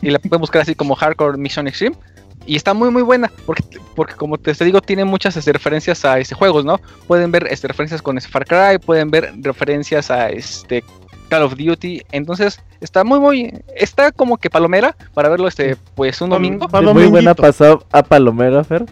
y 0.03 0.11
la 0.11 0.19
pueden 0.19 0.41
buscar 0.41 0.63
así 0.63 0.75
como 0.75 0.95
Hardcore 0.97 1.39
Mission 1.39 1.67
Extreme. 1.69 1.97
Y 2.49 2.57
está 2.57 2.73
muy 2.73 2.91
muy 2.91 3.03
buena, 3.03 3.31
porque, 3.45 3.63
porque 3.95 4.15
como 4.15 4.39
te, 4.39 4.55
te 4.55 4.65
digo, 4.65 4.81
tiene 4.81 5.05
muchas 5.05 5.37
este, 5.37 5.53
referencias 5.53 6.03
a 6.07 6.19
este, 6.19 6.35
juegos, 6.35 6.65
¿no? 6.65 6.81
Pueden 7.07 7.31
ver 7.31 7.47
este, 7.51 7.69
referencias 7.69 8.01
con 8.01 8.17
este, 8.17 8.31
Far 8.31 8.47
Cry, 8.47 8.79
pueden 8.79 9.11
ver 9.11 9.35
referencias 9.43 10.11
a 10.11 10.31
este 10.31 10.83
Call 11.29 11.43
of 11.43 11.57
Duty. 11.57 12.01
Entonces, 12.11 12.59
está 12.81 13.05
muy 13.05 13.21
muy, 13.21 13.53
está 13.77 14.13
como 14.13 14.39
que 14.39 14.49
palomera 14.49 14.97
para 15.13 15.29
verlo 15.29 15.47
este, 15.47 15.77
pues 15.95 16.23
un 16.23 16.31
domingo. 16.31 16.67
muy 16.95 17.07
buena 17.09 17.35
pasada 17.35 17.81
a 17.93 18.03
Palomera, 18.03 18.65
Fer. 18.65 18.87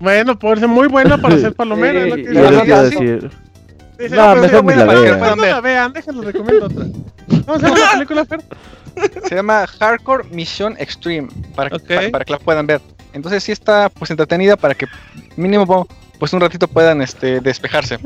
Bueno, 0.00 0.38
puede 0.38 0.60
ser 0.60 0.68
muy 0.68 0.88
buena 0.88 1.18
para 1.18 1.36
ser 1.38 1.52
palomera. 1.54 2.00
es 2.04 2.08
lo 2.08 2.16
que- 2.16 2.24
Sí, 2.24 2.34
Yo 2.34 2.50
no 2.50 2.82
decir. 2.84 3.30
Dice, 3.98 4.16
No, 4.16 4.22
ah, 4.22 4.34
mejor 4.34 4.64
ni 4.64 4.74
la 4.74 4.84
vean. 4.86 5.18
pues, 5.18 5.36
no 5.36 5.44
la 5.44 5.60
vean, 5.60 5.92
déjenlo 5.92 6.22
recomiendo 6.22 6.66
otra. 6.66 6.86
¿Cómo 7.46 7.58
se 7.58 7.66
llama 7.66 7.78
la 7.78 7.92
película, 7.92 8.24
Fer? 8.24 8.40
Se 9.28 9.34
llama 9.34 9.66
Hardcore 9.66 10.24
Mission 10.30 10.74
Extreme, 10.78 11.28
para, 11.54 11.76
Ok. 11.76 11.82
para, 11.86 12.10
para 12.10 12.24
que 12.24 12.32
la 12.32 12.38
puedan 12.38 12.66
ver. 12.66 12.80
Entonces 13.14 13.42
sí 13.42 13.52
está 13.52 13.88
pues 13.88 14.10
entretenida 14.10 14.56
para 14.56 14.74
que 14.74 14.86
mínimo 15.36 15.86
pues 16.18 16.32
un 16.32 16.40
ratito 16.40 16.68
puedan 16.68 17.00
este 17.00 17.40
despejarse. 17.40 17.98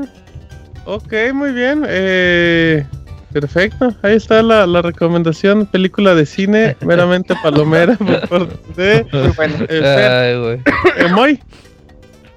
Ok, 0.85 1.13
muy 1.33 1.51
bien. 1.51 1.83
Eh, 1.87 2.85
perfecto. 3.33 3.93
Ahí 4.01 4.15
está 4.15 4.41
la, 4.41 4.65
la 4.65 4.81
recomendación. 4.81 5.65
Película 5.65 6.15
de 6.15 6.25
cine 6.25 6.77
meramente 6.81 7.35
palomera 7.43 7.95
por 7.97 8.27
parte 8.27 8.81
de 8.81 9.05
Muy 9.11 9.27
bueno. 9.35 9.55
eh. 9.67 10.31
Ay, 10.33 10.39
güey. 10.41 10.61
Eh, 10.97 11.11
Moy. 11.11 11.43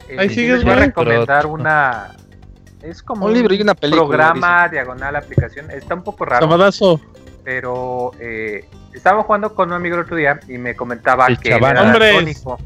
Eh, 0.09 0.16
Ahí 0.19 0.28
sigues, 0.28 0.62
voy 0.65 0.73
a 0.73 0.77
recomendar 0.77 1.47
una. 1.47 2.11
Es 2.82 3.03
como 3.03 3.27
Un 3.27 3.32
libro 3.32 3.55
y 3.55 3.62
una 3.62 3.74
película, 3.74 4.07
Programa, 4.09 4.69
diagonal, 4.69 5.15
aplicación. 5.16 5.70
Está 5.70 5.94
un 5.94 6.03
poco 6.03 6.24
raro. 6.24 6.44
Sabadazo. 6.47 7.01
pero 7.44 8.11
eh, 8.20 8.65
estaba 8.94 9.23
jugando 9.23 9.55
con 9.55 9.69
un 9.69 9.74
amigo 9.74 9.97
el 9.97 10.02
otro 10.02 10.16
día 10.16 10.39
y 10.48 10.59
me 10.59 10.74
comentaba 10.77 11.27
El 11.27 11.39
que 11.39 11.51
chavana. 11.51 11.81
era 11.81 11.98
daltónico 11.98 12.59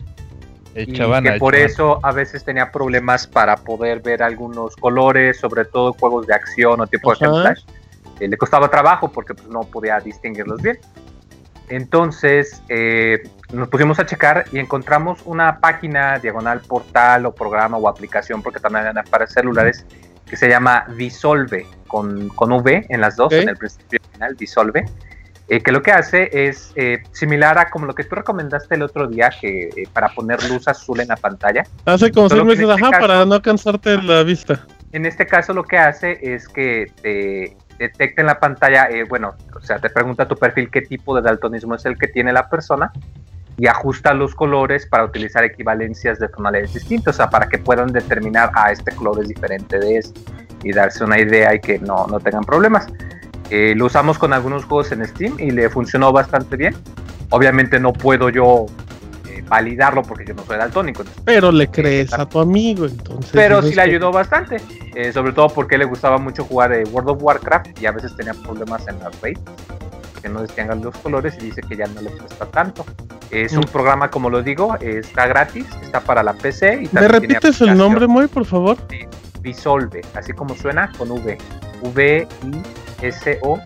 El 0.74 0.88
y 0.88 0.92
chavana, 0.92 1.28
que 1.28 1.34
el 1.34 1.40
por 1.40 1.54
chavana. 1.54 1.72
eso 1.72 2.00
a 2.02 2.12
veces 2.12 2.44
tenía 2.44 2.70
problemas 2.70 3.26
para 3.26 3.56
poder 3.56 4.00
ver 4.00 4.22
algunos 4.22 4.76
colores, 4.76 5.38
sobre 5.38 5.64
todo 5.64 5.92
juegos 5.94 6.26
de 6.26 6.34
acción 6.34 6.80
o 6.80 6.86
tipo 6.86 7.12
Ajá. 7.12 7.26
de 7.26 7.30
flash. 7.42 7.64
Eh, 8.20 8.28
le 8.28 8.36
costaba 8.36 8.68
trabajo 8.70 9.10
porque 9.12 9.34
pues, 9.34 9.48
no 9.48 9.60
podía 9.60 10.00
distinguirlos 10.00 10.62
bien. 10.62 10.78
Entonces 11.68 12.62
eh, 12.68 13.28
nos 13.52 13.68
pusimos 13.68 13.98
a 13.98 14.06
checar 14.06 14.44
y 14.52 14.58
encontramos 14.58 15.20
una 15.24 15.58
página 15.58 16.18
diagonal 16.18 16.60
portal 16.60 17.26
o 17.26 17.34
programa 17.34 17.76
o 17.76 17.88
aplicación 17.88 18.42
porque 18.42 18.60
también 18.60 18.86
eran 18.86 19.04
para 19.10 19.26
celulares 19.26 19.84
que 20.26 20.36
se 20.36 20.48
llama 20.48 20.86
Disolve 20.96 21.66
con, 21.86 22.28
con 22.30 22.52
V 22.52 22.86
en 22.88 23.00
las 23.00 23.16
dos, 23.16 23.32
en 23.32 23.48
el 23.48 23.56
principio 23.56 23.98
y 24.02 24.12
final, 24.12 24.36
Disolve. 24.36 24.84
Eh, 25.48 25.60
que 25.62 25.70
lo 25.72 25.82
que 25.82 25.92
hace 25.92 26.28
es 26.48 26.72
eh, 26.76 27.02
similar 27.12 27.58
a 27.58 27.70
como 27.70 27.86
lo 27.86 27.94
que 27.94 28.04
tú 28.04 28.14
recomendaste 28.16 28.74
el 28.74 28.82
otro 28.82 29.06
día, 29.06 29.30
que 29.40 29.68
eh, 29.68 29.88
para 29.92 30.08
poner 30.08 30.42
luz 30.50 30.66
azul 30.68 31.00
en 31.00 31.08
la 31.08 31.16
pantalla. 31.16 31.62
Hace 31.84 32.10
como 32.10 32.28
Solo 32.28 32.44
seis 32.46 32.58
meses, 32.58 32.70
este 32.70 32.82
ajá, 32.82 32.90
caso- 32.90 33.06
para 33.06 33.24
no 33.24 33.40
cansarte 33.42 34.02
la 34.02 34.22
vista. 34.22 34.66
En 34.92 35.04
este 35.06 35.26
caso 35.26 35.52
lo 35.52 35.62
que 35.64 35.78
hace 35.78 36.18
es 36.22 36.48
que 36.48 36.86
te 37.02 37.56
detecta 37.78 38.22
en 38.22 38.26
la 38.26 38.40
pantalla, 38.40 38.84
eh, 38.90 39.04
bueno, 39.08 39.34
o 39.54 39.60
sea, 39.60 39.78
te 39.78 39.90
pregunta 39.90 40.26
tu 40.26 40.36
perfil 40.36 40.70
qué 40.70 40.80
tipo 40.82 41.14
de 41.14 41.22
daltonismo 41.22 41.74
es 41.74 41.84
el 41.84 41.98
que 41.98 42.08
tiene 42.08 42.32
la 42.32 42.48
persona 42.48 42.90
y 43.58 43.66
ajusta 43.66 44.14
los 44.14 44.34
colores 44.34 44.86
para 44.86 45.04
utilizar 45.04 45.44
equivalencias 45.44 46.18
de 46.18 46.28
tonalidades 46.28 46.74
distintas, 46.74 47.14
o 47.14 47.16
sea, 47.18 47.28
para 47.30 47.48
que 47.48 47.58
puedan 47.58 47.88
determinar, 47.88 48.50
ah, 48.54 48.70
este 48.72 48.92
color 48.92 49.20
es 49.22 49.28
diferente 49.28 49.78
de 49.78 49.98
este, 49.98 50.20
y 50.62 50.72
darse 50.72 51.04
una 51.04 51.18
idea 51.20 51.54
y 51.54 51.60
que 51.60 51.78
no, 51.78 52.06
no 52.06 52.18
tengan 52.20 52.44
problemas. 52.44 52.86
Eh, 53.50 53.74
lo 53.76 53.86
usamos 53.86 54.18
con 54.18 54.32
algunos 54.32 54.64
juegos 54.64 54.92
en 54.92 55.06
Steam 55.06 55.36
y 55.38 55.50
le 55.50 55.70
funcionó 55.70 56.12
bastante 56.12 56.56
bien. 56.56 56.74
Obviamente 57.30 57.78
no 57.78 57.92
puedo 57.92 58.28
yo 58.28 58.66
eh, 59.28 59.42
validarlo 59.48 60.02
porque 60.02 60.24
yo 60.26 60.34
no 60.34 60.44
soy 60.44 60.58
daltónico. 60.58 61.04
Pero 61.24 61.52
le 61.52 61.68
crees 61.68 62.12
a 62.12 62.28
tu 62.28 62.40
amigo, 62.40 62.86
entonces. 62.86 63.30
Pero 63.32 63.62
sí 63.62 63.74
le 63.74 63.82
ayudó 63.82 64.10
bastante, 64.10 64.56
eh, 64.94 65.12
sobre 65.12 65.32
todo 65.32 65.48
porque 65.48 65.78
le 65.78 65.84
gustaba 65.84 66.18
mucho 66.18 66.44
jugar 66.44 66.72
World 66.90 67.10
of 67.10 67.22
Warcraft 67.22 67.80
y 67.80 67.86
a 67.86 67.92
veces 67.92 68.16
tenía 68.16 68.34
problemas 68.34 68.86
en 68.88 68.98
las 68.98 69.14
rates 69.20 69.42
que 70.22 70.28
no 70.28 70.42
distingan 70.42 70.82
los 70.82 70.96
colores 70.96 71.36
y 71.38 71.46
dice 71.46 71.60
que 71.62 71.76
ya 71.76 71.86
no 71.86 72.00
le 72.00 72.10
cuesta 72.10 72.46
tanto. 72.46 72.84
Es 73.30 73.52
un 73.52 73.60
mm. 73.60 73.72
programa, 73.72 74.10
como 74.10 74.30
lo 74.30 74.42
digo, 74.42 74.76
está 74.80 75.26
gratis, 75.26 75.66
está 75.82 76.00
para 76.00 76.22
la 76.22 76.32
PC. 76.32 76.82
Y 76.84 76.88
¿Me 76.92 77.06
repites 77.06 77.60
el 77.60 77.76
nombre, 77.76 78.06
muy 78.06 78.26
por 78.28 78.44
favor? 78.44 78.76
Sí, 78.88 79.00
Visolve, 79.40 80.02
así 80.14 80.32
como 80.32 80.56
suena, 80.56 80.90
con 80.96 81.10
V. 81.10 81.38
V-I-S-O-L-V-E. 83.00 83.64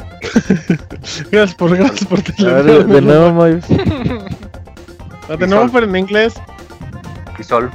gracias 1.30 1.54
por, 1.54 1.76
gracias 1.76 2.04
por 2.04 2.22
De 2.22 3.00
nuevo, 3.00 3.32
muy. 3.32 3.60
De 5.38 5.46
nuevo, 5.46 5.70
pero 5.72 5.86
en 5.86 5.96
inglés. 5.96 6.34
Visolve. 7.38 7.70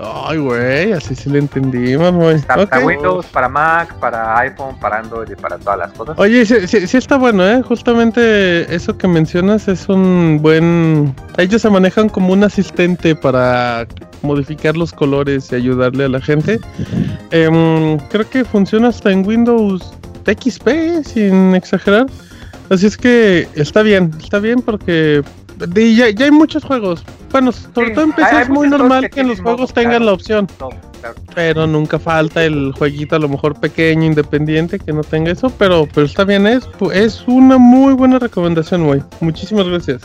Ay, 0.00 0.38
güey, 0.38 0.92
así 0.92 1.14
sí 1.14 1.30
lo 1.30 1.38
entendimos, 1.38 2.12
güey. 2.12 2.36
Está 2.36 2.66
para 2.66 2.84
Windows, 2.84 3.26
para 3.26 3.48
Mac, 3.48 3.94
para 3.94 4.38
iPhone, 4.38 4.76
para 4.80 4.98
Android 4.98 5.30
y 5.30 5.36
para 5.36 5.56
todas 5.58 5.78
las 5.78 5.92
cosas. 5.92 6.18
Oye, 6.18 6.44
sí, 6.44 6.86
sí, 6.86 6.96
está 6.96 7.16
bueno, 7.16 7.46
¿eh? 7.46 7.62
Justamente 7.62 8.74
eso 8.74 8.96
que 8.98 9.06
mencionas 9.06 9.68
es 9.68 9.88
un 9.88 10.40
buen... 10.42 11.14
Ellos 11.36 11.62
se 11.62 11.70
manejan 11.70 12.08
como 12.08 12.32
un 12.32 12.42
asistente 12.42 13.14
para 13.14 13.86
modificar 14.22 14.76
los 14.76 14.92
colores 14.92 15.52
y 15.52 15.56
ayudarle 15.56 16.04
a 16.04 16.08
la 16.08 16.20
gente. 16.20 16.58
Em, 17.30 17.98
creo 18.10 18.28
que 18.28 18.44
funciona 18.44 18.88
hasta 18.88 19.12
en 19.12 19.24
Windows 19.26 19.94
XP, 20.26 21.04
sin 21.04 21.54
exagerar. 21.54 22.06
Así 22.70 22.86
es 22.86 22.96
que 22.96 23.46
está 23.54 23.82
bien, 23.82 24.10
está 24.18 24.38
bien 24.38 24.60
porque 24.60 25.22
ya, 25.58 26.10
ya 26.10 26.24
hay 26.24 26.30
muchos 26.30 26.64
juegos. 26.64 27.04
Bueno, 27.30 27.52
sobre 27.52 27.90
todo 27.90 28.04
en 28.04 28.12
PC 28.12 28.42
es 28.42 28.48
muy 28.48 28.68
normal 28.68 29.10
que, 29.10 29.24
los 29.24 29.40
juegos 29.40 29.72
tengan 29.72 30.06
la 30.06 30.12
opción. 30.12 30.46
Pero 31.34 31.66
nunca 31.66 31.98
falta 31.98 32.44
el 32.44 32.72
jueguito 32.78 33.16
a 33.16 33.18
lo 33.18 33.28
mejor 33.28 33.58
pequeño, 33.58 34.04
independiente, 34.04 34.78
que 34.78 34.92
no 34.92 35.02
tenga 35.02 35.32
eso. 35.32 35.50
Pero, 35.58 35.88
pero 35.92 36.06
está 36.06 36.24
bien, 36.24 36.46
es, 36.46 36.68
es 36.92 37.24
una 37.26 37.58
muy 37.58 37.94
buena 37.94 38.18
recomendación, 38.18 38.86
güey. 38.86 39.02
Muchísimas 39.20 39.66
gracias. 39.66 40.02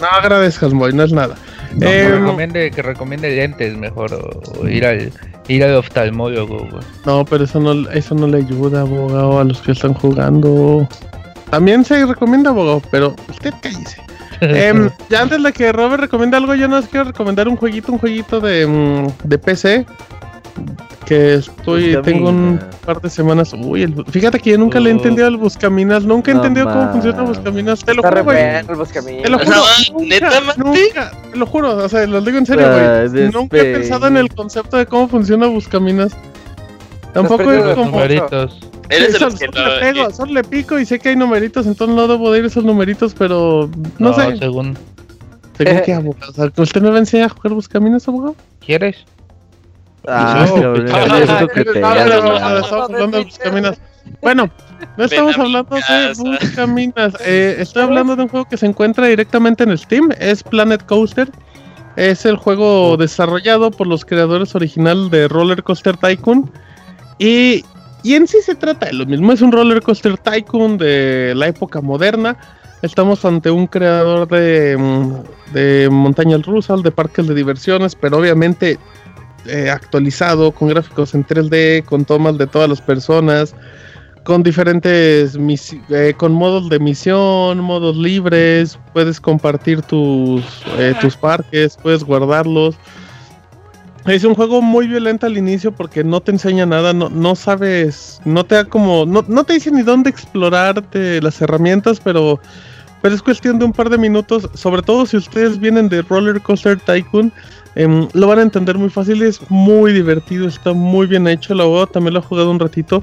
No 0.00 0.06
agradezcas, 0.06 0.72
güey, 0.72 0.92
no 0.92 1.04
es 1.04 1.12
nada. 1.12 1.34
que, 1.78 2.02
em, 2.02 2.20
recomiende, 2.20 2.70
que 2.70 2.82
recomiende 2.82 3.36
lentes 3.36 3.76
mejor 3.76 4.12
o, 4.14 4.68
ir 4.68 4.86
al 4.86 5.12
ir 5.48 5.64
al 5.64 5.76
oftalmólogo, 5.76 6.66
güey. 6.70 6.82
No, 7.04 7.24
pero 7.24 7.44
eso 7.44 7.60
no, 7.60 7.88
eso 7.90 8.14
no 8.14 8.26
le 8.26 8.38
ayuda, 8.38 8.82
abogado, 8.82 9.38
a 9.38 9.44
los 9.44 9.60
que 9.60 9.72
están 9.72 9.94
jugando. 9.94 10.88
También 11.54 11.84
se 11.84 12.04
recomienda, 12.04 12.50
abogado, 12.50 12.82
pero 12.90 13.14
usted 13.30 13.54
cállese. 13.60 14.02
Em, 14.40 14.90
ya 15.08 15.22
antes 15.22 15.40
de 15.40 15.52
que 15.52 15.70
Robert 15.70 16.00
recomiende 16.00 16.36
algo, 16.36 16.52
yo 16.56 16.66
no 16.66 16.78
os 16.78 16.88
quiero 16.88 17.04
recomendar 17.04 17.46
un 17.46 17.54
jueguito, 17.54 17.92
un 17.92 17.98
jueguito 17.98 18.40
de, 18.40 18.66
mm, 18.66 19.06
de 19.22 19.38
PC. 19.38 19.86
Que 21.06 21.34
estoy, 21.34 21.96
tengo 22.02 22.30
un 22.30 22.58
par 22.84 23.00
de 23.00 23.08
semanas. 23.08 23.52
Uy, 23.52 23.86
fíjate 24.10 24.40
que 24.40 24.50
yo 24.50 24.58
nunca 24.58 24.80
le 24.80 24.90
he 24.90 24.92
entendido 24.92 25.28
al 25.28 25.36
Buscaminas, 25.36 26.04
nunca 26.04 26.32
he 26.32 26.34
entendido 26.34 26.66
cómo 26.66 26.90
funciona 26.90 27.22
Buscaminas. 27.22 27.84
Te 27.84 27.94
lo 27.94 28.02
juro, 28.02 28.24
güey. 28.24 28.36
Te 29.22 29.28
lo 29.28 29.38
juro. 29.38 29.62
nunca, 29.94 30.54
nunca, 30.56 31.12
te 31.30 31.38
lo 31.38 31.46
juro, 31.46 31.76
o 31.76 31.88
sea, 31.88 32.04
lo 32.08 32.20
digo 32.20 32.38
en 32.38 32.46
serio, 32.46 32.66
güey. 32.68 33.30
Nunca 33.30 33.58
he 33.58 33.74
pensado 33.74 34.08
en 34.08 34.16
el 34.16 34.28
concepto 34.34 34.76
de 34.76 34.86
cómo 34.86 35.06
funciona 35.06 35.46
Buscaminas. 35.46 36.16
Tampoco 37.14 37.50
es 37.50 37.74
como. 37.74 38.00
Eres 38.90 39.16
solo, 39.16 39.34
le 39.38 39.80
pego, 39.80 40.10
solo 40.10 40.32
le 40.34 40.44
pico 40.44 40.78
y 40.78 40.84
sé 40.84 40.98
que 40.98 41.08
hay 41.10 41.16
numeritos, 41.16 41.66
entonces 41.66 41.96
no 41.96 42.06
debo 42.06 42.30
de 42.30 42.40
ir 42.40 42.44
esos 42.44 42.64
numeritos, 42.64 43.14
pero 43.14 43.70
no, 43.98 44.10
no 44.10 44.14
sé. 44.14 44.36
Según. 44.36 44.76
Según 45.56 45.80
qué 45.86 45.94
abogado. 45.94 46.30
O 46.30 46.34
sea, 46.34 46.52
¿Usted 46.54 46.82
me 46.82 46.90
va 46.90 46.96
a 46.96 46.98
enseñar 46.98 47.26
a 47.26 47.28
jugar 47.30 47.54
buscaminos, 47.54 48.06
abogado? 48.06 48.36
¿Quieres? 48.60 49.06
Ah, 50.06 50.46
Bueno, 54.20 54.50
no 54.98 55.04
estamos 55.04 55.38
hablando 55.38 55.76
de 55.76 56.12
Buscaminas. 56.18 57.14
Eh, 57.24 57.56
estoy 57.58 57.84
hablando 57.84 58.16
de 58.16 58.22
un 58.24 58.28
juego 58.28 58.46
que 58.46 58.58
se 58.58 58.66
encuentra 58.66 59.06
directamente 59.06 59.64
en 59.64 59.70
el 59.70 59.78
Steam. 59.78 60.10
Es 60.18 60.42
Planet 60.42 60.84
Coaster. 60.84 61.30
Es 61.96 62.26
el 62.26 62.36
juego 62.36 62.96
desarrollado 62.96 63.70
por 63.70 63.86
los 63.86 64.04
creadores 64.04 64.54
original 64.54 65.08
de 65.10 65.28
Roller 65.28 65.62
Coaster 65.62 65.96
Tycoon. 65.96 66.50
Y 67.18 67.64
en 68.04 68.26
sí 68.26 68.38
se 68.42 68.54
trata 68.54 68.86
de 68.86 68.92
lo 68.92 69.06
mismo, 69.06 69.32
es 69.32 69.40
un 69.40 69.50
roller 69.50 69.80
coaster 69.80 70.18
tycoon 70.18 70.76
de 70.76 71.32
la 71.34 71.48
época 71.48 71.80
moderna. 71.80 72.36
Estamos 72.82 73.24
ante 73.24 73.50
un 73.50 73.66
creador 73.66 74.28
de, 74.28 74.76
mm, 74.76 75.52
de 75.54 75.88
montañas 75.90 76.42
rusas, 76.42 76.82
de 76.82 76.90
parques 76.90 77.26
de 77.26 77.34
diversiones, 77.34 77.94
pero 77.94 78.18
obviamente 78.18 78.78
eh, 79.46 79.70
actualizado, 79.70 80.52
con 80.52 80.68
gráficos 80.68 81.14
en 81.14 81.24
3D, 81.24 81.84
con 81.84 82.04
tomas 82.04 82.38
de 82.38 82.46
todas 82.46 82.68
las 82.68 82.80
personas, 82.80 83.54
con 84.24 84.42
diferentes, 84.42 85.38
eh, 85.90 86.14
con 86.16 86.32
modos 86.32 86.70
de 86.70 86.78
misión, 86.78 87.60
modos 87.60 87.94
libres, 87.96 88.78
puedes 88.94 89.20
compartir 89.20 89.82
tus, 89.82 90.42
eh, 90.78 90.94
tus 91.00 91.14
parques, 91.16 91.76
puedes 91.82 92.02
guardarlos. 92.04 92.76
Es 94.06 94.22
un 94.24 94.34
juego 94.34 94.60
muy 94.60 94.86
violento 94.86 95.26
al 95.26 95.38
inicio 95.38 95.72
porque 95.72 96.04
no 96.04 96.20
te 96.20 96.30
enseña 96.30 96.66
nada, 96.66 96.92
no, 96.92 97.08
no 97.08 97.34
sabes, 97.34 98.20
no 98.26 98.44
te 98.44 98.56
da 98.56 98.64
como, 98.66 99.06
no, 99.06 99.24
no 99.26 99.44
te 99.44 99.54
dice 99.54 99.70
ni 99.70 99.82
dónde 99.82 100.10
explorarte 100.10 101.22
las 101.22 101.40
herramientas, 101.40 102.00
pero, 102.04 102.38
pero 103.00 103.14
es 103.14 103.22
cuestión 103.22 103.58
de 103.58 103.64
un 103.64 103.72
par 103.72 103.88
de 103.88 103.96
minutos, 103.96 104.50
sobre 104.52 104.82
todo 104.82 105.06
si 105.06 105.16
ustedes 105.16 105.58
vienen 105.58 105.88
de 105.88 106.02
Roller 106.02 106.42
Coaster 106.42 106.78
Tycoon, 106.78 107.32
em, 107.76 108.06
lo 108.12 108.26
van 108.26 108.40
a 108.40 108.42
entender 108.42 108.76
muy 108.76 108.90
fácil, 108.90 109.22
es 109.22 109.40
muy 109.50 109.94
divertido, 109.94 110.48
está 110.48 110.74
muy 110.74 111.06
bien 111.06 111.26
hecho, 111.26 111.54
la 111.54 111.64
voz 111.64 111.90
también 111.90 112.12
lo 112.12 112.20
he 112.20 112.22
jugado 112.22 112.50
un 112.50 112.60
ratito 112.60 113.02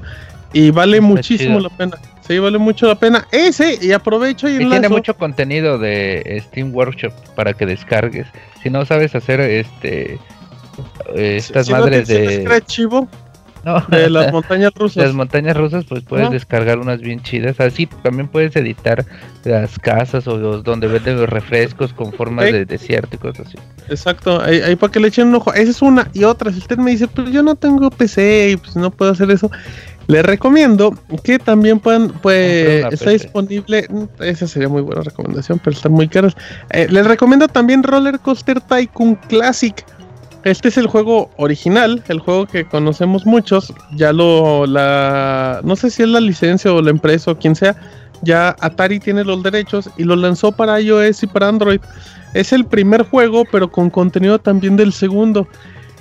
y 0.52 0.70
vale 0.70 1.00
muchísimo 1.00 1.58
la 1.58 1.70
pena. 1.70 1.98
Sí, 2.20 2.38
vale 2.38 2.58
mucho 2.58 2.86
la 2.86 2.94
pena. 2.94 3.26
Ese, 3.32 3.78
y 3.82 3.90
aprovecho 3.90 4.48
y, 4.48 4.54
y 4.54 4.68
tiene 4.68 4.88
mucho 4.88 5.16
contenido 5.16 5.78
de 5.78 6.40
Steam 6.46 6.72
Workshop 6.72 7.12
para 7.34 7.52
que 7.54 7.66
descargues. 7.66 8.28
Si 8.62 8.70
no 8.70 8.84
sabes 8.84 9.16
hacer 9.16 9.40
este 9.40 10.20
eh, 11.14 11.36
estas 11.36 11.68
madres 11.70 12.08
de. 12.08 12.62
Chivo, 12.66 13.08
de 13.88 14.10
las 14.10 14.32
montañas 14.32 14.72
rusas. 14.74 15.04
Las 15.04 15.14
montañas 15.14 15.56
rusas, 15.56 15.84
pues 15.88 16.02
puedes 16.02 16.30
descargar 16.30 16.78
unas 16.78 17.00
bien 17.00 17.22
chidas. 17.22 17.60
Así 17.60 17.86
también 18.02 18.28
puedes 18.28 18.54
editar 18.56 19.04
las 19.44 19.78
casas 19.78 20.26
o 20.26 20.36
los, 20.36 20.64
donde 20.64 20.88
venden 20.88 21.16
los 21.18 21.28
refrescos 21.28 21.92
con 21.92 22.12
formas 22.12 22.46
de 22.46 22.64
desierto 22.64 23.16
y 23.16 23.18
cosas 23.18 23.46
así. 23.46 23.58
Exacto, 23.88 24.40
ahí, 24.40 24.74
para 24.76 24.92
que 24.92 25.00
le 25.00 25.08
echen 25.08 25.28
un 25.28 25.36
ojo. 25.36 25.52
Esa 25.54 25.70
es 25.70 25.82
una. 25.82 26.08
Y 26.12 26.24
otra, 26.24 26.50
si 26.52 26.58
usted 26.58 26.76
me 26.76 26.90
dice, 26.90 27.06
pues 27.06 27.30
yo 27.30 27.42
no 27.42 27.54
tengo 27.54 27.90
PC 27.90 28.50
y 28.52 28.56
pues 28.56 28.74
no 28.76 28.90
puedo 28.90 29.12
hacer 29.12 29.30
eso. 29.30 29.50
Le 30.08 30.20
recomiendo 30.22 30.98
que 31.22 31.38
también 31.38 31.78
puedan, 31.78 32.08
pues 32.08 32.84
está 32.92 33.10
disponible, 33.10 33.86
esa 34.18 34.48
sería 34.48 34.68
muy 34.68 34.82
buena 34.82 35.02
recomendación, 35.02 35.60
pero 35.62 35.76
están 35.76 35.92
muy 35.92 36.08
caras. 36.08 36.34
Eh, 36.70 36.88
les 36.90 37.06
recomiendo 37.06 37.46
también 37.46 37.84
Roller 37.84 38.18
Coaster 38.18 38.60
Tycoon 38.60 39.14
Classic. 39.28 39.84
Este 40.44 40.68
es 40.68 40.76
el 40.76 40.88
juego 40.88 41.30
original, 41.36 42.02
el 42.08 42.18
juego 42.18 42.46
que 42.46 42.64
conocemos 42.64 43.24
muchos. 43.26 43.72
Ya 43.94 44.12
lo, 44.12 44.66
la, 44.66 45.60
no 45.62 45.76
sé 45.76 45.90
si 45.90 46.02
es 46.02 46.08
la 46.08 46.20
licencia 46.20 46.72
o 46.72 46.82
la 46.82 46.90
empresa 46.90 47.30
o 47.30 47.38
quien 47.38 47.54
sea. 47.54 47.76
Ya 48.22 48.56
Atari 48.60 48.98
tiene 49.00 49.24
los 49.24 49.42
derechos 49.42 49.88
y 49.96 50.04
lo 50.04 50.16
lanzó 50.16 50.52
para 50.52 50.80
iOS 50.80 51.22
y 51.22 51.26
para 51.26 51.48
Android. 51.48 51.80
Es 52.34 52.52
el 52.52 52.64
primer 52.64 53.02
juego, 53.02 53.44
pero 53.50 53.70
con 53.70 53.90
contenido 53.90 54.38
también 54.38 54.76
del 54.76 54.92
segundo. 54.92 55.46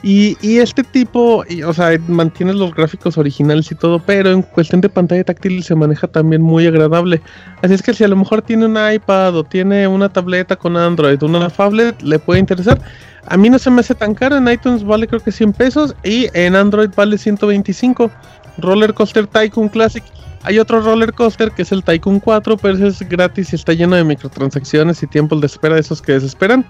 Y, 0.03 0.35
este 0.57 0.83
tipo, 0.83 1.43
o 1.65 1.73
sea, 1.73 1.91
mantiene 2.07 2.53
los 2.53 2.73
gráficos 2.73 3.19
originales 3.19 3.71
y 3.71 3.75
todo, 3.75 3.99
pero 3.99 4.31
en 4.31 4.41
cuestión 4.41 4.81
de 4.81 4.89
pantalla 4.89 5.23
táctil 5.23 5.63
se 5.63 5.75
maneja 5.75 6.07
también 6.07 6.41
muy 6.41 6.65
agradable. 6.65 7.21
Así 7.61 7.75
es 7.75 7.83
que 7.83 7.93
si 7.93 8.03
a 8.03 8.07
lo 8.07 8.15
mejor 8.15 8.41
tiene 8.41 8.65
un 8.65 8.77
iPad 8.93 9.35
o 9.35 9.43
tiene 9.43 9.87
una 9.87 10.09
tableta 10.09 10.55
con 10.55 10.75
Android, 10.75 11.21
una 11.21 11.49
tablet, 11.49 12.01
le 12.01 12.17
puede 12.17 12.39
interesar. 12.39 12.81
A 13.27 13.37
mí 13.37 13.51
no 13.51 13.59
se 13.59 13.69
me 13.69 13.81
hace 13.81 13.93
tan 13.93 14.15
caro, 14.15 14.37
en 14.37 14.47
iTunes 14.47 14.83
vale 14.83 15.07
creo 15.07 15.19
que 15.19 15.31
100 15.31 15.53
pesos 15.53 15.95
y 16.03 16.27
en 16.33 16.55
Android 16.55 16.89
vale 16.95 17.19
125. 17.19 18.09
Roller 18.57 18.95
Coaster 18.95 19.27
Tycoon 19.27 19.69
Classic. 19.69 20.03
Hay 20.43 20.57
otro 20.57 20.81
roller 20.81 21.13
coaster 21.13 21.51
que 21.51 21.61
es 21.61 21.71
el 21.71 21.83
Tycoon 21.83 22.19
4, 22.19 22.57
pero 22.57 22.73
ese 22.73 22.87
es 22.87 23.07
gratis 23.07 23.53
y 23.53 23.55
está 23.55 23.73
lleno 23.73 23.95
de 23.95 24.03
microtransacciones 24.03 25.03
y 25.03 25.07
tiempos 25.07 25.39
de 25.39 25.45
espera 25.45 25.75
de 25.75 25.81
esos 25.81 26.01
que 26.01 26.13
desesperan. 26.13 26.65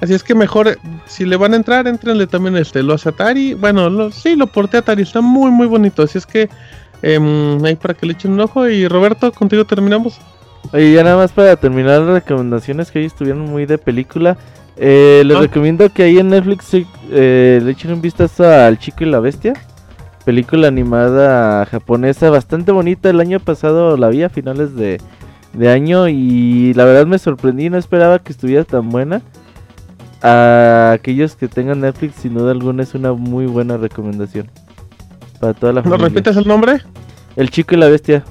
Así 0.00 0.12
es 0.12 0.22
que 0.22 0.34
mejor, 0.34 0.78
si 1.06 1.24
le 1.24 1.36
van 1.36 1.52
a 1.52 1.56
entrar, 1.56 1.86
entrenle 1.86 2.26
también 2.26 2.56
este, 2.56 2.82
lo 2.82 2.94
hace 2.94 3.08
Atari. 3.08 3.54
Bueno, 3.54 3.88
lo, 3.88 4.10
sí, 4.10 4.36
lo 4.36 4.46
porté 4.48 4.78
Atari, 4.78 5.02
está 5.02 5.20
muy, 5.20 5.50
muy 5.50 5.66
bonito. 5.66 6.02
Así 6.02 6.18
es 6.18 6.26
que 6.26 6.48
eh, 7.02 7.58
ahí 7.64 7.76
para 7.76 7.94
que 7.94 8.06
le 8.06 8.12
echen 8.12 8.32
un 8.32 8.40
ojo. 8.40 8.68
Y 8.68 8.86
Roberto, 8.88 9.32
contigo 9.32 9.64
terminamos. 9.64 10.18
Oye, 10.72 10.92
ya 10.92 11.04
nada 11.04 11.16
más 11.16 11.32
para 11.32 11.56
terminar 11.56 12.00
las 12.02 12.14
recomendaciones 12.24 12.90
que 12.90 12.98
hoy 12.98 13.04
estuvieron 13.06 13.42
muy 13.42 13.66
de 13.66 13.78
película. 13.78 14.36
Eh, 14.76 15.22
les 15.24 15.36
Ah. 15.36 15.40
recomiendo 15.42 15.88
que 15.90 16.02
ahí 16.02 16.18
en 16.18 16.30
Netflix 16.30 16.70
eh, 16.74 17.60
le 17.62 17.70
echen 17.70 17.92
un 17.92 18.02
vistazo 18.02 18.48
al 18.48 18.78
Chico 18.78 19.04
y 19.04 19.06
la 19.06 19.20
Bestia. 19.20 19.52
Película 20.24 20.68
animada 20.68 21.66
japonesa 21.66 22.30
bastante 22.30 22.72
bonita. 22.72 23.10
El 23.10 23.20
año 23.20 23.38
pasado 23.40 23.96
la 23.96 24.08
vi 24.08 24.22
a 24.22 24.28
finales 24.30 24.74
de, 24.74 25.00
de 25.52 25.70
año 25.70 26.08
y 26.08 26.72
la 26.74 26.84
verdad 26.84 27.06
me 27.06 27.18
sorprendí. 27.18 27.70
No 27.70 27.76
esperaba 27.78 28.18
que 28.18 28.32
estuviera 28.32 28.64
tan 28.64 28.88
buena. 28.88 29.22
A 30.26 30.92
aquellos 30.92 31.36
que 31.36 31.48
tengan 31.48 31.80
Netflix, 31.82 32.14
sin 32.22 32.32
duda 32.34 32.50
alguna, 32.52 32.82
es 32.82 32.94
una 32.94 33.12
muy 33.12 33.44
buena 33.46 33.76
recomendación. 33.76 34.50
Para 35.38 35.52
toda 35.52 35.74
la 35.74 35.82
¿Nos 35.82 35.90
familia. 35.90 36.08
repites 36.08 36.36
el 36.38 36.48
nombre? 36.48 36.80
El 37.36 37.50
Chico 37.50 37.74
y 37.74 37.78
la 37.78 37.88
Bestia. 37.88 38.24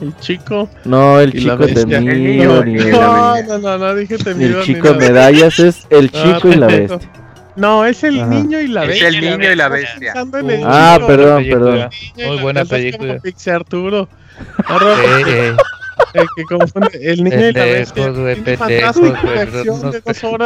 El 0.00 0.14
chico. 0.18 0.68
No, 0.84 1.18
el 1.18 1.32
chico 1.32 1.56
bestia. 1.56 1.86
temido, 1.86 2.62
ni 2.64 2.76
el- 2.76 2.90
No, 2.92 3.42
no, 3.42 3.58
no, 3.58 3.78
no 3.78 3.94
dije 3.94 4.18
ni 4.18 4.24
temido. 4.24 4.50
el 4.60 4.68
ni 4.68 4.74
chico 4.74 4.88
nada. 4.88 4.98
medallas 4.98 5.58
es 5.58 5.86
el 5.90 6.10
Ah, 6.14 6.22
chico 6.34 6.48
y 6.48 6.54
la 6.56 6.66
bestia. 6.66 7.10
No, 7.56 7.86
es 7.86 8.04
el 8.04 8.20
Ajá. 8.20 8.28
niño 8.28 8.60
y 8.60 8.68
la 8.68 8.82
Es 8.82 8.88
bestia. 8.90 9.08
el 9.08 9.20
niño 9.22 9.50
y 9.52 9.56
la 9.56 9.68
bestia. 9.70 10.12
Ah, 10.14 10.98
perdón, 11.06 11.44
perdón. 11.50 11.88
Muy 12.14 12.38
buena 12.42 12.60
bestia, 12.60 12.76
película. 12.78 13.18
Pixie 13.20 13.52
Arturo. 13.52 14.06
El 16.12 16.26
que 16.36 16.44
confunde 16.44 16.90
el 17.00 17.24
niño 17.24 17.48
y 17.48 17.52
la 17.52 17.64
bestia. 17.64 18.04
pendejos, 18.04 18.18
güey, 18.18 18.34
pendejos, 18.36 18.96
güey. 18.98 19.68
unos, 19.68 19.92
de 20.04 20.14
son 20.14 20.38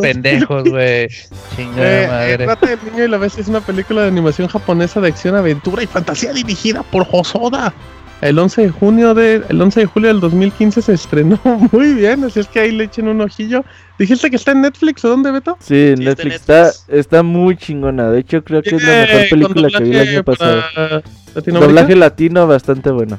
pendejos, 0.00 0.64
2015. 0.64 0.70
güey. 0.70 1.08
Chingada 1.56 2.28
Eh, 2.28 2.32
madre. 2.32 2.44
trata 2.44 2.66
del 2.68 2.78
niño 2.92 3.04
y 3.04 3.08
la 3.08 3.18
bestia 3.18 3.40
es 3.42 3.48
una 3.48 3.60
película 3.60 4.02
de 4.02 4.08
animación 4.08 4.48
japonesa 4.48 5.00
de 5.00 5.08
acción, 5.08 5.34
aventura 5.34 5.82
y 5.82 5.86
fantasía 5.86 6.32
dirigida 6.32 6.82
por 6.84 7.06
Hosoda. 7.10 7.72
El 8.22 8.38
11 8.38 8.62
de 8.62 8.70
junio 8.70 9.12
de 9.12 9.42
el 9.46 9.60
11 9.60 9.80
de 9.80 9.86
julio 9.86 10.08
del 10.08 10.20
2015 10.20 10.80
se 10.80 10.94
estrenó 10.94 11.38
muy 11.72 11.92
bien, 11.92 12.24
así 12.24 12.40
es 12.40 12.46
que 12.48 12.60
ahí 12.60 12.72
le 12.72 12.84
echen 12.84 13.08
un 13.08 13.20
ojillo. 13.20 13.62
¿Dijiste 13.98 14.30
que 14.30 14.36
está 14.36 14.52
en 14.52 14.62
Netflix 14.62 15.04
o 15.04 15.08
dónde, 15.10 15.30
Beto? 15.32 15.56
Sí, 15.60 15.88
en 15.88 15.98
Sí, 15.98 16.04
Netflix 16.04 16.34
está, 16.36 16.62
Netflix. 16.64 16.84
está 16.88 17.22
muy 17.22 17.56
chingona. 17.58 18.10
De 18.10 18.20
hecho, 18.20 18.42
creo 18.42 18.62
que 18.62 18.76
es 18.76 18.82
la 18.82 18.88
mejor 19.06 19.28
película 19.28 19.68
que 19.68 19.84
vi 19.84 19.96
el 19.96 20.08
año 20.08 20.24
pasado. 20.24 20.62
Doblaje 21.44 21.94
latino 21.94 22.46
bastante 22.46 22.90
bueno. 22.90 23.18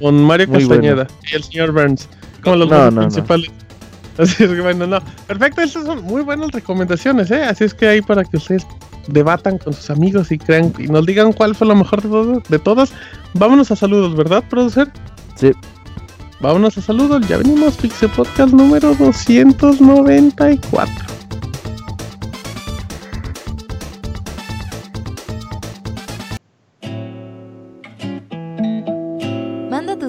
Con 0.00 0.22
Mario 0.24 0.48
muy 0.48 0.60
Castañeda 0.60 1.06
y 1.30 1.34
el 1.36 1.44
señor 1.44 1.72
Burns, 1.72 2.08
como 2.42 2.56
los 2.56 2.70
No, 2.70 2.90
principales. 3.00 3.50
Así 4.18 4.44
es 4.44 4.50
que 4.50 4.60
bueno, 4.60 4.86
no. 4.86 5.00
Perfecto, 5.26 5.60
estas 5.62 5.84
son 5.84 6.02
muy 6.04 6.22
buenas 6.22 6.52
recomendaciones, 6.52 7.30
¿eh? 7.32 7.42
Así 7.42 7.64
es 7.64 7.74
que 7.74 7.88
ahí 7.88 8.00
para 8.00 8.22
que 8.24 8.36
ustedes 8.36 8.64
debatan 9.08 9.58
con 9.58 9.72
sus 9.72 9.90
amigos 9.90 10.30
y 10.30 10.38
crean 10.38 10.72
y 10.78 10.86
nos 10.86 11.04
digan 11.04 11.32
cuál 11.32 11.54
fue 11.56 11.66
lo 11.66 11.74
mejor 11.74 12.00
de, 12.02 12.08
todo- 12.08 12.42
de 12.48 12.58
todas. 12.60 12.92
Vámonos 13.34 13.72
a 13.72 13.76
saludos, 13.76 14.14
¿verdad, 14.16 14.44
producer? 14.48 14.88
Sí. 15.34 15.50
Vámonos 16.40 16.78
a 16.78 16.82
saludos, 16.82 17.26
ya 17.26 17.38
venimos, 17.38 17.74
Pixel 17.76 18.08
Podcast 18.10 18.52
número 18.52 18.94
294. 18.94 21.13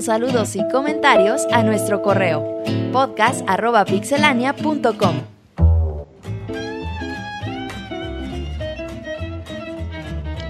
Saludos 0.06 0.56
y 0.56 0.62
comentarios 0.72 1.46
a 1.52 1.64
nuestro 1.64 2.04
correo 2.04 2.62
podcast.pixelania.com. 2.94 5.16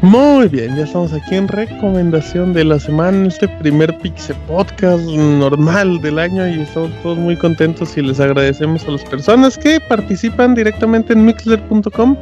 Muy 0.02 0.50
bien, 0.50 0.76
ya 0.76 0.84
estamos 0.84 1.14
aquí 1.14 1.36
en 1.36 1.48
recomendación 1.48 2.52
de 2.52 2.66
la 2.66 2.82
semana, 2.82 3.30
este 3.30 3.48
primer 3.48 3.98
Pixel 4.00 4.36
Podcast 4.46 5.06
normal 5.06 6.02
del 6.02 6.20
año 6.20 6.46
y 6.50 6.60
estamos 6.60 6.92
todos 7.02 7.18
muy 7.18 7.38
contentos 7.38 7.96
y 7.96 8.02
les 8.02 8.20
agradecemos 8.20 8.86
a 8.90 8.92
las 8.92 9.06
personas 9.06 9.58
que 9.58 9.80
participan 9.80 10.54
directamente 10.54 11.14
en 11.14 11.24
mixler.com. 11.24 12.18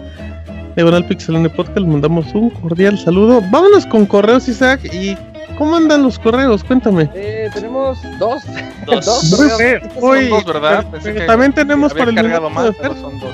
Diagonal 0.76 1.08
Pixelane 1.08 1.50
Podcast, 1.50 1.80
les 1.80 1.88
mandamos 1.88 2.32
un 2.36 2.52
cordial 2.52 2.96
saludo. 3.00 3.42
Vámonos 3.50 3.88
con 3.88 4.06
correos, 4.06 4.48
Isaac. 4.48 4.82
¿Y 4.94 5.18
cómo 5.58 5.76
andan 5.76 6.04
los 6.04 6.20
correos? 6.20 6.64
Cuéntame. 6.64 7.10
Eh, 7.14 7.50
tenemos 7.54 8.00
dos. 8.20 8.44
Dos. 8.86 9.06
Dos. 9.06 9.60
Eh, 9.62 9.80
Son 9.94 10.04
hoy, 10.04 10.28
dos, 10.28 10.44
¿verdad? 10.46 10.86
Pensé 10.92 11.14
que 11.14 11.22
también 11.22 11.54
tenemos 11.54 11.94
para 11.94 12.10
el 12.10 12.14
minuto 12.16 12.42
de 12.44 12.50
más, 12.50 12.72
pero 12.82 12.94
Fer. 12.94 13.02
son 13.02 13.20
dos. 13.20 13.32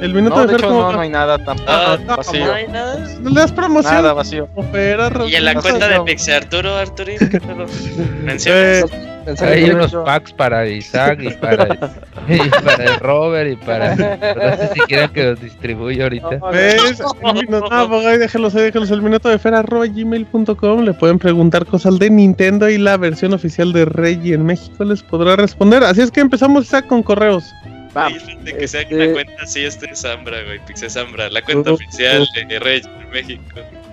El 0.00 0.14
minuto 0.14 0.34
No, 0.36 0.40
de 0.40 0.46
de 0.48 0.52
Fer, 0.54 0.60
hecho 0.60 0.68
¿cómo 0.68 0.82
no, 0.82 0.92
no 0.94 1.00
hay 1.00 1.08
nada 1.10 1.38
tampoco. 1.38 1.70
Ah, 1.70 1.96
vacío. 2.16 2.46
no 2.46 2.52
hay 2.54 2.66
nada. 2.68 2.98
¿No 3.20 3.30
le 3.30 3.40
das 3.40 3.52
promoción? 3.52 3.94
Nada, 3.94 4.12
vacío. 4.14 4.48
Fer, 4.72 4.98
Y 5.28 5.34
en 5.36 5.44
la 5.44 5.54
no 5.54 5.62
cuenta 5.62 5.86
de 5.88 6.00
Pixie 6.00 6.34
Arturo, 6.34 6.74
Arturín, 6.76 7.18
¿qué 7.18 7.40
pedo? 7.40 7.66
¿Mencionas? 8.24 8.90
Eh, 8.90 9.11
Hay 9.40 9.70
unos 9.70 9.92
packs 9.94 10.32
para 10.32 10.66
Isaac 10.68 11.20
y 11.22 11.30
para, 11.30 11.66
y 12.28 12.38
para 12.64 12.84
el 12.84 12.96
Robert 13.00 13.50
y 13.52 13.56
para. 13.56 13.94
No 13.96 14.56
sé 14.56 14.70
si 14.74 14.80
quieren 14.80 15.10
que 15.10 15.22
los 15.24 15.40
distribuya 15.40 16.04
ahorita. 16.04 16.36
No, 16.38 16.50
¿Ves? 16.50 17.00
El 17.24 17.34
minuto, 17.34 17.68
no, 17.70 17.88
pues 17.88 18.06
ahí 18.06 18.18
déjenlos, 18.18 18.54
ahí 18.54 18.62
déjenlos. 18.62 18.90
El 18.90 19.02
minuto 19.02 19.28
de 19.28 19.38
gmail.com. 19.38 20.80
Le 20.84 20.92
pueden 20.94 21.18
preguntar 21.18 21.66
cosas 21.66 21.98
de 21.98 22.10
Nintendo 22.10 22.68
y 22.68 22.78
la 22.78 22.96
versión 22.96 23.32
oficial 23.32 23.72
de 23.72 23.84
Reggie 23.84 24.34
en 24.34 24.44
México 24.46 24.84
les 24.84 25.02
podrá 25.02 25.36
responder. 25.36 25.82
Así 25.84 26.00
es 26.02 26.10
que 26.10 26.20
empezamos 26.20 26.70
ya 26.70 26.82
con 26.82 27.02
correos. 27.02 27.44
Ay, 27.94 28.16
de 28.42 28.56
que 28.56 28.66
sea 28.66 28.82
este- 28.82 28.94
una 28.96 29.12
cuenta 29.12 29.42
así, 29.42 29.64
este 29.64 29.90
es 29.90 30.00
Zambra, 30.00 30.42
güey, 30.44 30.58
Pixie 30.66 30.88
Zambra, 30.88 31.28
la 31.28 31.42
cuenta 31.42 31.72
Uh, 31.72 31.74
oficial 31.74 32.26
de 32.48 32.58
Rey 32.58 32.80
en 32.84 33.10
México. 33.10 33.42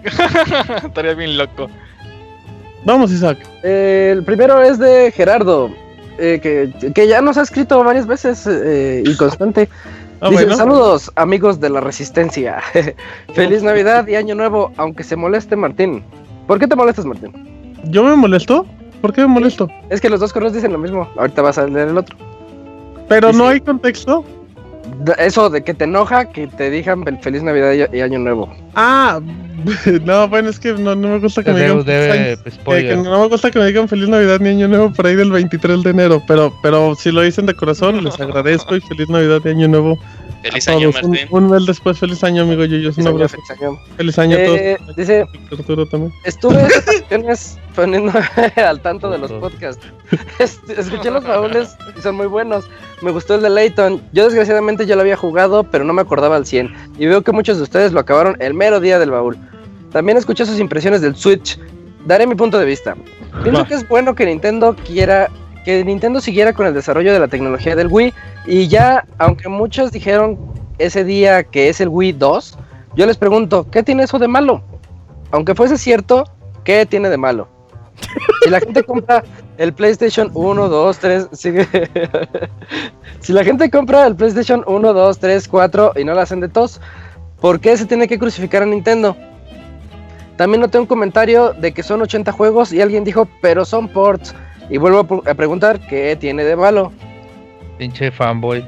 Estaría 0.85 1.13
bien 1.13 1.37
loco. 1.37 1.69
Vamos, 2.85 3.11
Isaac. 3.11 3.37
Eh, 3.63 4.11
el 4.13 4.23
primero 4.23 4.61
es 4.61 4.79
de 4.79 5.11
Gerardo, 5.11 5.69
eh, 6.17 6.39
que, 6.41 6.91
que 6.93 7.07
ya 7.07 7.21
nos 7.21 7.37
ha 7.37 7.41
escrito 7.41 7.83
varias 7.83 8.07
veces 8.07 8.47
eh, 8.47 9.03
y 9.05 9.15
constante. 9.15 9.69
Ah, 10.21 10.29
Dice, 10.29 10.43
bueno. 10.43 10.57
saludos 10.57 11.09
amigos 11.15 11.61
de 11.61 11.69
la 11.69 11.79
resistencia. 11.79 12.59
Feliz 13.33 13.63
Navidad 13.63 14.05
y 14.05 14.15
Año 14.15 14.35
Nuevo, 14.35 14.73
aunque 14.75 15.05
se 15.05 15.15
moleste 15.15 15.55
Martín. 15.55 16.03
¿Por 16.45 16.59
qué 16.59 16.67
te 16.67 16.75
molestas, 16.75 17.05
Martín? 17.05 17.31
¿Yo 17.85 18.03
me 18.03 18.13
molesto? 18.17 18.65
¿Por 19.01 19.13
qué 19.13 19.21
me 19.21 19.27
molesto? 19.27 19.69
Es 19.89 20.01
que 20.01 20.09
los 20.09 20.19
dos 20.19 20.33
correos 20.33 20.51
dicen 20.51 20.73
lo 20.73 20.77
mismo. 20.77 21.09
Ahorita 21.15 21.41
vas 21.41 21.57
a 21.57 21.65
leer 21.67 21.87
el 21.87 21.97
otro. 21.97 22.17
Pero 23.07 23.31
no 23.31 23.47
hay 23.47 23.61
contexto. 23.61 24.25
Eso 25.17 25.49
de 25.49 25.63
que 25.63 25.73
te 25.73 25.85
enoja 25.85 26.25
que 26.31 26.47
te 26.47 26.69
digan 26.69 27.03
fel- 27.05 27.19
Feliz 27.21 27.41
Navidad 27.43 27.71
y, 27.73 27.97
y 27.97 28.01
Año 28.01 28.19
Nuevo. 28.19 28.53
Ah, 28.75 29.19
no, 30.05 30.27
bueno, 30.27 30.49
es 30.49 30.59
que 30.59 30.73
no, 30.73 30.95
no 30.95 31.07
me 31.09 31.19
gusta 31.19 31.43
que 31.43 31.51
me 31.51 31.61
digan. 31.61 31.85
debe, 31.85 32.37
pues, 32.37 32.83
que 32.83 32.95
no 32.95 33.21
me 33.21 33.27
gusta 33.27 33.51
que 33.51 33.59
me 33.59 33.65
digan 33.67 33.87
feliz 33.87 34.07
Navidad 34.09 34.39
ni 34.39 34.49
Año 34.49 34.67
Nuevo 34.67 34.91
por 34.93 35.07
ahí 35.07 35.15
del 35.15 35.31
23 35.31 35.83
de 35.83 35.89
enero. 35.89 36.21
Pero, 36.27 36.53
pero 36.61 36.95
si 36.95 37.11
lo 37.11 37.21
dicen 37.21 37.45
de 37.45 37.53
corazón, 37.53 38.03
les 38.03 38.19
agradezco 38.19 38.75
y 38.75 38.81
feliz 38.81 39.09
Navidad 39.09 39.41
y 39.45 39.49
Año 39.49 39.67
Nuevo. 39.67 39.97
Feliz 40.41 40.67
a 40.67 40.71
año, 40.71 40.89
todos. 40.91 41.03
Un, 41.03 41.09
Martín. 41.11 41.27
un 41.31 41.49
mes 41.49 41.65
después, 41.65 41.99
feliz 41.99 42.23
año, 42.23 42.43
amigo 42.43 42.63
Yuyos. 42.65 42.97
Un 42.97 43.03
Feliz 43.03 43.07
año, 43.07 43.15
abrazo. 43.15 43.37
feliz 43.47 43.61
año. 43.61 43.79
Feliz 43.97 44.19
año 44.19 44.37
a 44.37 44.39
Eh, 44.39 44.77
todos. 44.79 44.95
dice, 44.95 45.25
Arturo 45.51 45.85
también. 45.87 46.13
Estuve 46.23 46.67
poniendo 47.75 48.11
al 48.55 48.79
tanto 48.81 49.09
de 49.09 49.17
los 49.17 49.31
podcasts. 49.33 49.85
Este, 50.39 50.79
Escuché 50.79 51.11
los 51.11 51.23
baúles 51.23 51.75
y 51.97 52.01
son 52.01 52.15
muy 52.15 52.27
buenos. 52.27 52.65
Me 53.01 53.11
gustó 53.11 53.35
el 53.35 53.41
de 53.41 53.49
Layton. 53.49 54.01
Yo 54.13 54.23
desgraciadamente 54.25 54.85
ya 54.85 54.95
lo 54.95 55.01
había 55.01 55.15
jugado, 55.17 55.63
pero 55.63 55.83
no 55.83 55.93
me 55.93 56.01
acordaba 56.01 56.35
al 56.35 56.45
100. 56.45 56.73
Y 56.97 57.05
veo 57.05 57.21
que 57.21 57.31
muchos 57.31 57.57
de 57.57 57.63
ustedes 57.63 57.91
lo 57.91 57.99
acabaron 57.99 58.35
el 58.39 58.53
mero 58.53 58.79
día 58.79 58.97
del 58.99 59.11
baúl. 59.11 59.37
También 59.91 60.17
escuché 60.17 60.45
sus 60.45 60.59
impresiones 60.59 61.01
del 61.01 61.15
Switch. 61.15 61.59
Daré 62.05 62.25
mi 62.25 62.35
punto 62.35 62.57
de 62.57 62.65
vista. 62.65 62.95
Pienso 63.43 63.65
que 63.65 63.75
es 63.75 63.87
bueno 63.87 64.15
que 64.15 64.25
Nintendo 64.25 64.75
quiera 64.85 65.29
que 65.69 65.85
Nintendo 65.85 66.19
siguiera 66.19 66.51
con 66.51 66.65
el 66.65 66.73
desarrollo 66.73 67.13
de 67.13 67.19
la 67.19 67.27
tecnología 67.27 67.75
del 67.75 67.89
Wii 67.91 68.11
y 68.47 68.67
ya, 68.67 69.05
aunque 69.19 69.49
muchos 69.49 69.91
dijeron 69.91 70.39
ese 70.79 71.03
día 71.03 71.43
que 71.43 71.69
es 71.69 71.79
el 71.79 71.89
Wii 71.89 72.13
2, 72.13 72.57
yo 72.95 73.05
les 73.05 73.17
pregunto, 73.17 73.69
¿qué 73.69 73.83
tiene 73.83 74.01
eso 74.01 74.17
de 74.17 74.27
malo? 74.27 74.63
Aunque 75.29 75.53
fuese 75.53 75.77
cierto, 75.77 76.23
¿qué 76.63 76.87
tiene 76.87 77.11
de 77.11 77.17
malo? 77.17 77.47
Si 78.43 78.49
la 78.49 78.59
gente 78.61 78.81
compra 78.81 79.23
el 79.57 79.71
PlayStation 79.71 80.31
1, 80.33 80.69
2, 80.69 80.97
3, 80.97 81.27
sigue. 81.33 81.67
si 83.19 83.31
la 83.31 83.43
gente 83.43 83.69
compra 83.69 84.07
el 84.07 84.15
PlayStation 84.15 84.63
1, 84.65 84.93
2, 84.93 85.19
3, 85.19 85.47
4 85.47 85.93
y 85.97 86.03
no 86.03 86.15
la 86.15 86.23
hacen 86.23 86.39
de 86.39 86.47
tos, 86.47 86.81
¿por 87.39 87.59
qué 87.59 87.77
se 87.77 87.85
tiene 87.85 88.07
que 88.07 88.17
crucificar 88.17 88.63
a 88.63 88.65
Nintendo? 88.65 89.15
También 90.35 90.61
noté 90.61 90.79
un 90.79 90.87
comentario 90.87 91.53
de 91.53 91.73
que 91.73 91.83
son 91.83 92.01
80 92.01 92.31
juegos 92.31 92.73
y 92.73 92.81
alguien 92.81 93.03
dijo, 93.03 93.27
pero 93.39 93.65
son 93.65 93.87
ports. 93.87 94.33
Y 94.69 94.77
vuelvo 94.77 95.23
a 95.25 95.33
preguntar, 95.33 95.79
¿qué 95.79 96.15
tiene 96.19 96.43
de 96.43 96.55
malo? 96.55 96.91
Pinche 97.77 98.11
fanboy. 98.11 98.63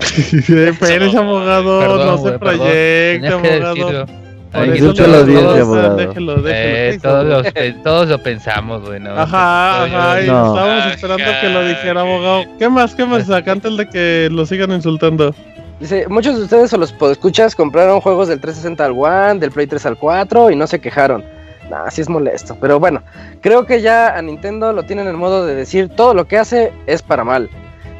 Pero 0.80 1.04
es 1.06 1.14
abogado, 1.14 1.80
Perdón, 1.80 2.06
no 2.06 2.18
se 2.18 2.22
que 2.24 3.26
abogado. 3.26 4.06
audiencia, 4.52 5.06
la 5.06 5.18
abogado. 5.18 5.96
Déjelo, 5.96 6.42
déjelo. 6.42 6.48
Eh, 6.48 6.90
¿qué 6.90 6.96
hizo, 6.96 7.82
todos, 7.82 8.08
los, 8.08 8.08
lo 8.08 8.22
pensamos, 8.22 8.82
güey. 8.86 9.00
¿no? 9.00 9.10
Ajá, 9.10 9.84
ajá, 9.84 10.22
y 10.22 10.26
No. 10.26 10.46
estábamos 10.54 10.84
Ajá, 10.84 10.90
esperando 10.94 11.24
que 11.40 11.48
lo 11.48 11.68
dijera, 11.68 12.00
abogado. 12.00 12.44
¿Qué 12.58 12.68
más, 12.68 12.94
qué 12.94 13.04
más? 13.06 13.30
Acá 13.30 13.52
antes 13.52 13.76
de 13.76 13.88
que 13.88 14.28
lo 14.30 14.46
sigan 14.46 14.72
insultando. 14.72 15.34
Dice, 15.78 16.06
muchos 16.08 16.36
de 16.36 16.42
ustedes 16.44 16.72
o 16.72 16.78
los 16.78 16.92
podescuchas 16.92 17.54
compraron 17.54 18.00
juegos 18.00 18.28
del 18.28 18.40
360 18.40 18.84
al 18.84 18.92
One, 18.92 19.40
del 19.40 19.50
Play 19.50 19.66
3 19.66 19.86
al 19.86 19.96
4 19.96 20.50
y 20.50 20.56
no 20.56 20.66
se 20.66 20.78
quejaron. 20.80 21.24
Así 21.72 22.00
es 22.00 22.08
molesto. 22.08 22.56
Pero 22.60 22.78
bueno, 22.80 23.02
creo 23.40 23.66
que 23.66 23.80
ya 23.82 24.16
a 24.16 24.22
Nintendo 24.22 24.72
lo 24.72 24.82
tienen 24.84 25.06
en 25.06 25.12
el 25.12 25.16
modo 25.16 25.46
de 25.46 25.54
decir 25.54 25.88
todo 25.88 26.14
lo 26.14 26.26
que 26.26 26.38
hace 26.38 26.72
es 26.86 27.02
para 27.02 27.24
mal. 27.24 27.48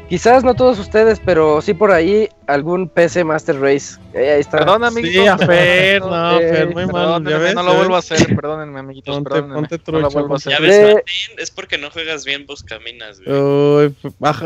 Quizás 0.09 0.43
no 0.43 0.55
todos 0.55 0.77
ustedes, 0.77 1.21
pero 1.23 1.61
sí 1.61 1.73
por 1.73 1.89
ahí 1.89 2.27
algún 2.45 2.89
PC 2.89 3.23
Master 3.23 3.57
Race. 3.61 3.97
Eh, 4.13 4.31
ahí 4.33 4.41
está. 4.41 4.57
Perdón, 4.57 4.83
amiguitos. 4.83 5.21
Sí, 5.23 5.25
a 5.25 5.37
Fer, 5.37 6.01
no, 6.01 6.37
Eh, 6.37 6.49
Fer, 6.53 6.73
muy 6.73 6.85
mal. 6.87 7.23
¿ya 7.23 7.37
ves? 7.37 7.55
no 7.55 7.63
lo 7.63 7.71
¿Ya 7.71 7.77
vuelvo 7.77 7.95
a 7.95 7.99
hacer, 7.99 8.35
perdónenme, 8.35 8.77
amiguitos, 8.81 9.15
Ponte- 9.15 9.29
perdónenme. 9.29 9.55
ponte 9.69 9.79
no 9.89 9.99
lo 10.01 10.09
vuelvo 10.09 10.33
a 10.33 10.35
hacer. 10.35 10.51
Ya 10.51 10.59
ves, 10.59 10.77
De- 10.77 10.93
Martín, 10.95 11.37
es 11.37 11.49
porque 11.51 11.77
no 11.77 11.89
juegas 11.91 12.25
bien 12.25 12.45
Buscaminas, 12.45 13.21
güey. 13.21 13.39
Uy, 13.39 13.95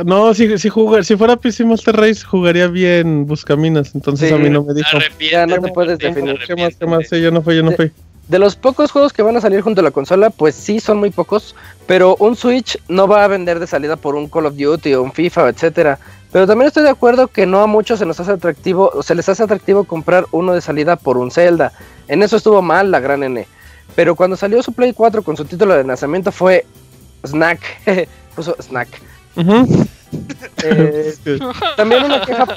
no, 0.06 0.36
si, 0.36 0.56
si, 0.60 0.70
jugar, 0.70 1.04
si 1.04 1.16
fuera 1.16 1.36
PC 1.36 1.66
Master 1.66 1.96
Race 1.96 2.24
jugaría 2.24 2.68
bien 2.68 3.26
Buscaminas, 3.26 3.96
entonces 3.96 4.30
Sí. 4.30 4.36
a 4.36 4.38
mí 4.38 4.52
no 4.52 4.64
me 4.64 4.76
dijo. 4.76 5.00
Ya 5.32 5.48
no 5.48 5.60
te 5.60 5.72
puedes 5.72 5.98
definir. 5.98 6.38
¿Qué 6.46 6.56
más, 6.56 6.76
qué 6.76 6.86
más? 6.86 7.08
Sí, 7.10 7.20
yo 7.20 7.32
no 7.32 7.42
fui, 7.42 7.56
yo 7.56 7.64
no 7.64 7.72
fui. 7.72 7.92
De 8.28 8.40
los 8.40 8.56
pocos 8.56 8.92
juegos 8.92 9.14
que 9.14 9.22
van 9.22 9.38
a 9.38 9.42
salir 9.42 9.62
junto 9.62 9.82
a 9.82 9.84
la 9.84 9.92
consola, 9.92 10.32
pues 10.32 10.56
sí 10.56 10.80
son 10.80 10.98
muy 10.98 11.12
pocos, 11.12 11.56
pero 11.86 12.16
un 12.18 12.36
Switch 12.36 12.80
no 12.88 13.08
va 13.08 13.24
a 13.24 13.28
vender 13.28 13.60
de 13.60 13.68
salida 13.68 13.98
por 13.98 14.16
un 14.16 14.28
Call 14.28 14.48
of 14.48 14.56
Duty 14.56 14.96
o 14.96 15.04
un 15.04 15.12
FIFA, 15.12 15.50
etcétera. 15.50 16.00
Pero 16.32 16.48
también 16.48 16.68
estoy 16.68 16.84
de 16.84 16.90
acuerdo 16.90 17.28
que 17.28 17.46
no 17.46 17.62
a 17.62 17.68
muchos 17.68 18.00
se 18.00 18.06
nos 18.06 18.20
hace 18.20 18.32
atractivo, 18.32 18.92
o 18.94 19.04
se 19.04 19.16
les 19.16 19.30
hace 19.30 19.44
atractivo 19.44 19.84
comprar 19.84 20.26
uno 20.32 20.54
de 20.54 20.62
salida 20.62 20.96
por 20.96 21.18
un 21.18 21.30
Zelda. 21.30 21.72
En 22.08 22.24
eso 22.24 22.38
estuvo 22.38 22.62
mal 22.62 22.92
la 22.92 23.00
gran 23.00 23.24
N. 23.24 23.48
Pero 23.96 24.16
cuando 24.16 24.36
salió 24.36 24.62
su 24.64 24.74
Play 24.74 24.94
4 24.94 25.22
con 25.22 25.38
su 25.38 25.46
título 25.46 25.76
de 25.76 25.84
lanzamiento 25.84 26.32
fue 26.32 26.66
Snack, 27.24 27.60
puso 28.36 28.56
Snack. 28.60 28.90
Eh, 30.64 31.14
también 31.78 32.04
una 32.04 32.22
queja, 32.22 32.48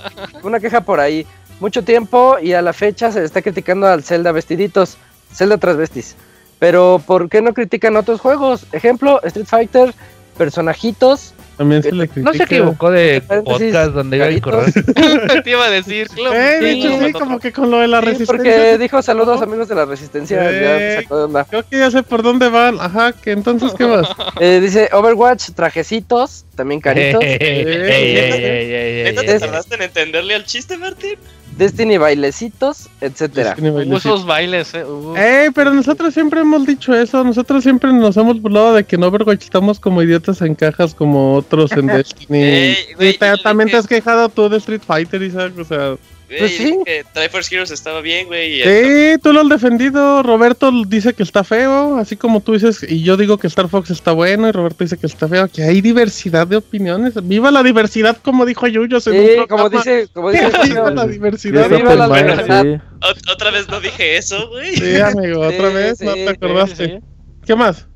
una 0.43 0.61
queja 0.61 0.81
por 0.81 0.99
ahí. 0.99 1.27
Mucho 1.61 1.83
tiempo 1.83 2.39
y 2.41 2.53
a 2.53 2.63
la 2.63 2.73
fecha 2.73 3.11
se 3.11 3.23
está 3.25 3.43
criticando 3.43 3.87
al 3.87 4.03
Zelda 4.03 4.33
vestiditos, 4.33 4.97
Zelda 5.33 5.59
transvestis. 5.59 6.17
Pero 6.59 7.01
¿por 7.07 7.29
qué 7.29 7.41
no 7.43 7.55
critican 7.55 7.97
otros 7.97 8.21
juegos? 8.21 8.67
Ejemplo, 8.73 9.21
Street 9.23 9.47
Fighter, 9.47 9.95
personajitos. 10.37 11.35
También 11.57 11.83
se 11.83 11.91
le 11.91 12.07
critica. 12.09 12.31
No 12.31 12.37
se 12.37 12.43
equivocó 12.45 12.91
de 12.93 13.21
podcast 13.21 13.93
donde 13.93 14.17
iba 14.17 14.27
a 14.27 14.29
caritos. 14.29 14.53
correr. 14.53 15.43
Te 15.45 15.51
iba 15.51 15.65
a 15.65 15.71
decir, 15.71 16.07
claro. 16.09 16.35
Eh, 16.37 16.61
de 16.61 16.71
hecho, 16.71 16.99
sí, 17.05 17.13
como 17.13 17.41
que 17.41 17.53
con 17.53 17.69
lo 17.71 17.79
de 17.81 17.89
la 17.89 17.99
Sí, 18.01 18.07
resistencia. 18.07 18.37
porque 18.37 18.79
dijo 18.79 19.03
saludos 19.03 19.43
amigos 19.43 19.67
de 19.69 19.75
la 19.75 19.85
resistencia. 19.85 20.37
ya 20.53 20.79
Eh. 20.79 20.97
sacó 21.03 21.19
de 21.19 21.25
onda. 21.25 21.45
Creo 21.45 21.65
que 21.69 21.79
ya 21.79 21.91
sé 21.91 22.05
por 22.05 22.23
dónde 22.23 22.49
van. 22.49 22.79
Ajá, 22.81 23.13
que 23.13 23.33
entonces, 23.33 23.73
¿qué 23.77 23.87
más? 23.87 24.07
Eh, 24.41 24.61
dice 24.61 24.89
Overwatch, 24.93 25.51
trajecitos, 25.51 26.45
también 26.55 26.81
caritos. 26.81 27.21
¿Neta 27.25 29.21
te 29.23 29.39
tardaste 29.41 29.75
en 29.75 29.83
entenderle 29.83 30.35
al 30.37 30.45
chiste, 30.45 30.77
Martín? 30.77 31.19
Destiny 31.59 31.99
bailecitos, 31.99 32.89
etcétera. 33.01 33.57
Esos 33.97 34.25
bailes, 34.25 34.73
eh. 34.75 35.51
pero 35.55 35.75
nosotros 35.75 36.15
siempre 36.15 36.41
hemos 36.41 36.65
dicho 36.65 36.95
eso. 36.95 37.25
Nosotros 37.25 37.65
siempre 37.65 37.93
nos 37.93 38.17
hemos 38.17 38.41
burlado 38.41 38.75
de 38.75 38.85
que 38.85 38.97
en 38.97 39.03
Overwatch 39.03 39.43
estamos 39.45 39.81
como 39.81 40.03
idiotas 40.03 40.41
en 40.41 40.55
cajas 40.55 40.95
como 40.95 41.35
otros 41.35 41.73
en 41.73 41.87
Destiny. 41.89 42.39
Ey, 42.43 42.77
güey, 42.97 43.11
Y 43.11 43.19
te- 43.19 43.37
también 43.43 43.69
te 43.69 43.77
has 43.77 43.87
quejado 43.89 44.29
tú 44.29 44.49
de 44.49 44.59
Street 44.59 44.83
Fighter, 44.87 45.21
Isaac. 45.23 45.53
O 45.59 45.65
sea, 45.65 45.97
Güey, 46.29 46.39
Pues 46.41 46.57
sí. 46.59 46.79
que 46.85 47.05
Triforce 47.15 47.55
Heroes 47.55 47.71
estaba 47.71 48.03
bien, 48.03 48.27
güey. 48.27 48.61
y 48.61 48.63
sí, 48.63 49.19
tú 49.23 49.33
lo 49.33 49.41
has 49.41 49.49
defendido. 49.49 50.23
Roberto 50.23 50.71
dice 50.87 51.15
que 51.15 51.23
está 51.23 51.43
feo, 51.43 51.97
así 51.97 52.17
como 52.17 52.41
tú 52.43 52.53
dices. 52.53 52.85
Y 52.87 53.03
yo 53.03 53.17
digo 53.17 53.39
que 53.39 53.47
Star 53.47 53.69
Fox 53.71 53.89
está 53.91 54.13
bueno. 54.13 54.47
Y 54.47 54.53
Roberto 54.53 54.85
dice 54.85 54.99
que 54.99 55.07
está 55.07 55.27
feo. 55.27 55.49
Que 55.49 55.63
hay 55.63 55.81
diversidad 55.81 56.47
de 56.47 56.57
opiniones. 56.57 57.15
Viva 57.27 57.51
la 57.51 57.63
diversidad, 57.63 58.19
como 58.23 58.45
dijo 58.45 58.67
Yuyos 58.67 59.07
en 59.07 59.15
un 59.15 59.21
Sí, 59.21 59.27
programa. 59.37 59.47
como 59.49 59.69
dice, 59.71 60.09
como 60.13 60.31
dice 60.31 60.51
Viva 60.65 60.91
la 60.91 61.07
diversidad. 61.07 61.69
Viva 61.71 61.79
Viva 61.95 61.95
la 62.09 62.37
sí. 62.37 62.83
Ot- 63.01 63.33
Otra 63.33 63.51
vez 63.51 63.67
no 63.69 63.81
dije 63.81 64.19
eso, 64.19 64.49
güey. 64.51 64.77
Sí, 64.77 65.01
amigo, 65.01 65.41
otra 65.41 65.69
Sí, 65.71 65.75
vez, 65.75 66.01
no 66.03 66.13
te 66.13 66.29
acordaste. 66.29 66.87
sí, 66.87 66.93
sí. 66.97 66.99
¿Qué 67.47 67.57
más? 67.57 67.87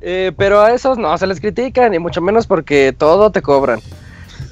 Eh, 0.00 0.32
pero 0.36 0.60
a 0.60 0.74
esos 0.74 0.98
no 0.98 1.16
se 1.18 1.26
les 1.28 1.40
critica, 1.40 1.88
ni 1.88 2.00
mucho 2.00 2.20
menos 2.20 2.48
porque 2.48 2.92
todo 2.96 3.30
te 3.30 3.42
cobran. 3.42 3.80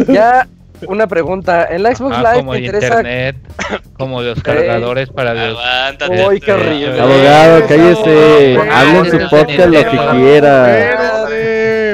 Ya, 0.08 0.46
una 0.88 1.06
pregunta. 1.06 1.66
En 1.70 1.82
la 1.82 1.94
Xbox 1.94 2.16
Live 2.18 2.34
como 2.36 2.52
me 2.52 2.58
el 2.58 2.64
interesa. 2.64 2.86
internet, 2.96 3.36
como 3.98 4.22
los 4.22 4.42
cargadores 4.42 5.08
para 5.10 5.34
los... 5.34 5.58
Aguántate. 5.58 6.26
Uy, 6.26 6.40
qué 6.40 6.52
horrible. 6.52 7.00
Abogado, 7.00 7.66
cállese. 7.66 8.56
Abogado. 8.56 8.76
Hable 8.76 8.98
en 8.98 9.10
su 9.20 9.28
podcast 9.30 9.68
lo 9.68 9.90
que 9.90 10.18
quiera. 10.20 11.26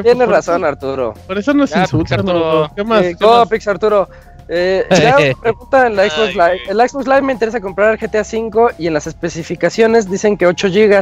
Tienes 0.03 0.29
razón, 0.29 0.65
Arturo. 0.65 1.15
Por 1.27 1.39
eso 1.39 1.53
nos 1.55 1.71
Ya, 1.71 1.83
insultan, 1.83 2.21
Arturo. 2.21 2.63
¿no? 2.69 2.75
¿Qué 2.75 2.85
más? 2.85 3.03
Eh, 3.03 3.17
¿Qué 3.19 3.27
más? 3.27 3.67
Arturo. 3.69 4.09
Eh, 4.49 4.85
ya 4.91 5.17
una 5.27 5.35
pregunta 5.41 5.87
en 5.87 5.97
la 5.97 6.09
Xbox 6.09 6.35
Live. 6.35 6.61
la 6.75 6.89
Xbox 6.89 7.07
Live 7.07 7.23
me 7.23 7.33
interesa 7.33 7.61
comprar 7.61 7.97
GTA 7.99 8.23
V 8.23 8.75
y 8.79 8.87
en 8.89 8.95
las 8.95 9.07
especificaciones 9.07 10.11
dicen 10.11 10.37
que 10.37 10.47
8 10.47 10.69
GB. 10.69 11.01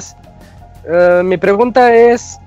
Eh, 0.90 1.22
mi 1.24 1.36
pregunta 1.36 1.94
es, 1.94 2.38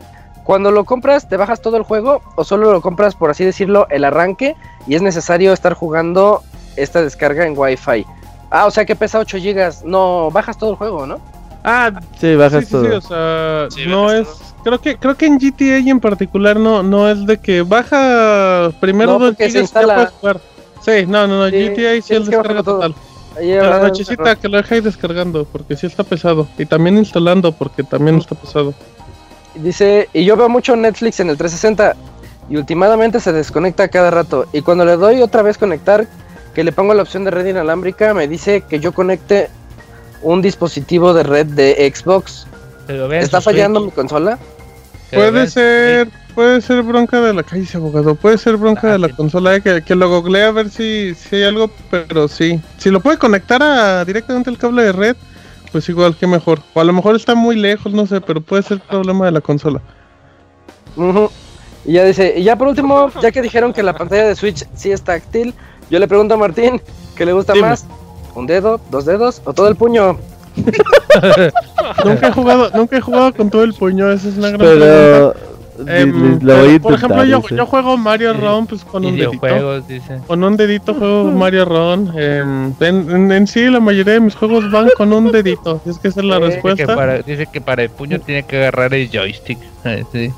cuando 0.44 0.72
lo 0.72 0.86
compras, 0.86 1.28
¿te 1.28 1.38
bajas 1.38 1.61
todo 1.61 1.78
el 1.78 1.84
juego 1.84 2.22
o 2.36 2.44
solo 2.44 2.72
lo 2.72 2.82
compras, 2.82 3.16
por 3.16 3.30
así 3.30 3.44
decirlo, 3.45 3.88
el 3.90 4.03
arranque 4.03 4.56
y 4.88 4.95
es 4.95 5.02
necesario 5.02 5.53
estar 5.53 5.74
jugando 5.74 6.42
esta 6.76 7.02
descarga 7.02 7.45
en 7.45 7.58
Wi-Fi? 7.58 8.06
Ah, 8.50 8.66
o 8.66 8.72
sea 8.72 8.86
que 8.86 8.95
pesa 8.95 9.20
8 9.20 9.38
GB. 9.38 9.86
No, 9.86 10.30
bajas 10.32 10.58
todo 10.58 10.72
el 10.72 10.76
juego, 10.76 11.06
¿no? 11.06 11.20
Ah, 11.64 11.92
Sí, 12.20 12.36
bajas 12.36 12.66
sí, 12.66 12.72
sí, 12.72 12.78
sí, 12.82 12.88
todo. 12.88 12.98
o 12.98 13.02
sea, 13.02 13.68
Sí, 13.70 13.86
no 13.88 14.11
es... 14.11 14.28
todo. 14.28 14.52
Creo 14.64 14.80
que, 14.80 14.95
creo 14.98 15.16
que 15.16 15.26
en 15.26 15.40
GTA 15.40 15.78
en 15.78 16.00
particular 16.00 16.60
no, 16.60 16.84
no 16.84 17.10
es 17.10 17.26
de 17.26 17.38
que 17.40 17.64
baja 17.64 18.72
primero 18.80 19.14
No, 19.14 19.20
dos 19.20 19.30
porque 19.32 19.45
se 19.45 19.50
gigas 19.50 19.53
y 19.53 19.56
ya 19.56 19.61
instala. 19.82 19.95
puedes 19.95 20.11
jugar. 20.11 20.40
Sí, 20.82 21.06
no, 21.08 21.28
no, 21.28 21.40
no, 21.45 21.50
Sí, 21.50 21.70
GTA 21.70 22.02
sí 22.02 22.14
es 22.16 22.26
descarga 22.28 22.61
todo. 22.64 22.76
total. 22.76 22.95
La 23.40 23.80
nochecita 23.80 24.36
que 24.36 24.50
lo 24.50 24.58
dejáis 24.58 24.84
descargando, 24.84 25.45
porque 25.45 25.76
sí 25.78 25.88
está 25.88 26.03
pesado. 26.03 26.48
Y 26.58 26.66
también 26.66 26.98
instalando, 26.98 27.52
porque 27.53 27.84
también 27.84 28.18
está 28.18 28.36
pesado. 28.36 28.74
Dice, 29.56 30.10
y 30.14 30.24
yo 30.26 30.38
veo 30.38 30.50
mucho 30.50 30.76
Netflix 30.76 31.20
en 31.20 31.30
el 31.30 31.38
360 31.38 31.96
y 32.50 32.58
últimamente 32.58 33.20
se 33.20 33.32
desconecta 33.34 33.88
cada 33.90 34.12
rato. 34.12 34.46
Y 34.54 34.62
cuando 34.62 34.86
le 34.86 34.98
doy 34.98 35.22
otra 35.22 35.42
vez 35.42 35.58
conectar, 35.58 36.08
que 36.54 36.64
le 36.64 36.72
pongo 36.72 36.94
la 36.94 37.02
opción 37.04 37.24
de 37.24 37.32
red 37.32 37.46
inalámbrica, 37.46 38.14
me 38.14 38.28
dice 38.28 38.62
que 38.62 38.80
yo 38.80 38.92
conecte 38.94 39.50
un 40.22 40.42
dispositivo 40.42 41.14
de 41.14 41.24
red 41.24 41.46
de 41.48 41.92
Xbox. 41.94 42.48
¿Está 43.12 43.42
fallando 43.42 43.80
Switch, 43.80 43.92
mi 43.92 43.96
consola? 43.96 44.38
Puede 45.12 45.48
ser, 45.48 46.10
puede 46.36 46.62
ser 46.62 46.84
bronca 46.84 47.20
de 47.22 47.34
la 47.34 47.44
calle, 47.44 47.68
abogado. 47.76 48.16
Puede 48.16 48.38
ser 48.38 48.56
bronca 48.58 48.88
Ah, 48.90 48.92
de 48.94 49.00
la 49.00 49.08
sí. 49.08 49.14
consola, 49.14 49.56
eh, 49.56 49.62
que, 49.62 49.82
que 49.82 49.96
lo 49.96 50.10
googlea 50.10 50.48
a 50.48 50.52
ver 50.52 50.70
si, 50.70 51.14
si 51.16 51.36
hay 51.38 51.44
algo, 51.44 51.70
pero 51.90 52.28
sí. 52.28 52.60
Si 52.78 52.90
lo 52.90 53.02
puede 53.02 53.18
conectar 53.18 53.62
a 53.62 54.06
directamente 54.06 54.50
al 54.50 54.58
cable 54.58 54.84
de 54.84 54.92
red, 54.94 55.16
pues 55.72 55.88
igual 55.90 56.16
que 56.16 56.27
mejor. 56.27 56.59
O 56.74 56.82
a 56.82 56.83
lo 56.83 56.93
mejor 56.93 57.16
está 57.16 57.35
muy 57.35 57.56
lejos, 57.56 57.93
no 57.93 58.06
sé, 58.06 58.22
pero 58.22 58.41
puede 58.41 58.64
ser 58.64 58.80
problema 58.80 59.25
de 59.25 59.32
la 59.32 59.41
consola. 59.41 59.82
Y 61.85 61.93
ya 61.93 62.06
dice, 62.06 62.33
y 62.38 62.43
ya 62.43 62.56
por 62.56 62.67
último, 62.67 63.09
ya 63.22 63.32
que 63.32 63.41
dijeron 63.41 63.74
que 63.74 63.83
la 63.83 63.93
pantalla 63.93 64.27
de 64.27 64.35
Switch 64.35 64.66
sí 64.75 64.91
es 64.91 65.01
táctil, 65.01 65.53
yo 65.90 66.00
le 66.00 66.08
pregunto 66.08 66.33
a 66.35 66.38
Martín, 66.38 66.82
¿qué 67.16 67.25
le 67.25 67.33
gusta 67.33 67.53
Dime. 67.53 67.69
más? 67.69 67.85
¿Un 68.35 68.48
dedo, 68.48 68.80
dos 68.91 69.06
dedos 69.06 69.41
o 69.45 69.53
todo 69.53 69.67
el 69.67 69.75
puño? 69.75 70.17
nunca 72.06 72.27
he 72.27 72.32
jugado, 72.32 72.69
nunca 72.75 72.98
he 72.98 73.01
jugado 73.01 73.33
con 73.33 73.50
todo 73.50 73.64
el 73.64 73.74
puño, 73.74 74.11
esa 74.11 74.30
es 74.30 74.38
una 74.38 74.50
gran 74.50 74.59
pregunta. 74.59 74.85
Pero. 74.85 75.51
Di- 75.77 76.11
di- 76.11 76.45
lo 76.45 76.56
voy 76.58 76.64
a 76.64 76.67
pero, 76.67 76.82
por 76.82 76.93
ejemplo, 76.93 77.24
yo, 77.25 77.41
yo 77.50 77.66
juego 77.66 77.98
Mario. 77.98 78.33
Run 78.33 78.67
pues 78.67 78.83
con 78.83 79.06
un 79.06 79.16
dedito. 79.17 79.82
Dice. 79.82 80.19
Con 80.27 80.43
un 80.43 80.58
dedito 80.58 80.93
juego 80.93 81.24
Mario 81.32 81.66
Run. 81.66 82.11
em, 82.17 82.74
en, 82.80 83.09
en- 83.11 83.32
en 83.32 83.48
sí, 83.48 83.66
la 83.69 83.80
mayoría 83.80 84.14
de 84.14 84.19
mis 84.19 84.35
juegos 84.35 84.69
van 84.72 84.90
con 84.98 85.11
un 85.14 85.32
dedito. 85.32 85.82
Es 85.85 85.98
que 86.00 86.08
esa 86.09 86.19
es 86.22 86.25
la 86.25 86.38
Eh, 86.38 86.40
Dice 86.40 86.50
que, 86.61 86.67
respuesta. 86.69 86.95
para, 86.95 87.17
dice 87.19 87.48
que 87.51 87.61
para 87.61 87.83
el 87.83 87.90
puño 87.90 88.19
tiene 88.19 88.43
que 88.43 88.58
agarrar 88.58 88.93
el 88.93 89.09
joystick. 89.09 89.59
Eh, 89.85 90.03
sí. 90.11 90.32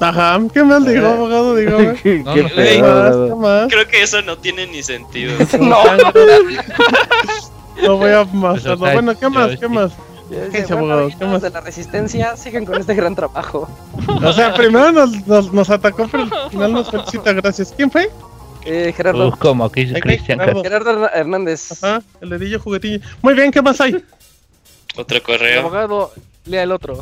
Ajá, 0.00 0.40
¿qué 0.54 0.62
más 0.62 0.86
digo, 0.86 1.06
Eh. 1.06 1.10
abogado? 1.12 1.56
Dígame. 1.56 1.94
Qué 2.02 2.22
No, 2.24 2.34
qué 2.34 2.42
no 2.44 2.48
sé. 2.50 2.54
¿Qué 2.54 2.62
feo, 2.64 2.80
más? 2.82 2.90
abogado. 2.92 3.26
¿Qué 3.28 3.34
más? 3.34 3.66
Creo 3.72 3.88
que 3.88 4.02
eso 4.02 4.22
no 4.22 4.38
tiene 4.38 4.66
ni 4.68 4.82
sentido. 4.82 5.32
no. 5.60 5.78
Lo 7.82 7.96
voy 7.96 8.10
a 8.10 8.24
Pues, 8.24 8.44
o 8.44 8.58
sea, 8.60 8.74
Bueno, 8.74 9.16
¿qué 9.18 9.28
más? 9.28 9.56
¿Qué 9.58 9.68
más? 9.68 9.92
¿Qué 10.28 10.60
dice, 10.60 10.74
bueno? 10.74 11.08
¿Qué 11.18 11.24
más? 11.24 11.40
de 11.42 11.50
la 11.50 11.60
resistencia, 11.60 12.36
sigan 12.36 12.64
con 12.66 12.78
este 12.78 12.94
gran 12.94 13.14
trabajo. 13.14 13.68
O 14.22 14.32
sea, 14.32 14.52
primero 14.54 14.92
nos, 14.92 15.26
nos, 15.26 15.52
nos 15.52 15.70
atacó, 15.70 16.06
pero 16.10 16.24
al 16.24 16.50
final 16.50 16.72
nos 16.72 16.90
felicita, 16.90 17.32
gracias. 17.32 17.72
¿Quién 17.76 17.90
fue? 17.90 18.10
Eh, 18.64 18.92
Gerardo, 18.94 19.30
que 19.72 19.80
Ay, 19.80 19.92
ay, 19.94 20.00
Cristian 20.00 20.38
Gerardo. 20.40 20.62
Gerardo 20.62 21.08
Hernández. 21.14 21.82
Ajá, 21.82 22.02
el 22.20 22.28
dedillo 22.30 22.60
juguetillo. 22.60 22.98
Muy 23.22 23.32
bien, 23.34 23.50
¿qué 23.50 23.62
más 23.62 23.80
hay? 23.80 24.04
Otro 24.96 25.16
El 25.16 25.22
correo. 25.22 25.60
abogado, 25.60 26.12
lea 26.44 26.64
el 26.64 26.72
otro. 26.72 27.00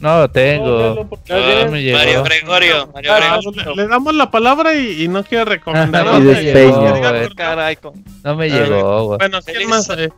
No 0.00 0.18
lo 0.20 0.30
tengo. 0.30 1.08
Ah, 1.30 1.64
no 1.64 1.72
me 1.72 1.82
llegó. 1.82 1.98
Mario 1.98 2.22
Gregorio. 2.22 2.88
Mario 2.94 3.12
Ah, 3.12 3.38
Gregorio. 3.40 3.74
le, 3.74 3.82
le 3.82 3.88
damos 3.88 4.14
la 4.14 4.30
palabra 4.30 4.74
y, 4.76 5.02
y 5.02 5.08
no 5.08 5.24
quiere 5.24 5.44
recomendar. 5.44 6.06
Y 6.06 6.08
no 6.08 6.20
me 6.20 6.42
llegó, 6.44 6.80
güey. 6.80 7.34
Caray, 7.34 7.76
con- 7.76 8.04
No 8.22 8.36
me 8.36 8.48
llegó, 8.48 9.04
güey. 9.06 9.18
Bueno, 9.18 9.38
¿qué 9.44 9.54
Feliz- 9.54 9.68
más 9.68 9.90
hay? 9.90 10.08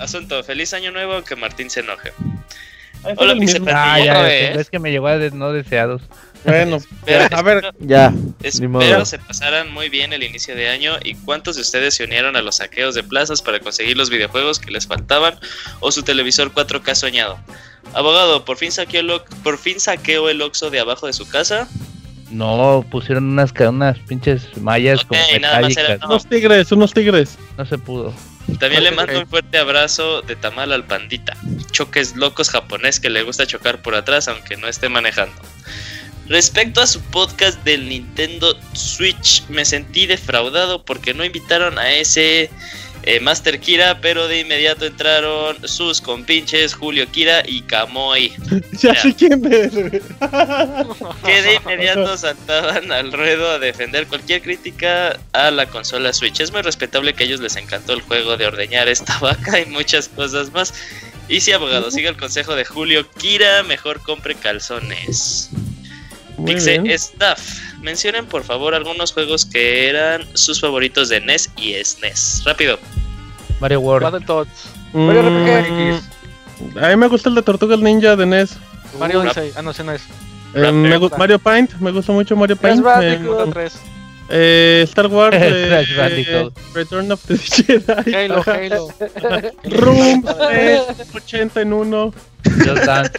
Asunto, 0.00 0.42
feliz 0.42 0.72
año 0.74 0.90
nuevo, 0.90 1.22
que 1.22 1.36
Martín 1.36 1.70
se 1.70 1.80
enoje. 1.80 2.12
Hola, 3.16 3.32
el 3.32 3.38
Pixel 3.38 3.60
mismo. 3.62 3.74
Ah, 3.78 3.96
¿Otra 4.00 4.04
ya, 4.28 4.28
es 4.60 4.68
que 4.68 4.78
me 4.78 4.90
llegó 4.90 5.06
a 5.08 5.16
no 5.16 5.52
deseados. 5.52 6.02
Bueno, 6.44 6.78
Pero 7.04 7.34
a 7.36 7.42
ver, 7.42 7.74
Ya, 7.78 8.12
Espero 8.42 9.04
se 9.06 9.18
pasaran 9.18 9.72
muy 9.72 9.88
bien 9.88 10.12
el 10.12 10.22
inicio 10.22 10.54
de 10.56 10.68
año 10.68 10.94
y 11.02 11.14
cuántos 11.14 11.56
de 11.56 11.62
ustedes 11.62 11.94
se 11.94 12.04
unieron 12.04 12.36
a 12.36 12.42
los 12.42 12.56
saqueos 12.56 12.94
de 12.94 13.02
plazas 13.02 13.40
para 13.42 13.60
conseguir 13.60 13.96
los 13.96 14.10
videojuegos 14.10 14.58
que 14.58 14.70
les 14.70 14.86
faltaban 14.86 15.38
o 15.80 15.92
su 15.92 16.02
televisor 16.02 16.52
4K 16.52 16.94
soñado. 16.94 17.38
Abogado, 17.94 18.44
por 18.44 18.56
fin 18.58 18.70
saqueó 18.72 19.00
el, 19.00 19.10
Ox- 19.10 19.34
por 19.42 19.58
fin 19.58 19.80
saqueó 19.80 20.28
el 20.28 20.40
Oxxo 20.42 20.70
de 20.70 20.80
abajo 20.80 21.06
de 21.06 21.12
su 21.14 21.28
casa. 21.28 21.68
No, 22.30 22.84
pusieron 22.90 23.24
unas, 23.24 23.52
unas 23.58 23.98
pinches 23.98 24.56
mallas 24.58 25.04
como 25.04 25.20
Ok, 25.20 25.40
nada 25.40 25.60
más 25.62 25.72
era- 25.72 25.82
metálicas. 25.82 26.00
no. 26.00 26.06
Unos 26.14 26.26
tigres, 26.26 26.72
unos 26.72 26.92
tigres. 26.94 27.38
No 27.58 27.66
se 27.66 27.76
pudo. 27.78 28.14
También 28.58 28.84
le 28.84 28.90
mando 28.90 29.18
un 29.18 29.26
fuerte 29.26 29.58
abrazo 29.58 30.22
de 30.22 30.36
tamal 30.36 30.72
al 30.72 30.84
pandita. 30.84 31.36
Choques 31.70 32.16
locos 32.16 32.50
japonés 32.50 33.00
que 33.00 33.10
le 33.10 33.22
gusta 33.22 33.46
chocar 33.46 33.80
por 33.82 33.94
atrás 33.94 34.28
aunque 34.28 34.56
no 34.56 34.68
esté 34.68 34.88
manejando. 34.88 35.40
Respecto 36.28 36.80
a 36.80 36.86
su 36.86 37.00
podcast 37.00 37.62
del 37.64 37.88
Nintendo 37.88 38.56
Switch, 38.72 39.42
me 39.48 39.64
sentí 39.64 40.06
defraudado 40.06 40.84
porque 40.84 41.12
no 41.12 41.24
invitaron 41.24 41.78
a 41.78 41.92
ese 41.92 42.50
eh, 43.02 43.18
Master 43.20 43.60
Kira, 43.60 44.00
pero 44.00 44.28
de 44.28 44.40
inmediato 44.40 44.84
entraron 44.84 45.56
sus 45.66 46.00
compinches 46.00 46.74
Julio 46.74 47.10
Kira 47.10 47.42
y 47.46 47.62
Kamoi, 47.62 48.32
Ya 48.72 48.94
sé 48.94 49.14
quién 49.14 49.40
güey. 49.40 49.70
que 51.24 51.42
de 51.42 51.54
inmediato 51.54 52.16
saltaban 52.16 52.92
al 52.92 53.12
ruedo 53.12 53.50
a 53.50 53.58
defender 53.58 54.06
cualquier 54.06 54.42
crítica 54.42 55.18
a 55.32 55.50
la 55.50 55.66
consola 55.66 56.12
Switch. 56.12 56.40
Es 56.40 56.52
muy 56.52 56.62
respetable 56.62 57.14
que 57.14 57.24
a 57.24 57.26
ellos 57.26 57.40
les 57.40 57.56
encantó 57.56 57.94
el 57.94 58.02
juego 58.02 58.36
de 58.36 58.46
ordeñar 58.46 58.88
esta 58.88 59.18
vaca 59.20 59.60
y 59.60 59.66
muchas 59.66 60.08
cosas 60.08 60.52
más. 60.52 60.74
Y 61.28 61.40
si 61.40 61.52
abogado, 61.52 61.90
siga 61.90 62.10
el 62.10 62.16
consejo 62.16 62.56
de 62.56 62.64
Julio 62.64 63.08
Kira, 63.12 63.62
mejor 63.62 64.02
compre 64.02 64.34
calzones. 64.34 65.50
Muy 66.36 66.54
Pixe 66.54 66.78
bien. 66.78 66.90
Staff, 66.90 67.69
mencionen 67.82 68.26
por 68.26 68.44
favor 68.44 68.74
algunos 68.74 69.12
juegos 69.12 69.44
que 69.46 69.88
eran 69.88 70.22
sus 70.34 70.60
favoritos 70.60 71.08
de 71.08 71.20
NES 71.20 71.50
y 71.56 71.74
SNES. 71.82 72.42
Rápido. 72.44 72.78
Mario 73.60 73.80
World. 73.80 74.04
Battletoads. 74.04 74.64
Mario 74.92 75.22
Mm, 75.22 75.46
RPG. 75.46 76.82
a 76.84 76.88
mí 76.88 76.96
me 76.96 77.06
gusta 77.08 77.28
el 77.28 77.34
de 77.36 77.42
Tortugas 77.42 77.78
Ninja 77.80 78.16
de 78.16 78.26
NES. 78.26 78.56
Mario 78.98 79.20
Uh, 79.20 79.22
Odyssey. 79.22 79.52
Ah, 79.56 79.62
no, 79.62 79.70
ese 79.70 79.84
no 79.84 79.92
es. 79.92 80.02
Eh, 80.54 80.72
me 80.72 80.98
gu- 80.98 81.16
Mario 81.16 81.38
Paint, 81.38 81.74
me 81.80 81.92
gusta 81.92 82.10
mucho 82.12 82.34
Mario 82.34 82.56
Paint. 82.56 82.82
Crash 82.82 83.02
Eh, 83.04 83.16
Bandicoot. 83.16 83.52
3. 83.52 83.72
eh, 84.30 84.80
Star 84.88 85.06
Wars, 85.06 85.36
eh, 85.40 85.66
Crash 85.68 85.96
Bandicoot. 85.96 86.58
Return 86.74 87.12
of 87.12 87.20
the 87.26 87.34
Jedi. 87.38 88.12
Halo. 88.14 88.42
Halo. 88.44 88.88
Room 89.64 90.24
eh, 90.52 90.82
80 91.14 91.60
en 91.60 91.72
1. 91.72 92.14
Just 92.64 92.84
Dance. 92.84 93.12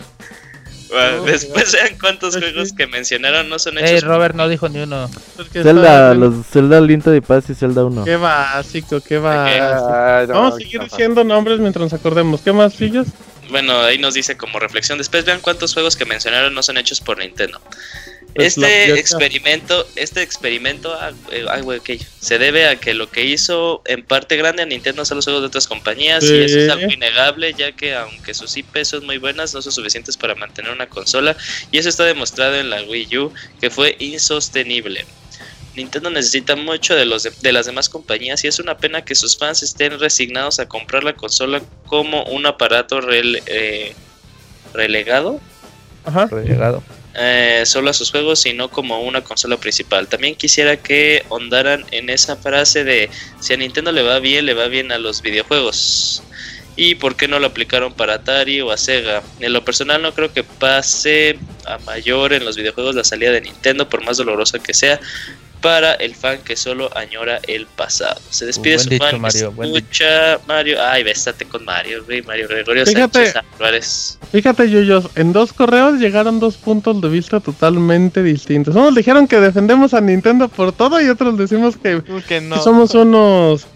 Bueno, 0.92 1.24
después 1.24 1.72
vean 1.72 1.98
cuántos 2.00 2.38
juegos 2.38 2.74
que 2.74 2.86
mencionaron 2.86 3.48
no 3.48 3.58
son 3.60 3.78
Ey, 3.78 3.86
hechos. 3.95 4.03
Robert 4.03 4.36
no 4.36 4.50
dijo 4.50 4.68
ni 4.68 4.80
uno. 4.80 5.10
Zelda, 5.53 6.14
los 6.14 6.45
Zelda 6.48 6.82
Link 6.82 7.06
de 7.06 7.22
Paz 7.22 7.50
y 7.50 7.56
Zelda 7.56 7.86
1. 7.86 8.03
Qué 8.03 8.18
básico, 8.18 9.00
qué 9.00 9.18
básico. 9.18 9.90
Ay, 9.90 10.28
no, 10.28 10.34
Vamos 10.34 10.56
a 10.56 10.58
seguir 10.58 10.82
diciendo 10.82 11.24
nombres 11.24 11.60
mientras 11.60 11.84
nos 11.84 11.94
acordemos. 11.94 12.42
¿Qué 12.42 12.52
más, 12.52 12.76
Fillos? 12.76 13.08
Bueno, 13.50 13.80
ahí 13.82 13.98
nos 13.98 14.14
dice 14.14 14.36
como 14.36 14.60
reflexión. 14.60 14.98
Después 14.98 15.24
vean 15.24 15.40
cuántos 15.42 15.74
juegos 15.74 15.95
que 15.95 16.06
mencionaron 16.06 16.53
no 16.53 16.61
son 16.61 16.78
hechos 16.78 17.00
por 17.00 17.20
Nintendo. 17.20 17.61
Pues 18.34 18.58
Este 18.58 18.85
experimento, 19.00 19.85
este 19.95 20.22
experimento, 20.22 20.93
ah, 20.93 21.11
eh, 21.32 21.45
ay, 21.50 21.61
güey, 21.64 21.80
ok, 21.80 21.90
se 22.19 22.38
debe 22.40 22.66
a 22.68 22.77
que 22.77 22.93
lo 22.93 23.10
que 23.11 23.26
hizo 23.26 23.82
en 23.85 24.03
parte 24.03 24.38
grande 24.38 24.64
a 24.64 24.66
Nintendo 24.66 25.03
son 25.03 25.18
los 25.18 25.26
juegos 25.26 25.42
de 25.42 25.48
otras 25.48 25.68
compañías 25.68 26.24
y 26.24 26.42
eso 26.43 26.58
es 26.60 26.69
algo 26.72 26.92
innegable, 26.93 27.53
ya 27.53 27.74
que 27.74 27.93
aunque 27.93 28.34
sus 28.34 28.56
IP 28.56 28.84
son 28.85 29.06
muy 29.06 29.18
buenas, 29.18 29.53
no 29.53 29.61
son 29.61 29.72
suficientes 29.74 30.16
para 30.16 30.34
mantener 30.35 30.72
una 30.72 30.88
consola 30.88 31.35
y 31.72 31.77
eso 31.77 31.90
está 31.90 32.06
demostrado 32.06 32.56
en 32.56 32.69
la 32.69 32.82
Wii 32.84 33.18
U, 33.18 33.34
que 33.60 33.69
fue 33.69 33.98
insostenible. 34.00 35.06
Nintendo 35.76 36.10
necesita 36.10 36.56
mucho 36.56 36.95
de, 36.95 37.06
los 37.06 37.24
de, 37.24 37.32
de 37.42 37.51
las 37.51 37.66
demás 37.66 37.90
compañías 37.90 38.43
y 38.43 38.48
es 38.48 38.60
una 38.60 38.77
pena 38.77 39.03
que 39.03 39.16
sus 39.16 39.38
fans 39.38 39.61
estén 39.64 40.00
resignados 40.00 40.60
a 40.60 40.68
comprar 40.68 41.03
la 41.03 41.14
consola 41.14 41.61
como 41.85 42.24
un 42.24 42.45
aparato 42.45 43.01
rele- 43.01 43.42
eh, 43.45 43.93
relegado 44.74 45.40
Ajá. 46.06 46.30
Llegado. 46.43 46.84
Eh, 47.14 47.64
solo 47.65 47.90
a 47.90 47.93
sus 47.93 48.11
juegos 48.11 48.45
y 48.45 48.53
no 48.53 48.69
como 48.69 49.01
una 49.01 49.22
consola 49.22 49.57
principal. 49.57 50.07
También 50.07 50.35
quisiera 50.35 50.77
que 50.77 51.25
ondaran 51.30 51.85
en 51.91 52.09
esa 52.09 52.35
frase 52.35 52.83
de 52.83 53.09
si 53.40 53.53
a 53.53 53.57
Nintendo 53.57 53.91
le 53.91 54.01
va 54.01 54.19
bien, 54.19 54.45
le 54.45 54.53
va 54.53 54.67
bien 54.67 54.91
a 54.91 54.98
los 54.98 55.22
videojuegos. 55.22 56.23
¿Y 56.77 56.95
por 56.95 57.17
qué 57.17 57.27
no 57.27 57.38
lo 57.38 57.48
aplicaron 57.48 57.93
para 57.93 58.15
Atari 58.15 58.61
o 58.61 58.72
a 58.72 58.77
Sega? 58.77 59.22
En 59.40 59.51
lo 59.51 59.64
personal 59.65 60.01
no 60.01 60.14
creo 60.14 60.31
que 60.31 60.43
pase 60.43 61.38
a 61.65 61.77
mayor 61.80 62.31
en 62.31 62.45
los 62.45 62.56
videojuegos 62.56 62.95
la 62.95 63.03
salida 63.03 63.31
de 63.31 63.41
Nintendo, 63.41 63.90
por 63.90 64.03
más 64.03 64.17
dolorosa 64.17 64.57
que 64.59 64.73
sea, 64.73 64.99
para 65.61 65.93
el 65.93 66.15
fan 66.15 66.40
que 66.43 66.56
solo 66.56 66.90
añora 66.98 67.40
el 67.48 67.65
pasado. 67.67 68.19
Se 68.30 68.45
despide 68.45 68.75
Buen 68.75 68.83
su 68.83 68.90
dicho, 68.90 69.06
fan, 69.06 69.22
Mario, 69.22 69.51
buen 69.51 69.75
escucha 69.75 70.40
Mario. 70.48 70.77
Ay, 70.83 71.03
bésate 71.03 71.45
con 71.45 71.64
Mario, 71.64 72.03
güey, 72.06 72.22
Mario 72.23 72.48
Gregorio 72.48 72.85
Fíjate. 72.85 73.25
Sánchez 73.31 73.43
Álvarez. 73.59 74.19
Fíjate, 74.31 74.69
Yuyos, 74.69 75.06
en 75.15 75.33
dos 75.33 75.53
correos 75.53 75.99
llegaron 75.99 76.40
dos 76.40 76.57
puntos 76.57 76.99
de 77.01 77.09
vista 77.09 77.40
totalmente 77.40 78.23
distintos. 78.23 78.75
Unos 78.75 78.95
dijeron 78.95 79.27
que 79.27 79.40
defendemos 79.40 79.93
a 79.93 80.01
Nintendo 80.01 80.49
por 80.49 80.72
todo 80.72 80.99
y 81.01 81.07
otros 81.09 81.38
decimos 81.38 81.77
que, 81.77 82.01
Que 82.03 82.22
que 82.27 82.41
no. 82.41 82.61
somos 82.61 82.93
unos 82.95 83.67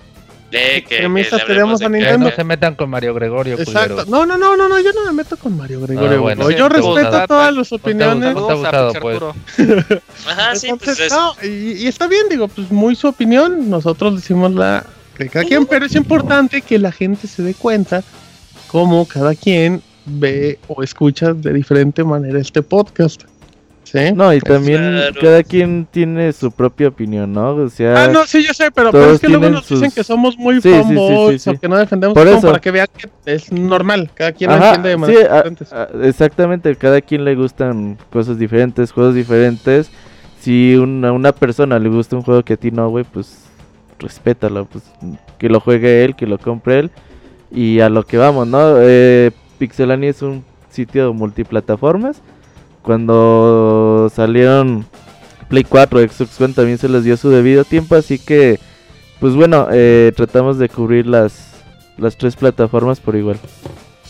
Eh, 0.52 0.84
que, 0.88 0.98
a 0.98 1.10
de 1.10 1.86
Que 1.86 1.90
Nintendo. 1.90 2.30
no 2.30 2.36
se 2.36 2.44
metan 2.44 2.76
con 2.76 2.90
Mario 2.90 3.14
Gregorio, 3.14 3.56
Exacto. 3.56 3.96
culeros. 3.96 4.08
No, 4.08 4.26
no, 4.26 4.38
no, 4.38 4.56
no, 4.56 4.70
no, 4.70 4.80
yo 4.80 4.94
no 4.94 5.06
me 5.06 5.12
meto 5.14 5.36
con 5.38 5.58
Mario 5.58 5.82
Gregorio. 5.82 6.18
Ah, 6.18 6.22
bueno. 6.22 6.44
güey. 6.44 6.58
yo 6.58 6.68
Sí, 6.68 6.74
respeto 6.76 7.28
todas 7.28 7.54
las 7.56 7.72
opiniones. 7.74 8.36
abusado, 8.36 8.94
pues. 9.02 9.20
Ajá, 10.28 10.56
sí, 10.56 10.68
pues 10.78 11.00
Entonces, 11.00 11.12
no, 11.12 11.34
y, 11.44 11.84
y 11.84 11.88
está 11.88 12.08
bien, 12.08 12.28
digo, 12.30 12.48
pues 12.48 12.72
muy 12.72 12.96
su 12.96 13.08
opinión. 13.08 13.70
Nosotros 13.70 14.16
decimos 14.16 14.54
la 14.54 14.86
de 15.18 15.30
cada 15.30 15.46
quien, 15.46 15.66
pero 15.66 15.86
es 15.86 15.96
importante 15.96 16.62
que 16.62 16.78
la 16.80 16.92
gente 16.92 17.28
se 17.28 17.42
dé 17.42 17.54
cuenta 17.54 18.04
cómo 18.68 19.06
cada 19.08 19.34
quien 19.36 19.82
ve 20.06 20.60
o 20.68 20.84
escucha 20.84 21.34
de 21.34 21.54
diferente 21.54 22.04
manera 22.04 22.40
este 22.40 22.62
podcast. 22.62 23.24
¿Sí? 23.96 24.14
No, 24.14 24.34
y 24.34 24.40
también 24.42 24.82
Claro. 24.82 25.22
cada 25.22 25.44
quien 25.44 25.88
tiene 25.90 26.34
su 26.34 26.52
propia 26.52 26.90
opinión, 26.90 27.32
¿no? 27.32 27.56
O 27.56 27.70
sea, 27.70 28.06
Ah, 28.06 28.08
no, 28.08 28.26
sí, 28.26 28.44
yo 28.44 28.54
sé, 28.54 28.70
pero, 28.72 28.92
todos 28.92 29.04
pero 29.04 29.16
es 29.16 29.22
que 29.22 29.28
luego 29.28 29.42
tienen 29.42 29.54
nos 29.56 29.70
dicen 29.70 29.86
sus- 29.86 29.94
que 29.96 30.04
somos 30.04 30.38
muy 30.38 30.56
Sí, 30.56 30.62
sí, 30.64 30.70
sí, 30.76 30.84
fanboys 30.84 31.42
sí, 31.42 31.50
sí. 31.50 31.56
o 31.56 31.60
que 31.60 31.68
no 31.70 31.78
defendemos 31.78 32.14
Por 32.14 32.28
eso. 32.28 32.42
para 32.48 32.60
que 32.60 32.72
vean 32.72 32.88
que 32.98 33.10
es 33.26 33.52
normal. 33.52 34.10
Cada 34.14 34.32
quien 34.34 34.52
Ajá, 34.52 34.76
entiende 34.76 34.90
de 34.90 34.96
sí, 34.96 35.02
maneras 35.02 35.30
a- 35.32 35.36
diferentes. 35.38 35.74
a- 35.74 35.88
exactamente, 36.04 36.76
cada 36.76 37.00
quien 37.02 37.24
le 37.26 37.36
gustan 37.36 37.98
cosas 38.12 38.38
diferentes, 38.38 38.92
juegos 38.92 39.16
diferentes. 39.16 39.90
Si 40.42 40.76
una, 40.76 41.12
una 41.12 41.32
persona 41.32 41.80
le 41.80 41.90
gusta 41.90 42.16
un 42.16 42.22
juego 42.22 42.44
que 42.44 42.54
a 42.54 42.58
ti 42.58 42.72
no, 42.72 42.90
güey, 42.90 43.06
pues 43.06 43.46
respétalo, 44.00 44.66
pues 44.66 44.84
que 45.38 45.50
lo 45.50 45.60
juegue 45.60 46.04
él, 46.04 46.16
que 46.16 46.28
lo 46.28 46.38
compre 46.38 46.80
él 46.80 46.92
y 47.52 47.80
a 47.80 47.90
lo 47.90 48.04
que 48.06 48.18
vamos, 48.18 48.46
¿no? 48.48 48.76
Eh, 48.80 49.32
Pixelania 49.58 50.10
es 50.10 50.22
un 50.22 50.44
sitio 50.70 51.14
multiplataformas. 51.14 52.22
Cuando 52.86 54.12
salieron 54.16 54.88
Play 55.50 55.64
4, 55.64 56.00
Xbox 56.02 56.40
One 56.40 56.54
también 56.54 56.78
se 56.78 56.88
les 56.88 57.04
dio 57.04 57.18
su 57.18 57.30
debido 57.30 57.64
tiempo, 57.64 57.96
así 57.96 58.20
que 58.20 58.60
pues 59.20 59.34
bueno, 59.34 59.68
eh, 59.72 60.12
tratamos 60.16 60.60
de 60.60 60.70
cubrir 60.70 61.08
las 61.08 61.56
las 61.98 62.18
tres 62.18 62.36
plataformas 62.36 63.00
por 63.00 63.16
igual. 63.16 63.40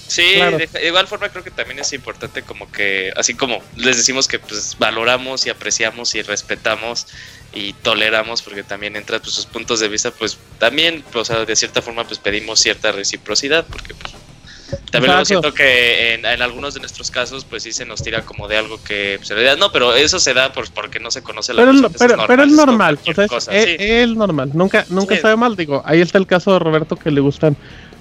Sí, 0.08 0.34
Claro. 0.36 0.58
de, 0.58 0.68
de 0.68 0.88
igual 0.88 1.08
forma 1.08 1.30
creo 1.30 1.44
que 1.44 1.52
también 1.52 1.80
es 1.80 1.92
importante 1.94 2.44
como 2.44 2.72
que, 2.72 3.12
así 3.16 3.34
como 3.34 3.62
les 3.76 3.98
decimos 3.98 4.28
que 4.28 4.40
pues 4.40 4.76
valoramos 4.78 5.46
y 5.46 5.50
apreciamos 5.50 6.14
y 6.16 6.22
respetamos 6.22 7.08
y 7.54 7.74
toleramos, 7.74 8.42
porque 8.42 8.64
también 8.64 8.96
entra 8.98 9.20
pues, 9.20 9.34
sus 9.34 9.46
puntos 9.46 9.80
de 9.80 9.88
vista, 9.88 10.12
pues 10.12 10.38
también, 10.60 11.04
o 11.14 11.26
sea, 11.26 11.46
de 11.46 11.56
cierta 11.56 11.82
forma 11.82 12.04
pues 12.04 12.20
pedimos 12.20 12.60
cierta 12.60 12.92
reciprocidad, 12.92 13.66
porque 13.66 13.94
pues 13.96 14.14
también 14.92 15.12
luego 15.12 15.26
siento 15.26 15.54
que 15.54 16.14
en, 16.16 16.26
en 16.26 16.42
algunos 16.42 16.74
de 16.74 16.80
nuestros 16.80 17.12
casos 17.12 17.46
pues 17.46 17.64
sí 17.64 17.72
se 17.72 17.86
nos 17.86 18.02
tira 18.02 18.22
como 18.24 18.48
de 18.48 18.58
algo 18.58 18.82
que 18.84 19.16
pues, 19.18 19.30
en 19.32 19.38
realidad 19.38 19.58
no, 19.58 19.72
pero 19.72 19.94
eso 19.96 20.20
se 20.20 20.34
da 20.34 20.52
por, 20.54 20.70
porque 20.72 21.00
no 21.00 21.12
se 21.12 21.22
conoce 21.22 21.54
la 21.54 21.64
Pero, 21.66 21.90
pero, 21.98 22.24
pero 22.28 22.44
es 22.44 22.52
normal, 22.52 22.96
o 22.96 23.04
cualquier 23.04 23.16
sea, 23.16 23.26
es, 23.26 23.30
cosa, 23.32 23.56
es- 23.56 23.66
sí. 23.66 23.76
es 23.80 24.10
normal, 24.10 24.52
nunca, 24.54 24.86
nunca 24.90 25.16
Sí. 25.16 25.22
sabe 25.22 25.36
mal, 25.36 25.56
digo, 25.56 25.82
ahí 25.86 26.02
está 26.02 26.18
el 26.18 26.28
caso 26.28 26.54
de 26.54 26.60
Roberto 26.60 26.96
que 26.96 27.12
le 27.12 27.22
gustan 27.22 27.56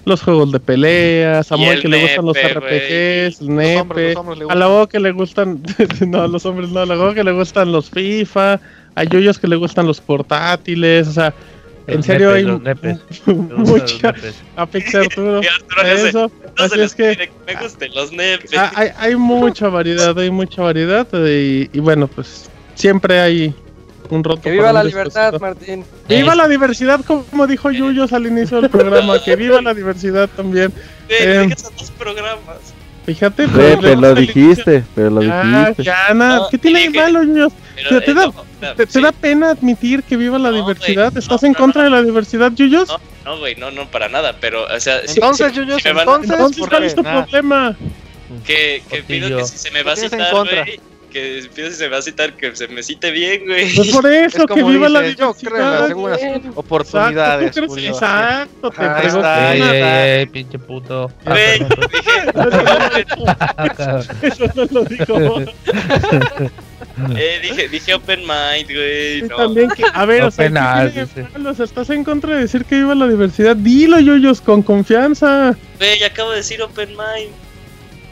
los 0.06 0.20
juegos 0.22 0.52
de 0.52 0.60
pelea, 0.60 1.42
Samuel 1.42 1.76
el 1.76 1.82
que 1.82 1.88
le 1.88 2.02
gustan 2.02 2.26
los 2.26 2.36
RPGs, 2.36 3.40
el 3.40 3.46
Los 3.46 3.56
nepe, 3.56 3.80
hombres, 3.80 4.14
los 4.14 4.16
hombres 4.20 4.38
le 4.38 4.44
a 4.50 4.54
la 4.54 4.66
Go 4.66 4.86
que 4.86 5.00
le 5.00 5.10
gustan, 5.12 5.62
no, 6.06 6.22
a 6.22 6.28
los 6.28 6.44
hombres 6.44 6.68
no, 6.70 6.80
a 6.80 6.86
la 6.86 6.94
Go 6.96 7.14
que 7.14 7.24
le 7.24 7.32
gustan 7.32 7.72
los 7.72 7.88
FIFA, 7.90 8.60
a 8.96 9.04
Yoyos 9.04 9.38
que 9.38 9.48
le 9.48 9.56
gustan 9.56 9.86
los 9.86 10.00
portátiles, 10.02 11.08
o 11.08 11.12
sea, 11.12 11.34
en 11.86 11.96
Los 11.96 12.06
serio 12.06 12.30
nepes, 12.30 12.36
hay 12.36 12.44
los 12.44 12.62
nepes. 12.62 12.98
Mucha, 13.26 14.12
nepes. 14.12 14.36
a 14.56 14.66
Pixar 14.66 15.02
Arturo, 15.02 15.40
eso, 15.84 16.30
No 16.58 16.64
así 16.64 16.80
es 16.80 16.94
que 16.94 17.16
que 17.16 17.30
me 17.46 17.60
gusten 17.60 17.94
los 17.94 18.12
nepes. 18.12 18.50
Ah, 18.56 18.72
hay, 18.74 18.88
hay 18.96 19.16
mucha 19.16 19.68
variedad, 19.68 20.18
hay 20.18 20.30
mucha 20.30 20.62
variedad 20.62 21.06
y, 21.12 21.68
y 21.72 21.80
bueno, 21.80 22.06
pues 22.06 22.48
siempre 22.74 23.20
hay 23.20 23.54
un 24.10 24.24
roto. 24.24 24.42
Que 24.42 24.50
viva 24.50 24.72
la 24.72 24.84
libertad. 24.84 25.34
Martín. 25.40 25.84
Viva 26.08 26.34
la 26.34 26.48
diversidad, 26.48 27.00
como 27.04 27.46
dijo 27.46 27.70
Yuyos 27.70 28.12
al 28.12 28.26
inicio 28.26 28.60
del 28.60 28.70
programa, 28.70 29.22
que 29.22 29.36
viva 29.36 29.60
la 29.62 29.74
diversidad 29.74 30.28
también. 30.36 30.72
Ve, 31.08 31.16
eh, 31.20 31.48
esos 31.50 31.74
dos 31.76 31.90
programas. 31.92 32.74
Fíjate, 33.04 33.48
pues, 33.48 33.80
te 33.80 33.96
lo 33.96 34.14
dijiste, 34.14 34.84
pero 34.94 35.10
lo 35.10 35.22
Ya, 35.22 35.42
dijiste. 35.42 35.82
ya, 35.82 36.14
No, 36.14 36.48
¿qué 36.50 36.56
tiene 36.58 36.88
de 36.88 36.90
malo, 36.98 37.22
Yuyos? 37.22 37.52
Pero, 37.74 37.88
¿Te, 37.90 38.00
te 38.00 38.14
da, 38.14 38.26
no, 38.26 38.34
no, 38.62 38.74
te, 38.74 39.00
da 39.00 39.12
pena 39.12 39.50
admitir 39.50 40.02
que 40.04 40.16
viva 40.16 40.38
la 40.38 40.50
diversidad? 40.50 41.14
¿Estás 41.16 41.42
no, 41.42 41.48
en 41.48 41.54
contra 41.54 41.82
no. 41.82 41.90
de 41.90 41.96
la 41.96 42.02
diversidad, 42.02 42.52
Yuyos? 42.52 42.88
No, 43.24 43.38
güey, 43.38 43.56
no, 43.56 43.70
no, 43.70 43.90
para 43.90 44.08
nada, 44.08 44.36
pero, 44.40 44.64
o 44.64 44.80
sea, 44.80 45.00
Entonces, 45.06 45.52
sí, 45.52 45.58
Yuyos, 45.58 45.82
sí 45.82 45.88
me 45.88 45.94
van- 45.94 46.02
entonces, 46.22 46.30
Entonces, 46.30 46.60
¿por 46.60 46.70
¿cuál 46.70 46.84
es 46.84 46.94
tu 46.94 47.02
problema? 47.02 47.76
Que, 48.46 48.82
que 48.88 49.02
pido 49.02 49.36
que 49.36 49.44
si 49.44 49.58
se 49.58 49.70
me 49.70 49.82
va 49.82 49.92
a 49.92 49.94
¿Qué 49.94 50.02
tienes 50.08 50.12
en 50.14 50.18
citar, 50.20 50.32
contra? 50.32 50.64
güey. 50.64 50.80
Que 51.14 51.42
si 51.42 51.48
se 51.76 51.84
me 51.84 51.90
va 51.90 51.98
a 51.98 52.02
citar, 52.02 52.32
que 52.32 52.56
se 52.56 52.66
me 52.66 52.82
cite 52.82 53.12
bien, 53.12 53.44
güey. 53.46 53.72
Pues 53.72 53.88
por 53.92 54.04
eso, 54.04 54.46
Es 54.48 54.52
que 54.52 54.64
viva 54.64 54.88
la 54.88 55.00
dices, 55.02 55.16
yo 55.16 55.32
creo 55.32 55.86
en 55.86 56.02
las 56.10 56.20
Exacto, 56.20 56.50
oportunidades. 56.56 57.54
¿tú 57.54 57.66
crees? 57.68 57.86
Exacto, 57.86 58.70
te 58.72 58.82
Ahí 58.82 59.02
pegó 59.04 59.16
está, 59.18 59.50
ahí 59.50 59.62
ey, 60.18 60.26
pinche 60.26 60.58
puto. 60.58 61.12
Güey, 61.24 61.60
Eso 64.22 64.44
no 64.56 64.64
lo 64.72 64.84
digo. 64.86 65.40
eh, 67.16 67.38
dije, 67.42 67.68
dije 67.68 67.94
open 67.94 68.20
mind, 68.22 68.72
güey. 68.72 69.22
No. 69.22 69.36
también 69.36 69.70
que, 69.70 69.84
a 69.92 70.04
ver, 70.06 70.24
o 70.24 70.30
sea, 70.32 70.46
Open 70.46 70.54
¿qué 70.92 70.98
eyes, 71.00 71.32
malo? 71.32 71.50
O 71.50 71.54
sea, 71.54 71.64
estás 71.64 71.90
en 71.90 72.02
contra 72.02 72.34
de 72.34 72.40
decir 72.42 72.64
que 72.64 72.74
viva 72.74 72.96
la 72.96 73.06
diversidad. 73.06 73.54
Dilo, 73.54 74.00
Yoyos, 74.00 74.40
con 74.40 74.62
confianza. 74.62 75.56
Güey, 75.78 76.00
ya 76.00 76.08
acabo 76.08 76.30
de 76.32 76.38
decir 76.38 76.60
open 76.60 76.88
mind. 76.90 77.30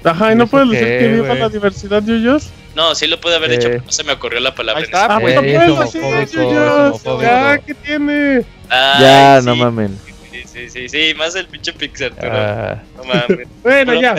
Ajá, 0.04 0.32
y 0.32 0.36
no 0.36 0.44
¿Eso 0.44 0.50
puedes 0.52 0.70
decir 0.70 0.86
qué, 0.86 0.98
que 0.98 1.08
viva 1.14 1.26
güey? 1.28 1.40
la 1.40 1.48
diversidad, 1.48 2.00
Yoyos. 2.04 2.50
No, 2.74 2.94
sí 2.94 3.06
lo 3.06 3.20
pude 3.20 3.36
haber 3.36 3.50
dicho, 3.50 3.68
Eh. 3.68 3.72
pero 3.72 3.84
no 3.84 3.92
se 3.92 4.04
me 4.04 4.12
ocurrió 4.12 4.40
la 4.40 4.54
palabra. 4.54 4.78
Ahí 4.80 4.84
está, 4.84 5.04
Ah, 5.16 5.20
pues. 5.20 5.36
homofóbico. 5.36 7.20
Ya, 7.20 7.58
¿qué 7.58 7.74
tiene? 7.74 8.44
Ay, 8.68 9.00
Ya, 9.02 9.40
sí, 9.40 9.46
no 9.46 9.56
mamen. 9.56 9.98
Sí, 10.30 10.42
sí, 10.46 10.68
sí, 10.70 10.88
sí, 10.88 11.14
más 11.16 11.34
el 11.34 11.46
pinche 11.46 11.72
Pixar, 11.72 12.12
Ah, 12.22 12.78
no 12.96 13.04
mames. 13.04 13.48
Bueno, 13.62 13.94
ya. 14.00 14.14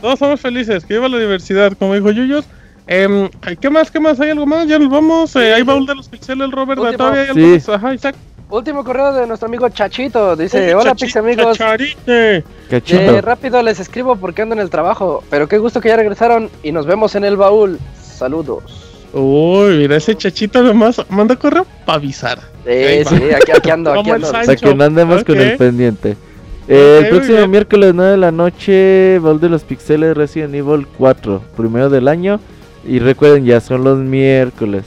Todos 0.00 0.18
somos 0.18 0.40
felices, 0.40 0.84
que 0.84 0.94
viva 0.94 1.08
la 1.08 1.18
diversidad, 1.18 1.72
como 1.76 1.94
dijo 1.94 2.10
Yuyos. 2.12 2.44
Em, 2.86 3.28
¿Qué 3.60 3.68
más? 3.68 3.90
¿Qué 3.90 3.98
más? 4.00 4.18
¿Hay 4.20 4.30
algo 4.30 4.46
más? 4.46 4.66
Ya 4.66 4.78
nos 4.78 4.88
vamos. 4.88 5.34
Eh, 5.36 5.52
hay 5.54 5.62
baúl 5.62 5.84
de 5.86 5.94
los 5.96 6.08
pixeles, 6.08 6.50
Robert. 6.50 6.80
¿Todavía 6.96 7.22
hay 7.22 7.28
algo 7.28 7.40
Sí. 7.40 7.46
más? 7.54 7.68
Ajá, 7.68 7.94
Isaac. 7.94 8.14
Último 8.50 8.82
correo 8.82 9.12
de 9.12 9.26
nuestro 9.26 9.46
amigo 9.46 9.68
Chachito. 9.68 10.34
Dice: 10.34 10.74
Hola, 10.74 10.94
Pix 10.94 11.16
amigos. 11.16 11.58
chacharite. 11.58 12.44
Eh, 12.70 13.20
rápido 13.20 13.62
les 13.62 13.78
escribo 13.78 14.16
porque 14.16 14.42
ando 14.42 14.54
en 14.54 14.60
el 14.60 14.70
trabajo. 14.70 15.22
Pero 15.28 15.48
qué 15.48 15.58
gusto 15.58 15.80
que 15.80 15.88
ya 15.88 15.96
regresaron 15.96 16.50
y 16.62 16.72
nos 16.72 16.86
vemos 16.86 17.14
en 17.14 17.24
el 17.24 17.36
baúl. 17.36 17.78
Saludos. 18.02 18.84
Uy, 19.12 19.78
mira, 19.78 19.96
ese 19.96 20.14
chachito 20.14 20.62
nomás 20.62 21.02
manda 21.10 21.36
correo 21.36 21.66
para 21.84 21.96
avisar. 21.96 22.38
Sí, 22.66 23.04
sí, 23.04 23.14
aquí, 23.34 23.52
aquí 23.52 23.70
ando, 23.70 23.92
aquí 23.92 24.10
ando. 24.10 24.30
Para 24.30 24.56
que 24.56 24.74
no 24.74 24.84
andemos 24.84 25.24
con 25.24 25.38
el 25.38 25.56
pendiente. 25.56 26.16
Eh, 26.68 27.00
el 27.02 27.08
próximo 27.08 27.38
bien. 27.38 27.50
miércoles 27.50 27.92
9 27.94 28.10
de 28.12 28.16
la 28.18 28.30
noche, 28.30 29.18
Baúl 29.20 29.40
de 29.40 29.48
los 29.48 29.64
Pixeles 29.64 30.14
Resident 30.14 30.54
Evil 30.54 30.86
4, 30.98 31.42
primero 31.56 31.88
del 31.88 32.08
año. 32.08 32.40
Y 32.86 32.98
recuerden, 32.98 33.44
ya 33.44 33.60
son 33.60 33.84
los 33.84 33.98
miércoles. 33.98 34.84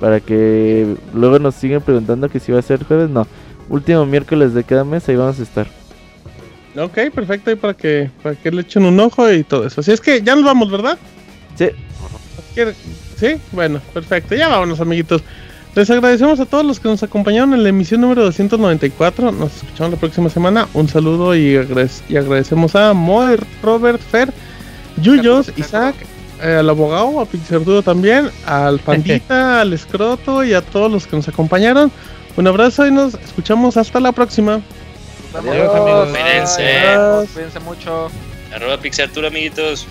Para 0.00 0.20
que 0.20 0.96
luego 1.14 1.38
nos 1.38 1.54
siguen 1.54 1.80
preguntando 1.80 2.28
que 2.28 2.40
si 2.40 2.52
va 2.52 2.58
a 2.58 2.62
ser 2.62 2.84
jueves. 2.84 3.08
No, 3.10 3.26
último 3.68 4.04
miércoles 4.06 4.52
de 4.54 4.62
cada 4.64 4.84
mes, 4.84 5.08
ahí 5.08 5.16
vamos 5.16 5.40
a 5.40 5.42
estar. 5.42 5.66
Ok, 6.78 6.98
perfecto. 7.14 7.50
Y 7.50 7.56
para 7.56 7.74
que, 7.74 8.10
para 8.22 8.34
que 8.34 8.50
le 8.50 8.60
echen 8.62 8.84
un 8.84 9.00
ojo 9.00 9.30
y 9.32 9.42
todo 9.44 9.66
eso. 9.66 9.80
Así 9.80 9.92
es 9.92 10.00
que 10.00 10.20
ya 10.22 10.34
nos 10.36 10.44
vamos, 10.44 10.70
¿verdad? 10.70 10.98
Sí. 11.56 11.68
¿Quiere- 12.54 12.74
Sí, 13.16 13.36
bueno, 13.52 13.80
perfecto. 13.94 14.34
Ya 14.34 14.48
vámonos, 14.48 14.78
amiguitos. 14.80 15.22
Les 15.74 15.90
agradecemos 15.90 16.38
a 16.40 16.44
todos 16.44 16.64
los 16.66 16.78
que 16.80 16.88
nos 16.88 17.02
acompañaron 17.02 17.54
en 17.54 17.62
la 17.62 17.70
emisión 17.70 18.02
número 18.02 18.22
294. 18.24 19.32
Nos 19.32 19.56
escuchamos 19.56 19.92
la 19.92 19.98
próxima 19.98 20.28
semana. 20.28 20.68
Un 20.74 20.86
saludo 20.88 21.34
y, 21.34 21.54
y 22.10 22.16
agradecemos 22.16 22.76
a 22.76 22.92
Moe, 22.92 23.38
Robert, 23.62 24.00
Fer, 24.02 24.32
Yuyos, 25.00 25.50
Isaac, 25.56 25.94
al 26.42 26.68
abogado, 26.68 27.20
a 27.20 27.26
Pixardudo 27.26 27.82
también, 27.82 28.30
al 28.44 28.78
Pandita, 28.78 29.60
al 29.62 29.72
Escroto 29.72 30.44
y 30.44 30.54
a 30.54 30.62
todos 30.62 30.90
los 30.90 31.06
que 31.06 31.16
nos 31.16 31.28
acompañaron. 31.28 31.90
Un 32.36 32.46
abrazo 32.46 32.86
y 32.86 32.90
nos 32.90 33.14
escuchamos 33.14 33.76
hasta 33.76 33.98
la 34.00 34.12
próxima. 34.12 34.60
Adiós, 35.34 35.74
amigos. 35.74 36.08
Cuídense. 36.10 36.78
Adiós. 36.78 37.28
Cuídense 37.32 37.60
mucho. 37.60 38.10
Arroba 38.54 38.78
Pixartura, 38.78 39.28
amiguitos. 39.28 39.86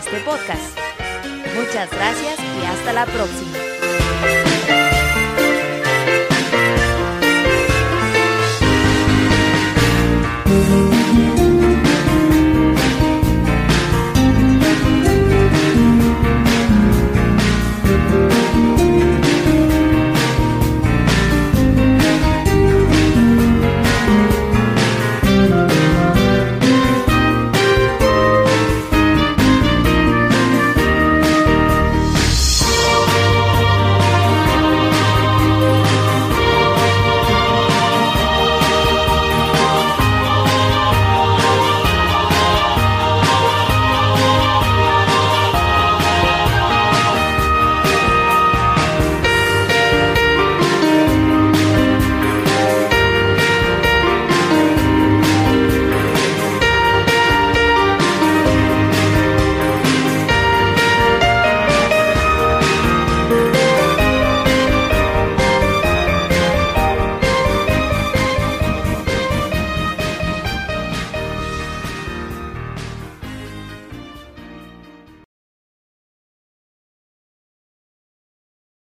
Este 0.00 0.18
podcast. 0.20 0.78
Muchas 1.54 1.90
gracias 1.90 2.38
y 2.38 2.64
hasta 2.64 2.92
la 2.94 3.04
próxima. 3.04 3.49